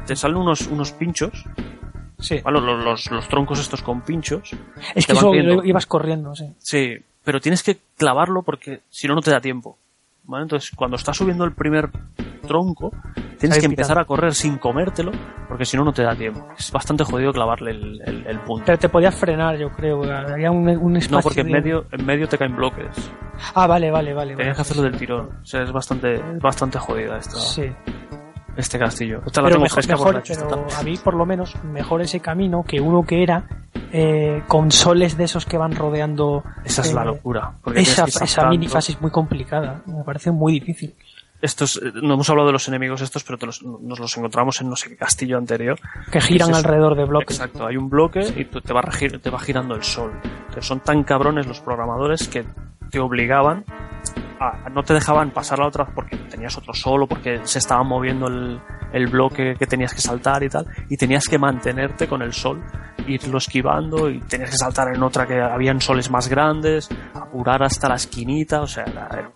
Te 0.05 0.15
salen 0.17 0.37
unos, 0.37 0.67
unos 0.67 0.91
pinchos, 0.91 1.45
Sí. 2.19 2.39
¿vale? 2.43 2.59
Los, 2.59 2.83
los, 2.83 3.11
los 3.11 3.27
troncos 3.29 3.59
estos 3.59 3.81
con 3.81 4.01
pinchos. 4.01 4.51
Es 4.93 5.07
que 5.07 5.13
van 5.13 5.19
eso 5.23 5.31
viendo. 5.31 5.55
lo 5.55 5.63
ibas 5.65 5.85
corriendo, 5.85 6.35
sí. 6.35 6.51
Sí, 6.59 6.97
pero 7.23 7.39
tienes 7.39 7.63
que 7.63 7.77
clavarlo 7.97 8.41
porque 8.43 8.81
si 8.89 9.07
no, 9.07 9.15
no 9.15 9.21
te 9.21 9.31
da 9.31 9.39
tiempo. 9.39 9.77
¿Vale? 10.31 10.43
Entonces, 10.43 10.71
cuando 10.75 10.95
estás 10.95 11.17
subiendo 11.17 11.43
el 11.43 11.51
primer 11.51 11.89
tronco, 12.47 12.91
tienes 13.37 13.59
que 13.59 13.65
empezar 13.65 13.99
a 13.99 14.05
correr 14.05 14.33
sin 14.33 14.57
comértelo 14.57 15.11
porque 15.47 15.65
si 15.65 15.75
no, 15.77 15.83
no 15.83 15.91
te 15.93 16.03
da 16.03 16.15
tiempo. 16.15 16.47
Es 16.57 16.71
bastante 16.71 17.03
jodido 17.03 17.31
clavarle 17.33 17.71
el, 17.71 18.01
el- 18.05 18.25
el 18.27 18.39
punto. 18.39 18.63
Pero 18.65 18.77
te 18.79 18.87
podías 18.89 19.13
frenar, 19.13 19.57
yo 19.57 19.69
creo. 19.69 20.03
Había 20.03 20.49
un, 20.51 20.67
un 20.69 20.95
espacio. 20.97 21.17
No, 21.17 21.21
porque 21.21 21.41
en 21.41 21.51
medio, 21.51 21.85
en 21.91 22.05
medio 22.05 22.27
te 22.29 22.37
caen 22.37 22.55
bloques. 22.55 23.11
Ah, 23.55 23.67
vale, 23.67 23.91
vale, 23.91 24.13
vale. 24.13 24.35
Tenías 24.35 24.55
que 24.55 24.61
hacerlo 24.61 24.83
del 24.83 24.95
tirón. 24.97 25.29
O 25.41 25.45
sea, 25.45 25.63
es 25.63 25.71
bastante, 25.71 26.15
es 26.15 26.39
bastante 26.41 26.79
jodida 26.79 27.17
esta, 27.17 27.35
Sí. 27.37 27.63
Este 28.57 28.77
castillo. 28.79 29.21
Esta 29.25 29.41
la 29.41 29.47
Pero 29.47 29.55
tengo 29.55 29.63
mejor, 29.63 29.87
mejor- 29.87 30.13
la 30.15 30.21
pero 30.21 30.67
a 30.77 30.83
mí 30.83 30.97
por 30.97 31.13
lo 31.15 31.25
menos 31.25 31.55
mejor 31.63 32.01
ese 32.01 32.19
camino 32.19 32.63
que 32.67 32.79
uno 32.81 33.03
que 33.03 33.23
era 33.23 33.43
eh, 33.93 34.43
con 34.47 34.71
soles 34.71 35.17
de 35.17 35.23
esos 35.25 35.45
que 35.45 35.57
van 35.57 35.75
rodeando. 35.75 36.43
Esa 36.63 36.81
es 36.81 36.91
eh, 36.91 36.95
la 36.95 37.05
locura. 37.05 37.53
porque 37.63 37.81
Esa, 37.81 38.05
esa 38.05 38.47
mini 38.49 38.67
fase 38.67 38.93
es 38.93 39.01
muy 39.01 39.11
complicada. 39.11 39.81
Me 39.85 40.03
parece 40.03 40.31
muy 40.31 40.53
difícil. 40.53 40.95
Estos, 41.41 41.77
eh, 41.77 41.91
no 42.03 42.13
hemos 42.13 42.29
hablado 42.29 42.47
de 42.47 42.53
los 42.53 42.67
enemigos 42.67 43.01
estos, 43.01 43.23
pero 43.23 43.37
te 43.39 43.47
los- 43.47 43.63
nos 43.63 43.99
los 43.99 44.15
encontramos 44.15 44.61
en 44.61 44.69
no 44.69 44.75
sé 44.75 44.89
qué 44.89 44.95
castillo 44.97 45.37
anterior. 45.37 45.79
Que 46.11 46.21
giran 46.21 46.53
alrededor 46.53 46.95
de 46.95 47.05
bloques. 47.05 47.35
Exacto, 47.37 47.65
hay 47.65 47.77
un 47.77 47.89
bloque 47.89 48.21
y 48.35 48.45
te 48.45 48.73
va, 48.73 48.81
te 49.21 49.29
va 49.29 49.39
girando 49.39 49.73
el 49.75 49.83
sol. 49.83 50.11
Entonces 50.23 50.65
son 50.65 50.81
tan 50.81 51.03
cabrones 51.03 51.47
los 51.47 51.59
programadores 51.59 52.27
que 52.27 52.45
te 52.91 52.99
obligaban 52.99 53.65
a, 54.39 54.69
no 54.69 54.83
te 54.83 54.93
dejaban 54.93 55.31
pasar 55.31 55.59
la 55.59 55.67
otra 55.67 55.85
porque 55.93 56.17
tenías 56.17 56.57
otro 56.57 56.73
sol 56.73 57.03
o 57.03 57.07
porque 57.07 57.39
se 57.43 57.59
estaba 57.59 57.83
moviendo 57.83 58.27
el, 58.27 58.59
el 58.91 59.07
bloque 59.07 59.55
que 59.57 59.65
tenías 59.65 59.93
que 59.93 60.01
saltar 60.01 60.43
y 60.43 60.49
tal, 60.49 60.65
y 60.89 60.97
tenías 60.97 61.27
que 61.27 61.37
mantenerte 61.37 62.07
con 62.07 62.21
el 62.21 62.33
sol, 62.33 62.63
irlo 63.07 63.37
esquivando 63.37 64.09
y 64.09 64.19
tenías 64.21 64.51
que 64.51 64.57
saltar 64.57 64.93
en 64.93 65.01
otra 65.01 65.25
que 65.25 65.39
habían 65.39 65.79
soles 65.79 66.09
más 66.09 66.27
grandes, 66.27 66.89
apurar 67.13 67.63
hasta 67.63 67.89
la 67.89 67.95
esquinita, 67.95 68.61
o 68.61 68.67
sea, 68.67 68.83
era, 68.83 69.07
era 69.11 69.31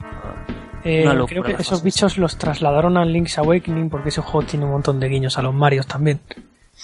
Eh, 0.83 1.05
creo 1.27 1.43
que 1.43 1.53
esos 1.53 1.81
bichos 1.81 2.17
los 2.17 2.37
trasladaron 2.37 2.97
a 2.97 3.05
Link's 3.05 3.37
Awakening 3.39 3.89
porque 3.89 4.09
ese 4.09 4.21
juego 4.21 4.45
tiene 4.45 4.65
un 4.65 4.71
montón 4.71 4.99
de 4.99 5.07
guiños 5.07 5.37
a 5.37 5.41
los 5.41 5.53
Marios 5.53 5.87
también. 5.87 6.19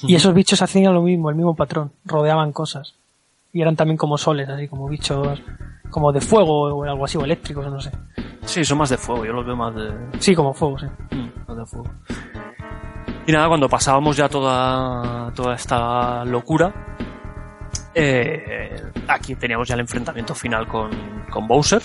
Y 0.04 0.16
esos 0.16 0.34
bichos 0.34 0.62
hacían 0.62 0.94
lo 0.94 1.02
mismo, 1.02 1.30
el 1.30 1.36
mismo 1.36 1.56
patrón, 1.56 1.92
rodeaban 2.06 2.52
cosas. 2.54 2.96
Y 3.54 3.62
eran 3.62 3.76
también 3.76 3.98
como 3.98 4.18
soles, 4.18 4.48
así 4.50 4.68
como 4.68 4.88
bichos 4.88 5.42
como 5.90 6.12
de 6.12 6.22
fuego 6.22 6.74
o 6.74 6.84
algo 6.84 7.06
así, 7.06 7.18
o 7.18 7.24
eléctricos, 7.24 7.70
no 7.70 7.80
sé. 7.80 7.92
Sí, 8.46 8.66
son 8.66 8.80
más 8.80 8.90
de 8.90 8.98
fuego, 8.98 9.26
yo 9.26 9.34
los 9.34 9.46
veo 9.46 9.56
más 9.56 9.76
de, 9.76 9.92
Sí, 10.20 10.34
como 10.34 10.54
fuego, 10.54 10.80
sí. 10.80 10.88
Mm, 11.12 11.48
más 11.48 11.58
de 11.58 11.66
fuego. 11.66 11.92
Y 13.28 13.32
nada, 13.32 13.48
cuando 13.48 13.70
pasábamos 13.70 14.18
ya 14.18 14.28
toda, 14.28 15.32
toda 15.34 15.54
esta 15.54 16.26
locura, 16.26 16.74
eh, 17.94 18.82
aquí 19.08 19.36
teníamos 19.36 19.68
ya 19.68 19.76
el 19.76 19.82
enfrentamiento 19.82 20.34
final 20.34 20.68
con, 20.68 20.90
con 21.30 21.48
Bowser, 21.48 21.84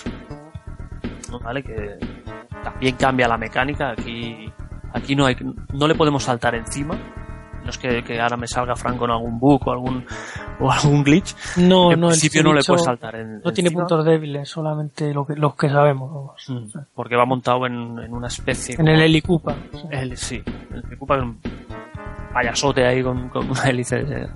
¿vale? 1.43 1.61
Que 1.61 1.99
también 2.63 2.95
cambia 2.95 3.27
la 3.27 3.37
mecánica, 3.37 3.91
aquí, 3.91 4.51
aquí 4.93 5.15
no 5.15 5.25
hay, 5.25 5.35
no 5.73 5.87
le 5.87 5.95
podemos 5.95 6.23
saltar 6.23 6.55
encima, 6.55 6.97
no 7.67 7.71
es 7.71 7.77
que, 7.77 8.01
que 8.03 8.19
ahora 8.21 8.37
me 8.37 8.47
salga 8.47 8.75
Frank 8.77 8.97
con 8.97 9.11
algún 9.11 9.37
bug 9.39 9.67
o 9.67 9.71
algún, 9.71 10.05
o 10.61 10.71
algún 10.71 11.03
glitch, 11.03 11.35
No, 11.57 11.91
en 11.91 11.99
no, 11.99 12.07
el 12.07 12.11
principio 12.13 12.41
no 12.43 12.53
le 12.53 12.61
puedes 12.65 12.83
saltar 12.85 13.15
en, 13.17 13.41
No 13.43 13.51
tiene 13.51 13.69
puntos 13.71 14.05
débiles, 14.05 14.47
solamente 14.49 15.13
lo 15.13 15.25
que, 15.25 15.35
los 15.35 15.53
que 15.55 15.69
sabemos. 15.69 16.31
Mm, 16.47 16.79
porque 16.95 17.15
va 17.17 17.25
montado 17.25 17.65
en, 17.67 17.99
en 17.99 18.13
una 18.13 18.27
especie 18.27 18.75
En 18.79 18.87
el 18.87 19.01
Helicupa. 19.01 19.53
El, 19.91 20.15
sí, 20.15 20.41
el 20.73 20.81
que 20.87 20.95
ocupa 20.95 21.17
un 21.17 21.39
payasote 22.33 22.85
ahí 22.87 23.03
con, 23.03 23.27
con 23.29 23.49
una 23.49 23.63
hélice 23.65 23.97
de- 24.03 24.29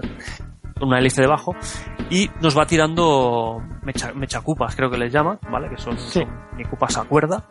con 0.77 0.87
una 0.89 0.99
hélice 0.99 1.21
debajo 1.21 1.55
y 2.09 2.29
nos 2.41 2.57
va 2.57 2.65
tirando 2.65 3.61
mecha, 3.83 4.11
mechacupas 4.13 4.75
creo 4.75 4.89
que 4.89 4.97
les 4.97 5.13
llama 5.13 5.37
vale 5.51 5.69
que 5.69 5.77
son, 5.77 5.97
Sí. 5.97 6.19
son 6.21 6.29
micupas 6.57 6.97
a 6.97 7.03
cuerda 7.03 7.45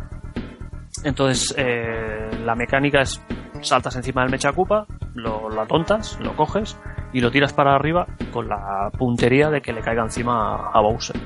entonces 1.04 1.54
eh, 1.56 2.28
la 2.44 2.54
mecánica 2.56 3.02
es 3.02 3.22
saltas 3.62 3.96
encima 3.96 4.22
del 4.22 4.30
mechacupa 4.30 4.86
lo, 5.14 5.48
lo 5.48 5.60
atontas 5.60 6.18
lo 6.20 6.36
coges 6.36 6.76
y 7.12 7.20
lo 7.20 7.30
tiras 7.30 7.52
para 7.52 7.74
arriba 7.74 8.06
con 8.32 8.48
la 8.48 8.90
puntería 8.96 9.50
de 9.50 9.60
que 9.60 9.72
le 9.72 9.80
caiga 9.80 10.02
encima 10.02 10.70
a, 10.72 10.80
Bowser 10.80 11.16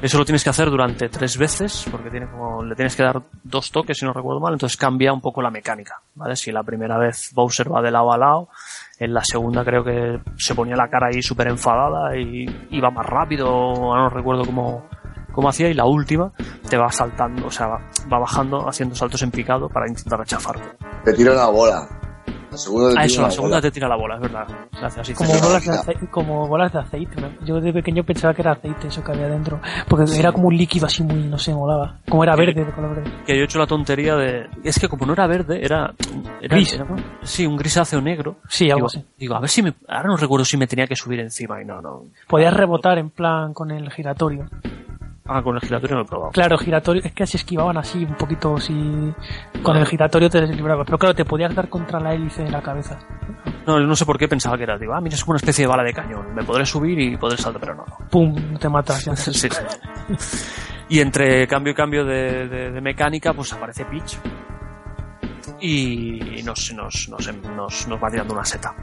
eso 0.00 0.16
lo 0.16 0.24
tienes 0.24 0.44
que 0.44 0.50
hacer 0.50 0.70
durante 0.70 1.08
tres 1.08 1.36
veces, 1.36 1.84
porque 1.90 2.08
tiene 2.08 2.28
como, 2.28 2.62
le 2.62 2.76
tienes 2.76 2.94
que 2.94 3.02
dar 3.02 3.20
dos 3.42 3.72
toques, 3.72 3.98
si 3.98 4.04
no 4.04 4.12
recuerdo 4.12 4.38
mal, 4.38 4.52
entonces 4.52 4.76
cambia 4.76 5.12
un 5.12 5.20
poco 5.20 5.42
la 5.42 5.50
mecánica, 5.50 6.00
¿vale? 6.14 6.36
Si 6.36 6.52
la 6.52 6.62
primera 6.62 6.96
vez 6.98 7.32
Bowser 7.34 7.72
va 7.72 7.82
de 7.82 7.90
lado 7.90 8.12
a 8.12 8.16
lado, 8.16 8.48
en 9.00 9.12
la 9.12 9.24
segunda 9.24 9.64
creo 9.64 9.82
que 9.82 10.20
se 10.36 10.54
ponía 10.54 10.76
la 10.76 10.88
cara 10.88 11.08
ahí 11.08 11.20
súper 11.20 11.48
enfadada 11.48 12.16
y 12.16 12.46
iba 12.70 12.90
más 12.92 13.06
rápido, 13.06 13.48
no 13.48 14.08
recuerdo 14.08 14.44
cómo, 14.44 14.88
cómo 15.38 15.50
hacía, 15.50 15.68
y 15.70 15.74
la 15.74 15.84
última 15.84 16.32
te 16.68 16.76
va 16.76 16.90
saltando, 16.90 17.46
o 17.46 17.50
sea, 17.52 17.68
va, 17.68 17.78
va 18.12 18.18
bajando, 18.18 18.68
haciendo 18.68 18.96
saltos 18.96 19.22
en 19.22 19.30
picado 19.30 19.68
para 19.68 19.86
intentar 19.86 20.18
rechafarte. 20.18 20.68
Te 21.04 21.12
tira 21.12 21.30
una 21.32 21.46
bola. 21.46 21.88
La 22.50 22.56
segunda 22.56 22.88
te 22.88 22.94
Ah, 22.94 23.02
tira 23.02 23.04
eso, 23.04 23.22
la 23.22 23.30
segunda 23.30 23.56
bola. 23.56 23.60
te 23.62 23.70
tira 23.70 23.88
la 23.88 23.96
bola, 23.96 24.14
es 24.16 24.20
verdad. 24.22 24.46
Gracias, 24.80 25.10
Como 25.18 25.30
bolas, 25.38 25.64
de 25.64 25.70
aceite, 25.70 26.06
como 26.10 26.48
bolas 26.48 26.72
de 26.72 26.78
aceite. 26.78 27.20
¿no? 27.20 27.28
Yo 27.44 27.60
de 27.60 27.72
pequeño 27.74 28.02
pensaba 28.04 28.32
que 28.34 28.40
era 28.40 28.52
aceite 28.52 28.88
eso 28.88 29.04
que 29.04 29.12
había 29.12 29.28
dentro. 29.28 29.60
Porque 29.86 30.06
era 30.18 30.32
como 30.32 30.48
un 30.48 30.56
líquido 30.56 30.86
así 30.86 31.02
muy, 31.04 31.22
no 31.24 31.36
sé, 31.38 31.52
molaba. 31.54 31.98
Como 32.08 32.24
era 32.24 32.34
verde, 32.34 32.64
de 32.64 32.72
color 32.72 32.96
verde. 32.96 33.10
que 33.26 33.36
yo 33.36 33.42
he 33.42 33.44
hecho 33.44 33.58
la 33.58 33.66
tontería 33.66 34.16
de 34.16 34.46
es 34.64 34.78
que 34.78 34.88
como 34.88 35.04
no 35.06 35.12
era 35.12 35.26
verde 35.28 35.62
era, 35.62 35.92
era 36.40 36.56
Gris, 36.56 36.72
era- 36.72 36.84
¿no? 36.86 36.96
sí 37.22 37.46
un 37.46 37.56
grisáceo 37.56 38.00
negro 38.00 38.36
Sí, 38.48 38.64
algo 38.70 38.76
digo, 38.76 38.86
así. 38.86 39.04
digo 39.18 39.34
a 39.36 39.40
ver 39.40 39.50
si 39.50 39.62
me 39.62 39.74
ahora 39.86 40.08
no 40.08 40.16
recuerdo 40.16 40.44
si 40.46 40.56
me 40.56 40.66
tenía 40.66 40.86
que 40.86 40.96
subir 40.96 41.20
encima 41.20 41.60
y 41.60 41.66
no 41.66 41.82
no 41.82 42.04
Podías 42.26 42.54
rebotar 42.54 42.96
en 42.98 43.10
plan 43.10 43.52
con 43.52 43.70
el 43.70 43.90
giratorio. 43.92 44.48
Ah 45.28 45.42
con 45.42 45.54
el 45.56 45.60
giratorio 45.60 45.96
no 45.96 46.02
he 46.02 46.06
probado 46.06 46.30
Claro, 46.32 46.56
giratorio, 46.58 47.02
es 47.04 47.12
que 47.12 47.26
se 47.26 47.36
esquivaban 47.36 47.76
así 47.76 48.04
un 48.04 48.14
poquito 48.16 48.56
así. 48.56 49.12
Con 49.62 49.76
el 49.76 49.86
giratorio 49.86 50.28
te 50.30 50.40
desequilibrabas. 50.40 50.86
Pero 50.86 50.98
claro, 50.98 51.14
te 51.14 51.24
podías 51.24 51.54
dar 51.54 51.68
contra 51.68 52.00
la 52.00 52.14
hélice 52.14 52.44
de 52.44 52.50
la 52.50 52.60
cabeza. 52.62 52.98
no 53.66 53.78
no 53.80 53.94
sé 53.96 54.04
por 54.06 54.18
qué 54.18 54.26
pensaba 54.28 54.56
que 54.56 54.62
era 54.64 54.78
digo 54.78 54.94
ah 54.94 55.00
mira 55.00 55.14
es 55.14 55.22
como 55.24 55.32
una 55.32 55.38
especie 55.38 55.64
de 55.64 55.68
bala 55.68 55.82
de 55.84 55.92
cañón 55.92 56.34
me 56.34 56.42
podré 56.42 56.64
subir 56.66 56.98
y 56.98 57.16
podré 57.16 57.36
saltar 57.36 57.60
pero 57.60 57.74
no 57.74 57.84
no 57.86 58.08
¡Pum! 58.10 58.34
Te 58.58 58.68
matas. 58.68 59.04
ya. 59.04 59.14
Sí, 59.16 59.32
sí. 59.32 59.48
y 60.88 61.00
entre 61.00 61.46
cambio 61.46 61.72
y 61.72 61.74
cambio 61.76 62.04
de, 62.04 62.48
de- 62.48 62.70
de 62.70 62.80
mecánica 62.80 63.32
pues 63.34 63.52
aparece 63.52 63.84
Peach 63.84 64.16
y 65.60 66.42
nos, 66.44 66.72
nos, 66.72 67.08
nos, 67.08 67.34
nos, 67.56 67.88
nos 67.88 68.02
va 68.02 68.10
tirando 68.10 68.32
una 68.34 68.44
seta 68.44 68.74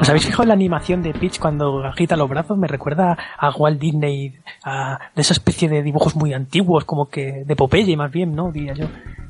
¿Os 0.00 0.08
habéis 0.08 0.26
fijado 0.26 0.42
en 0.44 0.48
la 0.48 0.54
animación 0.54 1.02
de 1.02 1.12
Peach 1.12 1.38
cuando 1.38 1.84
agita 1.84 2.16
los 2.16 2.28
brazos? 2.28 2.56
Me 2.58 2.66
recuerda 2.68 3.16
a 3.38 3.50
Walt 3.50 3.78
Disney, 3.80 4.34
a, 4.64 4.98
de 5.14 5.22
esa 5.22 5.32
especie 5.34 5.68
de 5.68 5.82
dibujos 5.82 6.16
muy 6.16 6.32
antiguos, 6.32 6.84
como 6.84 7.08
que 7.08 7.44
de 7.46 7.56
Popeye 7.56 7.96
más 7.96 8.10
bien, 8.10 8.34
¿no? 8.34 8.50
Diría 8.52 8.74
yo. 8.74 8.86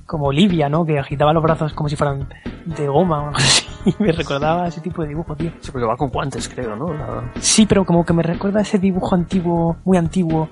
como 0.07 0.27
Olivia, 0.27 0.69
¿no? 0.69 0.85
Que 0.85 0.99
agitaba 0.99 1.33
los 1.33 1.43
brazos 1.43 1.73
como 1.75 1.89
si 1.89 1.97
fueran 1.97 2.29
de 2.67 2.87
goma 2.89 3.19
o 3.23 3.27
algo 3.29 3.37
así. 3.39 3.67
Me 3.99 4.13
recordaba 4.13 4.67
ese 4.69 4.81
tipo 4.81 5.03
de 5.03 5.09
dibujo, 5.09 5.35
tío. 5.37 5.51
Sí, 5.61 5.71
porque 5.71 5.87
va 5.87 5.97
con 5.97 6.09
guantes, 6.11 6.49
creo, 6.49 6.75
¿no? 6.77 6.93
La- 6.93 7.33
Sí, 7.41 7.67
pero 7.67 7.85
como 7.85 8.05
que 8.05 8.13
me 8.15 8.23
recuerda 8.23 8.61
ese 8.61 8.79
dibujo 8.79 9.15
antiguo, 9.15 9.77
muy 9.85 9.97
antiguo, 9.99 10.49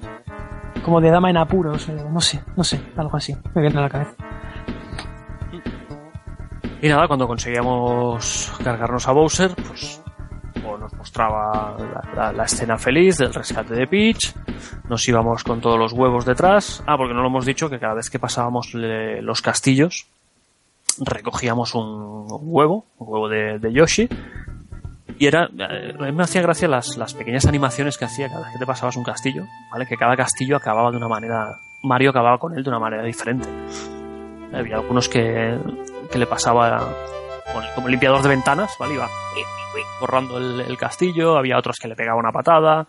como 0.85 1.01
de 1.01 1.11
dama 1.11 1.31
en 1.31 1.37
apuros, 1.39 1.89
eh, 1.89 1.97
no 2.13 2.21
sé, 2.21 2.43
no 2.57 2.65
sé, 2.65 2.81
algo 2.97 3.17
así, 3.17 3.35
me 3.55 3.63
viene 3.63 3.79
a 3.79 3.83
la 3.83 3.89
cabeza. 3.89 4.13
Y 6.83 6.89
nada, 6.89 7.07
cuando 7.07 7.29
conseguíamos 7.29 8.53
cargarnos 8.63 9.07
a 9.07 9.13
Bowser, 9.13 9.55
pues 9.55 10.03
nos 10.83 10.93
mostraba 10.95 11.77
la, 12.35 12.45
escena 12.45 12.77
feliz 12.77 13.19
del 13.19 13.33
rescate 13.33 13.75
de 13.75 13.87
Peach, 13.87 14.35
nos 14.89 15.07
íbamos 15.09 15.45
con 15.45 15.61
todos 15.61 15.79
los 15.79 15.93
huevos 15.93 16.25
detrás. 16.25 16.83
Ah, 16.85 16.97
porque 16.97 17.15
no 17.15 17.23
lo 17.23 17.29
hemos 17.29 17.47
dicho 17.47 17.71
que 17.71 17.79
cada 17.79 17.95
vez 17.95 18.11
que 18.11 18.19
pasábamos 18.19 18.75
los 18.75 19.43
castillos, 19.43 20.09
recogíamos 20.99 21.77
un, 21.77 22.27
huevo, 22.29 22.85
un 22.99 23.09
huevo 23.09 23.29
de, 23.29 23.61
de 23.61 23.73
Yoshi. 23.73 24.09
Y 25.21 25.27
era, 25.27 25.49
eh, 25.57 25.95
a 25.97 26.03
mí 26.03 26.11
me 26.13 26.25
hacía 26.25 26.43
gracia 26.43 26.67
las, 26.67 26.97
las 26.97 27.15
pequeñas 27.15 27.47
animaciones 27.47 27.97
que 27.97 28.07
hacía 28.07 28.27
cada 28.29 28.41
vez 28.41 28.55
que 28.55 28.59
te 28.59 28.67
pasabas 28.67 28.97
un 28.97 29.05
castillo, 29.05 29.45
¿vale? 29.71 29.87
Que 29.87 29.97
cada 29.97 30.17
castillo 30.17 30.57
acababa 30.57 30.91
de 30.91 30.97
una 30.97 31.07
manera, 31.07 31.61
Mario 31.85 32.11
acababa 32.11 32.39
con 32.39 32.57
él 32.57 32.65
de 32.65 32.71
una 32.71 32.81
manera 32.81 33.05
diferente. 33.05 33.49
Había 34.53 34.77
algunos 34.77 35.09
que, 35.09 35.59
que 36.13 36.19
le 36.19 36.27
pasaba 36.27 36.95
como 37.75 37.89
limpiador 37.89 38.23
de 38.23 38.29
ventanas, 38.29 38.77
¿vale? 38.79 38.95
Iba 38.95 39.09
borrando 40.01 40.39
el, 40.39 40.61
el 40.61 40.77
castillo, 40.77 41.37
había 41.37 41.59
otros 41.59 41.79
que 41.79 41.89
le 41.89 41.95
pegaba 41.97 42.19
una 42.19 42.33
patada, 42.33 42.87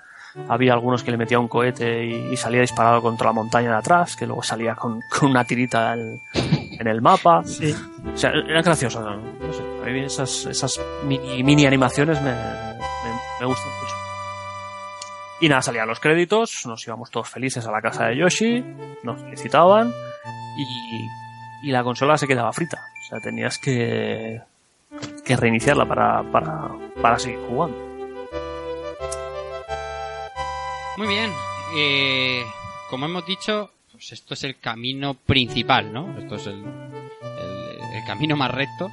había 0.50 0.74
algunos 0.74 1.04
que 1.04 1.12
le 1.12 1.18
metía 1.18 1.40
un 1.40 1.48
cohete 1.48 2.06
y, 2.06 2.34
y 2.34 2.38
salía 2.38 2.62
disparado 2.62 3.02
contra 3.02 3.28
la 3.28 3.34
montaña 3.34 3.70
de 3.72 3.78
atrás, 3.78 4.16
que 4.16 4.26
luego 4.26 4.42
salía 4.44 4.76
con, 4.76 5.00
con 5.20 5.30
una 5.30 5.46
tirita 5.46 5.94
en, 5.94 6.20
en 6.34 6.88
el 6.88 7.02
mapa. 7.02 7.40
O 7.40 8.18
sea, 8.18 8.32
era 8.32 8.62
gracioso, 8.62 9.02
¿no? 9.02 9.16
No 9.18 9.54
sé, 9.54 9.64
a 9.84 9.86
mí 9.92 10.00
esas, 10.02 10.46
esas 10.46 10.82
mini, 11.06 11.44
mini 11.44 11.66
animaciones 11.66 12.22
me, 12.22 12.32
me, 12.32 13.12
me 13.40 13.46
gustan 13.46 13.72
mucho. 13.82 13.96
Y 15.40 15.50
nada, 15.50 15.62
salían 15.62 15.88
los 15.88 16.00
créditos, 16.00 16.66
nos 16.66 16.86
íbamos 16.88 17.12
todos 17.12 17.30
felices 17.30 17.66
a 17.68 17.72
la 17.72 17.82
casa 17.82 18.06
de 18.06 18.18
Yoshi, 18.18 18.64
nos 19.04 19.22
felicitaban 19.22 19.92
y, 20.58 21.08
y 21.68 21.72
la 21.72 21.84
consola 21.84 22.18
se 22.18 22.28
quedaba 22.28 22.52
frita. 22.54 22.80
Sea, 23.14 23.22
tenías 23.22 23.60
que, 23.60 24.42
que 25.24 25.36
reiniciarla 25.36 25.86
para, 25.86 26.24
para, 26.32 26.70
para 27.02 27.20
seguir 27.20 27.40
jugando. 27.48 27.78
Muy 30.98 31.08
bien. 31.08 31.32
Eh, 31.78 32.44
como 32.90 33.06
hemos 33.06 33.26
dicho, 33.26 33.72
pues 33.92 34.12
esto 34.14 34.34
es 34.34 34.44
el 34.44 34.58
camino 34.60 35.14
principal, 35.14 35.92
¿no? 35.94 36.18
Esto 36.18 36.36
es 36.36 36.48
el, 36.48 36.64
el- 36.64 37.96
el 37.98 38.04
camino 38.08 38.36
más 38.36 38.52
recto. 38.52 38.90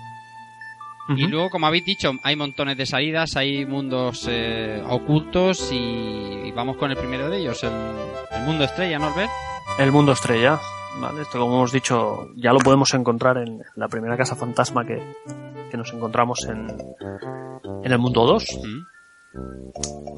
Y 1.16 1.26
luego, 1.26 1.50
como 1.50 1.66
habéis 1.66 1.84
dicho, 1.86 2.12
hay 2.22 2.36
montones 2.36 2.76
de 2.76 2.86
salidas, 2.86 3.34
hay 3.36 3.66
mundos 3.66 4.26
eh, 4.30 4.80
ocultos 4.88 5.72
y, 5.72 5.76
y 5.76 6.52
vamos 6.52 6.76
con 6.76 6.90
el 6.92 6.96
primero 6.96 7.28
de 7.28 7.38
ellos, 7.38 7.64
el, 7.64 7.72
el 8.30 8.42
mundo 8.42 8.62
estrella, 8.64 8.98
¿no, 9.00 9.06
Albert? 9.06 9.30
El 9.80 9.90
mundo 9.90 10.12
estrella, 10.12 10.60
¿vale? 11.00 11.22
Esto, 11.22 11.38
como 11.38 11.56
hemos 11.56 11.72
dicho, 11.72 12.28
ya 12.36 12.52
lo 12.52 12.58
podemos 12.58 12.92
encontrar 12.94 13.38
en 13.38 13.62
la 13.76 13.88
primera 13.88 14.16
casa 14.16 14.36
fantasma 14.36 14.84
que, 14.84 15.00
que 15.70 15.76
nos 15.76 15.92
encontramos 15.92 16.44
en, 16.46 16.68
en 17.82 17.92
el 17.92 17.98
mundo 17.98 18.26
2. 18.26 18.60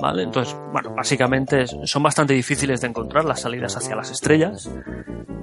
¿Vale? 0.00 0.22
Entonces, 0.22 0.56
bueno, 0.72 0.94
básicamente 0.96 1.66
son 1.66 2.02
bastante 2.02 2.34
difíciles 2.34 2.80
de 2.80 2.88
encontrar 2.88 3.24
las 3.24 3.40
salidas 3.40 3.76
hacia 3.76 3.94
las 3.94 4.10
estrellas. 4.10 4.70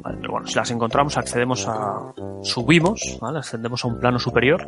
¿vale? 0.01 0.17
Pero 0.19 0.31
bueno, 0.31 0.47
si 0.47 0.55
las 0.55 0.71
encontramos, 0.71 1.17
accedemos 1.17 1.67
a. 1.67 2.13
subimos, 2.41 3.17
¿vale? 3.21 3.39
Ascendemos 3.39 3.85
a 3.85 3.87
un 3.87 3.99
plano 3.99 4.19
superior. 4.19 4.67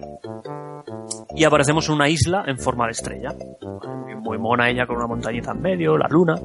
Y 1.35 1.43
aparecemos 1.43 1.87
en 1.89 1.95
una 1.95 2.09
isla 2.09 2.43
en 2.45 2.57
forma 2.57 2.85
de 2.85 2.91
estrella. 2.91 3.33
muy 4.17 4.37
mona 4.37 4.69
ella 4.69 4.85
con 4.85 4.97
una 4.97 5.07
montañita 5.07 5.51
en 5.51 5.61
medio, 5.61 5.97
la 5.97 6.07
luna. 6.07 6.35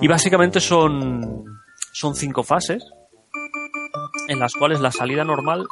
Y 0.00 0.08
básicamente 0.08 0.60
son. 0.60 1.44
son 1.92 2.14
cinco 2.14 2.42
fases. 2.42 2.84
En 4.28 4.38
las 4.40 4.52
cuales 4.54 4.80
la 4.80 4.90
salida 4.90 5.24
normal 5.24 5.66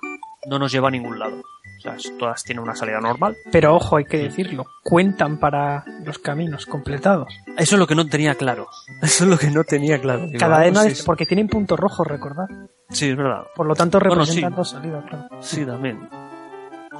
no 0.47 0.59
nos 0.59 0.71
lleva 0.73 0.89
a 0.89 0.91
ningún 0.91 1.19
lado. 1.19 1.37
O 1.79 1.81
sea, 1.81 1.97
todas 2.19 2.43
tienen 2.45 2.63
una 2.63 2.75
salida 2.75 2.99
normal. 3.01 3.37
Pero 3.53 3.75
ojo, 3.75 3.97
hay 3.97 4.05
que 4.05 4.17
decirlo, 4.19 4.65
cuentan 4.83 5.39
para 5.39 5.85
los 6.05 6.19
caminos 6.19 6.65
completados. 6.67 7.29
Eso 7.59 7.75
es 7.77 7.79
lo 7.79 7.87
que 7.87 7.95
no 7.95 8.07
tenía 8.07 8.35
claro. 8.37 8.69
Eso 9.03 9.25
es 9.25 9.31
lo 9.31 9.37
que 9.37 9.51
no 9.51 9.65
tenía 9.65 10.01
claro. 10.01 10.27
Digo, 10.27 10.39
Cada 10.39 10.61
ah, 10.63 10.69
una 10.69 10.73
pues 10.81 10.85
de- 10.85 10.95
sí, 10.95 11.03
porque 11.05 11.27
tienen 11.27 11.49
puntos 11.49 11.79
rojos, 11.79 12.07
recordad. 12.07 12.47
Sí, 12.91 13.11
es 13.11 13.17
verdad. 13.17 13.45
Por 13.55 13.67
lo 13.67 13.75
tanto, 13.75 13.99
Bueno, 13.99 14.15
representan 14.17 14.53
sí. 14.53 14.57
dos 14.57 14.71
salidas, 14.71 15.05
claro. 15.07 15.29
Sí, 15.41 15.67
también. 15.67 16.09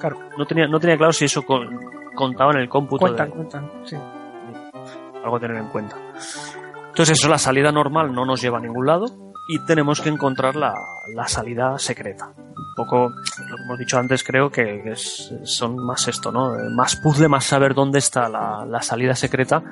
Claro. 0.01 0.19
No 0.37 0.45
tenía, 0.47 0.67
no 0.67 0.81
tenía 0.81 0.97
claro 0.97 1.13
si 1.13 1.25
eso 1.27 1.43
con- 1.43 1.79
contaba 2.15 2.53
en 2.53 2.59
el 2.59 2.69
cómputo. 2.69 3.07
Cuentan, 3.07 3.29
de- 3.29 3.35
cuentan, 3.37 3.71
sí. 3.85 3.97
algo 5.23 5.37
a 5.37 5.41
tener 5.41 5.57
en 5.57 5.69
cuenta. 5.69 5.97
Entonces 6.89 7.19
eso, 7.19 7.29
la 7.29 7.39
salida 7.39 7.73
normal 7.73 8.13
no 8.13 8.25
nos 8.27 8.41
lleva 8.43 8.59
a 8.59 8.61
ningún 8.61 8.87
lado 8.87 9.07
y 9.49 9.59
tenemos 9.67 10.01
que 10.01 10.09
encontrar 10.09 10.57
la, 10.57 10.75
la 11.15 11.29
salida 11.29 11.79
secreta. 11.79 12.27
Un 12.37 12.75
poco, 12.77 13.09
lo 13.09 13.57
que 13.57 13.63
hemos 13.63 13.79
dicho 13.79 13.99
antes, 13.99 14.25
creo 14.25 14.51
que, 14.51 14.95
son 14.97 15.77
más 15.85 16.09
esto, 16.09 16.33
¿no? 16.33 16.53
Más 16.71 16.97
puzzle, 16.97 17.29
más 17.29 17.45
saber 17.45 17.75
dónde 17.75 17.99
está 17.99 18.29
la, 18.29 18.65
la 18.67 18.83
salida 18.83 19.15
secreta 19.15 19.63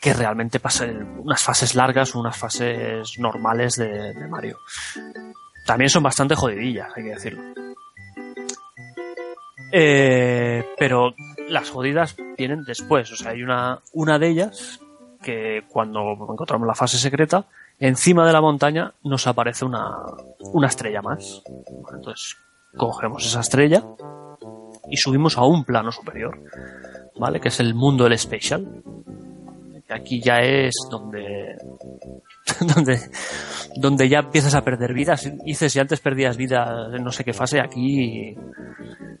que 0.00 0.12
realmente 0.12 0.60
pasa 0.60 0.86
unas 1.18 1.42
fases 1.42 1.74
largas 1.74 2.14
unas 2.14 2.36
fases 2.36 3.18
normales 3.18 3.76
de, 3.76 4.12
de 4.14 4.28
Mario. 4.28 4.58
También 5.64 5.90
son 5.90 6.02
bastante 6.02 6.36
jodidillas, 6.36 6.92
hay 6.94 7.02
que 7.02 7.10
decirlo. 7.10 7.42
Eh, 9.72 10.64
pero 10.78 11.14
las 11.48 11.70
jodidas 11.70 12.16
vienen 12.36 12.64
después. 12.64 13.10
O 13.12 13.16
sea, 13.16 13.32
hay 13.32 13.42
una, 13.42 13.80
una 13.92 14.18
de 14.18 14.28
ellas 14.28 14.80
que 15.22 15.64
cuando 15.68 16.12
encontramos 16.12 16.66
la 16.66 16.74
fase 16.74 16.98
secreta, 16.98 17.46
encima 17.78 18.26
de 18.26 18.32
la 18.32 18.40
montaña 18.40 18.92
nos 19.04 19.26
aparece 19.26 19.64
una, 19.64 19.96
una 20.52 20.66
estrella 20.68 21.02
más. 21.02 21.42
Entonces, 21.92 22.36
cogemos 22.76 23.24
esa 23.26 23.40
estrella 23.40 23.82
y 24.88 24.96
subimos 24.96 25.36
a 25.38 25.44
un 25.44 25.64
plano 25.64 25.90
superior, 25.92 26.38
¿vale? 27.18 27.40
Que 27.40 27.48
es 27.48 27.60
el 27.60 27.74
mundo 27.74 28.04
del 28.04 28.18
Special. 28.18 28.82
Aquí 29.88 30.20
ya 30.20 30.40
es 30.40 30.74
donde, 30.90 31.56
donde, 32.74 33.00
donde 33.76 34.08
ya 34.08 34.18
empiezas 34.18 34.54
a 34.54 34.62
perder 34.62 34.92
vidas. 34.92 35.30
Dices, 35.44 35.72
si 35.72 35.78
antes 35.78 36.00
perdías 36.00 36.36
vida 36.36 36.88
en 36.92 37.04
no 37.04 37.12
sé 37.12 37.24
qué 37.24 37.32
fase, 37.32 37.60
aquí 37.60 38.36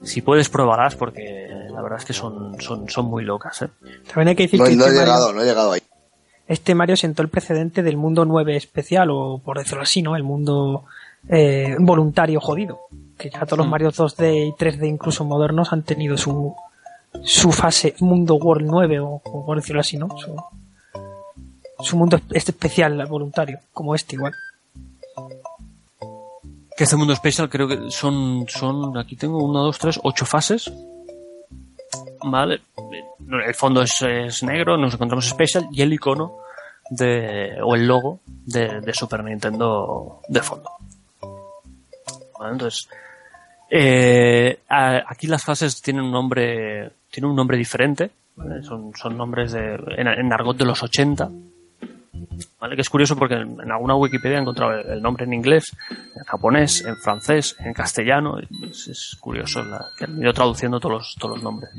si 0.02 0.22
puedes 0.22 0.48
probarás 0.48 0.94
porque 0.96 1.46
la 1.70 1.82
verdad 1.82 1.98
es 1.98 2.04
que 2.04 2.12
son, 2.12 2.60
son, 2.60 2.88
son 2.88 3.06
muy 3.06 3.24
locas, 3.24 3.62
¿eh? 3.62 3.68
También 4.06 4.28
hay 4.28 4.36
que 4.36 4.44
decir 4.44 4.60
No, 4.60 4.66
que 4.66 4.76
no 4.76 4.86
he 4.86 4.90
llegado, 4.90 5.26
Mario, 5.26 5.36
no 5.36 5.42
he 5.42 5.46
llegado 5.46 5.72
ahí. 5.72 5.80
Este 6.48 6.74
Mario 6.74 6.96
sentó 6.96 7.22
el 7.22 7.28
precedente 7.28 7.82
del 7.82 7.96
mundo 7.96 8.24
9 8.24 8.56
especial, 8.56 9.10
o 9.10 9.38
por 9.38 9.58
decirlo 9.58 9.82
así, 9.82 10.02
¿no? 10.02 10.16
El 10.16 10.22
mundo 10.22 10.84
eh, 11.28 11.76
voluntario 11.78 12.40
jodido. 12.40 12.80
Que 13.18 13.30
ya 13.30 13.46
todos 13.46 13.58
los 13.58 13.68
Mario 13.68 13.90
2D 13.90 14.48
y 14.48 14.52
3D, 14.52 14.88
incluso 14.88 15.24
modernos, 15.24 15.72
han 15.72 15.82
tenido 15.82 16.16
su, 16.16 16.54
su 17.22 17.50
fase 17.52 17.94
mundo 18.00 18.36
World 18.36 18.66
9, 18.66 19.00
o, 19.00 19.20
o 19.24 19.46
por 19.46 19.56
decirlo 19.56 19.80
así, 19.80 19.96
¿no? 19.96 20.08
Su, 20.18 20.36
su 21.80 21.96
mundo 21.96 22.20
este 22.30 22.52
especial 22.52 23.04
voluntario, 23.06 23.60
como 23.72 23.94
este 23.94 24.16
igual. 24.16 24.32
Que 26.76 26.84
este 26.84 26.96
mundo 26.96 27.14
especial 27.14 27.48
creo 27.48 27.66
que 27.66 27.90
son, 27.90 28.44
son, 28.48 28.96
aquí 28.98 29.16
tengo 29.16 29.42
una, 29.42 29.60
dos, 29.60 29.78
tres, 29.78 29.98
ocho 30.02 30.26
fases. 30.26 30.70
Vale. 32.22 32.60
El 33.18 33.54
fondo 33.54 33.82
es, 33.82 34.00
es 34.02 34.42
negro, 34.42 34.76
nos 34.76 34.94
encontramos 34.94 35.28
special 35.28 35.66
y 35.72 35.82
el 35.82 35.92
icono 35.92 36.36
de, 36.90 37.58
o 37.62 37.74
el 37.74 37.86
logo 37.86 38.20
de, 38.26 38.80
de 38.80 38.92
Super 38.92 39.24
Nintendo 39.24 40.20
de 40.28 40.42
fondo. 40.42 40.70
Entonces, 42.40 42.88
eh, 43.70 44.58
aquí 44.68 45.26
las 45.26 45.44
fases 45.44 45.80
tienen 45.80 46.04
un 46.04 46.12
nombre, 46.12 46.90
tienen 47.10 47.30
un 47.30 47.36
nombre 47.36 47.56
diferente. 47.56 48.10
Son, 48.62 48.92
son 48.94 49.16
nombres 49.16 49.52
de, 49.52 49.74
en, 49.96 50.06
en 50.06 50.32
argot 50.32 50.56
de 50.56 50.64
los 50.66 50.82
80. 50.82 51.30
¿Vale? 52.60 52.74
Que 52.74 52.82
es 52.82 52.90
curioso 52.90 53.16
porque 53.16 53.34
en, 53.34 53.72
alguna 53.72 53.94
Wikipedia 53.94 54.36
he 54.36 54.40
encontrado 54.40 54.72
el, 54.72 55.00
nombre 55.00 55.24
en 55.24 55.32
inglés, 55.32 55.74
en 55.90 56.24
japonés, 56.24 56.84
en 56.84 56.96
francés, 56.96 57.56
en 57.60 57.72
castellano. 57.72 58.38
Es, 58.38 58.88
es 58.88 59.16
curioso 59.18 59.62
la, 59.64 59.86
que 59.98 60.04
han 60.04 60.20
ido 60.20 60.32
traduciendo 60.32 60.78
todos 60.78 60.92
los, 60.92 61.16
todos 61.18 61.36
los 61.36 61.42
nombres. 61.42 61.70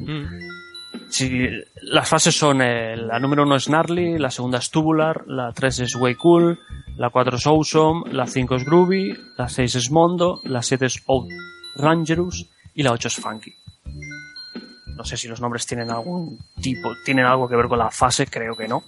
Sí, 1.10 1.48
las 1.82 2.10
fases 2.10 2.38
son 2.38 2.62
eh, 2.62 2.96
la 2.96 3.20
número 3.20 3.44
uno 3.44 3.56
es 3.56 3.68
Gnarly, 3.68 4.18
la 4.18 4.30
segunda 4.30 4.58
es 4.58 4.70
Tubular, 4.70 5.26
la 5.28 5.52
3 5.54 5.80
es 5.80 5.96
Way 5.96 6.16
Cool, 6.16 6.60
la 6.98 7.10
4 7.10 7.38
es 7.38 7.48
Awesome, 7.48 8.14
la 8.14 8.28
5 8.28 8.56
es 8.56 8.66
Groovy, 8.66 9.18
la 9.38 9.48
6 9.48 9.76
es 9.76 9.92
Mondo, 9.92 10.42
la 10.44 10.62
7 10.62 10.86
es 10.86 11.04
Rangerous 11.76 12.46
y 12.74 12.84
la 12.84 12.92
8 12.92 13.08
es 13.08 13.16
Funky. 13.16 13.54
No 14.96 15.04
sé 15.04 15.16
si 15.16 15.28
los 15.28 15.40
nombres 15.40 15.66
tienen 15.66 15.92
algún 15.92 16.40
tipo, 16.60 16.90
tienen 17.06 17.26
algo 17.26 17.48
que 17.48 17.56
ver 17.56 17.68
con 17.68 17.78
la 17.78 17.92
fase, 17.92 18.26
creo 18.26 18.56
que 18.56 18.68
no. 18.68 18.84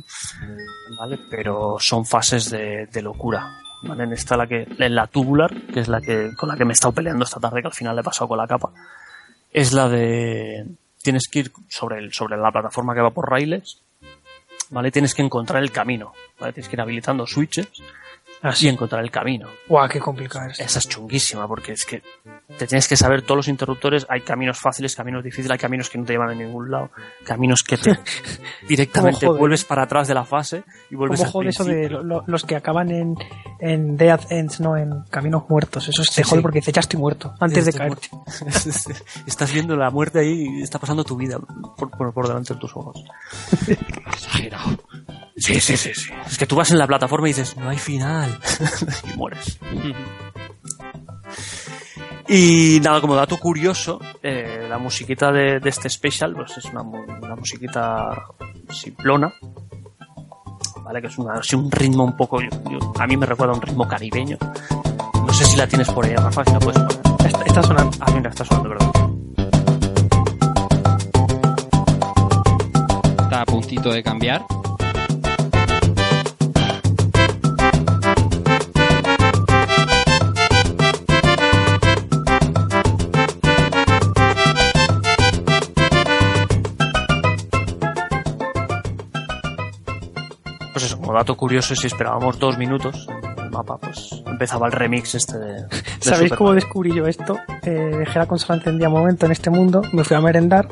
¿Vale? 0.97 1.19
Pero 1.29 1.77
son 1.79 2.03
fases 2.05 2.49
de, 2.49 2.87
de 2.91 3.01
locura. 3.01 3.59
¿vale? 3.83 4.03
En 4.03 4.13
esta 4.13 4.35
la 4.35 4.47
que, 4.47 4.67
en 4.77 4.95
la 4.95 5.05
tubular, 5.07 5.53
que 5.71 5.79
es 5.81 5.87
la 5.87 6.01
que, 6.01 6.31
con 6.35 6.49
la 6.49 6.57
que 6.57 6.65
me 6.65 6.71
he 6.71 6.73
estado 6.73 6.93
peleando 6.93 7.23
esta 7.23 7.39
tarde, 7.39 7.61
que 7.61 7.67
al 7.67 7.73
final 7.73 7.95
le 7.95 8.01
he 8.01 8.03
pasado 8.03 8.27
con 8.27 8.39
la 8.39 8.47
capa, 8.47 8.71
es 9.51 9.71
la 9.71 9.87
de, 9.87 10.65
tienes 11.01 11.27
que 11.27 11.39
ir 11.39 11.51
sobre 11.67 11.99
el, 11.99 12.13
sobre 12.13 12.37
la 12.37 12.51
plataforma 12.51 12.93
que 12.93 13.01
va 13.01 13.11
por 13.11 13.29
raíles, 13.29 13.81
¿vale? 14.69 14.91
Tienes 14.91 15.13
que 15.13 15.21
encontrar 15.21 15.63
el 15.63 15.71
camino, 15.71 16.13
¿vale? 16.39 16.53
Tienes 16.53 16.69
que 16.69 16.75
ir 16.75 16.81
habilitando 16.81 17.25
switches 17.25 17.67
y 18.61 18.67
encontrar 18.67 19.03
el 19.03 19.11
camino. 19.11 19.47
Guau, 19.67 19.87
qué 19.89 19.99
complicado 19.99 20.49
es. 20.49 20.59
Esa 20.59 20.79
es 20.79 20.87
chunguísima 20.87 21.47
porque 21.47 21.73
es 21.73 21.85
que 21.85 22.01
te 22.57 22.65
tienes 22.67 22.87
que 22.87 22.95
saber 22.95 23.21
todos 23.21 23.37
los 23.37 23.47
interruptores. 23.47 24.05
Hay 24.09 24.21
caminos 24.21 24.57
fáciles, 24.57 24.95
caminos 24.95 25.23
difíciles, 25.23 25.51
hay 25.51 25.57
caminos 25.57 25.89
que 25.89 25.97
no 25.97 26.05
te 26.05 26.13
llevan 26.13 26.29
a 26.29 26.33
ningún 26.35 26.71
lado, 26.71 26.89
caminos 27.25 27.63
que 27.63 27.77
te 27.77 27.99
directamente 28.67 29.27
vuelves 29.27 29.65
para 29.65 29.83
atrás 29.83 30.07
de 30.07 30.13
la 30.13 30.23
fase 30.23 30.63
y 30.89 30.95
vuelves 30.95 31.23
¿Cómo 31.25 31.41
al 31.41 31.47
eso 31.47 31.63
de 31.65 31.89
lo- 31.89 32.03
lo- 32.03 32.23
los 32.27 32.45
que 32.45 32.55
acaban 32.55 32.91
en, 32.91 33.15
en 33.59 33.97
Death 33.97 34.31
Ends, 34.31 34.59
no 34.61 34.77
en 34.77 35.01
Caminos 35.09 35.43
Muertos? 35.49 35.87
Eso 35.89 36.03
Sí, 36.03 36.15
te 36.15 36.23
jode 36.23 36.39
sí. 36.39 36.41
porque 36.41 36.59
dices, 36.59 36.73
ya 36.73 36.79
estoy 36.81 36.99
muerto, 36.99 37.33
antes 37.39 37.65
de 37.65 37.73
caerte. 37.73 38.09
Estás 39.27 39.51
viendo 39.53 39.75
la 39.75 39.89
muerte 39.91 40.19
ahí 40.19 40.59
y 40.59 40.61
está 40.61 40.79
pasando 40.79 41.03
tu 41.03 41.15
vida 41.17 41.37
por, 41.77 41.89
por, 41.91 42.13
por 42.13 42.27
delante 42.27 42.53
de 42.53 42.59
tus 42.59 42.75
ojos. 42.75 43.03
Exagerado. 43.67 44.79
Sí, 45.37 45.59
sí, 45.61 45.77
sí, 45.77 45.91
sí. 45.93 46.11
Es 46.27 46.37
que 46.37 46.45
tú 46.45 46.55
vas 46.55 46.71
en 46.71 46.77
la 46.77 46.87
plataforma 46.87 47.27
y 47.27 47.31
dices, 47.31 47.55
no 47.55 47.69
hay 47.69 47.77
final. 47.77 48.28
y 49.13 49.17
mueres. 49.17 49.59
Y 52.27 52.79
nada, 52.83 53.01
como 53.01 53.15
dato 53.15 53.37
curioso, 53.37 53.99
eh, 54.21 54.67
la 54.69 54.77
musiquita 54.77 55.31
de, 55.31 55.59
este 55.65 55.89
special 55.89 56.33
pues 56.35 56.57
es 56.57 56.65
una, 56.65 56.81
una 56.81 57.35
musiquita 57.35 58.11
simplona, 58.69 59.33
¿vale? 60.83 61.01
Que 61.01 61.07
es 61.07 61.17
una- 61.17 61.33
así 61.39 61.55
un 61.55 61.71
ritmo 61.71 62.03
un 62.03 62.15
poco, 62.15 62.39
a 62.99 63.07
mí 63.07 63.17
me 63.17 63.25
recuerda 63.25 63.53
a 63.53 63.55
un 63.55 63.61
ritmo 63.63 63.87
caribeño. 63.87 64.37
No 65.25 65.33
sé 65.33 65.45
si 65.45 65.57
la 65.57 65.67
tienes 65.67 65.89
por 65.89 66.05
ahí, 66.05 66.15
Rafa, 66.15 66.43
si 66.45 66.51
la 66.53 66.59
puedes 66.59 66.79
poner. 66.81 67.25
Está, 67.27 67.43
está 67.45 67.63
sonando. 67.63 67.97
Ah, 67.99 68.21
está 68.29 68.45
sonando, 68.45 68.69
¿verdad? 68.69 68.89
Está 73.23 73.41
a 73.41 73.45
puntito 73.45 73.91
de 73.91 74.03
cambiar. 74.03 74.45
Pues 90.71 90.85
eso, 90.85 90.99
como 90.99 91.13
dato 91.13 91.35
curioso, 91.35 91.75
si 91.75 91.87
esperábamos 91.87 92.37
dos 92.39 92.57
minutos 92.57 93.07
el 93.37 93.49
mapa, 93.49 93.77
pues 93.77 94.21
empezaba 94.25 94.67
el 94.67 94.71
remix 94.73 95.15
este 95.15 95.37
de. 95.37 95.53
de 95.63 95.67
¿Sabéis 95.99 96.29
Super 96.29 96.37
cómo 96.37 96.49
Mario. 96.51 96.63
descubrí 96.63 96.95
yo 96.95 97.05
esto? 97.07 97.37
Eh, 97.63 97.71
dejé 97.97 98.19
la 98.19 98.27
consola 98.27 98.59
encendida 98.59 98.87
un 98.87 98.93
momento 98.93 99.25
en 99.25 99.31
este 99.31 99.49
mundo, 99.49 99.81
me 99.93 100.03
fui 100.03 100.15
a 100.15 100.21
merendar 100.21 100.67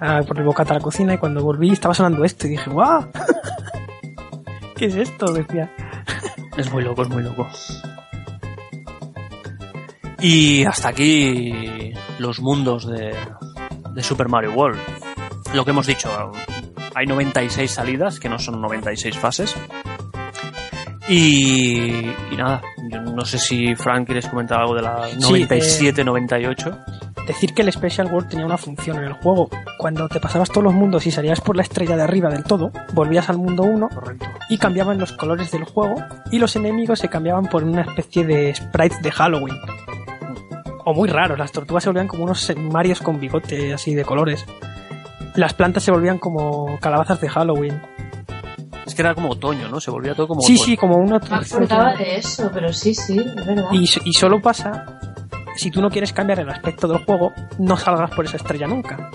ah, 0.00 0.20
por 0.26 0.38
el 0.38 0.44
bocata 0.44 0.74
a 0.74 0.78
la 0.78 0.82
cocina 0.82 1.14
y 1.14 1.18
cuando 1.18 1.42
volví 1.42 1.70
estaba 1.70 1.94
sonando 1.94 2.24
esto 2.24 2.46
y 2.46 2.50
dije, 2.50 2.70
¡guau! 2.70 3.06
¿Qué 4.76 4.86
es 4.86 4.94
esto? 4.94 5.32
Decía. 5.32 5.70
Es 6.56 6.72
muy 6.72 6.82
loco, 6.82 7.02
es 7.02 7.08
muy 7.08 7.22
loco. 7.22 7.46
Y 10.20 10.64
hasta 10.64 10.88
aquí 10.88 11.92
los 12.18 12.40
mundos 12.40 12.84
de, 12.88 13.14
de 13.94 14.02
Super 14.02 14.28
Mario 14.28 14.52
World. 14.54 14.80
Lo 15.54 15.64
que 15.64 15.70
hemos 15.70 15.86
dicho, 15.86 16.08
hay 16.98 17.06
96 17.06 17.70
salidas, 17.70 18.18
que 18.18 18.28
no 18.28 18.38
son 18.40 18.60
96 18.60 19.16
fases. 19.16 19.54
Y, 21.08 21.76
y 22.30 22.36
nada, 22.36 22.60
yo 22.90 23.00
no 23.00 23.24
sé 23.24 23.38
si 23.38 23.74
Frank 23.76 24.06
quieres 24.06 24.26
comentar 24.26 24.60
algo 24.60 24.74
de 24.74 24.82
la 24.82 25.08
Sí, 25.08 25.16
97, 25.20 26.04
98. 26.04 26.78
Decir 27.26 27.54
que 27.54 27.62
el 27.62 27.72
Special 27.72 28.12
World 28.12 28.28
tenía 28.28 28.46
una 28.46 28.58
función 28.58 28.98
en 28.98 29.04
el 29.04 29.12
juego. 29.12 29.48
Cuando 29.78 30.08
te 30.08 30.18
pasabas 30.18 30.48
todos 30.48 30.64
los 30.64 30.74
mundos 30.74 31.06
y 31.06 31.12
salías 31.12 31.40
por 31.40 31.54
la 31.54 31.62
estrella 31.62 31.96
de 31.96 32.02
arriba 32.02 32.30
del 32.30 32.42
todo, 32.42 32.72
volvías 32.94 33.28
al 33.30 33.38
mundo 33.38 33.62
1 33.62 33.88
y 34.48 34.58
cambiaban 34.58 34.98
los 34.98 35.12
colores 35.12 35.52
del 35.52 35.64
juego 35.64 36.02
y 36.32 36.38
los 36.38 36.56
enemigos 36.56 36.98
se 36.98 37.08
cambiaban 37.08 37.46
por 37.46 37.62
una 37.62 37.82
especie 37.82 38.26
de 38.26 38.54
sprites 38.54 39.00
de 39.02 39.12
Halloween. 39.12 39.56
O 40.84 40.94
muy 40.94 41.08
raros, 41.08 41.38
las 41.38 41.52
tortugas 41.52 41.84
se 41.84 41.90
volvían 41.90 42.08
como 42.08 42.24
unos 42.24 42.52
Marios 42.56 43.00
con 43.00 43.20
bigote 43.20 43.72
así 43.72 43.94
de 43.94 44.04
colores. 44.04 44.44
Las 45.34 45.54
plantas 45.54 45.82
se 45.84 45.90
volvían 45.92 46.18
como 46.18 46.78
calabazas 46.80 47.20
de 47.20 47.28
Halloween. 47.28 47.80
Es 48.86 48.94
que 48.94 49.02
era 49.02 49.14
como 49.14 49.30
otoño, 49.30 49.68
¿no? 49.68 49.80
Se 49.80 49.90
volvía 49.90 50.14
todo 50.14 50.28
como 50.28 50.40
Sí, 50.40 50.54
otoño. 50.54 50.64
sí, 50.66 50.76
como. 50.76 50.96
No 51.04 51.18
me 51.20 51.36
acordaba 51.36 51.94
de 51.94 52.16
eso, 52.16 52.50
pero 52.52 52.72
sí, 52.72 52.94
sí, 52.94 53.18
es 53.18 53.34
verdad. 53.46 53.64
Y, 53.72 53.82
y 54.04 54.12
solo 54.14 54.40
pasa 54.40 54.98
si 55.56 55.70
tú 55.70 55.80
no 55.82 55.90
quieres 55.90 56.12
cambiar 56.12 56.40
el 56.40 56.48
aspecto 56.48 56.88
del 56.88 57.04
juego, 57.04 57.32
no 57.58 57.76
salgas 57.76 58.10
por 58.14 58.24
esa 58.24 58.36
estrella 58.38 58.66
nunca. 58.66 59.10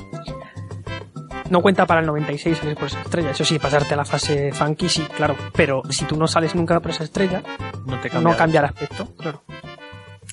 No 1.49 1.61
cuenta 1.61 1.85
para 1.85 1.99
el 2.01 2.07
96 2.07 2.57
salir 2.57 2.75
por 2.75 2.85
esa 2.85 3.01
estrella. 3.01 3.31
Eso 3.31 3.45
sí, 3.45 3.59
pasarte 3.59 3.93
a 3.93 3.97
la 3.97 4.05
fase 4.05 4.51
funky, 4.53 4.89
sí, 4.89 5.03
claro. 5.15 5.35
Pero 5.53 5.81
si 5.89 6.05
tú 6.05 6.15
no 6.17 6.27
sales 6.27 6.55
nunca 6.55 6.79
por 6.79 6.91
esa 6.91 7.03
estrella, 7.03 7.43
No 7.85 7.99
te 7.99 8.09
cambia. 8.09 8.31
no 8.31 8.37
cambia 8.37 8.59
el 8.61 8.65
aspecto. 8.67 9.07
Claro. 9.17 9.43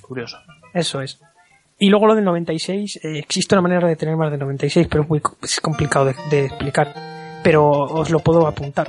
Curioso. 0.02 0.38
Eso 0.72 1.00
es. 1.02 1.20
Y 1.82 1.88
luego 1.88 2.06
lo 2.06 2.14
del 2.14 2.24
96, 2.24 3.00
eh, 3.02 3.18
existe 3.18 3.54
una 3.54 3.62
manera 3.62 3.88
de 3.88 3.96
tener 3.96 4.14
más 4.14 4.30
del 4.30 4.38
96, 4.40 4.86
pero 4.90 5.04
es 5.04 5.08
muy 5.08 5.22
es 5.42 5.60
complicado 5.62 6.12
de 6.30 6.44
explicar. 6.44 7.09
Pero 7.42 7.68
os 7.70 8.10
lo 8.10 8.18
puedo 8.20 8.46
apuntar. 8.46 8.88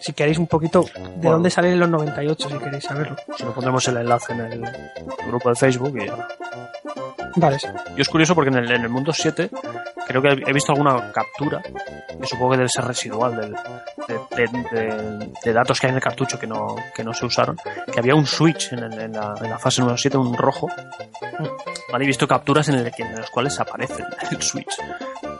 Si 0.00 0.12
queréis 0.12 0.38
un 0.38 0.46
poquito 0.46 0.82
de 0.82 1.00
Bueno. 1.16 1.30
dónde 1.32 1.50
salen 1.50 1.78
los 1.78 1.88
98, 1.88 2.48
si 2.48 2.58
queréis 2.58 2.84
saberlo. 2.84 3.16
Si 3.36 3.44
no 3.44 3.52
pondremos 3.52 3.86
el 3.88 3.98
enlace 3.98 4.32
en 4.32 4.40
el 4.40 4.62
grupo 5.26 5.50
de 5.50 5.54
Facebook 5.54 5.96
y 6.00 6.06
ya. 6.06 6.26
Vale, 7.36 7.58
sí. 7.58 7.66
Yo 7.96 8.02
es 8.02 8.08
curioso 8.08 8.34
porque 8.34 8.50
en 8.50 8.56
el, 8.58 8.70
en 8.70 8.82
el 8.82 8.88
mundo 8.88 9.12
7 9.12 9.50
creo 10.06 10.22
que 10.22 10.28
he 10.46 10.52
visto 10.52 10.72
alguna 10.72 11.10
captura, 11.12 11.60
que 11.62 12.26
supongo 12.26 12.52
que 12.52 12.56
debe 12.58 12.68
ser 12.68 12.84
residual 12.84 13.36
del- 13.36 13.56
de, 14.08 14.18
de- 14.36 14.80
de- 14.80 15.32
de 15.44 15.52
datos 15.52 15.80
que 15.80 15.86
hay 15.86 15.90
en 15.90 15.96
el 15.96 16.02
cartucho 16.02 16.38
que 16.38 16.46
no, 16.46 16.76
que 16.94 17.02
no 17.04 17.12
se 17.12 17.26
usaron, 17.26 17.56
que 17.92 17.98
había 17.98 18.14
un 18.14 18.26
switch 18.26 18.72
en, 18.72 18.80
el- 18.84 18.98
en 19.00 19.12
la, 19.12 19.34
en 19.40 19.50
la 19.50 19.58
fase 19.58 19.80
número 19.80 19.98
7, 19.98 20.16
un 20.16 20.36
rojo. 20.36 20.68
Vale, 21.92 22.04
he 22.04 22.06
visto 22.06 22.26
capturas 22.28 22.68
en, 22.68 22.76
el, 22.76 22.92
en 22.96 23.14
las 23.16 23.30
cuales 23.30 23.58
aparece 23.60 24.04
el 24.30 24.40
switch. 24.42 24.78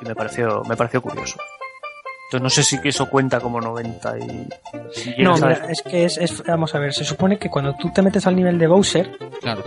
Y 0.02 0.04
me 0.04 0.14
pareció, 0.14 0.62
me 0.68 0.76
pareció 0.76 1.00
curioso. 1.00 1.38
Entonces 2.36 2.42
no 2.42 2.50
sé 2.50 2.62
si 2.64 2.80
que 2.80 2.88
eso 2.88 3.08
cuenta 3.08 3.38
como 3.40 3.60
90 3.60 4.18
y... 4.18 4.48
si 4.92 5.22
No, 5.22 5.34
mira, 5.34 5.66
es 5.68 5.82
que 5.82 6.04
es, 6.04 6.18
es- 6.18 6.42
Vamos 6.44 6.74
a 6.74 6.78
ver, 6.78 6.92
se 6.92 7.04
supone 7.04 7.38
que 7.38 7.48
cuando 7.48 7.74
tú 7.76 7.90
te 7.92 8.02
metes 8.02 8.26
al 8.26 8.34
nivel 8.34 8.58
de 8.58 8.66
Bowser, 8.66 9.16
Claro. 9.40 9.62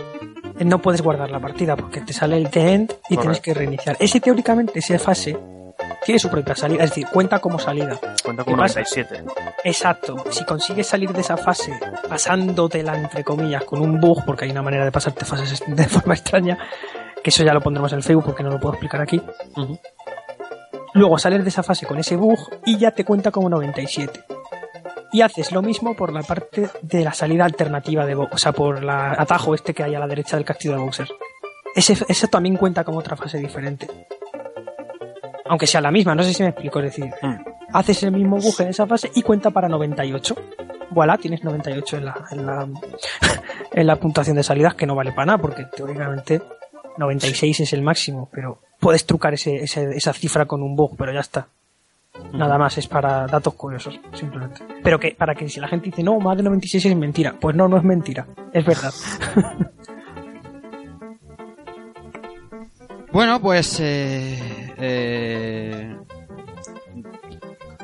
eh, 0.58 0.64
no 0.64 0.78
puedes 0.80 1.00
guardar 1.02 1.30
la 1.30 1.40
partida 1.40 1.76
porque 1.76 2.00
te 2.02 2.12
sale 2.12 2.36
el 2.36 2.50
The 2.50 2.72
End 2.74 2.94
y 3.08 3.16
tienes 3.16 3.40
que 3.40 3.54
reiniciar. 3.54 3.96
Ese 3.98 4.20
teóricamente, 4.20 4.78
esa 4.80 4.98
fase, 4.98 5.36
tiene 6.04 6.18
su 6.18 6.28
propia 6.28 6.54
salida, 6.54 6.84
es 6.84 6.90
decir, 6.90 7.06
cuenta 7.12 7.38
como 7.40 7.58
salida. 7.58 7.98
cuenta 8.22 8.44
como 8.44 8.56
¿Qué 8.56 8.62
pasa? 8.62 8.80
97. 8.80 9.24
Exacto. 9.64 10.16
Si 10.30 10.44
consigues 10.44 10.86
salir 10.86 11.10
de 11.12 11.20
esa 11.22 11.36
fase 11.36 11.72
pasándotela, 12.08 12.96
entre 12.98 13.24
comillas, 13.24 13.64
con 13.64 13.80
un 13.80 13.98
bug, 14.00 14.24
porque 14.26 14.44
hay 14.44 14.50
una 14.50 14.62
manera 14.62 14.84
de 14.84 14.92
pasarte 14.92 15.24
fases 15.24 15.62
de 15.66 15.84
forma 15.88 16.14
extraña, 16.14 16.58
que 17.22 17.30
eso 17.30 17.42
ya 17.44 17.52
lo 17.54 17.60
pondremos 17.60 17.90
en 17.92 17.98
el 17.98 18.04
Facebook 18.04 18.26
porque 18.26 18.42
no 18.42 18.50
lo 18.50 18.60
puedo 18.60 18.74
explicar 18.74 19.00
aquí. 19.00 19.20
Luego 20.94 21.18
sales 21.18 21.42
de 21.44 21.48
esa 21.50 21.62
fase 21.62 21.86
con 21.86 21.98
ese 21.98 22.16
bug 22.16 22.38
y 22.64 22.78
ya 22.78 22.90
te 22.92 23.04
cuenta 23.04 23.30
como 23.30 23.48
97. 23.48 24.24
Y 25.12 25.22
haces 25.22 25.52
lo 25.52 25.62
mismo 25.62 25.94
por 25.94 26.12
la 26.12 26.22
parte 26.22 26.68
de 26.82 27.04
la 27.04 27.12
salida 27.14 27.44
alternativa 27.44 28.04
de 28.04 28.14
Bowser, 28.14 28.34
o 28.34 28.38
sea, 28.38 28.52
por 28.52 28.78
el 28.78 28.88
atajo 28.90 29.54
este 29.54 29.72
que 29.74 29.82
hay 29.82 29.94
a 29.94 29.98
la 29.98 30.06
derecha 30.06 30.36
del 30.36 30.44
castillo 30.44 30.74
de 30.74 30.80
Bowser. 30.80 31.08
Ese, 31.74 31.96
ese 32.08 32.28
también 32.28 32.56
cuenta 32.56 32.84
como 32.84 32.98
otra 32.98 33.16
fase 33.16 33.38
diferente. 33.38 33.86
Aunque 35.46 35.66
sea 35.66 35.80
la 35.80 35.90
misma, 35.90 36.14
no 36.14 36.22
sé 36.22 36.34
si 36.34 36.42
me 36.42 36.50
explico, 36.50 36.78
es 36.80 36.84
decir, 36.96 37.10
Mm. 37.22 37.36
haces 37.72 38.02
el 38.02 38.12
mismo 38.12 38.36
bug 38.38 38.54
en 38.60 38.68
esa 38.68 38.86
fase 38.86 39.10
y 39.14 39.22
cuenta 39.22 39.50
para 39.50 39.68
98. 39.68 40.34
Voilà, 40.90 41.16
tienes 41.18 41.42
98 41.44 41.96
en 41.98 42.04
la, 42.04 42.24
en 42.30 42.46
la, 42.46 42.68
en 43.72 43.86
la 43.86 43.96
puntuación 43.96 44.36
de 44.36 44.42
salidas, 44.42 44.74
que 44.74 44.86
no 44.86 44.94
vale 44.94 45.12
para 45.12 45.26
nada, 45.26 45.38
porque 45.38 45.64
teóricamente 45.74 46.42
96 46.98 47.60
es 47.60 47.72
el 47.72 47.82
máximo, 47.82 48.28
pero 48.32 48.60
puedes 48.80 49.04
trucar 49.06 49.34
ese, 49.34 49.56
ese- 49.56 49.96
esa 49.96 50.12
cifra 50.12 50.46
con 50.46 50.62
un 50.62 50.74
bug, 50.76 50.96
pero 50.96 51.12
ya 51.12 51.20
está. 51.20 51.48
Nada 52.32 52.58
más, 52.58 52.76
es 52.78 52.88
para 52.88 53.26
datos 53.26 53.54
curiosos, 53.54 54.00
simplemente. 54.12 54.60
Pero 54.82 54.98
que 54.98 55.12
para 55.12 55.34
que 55.34 55.48
si 55.48 55.60
la 55.60 55.68
gente 55.68 55.86
dice, 55.86 56.02
no, 56.02 56.18
más 56.18 56.36
de 56.36 56.42
96 56.42 56.86
es 56.86 56.96
mentira, 56.96 57.34
pues 57.40 57.54
no, 57.54 57.68
no 57.68 57.76
es 57.76 57.84
mentira, 57.84 58.26
es 58.52 58.64
verdad. 58.64 58.92
Bueno, 63.10 63.40
pues 63.40 63.80
eh, 63.80 64.38
eh, 64.76 65.96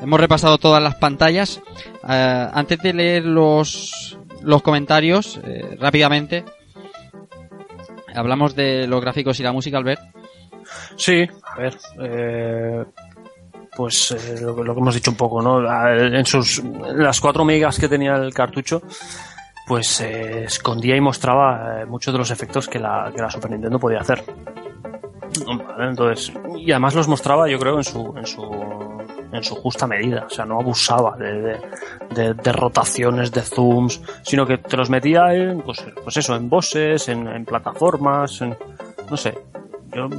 hemos 0.01 0.19
repasado 0.19 0.57
todas 0.59 0.81
las 0.83 0.95
pantallas. 0.95 1.61
Eh, 2.07 2.47
antes 2.53 2.79
de 2.79 2.93
leer 2.93 3.25
los, 3.25 4.19
los 4.43 4.61
comentarios, 4.61 5.39
eh, 5.43 5.77
rápidamente, 5.79 6.45
hablamos 8.13 8.55
de 8.55 8.85
los 8.87 9.01
gráficos 9.01 9.39
y 9.39 9.43
la 9.43 9.51
música, 9.51 9.77
Albert. 9.79 10.01
Sí, 10.97 11.27
a 11.43 11.59
ver, 11.59 11.77
eh, 12.01 12.85
pues 13.75 14.11
eh, 14.11 14.39
lo, 14.41 14.63
lo 14.63 14.73
que 14.73 14.79
hemos 14.79 14.95
dicho 14.95 15.11
un 15.11 15.17
poco, 15.17 15.41
¿no? 15.41 15.59
En 15.93 16.25
sus 16.25 16.63
las 16.63 17.19
4 17.19 17.43
megas 17.43 17.77
que 17.79 17.89
tenía 17.89 18.15
el 18.15 18.33
cartucho, 18.33 18.81
pues 19.67 19.99
eh, 20.01 20.45
escondía 20.45 20.95
y 20.95 21.01
mostraba 21.01 21.81
eh, 21.81 21.85
muchos 21.85 22.13
de 22.13 22.17
los 22.19 22.31
efectos 22.31 22.67
que 22.69 22.79
la, 22.79 23.11
que 23.15 23.21
la 23.21 23.29
Super 23.29 23.51
Nintendo 23.51 23.79
podía 23.79 23.99
hacer. 23.99 24.23
Entonces, 25.79 26.31
y 26.57 26.71
además 26.71 26.95
los 26.95 27.07
mostraba, 27.07 27.49
yo 27.49 27.59
creo, 27.59 27.77
en 27.77 27.83
su, 27.83 28.13
en 28.17 28.25
su, 28.25 28.43
en 29.33 29.43
su 29.43 29.55
justa 29.55 29.85
medida. 29.85 30.25
O 30.27 30.29
sea, 30.29 30.45
no 30.45 30.59
abusaba 30.59 31.17
de- 31.17 31.59
de 32.33 32.51
rotaciones, 32.53 33.31
de 33.33 33.41
zooms, 33.41 34.01
sino 34.23 34.45
que 34.45 34.59
te 34.59 34.77
los 34.77 34.89
metía 34.89 35.33
en, 35.33 35.61
pues, 35.61 35.83
pues 36.03 36.15
eso, 36.17 36.35
en 36.35 36.47
bosses, 36.49 37.09
en, 37.09 37.27
en 37.27 37.43
plataformas, 37.43 38.39
en, 38.41 38.55
no 39.09 39.17
sé. 39.17 39.37
Yo 39.95 40.09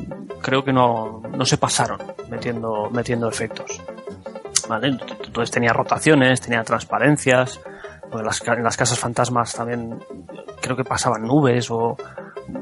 creo 0.41 0.65
que 0.65 0.73
no, 0.73 1.23
no 1.31 1.45
se 1.45 1.59
pasaron 1.59 1.99
metiendo, 2.31 2.89
metiendo 2.91 3.29
efectos. 3.29 3.81
¿Vale? 4.69 4.89
Entonces 4.89 5.51
tenía 5.51 5.73
rotaciones, 5.73 6.41
tenía 6.41 6.65
transparencias. 6.65 7.61
pues 8.11 8.25
las, 8.25 8.41
ca- 8.41 8.55
en 8.55 8.65
las 8.65 8.77
casas 8.77 8.99
fantasmas 8.99 9.55
también 9.55 9.99
creo 10.61 10.77
que 10.77 10.85
pasaban 10.85 11.23
nubes 11.23 11.71
o, 11.71 11.97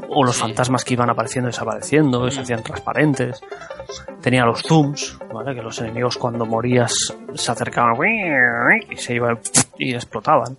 o 0.09 0.25
los 0.25 0.37
fantasmas 0.37 0.85
que 0.85 0.95
iban 0.95 1.09
apareciendo 1.09 1.49
y 1.49 1.53
desapareciendo 1.53 2.27
y 2.27 2.31
se 2.33 2.41
hacían 2.41 2.63
transparentes. 2.63 3.41
Tenía 4.21 4.45
los 4.45 4.63
zooms, 4.63 5.19
¿vale? 5.33 5.55
que 5.55 5.63
los 5.63 5.79
enemigos 5.81 6.17
cuando 6.19 6.45
morías 6.47 7.15
se 7.35 7.53
acercaban 7.53 7.95
y 8.91 8.97
se 8.97 9.15
iban 9.15 9.39
y 9.79 9.95
explotaban. 9.95 10.57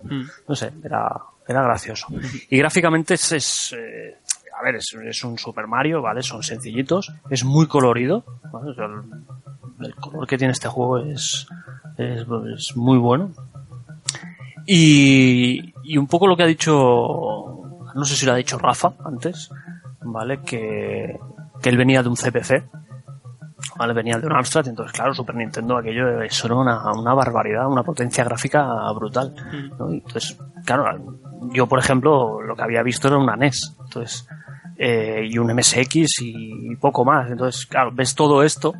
No 0.48 0.54
sé, 0.56 0.72
era, 0.84 1.08
era 1.46 1.62
gracioso. 1.62 2.06
Y 2.50 2.58
gráficamente 2.58 3.14
es, 3.14 3.32
es, 3.32 3.72
eh, 3.78 4.18
a 4.58 4.62
ver, 4.62 4.76
es, 4.76 4.94
es 4.94 5.24
un 5.24 5.38
Super 5.38 5.66
Mario, 5.66 6.00
¿vale? 6.00 6.22
Son 6.22 6.42
sencillitos, 6.42 7.12
es 7.28 7.44
muy 7.44 7.66
colorido, 7.66 8.24
el, 8.64 9.86
el 9.86 9.94
color 9.96 10.26
que 10.26 10.38
tiene 10.38 10.52
este 10.52 10.68
juego 10.68 10.98
es, 10.98 11.46
es, 11.98 12.26
es 12.54 12.76
muy 12.76 12.98
bueno. 12.98 13.30
Y, 14.66 15.74
y 15.84 15.98
un 15.98 16.06
poco 16.06 16.26
lo 16.26 16.36
que 16.36 16.42
ha 16.42 16.46
dicho, 16.46 16.72
no 17.94 18.04
sé 18.04 18.16
si 18.16 18.26
lo 18.26 18.32
ha 18.32 18.36
dicho 18.36 18.58
Rafa 18.58 18.94
antes, 19.04 19.50
¿vale? 20.02 20.40
Que, 20.42 21.18
que 21.62 21.68
él 21.68 21.76
venía 21.76 22.02
de 22.02 22.08
un 22.08 22.16
CPC, 22.16 22.64
¿vale? 23.76 23.92
Venía 23.92 24.18
de 24.18 24.26
un 24.26 24.32
Amstrad, 24.32 24.66
entonces 24.68 24.92
claro, 24.92 25.14
Super 25.14 25.36
Nintendo 25.36 25.76
aquello 25.76 26.20
eso 26.22 26.46
era 26.46 26.56
una, 26.56 26.92
una 26.92 27.14
barbaridad, 27.14 27.68
una 27.68 27.82
potencia 27.82 28.24
gráfica 28.24 28.66
brutal, 28.92 29.34
¿no? 29.78 29.92
Y 29.92 29.98
Entonces, 29.98 30.38
claro, 30.64 31.20
yo 31.52 31.66
por 31.66 31.78
ejemplo 31.78 32.40
lo 32.40 32.54
que 32.54 32.62
había 32.62 32.82
visto 32.82 33.08
era 33.08 33.18
una 33.18 33.36
NES, 33.36 33.76
entonces, 33.84 34.26
eh, 34.76 35.26
y 35.28 35.38
un 35.38 35.52
MSX 35.54 36.20
y, 36.20 36.76
poco 36.76 37.04
más, 37.04 37.30
entonces 37.30 37.66
claro, 37.66 37.90
ves 37.92 38.14
todo 38.14 38.42
esto 38.42 38.74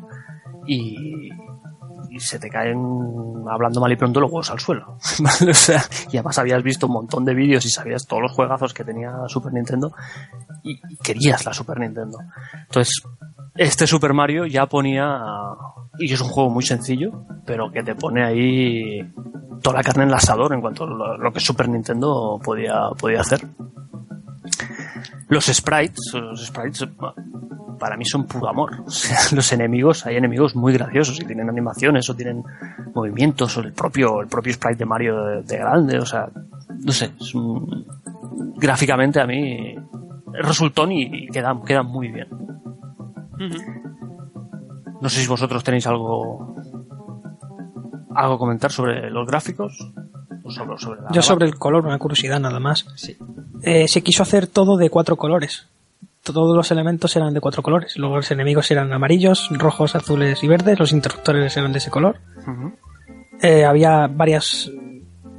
y, 0.65 1.29
y 2.09 2.19
se 2.19 2.39
te 2.39 2.49
caen, 2.49 2.77
hablando 3.49 3.81
mal 3.81 3.91
y 3.91 3.95
pronto, 3.95 4.19
los 4.19 4.31
huevos 4.31 4.51
al 4.51 4.59
suelo. 4.59 4.97
O 5.49 5.53
sea, 5.53 5.83
y 6.11 6.17
además 6.17 6.37
habías 6.39 6.61
visto 6.61 6.87
un 6.87 6.93
montón 6.93 7.25
de 7.25 7.33
vídeos 7.33 7.65
y 7.65 7.69
sabías 7.69 8.05
todos 8.05 8.21
los 8.21 8.31
juegazos 8.31 8.73
que 8.73 8.83
tenía 8.83 9.11
Super 9.27 9.53
Nintendo 9.53 9.93
y, 10.63 10.73
y 10.73 10.97
querías 10.97 11.45
la 11.45 11.53
Super 11.53 11.79
Nintendo. 11.79 12.19
Entonces, 12.53 13.01
este 13.57 13.87
Super 13.87 14.13
Mario 14.13 14.45
ya 14.45 14.65
ponía, 14.65 15.19
y 15.99 16.13
es 16.13 16.21
un 16.21 16.29
juego 16.29 16.49
muy 16.49 16.63
sencillo, 16.63 17.25
pero 17.45 17.71
que 17.71 17.83
te 17.83 17.95
pone 17.95 18.23
ahí 18.23 19.01
toda 19.61 19.77
la 19.77 19.83
carne 19.83 20.03
en 20.03 20.09
el 20.09 20.53
en 20.53 20.61
cuanto 20.61 20.83
a 20.83 21.17
lo, 21.17 21.33
que 21.33 21.39
Super 21.39 21.67
Nintendo 21.69 22.39
podía, 22.43 22.89
podía 22.99 23.21
hacer. 23.21 23.45
Los 25.29 25.45
sprites, 25.45 26.13
los 26.13 26.45
sprites 26.45 26.87
para 27.79 27.97
mí 27.97 28.05
son 28.05 28.25
puro 28.25 28.49
amor. 28.49 28.77
Los 29.33 29.51
enemigos, 29.53 30.05
hay 30.05 30.15
enemigos 30.15 30.55
muy 30.55 30.73
graciosos 30.73 31.19
y 31.19 31.25
tienen 31.25 31.49
animaciones 31.49 32.09
o 32.09 32.15
tienen 32.15 32.43
movimientos 32.95 33.55
o 33.57 33.61
el 33.61 33.73
propio, 33.73 34.21
el 34.21 34.27
propio 34.27 34.53
sprite 34.53 34.79
de 34.79 34.85
Mario 34.85 35.23
de, 35.23 35.43
de 35.43 35.57
grande, 35.57 35.99
o 35.99 36.05
sea, 36.05 36.27
no 36.79 36.91
sé, 36.91 37.11
gráficamente 38.55 39.19
a 39.19 39.27
mí 39.27 39.75
resultón 40.33 40.91
y, 40.91 41.03
y 41.03 41.27
queda, 41.27 41.59
queda 41.65 41.83
muy 41.83 42.11
bien. 42.11 42.27
No 45.01 45.09
sé 45.09 45.21
si 45.21 45.27
vosotros 45.27 45.63
tenéis 45.63 45.87
algo 45.87 46.55
algo 48.17 48.33
a 48.33 48.37
comentar 48.37 48.71
sobre 48.71 49.09
los 49.11 49.27
gráficos 49.27 49.77
o 50.43 50.51
sobre, 50.51 50.77
sobre 50.79 51.01
la 51.01 51.11
Yo 51.11 51.21
sobre 51.21 51.45
el 51.45 51.55
color, 51.55 51.85
una 51.85 51.99
curiosidad 51.99 52.39
nada 52.39 52.59
más. 52.59 52.85
Eh, 53.61 53.87
se 53.87 54.01
quiso 54.01 54.23
hacer 54.23 54.47
todo 54.47 54.77
de 54.77 54.89
cuatro 54.89 55.15
colores. 55.15 55.67
Todos 56.23 56.55
los 56.55 56.71
elementos 56.71 57.15
eran 57.15 57.33
de 57.33 57.39
cuatro 57.39 57.61
colores. 57.61 57.97
Luego 57.97 58.17
los 58.17 58.31
enemigos 58.31 58.69
eran 58.71 58.91
amarillos, 58.91 59.49
rojos, 59.51 59.95
azules 59.95 60.43
y 60.43 60.47
verdes. 60.47 60.79
Los 60.79 60.91
interruptores 60.91 61.55
eran 61.55 61.71
de 61.71 61.77
ese 61.77 61.91
color. 61.91 62.17
Eh, 63.41 63.65
había 63.65 64.07
varias 64.07 64.69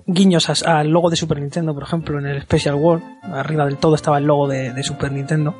guiños 0.06 0.48
al 0.64 0.88
logo 0.88 1.10
de 1.10 1.16
Super 1.16 1.40
Nintendo, 1.40 1.74
por 1.74 1.82
ejemplo, 1.82 2.18
en 2.18 2.26
el 2.26 2.42
Special 2.42 2.76
World. 2.76 3.04
Arriba 3.24 3.66
del 3.66 3.76
todo 3.76 3.96
estaba 3.96 4.18
el 4.18 4.24
logo 4.24 4.48
de, 4.48 4.72
de 4.72 4.82
Super 4.82 5.12
Nintendo, 5.12 5.54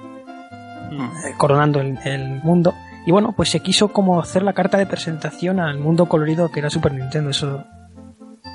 coronando 1.37 1.81
el, 1.81 1.99
el 2.05 2.43
mundo. 2.43 2.75
Y 3.07 3.11
bueno, 3.11 3.33
pues 3.33 3.49
se 3.49 3.61
quiso 3.61 3.89
como 3.89 4.21
hacer 4.21 4.43
la 4.43 4.53
carta 4.53 4.77
de 4.77 4.87
presentación 4.87 5.61
al 5.61 5.79
mundo 5.79 6.07
colorido 6.07 6.51
que 6.51 6.61
era 6.61 6.71
Super 6.71 6.93
Nintendo. 6.93 7.31
Eso 7.31 7.65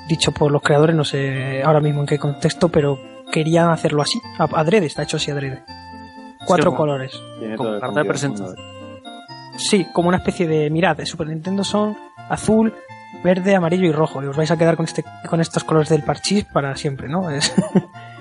dicho 0.08 0.32
por 0.32 0.52
los 0.52 0.62
creadores, 0.62 0.94
no 0.94 1.04
sé 1.04 1.62
ahora 1.62 1.80
mismo 1.80 2.00
en 2.00 2.06
qué 2.06 2.18
contexto, 2.18 2.68
pero 2.68 3.00
querían 3.32 3.70
hacerlo 3.70 4.02
así. 4.02 4.20
Adrede, 4.38 4.86
está 4.86 5.02
hecho 5.02 5.16
así 5.16 5.30
adrede. 5.30 5.64
Cuatro 6.46 6.74
colores. 6.74 7.12
El 7.40 7.56
carta 7.56 8.00
de 8.00 8.04
presentación. 8.04 8.56
Sí, 9.56 9.86
como 9.92 10.08
una 10.08 10.18
especie 10.18 10.46
de 10.46 10.68
mirad, 10.70 10.96
de 10.96 11.06
Super 11.06 11.28
Nintendo 11.28 11.64
son 11.64 11.96
azul, 12.28 12.74
verde, 13.22 13.54
amarillo 13.54 13.86
y 13.86 13.92
rojo. 13.92 14.22
Y 14.22 14.26
os 14.26 14.36
vais 14.36 14.50
a 14.50 14.56
quedar 14.56 14.76
con 14.76 14.84
este 14.84 15.04
con 15.28 15.40
estos 15.40 15.64
colores 15.64 15.88
del 15.88 16.02
parchís 16.02 16.44
para 16.44 16.76
siempre, 16.76 17.08
¿no? 17.08 17.30
Es... 17.30 17.54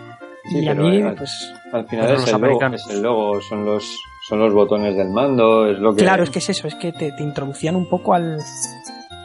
Sí, 0.46 0.60
y 0.60 0.68
a 0.68 0.76
mí, 0.76 1.02
pues 1.18 1.54
Al 1.72 1.88
final 1.88 2.06
Pero 2.06 2.16
es 2.18 2.22
los 2.22 2.28
el, 2.28 2.34
logo, 2.34 2.46
americanos. 2.46 2.82
es 2.90 2.96
el 2.96 3.02
logo, 3.02 3.42
son 3.42 3.66
los, 3.66 4.00
son 4.28 4.40
los 4.40 4.54
botones 4.54 4.96
del 4.98 5.10
mando, 5.10 5.68
es 5.68 5.80
lo 5.80 5.96
que... 5.96 6.02
claro, 6.04 6.24
es 6.24 6.30
que 6.30 6.40
es 6.40 6.50
eso, 6.50 6.68
es 6.68 6.76
que 6.76 6.92
te, 6.92 7.12
te 7.14 7.24
introducían 7.24 7.76
un 7.78 7.88
poco 7.90 8.14
al 8.14 8.38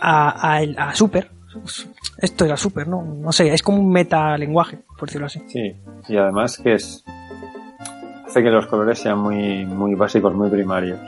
a, 0.00 0.52
a, 0.52 0.62
el- 0.62 0.78
a 0.78 0.94
Super. 0.94 1.30
Esto 2.18 2.44
era 2.44 2.56
Super, 2.56 2.86
¿no? 2.86 3.02
No 3.02 3.32
sé, 3.32 3.52
es 3.52 3.62
como 3.62 3.78
un 3.78 3.90
metalenguaje, 3.90 4.78
por 4.96 5.08
decirlo 5.08 5.26
así. 5.26 5.40
Sí, 5.48 5.72
y 6.08 6.16
además 6.16 6.56
que 6.58 6.74
es... 6.74 7.04
Hace 8.26 8.42
que 8.42 8.50
los 8.50 8.66
colores 8.66 8.98
sean 9.00 9.18
muy, 9.18 9.64
muy 9.66 9.94
básicos, 9.94 10.32
muy 10.34 10.48
primarios. 10.50 11.00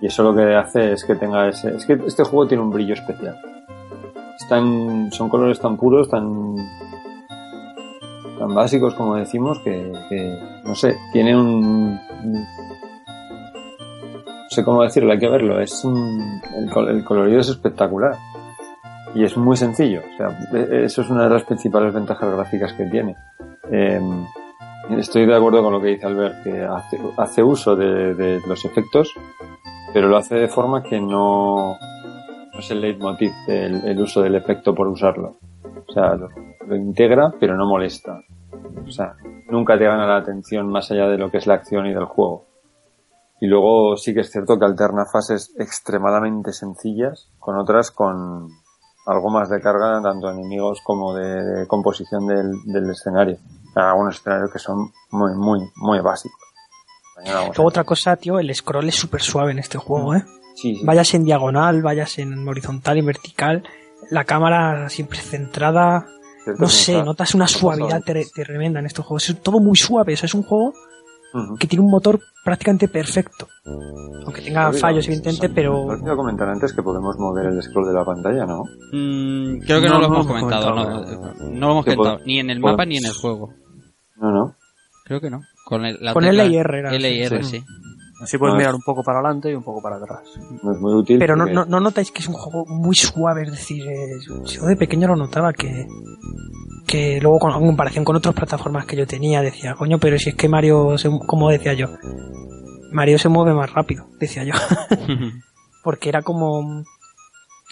Y 0.00 0.06
eso 0.06 0.22
lo 0.22 0.34
que 0.34 0.54
hace 0.56 0.92
es 0.94 1.04
que 1.04 1.14
tenga 1.14 1.48
ese... 1.48 1.76
Es 1.76 1.86
que 1.86 1.92
este 2.06 2.24
juego 2.24 2.48
tiene 2.48 2.62
un 2.64 2.70
brillo 2.70 2.94
especial. 2.94 3.38
Están, 4.40 5.12
son 5.12 5.28
colores 5.28 5.60
tan 5.60 5.76
puros, 5.76 6.08
tan 6.08 6.56
tan 8.38 8.54
básicos 8.54 8.94
como 8.94 9.16
decimos 9.16 9.58
que, 9.60 9.92
que, 10.08 10.38
no 10.64 10.74
sé 10.74 10.96
tiene 11.12 11.36
un 11.36 11.94
no 11.94 12.00
sé 14.50 14.64
cómo 14.64 14.82
decirlo 14.82 15.12
hay 15.12 15.18
que 15.18 15.28
verlo 15.28 15.60
es 15.60 15.84
un- 15.84 16.40
el, 16.56 16.70
col- 16.70 16.88
el 16.88 17.04
colorido 17.04 17.40
es 17.40 17.48
espectacular 17.48 18.14
y 19.14 19.24
es 19.24 19.36
muy 19.36 19.56
sencillo 19.56 20.00
o 20.00 20.16
sea 20.16 20.38
e- 20.52 20.84
eso 20.84 21.02
es 21.02 21.10
una 21.10 21.24
de 21.24 21.30
las 21.30 21.44
principales 21.44 21.92
ventajas 21.94 22.32
gráficas 22.34 22.72
que 22.72 22.84
tiene. 22.86 23.16
Eh, 23.70 24.00
estoy 24.98 25.26
de 25.26 25.34
acuerdo 25.34 25.62
con 25.62 25.72
lo 25.72 25.80
que 25.80 25.88
dice 25.88 26.06
Albert 26.06 26.42
que 26.42 26.62
hace, 27.16 27.42
uso 27.42 27.76
de, 27.76 28.14
de 28.14 28.40
los 28.46 28.64
efectos 28.64 29.12
pero 29.92 30.08
lo 30.08 30.16
hace 30.16 30.34
de 30.34 30.48
forma 30.48 30.82
que 30.82 31.00
no 31.00 31.76
no 32.52 32.58
es 32.60 32.70
el 32.70 32.80
leitmotiv 32.80 33.32
el, 33.48 33.86
el 33.88 34.00
uso 34.00 34.22
del 34.22 34.34
efecto 34.34 34.74
por 34.74 34.86
usarlo 34.88 35.38
o 35.86 35.92
sea, 35.92 36.14
lo, 36.14 36.28
lo 36.66 36.76
integra, 36.76 37.32
pero 37.38 37.56
no 37.56 37.66
molesta. 37.66 38.20
O 38.86 38.90
sea, 38.90 39.14
nunca 39.48 39.78
te 39.78 39.84
gana 39.84 40.06
la 40.06 40.18
atención 40.18 40.68
más 40.68 40.90
allá 40.90 41.08
de 41.08 41.18
lo 41.18 41.30
que 41.30 41.38
es 41.38 41.46
la 41.46 41.54
acción 41.54 41.86
y 41.86 41.94
del 41.94 42.04
juego. 42.04 42.46
Y 43.40 43.46
luego 43.46 43.96
sí 43.96 44.14
que 44.14 44.20
es 44.20 44.30
cierto 44.30 44.58
que 44.58 44.64
alterna 44.64 45.04
fases 45.12 45.54
extremadamente 45.58 46.52
sencillas 46.52 47.30
con 47.38 47.58
otras 47.58 47.90
con 47.90 48.48
algo 49.06 49.30
más 49.30 49.50
de 49.50 49.60
carga, 49.60 50.00
tanto 50.02 50.30
enemigos 50.30 50.80
como 50.82 51.14
de, 51.14 51.42
de 51.42 51.66
composición 51.66 52.26
del, 52.26 52.52
del 52.64 52.90
escenario. 52.90 53.36
Hay 53.74 53.84
algunos 53.84 54.16
escenarios 54.16 54.50
que 54.52 54.58
son 54.58 54.90
muy, 55.10 55.34
muy, 55.34 55.60
muy 55.76 56.00
básicos. 56.00 56.38
Luego 57.26 57.68
otra 57.68 57.84
cosa, 57.84 58.16
tío, 58.16 58.38
el 58.38 58.54
scroll 58.54 58.88
es 58.88 58.96
súper 58.96 59.20
suave 59.20 59.52
en 59.52 59.58
este 59.58 59.78
juego, 59.78 60.14
¿eh? 60.14 60.24
Sí, 60.54 60.76
sí. 60.76 60.84
Vayas 60.84 61.12
en 61.14 61.24
diagonal, 61.24 61.82
vayas 61.82 62.18
en 62.18 62.48
horizontal 62.48 62.98
y 62.98 63.02
vertical, 63.02 63.64
la 64.10 64.24
cámara 64.24 64.88
siempre 64.88 65.18
centrada, 65.18 66.06
no 66.58 66.68
sé, 66.68 66.92
está- 66.92 67.04
notas 67.04 67.34
una 67.34 67.46
suavidad 67.46 68.02
tremenda 68.34 68.80
en 68.80 68.86
estos 68.86 69.04
juegos. 69.04 69.28
Es 69.30 69.40
todo 69.42 69.60
muy 69.60 69.76
suave, 69.76 70.14
o 70.14 70.16
sea, 70.16 70.26
es 70.26 70.34
un 70.34 70.42
juego 70.42 70.72
Ujú. 71.32 71.56
que 71.56 71.66
tiene 71.66 71.84
un 71.84 71.90
motor 71.90 72.20
prácticamente 72.44 72.88
perfecto. 72.88 73.48
Aunque 74.26 74.40
tenga 74.42 74.68
Olvidado, 74.68 74.72
fallos, 74.78 75.06
evidentemente, 75.06 75.48
Me 75.48 75.54
pero 75.54 75.82
olvidado 75.82 76.16
comentar 76.16 76.48
antes 76.48 76.72
que 76.72 76.82
podemos 76.82 77.16
mover 77.18 77.46
el 77.46 77.62
scroll 77.62 77.86
de 77.88 77.94
la 77.94 78.04
pantalla, 78.04 78.44
¿no? 78.46 78.62
Mm, 78.92 79.58
creo 79.64 79.80
que 79.80 79.88
no, 79.88 79.94
No, 79.94 80.00
lo 80.00 80.08
no 80.08 80.14
hemos 80.14 80.26
comentado, 80.26 80.70
comentado. 80.74 81.34
no, 81.38 81.50
no 81.50 81.66
lo 81.66 81.72
hemos 81.72 81.84
Que 81.84 81.96
comentado, 81.96 82.24
ni 82.26 82.38
en 82.40 82.50
el 82.50 82.60
mapa 82.60 82.84
ni 82.84 82.98
en 82.98 83.06
el 83.06 83.12
juego. 83.14 83.52
No, 84.16 84.30
no. 84.30 84.54
Creo 85.04 85.20
que 85.20 85.30
no. 85.30 85.40
Con 85.66 85.84
el, 85.84 85.98
la 86.00 86.12
Con 86.12 86.24
tecla 86.24 86.44
LIR 86.44 86.74
era, 86.74 86.92
LIR, 86.92 87.44
sí. 87.44 87.58
sí. 87.60 87.64
Así 88.24 88.38
puedes 88.38 88.54
mirar 88.56 88.74
un 88.74 88.82
poco 88.82 89.02
para 89.02 89.20
adelante 89.20 89.50
y 89.50 89.54
un 89.54 89.62
poco 89.62 89.80
para 89.80 89.96
atrás. 89.96 90.20
Es 90.36 90.62
muy 90.80 90.94
útil. 90.94 91.18
Pero 91.18 91.36
no, 91.36 91.44
porque- 91.44 91.54
no, 91.54 91.64
no 91.66 91.80
notáis 91.80 92.10
que 92.10 92.20
es 92.20 92.28
un 92.28 92.34
juego 92.34 92.64
muy 92.66 92.94
suave, 92.96 93.42
es 93.42 93.50
decir, 93.52 93.82
eh, 93.86 94.18
yo 94.46 94.64
de 94.66 94.76
pequeño 94.76 95.08
lo 95.08 95.16
notaba 95.16 95.52
que, 95.52 95.86
que 96.86 97.20
luego 97.20 97.38
con, 97.38 97.52
en 97.52 97.66
comparación 97.66 98.04
con 98.04 98.16
otras 98.16 98.34
plataformas 98.34 98.86
que 98.86 98.96
yo 98.96 99.06
tenía 99.06 99.40
decía, 99.42 99.74
coño, 99.74 99.98
pero 99.98 100.18
si 100.18 100.30
es 100.30 100.34
que 100.36 100.48
Mario, 100.48 100.98
se, 100.98 101.08
como 101.26 101.50
decía 101.50 101.72
yo, 101.74 101.86
Mario 102.92 103.18
se 103.18 103.28
mueve 103.28 103.54
más 103.54 103.72
rápido, 103.72 104.06
decía 104.18 104.44
yo, 104.44 104.54
porque 105.82 106.08
era 106.08 106.22
como, 106.22 106.84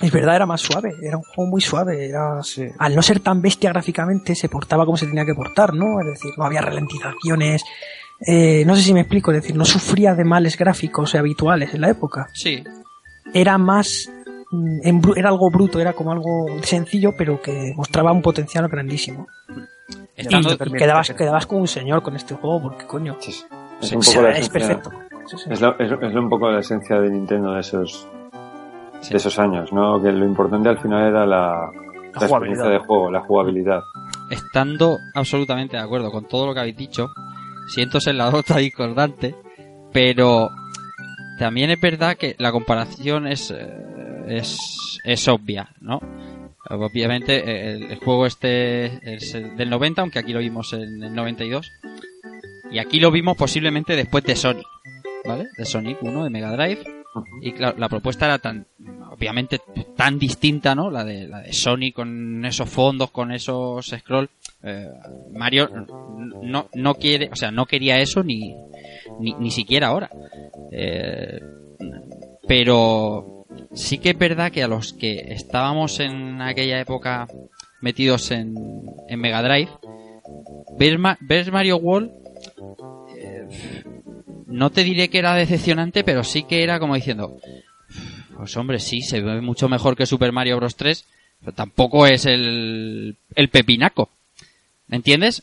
es 0.01 0.11
verdad, 0.13 0.37
era 0.37 0.47
más 0.47 0.61
suave, 0.61 0.95
era 1.03 1.17
un 1.17 1.23
juego 1.23 1.51
muy 1.51 1.61
suave, 1.61 2.07
era, 2.09 2.41
al 2.79 2.95
no 2.97 3.03
ser 3.03 3.21
tan 3.21 3.41
bestia 3.41 3.71
gráficamente 3.71 4.35
se 4.35 4.49
portaba 4.49 4.85
como 4.85 4.97
se 4.97 5.07
tenía 5.07 5.25
que 5.25 5.35
portar, 5.35 5.75
¿no? 5.75 6.01
Es 6.01 6.07
decir, 6.07 6.33
no 6.37 6.45
había 6.45 6.61
ralentizaciones, 6.61 7.63
eh, 8.26 8.65
no 8.67 8.76
sé 8.76 8.83
si 8.83 8.92
me 8.94 9.01
explico, 9.01 9.31
es 9.33 9.42
decir, 9.42 9.57
no 9.57 9.65
sufría 9.65 10.15
de 10.15 10.25
males 10.25 10.57
gráficos 10.57 11.15
habituales 11.15 11.75
en 11.75 11.81
la 11.81 11.91
época 11.91 12.28
Sí. 12.34 12.62
era 13.34 13.59
más 13.59 14.10
mm, 14.51 14.81
era 15.17 15.28
algo 15.31 15.51
bruto, 15.51 15.81
era 15.81 15.92
como 15.94 16.12
algo 16.12 16.47
sencillo, 16.62 17.15
pero 17.17 17.41
que 17.41 17.73
mostraba 17.76 18.12
un 18.12 18.23
potencial 18.23 18.68
grandísimo. 18.68 19.26
Estando- 20.15 20.52
y 20.52 20.73
quedabas, 20.73 21.10
quedabas 21.15 21.47
como 21.47 21.62
un 21.62 21.68
señor 21.68 22.02
con 22.02 22.15
este 22.17 22.34
juego, 22.34 22.62
porque 22.62 22.86
coño, 22.86 23.17
Es 23.20 23.44
Sí, 23.89 23.97
un 23.97 24.01
o 24.02 24.05
poco 24.05 24.12
sea, 24.12 24.23
la 24.23 24.31
es 24.31 24.39
esencia- 24.49 24.52
perfecto. 24.52 24.91
Sí, 25.26 25.36
sí. 25.39 25.44
Es, 25.51 25.60
la- 25.60 25.75
es- 25.78 25.91
es 25.91 26.15
un 26.15 26.28
poco 26.28 26.51
la 26.51 26.60
esencia 26.60 27.01
de 27.01 27.10
Nintendo 27.10 27.52
de 27.55 27.60
esos 27.60 28.07
de 29.10 29.17
esos 29.17 29.36
años, 29.41 29.73
¿no? 29.73 30.01
Que 30.01 30.12
lo 30.12 30.25
importante 30.25 30.68
al 30.68 30.78
final 30.78 31.09
era 31.09 31.26
la, 31.26 31.70
la 31.73 32.09
experiencia 32.10 32.28
jugabilidad. 32.28 32.70
de 32.70 32.78
juego, 32.78 33.10
la 33.10 33.20
jugabilidad. 33.20 33.81
estando 34.31 34.99
absolutamente 35.15 35.76
de 35.76 35.83
acuerdo 35.83 36.10
con 36.12 36.26
todo 36.28 36.47
lo 36.47 36.55
que 36.55 36.60
habéis 36.60 36.76
dicho, 36.76 37.10
siento 37.73 38.01
ser 38.01 38.17
la 38.17 38.31
nota 38.31 38.59
discordante, 38.59 39.34
pero 39.92 40.51
también 41.39 41.70
es 41.70 41.81
verdad 41.81 42.17
que 42.17 42.36
la 42.39 42.52
comparación 42.52 43.26
es, 43.26 43.51
eh, 43.51 43.68
es, 44.28 44.59
es 45.05 45.28
obvia, 45.28 45.70
¿no? 45.81 46.01
Obviamente 46.70 47.39
eh, 47.39 47.86
el, 47.91 47.99
juego 47.99 48.26
este 48.26 49.15
es 49.15 49.34
el 49.34 49.57
del 49.57 49.68
90, 49.68 50.02
aunque 50.02 50.20
aquí 50.20 50.33
lo 50.33 50.39
vimos 50.39 50.73
en 50.73 51.02
el 51.02 51.15
92, 51.15 51.70
y 52.70 52.78
aquí 52.78 53.01
lo 53.01 53.10
vimos 53.10 53.36
posiblemente 53.36 53.97
después 53.97 54.25
de 54.25 54.36
Sonic, 54.36 54.67
¿vale? 55.25 55.49
De 55.57 55.65
Sonic 55.65 56.02
1 56.02 56.25
de 56.25 56.31
Mega 56.31 56.52
Drive, 56.52 57.02
y 57.42 57.52
claro, 57.52 57.76
la 57.78 57.89
propuesta 57.89 58.24
era 58.26 58.39
tan, 58.39 58.66
obviamente, 59.10 59.60
tan 59.97 60.18
distinta, 60.18 60.74
¿no? 60.74 60.91
La 60.91 61.05
de, 61.05 61.28
la 61.28 61.41
de 61.41 61.52
Sony 61.52 61.92
con 61.94 62.44
esos 62.44 62.68
fondos, 62.68 63.10
con 63.10 63.32
esos 63.32 63.86
scroll. 63.86 64.31
Eh, 64.62 64.89
Mario 65.32 65.68
no, 66.42 66.68
no 66.74 66.94
quiere, 66.94 67.28
o 67.32 67.36
sea, 67.36 67.50
no 67.50 67.66
quería 67.66 67.99
eso 68.00 68.23
ni, 68.23 68.55
ni, 69.18 69.34
ni 69.34 69.50
siquiera 69.50 69.89
ahora. 69.89 70.10
Eh, 70.70 71.41
pero 72.47 73.47
sí 73.74 73.99
que 73.99 74.10
es 74.10 74.18
verdad 74.18 74.50
que 74.50 74.62
a 74.62 74.68
los 74.68 74.92
que 74.92 75.32
estábamos 75.32 76.00
en 76.00 76.41
aquella 76.41 76.81
época 76.81 77.28
metidos 77.81 78.31
en, 78.31 78.55
en 79.08 79.20
Mega 79.20 79.42
Drive, 79.42 79.70
ver, 80.78 80.99
Ma- 80.99 81.18
ver 81.20 81.50
Mario 81.52 81.76
World 81.76 82.10
eh, 83.16 83.49
no 84.53 84.71
te 84.71 84.85
diré 84.85 85.09
que 85.09 85.19
era 85.19 85.35
decepcionante, 85.35 86.05
pero 86.05 86.23
sí 86.25 86.45
que 86.45 86.63
era 86.63 86.79
como 86.79 86.95
diciendo, 86.95 87.37
pues 88.37 88.57
hombre, 88.57 88.79
sí, 88.79 89.03
se 89.03 89.21
ve 89.21 89.41
mucho 89.41 89.69
mejor 89.69 89.97
que 89.97 90.07
Super 90.07 90.33
Mario 90.33 90.57
Bros. 90.57 90.77
3, 90.77 91.05
pero 91.41 91.53
tampoco 91.53 92.07
es 92.07 92.27
el, 92.27 93.17
el 93.35 93.49
pepinaco. 93.49 94.09
¿Me 94.89 94.97
entiendes? 94.97 95.43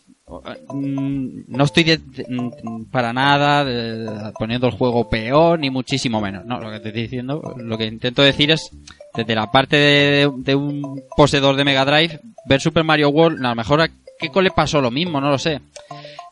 Mm, 0.71 1.41
No 1.47 1.63
estoy 1.63 1.83
de- 1.83 1.99
mm, 2.29 2.83
para 2.91 3.11
nada 3.13 4.31
poniendo 4.37 4.67
el 4.67 4.73
juego 4.73 5.09
peor, 5.09 5.57
ni 5.59 5.69
muchísimo 5.71 6.21
menos. 6.21 6.45
No, 6.45 6.59
lo 6.59 6.69
que 6.71 6.79
te 6.79 6.89
estoy 6.89 7.01
diciendo, 7.03 7.55
lo 7.57 7.77
que 7.77 7.85
intento 7.85 8.21
decir 8.21 8.51
es, 8.51 8.69
desde 9.15 9.33
la 9.35 9.51
parte 9.51 9.75
de, 9.75 10.31
de 10.37 10.55
un 10.55 11.01
poseedor 11.17 11.55
de 11.55 11.65
Mega 11.65 11.83
Drive, 11.85 12.19
ver 12.45 12.61
Super 12.61 12.83
Mario 12.83 13.09
World, 13.09 13.43
a 13.43 13.49
lo 13.49 13.55
mejor 13.55 13.81
a 13.81 13.89
Keiko 14.19 14.41
le 14.41 14.51
pasó 14.51 14.81
lo 14.81 14.91
mismo, 14.91 15.19
no 15.19 15.29
lo 15.31 15.37
sé. 15.39 15.61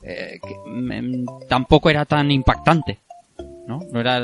Eh, 0.03 0.39
que, 0.41 1.25
tampoco 1.47 1.89
era 1.89 2.05
tan 2.05 2.29
impactante. 2.31 2.99
¿No? 3.67 3.79
No 3.91 3.99
era 3.99 4.19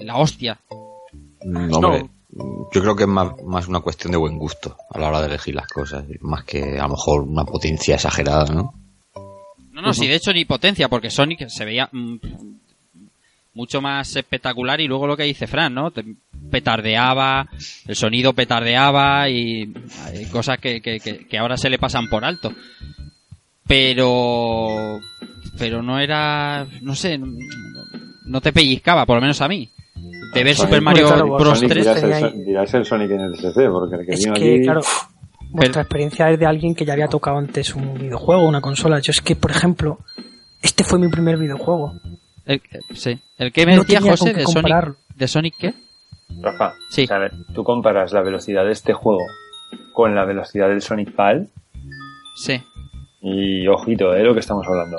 la 0.00 0.16
hostia. 0.16 0.58
Hombre, 1.42 2.06
yo 2.72 2.80
creo 2.80 2.96
que 2.96 3.02
es 3.04 3.08
más, 3.08 3.32
más 3.44 3.68
una 3.68 3.80
cuestión 3.80 4.12
de 4.12 4.18
buen 4.18 4.38
gusto 4.38 4.76
a 4.90 4.98
la 4.98 5.08
hora 5.08 5.20
de 5.20 5.26
elegir 5.28 5.54
las 5.54 5.66
cosas, 5.68 6.04
más 6.20 6.44
que 6.44 6.78
a 6.78 6.82
lo 6.84 6.90
mejor 6.90 7.22
una 7.22 7.44
potencia 7.44 7.96
exagerada, 7.96 8.46
¿no? 8.52 8.74
No, 9.72 9.82
no, 9.82 9.92
sí, 9.94 10.06
de 10.08 10.14
hecho 10.16 10.32
ni 10.32 10.44
potencia, 10.44 10.88
porque 10.88 11.10
Sonic 11.10 11.48
se 11.48 11.64
veía 11.64 11.88
mm, 11.92 12.16
mucho 13.54 13.80
más 13.80 14.14
espectacular 14.16 14.80
y 14.80 14.88
luego 14.88 15.06
lo 15.06 15.16
que 15.16 15.24
dice 15.24 15.46
Fran, 15.46 15.74
¿no? 15.74 15.90
Te- 15.90 16.04
Petardeaba, 16.50 17.46
el 17.86 17.94
sonido 17.94 18.32
petardeaba 18.32 19.28
y 19.28 19.70
hay 20.06 20.24
cosas 20.26 20.58
que, 20.58 20.80
que, 20.80 20.98
que, 20.98 21.26
que 21.26 21.38
ahora 21.38 21.56
se 21.58 21.68
le 21.68 21.78
pasan 21.78 22.08
por 22.08 22.24
alto. 22.24 22.52
Pero, 23.68 24.98
pero 25.58 25.82
no 25.82 26.00
era, 26.00 26.66
no 26.80 26.94
sé, 26.94 27.20
no 28.24 28.40
te 28.40 28.52
pellizcaba, 28.52 29.04
por 29.06 29.16
lo 29.16 29.20
menos 29.20 29.40
a 29.42 29.48
mí. 29.48 29.68
De 30.34 30.44
ver 30.44 30.54
Sonic, 30.54 30.68
Super 30.70 30.82
Mario 30.82 31.06
claro, 31.06 31.26
Bros. 31.36 31.58
Sonic 31.58 31.72
3 31.72 31.84
dirás, 32.02 32.22
el, 32.22 32.44
dirás 32.44 32.88
Sonic 32.88 33.10
en 33.10 33.20
el 33.20 33.34
SSC, 33.36 33.70
porque 33.70 33.96
el 33.96 34.06
que 34.06 34.12
Es 34.12 34.24
vino 34.24 34.34
que, 34.34 34.54
aquí... 34.54 34.62
claro, 34.62 34.80
vuestra 35.50 35.82
experiencia 35.82 36.30
es 36.30 36.38
de 36.38 36.46
alguien 36.46 36.74
que 36.74 36.84
ya 36.84 36.94
había 36.94 37.08
tocado 37.08 37.38
antes 37.38 37.74
un 37.74 37.94
videojuego, 37.94 38.46
una 38.46 38.60
consola. 38.60 39.00
Yo 39.00 39.10
es 39.10 39.20
que, 39.20 39.36
por 39.36 39.50
ejemplo, 39.50 39.98
este 40.62 40.84
fue 40.84 40.98
mi 40.98 41.08
primer 41.08 41.36
videojuego. 41.38 41.94
El, 42.46 42.62
sí. 42.94 43.18
El 43.36 43.52
que 43.52 43.66
me 43.66 43.76
No 43.76 43.82
decía 43.82 44.00
José 44.00 44.32
de 44.32 44.46
Sonic, 44.46 44.96
de 45.14 45.28
Sonic 45.28 45.54
qué? 45.58 45.74
Rafa, 46.40 46.74
Sí. 46.90 47.04
o 47.04 47.06
sea, 47.06 47.16
a 47.16 47.20
ver, 47.20 47.32
tú 47.54 47.64
comparas 47.64 48.12
la 48.12 48.22
velocidad 48.22 48.64
de 48.64 48.72
este 48.72 48.92
juego 48.92 49.24
con 49.94 50.14
la 50.14 50.24
velocidad 50.24 50.68
del 50.68 50.80
Sonic 50.82 51.12
PAL 51.14 51.48
Sí. 52.36 52.62
Y 53.20 53.66
ojito, 53.66 54.14
¿eh? 54.14 54.22
Lo 54.22 54.34
que 54.34 54.40
estamos 54.40 54.66
hablando. 54.66 54.98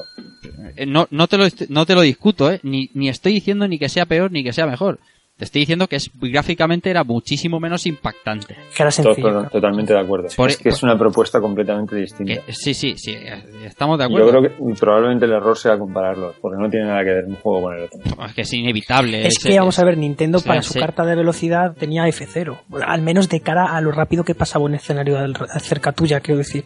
Eh, 0.76 0.86
No, 0.86 1.08
no, 1.12 1.28
te 1.28 1.38
lo, 1.38 1.46
no 1.70 1.86
te 1.86 1.96
lo 1.96 2.02
discuto, 2.02 2.52
¿eh? 2.52 2.60
Ni, 2.64 2.90
ni 2.94 3.10
estoy 3.10 3.34
diciendo 3.34 3.68
ni 3.68 3.80
que 3.80 3.90
sea 3.90 4.06
peor 4.06 4.32
ni 4.32 4.44
que 4.44 4.54
sea 4.54 4.66
mejor. 4.68 5.00
Te 5.38 5.46
estoy 5.46 5.62
diciendo 5.62 5.88
que 5.88 5.96
es, 5.96 6.12
gráficamente 6.20 6.90
era 6.90 7.06
muchísimo 7.06 7.62
menos 7.62 7.86
impactante. 7.86 8.58
Que 8.76 8.84
era 8.84 8.92
sencillo. 8.92 9.44
to- 9.44 9.50
totalmente 9.50 9.94
de 9.94 10.00
acuerdo. 10.02 10.28
Por- 10.36 10.50
es 10.50 10.58
que 10.58 10.68
es 10.68 10.84
una 10.84 10.98
propuesta 10.98 11.40
completamente 11.40 11.96
distinta. 11.96 12.42
Que- 12.46 12.52
sí, 12.52 12.74
sí, 12.74 12.96
sí, 12.98 13.12
eh, 13.14 13.42
estamos 13.64 13.98
de 13.98 14.04
Yo 14.04 14.18
acuerdo. 14.18 14.30
creo 14.32 14.42
que 14.74 14.76
probablemente 14.78 15.24
el 15.28 15.32
error 15.32 15.58
sea 15.58 15.78
compararlos, 15.80 16.36
porque 16.42 16.62
no 16.62 16.70
tiene 16.70 16.88
nada 16.88 17.06
que 17.06 17.12
ver 17.12 17.24
un 17.26 17.36
juego 17.36 17.62
con 17.62 17.74
el 17.78 17.84
otro. 17.86 18.00
Es 18.26 18.34
que 18.34 18.42
es 18.42 18.52
inevitable. 18.54 19.28
Es 19.28 19.40
que 19.40 19.58
vamos 19.58 19.80
a 19.80 19.86
ver, 19.86 19.98
Nintendo 19.98 20.42
para 20.42 20.62
su 20.62 20.78
carta 20.78 21.06
de 21.06 21.16
velocidad 21.16 21.74
tenía 21.74 22.06
F0, 22.06 22.58
al 22.86 23.02
menos 23.02 23.30
de 23.30 23.40
cara 23.40 23.78
a 23.78 23.80
lo 23.80 23.94
rápido 23.94 24.26
que 24.26 24.36
pasaba 24.36 24.66
un 24.66 24.76
escenario 24.76 25.16
cerca 25.62 25.94
tuya, 25.94 26.20
quiero 26.20 26.40
decir. 26.40 26.66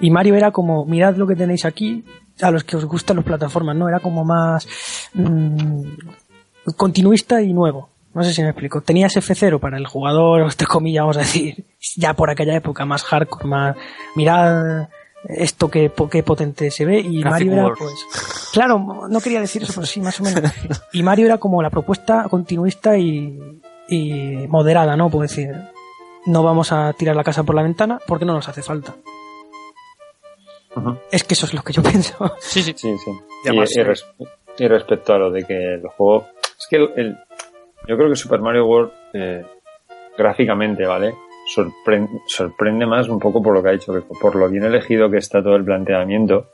Y 0.00 0.10
Mario 0.10 0.34
era 0.34 0.50
como, 0.50 0.84
mirad 0.84 1.16
lo 1.16 1.26
que 1.26 1.36
tenéis 1.36 1.64
aquí, 1.64 2.04
a 2.40 2.50
los 2.50 2.64
que 2.64 2.76
os 2.76 2.84
gustan 2.84 3.16
las 3.16 3.24
plataformas, 3.24 3.76
¿no? 3.76 3.88
Era 3.88 4.00
como 4.00 4.24
más 4.24 4.66
mm, 5.14 5.82
continuista 6.76 7.42
y 7.42 7.52
nuevo. 7.52 7.88
No 8.12 8.22
sé 8.22 8.32
si 8.32 8.42
me 8.42 8.50
explico. 8.50 8.80
Tenías 8.80 9.16
F0 9.16 9.58
para 9.58 9.76
el 9.76 9.86
jugador, 9.86 10.42
entre 10.50 10.66
comillas, 10.66 11.02
vamos 11.02 11.16
a 11.16 11.20
decir, 11.20 11.64
ya 11.96 12.14
por 12.14 12.30
aquella 12.30 12.54
época, 12.56 12.84
más 12.84 13.02
hardcore, 13.02 13.46
más, 13.46 13.76
mirad 14.14 14.88
esto 15.28 15.70
que, 15.70 15.90
qué 16.10 16.22
potente 16.22 16.70
se 16.70 16.84
ve, 16.84 17.00
y 17.00 17.22
Graphic 17.22 17.48
Mario 17.48 17.52
era 17.52 17.64
Wars. 17.64 17.78
pues, 17.78 18.50
Claro, 18.52 19.08
no 19.08 19.20
quería 19.20 19.40
decir 19.40 19.62
eso, 19.62 19.72
pero 19.74 19.86
sí, 19.86 20.00
más 20.00 20.20
o 20.20 20.24
menos. 20.24 20.42
Y 20.92 21.02
Mario 21.02 21.26
era 21.26 21.38
como 21.38 21.62
la 21.62 21.70
propuesta 21.70 22.26
continuista 22.28 22.96
y, 22.98 23.38
y 23.88 24.46
moderada, 24.48 24.96
¿no? 24.96 25.08
Puedo 25.10 25.22
decir, 25.22 25.50
no 26.26 26.42
vamos 26.42 26.72
a 26.72 26.92
tirar 26.92 27.16
la 27.16 27.24
casa 27.24 27.42
por 27.42 27.54
la 27.54 27.62
ventana 27.62 27.98
porque 28.06 28.24
no 28.24 28.34
nos 28.34 28.48
hace 28.48 28.62
falta. 28.62 28.94
Es 31.10 31.24
que 31.24 31.34
eso 31.34 31.46
es 31.46 31.54
lo 31.54 31.62
que 31.62 31.72
yo 31.72 31.82
pienso. 31.90 32.36
Sí, 32.40 32.62
sí. 32.62 32.72
Sí, 32.76 32.96
sí. 32.98 33.10
Y 33.10 33.46
Y, 33.46 33.48
además, 33.50 33.70
y 33.76 33.80
eh, 33.80 33.84
res- 33.84 34.06
y 34.58 34.68
respecto 34.68 35.14
a 35.14 35.18
lo 35.18 35.30
de 35.30 35.44
que 35.44 35.74
el 35.74 35.86
juego... 35.88 36.26
Es 36.58 36.66
que 36.68 36.76
el, 36.76 36.90
el- 36.96 37.18
yo 37.86 37.96
creo 37.96 38.08
que 38.08 38.16
Super 38.16 38.40
Mario 38.40 38.66
World, 38.66 38.92
eh, 39.12 39.44
gráficamente, 40.16 40.86
¿vale? 40.86 41.14
Sorpre- 41.54 42.08
sorprende 42.26 42.86
más 42.86 43.08
un 43.08 43.18
poco 43.18 43.42
por 43.42 43.52
lo 43.54 43.62
que 43.62 43.68
ha 43.68 43.72
dicho, 43.72 43.92
que 43.92 44.00
por 44.00 44.34
lo 44.36 44.48
bien 44.48 44.64
elegido 44.64 45.10
que 45.10 45.18
está 45.18 45.42
todo 45.42 45.56
el 45.56 45.64
planteamiento, 45.64 46.46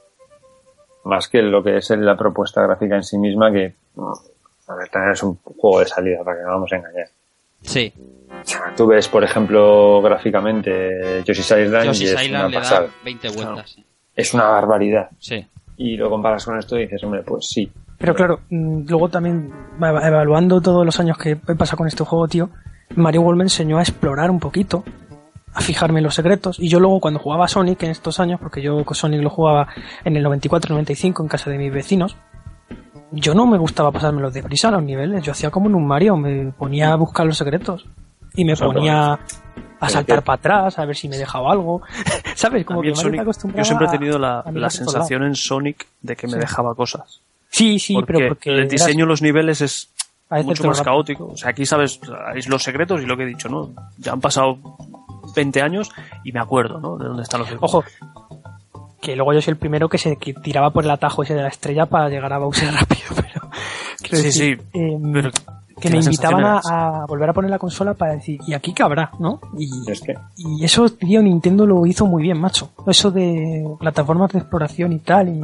más 1.04 1.28
que 1.28 1.40
lo 1.42 1.62
que 1.62 1.76
es 1.76 1.90
la 1.90 2.16
propuesta 2.16 2.62
gráfica 2.62 2.96
en 2.96 3.04
sí 3.04 3.16
misma, 3.18 3.52
que, 3.52 3.74
a 4.66 4.74
ver, 4.74 4.88
también 4.88 5.12
es 5.12 5.22
un 5.22 5.36
juego 5.36 5.80
de 5.80 5.86
salida, 5.86 6.24
para 6.24 6.38
que 6.38 6.42
no 6.42 6.50
vamos 6.50 6.72
a 6.72 6.76
engañar. 6.76 7.06
Sí. 7.62 7.92
O 8.42 8.44
sea, 8.46 8.74
tú 8.76 8.86
ves, 8.88 9.06
por 9.08 9.22
ejemplo, 9.22 10.00
gráficamente 10.02 11.22
Yoshi's 11.24 11.50
Island 11.50 11.84
y 11.84 11.88
Yoshi's 11.88 12.10
es 12.12 12.22
Island 12.24 12.30
una 12.44 12.48
le 12.48 12.54
da 12.56 12.60
pasada. 12.60 12.88
20 13.04 13.28
vueltas. 13.30 13.76
Es 14.14 14.34
una 14.34 14.44
barbaridad. 14.44 15.08
Sí. 15.18 15.46
Y 15.76 15.96
lo 15.96 16.10
comparas 16.10 16.44
con 16.44 16.58
esto 16.58 16.76
y 16.78 16.82
dices, 16.82 17.02
hombre, 17.04 17.22
pues 17.22 17.46
sí. 17.48 17.70
Pero 17.98 18.14
claro, 18.14 18.40
mm, 18.50 18.82
luego 18.88 19.08
también, 19.08 19.52
eva- 19.78 20.06
evaluando 20.06 20.60
todos 20.60 20.84
los 20.84 20.98
años 21.00 21.16
que 21.18 21.30
he 21.32 21.36
pasado 21.54 21.78
con 21.78 21.86
este 21.86 22.04
juego, 22.04 22.28
tío, 22.28 22.50
Mario 22.96 23.22
World 23.22 23.38
me 23.38 23.44
enseñó 23.44 23.78
a 23.78 23.82
explorar 23.82 24.30
un 24.30 24.40
poquito, 24.40 24.84
a 25.54 25.60
fijarme 25.60 26.00
en 26.00 26.04
los 26.04 26.14
secretos. 26.14 26.58
Y 26.60 26.68
yo 26.68 26.80
luego 26.80 27.00
cuando 27.00 27.20
jugaba 27.20 27.44
a 27.44 27.48
Sonic 27.48 27.82
en 27.82 27.90
estos 27.90 28.20
años, 28.20 28.40
porque 28.40 28.62
yo 28.62 28.84
con 28.84 28.94
Sonic 28.94 29.20
lo 29.22 29.30
jugaba 29.30 29.68
en 30.04 30.16
el 30.16 30.24
94-95 30.24 31.22
en 31.22 31.28
casa 31.28 31.50
de 31.50 31.58
mis 31.58 31.72
vecinos, 31.72 32.16
yo 33.12 33.34
no 33.34 33.46
me 33.46 33.58
gustaba 33.58 33.90
pasármelo 33.90 34.30
deprisa 34.30 34.70
los 34.70 34.82
niveles. 34.82 35.22
Yo 35.22 35.32
hacía 35.32 35.50
como 35.50 35.68
en 35.68 35.74
un 35.74 35.86
Mario, 35.86 36.16
me 36.16 36.52
ponía 36.52 36.92
a 36.92 36.96
buscar 36.96 37.26
los 37.26 37.36
secretos 37.36 37.86
y 38.34 38.44
me 38.44 38.56
ponía 38.56 39.18
a 39.80 39.88
saltar 39.88 40.22
para 40.22 40.36
atrás 40.36 40.78
a 40.78 40.84
ver 40.84 40.96
si 40.96 41.08
me 41.08 41.16
dejaba 41.18 41.52
algo. 41.52 41.82
¿Sabes? 42.34 42.64
Como 42.64 42.82
que 42.82 42.92
Sonic- 42.94 43.24
yo 43.56 43.64
siempre 43.64 43.86
he 43.86 43.90
tenido 43.90 44.18
la, 44.18 44.44
la 44.52 44.70
sensación 44.70 45.22
en 45.24 45.34
Sonic 45.34 45.86
de 46.02 46.16
que 46.16 46.26
me 46.26 46.34
Sí. 46.34 46.38
dejaba 46.40 46.74
cosas. 46.74 47.20
Sí, 47.50 47.78
sí, 47.78 47.94
porque 47.94 48.12
pero 48.14 48.28
porque 48.28 48.50
el 48.50 48.68
diseño 48.68 49.04
de 49.04 49.08
los 49.08 49.22
niveles 49.22 49.60
es 49.60 49.88
mucho 50.44 50.64
más 50.64 50.78
rápido. 50.78 50.84
caótico. 50.84 51.26
O 51.32 51.36
sea, 51.36 51.50
aquí 51.50 51.66
sabes, 51.66 52.00
los 52.46 52.62
secretos 52.62 53.02
y 53.02 53.06
lo 53.06 53.16
que 53.16 53.24
he 53.24 53.26
dicho, 53.26 53.48
¿no? 53.48 53.70
Ya 53.98 54.12
han 54.12 54.20
pasado 54.20 54.58
20 55.34 55.60
años 55.62 55.90
y 56.24 56.30
me 56.32 56.40
acuerdo, 56.40 56.78
¿no? 56.80 56.96
De 56.96 57.06
dónde 57.06 57.22
están 57.24 57.40
los 57.40 57.48
secretos. 57.48 57.74
Ojo, 57.74 57.84
que 59.02 59.16
luego 59.16 59.32
yo 59.32 59.40
soy 59.42 59.52
el 59.52 59.56
primero 59.58 59.88
que 59.88 59.98
se 59.98 60.16
tiraba 60.42 60.70
por 60.70 60.84
el 60.84 60.90
atajo 60.90 61.22
ese 61.22 61.34
de 61.34 61.42
la 61.42 61.48
estrella 61.48 61.86
para 61.86 62.08
llegar 62.08 62.32
a 62.32 62.38
Bowser 62.38 62.72
rápido, 62.74 63.08
pero 63.16 63.50
Sí, 64.18 64.22
decir, 64.24 64.60
sí, 64.72 64.78
em, 64.78 65.12
pero 65.12 65.30
que 65.80 65.90
me 65.90 65.98
invitaban 65.98 66.60
a, 66.64 67.04
volver 67.06 67.30
a 67.30 67.32
poner 67.32 67.50
la 67.50 67.58
consola 67.58 67.94
para 67.94 68.12
decir, 68.14 68.38
¿y 68.46 68.54
aquí 68.54 68.72
qué 68.72 68.82
habrá? 68.82 69.10
¿no? 69.18 69.40
Y, 69.58 69.68
Es 69.90 70.00
que, 70.00 70.14
y 70.36 70.64
eso, 70.64 70.88
tío, 70.90 71.22
Nintendo 71.22 71.66
lo 71.66 71.86
hizo 71.86 72.06
muy 72.06 72.22
bien, 72.22 72.38
macho. 72.40 72.70
Eso 72.86 73.10
de 73.10 73.64
plataformas 73.78 74.30
de 74.32 74.38
exploración 74.40 74.92
y 74.92 74.98
tal, 75.00 75.28
y... 75.28 75.40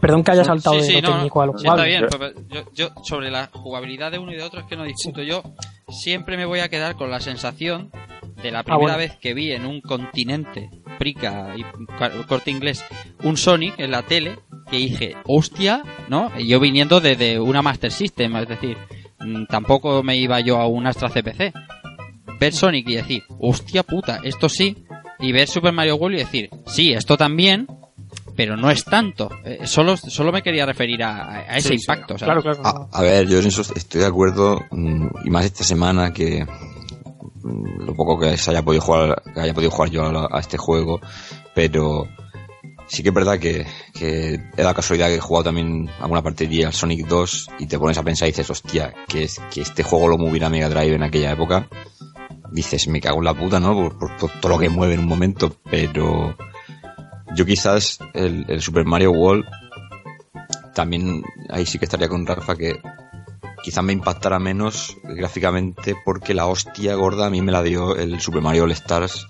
Perdón 0.00 0.22
que 0.22 0.32
haya 0.32 0.44
saltado 0.44 0.78
Sí, 0.80 0.96
de 0.96 1.00
lo 1.02 1.08
no, 1.08 1.14
técnico 1.14 1.40
a 1.40 1.46
lo 1.46 1.52
sí, 1.52 1.64
está 1.66 1.70
jugable. 1.72 1.88
bien. 1.88 2.06
pues, 2.18 2.34
Yo, 2.48 2.60
yo 2.74 2.88
sobre 3.04 3.30
la 3.30 3.48
jugabilidad 3.54 4.12
de 4.12 4.18
uno 4.18 4.32
y 4.32 4.36
de 4.36 4.42
otro 4.42 4.60
es 4.60 4.66
que 4.66 4.76
no 4.76 4.84
discuto. 4.84 5.22
Yo 5.22 5.42
siempre 5.88 6.36
me 6.36 6.44
voy 6.44 6.60
a 6.60 6.68
quedar 6.68 6.94
con 6.96 7.10
la 7.10 7.20
sensación 7.20 7.90
de 8.42 8.50
la 8.50 8.64
primera 8.64 8.82
bueno. 8.82 8.98
vez 8.98 9.16
que 9.16 9.32
vi 9.32 9.52
en 9.52 9.64
un 9.64 9.80
continente, 9.80 10.68
Prica 10.98 11.54
y 11.56 11.64
corte 12.28 12.50
inglés, 12.50 12.84
un 13.22 13.38
Sonic 13.38 13.78
en 13.78 13.92
la 13.92 14.02
tele, 14.02 14.38
que 14.70 14.76
dije, 14.76 15.16
hostia, 15.26 15.82
¿no? 16.08 16.30
Yo 16.38 16.60
viniendo 16.60 17.00
de, 17.00 17.16
de 17.16 17.40
una 17.40 17.62
Master 17.62 17.90
System, 17.90 18.36
es 18.36 18.48
decir, 18.48 18.76
tampoco 19.48 20.02
me 20.02 20.16
iba 20.16 20.40
yo 20.40 20.58
a 20.60 20.66
un 20.66 20.86
Astra 20.86 21.08
CPC. 21.10 21.52
Ver 22.40 22.52
Sonic 22.52 22.88
y 22.88 22.94
decir, 22.96 23.22
hostia 23.38 23.82
puta, 23.82 24.20
esto 24.24 24.48
sí. 24.48 24.84
Y 25.20 25.32
ver 25.32 25.48
Super 25.48 25.72
Mario 25.72 25.96
World 25.96 26.16
y 26.16 26.20
decir, 26.20 26.50
sí, 26.66 26.92
esto 26.92 27.16
también, 27.16 27.66
pero 28.36 28.56
no 28.56 28.70
es 28.70 28.84
tanto. 28.84 29.30
Eh, 29.44 29.60
solo, 29.64 29.96
solo 29.96 30.32
me 30.32 30.42
quería 30.42 30.66
referir 30.66 31.02
a, 31.04 31.30
a- 31.30 31.56
ese 31.56 31.68
Sí, 31.70 31.74
impacto. 31.76 32.16
Claro, 32.16 32.42
claro. 32.42 32.60
A, 32.64 32.88
a 32.92 33.02
ver, 33.02 33.28
yo 33.28 33.38
en 33.38 33.46
eso 33.46 33.62
estoy 33.62 34.00
de 34.00 34.06
acuerdo, 34.06 34.60
mm, 34.70 35.06
y 35.24 35.30
más 35.30 35.44
esta 35.44 35.62
semana 35.64 36.12
que 36.12 36.44
mm, 37.42 37.84
lo 37.86 37.94
poco 37.94 38.18
que 38.18 38.36
se 38.36 38.50
haya 38.50 38.62
podido 38.62 38.82
jugar, 38.82 39.22
que 39.32 39.40
haya 39.40 39.54
podido 39.54 39.70
jugar 39.70 39.90
yo 39.90 40.02
a 40.34 40.40
este 40.40 40.58
juego, 40.58 41.00
pero 41.54 42.08
sí 42.86 43.02
que 43.02 43.08
es 43.10 43.14
verdad 43.14 43.38
que, 43.38 43.66
que 43.92 44.40
casualidad 44.56 45.08
que 45.08 45.16
he 45.16 45.20
jugado 45.20 45.44
también 45.44 45.88
alguna 46.00 46.22
partida 46.22 46.66
al 46.66 46.72
Sonic 46.72 47.06
2 47.06 47.48
y 47.58 47.66
te 47.66 47.78
pones 47.78 47.98
a 47.98 48.02
pensar 48.02 48.28
y 48.28 48.32
dices, 48.32 48.50
hostia, 48.50 48.94
que, 49.08 49.24
es, 49.24 49.40
que 49.52 49.60
este 49.62 49.82
juego 49.82 50.08
lo 50.08 50.18
moviera 50.18 50.48
Mega 50.50 50.68
Drive 50.68 50.94
en 50.94 51.02
aquella 51.02 51.32
época. 51.32 51.68
Dices, 52.52 52.86
me 52.88 53.00
cago 53.00 53.18
en 53.18 53.24
la 53.24 53.34
puta, 53.34 53.58
¿no? 53.58 53.74
Por, 53.74 53.98
por 53.98 54.16
to- 54.16 54.30
todo 54.40 54.52
lo 54.52 54.58
que 54.58 54.68
mueve 54.68 54.94
en 54.94 55.00
un 55.00 55.06
momento, 55.08 55.56
pero 55.70 56.36
yo 57.34 57.44
quizás 57.44 57.98
el, 58.12 58.44
el 58.48 58.60
Super 58.60 58.84
Mario 58.84 59.10
World 59.12 59.44
también 60.74 61.22
ahí 61.50 61.66
sí 61.66 61.78
que 61.78 61.84
estaría 61.84 62.08
con 62.08 62.26
Rafa 62.26 62.56
que 62.56 62.80
quizás 63.62 63.82
me 63.84 63.92
impactara 63.92 64.38
menos 64.38 64.96
gráficamente 65.04 65.94
porque 66.04 66.34
la 66.34 66.46
hostia 66.46 66.94
gorda 66.94 67.26
a 67.26 67.30
mí 67.30 67.42
me 67.42 67.52
la 67.52 67.62
dio 67.62 67.96
el 67.96 68.20
Super 68.20 68.42
Mario 68.42 68.64
All 68.64 68.72
Stars 68.72 69.26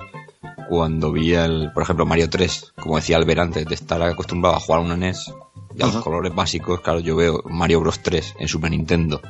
cuando 0.69 1.13
vi 1.13 1.35
el, 1.35 1.71
por 1.73 1.83
ejemplo, 1.83 2.07
Mario 2.07 2.31
3, 2.31 2.75
como 2.81 2.97
decía 2.97 3.17
Albert 3.17 3.41
antes 3.41 3.67
de 3.67 3.75
estar 3.75 4.01
acostumbrado 4.03 4.57
a 4.57 4.61
jugar 4.61 4.81
a 4.81 4.85
una 4.85 4.97
NES 4.97 5.33
y 5.77 5.83
a 5.83 5.87
los 5.87 5.97
colores 5.97 6.35
básicos, 6.35 6.81
claro, 6.81 7.01
yo 7.01 7.17
veo 7.17 7.43
Mario 7.47 7.81
Bros 7.81 8.01
3 8.01 8.37
en 8.39 8.49
Super 8.49 8.71
Nintendo. 8.71 9.21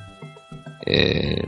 Eh, 0.86 1.46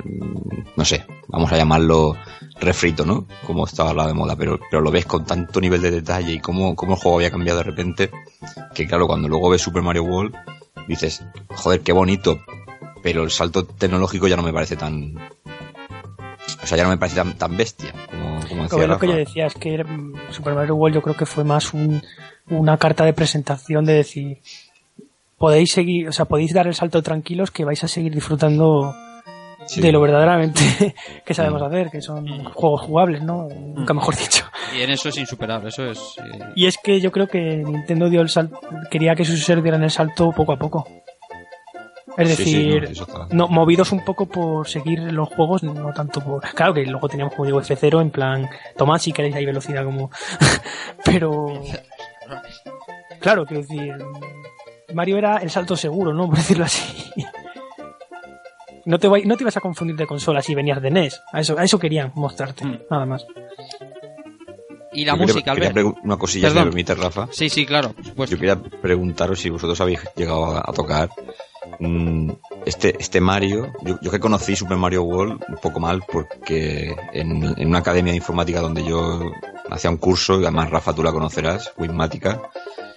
no 0.76 0.84
sé, 0.84 1.04
vamos 1.28 1.52
a 1.52 1.56
llamarlo 1.56 2.16
refrito, 2.60 3.04
¿no? 3.04 3.26
Como 3.46 3.66
estaba 3.66 3.92
la 3.92 4.06
de 4.06 4.14
moda, 4.14 4.36
pero, 4.36 4.58
pero 4.70 4.82
lo 4.82 4.90
ves 4.90 5.06
con 5.06 5.24
tanto 5.24 5.60
nivel 5.60 5.82
de 5.82 5.90
detalle 5.90 6.32
y 6.32 6.40
cómo, 6.40 6.74
cómo 6.74 6.94
el 6.94 6.98
juego 7.00 7.18
había 7.18 7.30
cambiado 7.30 7.58
de 7.58 7.64
repente, 7.64 8.10
que 8.74 8.86
claro, 8.86 9.06
cuando 9.06 9.28
luego 9.28 9.50
ves 9.50 9.62
Super 9.62 9.82
Mario 9.82 10.04
World, 10.04 10.34
dices, 10.88 11.22
joder, 11.54 11.80
qué 11.80 11.92
bonito, 11.92 12.40
pero 13.02 13.24
el 13.24 13.30
salto 13.30 13.64
tecnológico 13.64 14.28
ya 14.28 14.36
no 14.36 14.42
me 14.42 14.52
parece 14.52 14.76
tan... 14.76 15.14
O 16.66 16.68
sea, 16.68 16.76
ya 16.78 16.82
no 16.82 16.90
me 16.90 16.96
parece 16.98 17.14
tan, 17.16 17.34
tan 17.38 17.56
bestia, 17.56 17.92
como, 18.10 18.24
como 18.48 18.62
decía 18.64 18.68
Como 18.70 18.82
es 18.82 18.88
lo 18.88 18.98
que 18.98 19.06
yo 19.06 19.14
decía, 19.14 19.46
es 19.46 19.54
que 19.54 19.84
mm, 19.84 20.32
Super 20.32 20.52
Mario 20.54 20.74
World 20.74 20.96
yo 20.96 21.00
creo 21.02 21.14
que 21.16 21.24
fue 21.24 21.44
más 21.44 21.72
un- 21.72 22.02
una 22.50 22.76
carta 22.76 23.04
de 23.04 23.12
presentación 23.12 23.84
de 23.84 23.92
decir, 23.94 24.38
podéis 25.38 25.70
seguir, 25.70 26.08
o 26.08 26.12
sea, 26.12 26.24
podéis 26.24 26.52
dar 26.52 26.66
el 26.66 26.74
salto 26.74 27.02
tranquilos 27.02 27.52
que 27.52 27.64
vais 27.64 27.82
a 27.84 27.88
seguir 27.88 28.12
disfrutando 28.12 28.92
Sí. 29.66 29.80
de 29.80 29.90
lo 29.92 30.00
verdaderamente 30.00 30.60
que 31.24 31.34
sabemos 31.34 31.62
Mm. 31.62 31.64
hacer, 31.66 31.90
que 31.90 32.00
son 32.00 32.26
juegos 32.52 32.82
jugables, 32.82 33.22
¿no? 33.22 33.48
Nunca 33.48 33.94
mejor 33.94 34.16
dicho. 34.16 34.44
Y 34.76 34.80
en 34.82 34.90
eso 34.90 35.08
es 35.08 35.18
insuperable, 35.18 35.68
eso 35.68 35.84
es... 35.86 35.98
eh, 36.18 36.38
Y 36.56 36.66
es 36.66 36.78
que 36.82 37.00
yo 37.00 37.10
creo 37.12 37.26
que 37.28 37.38
Nintendo 37.64 38.08
dio 38.10 38.20
el 38.22 38.28
salto, 38.28 38.58
quería 38.90 39.14
que 39.14 39.24
sus 39.24 39.40
usuarios 39.40 39.62
dieran 39.62 39.82
el 39.84 39.90
salto 39.90 40.30
poco 40.36 40.52
a 40.52 40.56
poco. 40.56 40.86
Es 42.16 42.36
Sí, 42.36 42.44
sí, 42.44 42.70
decir, 42.70 42.92
no, 43.08 43.26
no, 43.30 43.48
movidos 43.48 43.92
un 43.92 44.04
poco 44.04 44.26
por 44.26 44.66
seguir 44.68 45.00
los 45.12 45.28
juegos, 45.28 45.62
no 45.62 45.92
tanto 45.92 46.20
por... 46.20 46.42
Claro 46.54 46.72
que 46.72 46.84
luego 46.86 47.08
teníamos 47.08 47.34
como 47.34 47.46
digo 47.46 47.60
F0 47.60 48.00
en 48.00 48.10
plan, 48.10 48.48
tomad 48.76 48.98
si 48.98 49.12
queréis 49.12 49.34
hay 49.36 49.44
velocidad 49.46 49.84
como... 49.84 50.10
Pero... 51.04 51.60
Claro, 53.20 53.44
quiero 53.44 53.62
decir... 53.62 53.94
Mario 54.94 55.18
era 55.18 55.38
el 55.38 55.50
salto 55.50 55.76
seguro, 55.76 56.12
¿no? 56.14 56.26
Por 56.28 56.36
decirlo 56.36 56.64
así. 56.64 57.12
No 58.84 58.98
te, 58.98 59.08
no 59.08 59.36
te 59.36 59.42
ibas 59.42 59.56
a 59.56 59.60
confundir 59.60 59.96
de 59.96 60.06
consola 60.06 60.40
si 60.40 60.54
venías 60.54 60.80
de 60.80 60.90
NES. 60.90 61.20
A 61.32 61.40
eso, 61.40 61.58
a 61.58 61.64
eso 61.64 61.78
querían 61.78 62.12
mostrarte, 62.14 62.64
Mm. 62.64 62.78
nada 62.88 63.04
más. 63.04 63.26
Y 64.92 65.04
la 65.04 65.12
Yo 65.16 65.22
música, 65.22 65.54
quería 65.54 65.72
una 66.04 66.16
cosilla, 66.16 66.48
si 66.48 66.54
me 66.56 66.62
permite, 66.64 66.94
Rafa. 66.94 67.28
Sí, 67.30 67.50
sí, 67.50 67.66
claro, 67.66 67.94
por. 68.14 68.28
Yo 68.28 68.38
quería 68.38 68.56
preguntaros 68.56 69.40
si 69.40 69.50
vosotros 69.50 69.78
habéis 69.80 70.00
llegado 70.14 70.46
a, 70.56 70.60
a 70.60 70.72
tocar 70.72 71.10
este, 72.64 72.96
este 72.98 73.20
Mario. 73.20 73.72
Yo, 73.82 73.98
yo 74.00 74.10
que 74.10 74.20
conocí 74.20 74.56
Super 74.56 74.76
Mario 74.76 75.02
World 75.04 75.42
un 75.48 75.56
poco 75.56 75.80
mal 75.80 76.02
porque 76.10 76.94
en, 77.12 77.54
en 77.58 77.68
una 77.68 77.78
academia 77.78 78.12
de 78.12 78.16
informática 78.18 78.60
donde 78.60 78.84
yo 78.84 79.20
hacía 79.70 79.90
un 79.90 79.96
curso, 79.98 80.40
y 80.40 80.44
además 80.44 80.70
Rafa 80.70 80.92
tú 80.94 81.02
la 81.02 81.12
conocerás, 81.12 81.72
Winmática, 81.78 82.40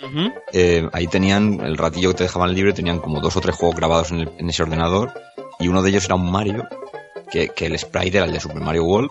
Ujú. 0.03 0.31
eh, 0.53 0.87
ahí 0.93 1.07
tenían 1.07 1.59
el 1.61 1.77
ratillo 1.77 2.09
que 2.11 2.17
te 2.19 2.23
dejaban 2.23 2.53
libre, 2.53 2.73
tenían 2.73 2.99
como 2.99 3.19
dos 3.19 3.35
o 3.35 3.41
tres 3.41 3.55
juegos 3.55 3.75
grabados 3.75 4.11
en, 4.11 4.19
el- 4.21 4.31
en 4.37 4.49
ese 4.49 4.63
ordenador 4.63 5.11
y 5.59 5.67
uno 5.67 5.81
de 5.81 5.89
ellos 5.89 6.05
era 6.05 6.15
un 6.15 6.31
Mario, 6.31 6.67
que, 7.31 7.49
que 7.49 7.65
el 7.65 7.77
sprite 7.77 8.17
era 8.17 8.25
el 8.25 8.31
de 8.33 8.39
Super 8.39 8.61
Mario 8.61 8.85
World, 8.85 9.09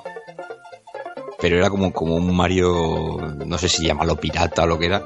pero 1.41 1.57
era 1.57 1.69
como, 1.70 1.93
como 1.93 2.17
un 2.17 2.35
Mario, 2.35 3.19
no 3.47 3.59
sé 3.59 3.69
si 3.69 3.87
llamarlo 3.87 4.17
pirata 4.17 4.65
o 4.65 4.67
lo 4.67 4.78
que 4.78 4.87
era, 4.87 5.03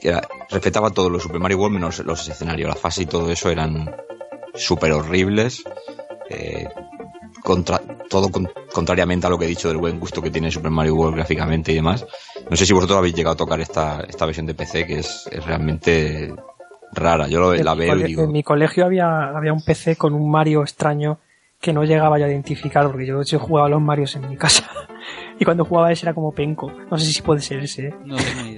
que 0.00 0.08
era, 0.08 0.22
respetaba 0.50 0.90
todo 0.90 1.10
lo 1.10 1.18
de 1.18 1.22
Super 1.24 1.40
Mario 1.40 1.58
World 1.58 1.74
menos 1.74 1.98
los 2.00 2.28
escenarios, 2.28 2.68
la 2.68 2.74
fase 2.76 3.02
y 3.02 3.06
todo 3.06 3.30
eso 3.30 3.50
eran 3.50 3.94
súper 4.54 4.92
horribles, 4.92 5.62
eh, 6.30 6.68
contra, 7.42 7.80
todo 8.10 8.30
con- 8.30 8.50
contrariamente 8.72 9.26
a 9.26 9.30
lo 9.30 9.38
que 9.38 9.44
he 9.44 9.48
dicho 9.48 9.68
del 9.68 9.78
buen 9.78 9.98
gusto 10.00 10.20
que 10.20 10.30
tiene 10.30 10.50
Super 10.50 10.70
Mario 10.70 10.94
World 10.96 11.16
gráficamente 11.16 11.72
y 11.72 11.76
demás. 11.76 12.04
No 12.50 12.56
sé 12.56 12.66
si 12.66 12.72
vosotros 12.72 12.98
habéis 12.98 13.14
llegado 13.14 13.34
a 13.34 13.36
tocar 13.36 13.60
esta, 13.60 14.00
esta 14.08 14.26
versión 14.26 14.46
de 14.46 14.54
PC 14.54 14.86
que 14.86 14.98
es, 15.00 15.28
es 15.30 15.44
realmente 15.44 16.34
rara. 16.92 17.28
Yo 17.28 17.38
lo- 17.40 17.54
la 17.54 17.74
veo 17.74 17.86
y 17.86 17.90
cole- 17.90 18.06
digo, 18.06 18.24
En 18.24 18.32
mi 18.32 18.42
colegio 18.42 18.84
había, 18.84 19.28
había 19.28 19.52
un 19.52 19.62
PC 19.62 19.96
con 19.96 20.14
un 20.14 20.30
Mario 20.30 20.62
extraño 20.62 21.18
que 21.60 21.72
no 21.72 21.84
llegaba 21.84 22.18
yo 22.18 22.24
a 22.26 22.28
identificar 22.28 22.86
porque 22.88 23.06
yo, 23.06 23.22
yo 23.22 23.38
jugaba 23.38 23.66
a 23.66 23.70
los 23.70 23.80
Marios 23.82 24.14
en 24.16 24.28
mi 24.28 24.36
casa 24.36 24.64
y 25.40 25.44
cuando 25.44 25.64
jugaba 25.64 25.90
ese 25.92 26.06
era 26.06 26.14
como 26.14 26.32
penco. 26.32 26.70
No 26.90 26.98
sé 26.98 27.06
si 27.12 27.22
puede 27.22 27.40
ser 27.40 27.60
ese. 27.60 27.88
¿eh? 27.88 27.94
No 28.04 28.16
tengo 28.16 28.42
ni 28.42 28.50
idea. 28.50 28.57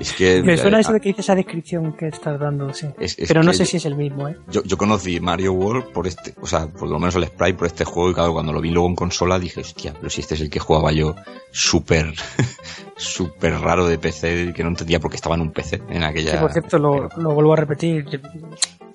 Es 0.00 0.12
que... 0.12 0.42
Me 0.42 0.56
suena 0.56 0.78
eh, 0.78 0.80
eso 0.80 0.92
de 0.92 1.00
que 1.00 1.10
dice 1.10 1.20
esa 1.20 1.34
descripción 1.34 1.92
que 1.96 2.08
estás 2.08 2.38
dando, 2.40 2.72
sí. 2.74 2.86
Es- 2.98 3.18
es 3.18 3.28
Pero 3.28 3.42
no 3.42 3.52
sé 3.52 3.64
si 3.66 3.76
es 3.76 3.84
el 3.84 3.94
mismo, 3.96 4.28
¿eh? 4.28 4.36
Yo, 4.50 4.62
yo 4.64 4.76
conocí 4.76 5.20
Mario 5.20 5.52
World 5.52 5.92
por 5.92 6.06
este, 6.06 6.34
o 6.40 6.46
sea, 6.46 6.66
por 6.66 6.88
lo 6.88 6.98
menos 6.98 7.14
el 7.16 7.24
sprite 7.26 7.54
por 7.58 7.66
este 7.66 7.84
juego 7.84 8.10
y 8.10 8.14
claro, 8.14 8.32
cuando 8.32 8.52
lo 8.52 8.60
vi 8.60 8.70
luego 8.70 8.88
en 8.88 8.96
consola 8.96 9.38
dije, 9.38 9.60
hostia, 9.60 9.94
pero 9.96 10.10
si 10.10 10.20
este 10.22 10.34
es 10.34 10.40
el 10.40 10.50
que 10.50 10.58
jugaba 10.58 10.90
yo 10.92 11.14
súper, 11.52 12.12
súper 12.96 13.54
raro 13.60 13.86
de 13.86 13.98
PC 13.98 14.52
que 14.54 14.62
no 14.62 14.70
entendía 14.70 15.00
por 15.00 15.10
qué 15.10 15.16
estaba 15.16 15.34
en 15.34 15.42
un 15.42 15.52
PC 15.52 15.80
en 15.90 16.02
aquella... 16.04 16.32
Sí, 16.32 16.36
por 16.38 16.52
cierto, 16.52 16.78
lo, 16.78 17.08
lo 17.16 17.34
vuelvo 17.34 17.52
a 17.52 17.56
repetir. 17.56 18.20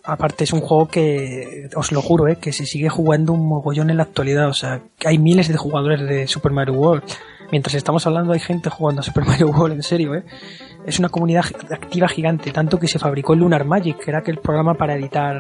Aparte 0.03 0.43
es 0.43 0.53
un 0.53 0.61
juego 0.61 0.88
que, 0.88 1.67
os 1.75 1.92
lo 1.92 2.01
juro, 2.01 2.27
¿eh? 2.27 2.38
que 2.40 2.53
se 2.53 2.66
sigue 2.66 2.90
jugando 2.90 3.34
un 3.34 3.48
mogollón 3.48 3.90
en 3.90 3.98
la 3.98 4.03
actualidad. 4.03 4.48
O 4.50 4.53
sea, 4.53 4.82
hay 5.03 5.17
miles 5.17 5.48
de 5.48 5.58
jugadores 5.58 6.01
de 6.01 6.27
Super 6.27 6.51
Mario 6.51 6.75
World. 6.75 7.03
Mientras 7.56 7.74
estamos 7.75 8.06
hablando 8.06 8.34
hay 8.34 8.42
gente 8.42 8.69
jugando 8.69 9.00
a 9.00 9.03
Super 9.06 9.24
Mario 9.25 9.48
World, 9.48 9.75
en 9.75 9.82
serio, 9.82 10.14
¿eh? 10.14 10.25
Es 10.85 11.00
una 11.00 11.08
comunidad 11.08 11.45
activa 11.72 12.06
gigante, 12.09 12.51
tanto 12.51 12.77
que 12.77 12.85
se 12.85 13.00
fabricó 13.00 13.32
el 13.32 13.40
Lunar 13.40 13.64
Magic, 13.64 13.98
que 14.03 14.11
era 14.11 14.19
aquel 14.19 14.40
programa 14.40 14.74
para 14.74 14.93
editar 14.95 15.38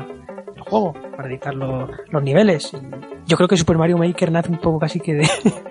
el 0.55 0.61
juego, 0.61 0.93
para 0.93 1.27
editar 1.27 1.53
lo- 1.53 1.89
los 2.09 2.23
niveles. 2.23 2.71
Yo 3.27 3.35
creo 3.35 3.49
que 3.49 3.57
Super 3.57 3.77
Mario 3.77 3.97
Maker 3.97 4.31
nace 4.31 4.49
un 4.49 4.59
poco 4.59 4.79
casi 4.79 5.01
que 5.01 5.13
de, 5.13 5.29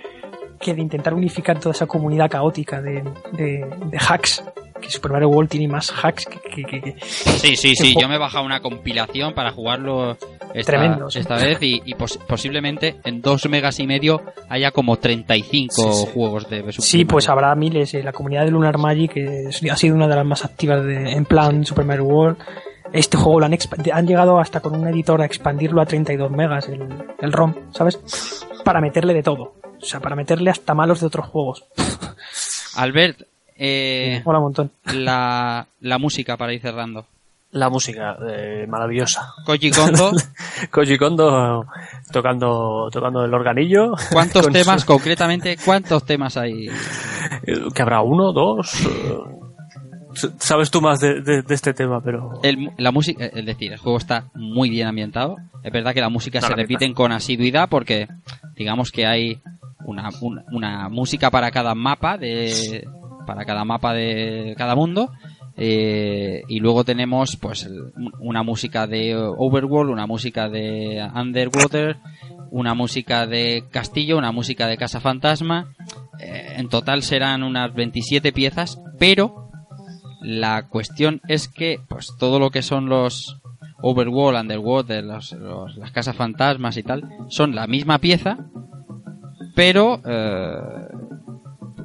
que 0.60 0.74
de 0.74 0.82
intentar 0.82 1.14
unificar 1.14 1.58
toda 1.58 1.70
esa 1.72 1.86
comunidad 1.86 2.28
caótica 2.30 2.82
de, 2.82 3.02
de, 3.32 3.64
de 3.86 3.98
hacks 4.06 4.44
que 4.82 4.90
Super 4.90 5.12
Mario 5.12 5.30
World 5.30 5.48
tiene 5.48 5.66
más 5.66 5.90
hacks 6.04 6.26
que... 6.26 6.40
que- 6.66 6.80
que- 6.82 6.96
Sí, 7.00 7.56
sí, 7.56 7.74
sí. 7.74 7.94
Yo 7.98 8.06
me 8.06 8.16
he 8.16 8.18
bajado 8.18 8.44
una 8.44 8.60
compilación 8.60 9.32
para 9.32 9.50
jugarlo 9.50 10.18
esta, 10.54 10.72
Tremendo, 10.72 11.10
sí. 11.10 11.18
esta 11.18 11.34
vez 11.36 11.58
y, 11.62 11.82
y 11.84 11.94
pos- 11.94 12.18
posiblemente 12.28 12.96
en 13.04 13.20
dos 13.20 13.46
megas 13.48 13.80
y 13.80 13.86
medio 13.86 14.22
haya 14.48 14.70
como 14.70 14.96
35 14.96 15.74
Sí, 15.74 15.82
sí. 16.06 16.10
juegos 16.14 16.48
de 16.48 16.58
Super 16.60 16.74
Sí, 16.82 17.04
pues 17.04 17.28
habrá 17.28 17.54
miles. 17.54 17.92
eh, 17.94 18.02
La 18.02 18.12
comunidad 18.12 18.44
de 18.44 18.52
Lunar 18.52 18.78
Magic 18.78 19.16
es- 19.16 19.60
ha 19.70 19.76
sido 19.76 19.96
una 19.96 20.06
de 20.08 20.16
las 20.16 20.24
más 20.24 20.44
activas 20.44 20.84
de- 20.84 21.12
en 21.12 21.24
plan 21.24 21.64
Super 21.66 21.84
Mario 21.84 22.04
World. 22.04 22.38
Este 22.92 23.16
juego 23.16 23.40
lo 23.40 23.46
han, 23.46 23.58
han 23.92 24.06
llegado 24.06 24.38
hasta 24.38 24.60
con 24.60 24.76
un 24.76 24.86
editor 24.86 25.20
a 25.20 25.24
expandirlo 25.24 25.80
a 25.82 25.86
32 25.86 26.30
megas 26.30 26.68
el, 26.68 26.86
el 27.20 27.32
ROM, 27.32 27.52
¿sabes? 27.72 27.98
Para 28.64 28.80
meterle 28.80 29.12
de 29.14 29.22
todo. 29.24 29.54
O 29.82 29.84
sea, 29.84 29.98
para 30.00 30.14
meterle 30.14 30.50
hasta 30.50 30.72
malos 30.74 31.00
de 31.00 31.06
otros 31.08 31.26
juegos. 31.26 31.64
Albert, 32.76 33.22
eh, 33.56 34.22
Mola 34.24 34.38
un 34.38 34.44
montón. 34.44 34.70
la, 34.94 35.66
la 35.80 35.98
música 35.98 36.36
para 36.36 36.52
ir 36.52 36.60
cerrando. 36.60 37.06
La 37.54 37.70
música, 37.70 38.16
eh, 38.28 38.66
maravillosa. 38.68 39.32
Koji 39.46 39.70
Kondo, 39.70 40.10
Koji 40.70 40.98
Kondo 40.98 41.64
tocando, 42.12 42.88
tocando 42.92 43.24
el 43.24 43.32
organillo. 43.32 43.92
¿cuántos 44.12 44.48
temas, 44.52 44.80
su- 44.82 44.86
concretamente, 44.88 45.56
cuántos 45.64 46.04
temas 46.04 46.36
hay? 46.36 46.68
que 47.74 47.82
habrá 47.82 48.02
uno, 48.02 48.32
dos. 48.32 48.84
eh, 48.84 49.18
Sabes 50.38 50.70
tú 50.70 50.80
más 50.80 51.00
de, 51.00 51.22
de- 51.22 51.42
de 51.42 51.54
este 51.54 51.74
tema, 51.74 52.00
pero. 52.00 52.40
El, 52.42 52.70
la 52.76 52.92
música, 52.92 53.24
es 53.26 53.44
decir, 53.46 53.72
el 53.72 53.78
juego 53.78 53.98
está 53.98 54.24
muy 54.34 54.70
bien 54.70 54.86
ambientado. 54.86 55.36
Es 55.62 55.72
verdad 55.72 55.92
que 55.94 56.00
la 56.00 56.08
música 56.08 56.40
No, 56.40 56.46
se 56.46 56.54
repiten 56.54 56.92
con 56.94 57.10
asiduidad 57.12 57.68
porque, 57.68 58.06
digamos 58.54 58.90
que 58.92 59.06
hay 59.06 59.40
una, 59.86 60.10
una, 60.20 60.44
una 60.52 60.88
música 60.88 61.30
para 61.30 61.50
cada 61.50 61.74
mapa 61.74 62.16
de, 62.16 62.86
para 63.26 63.44
cada 63.44 63.64
mapa 63.64 63.92
de 63.92 64.54
cada 64.56 64.74
mundo. 64.76 65.10
Eh, 65.56 66.42
y 66.48 66.58
luego 66.60 66.84
tenemos 66.84 67.36
pues 67.36 67.68
una 68.18 68.42
música 68.42 68.86
de 68.86 69.14
Overworld, 69.16 69.90
una 69.90 70.06
música 70.06 70.48
de 70.48 71.08
Underwater, 71.14 71.96
una 72.50 72.74
música 72.74 73.26
de 73.26 73.64
Castillo, 73.70 74.18
una 74.18 74.32
música 74.32 74.66
de 74.66 74.76
Casa 74.76 75.00
Fantasma. 75.00 75.74
Eh, 76.18 76.54
en 76.56 76.68
total 76.68 77.02
serán 77.02 77.42
unas 77.42 77.72
27 77.74 78.32
piezas, 78.32 78.80
pero 78.98 79.50
la 80.22 80.68
cuestión 80.68 81.20
es 81.28 81.48
que 81.48 81.78
pues 81.88 82.14
todo 82.18 82.38
lo 82.38 82.50
que 82.50 82.62
son 82.62 82.88
los 82.88 83.40
Overworld, 83.82 84.40
Underwater, 84.40 85.04
las 85.04 85.36
casas 85.92 86.16
fantasmas 86.16 86.76
y 86.78 86.82
tal, 86.82 87.04
son 87.28 87.54
la 87.54 87.66
misma 87.66 87.98
pieza, 87.98 88.38
pero 89.54 90.00
eh, 90.04 90.88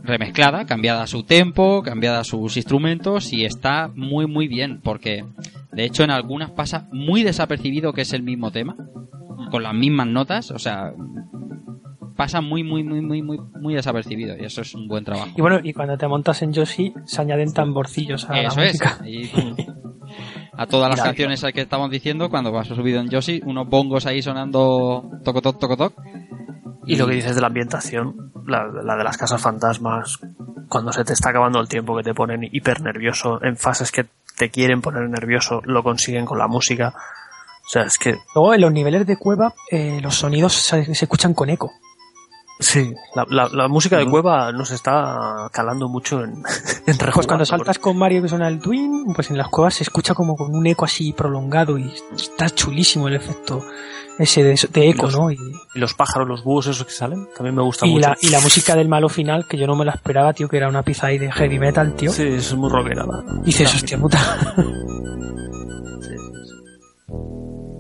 remezclada, 0.10 0.66
cambiada 0.66 1.04
a 1.04 1.08
su 1.08 1.24
tempo, 1.24 1.82
cambiada 1.84 2.20
a 2.20 2.24
sus 2.24 2.58
instrumentos 2.58 3.32
y 3.32 3.46
está 3.46 3.90
muy 3.96 4.28
muy 4.28 4.48
bien 4.48 4.82
porque 4.84 5.24
de 5.72 5.86
hecho 5.86 6.04
en 6.04 6.12
algunas 6.12 6.52
pasa 6.52 6.88
muy 6.92 7.24
desapercibido 7.24 7.94
que 7.94 8.02
es 8.02 8.12
el 8.14 8.24
mismo 8.24 8.52
tema, 8.52 8.76
con 9.52 9.64
las 9.64 9.74
mismas 9.74 10.08
notas, 10.08 10.52
o 10.52 10.60
sea, 10.60 10.92
pasa 12.18 12.42
muy 12.42 12.64
muy 12.64 12.84
muy 12.84 13.02
muy 13.02 13.22
muy 13.22 13.40
muy 13.62 13.76
desapercibido 13.76 14.36
y 14.38 14.44
eso 14.44 14.62
es 14.62 14.76
un 14.76 14.88
buen 14.88 15.06
trabajo. 15.06 15.30
Y 15.38 15.42
bueno, 15.42 15.60
y 15.64 15.72
cuando 15.72 15.98
te 15.98 16.08
montas 16.08 16.42
en 16.42 16.52
Yoshi, 16.52 16.94
se 17.06 17.22
añaden 17.22 17.54
tamborcillos 17.54 18.30
a 18.30 18.40
Eso 18.42 18.60
la 18.60 18.66
es. 18.66 18.74
música. 18.74 18.98
Ahí, 19.02 19.32
a 20.54 20.66
todas 20.66 20.90
las 20.90 21.02
canciones 21.04 21.42
que 21.54 21.62
estamos 21.62 21.90
diciendo, 21.90 22.30
cuando 22.30 22.52
vas 22.52 22.68
subido 22.68 23.00
en 23.00 23.10
Yoshi, 23.10 23.42
unos 23.46 23.70
bongos 23.70 24.06
ahí 24.06 24.22
sonando 24.22 25.10
tocotoc, 25.24 25.60
tocotoc. 25.60 25.94
Y 26.94 26.96
lo 26.98 27.08
que 27.08 27.16
dices 27.16 27.36
de 27.36 27.42
la 27.42 27.48
ambientación, 27.48 28.32
la, 28.46 28.66
la 28.68 28.96
de 28.96 29.04
las 29.04 29.18
casas 29.18 29.42
fantasmas, 29.42 30.20
cuando 30.70 30.92
se 30.92 31.04
te 31.04 31.14
está 31.14 31.30
acabando 31.30 31.60
el 31.60 31.68
tiempo 31.68 31.96
que 31.96 32.04
te 32.04 32.14
ponen 32.14 32.44
hiper 32.44 32.82
nervioso, 32.82 33.40
en 33.44 33.58
fases 33.58 33.92
que 33.92 34.08
te 34.38 34.50
quieren 34.50 34.82
poner 34.82 35.10
nervioso, 35.10 35.62
lo 35.66 35.84
consiguen 35.84 36.26
con 36.26 36.38
la 36.40 36.48
música. 36.48 36.94
O 37.66 37.70
sea, 37.70 37.84
es 37.84 37.98
que 38.00 38.18
Luego, 38.34 38.54
en 38.54 38.62
los 38.62 38.72
niveles 38.72 39.06
de 39.06 39.18
cueva, 39.18 39.54
eh, 39.70 40.00
los 40.02 40.16
sonidos 40.16 40.54
se, 40.54 40.96
se 40.96 41.06
escuchan 41.06 41.34
con 41.34 41.50
eco. 41.50 41.72
sí, 42.60 42.94
la, 43.16 43.26
la- 43.30 43.50
la 43.50 43.68
música 43.68 43.98
de 43.98 44.08
cueva 44.08 44.52
nos 44.52 44.72
está 44.72 45.50
calando 45.54 45.88
mucho 45.88 46.24
en, 46.24 46.44
en 46.88 46.98
Pues 46.98 47.28
cuando 47.28 47.46
saltas 47.46 47.78
con 47.80 47.98
Mario 47.98 48.22
que 48.24 48.28
suena 48.30 48.48
el 48.48 48.60
Twin, 48.60 49.14
pues 49.14 49.30
en 49.30 49.38
las 49.38 49.50
cuevas 49.50 49.76
se 49.76 49.84
escucha 49.84 50.14
como 50.16 50.36
con 50.36 50.56
un 50.56 50.66
eco 50.68 50.86
así 50.86 51.14
prolongado 51.14 51.78
y 51.78 51.94
está 52.16 52.50
chulísimo 52.50 53.08
el 53.08 53.16
efecto 53.16 53.64
ese 54.20 54.44
de, 54.44 54.56
de 54.72 54.90
eco, 54.90 55.08
Los- 55.08 55.18
¿no? 55.18 55.32
Y, 55.32 55.38
Y 55.74 55.80
los 55.80 55.94
pájaros, 55.96 56.28
los 56.28 56.44
búhos 56.44 56.68
esos 56.68 56.86
que 56.86 56.92
salen, 56.92 57.28
también 57.36 57.56
me 57.56 57.64
gusta 57.64 57.88
y 57.88 57.94
mucho. 57.94 58.10
la, 58.10 58.18
y 58.22 58.30
la 58.30 58.40
música 58.42 58.76
del 58.76 58.88
malo 58.88 59.10
final, 59.10 59.48
que 59.48 59.58
yo 59.58 59.66
no 59.66 59.76
me 59.76 59.86
la 59.86 59.94
esperaba, 59.94 60.34
tío, 60.34 60.48
que 60.48 60.58
era 60.58 60.70
una 60.70 60.84
pieza 60.84 61.08
ahí 61.08 61.18
de 61.18 61.32
heavy 61.32 61.58
metal, 61.58 61.96
tío. 61.96 62.12
Sí, 62.12 62.24
es 62.28 62.54
muy 62.56 62.70
rockera. 62.70 63.06
Y 63.42 63.46
dices, 63.46 63.74
hostia 63.74 63.98
puta. 63.98 64.20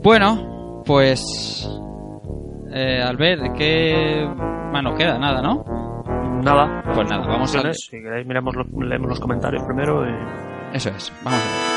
Bueno, 0.01 0.81
pues. 0.85 1.69
Eh, 2.73 3.01
Albert, 3.05 3.53
¿qué 3.57 4.25
más 4.71 4.81
nos 4.83 4.97
queda? 4.97 5.17
Nada, 5.19 5.41
¿no? 5.41 5.63
Nada. 6.41 6.81
Pues 6.95 7.09
nada, 7.09 7.27
vamos 7.27 7.53
a. 7.55 7.73
Si 7.73 7.91
queréis, 8.01 8.25
miramos 8.25 8.55
los- 8.55 8.67
leemos 8.87 9.09
los 9.09 9.19
comentarios 9.19 9.63
primero. 9.63 10.05
Y... 10.07 10.13
Eso 10.73 10.89
es, 10.89 11.11
vamos 11.23 11.41
a 11.41 11.43
ver. 11.45 11.68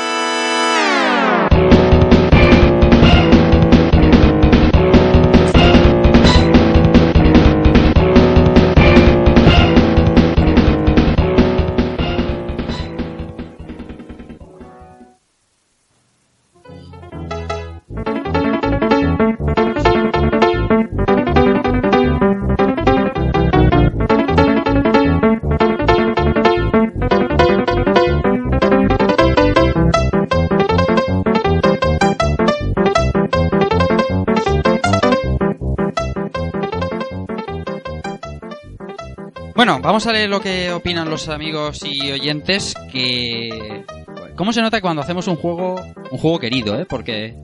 Bueno, 39.73 39.87
vamos 39.87 40.05
a 40.05 40.13
leer 40.13 40.29
lo 40.29 40.39
que 40.39 40.71
opinan 40.71 41.09
los 41.09 41.29
amigos 41.29 41.81
y 41.83 42.11
oyentes 42.11 42.75
que... 42.91 43.83
¿Cómo 44.35 44.53
se 44.53 44.61
nota 44.61 44.81
cuando 44.81 45.01
hacemos 45.01 45.27
un 45.27 45.35
juego, 45.35 45.81
un 46.11 46.17
juego 46.19 46.37
querido, 46.37 46.79
eh? 46.79 46.85
Porque, 46.87 47.35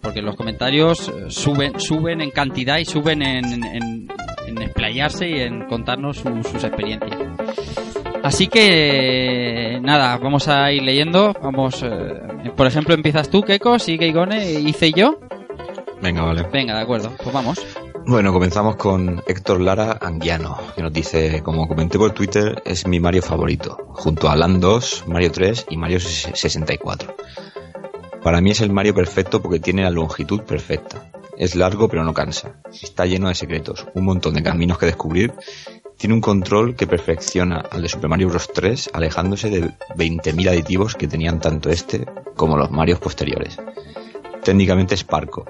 porque 0.00 0.22
los 0.22 0.36
comentarios 0.36 1.08
eh, 1.08 1.24
suben, 1.30 1.80
suben 1.80 2.20
en 2.20 2.30
cantidad 2.30 2.78
y 2.78 2.84
suben 2.84 3.22
en, 3.22 3.64
en, 3.64 4.08
en 4.46 4.62
explayarse 4.62 5.28
y 5.28 5.40
en 5.40 5.64
contarnos 5.66 6.18
su- 6.18 6.44
sus 6.44 6.62
experiencias. 6.62 7.18
Así 8.22 8.46
que, 8.46 9.80
nada, 9.82 10.16
vamos 10.18 10.46
a 10.46 10.70
ir 10.70 10.82
leyendo. 10.84 11.34
Vamos, 11.42 11.82
eh, 11.82 12.50
por 12.56 12.68
ejemplo, 12.68 12.94
empiezas 12.94 13.28
tú, 13.30 13.42
Keko, 13.42 13.80
sigue 13.80 14.06
Igone, 14.06 14.60
hice 14.60 14.92
yo. 14.92 15.18
Venga, 16.00 16.22
vale. 16.22 16.46
Venga, 16.52 16.76
de 16.76 16.82
acuerdo, 16.82 17.10
pues 17.20 17.32
vamos. 17.32 17.58
Bueno, 18.06 18.34
comenzamos 18.34 18.76
con 18.76 19.22
Héctor 19.26 19.62
Lara 19.62 19.98
Anguiano, 19.98 20.58
que 20.76 20.82
nos 20.82 20.92
dice, 20.92 21.42
como 21.42 21.66
comenté 21.66 21.98
por 21.98 22.12
Twitter, 22.12 22.62
es 22.66 22.86
mi 22.86 23.00
Mario 23.00 23.22
favorito, 23.22 23.78
junto 23.94 24.28
a 24.28 24.36
Land 24.36 24.60
2, 24.60 25.04
Mario 25.06 25.32
3 25.32 25.66
y 25.70 25.78
Mario 25.78 26.00
64. 26.00 27.16
Para 28.22 28.42
mí 28.42 28.50
es 28.50 28.60
el 28.60 28.70
Mario 28.70 28.94
perfecto 28.94 29.40
porque 29.40 29.58
tiene 29.58 29.84
la 29.84 29.90
longitud 29.90 30.42
perfecta. 30.42 31.10
Es 31.38 31.54
largo 31.56 31.88
pero 31.88 32.04
no 32.04 32.12
cansa. 32.12 32.60
Está 32.82 33.06
lleno 33.06 33.28
de 33.28 33.34
secretos, 33.34 33.86
un 33.94 34.04
montón 34.04 34.34
de 34.34 34.42
caminos 34.42 34.76
que 34.76 34.86
descubrir. 34.86 35.32
Tiene 35.96 36.14
un 36.14 36.20
control 36.20 36.76
que 36.76 36.86
perfecciona 36.86 37.64
al 37.70 37.80
de 37.80 37.88
Super 37.88 38.10
Mario 38.10 38.28
Bros. 38.28 38.50
3, 38.52 38.90
alejándose 38.92 39.48
de 39.48 39.62
20.000 39.96 40.48
aditivos 40.50 40.94
que 40.94 41.08
tenían 41.08 41.40
tanto 41.40 41.70
este 41.70 42.04
como 42.36 42.58
los 42.58 42.70
Marios 42.70 42.98
posteriores. 42.98 43.56
Técnicamente 44.42 44.94
es 44.94 45.04
parco, 45.04 45.46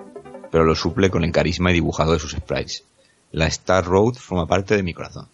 pero 0.54 0.64
lo 0.64 0.76
suple 0.76 1.10
con 1.10 1.24
el 1.24 1.32
carisma 1.32 1.72
y 1.72 1.74
dibujado 1.74 2.12
de 2.12 2.20
sus 2.20 2.30
sprites. 2.30 2.84
La 3.32 3.48
Star 3.48 3.84
Road 3.84 4.14
forma 4.14 4.46
parte 4.46 4.76
de 4.76 4.84
mi 4.84 4.94
corazón. 4.94 5.26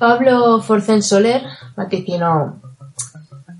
Pablo 0.00 0.60
Forcen 0.60 1.04
Soler 1.04 1.42
vaticinó: 1.76 2.60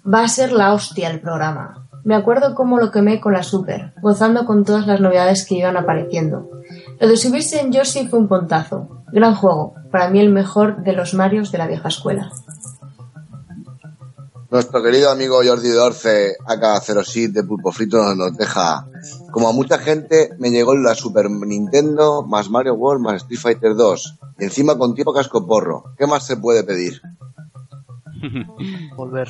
Va 0.04 0.24
a 0.24 0.28
ser 0.28 0.50
la 0.50 0.72
hostia 0.72 1.10
el 1.10 1.20
programa. 1.20 1.86
Me 2.02 2.16
acuerdo 2.16 2.56
cómo 2.56 2.80
lo 2.80 2.90
quemé 2.90 3.20
con 3.20 3.34
la 3.34 3.44
Super, 3.44 3.92
gozando 4.02 4.44
con 4.46 4.64
todas 4.64 4.88
las 4.88 5.00
novedades 5.00 5.46
que 5.46 5.54
iban 5.54 5.76
apareciendo. 5.76 6.50
Lo 6.98 7.06
de 7.06 7.16
subirse 7.16 7.60
en 7.60 7.70
Yoshi 7.70 8.08
fue 8.08 8.18
un 8.18 8.26
pontazo. 8.26 9.04
Gran 9.12 9.36
juego, 9.36 9.76
para 9.92 10.10
mí 10.10 10.18
el 10.18 10.30
mejor 10.30 10.82
de 10.82 10.92
los 10.92 11.14
Marios 11.14 11.52
de 11.52 11.58
la 11.58 11.68
vieja 11.68 11.86
escuela. 11.86 12.32
Nuestro 14.54 14.84
querido 14.84 15.10
amigo 15.10 15.40
Jordi 15.44 15.68
Dorce, 15.68 16.36
AK07 16.46 17.32
de 17.32 17.42
Pulpo 17.42 17.72
Frito, 17.72 17.96
nos, 17.96 18.16
nos 18.16 18.36
deja. 18.36 18.86
Como 19.32 19.48
a 19.48 19.52
mucha 19.52 19.78
gente, 19.78 20.30
me 20.38 20.50
llegó 20.50 20.76
la 20.76 20.94
Super 20.94 21.28
Nintendo, 21.28 22.22
más 22.22 22.48
Mario 22.50 22.74
World, 22.74 23.02
más 23.02 23.16
Street 23.22 23.40
Fighter 23.40 23.74
2. 23.74 24.18
Y 24.38 24.44
encima 24.44 24.78
con 24.78 24.94
tiempo 24.94 25.12
casco 25.12 25.44
porro. 25.44 25.96
¿Qué 25.98 26.06
más 26.06 26.24
se 26.24 26.36
puede 26.36 26.62
pedir? 26.62 27.02
Volver. 28.96 29.26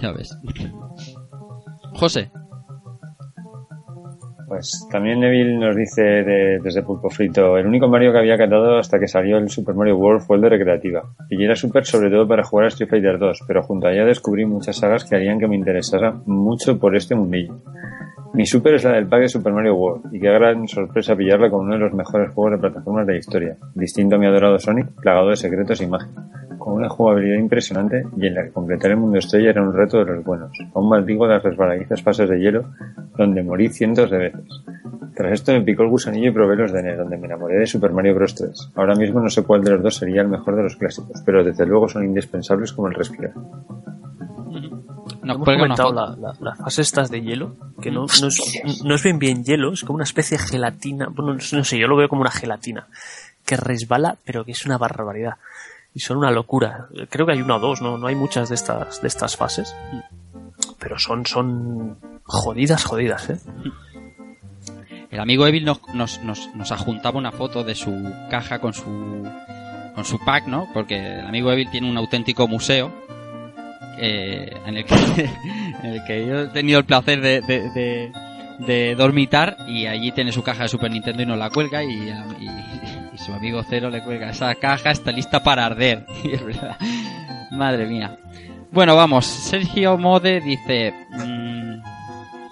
Ya 0.00 0.12
ves. 0.12 0.30
José. 1.96 2.30
Pues 4.48 4.86
también 4.92 5.18
Neville 5.20 5.56
nos 5.58 5.74
dice 5.74 6.02
de- 6.02 6.60
desde 6.62 6.82
Pulpo 6.82 7.10
Frito, 7.10 7.56
el 7.58 7.66
único 7.66 7.88
Mario 7.88 8.12
que 8.12 8.18
había 8.18 8.38
cantado 8.38 8.78
hasta 8.78 8.98
que 9.00 9.08
salió 9.08 9.38
el 9.38 9.50
Super 9.50 9.74
Mario 9.74 9.96
World 9.96 10.20
fue 10.22 10.36
el 10.36 10.42
de 10.42 10.50
recreativa. 10.50 11.02
Y 11.30 11.42
era 11.44 11.56
súper 11.56 11.84
sobre 11.84 12.10
todo 12.10 12.28
para 12.28 12.44
jugar 12.44 12.66
a 12.66 12.68
Street 12.68 12.88
Fighter 12.88 13.18
2, 13.18 13.40
pero 13.46 13.62
junto 13.64 13.88
a 13.88 13.92
ella 13.92 14.04
descubrí 14.04 14.44
muchas 14.46 14.76
sagas 14.76 15.04
que 15.04 15.16
harían 15.16 15.40
que 15.40 15.48
me 15.48 15.56
interesara 15.56 16.14
mucho 16.26 16.78
por 16.78 16.94
este 16.94 17.16
mundillo. 17.16 17.56
Mi 18.34 18.44
super 18.44 18.74
es 18.74 18.84
la 18.84 18.92
del 18.92 19.06
pack 19.06 19.20
de 19.22 19.28
Super 19.28 19.52
Mario 19.52 19.74
World, 19.74 20.14
y 20.14 20.20
qué 20.20 20.30
gran 20.30 20.68
sorpresa 20.68 21.16
pillarla 21.16 21.50
con 21.50 21.66
uno 21.66 21.74
de 21.74 21.80
los 21.80 21.94
mejores 21.94 22.32
juegos 22.32 22.52
de 22.52 22.58
plataformas 22.58 23.06
de 23.06 23.12
la 23.14 23.18
historia, 23.18 23.56
distinto 23.74 24.16
a 24.16 24.18
mi 24.18 24.26
adorado 24.26 24.58
Sonic, 24.58 24.88
plagado 25.00 25.30
de 25.30 25.36
secretos 25.36 25.80
y 25.80 25.86
magia, 25.86 26.12
con 26.58 26.74
una 26.74 26.88
jugabilidad 26.88 27.38
impresionante 27.38 28.04
y 28.16 28.26
en 28.26 28.34
la 28.34 28.44
que 28.44 28.50
completar 28.50 28.90
el 28.90 28.98
mundo 28.98 29.18
estrella 29.18 29.50
era 29.50 29.62
un 29.62 29.72
reto 29.72 29.98
de 29.98 30.12
los 30.12 30.24
buenos. 30.24 30.50
Aún 30.74 30.88
maldigo 30.88 31.26
las 31.26 31.42
resbaladizas 31.42 32.02
fases 32.02 32.28
de 32.28 32.38
hielo, 32.38 32.64
donde 33.16 33.42
morí 33.42 33.68
cientos 33.68 34.10
de 34.10 34.18
veces. 34.18 34.64
Tras 35.14 35.32
esto 35.32 35.52
me 35.52 35.62
picó 35.62 35.82
el 35.82 35.88
gusanillo 35.88 36.28
y 36.28 36.32
probé 36.32 36.56
los 36.56 36.72
de 36.72 36.82
NES, 36.82 36.98
donde 36.98 37.16
me 37.16 37.26
enamoré 37.26 37.58
de 37.58 37.66
Super 37.66 37.90
Mario 37.90 38.14
Bros. 38.14 38.34
3. 38.34 38.72
Ahora 38.74 38.94
mismo 38.94 39.20
no 39.20 39.30
sé 39.30 39.42
cuál 39.44 39.64
de 39.64 39.70
los 39.70 39.82
dos 39.82 39.96
sería 39.96 40.20
el 40.20 40.28
mejor 40.28 40.56
de 40.56 40.64
los 40.64 40.76
clásicos, 40.76 41.22
pero 41.24 41.42
desde 41.42 41.64
luego 41.64 41.88
son 41.88 42.04
indispensables 42.04 42.74
como 42.74 42.88
el 42.88 42.94
respirar. 42.94 43.32
Nos 45.22 45.36
Hemos 45.36 45.44
comentado 45.46 45.88
foto. 45.90 45.94
la- 45.94 46.16
la- 46.16 46.36
las 46.40 46.58
fases 46.58 46.86
estas 46.88 47.10
de 47.10 47.22
hielo, 47.22 47.54
que 47.80 47.90
no, 47.90 48.06
no, 48.20 48.26
es, 48.28 48.82
no 48.84 48.94
es 48.94 49.02
bien 49.02 49.18
bien 49.18 49.44
hielo, 49.44 49.72
es 49.72 49.82
como 49.84 49.94
una 49.96 50.04
especie 50.04 50.36
de 50.38 50.44
gelatina. 50.44 51.08
Bueno, 51.10 51.34
no 51.52 51.64
sé, 51.64 51.78
yo 51.78 51.86
lo 51.86 51.96
veo 51.96 52.08
como 52.08 52.22
una 52.22 52.30
gelatina, 52.30 52.86
que 53.44 53.56
resbala, 53.56 54.16
pero 54.24 54.44
que 54.44 54.52
es 54.52 54.64
una 54.66 54.78
barbaridad. 54.78 55.34
Y 55.94 56.00
son 56.00 56.18
una 56.18 56.30
locura. 56.30 56.88
Creo 57.08 57.24
que 57.24 57.32
hay 57.32 57.40
una 57.42 57.56
o 57.56 57.60
dos, 57.60 57.80
no, 57.80 57.96
no 57.98 58.06
hay 58.08 58.14
muchas 58.14 58.48
de 58.50 58.54
estas, 58.56 59.00
de 59.00 59.08
estas 59.08 59.36
fases. 59.36 59.74
Pero 60.78 60.98
son, 60.98 61.24
son 61.24 61.96
jodidas, 62.24 62.84
jodidas, 62.84 63.30
¿eh? 63.30 63.38
El 65.10 65.20
amigo 65.20 65.46
Evil 65.46 65.64
nos, 65.64 65.80
nos, 65.94 66.20
nos, 66.22 66.54
nos 66.54 66.72
adjuntaba 66.72 67.16
una 67.18 67.32
foto 67.32 67.64
de 67.64 67.74
su 67.74 68.12
caja 68.30 68.58
con 68.58 68.74
su 68.74 69.26
con 69.94 70.04
su 70.04 70.18
pack, 70.22 70.46
¿no? 70.46 70.68
Porque 70.74 71.20
el 71.20 71.26
amigo 71.26 71.50
Evil 71.50 71.70
tiene 71.70 71.88
un 71.88 71.96
auténtico 71.96 72.46
museo 72.48 72.92
eh, 73.98 74.50
en, 74.66 74.76
el 74.76 74.84
que, 76.04 76.26
yo 76.26 76.40
he 76.42 76.46
tenido 76.48 76.78
el 76.78 76.84
placer 76.84 77.20
de, 77.20 77.40
de, 77.40 78.12
de- 78.58 78.94
dormitar 78.94 79.56
y 79.68 79.86
allí 79.86 80.12
tiene 80.12 80.32
su 80.32 80.42
caja 80.42 80.64
de 80.64 80.68
Super 80.68 80.90
Nintendo 80.90 81.22
y 81.22 81.26
nos 81.26 81.38
la 81.38 81.50
cuelga 81.50 81.84
y, 81.84 82.12
su 83.16 83.32
amigo 83.32 83.62
Cero 83.68 83.90
le 83.90 84.02
cuelga 84.02 84.30
esa 84.30 84.54
caja 84.54 84.90
está 84.90 85.10
lista 85.10 85.42
para 85.42 85.66
arder. 85.66 86.06
Madre 87.50 87.86
mía. 87.86 88.18
Bueno, 88.70 88.94
vamos. 88.94 89.26
Sergio 89.26 89.96
Mode 89.96 90.40
dice... 90.40 90.94
mm, 91.10 91.80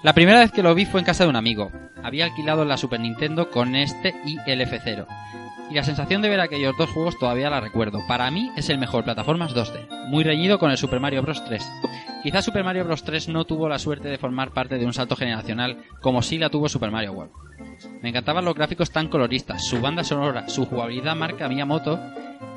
la 0.02 0.12
primera 0.12 0.40
vez 0.40 0.50
que 0.52 0.62
lo 0.62 0.74
vi 0.74 0.84
fue 0.84 1.00
en 1.00 1.06
casa 1.06 1.24
de 1.24 1.30
un 1.30 1.36
amigo. 1.36 1.70
Había 2.02 2.26
alquilado 2.26 2.64
la 2.64 2.76
Super 2.76 3.00
Nintendo 3.00 3.50
con 3.50 3.74
este 3.74 4.14
y 4.26 4.38
el 4.46 4.60
F0. 4.60 5.06
Y 5.70 5.74
la 5.74 5.82
sensación 5.82 6.20
de 6.20 6.28
ver 6.28 6.40
aquellos 6.40 6.76
dos 6.76 6.90
juegos 6.90 7.18
todavía 7.18 7.50
la 7.50 7.60
recuerdo. 7.60 8.00
Para 8.06 8.30
mí 8.30 8.50
es 8.56 8.68
el 8.68 8.78
mejor 8.78 9.04
plataformas 9.04 9.54
2D, 9.54 10.08
muy 10.08 10.22
reñido 10.22 10.58
con 10.58 10.70
el 10.70 10.76
Super 10.76 11.00
Mario 11.00 11.22
Bros. 11.22 11.44
3. 11.44 11.66
Quizás 12.22 12.44
Super 12.44 12.64
Mario 12.64 12.84
Bros. 12.84 13.02
3 13.02 13.28
no 13.28 13.44
tuvo 13.44 13.68
la 13.68 13.78
suerte 13.78 14.08
de 14.08 14.18
formar 14.18 14.50
parte 14.52 14.78
de 14.78 14.84
un 14.84 14.92
salto 14.92 15.16
generacional 15.16 15.78
como 16.00 16.22
sí 16.22 16.38
la 16.38 16.50
tuvo 16.50 16.68
Super 16.68 16.90
Mario 16.90 17.12
World. 17.12 17.32
Me 18.02 18.10
encantaban 18.10 18.44
los 18.44 18.54
gráficos 18.54 18.90
tan 18.90 19.08
coloristas, 19.08 19.64
su 19.66 19.80
banda 19.80 20.04
sonora, 20.04 20.48
su 20.48 20.66
jugabilidad 20.66 21.16
marca 21.16 21.48
Miyamoto. 21.48 21.98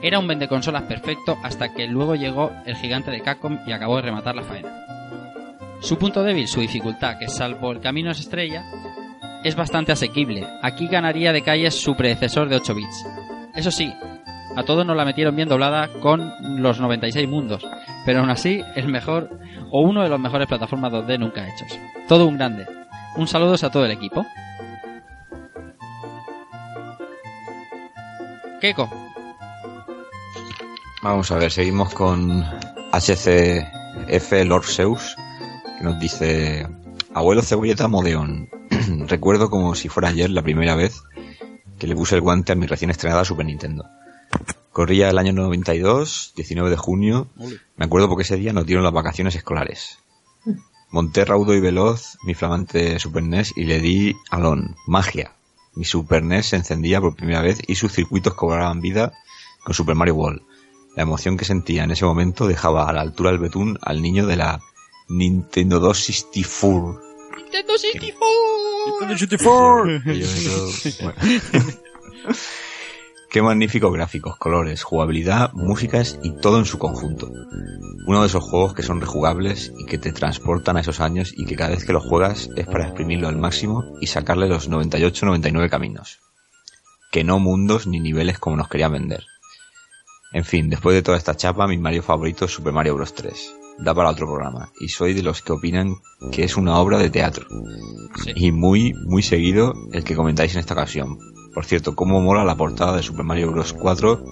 Era 0.02 0.20
un 0.20 0.28
vendeconsolas 0.28 0.84
perfecto 0.84 1.38
hasta 1.44 1.74
que 1.74 1.88
luego 1.88 2.16
llegó 2.16 2.52
el 2.66 2.76
gigante 2.76 3.10
de 3.10 3.22
Capcom 3.22 3.60
y 3.66 3.72
acabó 3.72 3.96
de 3.96 4.04
rematar 4.04 4.36
la 4.36 4.44
faena. 4.44 4.70
Su 5.80 5.98
punto 5.98 6.24
débil, 6.24 6.48
su 6.48 6.60
dificultad, 6.60 7.20
que 7.20 7.30
salvo 7.30 7.72
el 7.72 7.80
camino 7.80 8.12
es 8.12 8.20
estrella, 8.20 8.66
es 9.44 9.56
bastante 9.56 9.92
asequible. 9.92 10.48
Aquí 10.62 10.88
ganaría 10.88 11.32
de 11.32 11.44
calle 11.44 11.72
su 11.72 11.96
predecesor 11.96 12.50
de 12.50 12.58
8 12.58 12.76
bits. 12.76 13.06
Eso 13.56 13.72
sí, 13.72 13.94
a 14.56 14.64
todos 14.64 14.86
nos 14.86 14.96
la 14.98 15.06
metieron 15.06 15.36
bien 15.36 15.50
doblada 15.50 15.88
con 16.02 16.32
los 16.62 16.80
96 16.80 17.28
mundos, 17.28 17.66
pero 18.06 18.20
aún 18.20 18.30
así 18.30 18.62
el 18.76 18.88
mejor 18.88 19.40
o 19.72 19.82
uno 19.82 20.04
de 20.04 20.10
los 20.10 20.20
mejores 20.20 20.48
plataformas 20.48 20.92
2D 20.92 21.20
nunca 21.20 21.48
hechos. 21.48 21.80
Todo 22.08 22.28
un 22.28 22.38
grande. 22.38 22.66
Un 23.16 23.28
saludo 23.28 23.56
a 23.56 23.72
todo 23.72 23.86
el 23.86 23.92
equipo. 23.92 24.26
Keiko, 28.62 28.90
Vamos 31.04 31.32
a 31.32 31.38
ver, 31.38 31.52
seguimos 31.52 31.94
con 31.94 32.44
HCF 32.92 34.32
Lord 34.46 34.66
Zeus, 34.66 35.16
que 35.78 35.84
nos 35.84 36.00
dice, 36.00 36.68
abuelo 37.14 37.44
cebolleta 37.44 37.88
modeón. 37.88 38.50
Recuerdo 39.08 39.50
como 39.50 39.76
si 39.76 39.90
fuera 39.90 40.10
ayer 40.10 40.30
la 40.30 40.42
primera 40.42 40.76
vez 40.76 41.04
que 41.80 41.88
le 41.88 41.96
puse 41.96 42.16
el 42.16 42.22
guante 42.22 42.52
a 42.52 42.56
mi 42.56 42.66
recién 42.66 42.90
estrenada 42.90 43.26
Super 43.26 43.46
Nintendo. 43.46 43.86
Corría 44.72 45.10
el 45.10 45.18
año 45.18 45.34
92, 45.34 46.34
19 46.36 46.70
de 46.70 46.78
junio. 46.78 47.28
Me 47.76 47.86
acuerdo 47.86 48.08
porque 48.08 48.24
ese 48.24 48.36
día 48.36 48.54
nos 48.54 48.66
dieron 48.66 48.84
las 48.84 48.94
vacaciones 48.94 49.36
escolares. 49.36 50.00
Monté 50.90 51.26
raudo 51.26 51.54
y 51.54 51.60
veloz 51.60 52.18
mi 52.24 52.34
flamante 52.34 53.00
Super 53.00 53.24
NES 53.24 53.54
y 53.56 53.66
le 53.66 53.80
di 53.80 54.16
alón, 54.30 54.76
magia. 54.86 55.34
Mi 55.76 55.84
Super 55.84 56.24
NES 56.24 56.48
se 56.48 56.56
encendía 56.56 57.02
por 57.02 57.16
primera 57.16 57.42
vez 57.42 57.60
y 57.68 57.76
sus 57.76 57.92
circuitos 57.92 58.36
cobraban 58.36 58.82
vida 58.82 59.14
con 59.64 59.74
Super 59.74 59.96
Mario 59.96 60.16
World. 60.16 60.42
La 60.96 61.04
emoción 61.04 61.38
que 61.38 61.46
sentía 61.46 61.84
en 61.84 61.92
ese 61.92 62.06
momento 62.06 62.48
dejaba 62.48 62.88
a 62.88 62.94
la 62.94 63.02
altura 63.02 63.32
del 63.32 63.40
betún 63.40 63.78
al 63.82 64.02
niño 64.02 64.26
de 64.26 64.38
la 64.38 64.62
Nintendo 65.10 65.80
264. 65.80 67.02
Nintendo 67.38 67.78
64. 67.78 68.77
Y 70.06 70.20
yo 70.20 70.26
eso- 70.26 71.04
bueno. 71.04 71.18
Qué 73.30 73.42
magníficos 73.42 73.92
gráficos, 73.94 74.38
colores, 74.38 74.84
jugabilidad, 74.84 75.52
músicas 75.54 76.18
y 76.24 76.32
todo 76.40 76.60
en 76.60 76.66
su 76.66 76.78
conjunto. 76.80 77.30
Uno 78.08 78.22
de 78.22 78.28
esos 78.28 78.44
juegos 78.44 78.74
que 78.74 78.84
son 78.84 79.02
rejugables 79.02 79.74
y 79.78 79.86
que 79.86 79.98
te 79.98 80.14
transportan 80.14 80.78
a 80.78 80.80
esos 80.80 81.02
años 81.02 81.34
y 81.36 81.46
que 81.46 81.56
cada 81.58 81.72
vez 81.72 81.84
que 81.86 81.92
los 81.94 82.06
juegas 82.06 82.50
es 82.56 82.66
para 82.66 82.86
exprimirlo 82.86 83.28
al 83.28 83.38
máximo 83.38 83.84
y 84.00 84.08
sacarle 84.08 84.48
los 84.48 84.70
98-99 84.70 85.70
caminos. 85.70 86.20
Que 87.12 87.26
no 87.26 87.38
mundos 87.40 87.86
ni 87.86 88.00
niveles 88.00 88.40
como 88.40 88.56
nos 88.56 88.70
querían 88.70 88.94
vender. 88.94 89.26
En 90.32 90.46
fin, 90.46 90.70
después 90.70 90.96
de 90.96 91.02
toda 91.02 91.18
esta 91.18 91.36
chapa, 91.36 91.68
mi 91.68 91.78
Mario 91.78 92.04
favorito 92.04 92.46
es 92.46 92.52
Super 92.52 92.72
Mario 92.74 92.96
Bros. 92.96 93.14
3. 93.14 93.54
Da 93.80 93.94
para 93.94 94.10
otro 94.10 94.26
programa. 94.28 94.72
Y 94.80 94.90
soy 94.90 95.14
de 95.14 95.22
los 95.24 95.42
que 95.42 95.54
opinan 95.54 95.96
que 96.32 96.44
es 96.44 96.58
una 96.58 96.78
obra 96.80 96.98
de 96.98 97.10
teatro. 97.10 97.46
Y 98.36 98.52
muy, 98.52 98.94
muy 99.06 99.22
seguido 99.22 99.74
el 99.92 100.04
que 100.04 100.16
comentáis 100.16 100.54
en 100.54 100.60
esta 100.62 100.74
ocasión. 100.74 101.18
Por 101.54 101.66
cierto, 101.66 101.96
cómo 101.96 102.20
mola 102.22 102.44
la 102.44 102.56
portada 102.56 102.96
de 102.98 103.04
Super 103.04 103.24
Mario 103.26 103.52
Bros. 103.52 103.74
4 103.74 104.24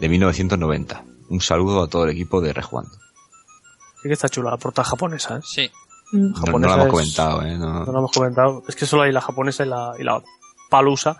de 0.00 0.08
1990. 0.08 1.04
Un 1.28 1.40
saludo 1.40 1.82
a 1.82 1.88
todo 1.88 2.04
el 2.04 2.10
equipo 2.10 2.40
de 2.40 2.52
Rejugando. 2.52 2.90
Sí 4.02 4.08
que 4.08 4.14
está 4.14 4.28
chula 4.28 4.50
la 4.50 4.56
portada 4.56 4.88
japonesa, 4.88 5.36
¿eh? 5.36 5.40
Sí. 5.44 5.70
No, 6.12 6.30
no 6.30 6.58
lo 6.58 6.74
hemos 6.74 6.86
es- 6.86 6.90
comentado, 6.92 7.42
¿eh? 7.42 7.56
No- 7.58 7.84
No 7.84 7.92
lo 7.92 7.98
hemos 7.98 8.12
comentado. 8.12 8.62
Es 8.66 8.74
que 8.76 8.86
solo 8.86 9.02
hay 9.02 9.12
la 9.12 9.20
japonesa 9.20 9.64
y 9.64 9.68
la, 9.68 9.92
y 9.98 10.02
la 10.02 10.22
palusa. 10.70 11.18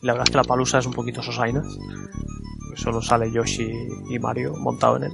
Y 0.00 0.06
la 0.06 0.14
verdad 0.14 0.26
es 0.28 0.30
que 0.32 0.36
la 0.38 0.44
palusa 0.44 0.78
es 0.78 0.86
un 0.86 0.94
poquito 0.94 1.22
sosaina. 1.22 1.62
Solo 2.74 3.02
sale 3.02 3.30
Yoshi 3.30 3.70
y 4.08 4.18
Mario 4.18 4.54
montado 4.56 4.96
en 4.96 5.04
él. 5.04 5.12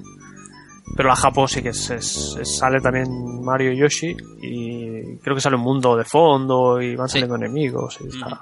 Pero 0.97 1.09
la 1.09 1.17
Japo 1.17 1.47
sí 1.47 1.63
que 1.63 1.69
es, 1.71 1.91
es- 1.91 2.37
es- 2.41 2.57
sale 2.59 2.81
también 2.81 3.09
Mario 3.45 3.73
y 3.73 3.79
Yoshi. 3.79 4.17
Y 4.43 5.17
creo 5.19 5.35
que 5.35 5.41
sale 5.41 5.57
un 5.57 5.63
mundo 5.63 5.97
de 5.97 6.05
fondo 6.05 6.81
y 6.81 6.97
van 6.97 7.09
saliendo 7.09 7.37
enemigos. 7.37 7.99
Y 8.01 8.09
está, 8.09 8.41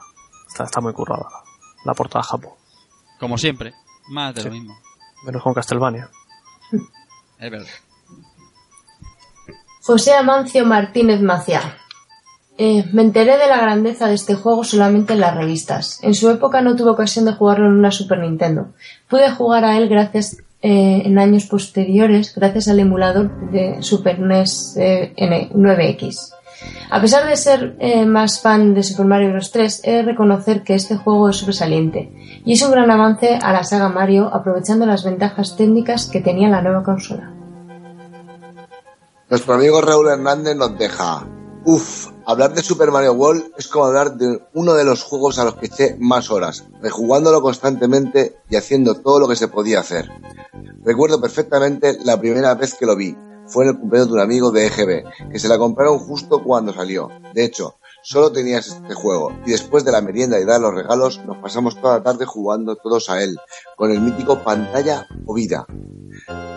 está, 0.49 0.65
está 0.65 0.81
muy 0.81 0.93
currada 0.93 1.27
la 1.85 1.95
portada 1.95 2.23
Japo. 2.25 2.57
Como 3.21 3.37
siempre, 3.39 3.73
más 4.09 4.35
de 4.35 4.45
lo 4.45 4.51
mismo. 4.51 4.77
Menos 5.25 5.43
con 5.43 5.55
Castlevania. 5.55 6.09
Es 7.39 7.51
verdad. 7.51 7.67
José 9.83 10.15
Amancio 10.15 10.65
Martínez 10.67 11.21
Maciá. 11.21 11.79
Eh, 12.59 12.89
me 12.93 13.03
enteré 13.03 13.37
de 13.37 13.47
la 13.49 13.59
grandeza 13.59 14.07
de 14.09 14.15
este 14.15 14.35
juego 14.35 14.65
solamente 14.65 15.13
en 15.13 15.21
las 15.21 15.37
revistas. 15.37 16.03
En 16.03 16.15
su 16.15 16.31
época 16.31 16.63
no 16.63 16.75
tuve 16.75 16.91
ocasión 16.91 17.25
de 17.27 17.35
jugarlo 17.35 17.67
en 17.67 17.73
una 17.79 17.91
Super 17.91 18.19
Nintendo. 18.19 18.73
Pude 19.09 19.31
jugar 19.31 19.65
a 19.65 19.77
él 19.77 19.89
gracias 19.89 20.39
eh, 20.69 21.03
en 21.07 21.17
años 21.21 21.47
posteriores 21.47 22.35
gracias 22.35 22.67
al 22.67 22.81
emulador 22.81 23.53
de 23.53 23.81
Super 23.83 24.19
NES 24.19 24.77
eh, 24.77 25.13
N 25.15 25.51
9X. 25.55 26.33
A 26.91 27.01
pesar 27.01 27.29
de 27.29 27.37
ser 27.37 27.77
eh, 27.79 28.05
más 28.05 28.41
fan 28.41 28.75
de 28.75 28.83
Super 28.83 29.07
Mario 29.07 29.31
Bros. 29.31 29.53
3, 29.53 29.83
he 29.85 29.93
de 29.93 30.03
reconocer 30.03 30.65
que 30.65 30.75
este 30.75 30.97
juego 30.97 31.29
es 31.29 31.37
sobresaliente 31.37 32.11
y 32.45 32.55
es 32.55 32.63
un 32.63 32.73
gran 32.73 32.91
avance 32.91 33.39
a 33.41 33.53
la 33.53 33.63
saga 33.63 33.89
Mario 33.91 34.29
aprovechando 34.35 34.87
las 34.87 35.05
ventajas 35.05 35.57
técnicas 35.57 36.09
que 36.09 36.21
tenía 36.21 36.49
la 36.49 36.63
nueva 36.63 36.83
consola. 36.83 37.33
Nuestro 39.31 39.55
amigo 39.55 39.81
Raúl 39.81 40.09
Hernández 40.09 40.57
nos 40.57 40.77
deja. 40.77 41.29
Uf, 41.65 42.09
hablar 42.27 42.53
de 42.55 42.63
Super 42.63 42.91
Mario 42.91 43.13
World 43.13 43.53
es 43.57 43.69
como 43.69 43.87
hablar 43.87 44.17
de 44.17 44.43
uno 44.53 44.75
de 44.75 44.85
los 44.85 45.05
juegos 45.05 45.39
a 45.39 45.45
los 45.45 45.55
que 45.55 45.67
eché 45.67 45.97
más 45.99 46.31
horas, 46.31 46.65
rejugándolo 46.83 47.41
constantemente 47.41 48.37
y 48.51 48.57
haciendo 48.57 48.97
todo 48.97 49.21
lo 49.21 49.29
que 49.29 49.37
se 49.37 49.49
podía 49.49 49.81
hacer. 49.81 50.11
Recuerdo 50.85 51.21
perfectamente 51.21 51.97
la 52.05 52.19
primera 52.19 52.55
vez 52.55 52.75
que 52.75 52.87
lo 52.87 52.97
vi. 52.97 53.17
Fue 53.47 53.65
en 53.65 53.71
el 53.71 53.79
cumpleaños 53.79 54.09
de 54.09 54.15
un 54.15 54.21
amigo 54.21 54.51
de 54.51 54.67
EGB, 54.67 55.31
que 55.31 55.39
se 55.39 55.47
la 55.47 55.57
compraron 55.57 56.01
justo 56.01 56.43
cuando 56.43 56.73
salió. 56.73 57.09
De 57.33 57.45
hecho, 57.45 57.77
solo 58.07 58.31
tenías 58.31 58.69
este 58.69 58.95
juego, 58.95 59.33
y 59.45 59.51
después 59.51 59.85
de 59.85 59.91
la 59.91 60.01
merienda 60.01 60.39
y 60.39 60.45
dar 60.45 60.61
los 60.61 60.73
regalos, 60.73 61.21
nos 61.27 61.39
pasamos 61.39 61.75
toda 61.81 61.99
la 61.99 62.05
tarde 62.05 62.25
jugando 62.25 62.77
todos 62.77 63.11
a 63.11 63.21
él, 63.21 63.37
con 63.75 63.91
el 63.91 64.01
mítico 64.01 64.45
pantalla 64.45 65.09
o 65.27 65.35
vida. 65.35 65.67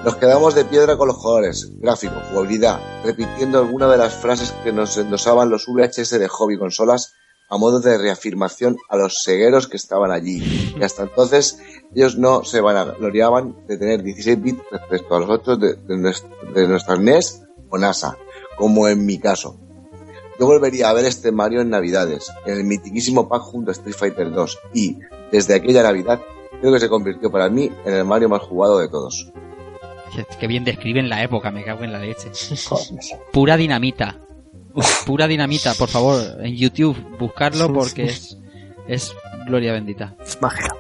Nos 0.06 0.16
quedamos 0.18 0.54
de 0.54 0.66
piedra 0.66 0.96
con 0.96 1.08
los 1.08 1.18
jugadores, 1.18 1.72
gráfico, 1.80 2.14
jugabilidad, 2.30 2.80
repitiendo 3.04 3.58
alguna 3.58 3.90
de 3.90 3.98
las 3.98 4.14
frases 4.14 4.52
que 4.64 4.72
nos 4.72 4.96
endosaban 4.98 5.50
los 5.50 5.66
VHS 5.66 6.20
de 6.20 6.28
hobby 6.28 6.60
consolas 6.60 7.16
a 7.50 7.58
modo 7.58 7.80
de 7.80 7.98
reafirmación 7.98 8.78
a 8.88 8.98
los 8.98 9.24
cegueros 9.26 9.68
que 9.68 9.78
estaban 9.78 10.12
allí. 10.12 10.76
Y 10.80 10.84
hasta 10.84 11.02
entonces 11.02 11.58
ellos 11.96 12.16
no 12.16 12.44
se 12.44 12.62
vanagloriaban 12.62 13.66
de 13.66 13.80
tener 13.80 14.04
16 14.04 14.40
bits 14.40 14.62
respecto 14.70 15.16
a 15.16 15.20
los 15.20 15.30
otros 15.32 15.60
de, 15.60 15.74
de, 15.74 16.16
de 16.54 16.68
nuestras 16.68 17.00
NES 17.00 17.42
o 17.72 17.80
NASA, 17.80 18.20
como 18.56 18.88
en 18.88 19.04
mi 19.04 19.18
caso. 19.18 19.60
Yo 20.40 20.46
volvería 20.46 20.90
a 20.90 20.94
ver 20.94 21.06
este 21.06 21.34
Mario 21.34 21.60
en 21.60 21.70
Navidades, 21.70 22.32
en 22.46 22.58
el 22.58 22.64
mitiquísimo 22.64 23.28
pack 23.28 23.42
junto 23.42 23.72
a 23.72 23.74
Street 23.74 23.96
Fighter 23.96 24.32
2 24.32 24.60
y, 24.74 24.98
desde 25.34 25.56
aquella 25.56 25.84
Navidad, 25.84 26.22
creo 26.62 26.72
que 26.72 26.80
se 26.80 26.88
convirtió 26.88 27.30
para 27.30 27.50
mí 27.50 27.70
en 27.86 27.94
el 27.94 28.06
Mario 28.06 28.30
más 28.30 28.42
jugado 28.44 28.80
de 28.80 28.88
todos. 28.88 29.32
Qué, 30.40 30.48
bien 30.48 30.64
describen 30.64 31.10
la 31.10 31.22
época, 31.24 31.52
me 31.52 31.64
cago 31.66 31.84
en 31.84 31.92
la 31.92 32.00
leche. 32.00 32.32
Pura 33.34 33.58
dinamita. 33.58 34.18
Pura 35.06 35.28
dinamita, 35.28 35.74
por 35.74 35.90
favor, 35.90 36.22
en 36.40 36.56
YouTube, 36.56 36.96
buscarlo 37.20 37.74
porque 37.74 38.06
es, 38.06 38.38
es 38.88 39.14
gloria 39.46 39.74
bendita. 39.74 40.16
Es 40.22 40.42
mágica. 40.42 40.74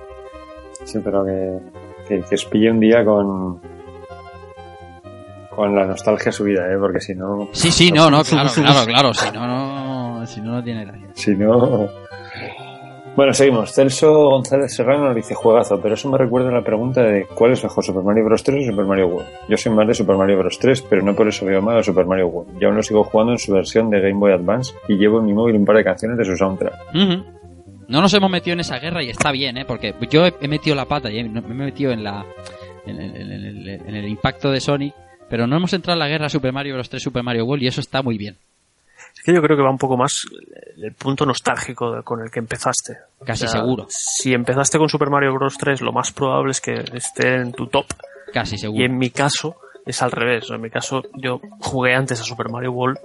Sí, 0.86 1.00
pero 1.04 1.26
que, 1.26 1.60
que, 2.08 2.24
que 2.24 2.36
os 2.36 2.46
pille 2.46 2.72
un 2.72 2.80
día 2.80 3.04
con 3.04 3.60
con 5.60 5.76
la 5.76 5.86
nostalgia 5.86 6.32
subida, 6.32 6.66
¿eh? 6.72 6.78
Porque 6.80 7.00
si 7.00 7.14
no... 7.16 7.50
Sí, 7.52 7.72
sí, 7.72 7.92
no, 7.92 8.10
no, 8.10 8.24
claro, 8.24 8.50
claro, 8.56 8.86
claro. 8.86 9.14
Si 9.14 9.32
no, 9.32 9.48
no, 9.48 10.26
si 10.28 10.42
no, 10.42 10.52
no 10.54 10.64
tiene 10.64 10.86
gracia. 10.86 11.08
Si 11.14 11.36
no... 11.36 11.88
Bueno, 13.16 13.34
seguimos. 13.34 13.74
Celso 13.74 14.30
González 14.30 14.74
Serrano 14.74 15.06
nos 15.08 15.16
dice 15.16 15.34
juegazo, 15.36 15.82
pero 15.82 15.96
eso 15.96 16.10
me 16.10 16.18
recuerda 16.18 16.50
a 16.50 16.54
la 16.54 16.62
pregunta 16.64 17.02
de 17.02 17.26
¿cuál 17.26 17.52
es 17.52 17.62
mejor, 17.64 17.84
Super 17.84 18.04
Mario 18.04 18.24
Bros. 18.26 18.44
3 18.44 18.68
o 18.68 18.72
Super 18.72 18.86
Mario 18.86 19.08
World? 19.08 19.28
Yo 19.50 19.58
soy 19.58 19.74
más 19.74 19.88
de 19.88 19.94
Super 19.94 20.16
Mario 20.16 20.38
Bros. 20.38 20.58
3, 20.58 20.82
pero 20.84 21.02
no 21.04 21.14
por 21.16 21.28
eso 21.28 21.46
veo 21.46 21.62
mal 21.62 21.78
a 21.78 21.84
Super 21.84 22.06
Mario 22.06 22.28
World. 22.28 22.62
Y 22.62 22.66
aún 22.66 22.76
lo 22.78 22.84
sigo 22.84 23.04
jugando 23.04 23.34
en 23.34 23.40
su 23.40 23.52
versión 23.52 23.90
de 23.90 24.00
Game 24.00 24.14
Boy 24.20 24.32
Advance 24.32 24.74
y 24.88 24.96
llevo 24.96 25.20
en 25.20 25.26
mi 25.26 25.34
móvil 25.34 25.56
un 25.58 25.66
par 25.66 25.76
de 25.76 25.84
canciones 25.84 26.18
de 26.18 26.24
su 26.26 26.38
soundtrack. 26.38 26.74
No 26.94 28.02
nos 28.02 28.14
hemos 28.14 28.30
metido 28.30 28.54
en 28.54 28.60
esa 28.62 28.78
guerra 28.80 29.04
y 29.04 29.10
está 29.10 29.32
bien, 29.32 29.58
¿eh? 29.58 29.66
Porque 29.68 29.96
yo 30.10 30.26
he, 30.26 30.48
metido 30.48 30.76
la 30.76 30.86
pata 30.86 31.12
y 31.12 31.22
me 31.28 31.40
he 31.40 31.44
metido 31.54 31.92
en 31.92 32.04
la 32.04 32.24
en 32.86 33.02
el, 33.02 33.16
en 33.16 33.32
el- 33.32 33.68
en 33.68 33.96
el 33.96 34.08
impacto 34.08 34.52
de 34.52 34.62
Sony, 34.62 34.94
pero 35.30 35.48
no 35.48 35.56
hemos 35.58 35.74
entrado 35.74 35.96
en 35.96 36.00
la 36.00 36.08
guerra 36.08 36.30
Super 36.30 36.52
Mario 36.54 36.76
Bros. 36.76 36.90
3 36.90 37.02
Super 37.02 37.24
Mario 37.24 37.46
World 37.46 37.64
y 37.64 37.68
eso 37.68 37.82
está 37.82 38.02
muy 38.02 38.18
bien. 38.18 38.36
Es 39.16 39.24
que 39.24 39.34
yo 39.34 39.42
creo 39.42 39.58
que 39.58 39.64
va 39.64 39.72
un 39.72 39.78
poco 39.78 39.98
más 39.98 40.26
el 40.78 40.94
punto 40.94 41.26
nostálgico 41.26 42.04
con 42.04 42.22
el 42.22 42.30
que 42.32 42.40
empezaste. 42.40 42.98
Casi 43.26 43.48
seguro. 43.48 43.88
Si 43.90 44.34
empezaste 44.34 44.78
con 44.78 44.88
Super 44.90 45.10
Mario 45.10 45.34
Bros. 45.34 45.58
3, 45.58 45.82
lo 45.82 45.92
más 45.92 46.12
probable 46.12 46.52
es 46.52 46.62
que 46.62 46.74
esté 46.94 47.36
en 47.36 47.52
tu 47.52 47.68
top. 47.68 47.86
Casi 48.34 48.58
seguro. 48.58 48.82
Y 48.82 48.86
en 48.86 48.98
mi 48.98 49.10
caso 49.10 49.56
es 49.86 50.02
al 50.02 50.12
revés. 50.12 50.50
En 50.52 50.62
mi 50.62 50.70
caso 50.70 51.04
yo 51.16 51.42
jugué 51.60 51.96
antes 51.96 52.22
a 52.22 52.24
Super 52.24 52.50
Mario 52.50 52.72
World 52.72 52.98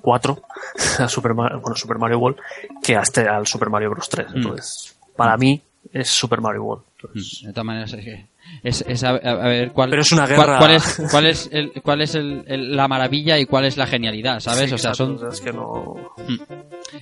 4, 0.00 0.42
a 1.00 1.08
Super 1.08 1.34
Mario, 1.34 1.60
bueno, 1.60 1.76
Super 1.76 1.98
Mario 1.98 2.18
World, 2.18 2.38
que 2.82 2.96
hasta 2.96 3.36
al 3.36 3.46
Super 3.46 3.68
Mario 3.70 3.90
Bros. 3.90 4.08
3. 4.08 4.30
Mm. 4.30 4.36
Entonces, 4.36 4.96
para 5.16 5.36
mí 5.36 5.60
es 5.92 6.08
Super 6.08 6.40
Mario 6.40 6.64
World. 6.64 6.84
Entonces, 7.02 7.42
De 7.44 7.52
todas 7.52 7.66
maneras, 7.66 7.92
es, 7.92 8.04
que- 8.04 8.26
es, 8.62 8.84
es 8.86 9.02
a, 9.04 9.10
a 9.10 9.48
ver 9.48 9.72
cuál, 9.72 9.90
Pero 9.90 10.02
es 10.02 10.12
una 10.12 10.26
guerra. 10.26 10.58
cuál, 10.58 10.72
es, 10.72 11.02
cuál 11.10 11.26
es, 11.26 11.48
el, 11.52 11.72
cuál 11.82 12.00
es 12.02 12.14
el- 12.14 12.44
el- 12.46 12.76
la 12.76 12.88
maravilla 12.88 13.38
y 13.38 13.46
cuál 13.46 13.64
es 13.64 13.76
la 13.76 13.86
genialidad, 13.86 14.40
¿sabes? 14.40 14.68
sí, 14.70 14.74
o 14.74 14.78
sea, 14.78 14.94
son... 14.94 15.18
Es 15.30 15.40
que 15.40 15.52
no... 15.52 16.12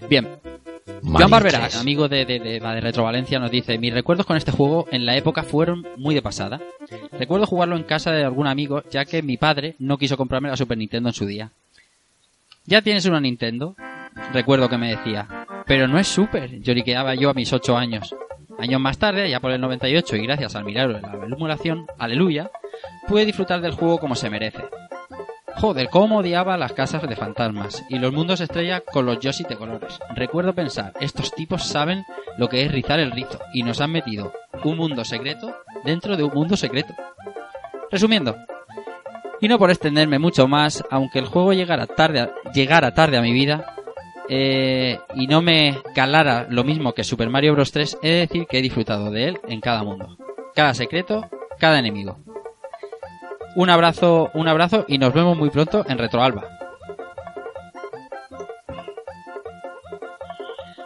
Bien. 0.09 0.29
Joan 1.03 1.31
Barbera, 1.31 1.61
3. 1.61 1.77
amigo 1.77 2.09
de, 2.09 2.25
de, 2.27 2.39
de, 2.41 2.61
de 2.61 2.81
Retro 2.81 3.05
Valencia, 3.05 3.39
nos 3.39 3.51
dice: 3.51 3.79
Mis 3.79 3.93
recuerdos 3.93 4.27
con 4.27 4.37
este 4.37 4.51
juego 4.53 4.87
en 4.91 5.07
la 5.07 5.17
época 5.17 5.43
fueron 5.43 5.87
muy 5.97 6.15
de 6.15 6.21
pasada. 6.23 6.61
Recuerdo 7.19 7.47
jugarlo 7.47 7.77
en 7.77 7.85
casa 7.85 8.11
de 8.13 8.25
algún 8.25 8.47
amigo, 8.47 8.83
ya 8.91 9.05
que 9.05 9.23
mi 9.23 9.37
padre 9.37 9.77
no 9.79 9.97
quiso 9.99 10.17
comprarme 10.17 10.49
la 10.51 10.57
Super 10.57 10.77
Nintendo 10.77 11.09
en 11.09 11.15
su 11.15 11.27
día. 11.27 11.51
¿Ya 12.67 12.83
tienes 12.83 13.07
una 13.07 13.21
Nintendo? 13.21 13.77
Recuerdo 14.33 14.69
que 14.69 14.77
me 14.79 14.91
decía. 14.91 15.27
Pero 15.67 15.87
no 15.89 15.99
es 15.99 16.09
Super, 16.09 16.61
lloriqueaba 16.61 17.15
yo 17.15 17.31
a 17.31 17.35
mis 17.35 17.53
8 17.53 17.77
años. 17.77 18.15
Años 18.61 18.81
más 18.81 18.99
tarde, 18.99 19.31
ya 19.31 19.41
por 19.41 19.53
el 19.53 19.61
98 19.61 20.17
y 20.17 20.27
gracias 20.27 20.55
al 20.55 20.65
milagro 20.65 20.95
de 20.95 21.01
la 21.01 21.13
emulación, 21.13 21.87
aleluya, 21.99 22.51
pude 23.09 23.25
disfrutar 23.25 23.63
del 23.63 23.73
juego 23.73 23.99
como 23.99 24.15
se 24.15 24.29
merece. 24.29 24.63
Joder, 25.57 25.89
cómo 25.89 26.19
odiaba 26.19 26.57
las 26.57 26.73
casas 26.73 27.03
de 27.09 27.17
fantasmas 27.17 27.85
y 27.89 27.99
los 27.99 28.13
mundos 28.13 28.41
estrella 28.41 28.81
con 28.81 29.07
los 29.07 29.19
Yoshi 29.19 29.45
de 29.45 29.57
colores. 29.57 29.99
Recuerdo 30.15 30.55
pensar, 30.55 30.93
estos 31.01 31.35
tipos 31.35 31.65
saben 31.65 32.05
lo 32.39 32.49
que 32.49 32.65
es 32.65 32.71
rizar 32.71 33.01
el 33.01 33.13
rizo 33.13 33.41
y 33.55 33.63
nos 33.63 33.81
han 33.81 33.93
metido 33.93 34.33
un 34.65 34.77
mundo 34.77 35.05
secreto 35.05 35.57
dentro 35.85 36.17
de 36.17 36.25
un 36.25 36.35
mundo 36.35 36.57
secreto. 36.57 36.95
Resumiendo, 37.91 38.37
y 39.41 39.49
no 39.49 39.59
por 39.59 39.71
extenderme 39.71 40.19
mucho 40.19 40.47
más, 40.49 40.85
aunque 40.91 41.19
el 41.19 41.27
juego 41.27 41.55
llegara 41.55 41.87
tarde 41.87 42.21
a, 42.21 42.31
llegara 42.53 42.93
tarde 42.93 43.17
a 43.17 43.23
mi 43.23 43.33
vida 43.33 43.75
eh, 44.33 45.01
y 45.17 45.27
no 45.27 45.43
me 45.43 45.83
calara 45.93 46.47
lo 46.49 46.63
mismo 46.63 46.93
que 46.93 47.03
Super 47.03 47.29
Mario 47.29 47.53
Bros. 47.53 47.73
3, 47.73 47.99
he 48.01 48.09
de 48.11 48.19
decir 48.21 48.47
que 48.47 48.59
he 48.59 48.63
disfrutado 48.63 49.11
de 49.11 49.27
él 49.27 49.41
en 49.49 49.61
cada 49.61 49.83
mundo, 49.83 50.17
cada 50.55 50.73
secreto, 50.73 51.29
cada 51.59 51.81
enemigo. 51.81 52.17
Un 53.57 53.71
abrazo, 53.71 54.31
un 54.35 54.47
abrazo 54.47 54.85
y 54.87 54.99
nos 54.99 55.13
vemos 55.13 55.37
muy 55.37 55.51
pronto 55.51 55.85
en 55.89 55.99
Retroalba. 55.99 56.45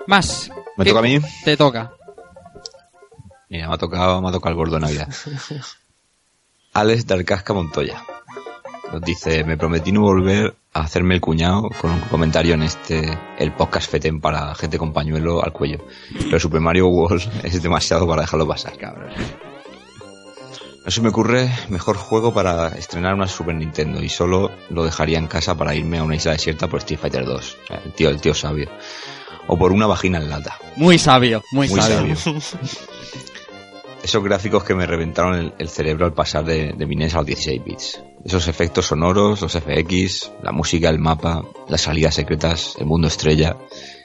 Más. 0.07 0.51
¿Me 0.79 0.87
toca 0.87 1.01
a 1.01 1.03
mí? 1.03 1.19
Te 1.45 1.59
toca. 1.59 1.93
Mira, 3.51 3.69
me 3.69 3.75
ha 3.75 3.79
tocado, 3.79 4.23
me 4.23 4.29
ha 4.31 4.33
tocado 4.33 4.53
el 4.53 4.57
gordo 4.57 4.77
de 4.77 4.81
Navidad. 4.81 5.09
Alex 6.73 7.07
Darcasca 7.07 7.53
Montoya. 7.53 8.03
Nos 8.91 9.03
dice, 9.03 9.45
me 9.45 9.59
prometí 9.59 9.93
no 9.93 10.01
volver 10.01 10.55
a 10.75 10.81
hacerme 10.81 11.15
el 11.15 11.21
cuñado 11.21 11.71
con 11.81 11.93
un 11.93 12.01
comentario 12.01 12.55
en 12.55 12.65
este, 12.65 13.17
el 13.39 13.53
podcast 13.53 13.91
Feten 13.91 14.21
para 14.21 14.55
gente 14.57 14.77
con 14.77 14.93
pañuelo 14.93 15.43
al 15.43 15.53
cuello. 15.53 15.79
Pero 16.13 16.41
Super 16.41 16.61
Mario 16.61 16.89
World 16.89 17.23
es 17.45 17.63
demasiado 17.63 18.07
para 18.07 18.23
dejarlo 18.23 18.47
pasar. 18.47 18.77
Cabrón. 18.77 19.11
No 20.85 20.91
se 20.91 21.01
me 21.01 21.09
ocurre 21.09 21.49
mejor 21.71 21.97
juego 21.97 22.35
para 22.35 22.69
estrenar 22.69 23.15
una 23.15 23.27
Super 23.27 23.55
Nintendo 23.55 24.03
y 24.03 24.09
solo 24.11 24.51
lo 24.69 24.85
dejaría 24.85 25.17
en 25.19 25.29
casa 25.29 25.55
para 25.55 25.75
irme 25.75 25.99
a 25.99 26.03
una 26.03 26.17
isla 26.17 26.33
desierta 26.33 26.67
por 26.69 26.81
Street 26.81 27.01
Fighter 27.01 27.25
2. 27.25 27.57
El 27.85 27.93
tío, 27.93 28.11
el 28.11 28.21
tío 28.21 28.35
sabio. 28.35 28.69
O 29.47 29.57
por 29.57 29.73
una 29.73 29.87
vagina 29.87 30.19
en 30.19 30.29
lata. 30.29 30.59
Muy 30.77 30.99
sabio, 30.99 31.43
muy, 31.53 31.69
Muy 31.69 31.81
sabio. 31.81 32.17
sabio. 32.17 32.41
Esos 34.05 34.23
gráficos 34.23 34.65
que 34.65 34.75
me 34.75 34.85
reventaron 34.85 35.55
el, 35.59 35.69
cerebro 35.71 36.05
al 36.05 36.13
pasar 36.13 36.45
de, 36.45 36.75
de 36.75 36.85
a 36.85 37.17
los 37.17 37.25
16 37.25 37.65
bits. 37.65 38.03
Esos 38.23 38.49
efectos 38.49 38.89
sonoros, 38.89 39.41
los 39.41 39.53
FX, 39.53 40.31
la 40.43 40.53
música, 40.53 40.91
el 40.91 40.99
mapa, 40.99 41.43
las 41.69 41.81
salidas 41.81 42.15
secretas, 42.15 42.77
el 42.79 42.85
mundo 42.85 43.09
estrella, 43.09 43.57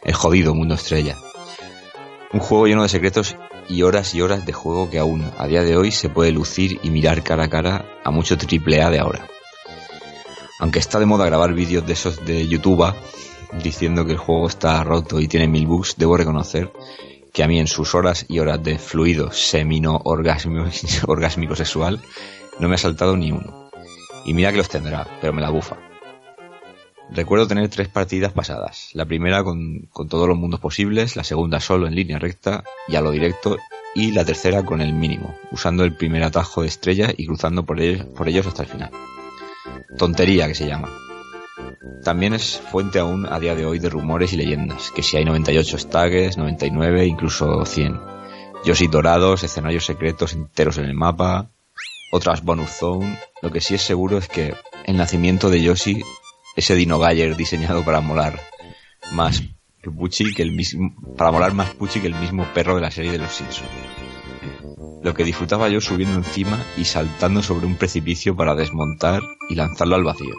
el 0.05 0.13
jodido 0.13 0.55
mundo 0.55 0.75
estrella. 0.75 1.17
Un 2.31 2.39
juego 2.39 2.67
lleno 2.67 2.83
de 2.83 2.87
secretos 2.87 3.35
y 3.67 3.81
horas 3.81 4.15
y 4.15 4.21
horas 4.21 4.45
de 4.45 4.53
juego 4.53 4.89
que 4.89 4.99
aún 4.99 5.29
a 5.37 5.47
día 5.47 5.63
de 5.63 5.75
hoy 5.75 5.91
se 5.91 6.07
puede 6.07 6.31
lucir 6.31 6.79
y 6.81 6.91
mirar 6.91 7.21
cara 7.21 7.43
a 7.43 7.49
cara 7.49 7.85
a 8.05 8.09
mucho 8.09 8.37
triple 8.37 8.81
A 8.81 8.89
de 8.89 8.99
ahora. 8.99 9.27
Aunque 10.59 10.79
está 10.79 11.01
de 11.01 11.07
moda 11.07 11.25
grabar 11.25 11.53
vídeos 11.53 11.85
de 11.85 11.91
esos 11.91 12.25
de 12.25 12.47
YouTube 12.47 12.95
diciendo 13.61 14.05
que 14.05 14.13
el 14.13 14.17
juego 14.17 14.47
está 14.47 14.81
roto 14.81 15.19
y 15.19 15.27
tiene 15.27 15.49
mil 15.49 15.67
bugs, 15.67 15.95
debo 15.97 16.15
reconocer 16.15 16.71
que 17.33 17.43
a 17.43 17.47
mí 17.47 17.59
en 17.59 17.67
sus 17.67 17.95
horas 17.95 18.25
y 18.27 18.39
horas 18.39 18.63
de 18.63 18.77
fluido 18.77 19.31
semino 19.31 20.01
orgásmico, 20.03 21.55
sexual 21.55 22.01
no 22.59 22.67
me 22.67 22.75
ha 22.75 22.77
saltado 22.77 23.15
ni 23.15 23.31
uno. 23.31 23.69
Y 24.25 24.33
mira 24.33 24.51
que 24.51 24.57
los 24.57 24.69
tendrá, 24.69 25.07
pero 25.21 25.33
me 25.33 25.41
la 25.41 25.49
bufa. 25.49 25.77
Recuerdo 27.11 27.47
tener 27.47 27.69
tres 27.69 27.87
partidas 27.87 28.33
pasadas. 28.33 28.89
La 28.93 29.05
primera 29.05 29.43
con, 29.43 29.87
con 29.91 30.09
todos 30.09 30.27
los 30.27 30.37
mundos 30.37 30.59
posibles, 30.59 31.15
la 31.15 31.23
segunda 31.23 31.59
solo 31.59 31.87
en 31.87 31.95
línea 31.95 32.19
recta 32.19 32.63
y 32.87 32.95
a 32.95 33.01
lo 33.01 33.11
directo, 33.11 33.57
y 33.95 34.11
la 34.11 34.25
tercera 34.25 34.63
con 34.63 34.81
el 34.81 34.93
mínimo, 34.93 35.35
usando 35.51 35.83
el 35.83 35.95
primer 35.95 36.23
atajo 36.23 36.61
de 36.61 36.67
estrella 36.67 37.11
y 37.15 37.25
cruzando 37.25 37.65
por 37.65 37.79
ellos, 37.79 38.05
por 38.05 38.29
ellos 38.29 38.45
hasta 38.45 38.63
el 38.63 38.69
final. 38.69 38.91
Tontería 39.97 40.47
que 40.47 40.55
se 40.55 40.67
llama. 40.67 40.89
También 42.03 42.33
es 42.33 42.59
fuente 42.71 42.99
aún 42.99 43.25
a 43.25 43.39
día 43.39 43.55
de 43.55 43.65
hoy 43.65 43.79
de 43.79 43.89
rumores 43.89 44.33
y 44.33 44.37
leyendas, 44.37 44.91
que 44.91 45.03
si 45.03 45.17
hay 45.17 45.25
98 45.25 45.77
stages, 45.77 46.37
99, 46.37 47.05
incluso 47.05 47.65
100. 47.65 47.99
Yoshi 48.65 48.87
dorados, 48.87 49.43
escenarios 49.43 49.85
secretos 49.85 50.33
enteros 50.33 50.77
en 50.77 50.85
el 50.85 50.93
mapa, 50.93 51.49
otras 52.11 52.43
bonus 52.43 52.71
zone. 52.71 53.17
Lo 53.41 53.51
que 53.51 53.61
sí 53.61 53.75
es 53.75 53.81
seguro 53.81 54.17
es 54.17 54.27
que 54.27 54.53
el 54.85 54.97
nacimiento 54.97 55.49
de 55.49 55.61
Yoshi, 55.61 56.03
ese 56.55 56.75
Dino 56.75 56.99
Galler 56.99 57.35
diseñado 57.35 57.85
para 57.85 58.01
molar 58.01 58.39
más 59.13 59.43
Pucci 59.81 60.33
que 60.33 60.43
el 60.43 60.51
mismo, 60.51 60.93
para 61.17 61.31
molar 61.31 61.53
más 61.53 61.73
Pucci 61.73 62.01
que 62.01 62.07
el 62.07 62.15
mismo 62.15 62.45
perro 62.53 62.75
de 62.75 62.81
la 62.81 62.91
serie 62.91 63.11
de 63.11 63.19
los 63.19 63.31
Simpsons. 63.31 63.69
Lo 65.01 65.13
que 65.13 65.23
disfrutaba 65.23 65.69
yo 65.69 65.79
subiendo 65.79 66.17
encima 66.17 66.61
y 66.75 66.83
saltando 66.83 67.41
sobre 67.41 67.65
un 67.65 67.75
precipicio 67.75 68.35
para 68.35 68.55
desmontar 68.55 69.21
y 69.49 69.55
lanzarlo 69.55 69.95
al 69.95 70.03
vacío. 70.03 70.35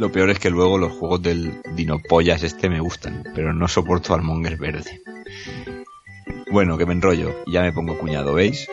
Lo 0.00 0.10
peor 0.10 0.30
es 0.30 0.38
que 0.38 0.48
luego 0.48 0.78
los 0.78 0.92
juegos 0.92 1.20
del 1.20 1.60
Dinopollas 1.74 2.42
este 2.42 2.70
me 2.70 2.80
gustan, 2.80 3.22
pero 3.34 3.52
no 3.52 3.68
soporto 3.68 4.14
al 4.14 4.22
Monger 4.22 4.56
verde. 4.56 5.02
Bueno, 6.50 6.78
que 6.78 6.86
me 6.86 6.94
enrollo, 6.94 7.34
ya 7.46 7.60
me 7.60 7.70
pongo 7.70 7.98
cuñado, 7.98 8.32
¿veis? 8.32 8.66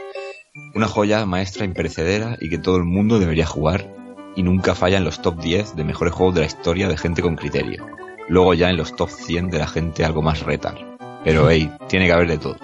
Una 0.74 0.88
joya 0.88 1.26
maestra 1.26 1.66
imperecedera 1.66 2.38
y 2.40 2.50
que 2.50 2.58
todo 2.58 2.78
el 2.78 2.86
mundo 2.86 3.20
debería 3.20 3.46
jugar 3.46 3.94
y 4.38 4.44
nunca 4.44 4.74
falla 4.74 5.00
en 5.00 5.04
los 5.04 5.22
top 5.22 5.42
10 5.42 5.76
de 5.76 5.84
mejores 5.84 6.14
juegos 6.14 6.36
de 6.36 6.42
la 6.42 6.48
historia 6.48 6.88
de 6.88 6.96
gente 6.96 7.22
con 7.22 7.36
criterio. 7.36 7.86
Luego 8.30 8.54
ya 8.54 8.70
en 8.70 8.78
los 8.78 8.96
top 8.96 9.10
100 9.10 9.50
de 9.50 9.58
la 9.58 9.68
gente 9.68 10.06
algo 10.06 10.22
más 10.22 10.44
retar. 10.44 10.78
Pero 11.26 11.50
hey, 11.50 11.70
tiene 11.90 12.06
que 12.06 12.14
haber 12.14 12.30
de 12.30 12.38
todo. 12.38 12.58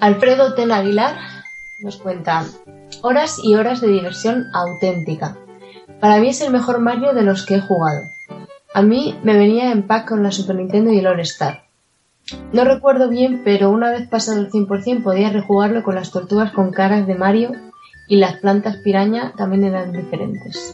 Alfredo 0.00 0.52
Ten 0.56 0.72
Aguilar 0.72 1.16
nos 1.78 1.96
cuenta 1.98 2.44
horas 3.02 3.38
y 3.42 3.54
horas 3.54 3.80
de 3.80 3.88
diversión 3.88 4.46
auténtica. 4.52 5.36
Para 6.00 6.18
mí 6.18 6.28
es 6.28 6.40
el 6.40 6.52
mejor 6.52 6.80
Mario 6.80 7.12
de 7.12 7.22
los 7.22 7.44
que 7.44 7.56
he 7.56 7.60
jugado. 7.60 8.02
A 8.72 8.82
mí 8.82 9.18
me 9.22 9.36
venía 9.36 9.72
en 9.72 9.86
pack 9.86 10.08
con 10.08 10.22
la 10.22 10.32
Super 10.32 10.56
Nintendo 10.56 10.92
y 10.92 10.98
el 10.98 11.06
All 11.06 11.20
Star. 11.20 11.64
No 12.52 12.64
recuerdo 12.64 13.08
bien, 13.08 13.42
pero 13.44 13.70
una 13.70 13.90
vez 13.90 14.08
pasado 14.08 14.40
el 14.40 14.50
100% 14.50 15.02
podía 15.02 15.30
rejugarlo 15.30 15.82
con 15.82 15.96
las 15.96 16.12
tortugas 16.12 16.52
con 16.52 16.70
caras 16.70 17.06
de 17.06 17.16
Mario 17.16 17.50
y 18.08 18.16
las 18.16 18.40
plantas 18.40 18.76
piraña 18.78 19.34
también 19.36 19.64
eran 19.64 19.92
diferentes. 19.92 20.72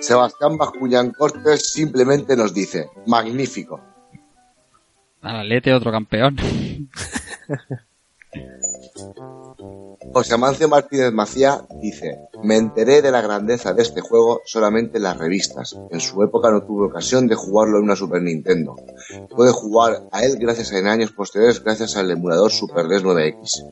Sebastián 0.00 0.56
Bajuñán 0.56 1.10
Cortes 1.10 1.72
simplemente 1.72 2.36
nos 2.36 2.54
dice, 2.54 2.88
magnífico. 3.06 3.80
Lete, 5.22 5.74
otro 5.74 5.90
campeón. 5.90 6.36
José 10.12 10.34
Amancio 10.34 10.68
Martínez 10.68 11.12
Macía 11.12 11.62
dice, 11.80 12.18
me 12.42 12.56
enteré 12.56 13.02
de 13.02 13.10
la 13.10 13.20
grandeza 13.20 13.74
de 13.74 13.82
este 13.82 14.00
juego 14.00 14.40
solamente 14.44 14.96
en 14.96 15.04
las 15.04 15.16
revistas. 15.16 15.78
En 15.90 16.00
su 16.00 16.22
época 16.22 16.50
no 16.50 16.64
tuve 16.64 16.86
ocasión 16.86 17.26
de 17.26 17.34
jugarlo 17.34 17.78
en 17.78 17.84
una 17.84 17.96
Super 17.96 18.22
Nintendo. 18.22 18.74
Pude 19.30 19.52
jugar 19.52 20.08
a 20.10 20.24
él 20.24 20.36
gracias 20.38 20.72
a 20.72 20.78
en 20.78 20.86
años 20.86 21.12
posteriores 21.12 21.62
gracias 21.62 21.96
al 21.96 22.10
emulador 22.10 22.50
Super 22.50 22.86
NES 22.86 23.04
9X. 23.04 23.64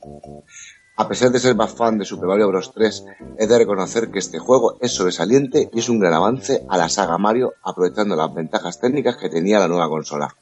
A 0.99 1.09
pesar 1.09 1.31
de 1.31 1.39
ser 1.39 1.55
más 1.55 1.75
fan 1.75 1.99
de 1.99 2.07
Super 2.07 2.27
Mario 2.27 2.49
Bros. 2.49 2.73
3, 2.73 3.05
he 3.39 3.47
de 3.47 3.59
reconocer 3.59 4.11
que 4.11 4.19
este 4.19 4.39
juego 4.39 4.79
es 4.81 4.93
sobresaliente 4.93 5.69
y 5.73 5.81
es 5.81 5.89
un 5.91 5.99
gran 5.99 6.15
avance 6.15 6.65
a 6.69 6.79
la 6.79 6.89
saga 6.89 7.19
Mario 7.19 7.53
aprovechando 7.63 8.17
las 8.17 8.33
ventajas 8.33 8.81
técnicas 8.81 9.17
que 9.17 9.29
tenía 9.29 9.59
la 9.59 9.69
nueva 9.69 9.89
consola. 9.89 10.35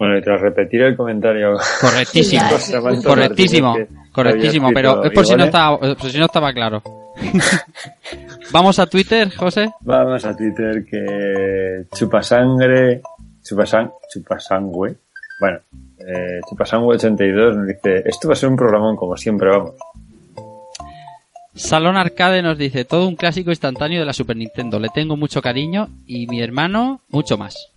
Bueno, 0.00 0.16
y 0.16 0.22
tras 0.22 0.40
repetir 0.40 0.80
el 0.80 0.96
comentario. 0.96 1.58
Correctísimo. 1.78 2.42
Correctísimo. 3.04 3.76
Correctísimo, 4.10 4.70
pero 4.72 5.04
es 5.04 5.12
por 5.12 5.26
si, 5.26 5.36
no 5.36 5.44
estaba, 5.44 5.78
por 5.78 6.10
si 6.10 6.18
no 6.18 6.24
estaba 6.24 6.54
claro. 6.54 6.82
Vamos 8.50 8.78
a 8.78 8.86
Twitter, 8.86 9.30
José. 9.36 9.70
Vamos 9.82 10.24
a 10.24 10.34
Twitter 10.34 10.86
que 10.86 11.84
chupasangre, 11.94 13.02
chupasan, 13.42 13.92
chupasangüe, 14.10 14.96
bueno, 15.38 15.58
eh, 15.98 16.40
chupasangüe82 16.50 17.56
nos 17.56 17.66
dice, 17.66 18.02
esto 18.06 18.28
va 18.28 18.32
a 18.32 18.36
ser 18.36 18.48
un 18.48 18.56
programón 18.56 18.96
como 18.96 19.18
siempre, 19.18 19.50
vamos. 19.50 19.74
Salón 21.54 21.98
Arcade 21.98 22.40
nos 22.40 22.56
dice, 22.56 22.86
todo 22.86 23.06
un 23.06 23.16
clásico 23.16 23.50
instantáneo 23.50 24.00
de 24.00 24.06
la 24.06 24.14
Super 24.14 24.38
Nintendo. 24.38 24.78
Le 24.78 24.88
tengo 24.88 25.18
mucho 25.18 25.42
cariño 25.42 25.90
y 26.06 26.26
mi 26.26 26.40
hermano 26.40 27.02
mucho 27.10 27.36
más. 27.36 27.70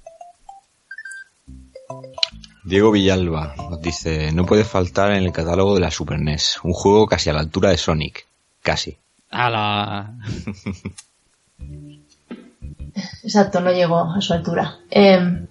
Diego 2.63 2.91
Villalba 2.91 3.55
nos 3.69 3.81
dice, 3.81 4.31
no 4.31 4.45
puede 4.45 4.63
faltar 4.63 5.11
en 5.11 5.23
el 5.23 5.33
catálogo 5.33 5.75
de 5.75 5.81
la 5.81 5.91
Super 5.91 6.19
NES, 6.19 6.59
un 6.63 6.71
juego 6.73 7.07
casi 7.07 7.29
a 7.29 7.33
la 7.33 7.41
altura 7.41 7.69
de 7.69 7.77
Sonic. 7.77 8.25
Casi. 8.61 8.97
A 9.29 9.49
la... 9.49 10.13
Exacto, 13.23 13.59
no 13.59 13.71
llegó 13.71 13.99
a 13.99 14.21
su 14.21 14.33
altura. 14.33 14.77
Em, 14.89 15.47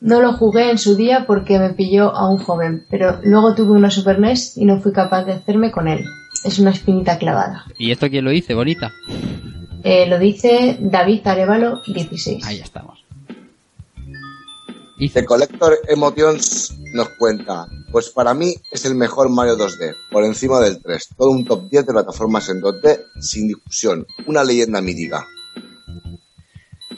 no 0.00 0.20
lo 0.22 0.32
jugué 0.32 0.70
en 0.70 0.78
su 0.78 0.96
día 0.96 1.26
porque 1.26 1.58
me 1.58 1.70
pilló 1.70 2.14
a 2.14 2.30
un 2.30 2.38
joven, 2.38 2.86
pero 2.88 3.20
luego 3.22 3.54
tuve 3.54 3.72
una 3.72 3.90
Super 3.90 4.18
NES 4.18 4.56
y 4.56 4.64
no 4.64 4.80
fui 4.80 4.92
capaz 4.92 5.24
de 5.24 5.32
hacerme 5.32 5.70
con 5.70 5.88
él. 5.88 6.04
Es 6.44 6.58
una 6.58 6.70
espinita 6.70 7.18
clavada. 7.18 7.66
¿Y 7.78 7.90
esto 7.90 8.08
quién 8.08 8.24
lo 8.24 8.30
dice, 8.30 8.54
bonita? 8.54 8.92
Eh, 9.84 10.06
lo 10.06 10.18
dice 10.18 10.78
David 10.80 11.26
Arevalo 11.26 11.82
16. 11.86 12.46
Ahí 12.46 12.60
estamos. 12.60 13.01
The 14.98 15.24
Collector 15.24 15.78
Emotions 15.88 16.76
nos 16.94 17.08
cuenta, 17.10 17.66
pues 17.90 18.10
para 18.10 18.34
mí 18.34 18.54
es 18.70 18.84
el 18.84 18.94
mejor 18.94 19.30
Mario 19.30 19.56
2D, 19.56 19.94
por 20.10 20.24
encima 20.24 20.60
del 20.60 20.80
3, 20.80 21.08
todo 21.16 21.30
un 21.30 21.44
top 21.44 21.68
10 21.70 21.86
de 21.86 21.92
plataformas 21.92 22.48
en 22.50 22.60
2D, 22.60 23.00
sin 23.20 23.48
discusión, 23.48 24.06
una 24.26 24.44
leyenda 24.44 24.80
mítica. 24.80 25.26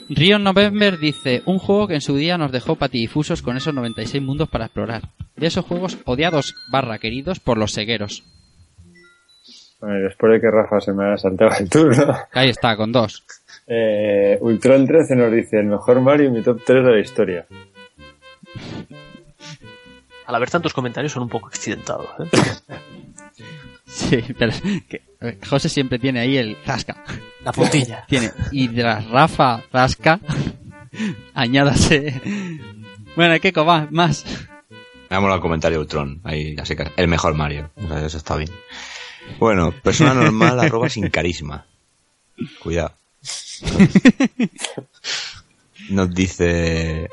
Rio 0.09 0.37
November 0.37 0.99
dice, 0.99 1.41
un 1.47 1.57
juego 1.57 1.87
que 1.87 1.95
en 1.95 2.01
su 2.01 2.15
día 2.15 2.37
nos 2.37 2.51
dejó 2.51 2.75
patidifusos 2.75 3.41
con 3.41 3.57
esos 3.57 3.73
96 3.73 4.21
mundos 4.21 4.49
para 4.49 4.65
explorar. 4.65 5.09
De 5.35 5.47
esos 5.47 5.65
juegos 5.65 5.97
odiados 6.05 6.53
barra 6.71 6.99
queridos 6.99 7.39
por 7.39 7.57
los 7.57 7.73
cegueros. 7.73 8.23
Bueno, 9.81 9.99
y 9.99 10.03
después 10.03 10.31
de 10.33 10.41
que 10.41 10.51
Rafa 10.51 10.79
se 10.79 10.93
me 10.93 11.05
haya 11.05 11.17
saltado 11.17 11.51
el 11.59 11.69
turno, 11.69 12.15
Ahí 12.33 12.49
está, 12.49 12.77
con 12.77 12.91
dos. 12.91 13.23
eh, 13.67 14.37
Ultron 14.41 14.85
13 14.85 15.15
nos 15.15 15.31
dice, 15.33 15.57
el 15.59 15.65
mejor 15.65 15.99
Mario 16.01 16.27
y 16.27 16.31
mi 16.31 16.43
top 16.43 16.61
3 16.63 16.85
de 16.85 16.91
la 16.91 16.99
historia. 16.99 17.45
Al 20.27 20.35
haber 20.35 20.49
tantos 20.49 20.73
comentarios 20.73 21.11
son 21.11 21.23
un 21.23 21.29
poco 21.29 21.47
accidentados. 21.47 22.07
¿eh? 22.19 22.29
Sí, 23.87 24.21
pero 24.37 24.51
es 24.51 24.61
que 24.89 25.03
José 25.47 25.69
siempre 25.69 25.99
tiene 25.99 26.19
ahí 26.19 26.37
el 26.37 26.57
zasca. 26.65 27.01
La 27.43 27.53
puntilla. 27.53 28.03
Tiene, 28.09 28.31
y 28.51 28.67
tras 28.67 29.07
Rafa 29.07 29.63
zasca, 29.71 30.19
añádase. 31.33 32.21
Bueno, 33.15 33.39
¿qué 33.39 33.51
va? 33.51 33.87
Más. 33.91 34.25
Me 35.09 35.15
ha 35.15 35.19
molado 35.19 35.37
el 35.37 35.41
comentario 35.41 35.77
de 35.77 35.83
Ultron. 35.83 36.19
Ahí, 36.23 36.55
así 36.59 36.75
que 36.75 36.91
el 36.97 37.07
mejor 37.07 37.35
Mario. 37.35 37.69
O 37.77 37.87
sea, 37.87 38.05
eso 38.05 38.17
está 38.17 38.35
bien. 38.35 38.49
Bueno, 39.39 39.71
persona 39.71 40.13
normal 40.13 40.59
arroba 40.59 40.89
sin 40.89 41.09
carisma. 41.09 41.65
Cuidado. 42.61 42.93
Nos 45.89 46.13
dice... 46.13 47.09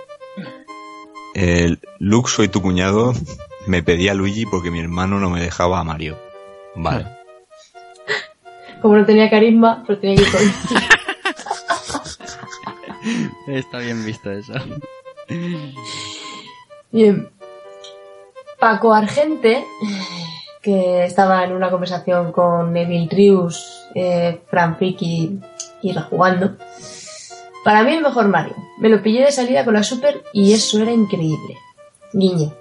El 1.34 1.80
Luke, 1.98 2.30
soy 2.30 2.48
tu 2.48 2.60
cuñado. 2.60 3.12
Me 3.66 3.82
pedía 3.82 4.12
a 4.12 4.14
Luigi 4.14 4.44
porque 4.46 4.70
mi 4.70 4.80
hermano 4.80 5.18
no 5.18 5.30
me 5.30 5.40
dejaba 5.40 5.80
a 5.80 5.84
Mario. 5.84 6.18
Vale. 6.74 7.06
Como 8.82 8.96
no 8.96 9.06
tenía 9.06 9.30
carisma, 9.30 9.82
pues 9.86 10.00
tenía 10.00 10.16
que 10.16 10.22
ir 10.22 10.30
con 10.30 10.40
Está 13.54 13.78
bien 13.78 14.04
visto 14.04 14.30
eso. 14.30 14.54
Bien. 16.90 17.28
Paco 18.58 18.94
Argente, 18.94 19.64
que 20.60 21.04
estaba 21.04 21.44
en 21.44 21.52
una 21.52 21.70
conversación 21.70 22.30
con 22.30 22.72
Neville 22.72 23.08
Trius, 23.08 23.88
eh, 23.94 24.40
Fran 24.48 24.76
Friki 24.76 25.40
y 25.82 25.92
rejugando. 25.92 26.56
Para 27.64 27.84
mí 27.84 27.94
el 27.94 28.02
mejor 28.02 28.28
Mario. 28.28 28.56
Me 28.78 28.88
lo 28.88 29.02
pillé 29.02 29.24
de 29.24 29.32
salida 29.32 29.64
con 29.64 29.74
la 29.74 29.84
Super 29.84 30.24
y 30.32 30.52
eso 30.52 30.80
era 30.80 30.90
increíble. 30.90 31.56
Guiño. 32.12 32.52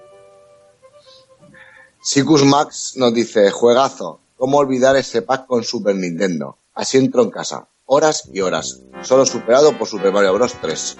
Sicus 2.03 2.43
Max 2.43 2.93
nos 2.97 3.13
dice, 3.13 3.51
juegazo, 3.51 4.21
¿cómo 4.35 4.57
olvidar 4.57 4.95
ese 4.95 5.23
pack 5.23 5.45
con 5.47 5.63
Super 5.63 5.95
Nintendo? 5.95 6.57
Así 6.73 6.97
entro 6.97 7.23
en 7.23 7.31
casa, 7.31 7.67
horas 7.85 8.29
y 8.31 8.41
horas, 8.41 8.81
solo 9.01 9.25
superado 9.25 9.77
por 9.77 9.87
Super 9.87 10.11
Mario 10.11 10.33
Bros. 10.33 10.55
3. 10.61 10.97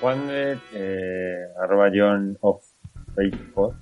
Juan 0.00 0.26
de 0.26 0.58
eh, 0.72 1.46
arroba 1.62 1.90
John 1.94 2.38
of 2.40 2.62
Faithful, 3.14 3.74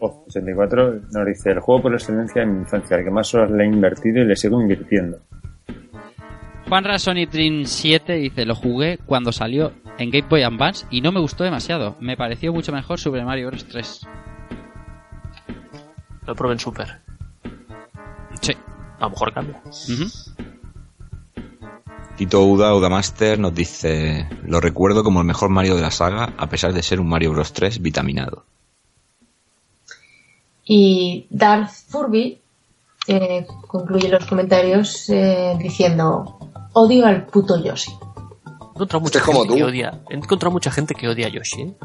of 0.00 0.14
84 0.28 1.00
nos 1.12 1.26
dice 1.26 1.50
el 1.50 1.60
juego 1.60 1.82
por 1.82 1.94
excelencia 1.94 2.42
de 2.42 2.46
mi 2.46 2.60
infancia, 2.60 2.96
el 2.96 3.04
que 3.04 3.10
más 3.10 3.34
horas 3.34 3.50
le 3.50 3.64
he 3.64 3.66
invertido 3.66 4.22
y 4.22 4.26
le 4.26 4.36
sigo 4.36 4.60
invirtiendo. 4.60 5.18
Juan 6.68 6.82
Rasoni 6.82 7.28
Trin 7.28 7.66
7 7.66 8.14
dice, 8.14 8.44
lo 8.44 8.56
jugué 8.56 8.98
cuando 9.06 9.30
salió 9.30 9.72
en 9.98 10.10
Game 10.10 10.26
Boy 10.28 10.42
Advance 10.42 10.84
y 10.90 11.00
no 11.00 11.12
me 11.12 11.20
gustó 11.20 11.44
demasiado. 11.44 11.96
Me 12.00 12.16
pareció 12.16 12.52
mucho 12.52 12.72
mejor 12.72 12.98
Super 12.98 13.24
Mario 13.24 13.48
Bros. 13.48 13.66
3. 13.66 14.00
Lo 16.26 16.34
probé 16.34 16.54
en 16.54 16.58
Super. 16.58 17.00
Sí. 18.40 18.52
A 18.98 19.04
lo 19.04 19.10
mejor 19.10 19.32
cambia. 19.32 19.62
Tito 22.16 22.42
Uda, 22.42 22.74
Udamaster 22.74 23.38
nos 23.38 23.54
dice, 23.54 24.28
lo 24.44 24.60
recuerdo 24.60 25.04
como 25.04 25.20
el 25.20 25.26
mejor 25.26 25.50
Mario 25.50 25.76
de 25.76 25.82
la 25.82 25.90
saga, 25.92 26.34
a 26.36 26.48
pesar 26.48 26.72
de 26.72 26.82
ser 26.82 26.98
un 26.98 27.08
Mario 27.08 27.32
Bros 27.32 27.52
3 27.52 27.80
vitaminado. 27.80 28.44
Y 30.64 31.26
Darth 31.30 31.70
Furby 31.88 32.40
eh, 33.06 33.46
concluye 33.68 34.08
los 34.08 34.26
comentarios 34.26 35.08
eh, 35.10 35.56
diciendo 35.60 36.45
odio 36.78 37.06
al 37.06 37.26
puto 37.26 37.62
Yoshi. 37.62 37.90
He 37.90 38.76
encontrado 38.76 39.00
mucha 39.00 39.18
Es 39.18 39.24
como 39.24 39.40
gente 39.40 39.56
que 39.56 39.64
odia. 39.64 40.00
He 40.10 40.14
encontrado 40.14 40.52
mucha 40.52 40.70
gente 40.70 40.94
que 40.94 41.08
odia 41.08 41.26
a 41.26 41.30
Yoshi, 41.30 41.62
¿eh? 41.62 41.76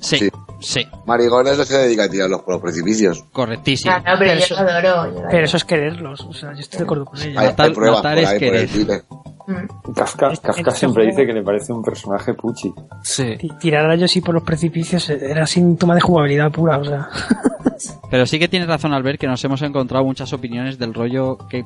Sí, 0.00 0.16
Sí. 0.18 0.30
sí, 0.60 0.88
Marigones 1.04 1.58
no 1.58 1.64
se 1.64 1.76
dedica 1.76 2.04
a 2.04 2.08
tirarlos 2.08 2.40
por 2.40 2.54
los 2.54 2.62
precipicios. 2.62 3.22
correctísimo. 3.32 3.92
Ah, 3.94 3.98
no, 3.98 4.18
pero 4.18 4.32
yo 4.32 4.38
eso- 4.38 4.56
adoro. 4.58 5.14
yo 5.14 5.22
Pero 5.30 5.44
eso 5.44 5.56
es 5.58 5.64
quererlos, 5.64 6.22
o 6.22 6.32
sea, 6.32 6.54
yo 6.54 6.60
estoy 6.60 6.78
de 6.78 6.84
acuerdo 6.84 7.04
con 7.04 7.20
ella. 7.20 7.38
Hay, 7.40 7.46
Matar- 7.48 7.66
hay 7.66 7.74
pruebas 7.74 7.98
matar 8.02 8.14
por 8.14 8.22
es 8.24 8.28
ahí 8.30 8.38
por 8.38 8.48
querer. 8.48 9.04
Mm. 9.50 9.92
Kafka, 9.94 10.28
En 10.30 10.36
Kafka 10.36 10.50
este 10.70 10.70
siempre 10.72 11.04
juego- 11.04 11.16
dice 11.16 11.26
que 11.26 11.32
le 11.32 11.42
parece 11.42 11.72
un 11.72 11.82
personaje 11.82 12.34
puchi. 12.34 12.72
Sí. 13.02 13.36
Ti- 13.38 13.50
Tirar 13.60 13.90
a 13.90 13.96
Yoshi 13.96 14.20
por 14.20 14.34
los 14.34 14.42
precipicios 14.44 15.08
era 15.10 15.46
síntoma 15.46 15.94
de 15.94 16.00
jugabilidad 16.00 16.50
pura, 16.52 16.78
o 16.78 16.84
sea. 16.84 17.08
Pero 18.10 18.26
sí 18.26 18.38
que 18.38 18.48
tienes 18.48 18.68
razón 18.68 18.92
al 18.92 19.02
ver 19.02 19.18
que 19.18 19.26
nos 19.26 19.42
hemos 19.44 19.62
encontrado 19.62 20.04
muchas 20.04 20.32
opiniones 20.32 20.78
del 20.78 20.92
rollo 20.92 21.38
que 21.48 21.64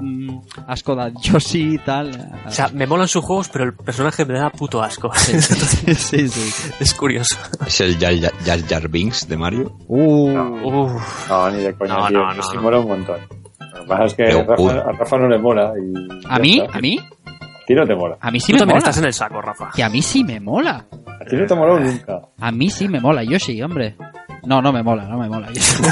mm, 0.00 0.38
asco 0.66 0.94
da 0.94 1.10
Yoshi 1.20 1.74
y 1.74 1.78
tal. 1.78 2.10
O 2.46 2.50
sea, 2.50 2.68
me 2.68 2.86
molan 2.86 3.08
sus 3.08 3.22
juegos, 3.24 3.48
pero 3.50 3.64
el 3.64 3.74
personaje 3.74 4.24
me 4.24 4.38
da 4.38 4.48
puto 4.50 4.82
asco. 4.82 5.10
sí, 5.14 5.40
sí. 6.28 6.72
es 6.80 6.94
curioso. 6.94 7.36
Es 7.66 7.80
el 7.80 7.98
Jar 7.98 8.14
Jar, 8.18 8.32
Jar 8.44 8.60
Jar 8.66 8.88
Binks 8.88 9.28
de 9.28 9.36
Mario. 9.36 9.76
Uh, 9.88 10.30
Uf. 10.64 11.28
No, 11.28 11.50
ni 11.50 11.62
de 11.62 11.74
coña, 11.74 11.94
No, 11.98 12.08
tío. 12.08 12.18
no, 12.18 12.34
no, 12.34 12.42
sí 12.42 12.56
no. 12.56 12.62
mola 12.62 12.78
un 12.78 12.88
montón. 12.88 13.20
Lo 13.74 13.80
que 13.82 13.86
pasa 13.88 14.04
es 14.04 14.14
que 14.14 14.24
a 14.30 14.42
Rafa, 14.44 14.62
uy. 14.62 14.70
a 14.70 14.92
Rafa 14.92 15.18
no 15.18 15.28
le 15.28 15.38
mola 15.38 15.72
y... 15.76 16.26
¿A 16.28 16.38
mí? 16.38 16.60
está. 16.60 16.78
¿A 16.78 16.80
mí? 16.80 16.98
A 17.62 17.64
ti 17.66 17.74
no 17.74 17.86
te 17.86 17.94
mola. 17.94 18.16
A 18.20 18.30
mí 18.30 18.40
sí 18.40 18.48
Tú 18.48 18.52
me 18.54 18.58
también 18.60 18.74
mola. 18.76 18.78
estás 18.78 18.98
en 18.98 19.04
el 19.04 19.12
saco, 19.12 19.40
Rafa. 19.40 19.70
Que 19.74 19.82
a 19.84 19.88
mí 19.88 20.02
sí 20.02 20.24
me 20.24 20.40
mola. 20.40 20.84
A 21.20 21.24
ti 21.24 21.36
no 21.36 21.46
te 21.46 21.54
mola 21.54 21.78
nunca. 21.80 22.20
A 22.40 22.50
mí 22.52 22.68
sí 22.70 22.88
me 22.88 23.00
mola 23.00 23.22
Yoshi, 23.22 23.62
hombre. 23.62 23.94
No, 24.44 24.60
no 24.60 24.72
me 24.72 24.82
mola, 24.82 25.04
no 25.04 25.18
me 25.18 25.28
mola 25.28 25.48
Yoshi. 25.52 25.82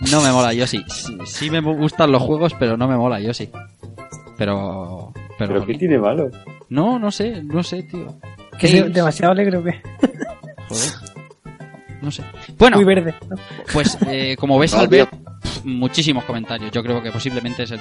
no 0.12 0.22
me 0.22 0.32
mola 0.32 0.54
Yoshi. 0.54 0.82
Sí, 0.88 1.18
sí 1.26 1.50
me 1.50 1.60
gustan 1.60 2.10
los 2.10 2.22
juegos, 2.22 2.54
pero 2.58 2.76
no 2.76 2.88
me 2.88 2.96
mola 2.96 3.20
Yoshi. 3.20 3.50
Pero... 4.38 5.12
Pero, 5.38 5.54
¿Pero 5.54 5.66
qué 5.66 5.74
tiene 5.74 5.98
malo? 5.98 6.30
No, 6.70 6.98
no 6.98 7.10
sé, 7.10 7.42
no 7.42 7.62
sé, 7.62 7.82
tío. 7.82 8.14
Que 8.58 8.66
es 8.78 8.92
demasiado 8.92 9.32
alegre 9.32 9.58
o 9.58 9.64
qué. 9.64 9.80
joder. 10.68 11.11
No 12.02 12.10
sé. 12.10 12.24
Bueno, 12.58 12.76
Muy 12.76 12.84
verde. 12.84 13.14
¿no? 13.30 13.36
Pues 13.72 13.96
eh, 14.08 14.36
como 14.36 14.58
ves 14.58 14.74
No, 14.74 14.80
al 14.80 14.88
ver 14.88 15.08
pf, 15.08 15.60
muchísimos 15.64 16.24
comentarios. 16.24 16.70
Yo 16.72 16.82
creo 16.82 17.00
que 17.00 17.12
posiblemente 17.12 17.62
es 17.62 17.70
el 17.70 17.80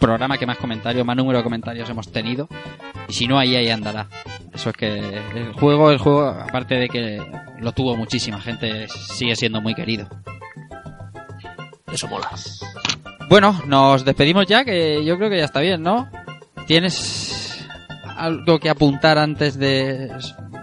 programa 0.00 0.36
que 0.36 0.44
más 0.46 0.58
comentarios, 0.58 1.06
más 1.06 1.16
número 1.16 1.38
de 1.38 1.44
comentarios 1.44 1.88
hemos 1.88 2.10
tenido. 2.10 2.48
Y 3.08 3.12
si 3.12 3.26
no, 3.28 3.38
ahí 3.38 3.54
ahí 3.54 3.70
andará. 3.70 4.08
Eso 4.52 4.70
es 4.70 4.76
que 4.76 4.98
el 4.98 5.52
juego, 5.52 5.90
el 5.92 5.98
juego, 5.98 6.26
aparte 6.26 6.74
de 6.74 6.88
que 6.88 7.22
lo 7.60 7.72
tuvo 7.72 7.96
muchísima 7.96 8.40
gente, 8.40 8.88
sigue 8.88 9.36
siendo 9.36 9.60
muy 9.60 9.74
querido. 9.74 10.08
Eso 11.92 12.08
mola. 12.08 12.28
Bueno, 13.28 13.62
nos 13.66 14.04
despedimos 14.04 14.46
ya, 14.46 14.64
que 14.64 15.04
yo 15.04 15.16
creo 15.16 15.30
que 15.30 15.38
ya 15.38 15.44
está 15.44 15.60
bien, 15.60 15.82
¿no? 15.82 16.10
¿Tienes 16.66 17.64
algo 18.16 18.58
que 18.58 18.68
apuntar 18.68 19.18
antes 19.18 19.56
de, 19.56 20.10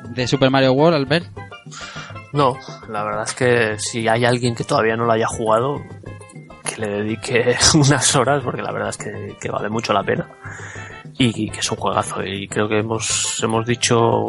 de 0.09 0.27
Super 0.27 0.49
Mario 0.49 0.73
World, 0.73 0.95
Albert? 0.95 1.27
No, 2.33 2.57
la 2.89 3.03
verdad 3.03 3.23
es 3.23 3.33
que 3.33 3.79
si 3.79 4.07
hay 4.07 4.25
alguien 4.25 4.55
que 4.55 4.63
todavía 4.63 4.95
no 4.95 5.05
lo 5.05 5.13
haya 5.13 5.27
jugado, 5.27 5.81
que 6.63 6.81
le 6.81 6.87
dedique 6.87 7.55
unas 7.73 8.15
horas, 8.15 8.43
porque 8.43 8.61
la 8.61 8.71
verdad 8.71 8.89
es 8.89 8.97
que, 8.97 9.49
vale 9.49 9.69
mucho 9.69 9.93
la 9.93 10.03
pena. 10.03 10.27
Y, 11.19 11.49
que 11.49 11.59
es 11.59 11.71
un 11.71 11.77
juegazo. 11.77 12.23
Y 12.23 12.47
creo 12.47 12.69
que 12.69 12.79
hemos, 12.79 13.41
hemos 13.41 13.65
dicho 13.65 14.27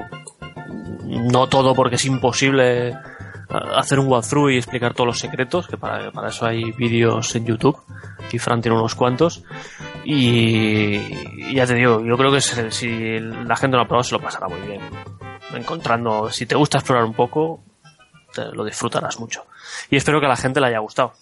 no 1.05 1.47
todo 1.49 1.75
porque 1.75 1.97
es 1.97 2.05
imposible 2.05 2.89
eh, 2.89 2.95
hacer 3.77 3.99
un 3.99 4.09
walkthrough 4.09 4.51
y 4.51 4.57
explicar 4.57 4.95
todos 4.95 5.07
los 5.07 5.19
secretos, 5.19 5.67
que 5.67 5.77
para, 5.77 6.11
eso 6.29 6.47
hay 6.47 6.71
vídeos 6.73 7.35
en 7.35 7.47
YouTube. 7.47 7.79
Y 8.31 8.39
Fran 8.39 8.61
tiene 8.61 8.77
unos 8.77 8.95
cuantos. 8.95 9.43
Y, 10.05 10.97
y 10.97 11.55
ya 11.55 11.67
te 11.67 11.75
digo, 11.75 12.05
yo 12.05 12.17
creo 12.17 12.31
que 12.31 12.41
si, 12.41 13.19
la 13.19 13.57
gente 13.57 13.77
lo 13.77 13.83
ha 13.83 13.87
probado 13.87 14.05
se 14.05 14.15
lo 14.15 14.21
pasará 14.21 14.49
muy 14.49 14.61
bien. 14.61 14.81
Encontrando, 15.55 16.31
si 16.31 16.45
te 16.47 16.55
gusta 16.55 16.79
explorar 16.79 17.05
un 17.05 17.15
poco, 17.15 17.63
lo 18.47 18.65
disfrutarás 18.65 19.19
mucho. 19.19 19.45
Y 19.91 19.97
espero 19.97 20.21
que 20.21 20.27
a 20.27 20.31
la 20.31 20.37
gente 20.37 20.61
le 20.61 20.67
haya 20.67 20.79
gustado. 20.79 21.13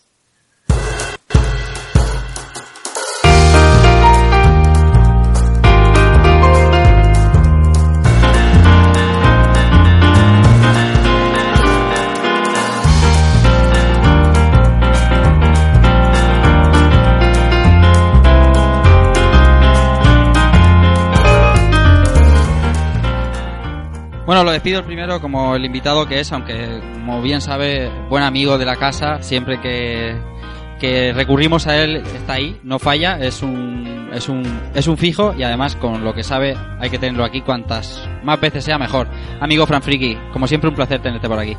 Bueno, 24.37 24.51
lo 24.51 24.53
despido 24.53 24.85
primero 24.85 25.19
como 25.19 25.57
el 25.57 25.65
invitado 25.65 26.07
que 26.07 26.21
es, 26.21 26.31
aunque 26.31 26.79
como 26.93 27.23
bien 27.23 27.41
sabe, 27.41 27.91
buen 28.11 28.23
amigo 28.23 28.59
de 28.59 28.67
la 28.67 28.77
casa, 28.77 29.23
siempre 29.23 29.59
que, 29.63 30.15
que 30.79 31.15
recurrimos 31.15 31.67
a 31.67 31.83
él 31.83 32.03
está 32.15 32.35
ahí, 32.35 32.61
no 32.63 32.79
falla, 32.79 33.19
es 33.19 33.43
un, 33.43 34.11
es 34.13 34.29
un, 34.29 34.43
es 34.75 34.89
un 34.89 34.99
fijo 34.99 35.33
y 35.39 35.43
además 35.43 35.75
con 35.77 36.05
lo 36.05 36.13
que 36.13 36.23
sabe 36.23 36.55
hay 36.79 36.91
que 36.91 36.99
tenerlo 36.99 37.25
aquí 37.25 37.41
cuantas 37.41 38.07
más 38.25 38.39
veces 38.39 38.63
sea 38.63 38.77
mejor. 38.77 39.09
Amigo 39.41 39.67
Fran 39.67 39.81
Friki, 39.81 40.19
como 40.35 40.47
siempre 40.47 40.69
un 40.69 40.77
placer 40.77 41.01
tenerte 41.01 41.29
por 41.29 41.39
aquí. 41.39 41.57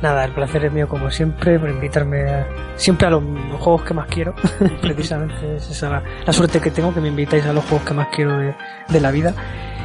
Nada, 0.00 0.24
el 0.24 0.32
placer 0.32 0.64
es 0.64 0.72
mío 0.72 0.88
como 0.88 1.10
siempre 1.10 1.58
por 1.58 1.68
invitarme 1.68 2.22
a- 2.22 2.46
siempre 2.76 3.08
a 3.08 3.10
los, 3.10 3.22
los 3.22 3.60
juegos 3.60 3.82
que 3.82 3.92
más 3.92 4.06
quiero. 4.06 4.34
Precisamente 4.80 5.56
es 5.56 5.68
esa 5.70 5.90
la, 5.90 6.02
la 6.24 6.32
suerte 6.32 6.62
que 6.62 6.70
tengo 6.70 6.94
que 6.94 7.00
me 7.02 7.08
invitáis 7.08 7.44
a 7.44 7.52
los 7.52 7.62
juegos 7.66 7.86
que 7.86 7.92
más 7.92 8.08
quiero 8.10 8.38
de, 8.38 8.54
de 8.88 9.00
la 9.02 9.10
vida. 9.10 9.34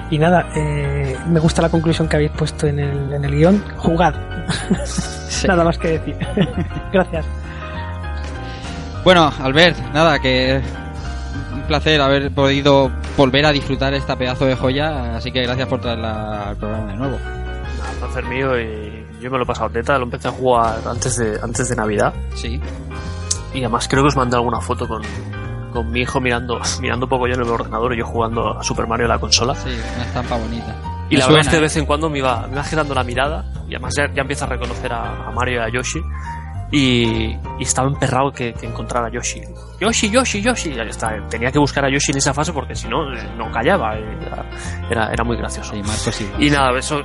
Y 0.09 0.19
nada, 0.19 0.47
eh, 0.55 1.17
me 1.27 1.39
gusta 1.39 1.61
la 1.61 1.69
conclusión 1.69 2.07
que 2.07 2.15
habéis 2.15 2.31
puesto 2.31 2.67
en 2.67 2.79
el, 2.79 3.13
en 3.13 3.25
el 3.25 3.35
guion. 3.35 3.63
Jugad. 3.77 4.13
nada 5.47 5.63
más 5.63 5.77
que 5.77 5.99
decir. 5.99 6.15
Gracias. 6.93 7.25
Bueno, 9.03 9.31
Albert, 9.39 9.77
nada, 9.93 10.19
que 10.19 10.61
un 11.53 11.61
placer 11.63 12.01
haber 12.01 12.31
podido 12.31 12.91
volver 13.15 13.45
a 13.45 13.51
disfrutar 13.51 13.93
esta 13.93 14.15
pedazo 14.15 14.45
de 14.45 14.55
joya, 14.55 15.15
así 15.15 15.31
que 15.31 15.43
gracias 15.43 15.67
por 15.67 15.79
traerla 15.79 16.49
al 16.49 16.57
programa 16.57 16.91
de 16.91 16.97
nuevo. 16.97 17.17
Nada, 17.19 17.91
placer 17.99 18.25
mío 18.25 18.59
y 18.59 19.05
yo 19.21 19.29
me 19.29 19.37
lo 19.37 19.43
he 19.43 19.47
pasado 19.47 19.69
teta, 19.69 19.97
lo 19.97 20.05
empecé 20.05 20.27
a 20.27 20.31
jugar 20.31 20.79
antes 20.87 21.17
de, 21.17 21.39
antes 21.41 21.69
de 21.69 21.75
Navidad. 21.75 22.13
Sí. 22.33 22.59
Y 23.53 23.59
además 23.59 23.87
creo 23.87 24.03
que 24.03 24.07
os 24.07 24.15
mandé 24.15 24.35
alguna 24.37 24.59
foto 24.59 24.87
con, 24.87 25.03
con 25.75 25.91
mi 25.91 26.01
hijo 26.01 26.19
mirando, 26.19 26.59
mirando 26.81 27.05
un 27.05 27.09
poco 27.09 27.27
yo 27.27 27.35
en 27.35 27.41
el 27.41 27.49
ordenador 27.49 27.93
y 27.93 27.99
yo 27.99 28.05
jugando 28.05 28.57
a 28.57 28.63
Super 28.63 28.87
Mario 28.87 29.05
en 29.05 29.09
la 29.09 29.19
consola. 29.19 29.53
Sí, 29.55 29.69
una 29.95 30.05
estampa 30.05 30.37
bonita. 30.37 30.75
Y 31.09 31.13
Me 31.13 31.19
la 31.19 31.25
suena, 31.25 31.37
verdad 31.37 31.39
es 31.39 31.47
que 31.47 31.51
de 31.51 31.57
¿eh? 31.57 31.61
vez 31.61 31.77
en 31.77 31.85
cuando 31.85 32.09
me 32.09 32.17
iba, 32.17 32.47
me 32.47 32.53
iba 32.53 32.63
girando 32.63 32.95
la 32.95 33.03
mirada 33.03 33.45
y 33.67 33.75
además 33.75 33.93
ya, 33.95 34.11
ya 34.11 34.21
empieza 34.21 34.45
a 34.45 34.49
reconocer 34.49 34.91
a, 34.91 35.27
a 35.27 35.31
Mario 35.31 35.59
y 35.59 35.63
a 35.63 35.69
Yoshi. 35.69 36.01
Y, 36.71 37.37
y 37.59 37.61
estaba 37.61 37.87
emperrado 37.87 38.31
que, 38.31 38.53
que 38.53 38.65
encontrara 38.65 39.07
a 39.07 39.11
Yoshi. 39.11 39.41
Yoshi, 39.79 40.09
Yoshi, 40.09 40.41
Yoshi. 40.41 40.73
Ya 40.73 40.81
está. 40.83 41.15
Tenía 41.29 41.51
que 41.51 41.59
buscar 41.59 41.85
a 41.85 41.89
Yoshi 41.91 42.11
en 42.11 42.17
esa 42.17 42.33
fase 42.33 42.51
porque 42.53 42.73
si 42.73 42.87
no, 42.87 43.13
eh, 43.13 43.29
no 43.37 43.51
callaba. 43.51 43.95
Era, 43.95 44.45
era, 44.89 45.13
era 45.13 45.23
muy 45.23 45.37
gracioso. 45.37 45.73
Sí. 46.11 46.27
Y 46.39 46.49
nada, 46.49 46.77
eso 46.77 47.01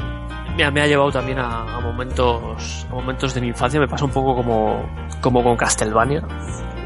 me 0.57 0.71
me 0.71 0.83
ha 0.83 0.87
llevado 0.87 1.11
también 1.11 1.39
a, 1.39 1.77
a 1.77 1.81
momentos 1.81 2.87
a 2.91 2.95
momentos 2.95 3.35
de 3.35 3.41
mi 3.41 3.49
infancia. 3.49 3.79
Me 3.79 3.87
pasa 3.87 4.05
un 4.05 4.11
poco 4.11 4.35
como, 4.35 4.83
como 5.21 5.43
con 5.43 5.57
Castlevania. 5.57 6.23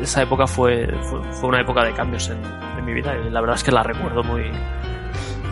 Esa 0.01 0.23
época 0.23 0.47
fue, 0.47 0.87
fue, 1.03 1.23
fue 1.33 1.49
una 1.49 1.61
época 1.61 1.85
de 1.85 1.93
cambios 1.93 2.29
en, 2.29 2.39
en 2.79 2.85
mi 2.85 2.93
vida 2.93 3.15
y 3.17 3.31
la 3.31 3.41
verdad 3.41 3.57
es 3.57 3.65
que 3.65 3.73
la 3.73 3.83
recuerdo 3.83 4.23
muy... 4.23 4.51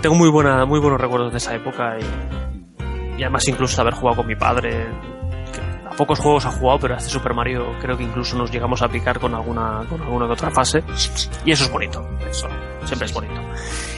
Tengo 0.00 0.16
muy, 0.16 0.28
buena, 0.28 0.64
muy 0.66 0.80
buenos 0.80 1.00
recuerdos 1.00 1.30
de 1.30 1.38
esa 1.38 1.54
época 1.54 1.96
y, 1.98 3.18
y 3.18 3.22
además 3.22 3.46
incluso 3.46 3.80
haber 3.80 3.94
jugado 3.94 4.16
con 4.16 4.26
mi 4.26 4.34
padre. 4.34 4.86
a 5.88 5.90
pocos 5.90 6.18
juegos 6.18 6.44
ha 6.46 6.50
jugado, 6.50 6.80
pero 6.80 6.94
a 6.94 6.96
este 6.96 7.10
Super 7.10 7.34
Mario 7.34 7.76
creo 7.80 7.96
que 7.96 8.02
incluso 8.02 8.36
nos 8.36 8.50
llegamos 8.50 8.82
a 8.82 8.88
picar 8.88 9.20
con 9.20 9.34
alguna, 9.34 9.82
con 9.88 10.02
alguna 10.02 10.26
que 10.26 10.32
otra 10.32 10.50
fase. 10.50 10.82
Y 11.44 11.52
eso 11.52 11.64
es 11.64 11.70
bonito. 11.70 12.04
Eso 12.28 12.48
siempre 12.84 13.06
es 13.06 13.14
bonito. 13.14 13.40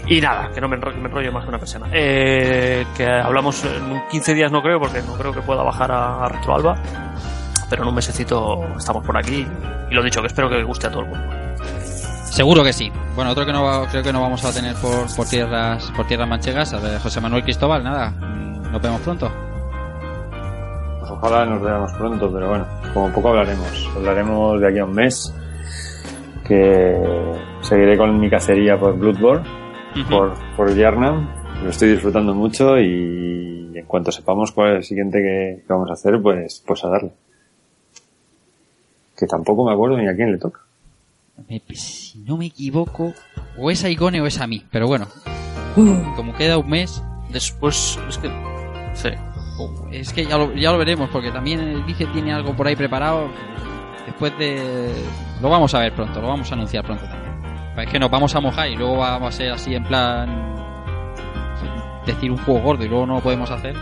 Y 0.06 0.20
nada, 0.20 0.50
que 0.50 0.60
no 0.60 0.68
me 0.68 0.76
enrollo, 0.76 0.98
me 1.00 1.08
enrollo 1.08 1.32
más 1.32 1.44
que 1.44 1.48
una 1.48 1.58
persona. 1.58 1.88
Eh, 1.90 2.84
que 2.94 3.06
hablamos 3.06 3.64
en 3.64 4.02
15 4.10 4.34
días, 4.34 4.52
no 4.52 4.60
creo, 4.60 4.78
porque 4.78 5.00
no 5.00 5.14
creo 5.14 5.32
que 5.32 5.40
pueda 5.40 5.62
bajar 5.62 5.90
a, 5.90 6.24
a 6.24 6.28
Retroalba. 6.28 6.74
Pero 7.70 7.82
en 7.82 7.88
un 7.88 7.94
mesecito 7.94 8.64
estamos 8.76 9.04
por 9.04 9.16
aquí. 9.16 9.46
Y 9.90 9.94
lo 9.94 10.02
dicho, 10.02 10.20
que 10.20 10.26
espero 10.28 10.48
que 10.48 10.62
guste 10.64 10.86
a 10.86 10.90
todo 10.90 11.02
el 11.02 11.08
mundo. 11.08 11.24
Seguro 12.30 12.64
que 12.64 12.72
sí. 12.72 12.90
Bueno, 13.14 13.30
otro 13.30 13.46
que 13.46 13.52
no 13.52 13.62
va- 13.62 13.86
creo 13.88 14.02
que 14.02 14.12
no 14.12 14.20
vamos 14.20 14.44
a 14.44 14.52
tener 14.52 14.74
por, 14.76 15.06
por 15.14 15.26
tierras 15.26 15.90
por 15.96 16.06
tierras 16.06 16.28
manchegas, 16.28 16.72
a 16.74 16.80
ver, 16.80 16.98
José 17.00 17.20
Manuel 17.20 17.44
Cristóbal, 17.44 17.84
nada, 17.84 18.10
mm, 18.10 18.72
nos 18.72 18.82
vemos 18.82 19.00
pronto. 19.02 19.30
Pues 20.98 21.10
ojalá 21.12 21.44
nos 21.46 21.62
veamos 21.62 21.92
pronto, 21.92 22.32
pero 22.32 22.48
bueno, 22.48 22.66
como 22.92 23.10
poco 23.12 23.28
hablaremos. 23.28 23.88
Hablaremos 23.94 24.60
de 24.60 24.68
aquí 24.68 24.78
a 24.78 24.84
un 24.84 24.92
mes. 24.92 25.32
Que 26.46 27.32
seguiré 27.62 27.96
con 27.96 28.18
mi 28.18 28.28
cacería 28.28 28.78
por 28.78 28.98
Bloodborne, 28.98 29.46
por, 30.10 30.34
por 30.56 30.74
Yarnam. 30.74 31.28
Lo 31.62 31.70
estoy 31.70 31.90
disfrutando 31.92 32.34
mucho 32.34 32.78
y 32.78 33.72
en 33.74 33.86
cuanto 33.86 34.12
sepamos 34.12 34.52
cuál 34.52 34.72
es 34.72 34.76
el 34.78 34.84
siguiente 34.84 35.18
que, 35.22 35.62
que 35.66 35.72
vamos 35.72 35.88
a 35.88 35.94
hacer, 35.94 36.20
pues, 36.20 36.62
pues 36.66 36.84
a 36.84 36.88
darle. 36.88 37.12
Que 39.16 39.26
tampoco 39.26 39.64
me 39.66 39.72
acuerdo 39.72 39.96
ni 39.96 40.08
a 40.08 40.14
quién 40.16 40.32
le 40.32 40.38
toca. 40.38 40.60
Me- 41.48 41.62
si 41.74 42.18
no 42.20 42.36
me 42.36 42.46
equivoco, 42.46 43.12
o 43.58 43.70
es 43.70 43.84
a 43.84 43.88
Igone 43.90 44.20
o 44.20 44.26
es 44.26 44.40
a 44.40 44.46
mí, 44.46 44.64
pero 44.70 44.86
bueno, 44.86 45.06
Como 45.74 46.34
queda 46.34 46.58
un 46.58 46.68
mes, 46.70 47.02
Después, 47.30 47.98
es 48.08 48.18
que. 48.18 48.30
Sí. 48.94 49.08
es 49.90 50.12
que 50.12 50.24
ya 50.24 50.38
lo, 50.38 50.52
ya 50.54 50.70
lo 50.70 50.78
veremos, 50.78 51.08
porque 51.10 51.32
también 51.32 51.58
el 51.60 51.84
Dice 51.86 52.06
tiene 52.06 52.32
algo 52.32 52.54
por 52.54 52.66
ahí 52.68 52.76
preparado. 52.76 53.28
Después 54.06 54.36
de. 54.38 54.92
Lo 55.42 55.48
vamos 55.48 55.74
a 55.74 55.80
ver 55.80 55.92
pronto, 55.94 56.20
lo 56.20 56.28
vamos 56.28 56.48
a 56.52 56.54
anunciar 56.54 56.84
pronto 56.84 57.04
también. 57.04 57.34
Es 57.78 57.88
que 57.90 57.98
nos 57.98 58.08
vamos 58.10 58.32
a 58.36 58.40
mojar 58.40 58.68
y 58.68 58.76
luego 58.76 58.98
va, 58.98 59.18
va 59.18 59.28
a 59.28 59.32
ser 59.32 59.50
así 59.50 59.74
en 59.74 59.82
plan. 59.84 60.54
Decir 62.06 62.30
un 62.30 62.36
juego 62.38 62.60
gordo 62.60 62.84
y 62.84 62.88
luego 62.88 63.06
no 63.06 63.14
lo 63.14 63.20
podemos 63.20 63.50
hacer. 63.50 63.74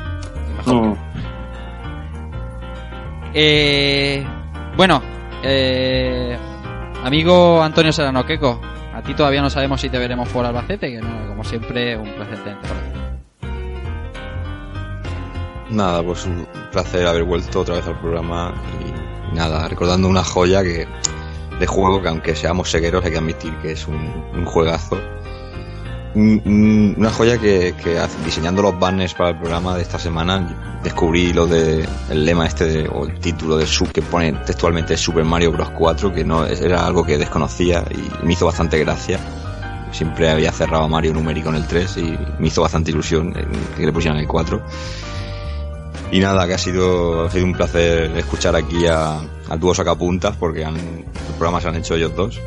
Mejor. 0.56 0.74
No. 0.74 0.96
Eh, 3.34 4.24
bueno, 4.76 5.02
eh, 5.42 6.36
amigo 7.04 7.62
Antonio 7.62 7.92
Serrano 7.92 8.24
Queco, 8.24 8.60
a 8.94 9.02
ti 9.02 9.14
todavía 9.14 9.42
no 9.42 9.50
sabemos 9.50 9.80
si 9.80 9.88
te 9.88 9.98
veremos 9.98 10.28
por 10.28 10.44
Albacete, 10.44 10.90
que 10.90 11.00
no, 11.00 11.28
como 11.28 11.44
siempre, 11.44 11.96
un 11.96 12.10
placer 12.14 12.38
tenerte. 12.44 12.68
Nada, 15.70 16.02
pues 16.02 16.26
un 16.26 16.46
placer 16.70 17.06
haber 17.06 17.24
vuelto 17.24 17.60
otra 17.60 17.76
vez 17.76 17.86
al 17.86 17.98
programa 17.98 18.54
y 18.80 19.34
nada, 19.34 19.66
recordando 19.68 20.08
una 20.08 20.22
joya 20.22 20.62
que 20.62 20.86
de 21.58 21.66
juego 21.66 22.02
que 22.02 22.08
aunque 22.08 22.34
seamos 22.34 22.70
segueros 22.70 23.04
hay 23.04 23.12
que 23.12 23.18
admitir 23.18 23.54
que 23.58 23.72
es 23.72 23.86
un, 23.86 23.96
un 24.34 24.44
juegazo. 24.44 24.98
Un- 26.14 26.42
un- 26.44 26.94
una 26.98 27.10
joya 27.10 27.38
que, 27.38 27.74
diseñando 28.24 28.60
los 28.60 28.78
banners 28.78 29.14
para 29.14 29.30
el 29.30 29.38
programa 29.38 29.76
de 29.76 29.82
esta 29.82 29.98
semana 29.98 30.78
descubrí 30.82 31.32
lo 31.32 31.46
de 31.46 31.88
el 32.10 32.24
lema 32.26 32.46
este 32.46 32.64
de- 32.66 32.88
o 32.88 33.06
el 33.06 33.18
título 33.18 33.56
de 33.56 33.66
su 33.66 33.86
que 33.86 34.02
pone 34.02 34.32
textualmente 34.44 34.96
Super 34.98 35.24
Mario 35.24 35.52
Bros. 35.52 35.70
4 35.70 36.12
que 36.12 36.22
no 36.24 36.44
era 36.44 36.86
algo 36.86 37.02
que 37.04 37.16
desconocía 37.16 37.82
y 37.90 38.26
me 38.26 38.34
hizo 38.34 38.44
bastante 38.44 38.78
gracia. 38.78 39.18
Siempre 39.90 40.30
había 40.30 40.52
cerrado 40.52 40.84
a 40.84 40.88
Mario 40.88 41.14
numérico 41.14 41.48
en 41.48 41.54
el 41.56 41.66
3 41.66 41.96
y 41.96 42.18
me 42.38 42.48
hizo 42.48 42.60
bastante 42.62 42.90
ilusión 42.90 43.32
que 43.76 43.86
le 43.86 43.92
pusieran 43.92 44.18
el 44.18 44.26
4 44.28 44.62
y 46.10 46.18
nada, 46.20 46.46
que 46.46 46.52
ha 46.54 46.58
sido, 46.58 47.24
ha 47.26 47.30
sido 47.30 47.46
un 47.46 47.54
placer 47.54 48.10
escuchar 48.18 48.54
aquí 48.54 48.86
a, 48.86 49.18
al 49.48 49.58
dúo 49.60 49.74
Sacapuntas 49.74 50.36
porque 50.36 50.62
han, 50.64 50.76
el 50.76 51.04
programa 51.38 51.58
se 51.60 51.68
han 51.68 51.76
hecho 51.76 51.94
ellos 51.94 52.14
dos. 52.14 52.38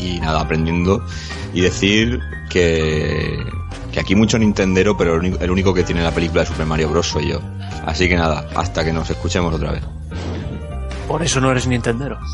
Y 0.00 0.20
nada, 0.20 0.40
aprendiendo. 0.40 1.04
Y 1.52 1.60
decir 1.60 2.20
que, 2.50 3.44
que 3.92 4.00
aquí 4.00 4.14
mucho 4.14 4.38
Nintendero, 4.38 4.96
pero 4.96 5.14
el 5.14 5.20
único, 5.20 5.38
el 5.40 5.50
único 5.50 5.74
que 5.74 5.82
tiene 5.82 6.02
la 6.02 6.12
película 6.12 6.42
de 6.42 6.46
Super 6.48 6.66
Mario 6.66 6.88
Bros. 6.90 7.06
soy 7.06 7.28
yo. 7.30 7.40
Así 7.86 8.08
que 8.08 8.16
nada, 8.16 8.46
hasta 8.54 8.84
que 8.84 8.92
nos 8.92 9.08
escuchemos 9.10 9.54
otra 9.54 9.72
vez. 9.72 9.82
Por 11.06 11.22
eso 11.22 11.40
no 11.40 11.50
eres 11.50 11.66
Nintendero. 11.66 12.18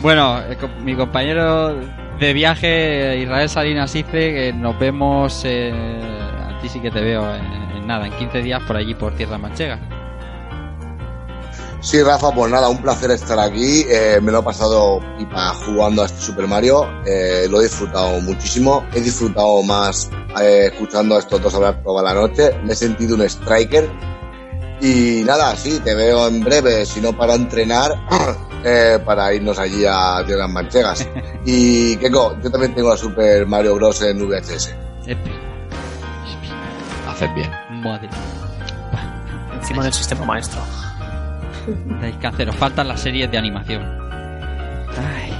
Bueno, 0.00 0.40
eh, 0.40 0.56
mi 0.84 0.94
compañero 0.94 1.74
de 2.20 2.32
viaje, 2.32 3.18
Israel 3.18 3.48
Salinas, 3.48 3.92
dice 3.92 4.32
que 4.32 4.52
nos 4.52 4.78
vemos. 4.78 5.42
eh, 5.44 5.72
a 5.72 6.60
ti 6.60 6.68
sí 6.68 6.80
que 6.80 6.90
te 6.90 7.00
veo 7.00 7.34
en, 7.34 7.44
en 7.76 7.86
nada, 7.86 8.06
en 8.06 8.12
15 8.12 8.42
días 8.42 8.62
por 8.62 8.76
allí, 8.76 8.94
por 8.94 9.14
Tierra 9.14 9.38
Manchega. 9.38 9.78
Sí, 11.80 12.02
Rafa, 12.02 12.32
pues 12.32 12.50
nada, 12.50 12.68
un 12.68 12.78
placer 12.78 13.12
estar 13.12 13.38
aquí. 13.38 13.84
Eh, 13.88 14.18
me 14.20 14.32
lo 14.32 14.40
he 14.40 14.42
pasado 14.42 15.00
pipa 15.16 15.54
jugando 15.64 16.02
a 16.02 16.06
este 16.06 16.20
Super 16.20 16.48
Mario. 16.48 16.84
Eh, 17.06 17.46
lo 17.48 17.60
he 17.60 17.64
disfrutado 17.64 18.20
muchísimo. 18.20 18.84
He 18.92 19.00
disfrutado 19.00 19.62
más 19.62 20.10
eh, 20.40 20.70
escuchando 20.72 21.14
a 21.14 21.20
estos 21.20 21.40
dos 21.40 21.54
hablar 21.54 21.80
toda 21.84 22.02
la 22.02 22.14
noche. 22.14 22.50
Me 22.64 22.72
he 22.72 22.76
sentido 22.76 23.14
un 23.14 23.22
striker. 23.22 23.88
Y 24.80 25.22
nada, 25.24 25.54
sí, 25.56 25.80
te 25.82 25.94
veo 25.94 26.28
en 26.28 26.40
breve, 26.40 26.86
si 26.86 27.00
no 27.00 27.16
para 27.16 27.34
entrenar, 27.34 27.92
eh, 28.64 28.98
para 29.04 29.32
irnos 29.34 29.58
allí 29.58 29.84
a 29.88 30.22
Tierras 30.26 30.50
Manchegas. 30.50 31.08
Y 31.44 31.96
Keko, 31.96 32.36
yo 32.42 32.50
también 32.50 32.74
tengo 32.74 32.92
a 32.92 32.96
Super 32.96 33.46
Mario 33.46 33.76
Bros. 33.76 34.02
en 34.02 34.18
VHS. 34.18 34.74
Haces 37.08 37.34
bien. 37.34 37.50
Madre. 37.82 38.10
Encima 39.54 39.82
del 39.84 39.92
sistema 39.92 40.24
maestro. 40.26 40.60
Dais 42.00 42.16
cáncer, 42.16 42.48
os 42.48 42.56
faltan 42.56 42.88
las 42.88 43.00
series 43.00 43.30
de 43.30 43.38
animación. 43.38 43.82
Ay, 44.96 45.32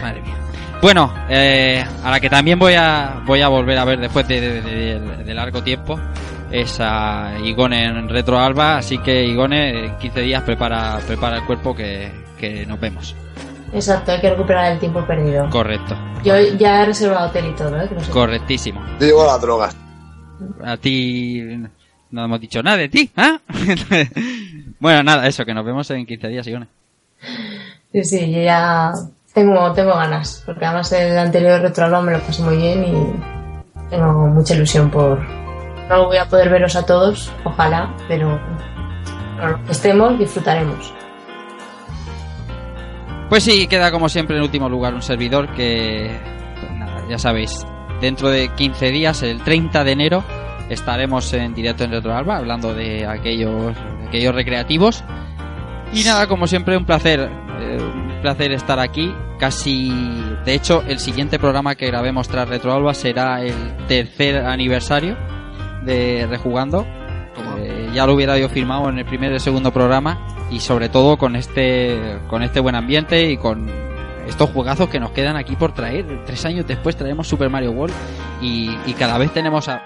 madre 0.00 0.22
mía. 0.22 0.34
Bueno, 0.80 1.12
eh, 1.28 1.84
a 2.02 2.10
la 2.10 2.18
que 2.20 2.28
también 2.28 2.58
voy 2.58 2.74
a 2.74 3.22
voy 3.24 3.40
a 3.40 3.48
volver 3.48 3.78
a 3.78 3.84
ver 3.84 4.00
después 4.00 4.26
de, 4.26 4.40
de- 4.40 4.60
de- 5.00 5.24
de 5.24 5.34
largo 5.34 5.62
tiempo 5.62 5.98
es 6.50 6.78
a 6.80 7.34
Igone 7.44 7.84
en 7.84 8.08
Retro 8.08 8.38
Alba, 8.38 8.76
así 8.78 8.98
que 8.98 9.24
Igone, 9.24 9.86
en 9.86 9.96
15 9.98 10.20
días 10.20 10.42
prepara 10.42 10.98
prepara 11.06 11.36
el 11.38 11.44
cuerpo 11.46 11.74
que, 11.74 12.10
que 12.38 12.66
nos 12.66 12.78
vemos. 12.80 13.14
Exacto, 13.72 14.12
hay 14.12 14.20
que 14.20 14.30
recuperar 14.30 14.72
el 14.72 14.78
tiempo 14.80 15.02
perdido. 15.06 15.48
Correcto, 15.50 15.96
Yo 16.24 16.34
ya 16.58 16.82
he 16.82 16.86
reservado 16.86 17.28
hotel 17.28 17.46
y 17.46 17.52
todo, 17.54 17.80
¿eh? 17.80 17.88
Que 17.88 17.94
no 17.94 18.00
sé. 18.02 18.10
correctísimo. 18.10 18.84
Yo 19.00 19.06
llevo 19.06 19.24
las 19.24 19.40
drogas. 19.40 19.76
A 20.64 20.76
ti 20.76 21.40
no 22.10 22.24
hemos 22.24 22.40
dicho 22.40 22.62
nada 22.62 22.76
de 22.76 22.88
ti, 22.88 23.08
¿ah? 23.16 23.38
bueno, 24.82 25.04
nada, 25.04 25.28
eso, 25.28 25.44
que 25.44 25.54
nos 25.54 25.64
vemos 25.64 25.88
en 25.92 26.04
15 26.04 26.26
días, 26.26 26.44
Igone. 26.48 26.66
Sí, 27.92 28.02
sí, 28.02 28.32
yo 28.32 28.42
ya 28.42 28.92
tengo, 29.32 29.72
tengo 29.72 29.94
ganas, 29.94 30.42
porque 30.44 30.64
además 30.64 30.90
el 30.90 31.16
anterior 31.16 31.60
retroalba 31.60 32.02
me 32.02 32.10
lo 32.10 32.18
pasé 32.18 32.42
muy 32.42 32.56
bien 32.56 32.84
y 32.84 33.90
tengo 33.90 34.26
mucha 34.26 34.54
ilusión 34.54 34.90
por... 34.90 35.20
No 35.88 36.06
voy 36.06 36.16
a 36.16 36.26
poder 36.26 36.50
veros 36.50 36.74
a 36.74 36.84
todos, 36.84 37.32
ojalá, 37.44 37.94
pero 38.08 38.40
bueno, 39.36 39.60
estemos, 39.70 40.18
disfrutaremos. 40.18 40.92
Pues 43.28 43.44
sí, 43.44 43.68
queda 43.68 43.92
como 43.92 44.08
siempre 44.08 44.36
en 44.36 44.42
último 44.42 44.68
lugar 44.68 44.94
un 44.94 45.02
servidor 45.02 45.54
que, 45.54 46.10
pues 46.58 46.72
nada, 46.72 47.04
ya 47.08 47.18
sabéis, 47.18 47.64
dentro 48.00 48.30
de 48.30 48.48
15 48.48 48.90
días, 48.90 49.22
el 49.22 49.42
30 49.42 49.84
de 49.84 49.92
enero, 49.92 50.24
estaremos 50.68 51.32
en 51.34 51.54
directo 51.54 51.84
en 51.84 51.92
Retro 51.92 52.16
Alba 52.16 52.38
hablando 52.38 52.74
de 52.74 53.06
aquellos, 53.06 53.76
aquellos 54.12 54.34
recreativos. 54.34 55.02
Y 55.94 56.04
nada, 56.04 56.26
como 56.26 56.46
siempre, 56.46 56.76
un 56.76 56.84
placer, 56.84 57.30
eh, 57.60 57.78
un 57.80 58.20
placer 58.20 58.52
estar 58.52 58.78
aquí. 58.78 59.14
Casi, 59.38 59.90
de 60.44 60.54
hecho, 60.54 60.82
el 60.86 60.98
siguiente 60.98 61.38
programa 61.38 61.74
que 61.74 61.86
grabemos 61.86 62.28
tras 62.28 62.46
Retro 62.46 62.74
Alba 62.74 62.92
será 62.92 63.42
el 63.42 63.54
tercer 63.88 64.44
aniversario 64.44 65.16
de 65.84 66.26
Rejugando. 66.28 66.86
Eh, 67.58 67.90
ya 67.94 68.06
lo 68.06 68.14
hubiera 68.14 68.38
yo 68.38 68.48
firmado 68.50 68.88
en 68.90 68.98
el 68.98 69.06
primer 69.06 69.32
y 69.32 69.34
el 69.34 69.40
segundo 69.40 69.72
programa 69.72 70.26
y 70.50 70.60
sobre 70.60 70.90
todo 70.90 71.16
con 71.16 71.34
este 71.34 72.18
con 72.28 72.42
este 72.42 72.60
buen 72.60 72.74
ambiente 72.74 73.30
y 73.30 73.38
con 73.38 73.70
estos 74.26 74.50
juegazos 74.50 74.90
que 74.90 75.00
nos 75.00 75.12
quedan 75.12 75.36
aquí 75.36 75.56
por 75.56 75.72
traer. 75.72 76.22
Tres 76.26 76.44
años 76.44 76.66
después 76.66 76.94
traemos 76.96 77.26
Super 77.26 77.48
Mario 77.48 77.72
World 77.72 77.94
y, 78.42 78.70
y 78.86 78.92
cada 78.92 79.18
vez 79.18 79.32
tenemos 79.32 79.68
a, 79.68 79.82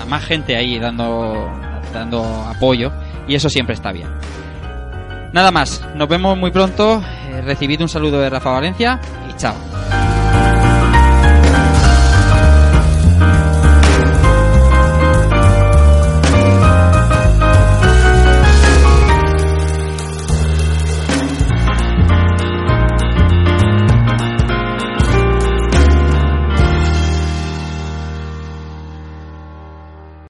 a 0.00 0.04
más 0.06 0.24
gente 0.24 0.56
ahí 0.56 0.78
dando 0.78 1.50
dando 1.92 2.24
apoyo 2.24 2.92
y 3.26 3.34
eso 3.34 3.48
siempre 3.48 3.74
está 3.74 3.92
bien. 3.92 4.08
Nada 5.32 5.50
más, 5.50 5.84
nos 5.94 6.08
vemos 6.08 6.36
muy 6.38 6.50
pronto. 6.50 7.02
Eh, 7.28 7.42
recibid 7.42 7.80
un 7.82 7.88
saludo 7.88 8.20
de 8.20 8.30
Rafa 8.30 8.50
Valencia 8.50 9.00
y 9.28 9.36
chao. 9.36 10.05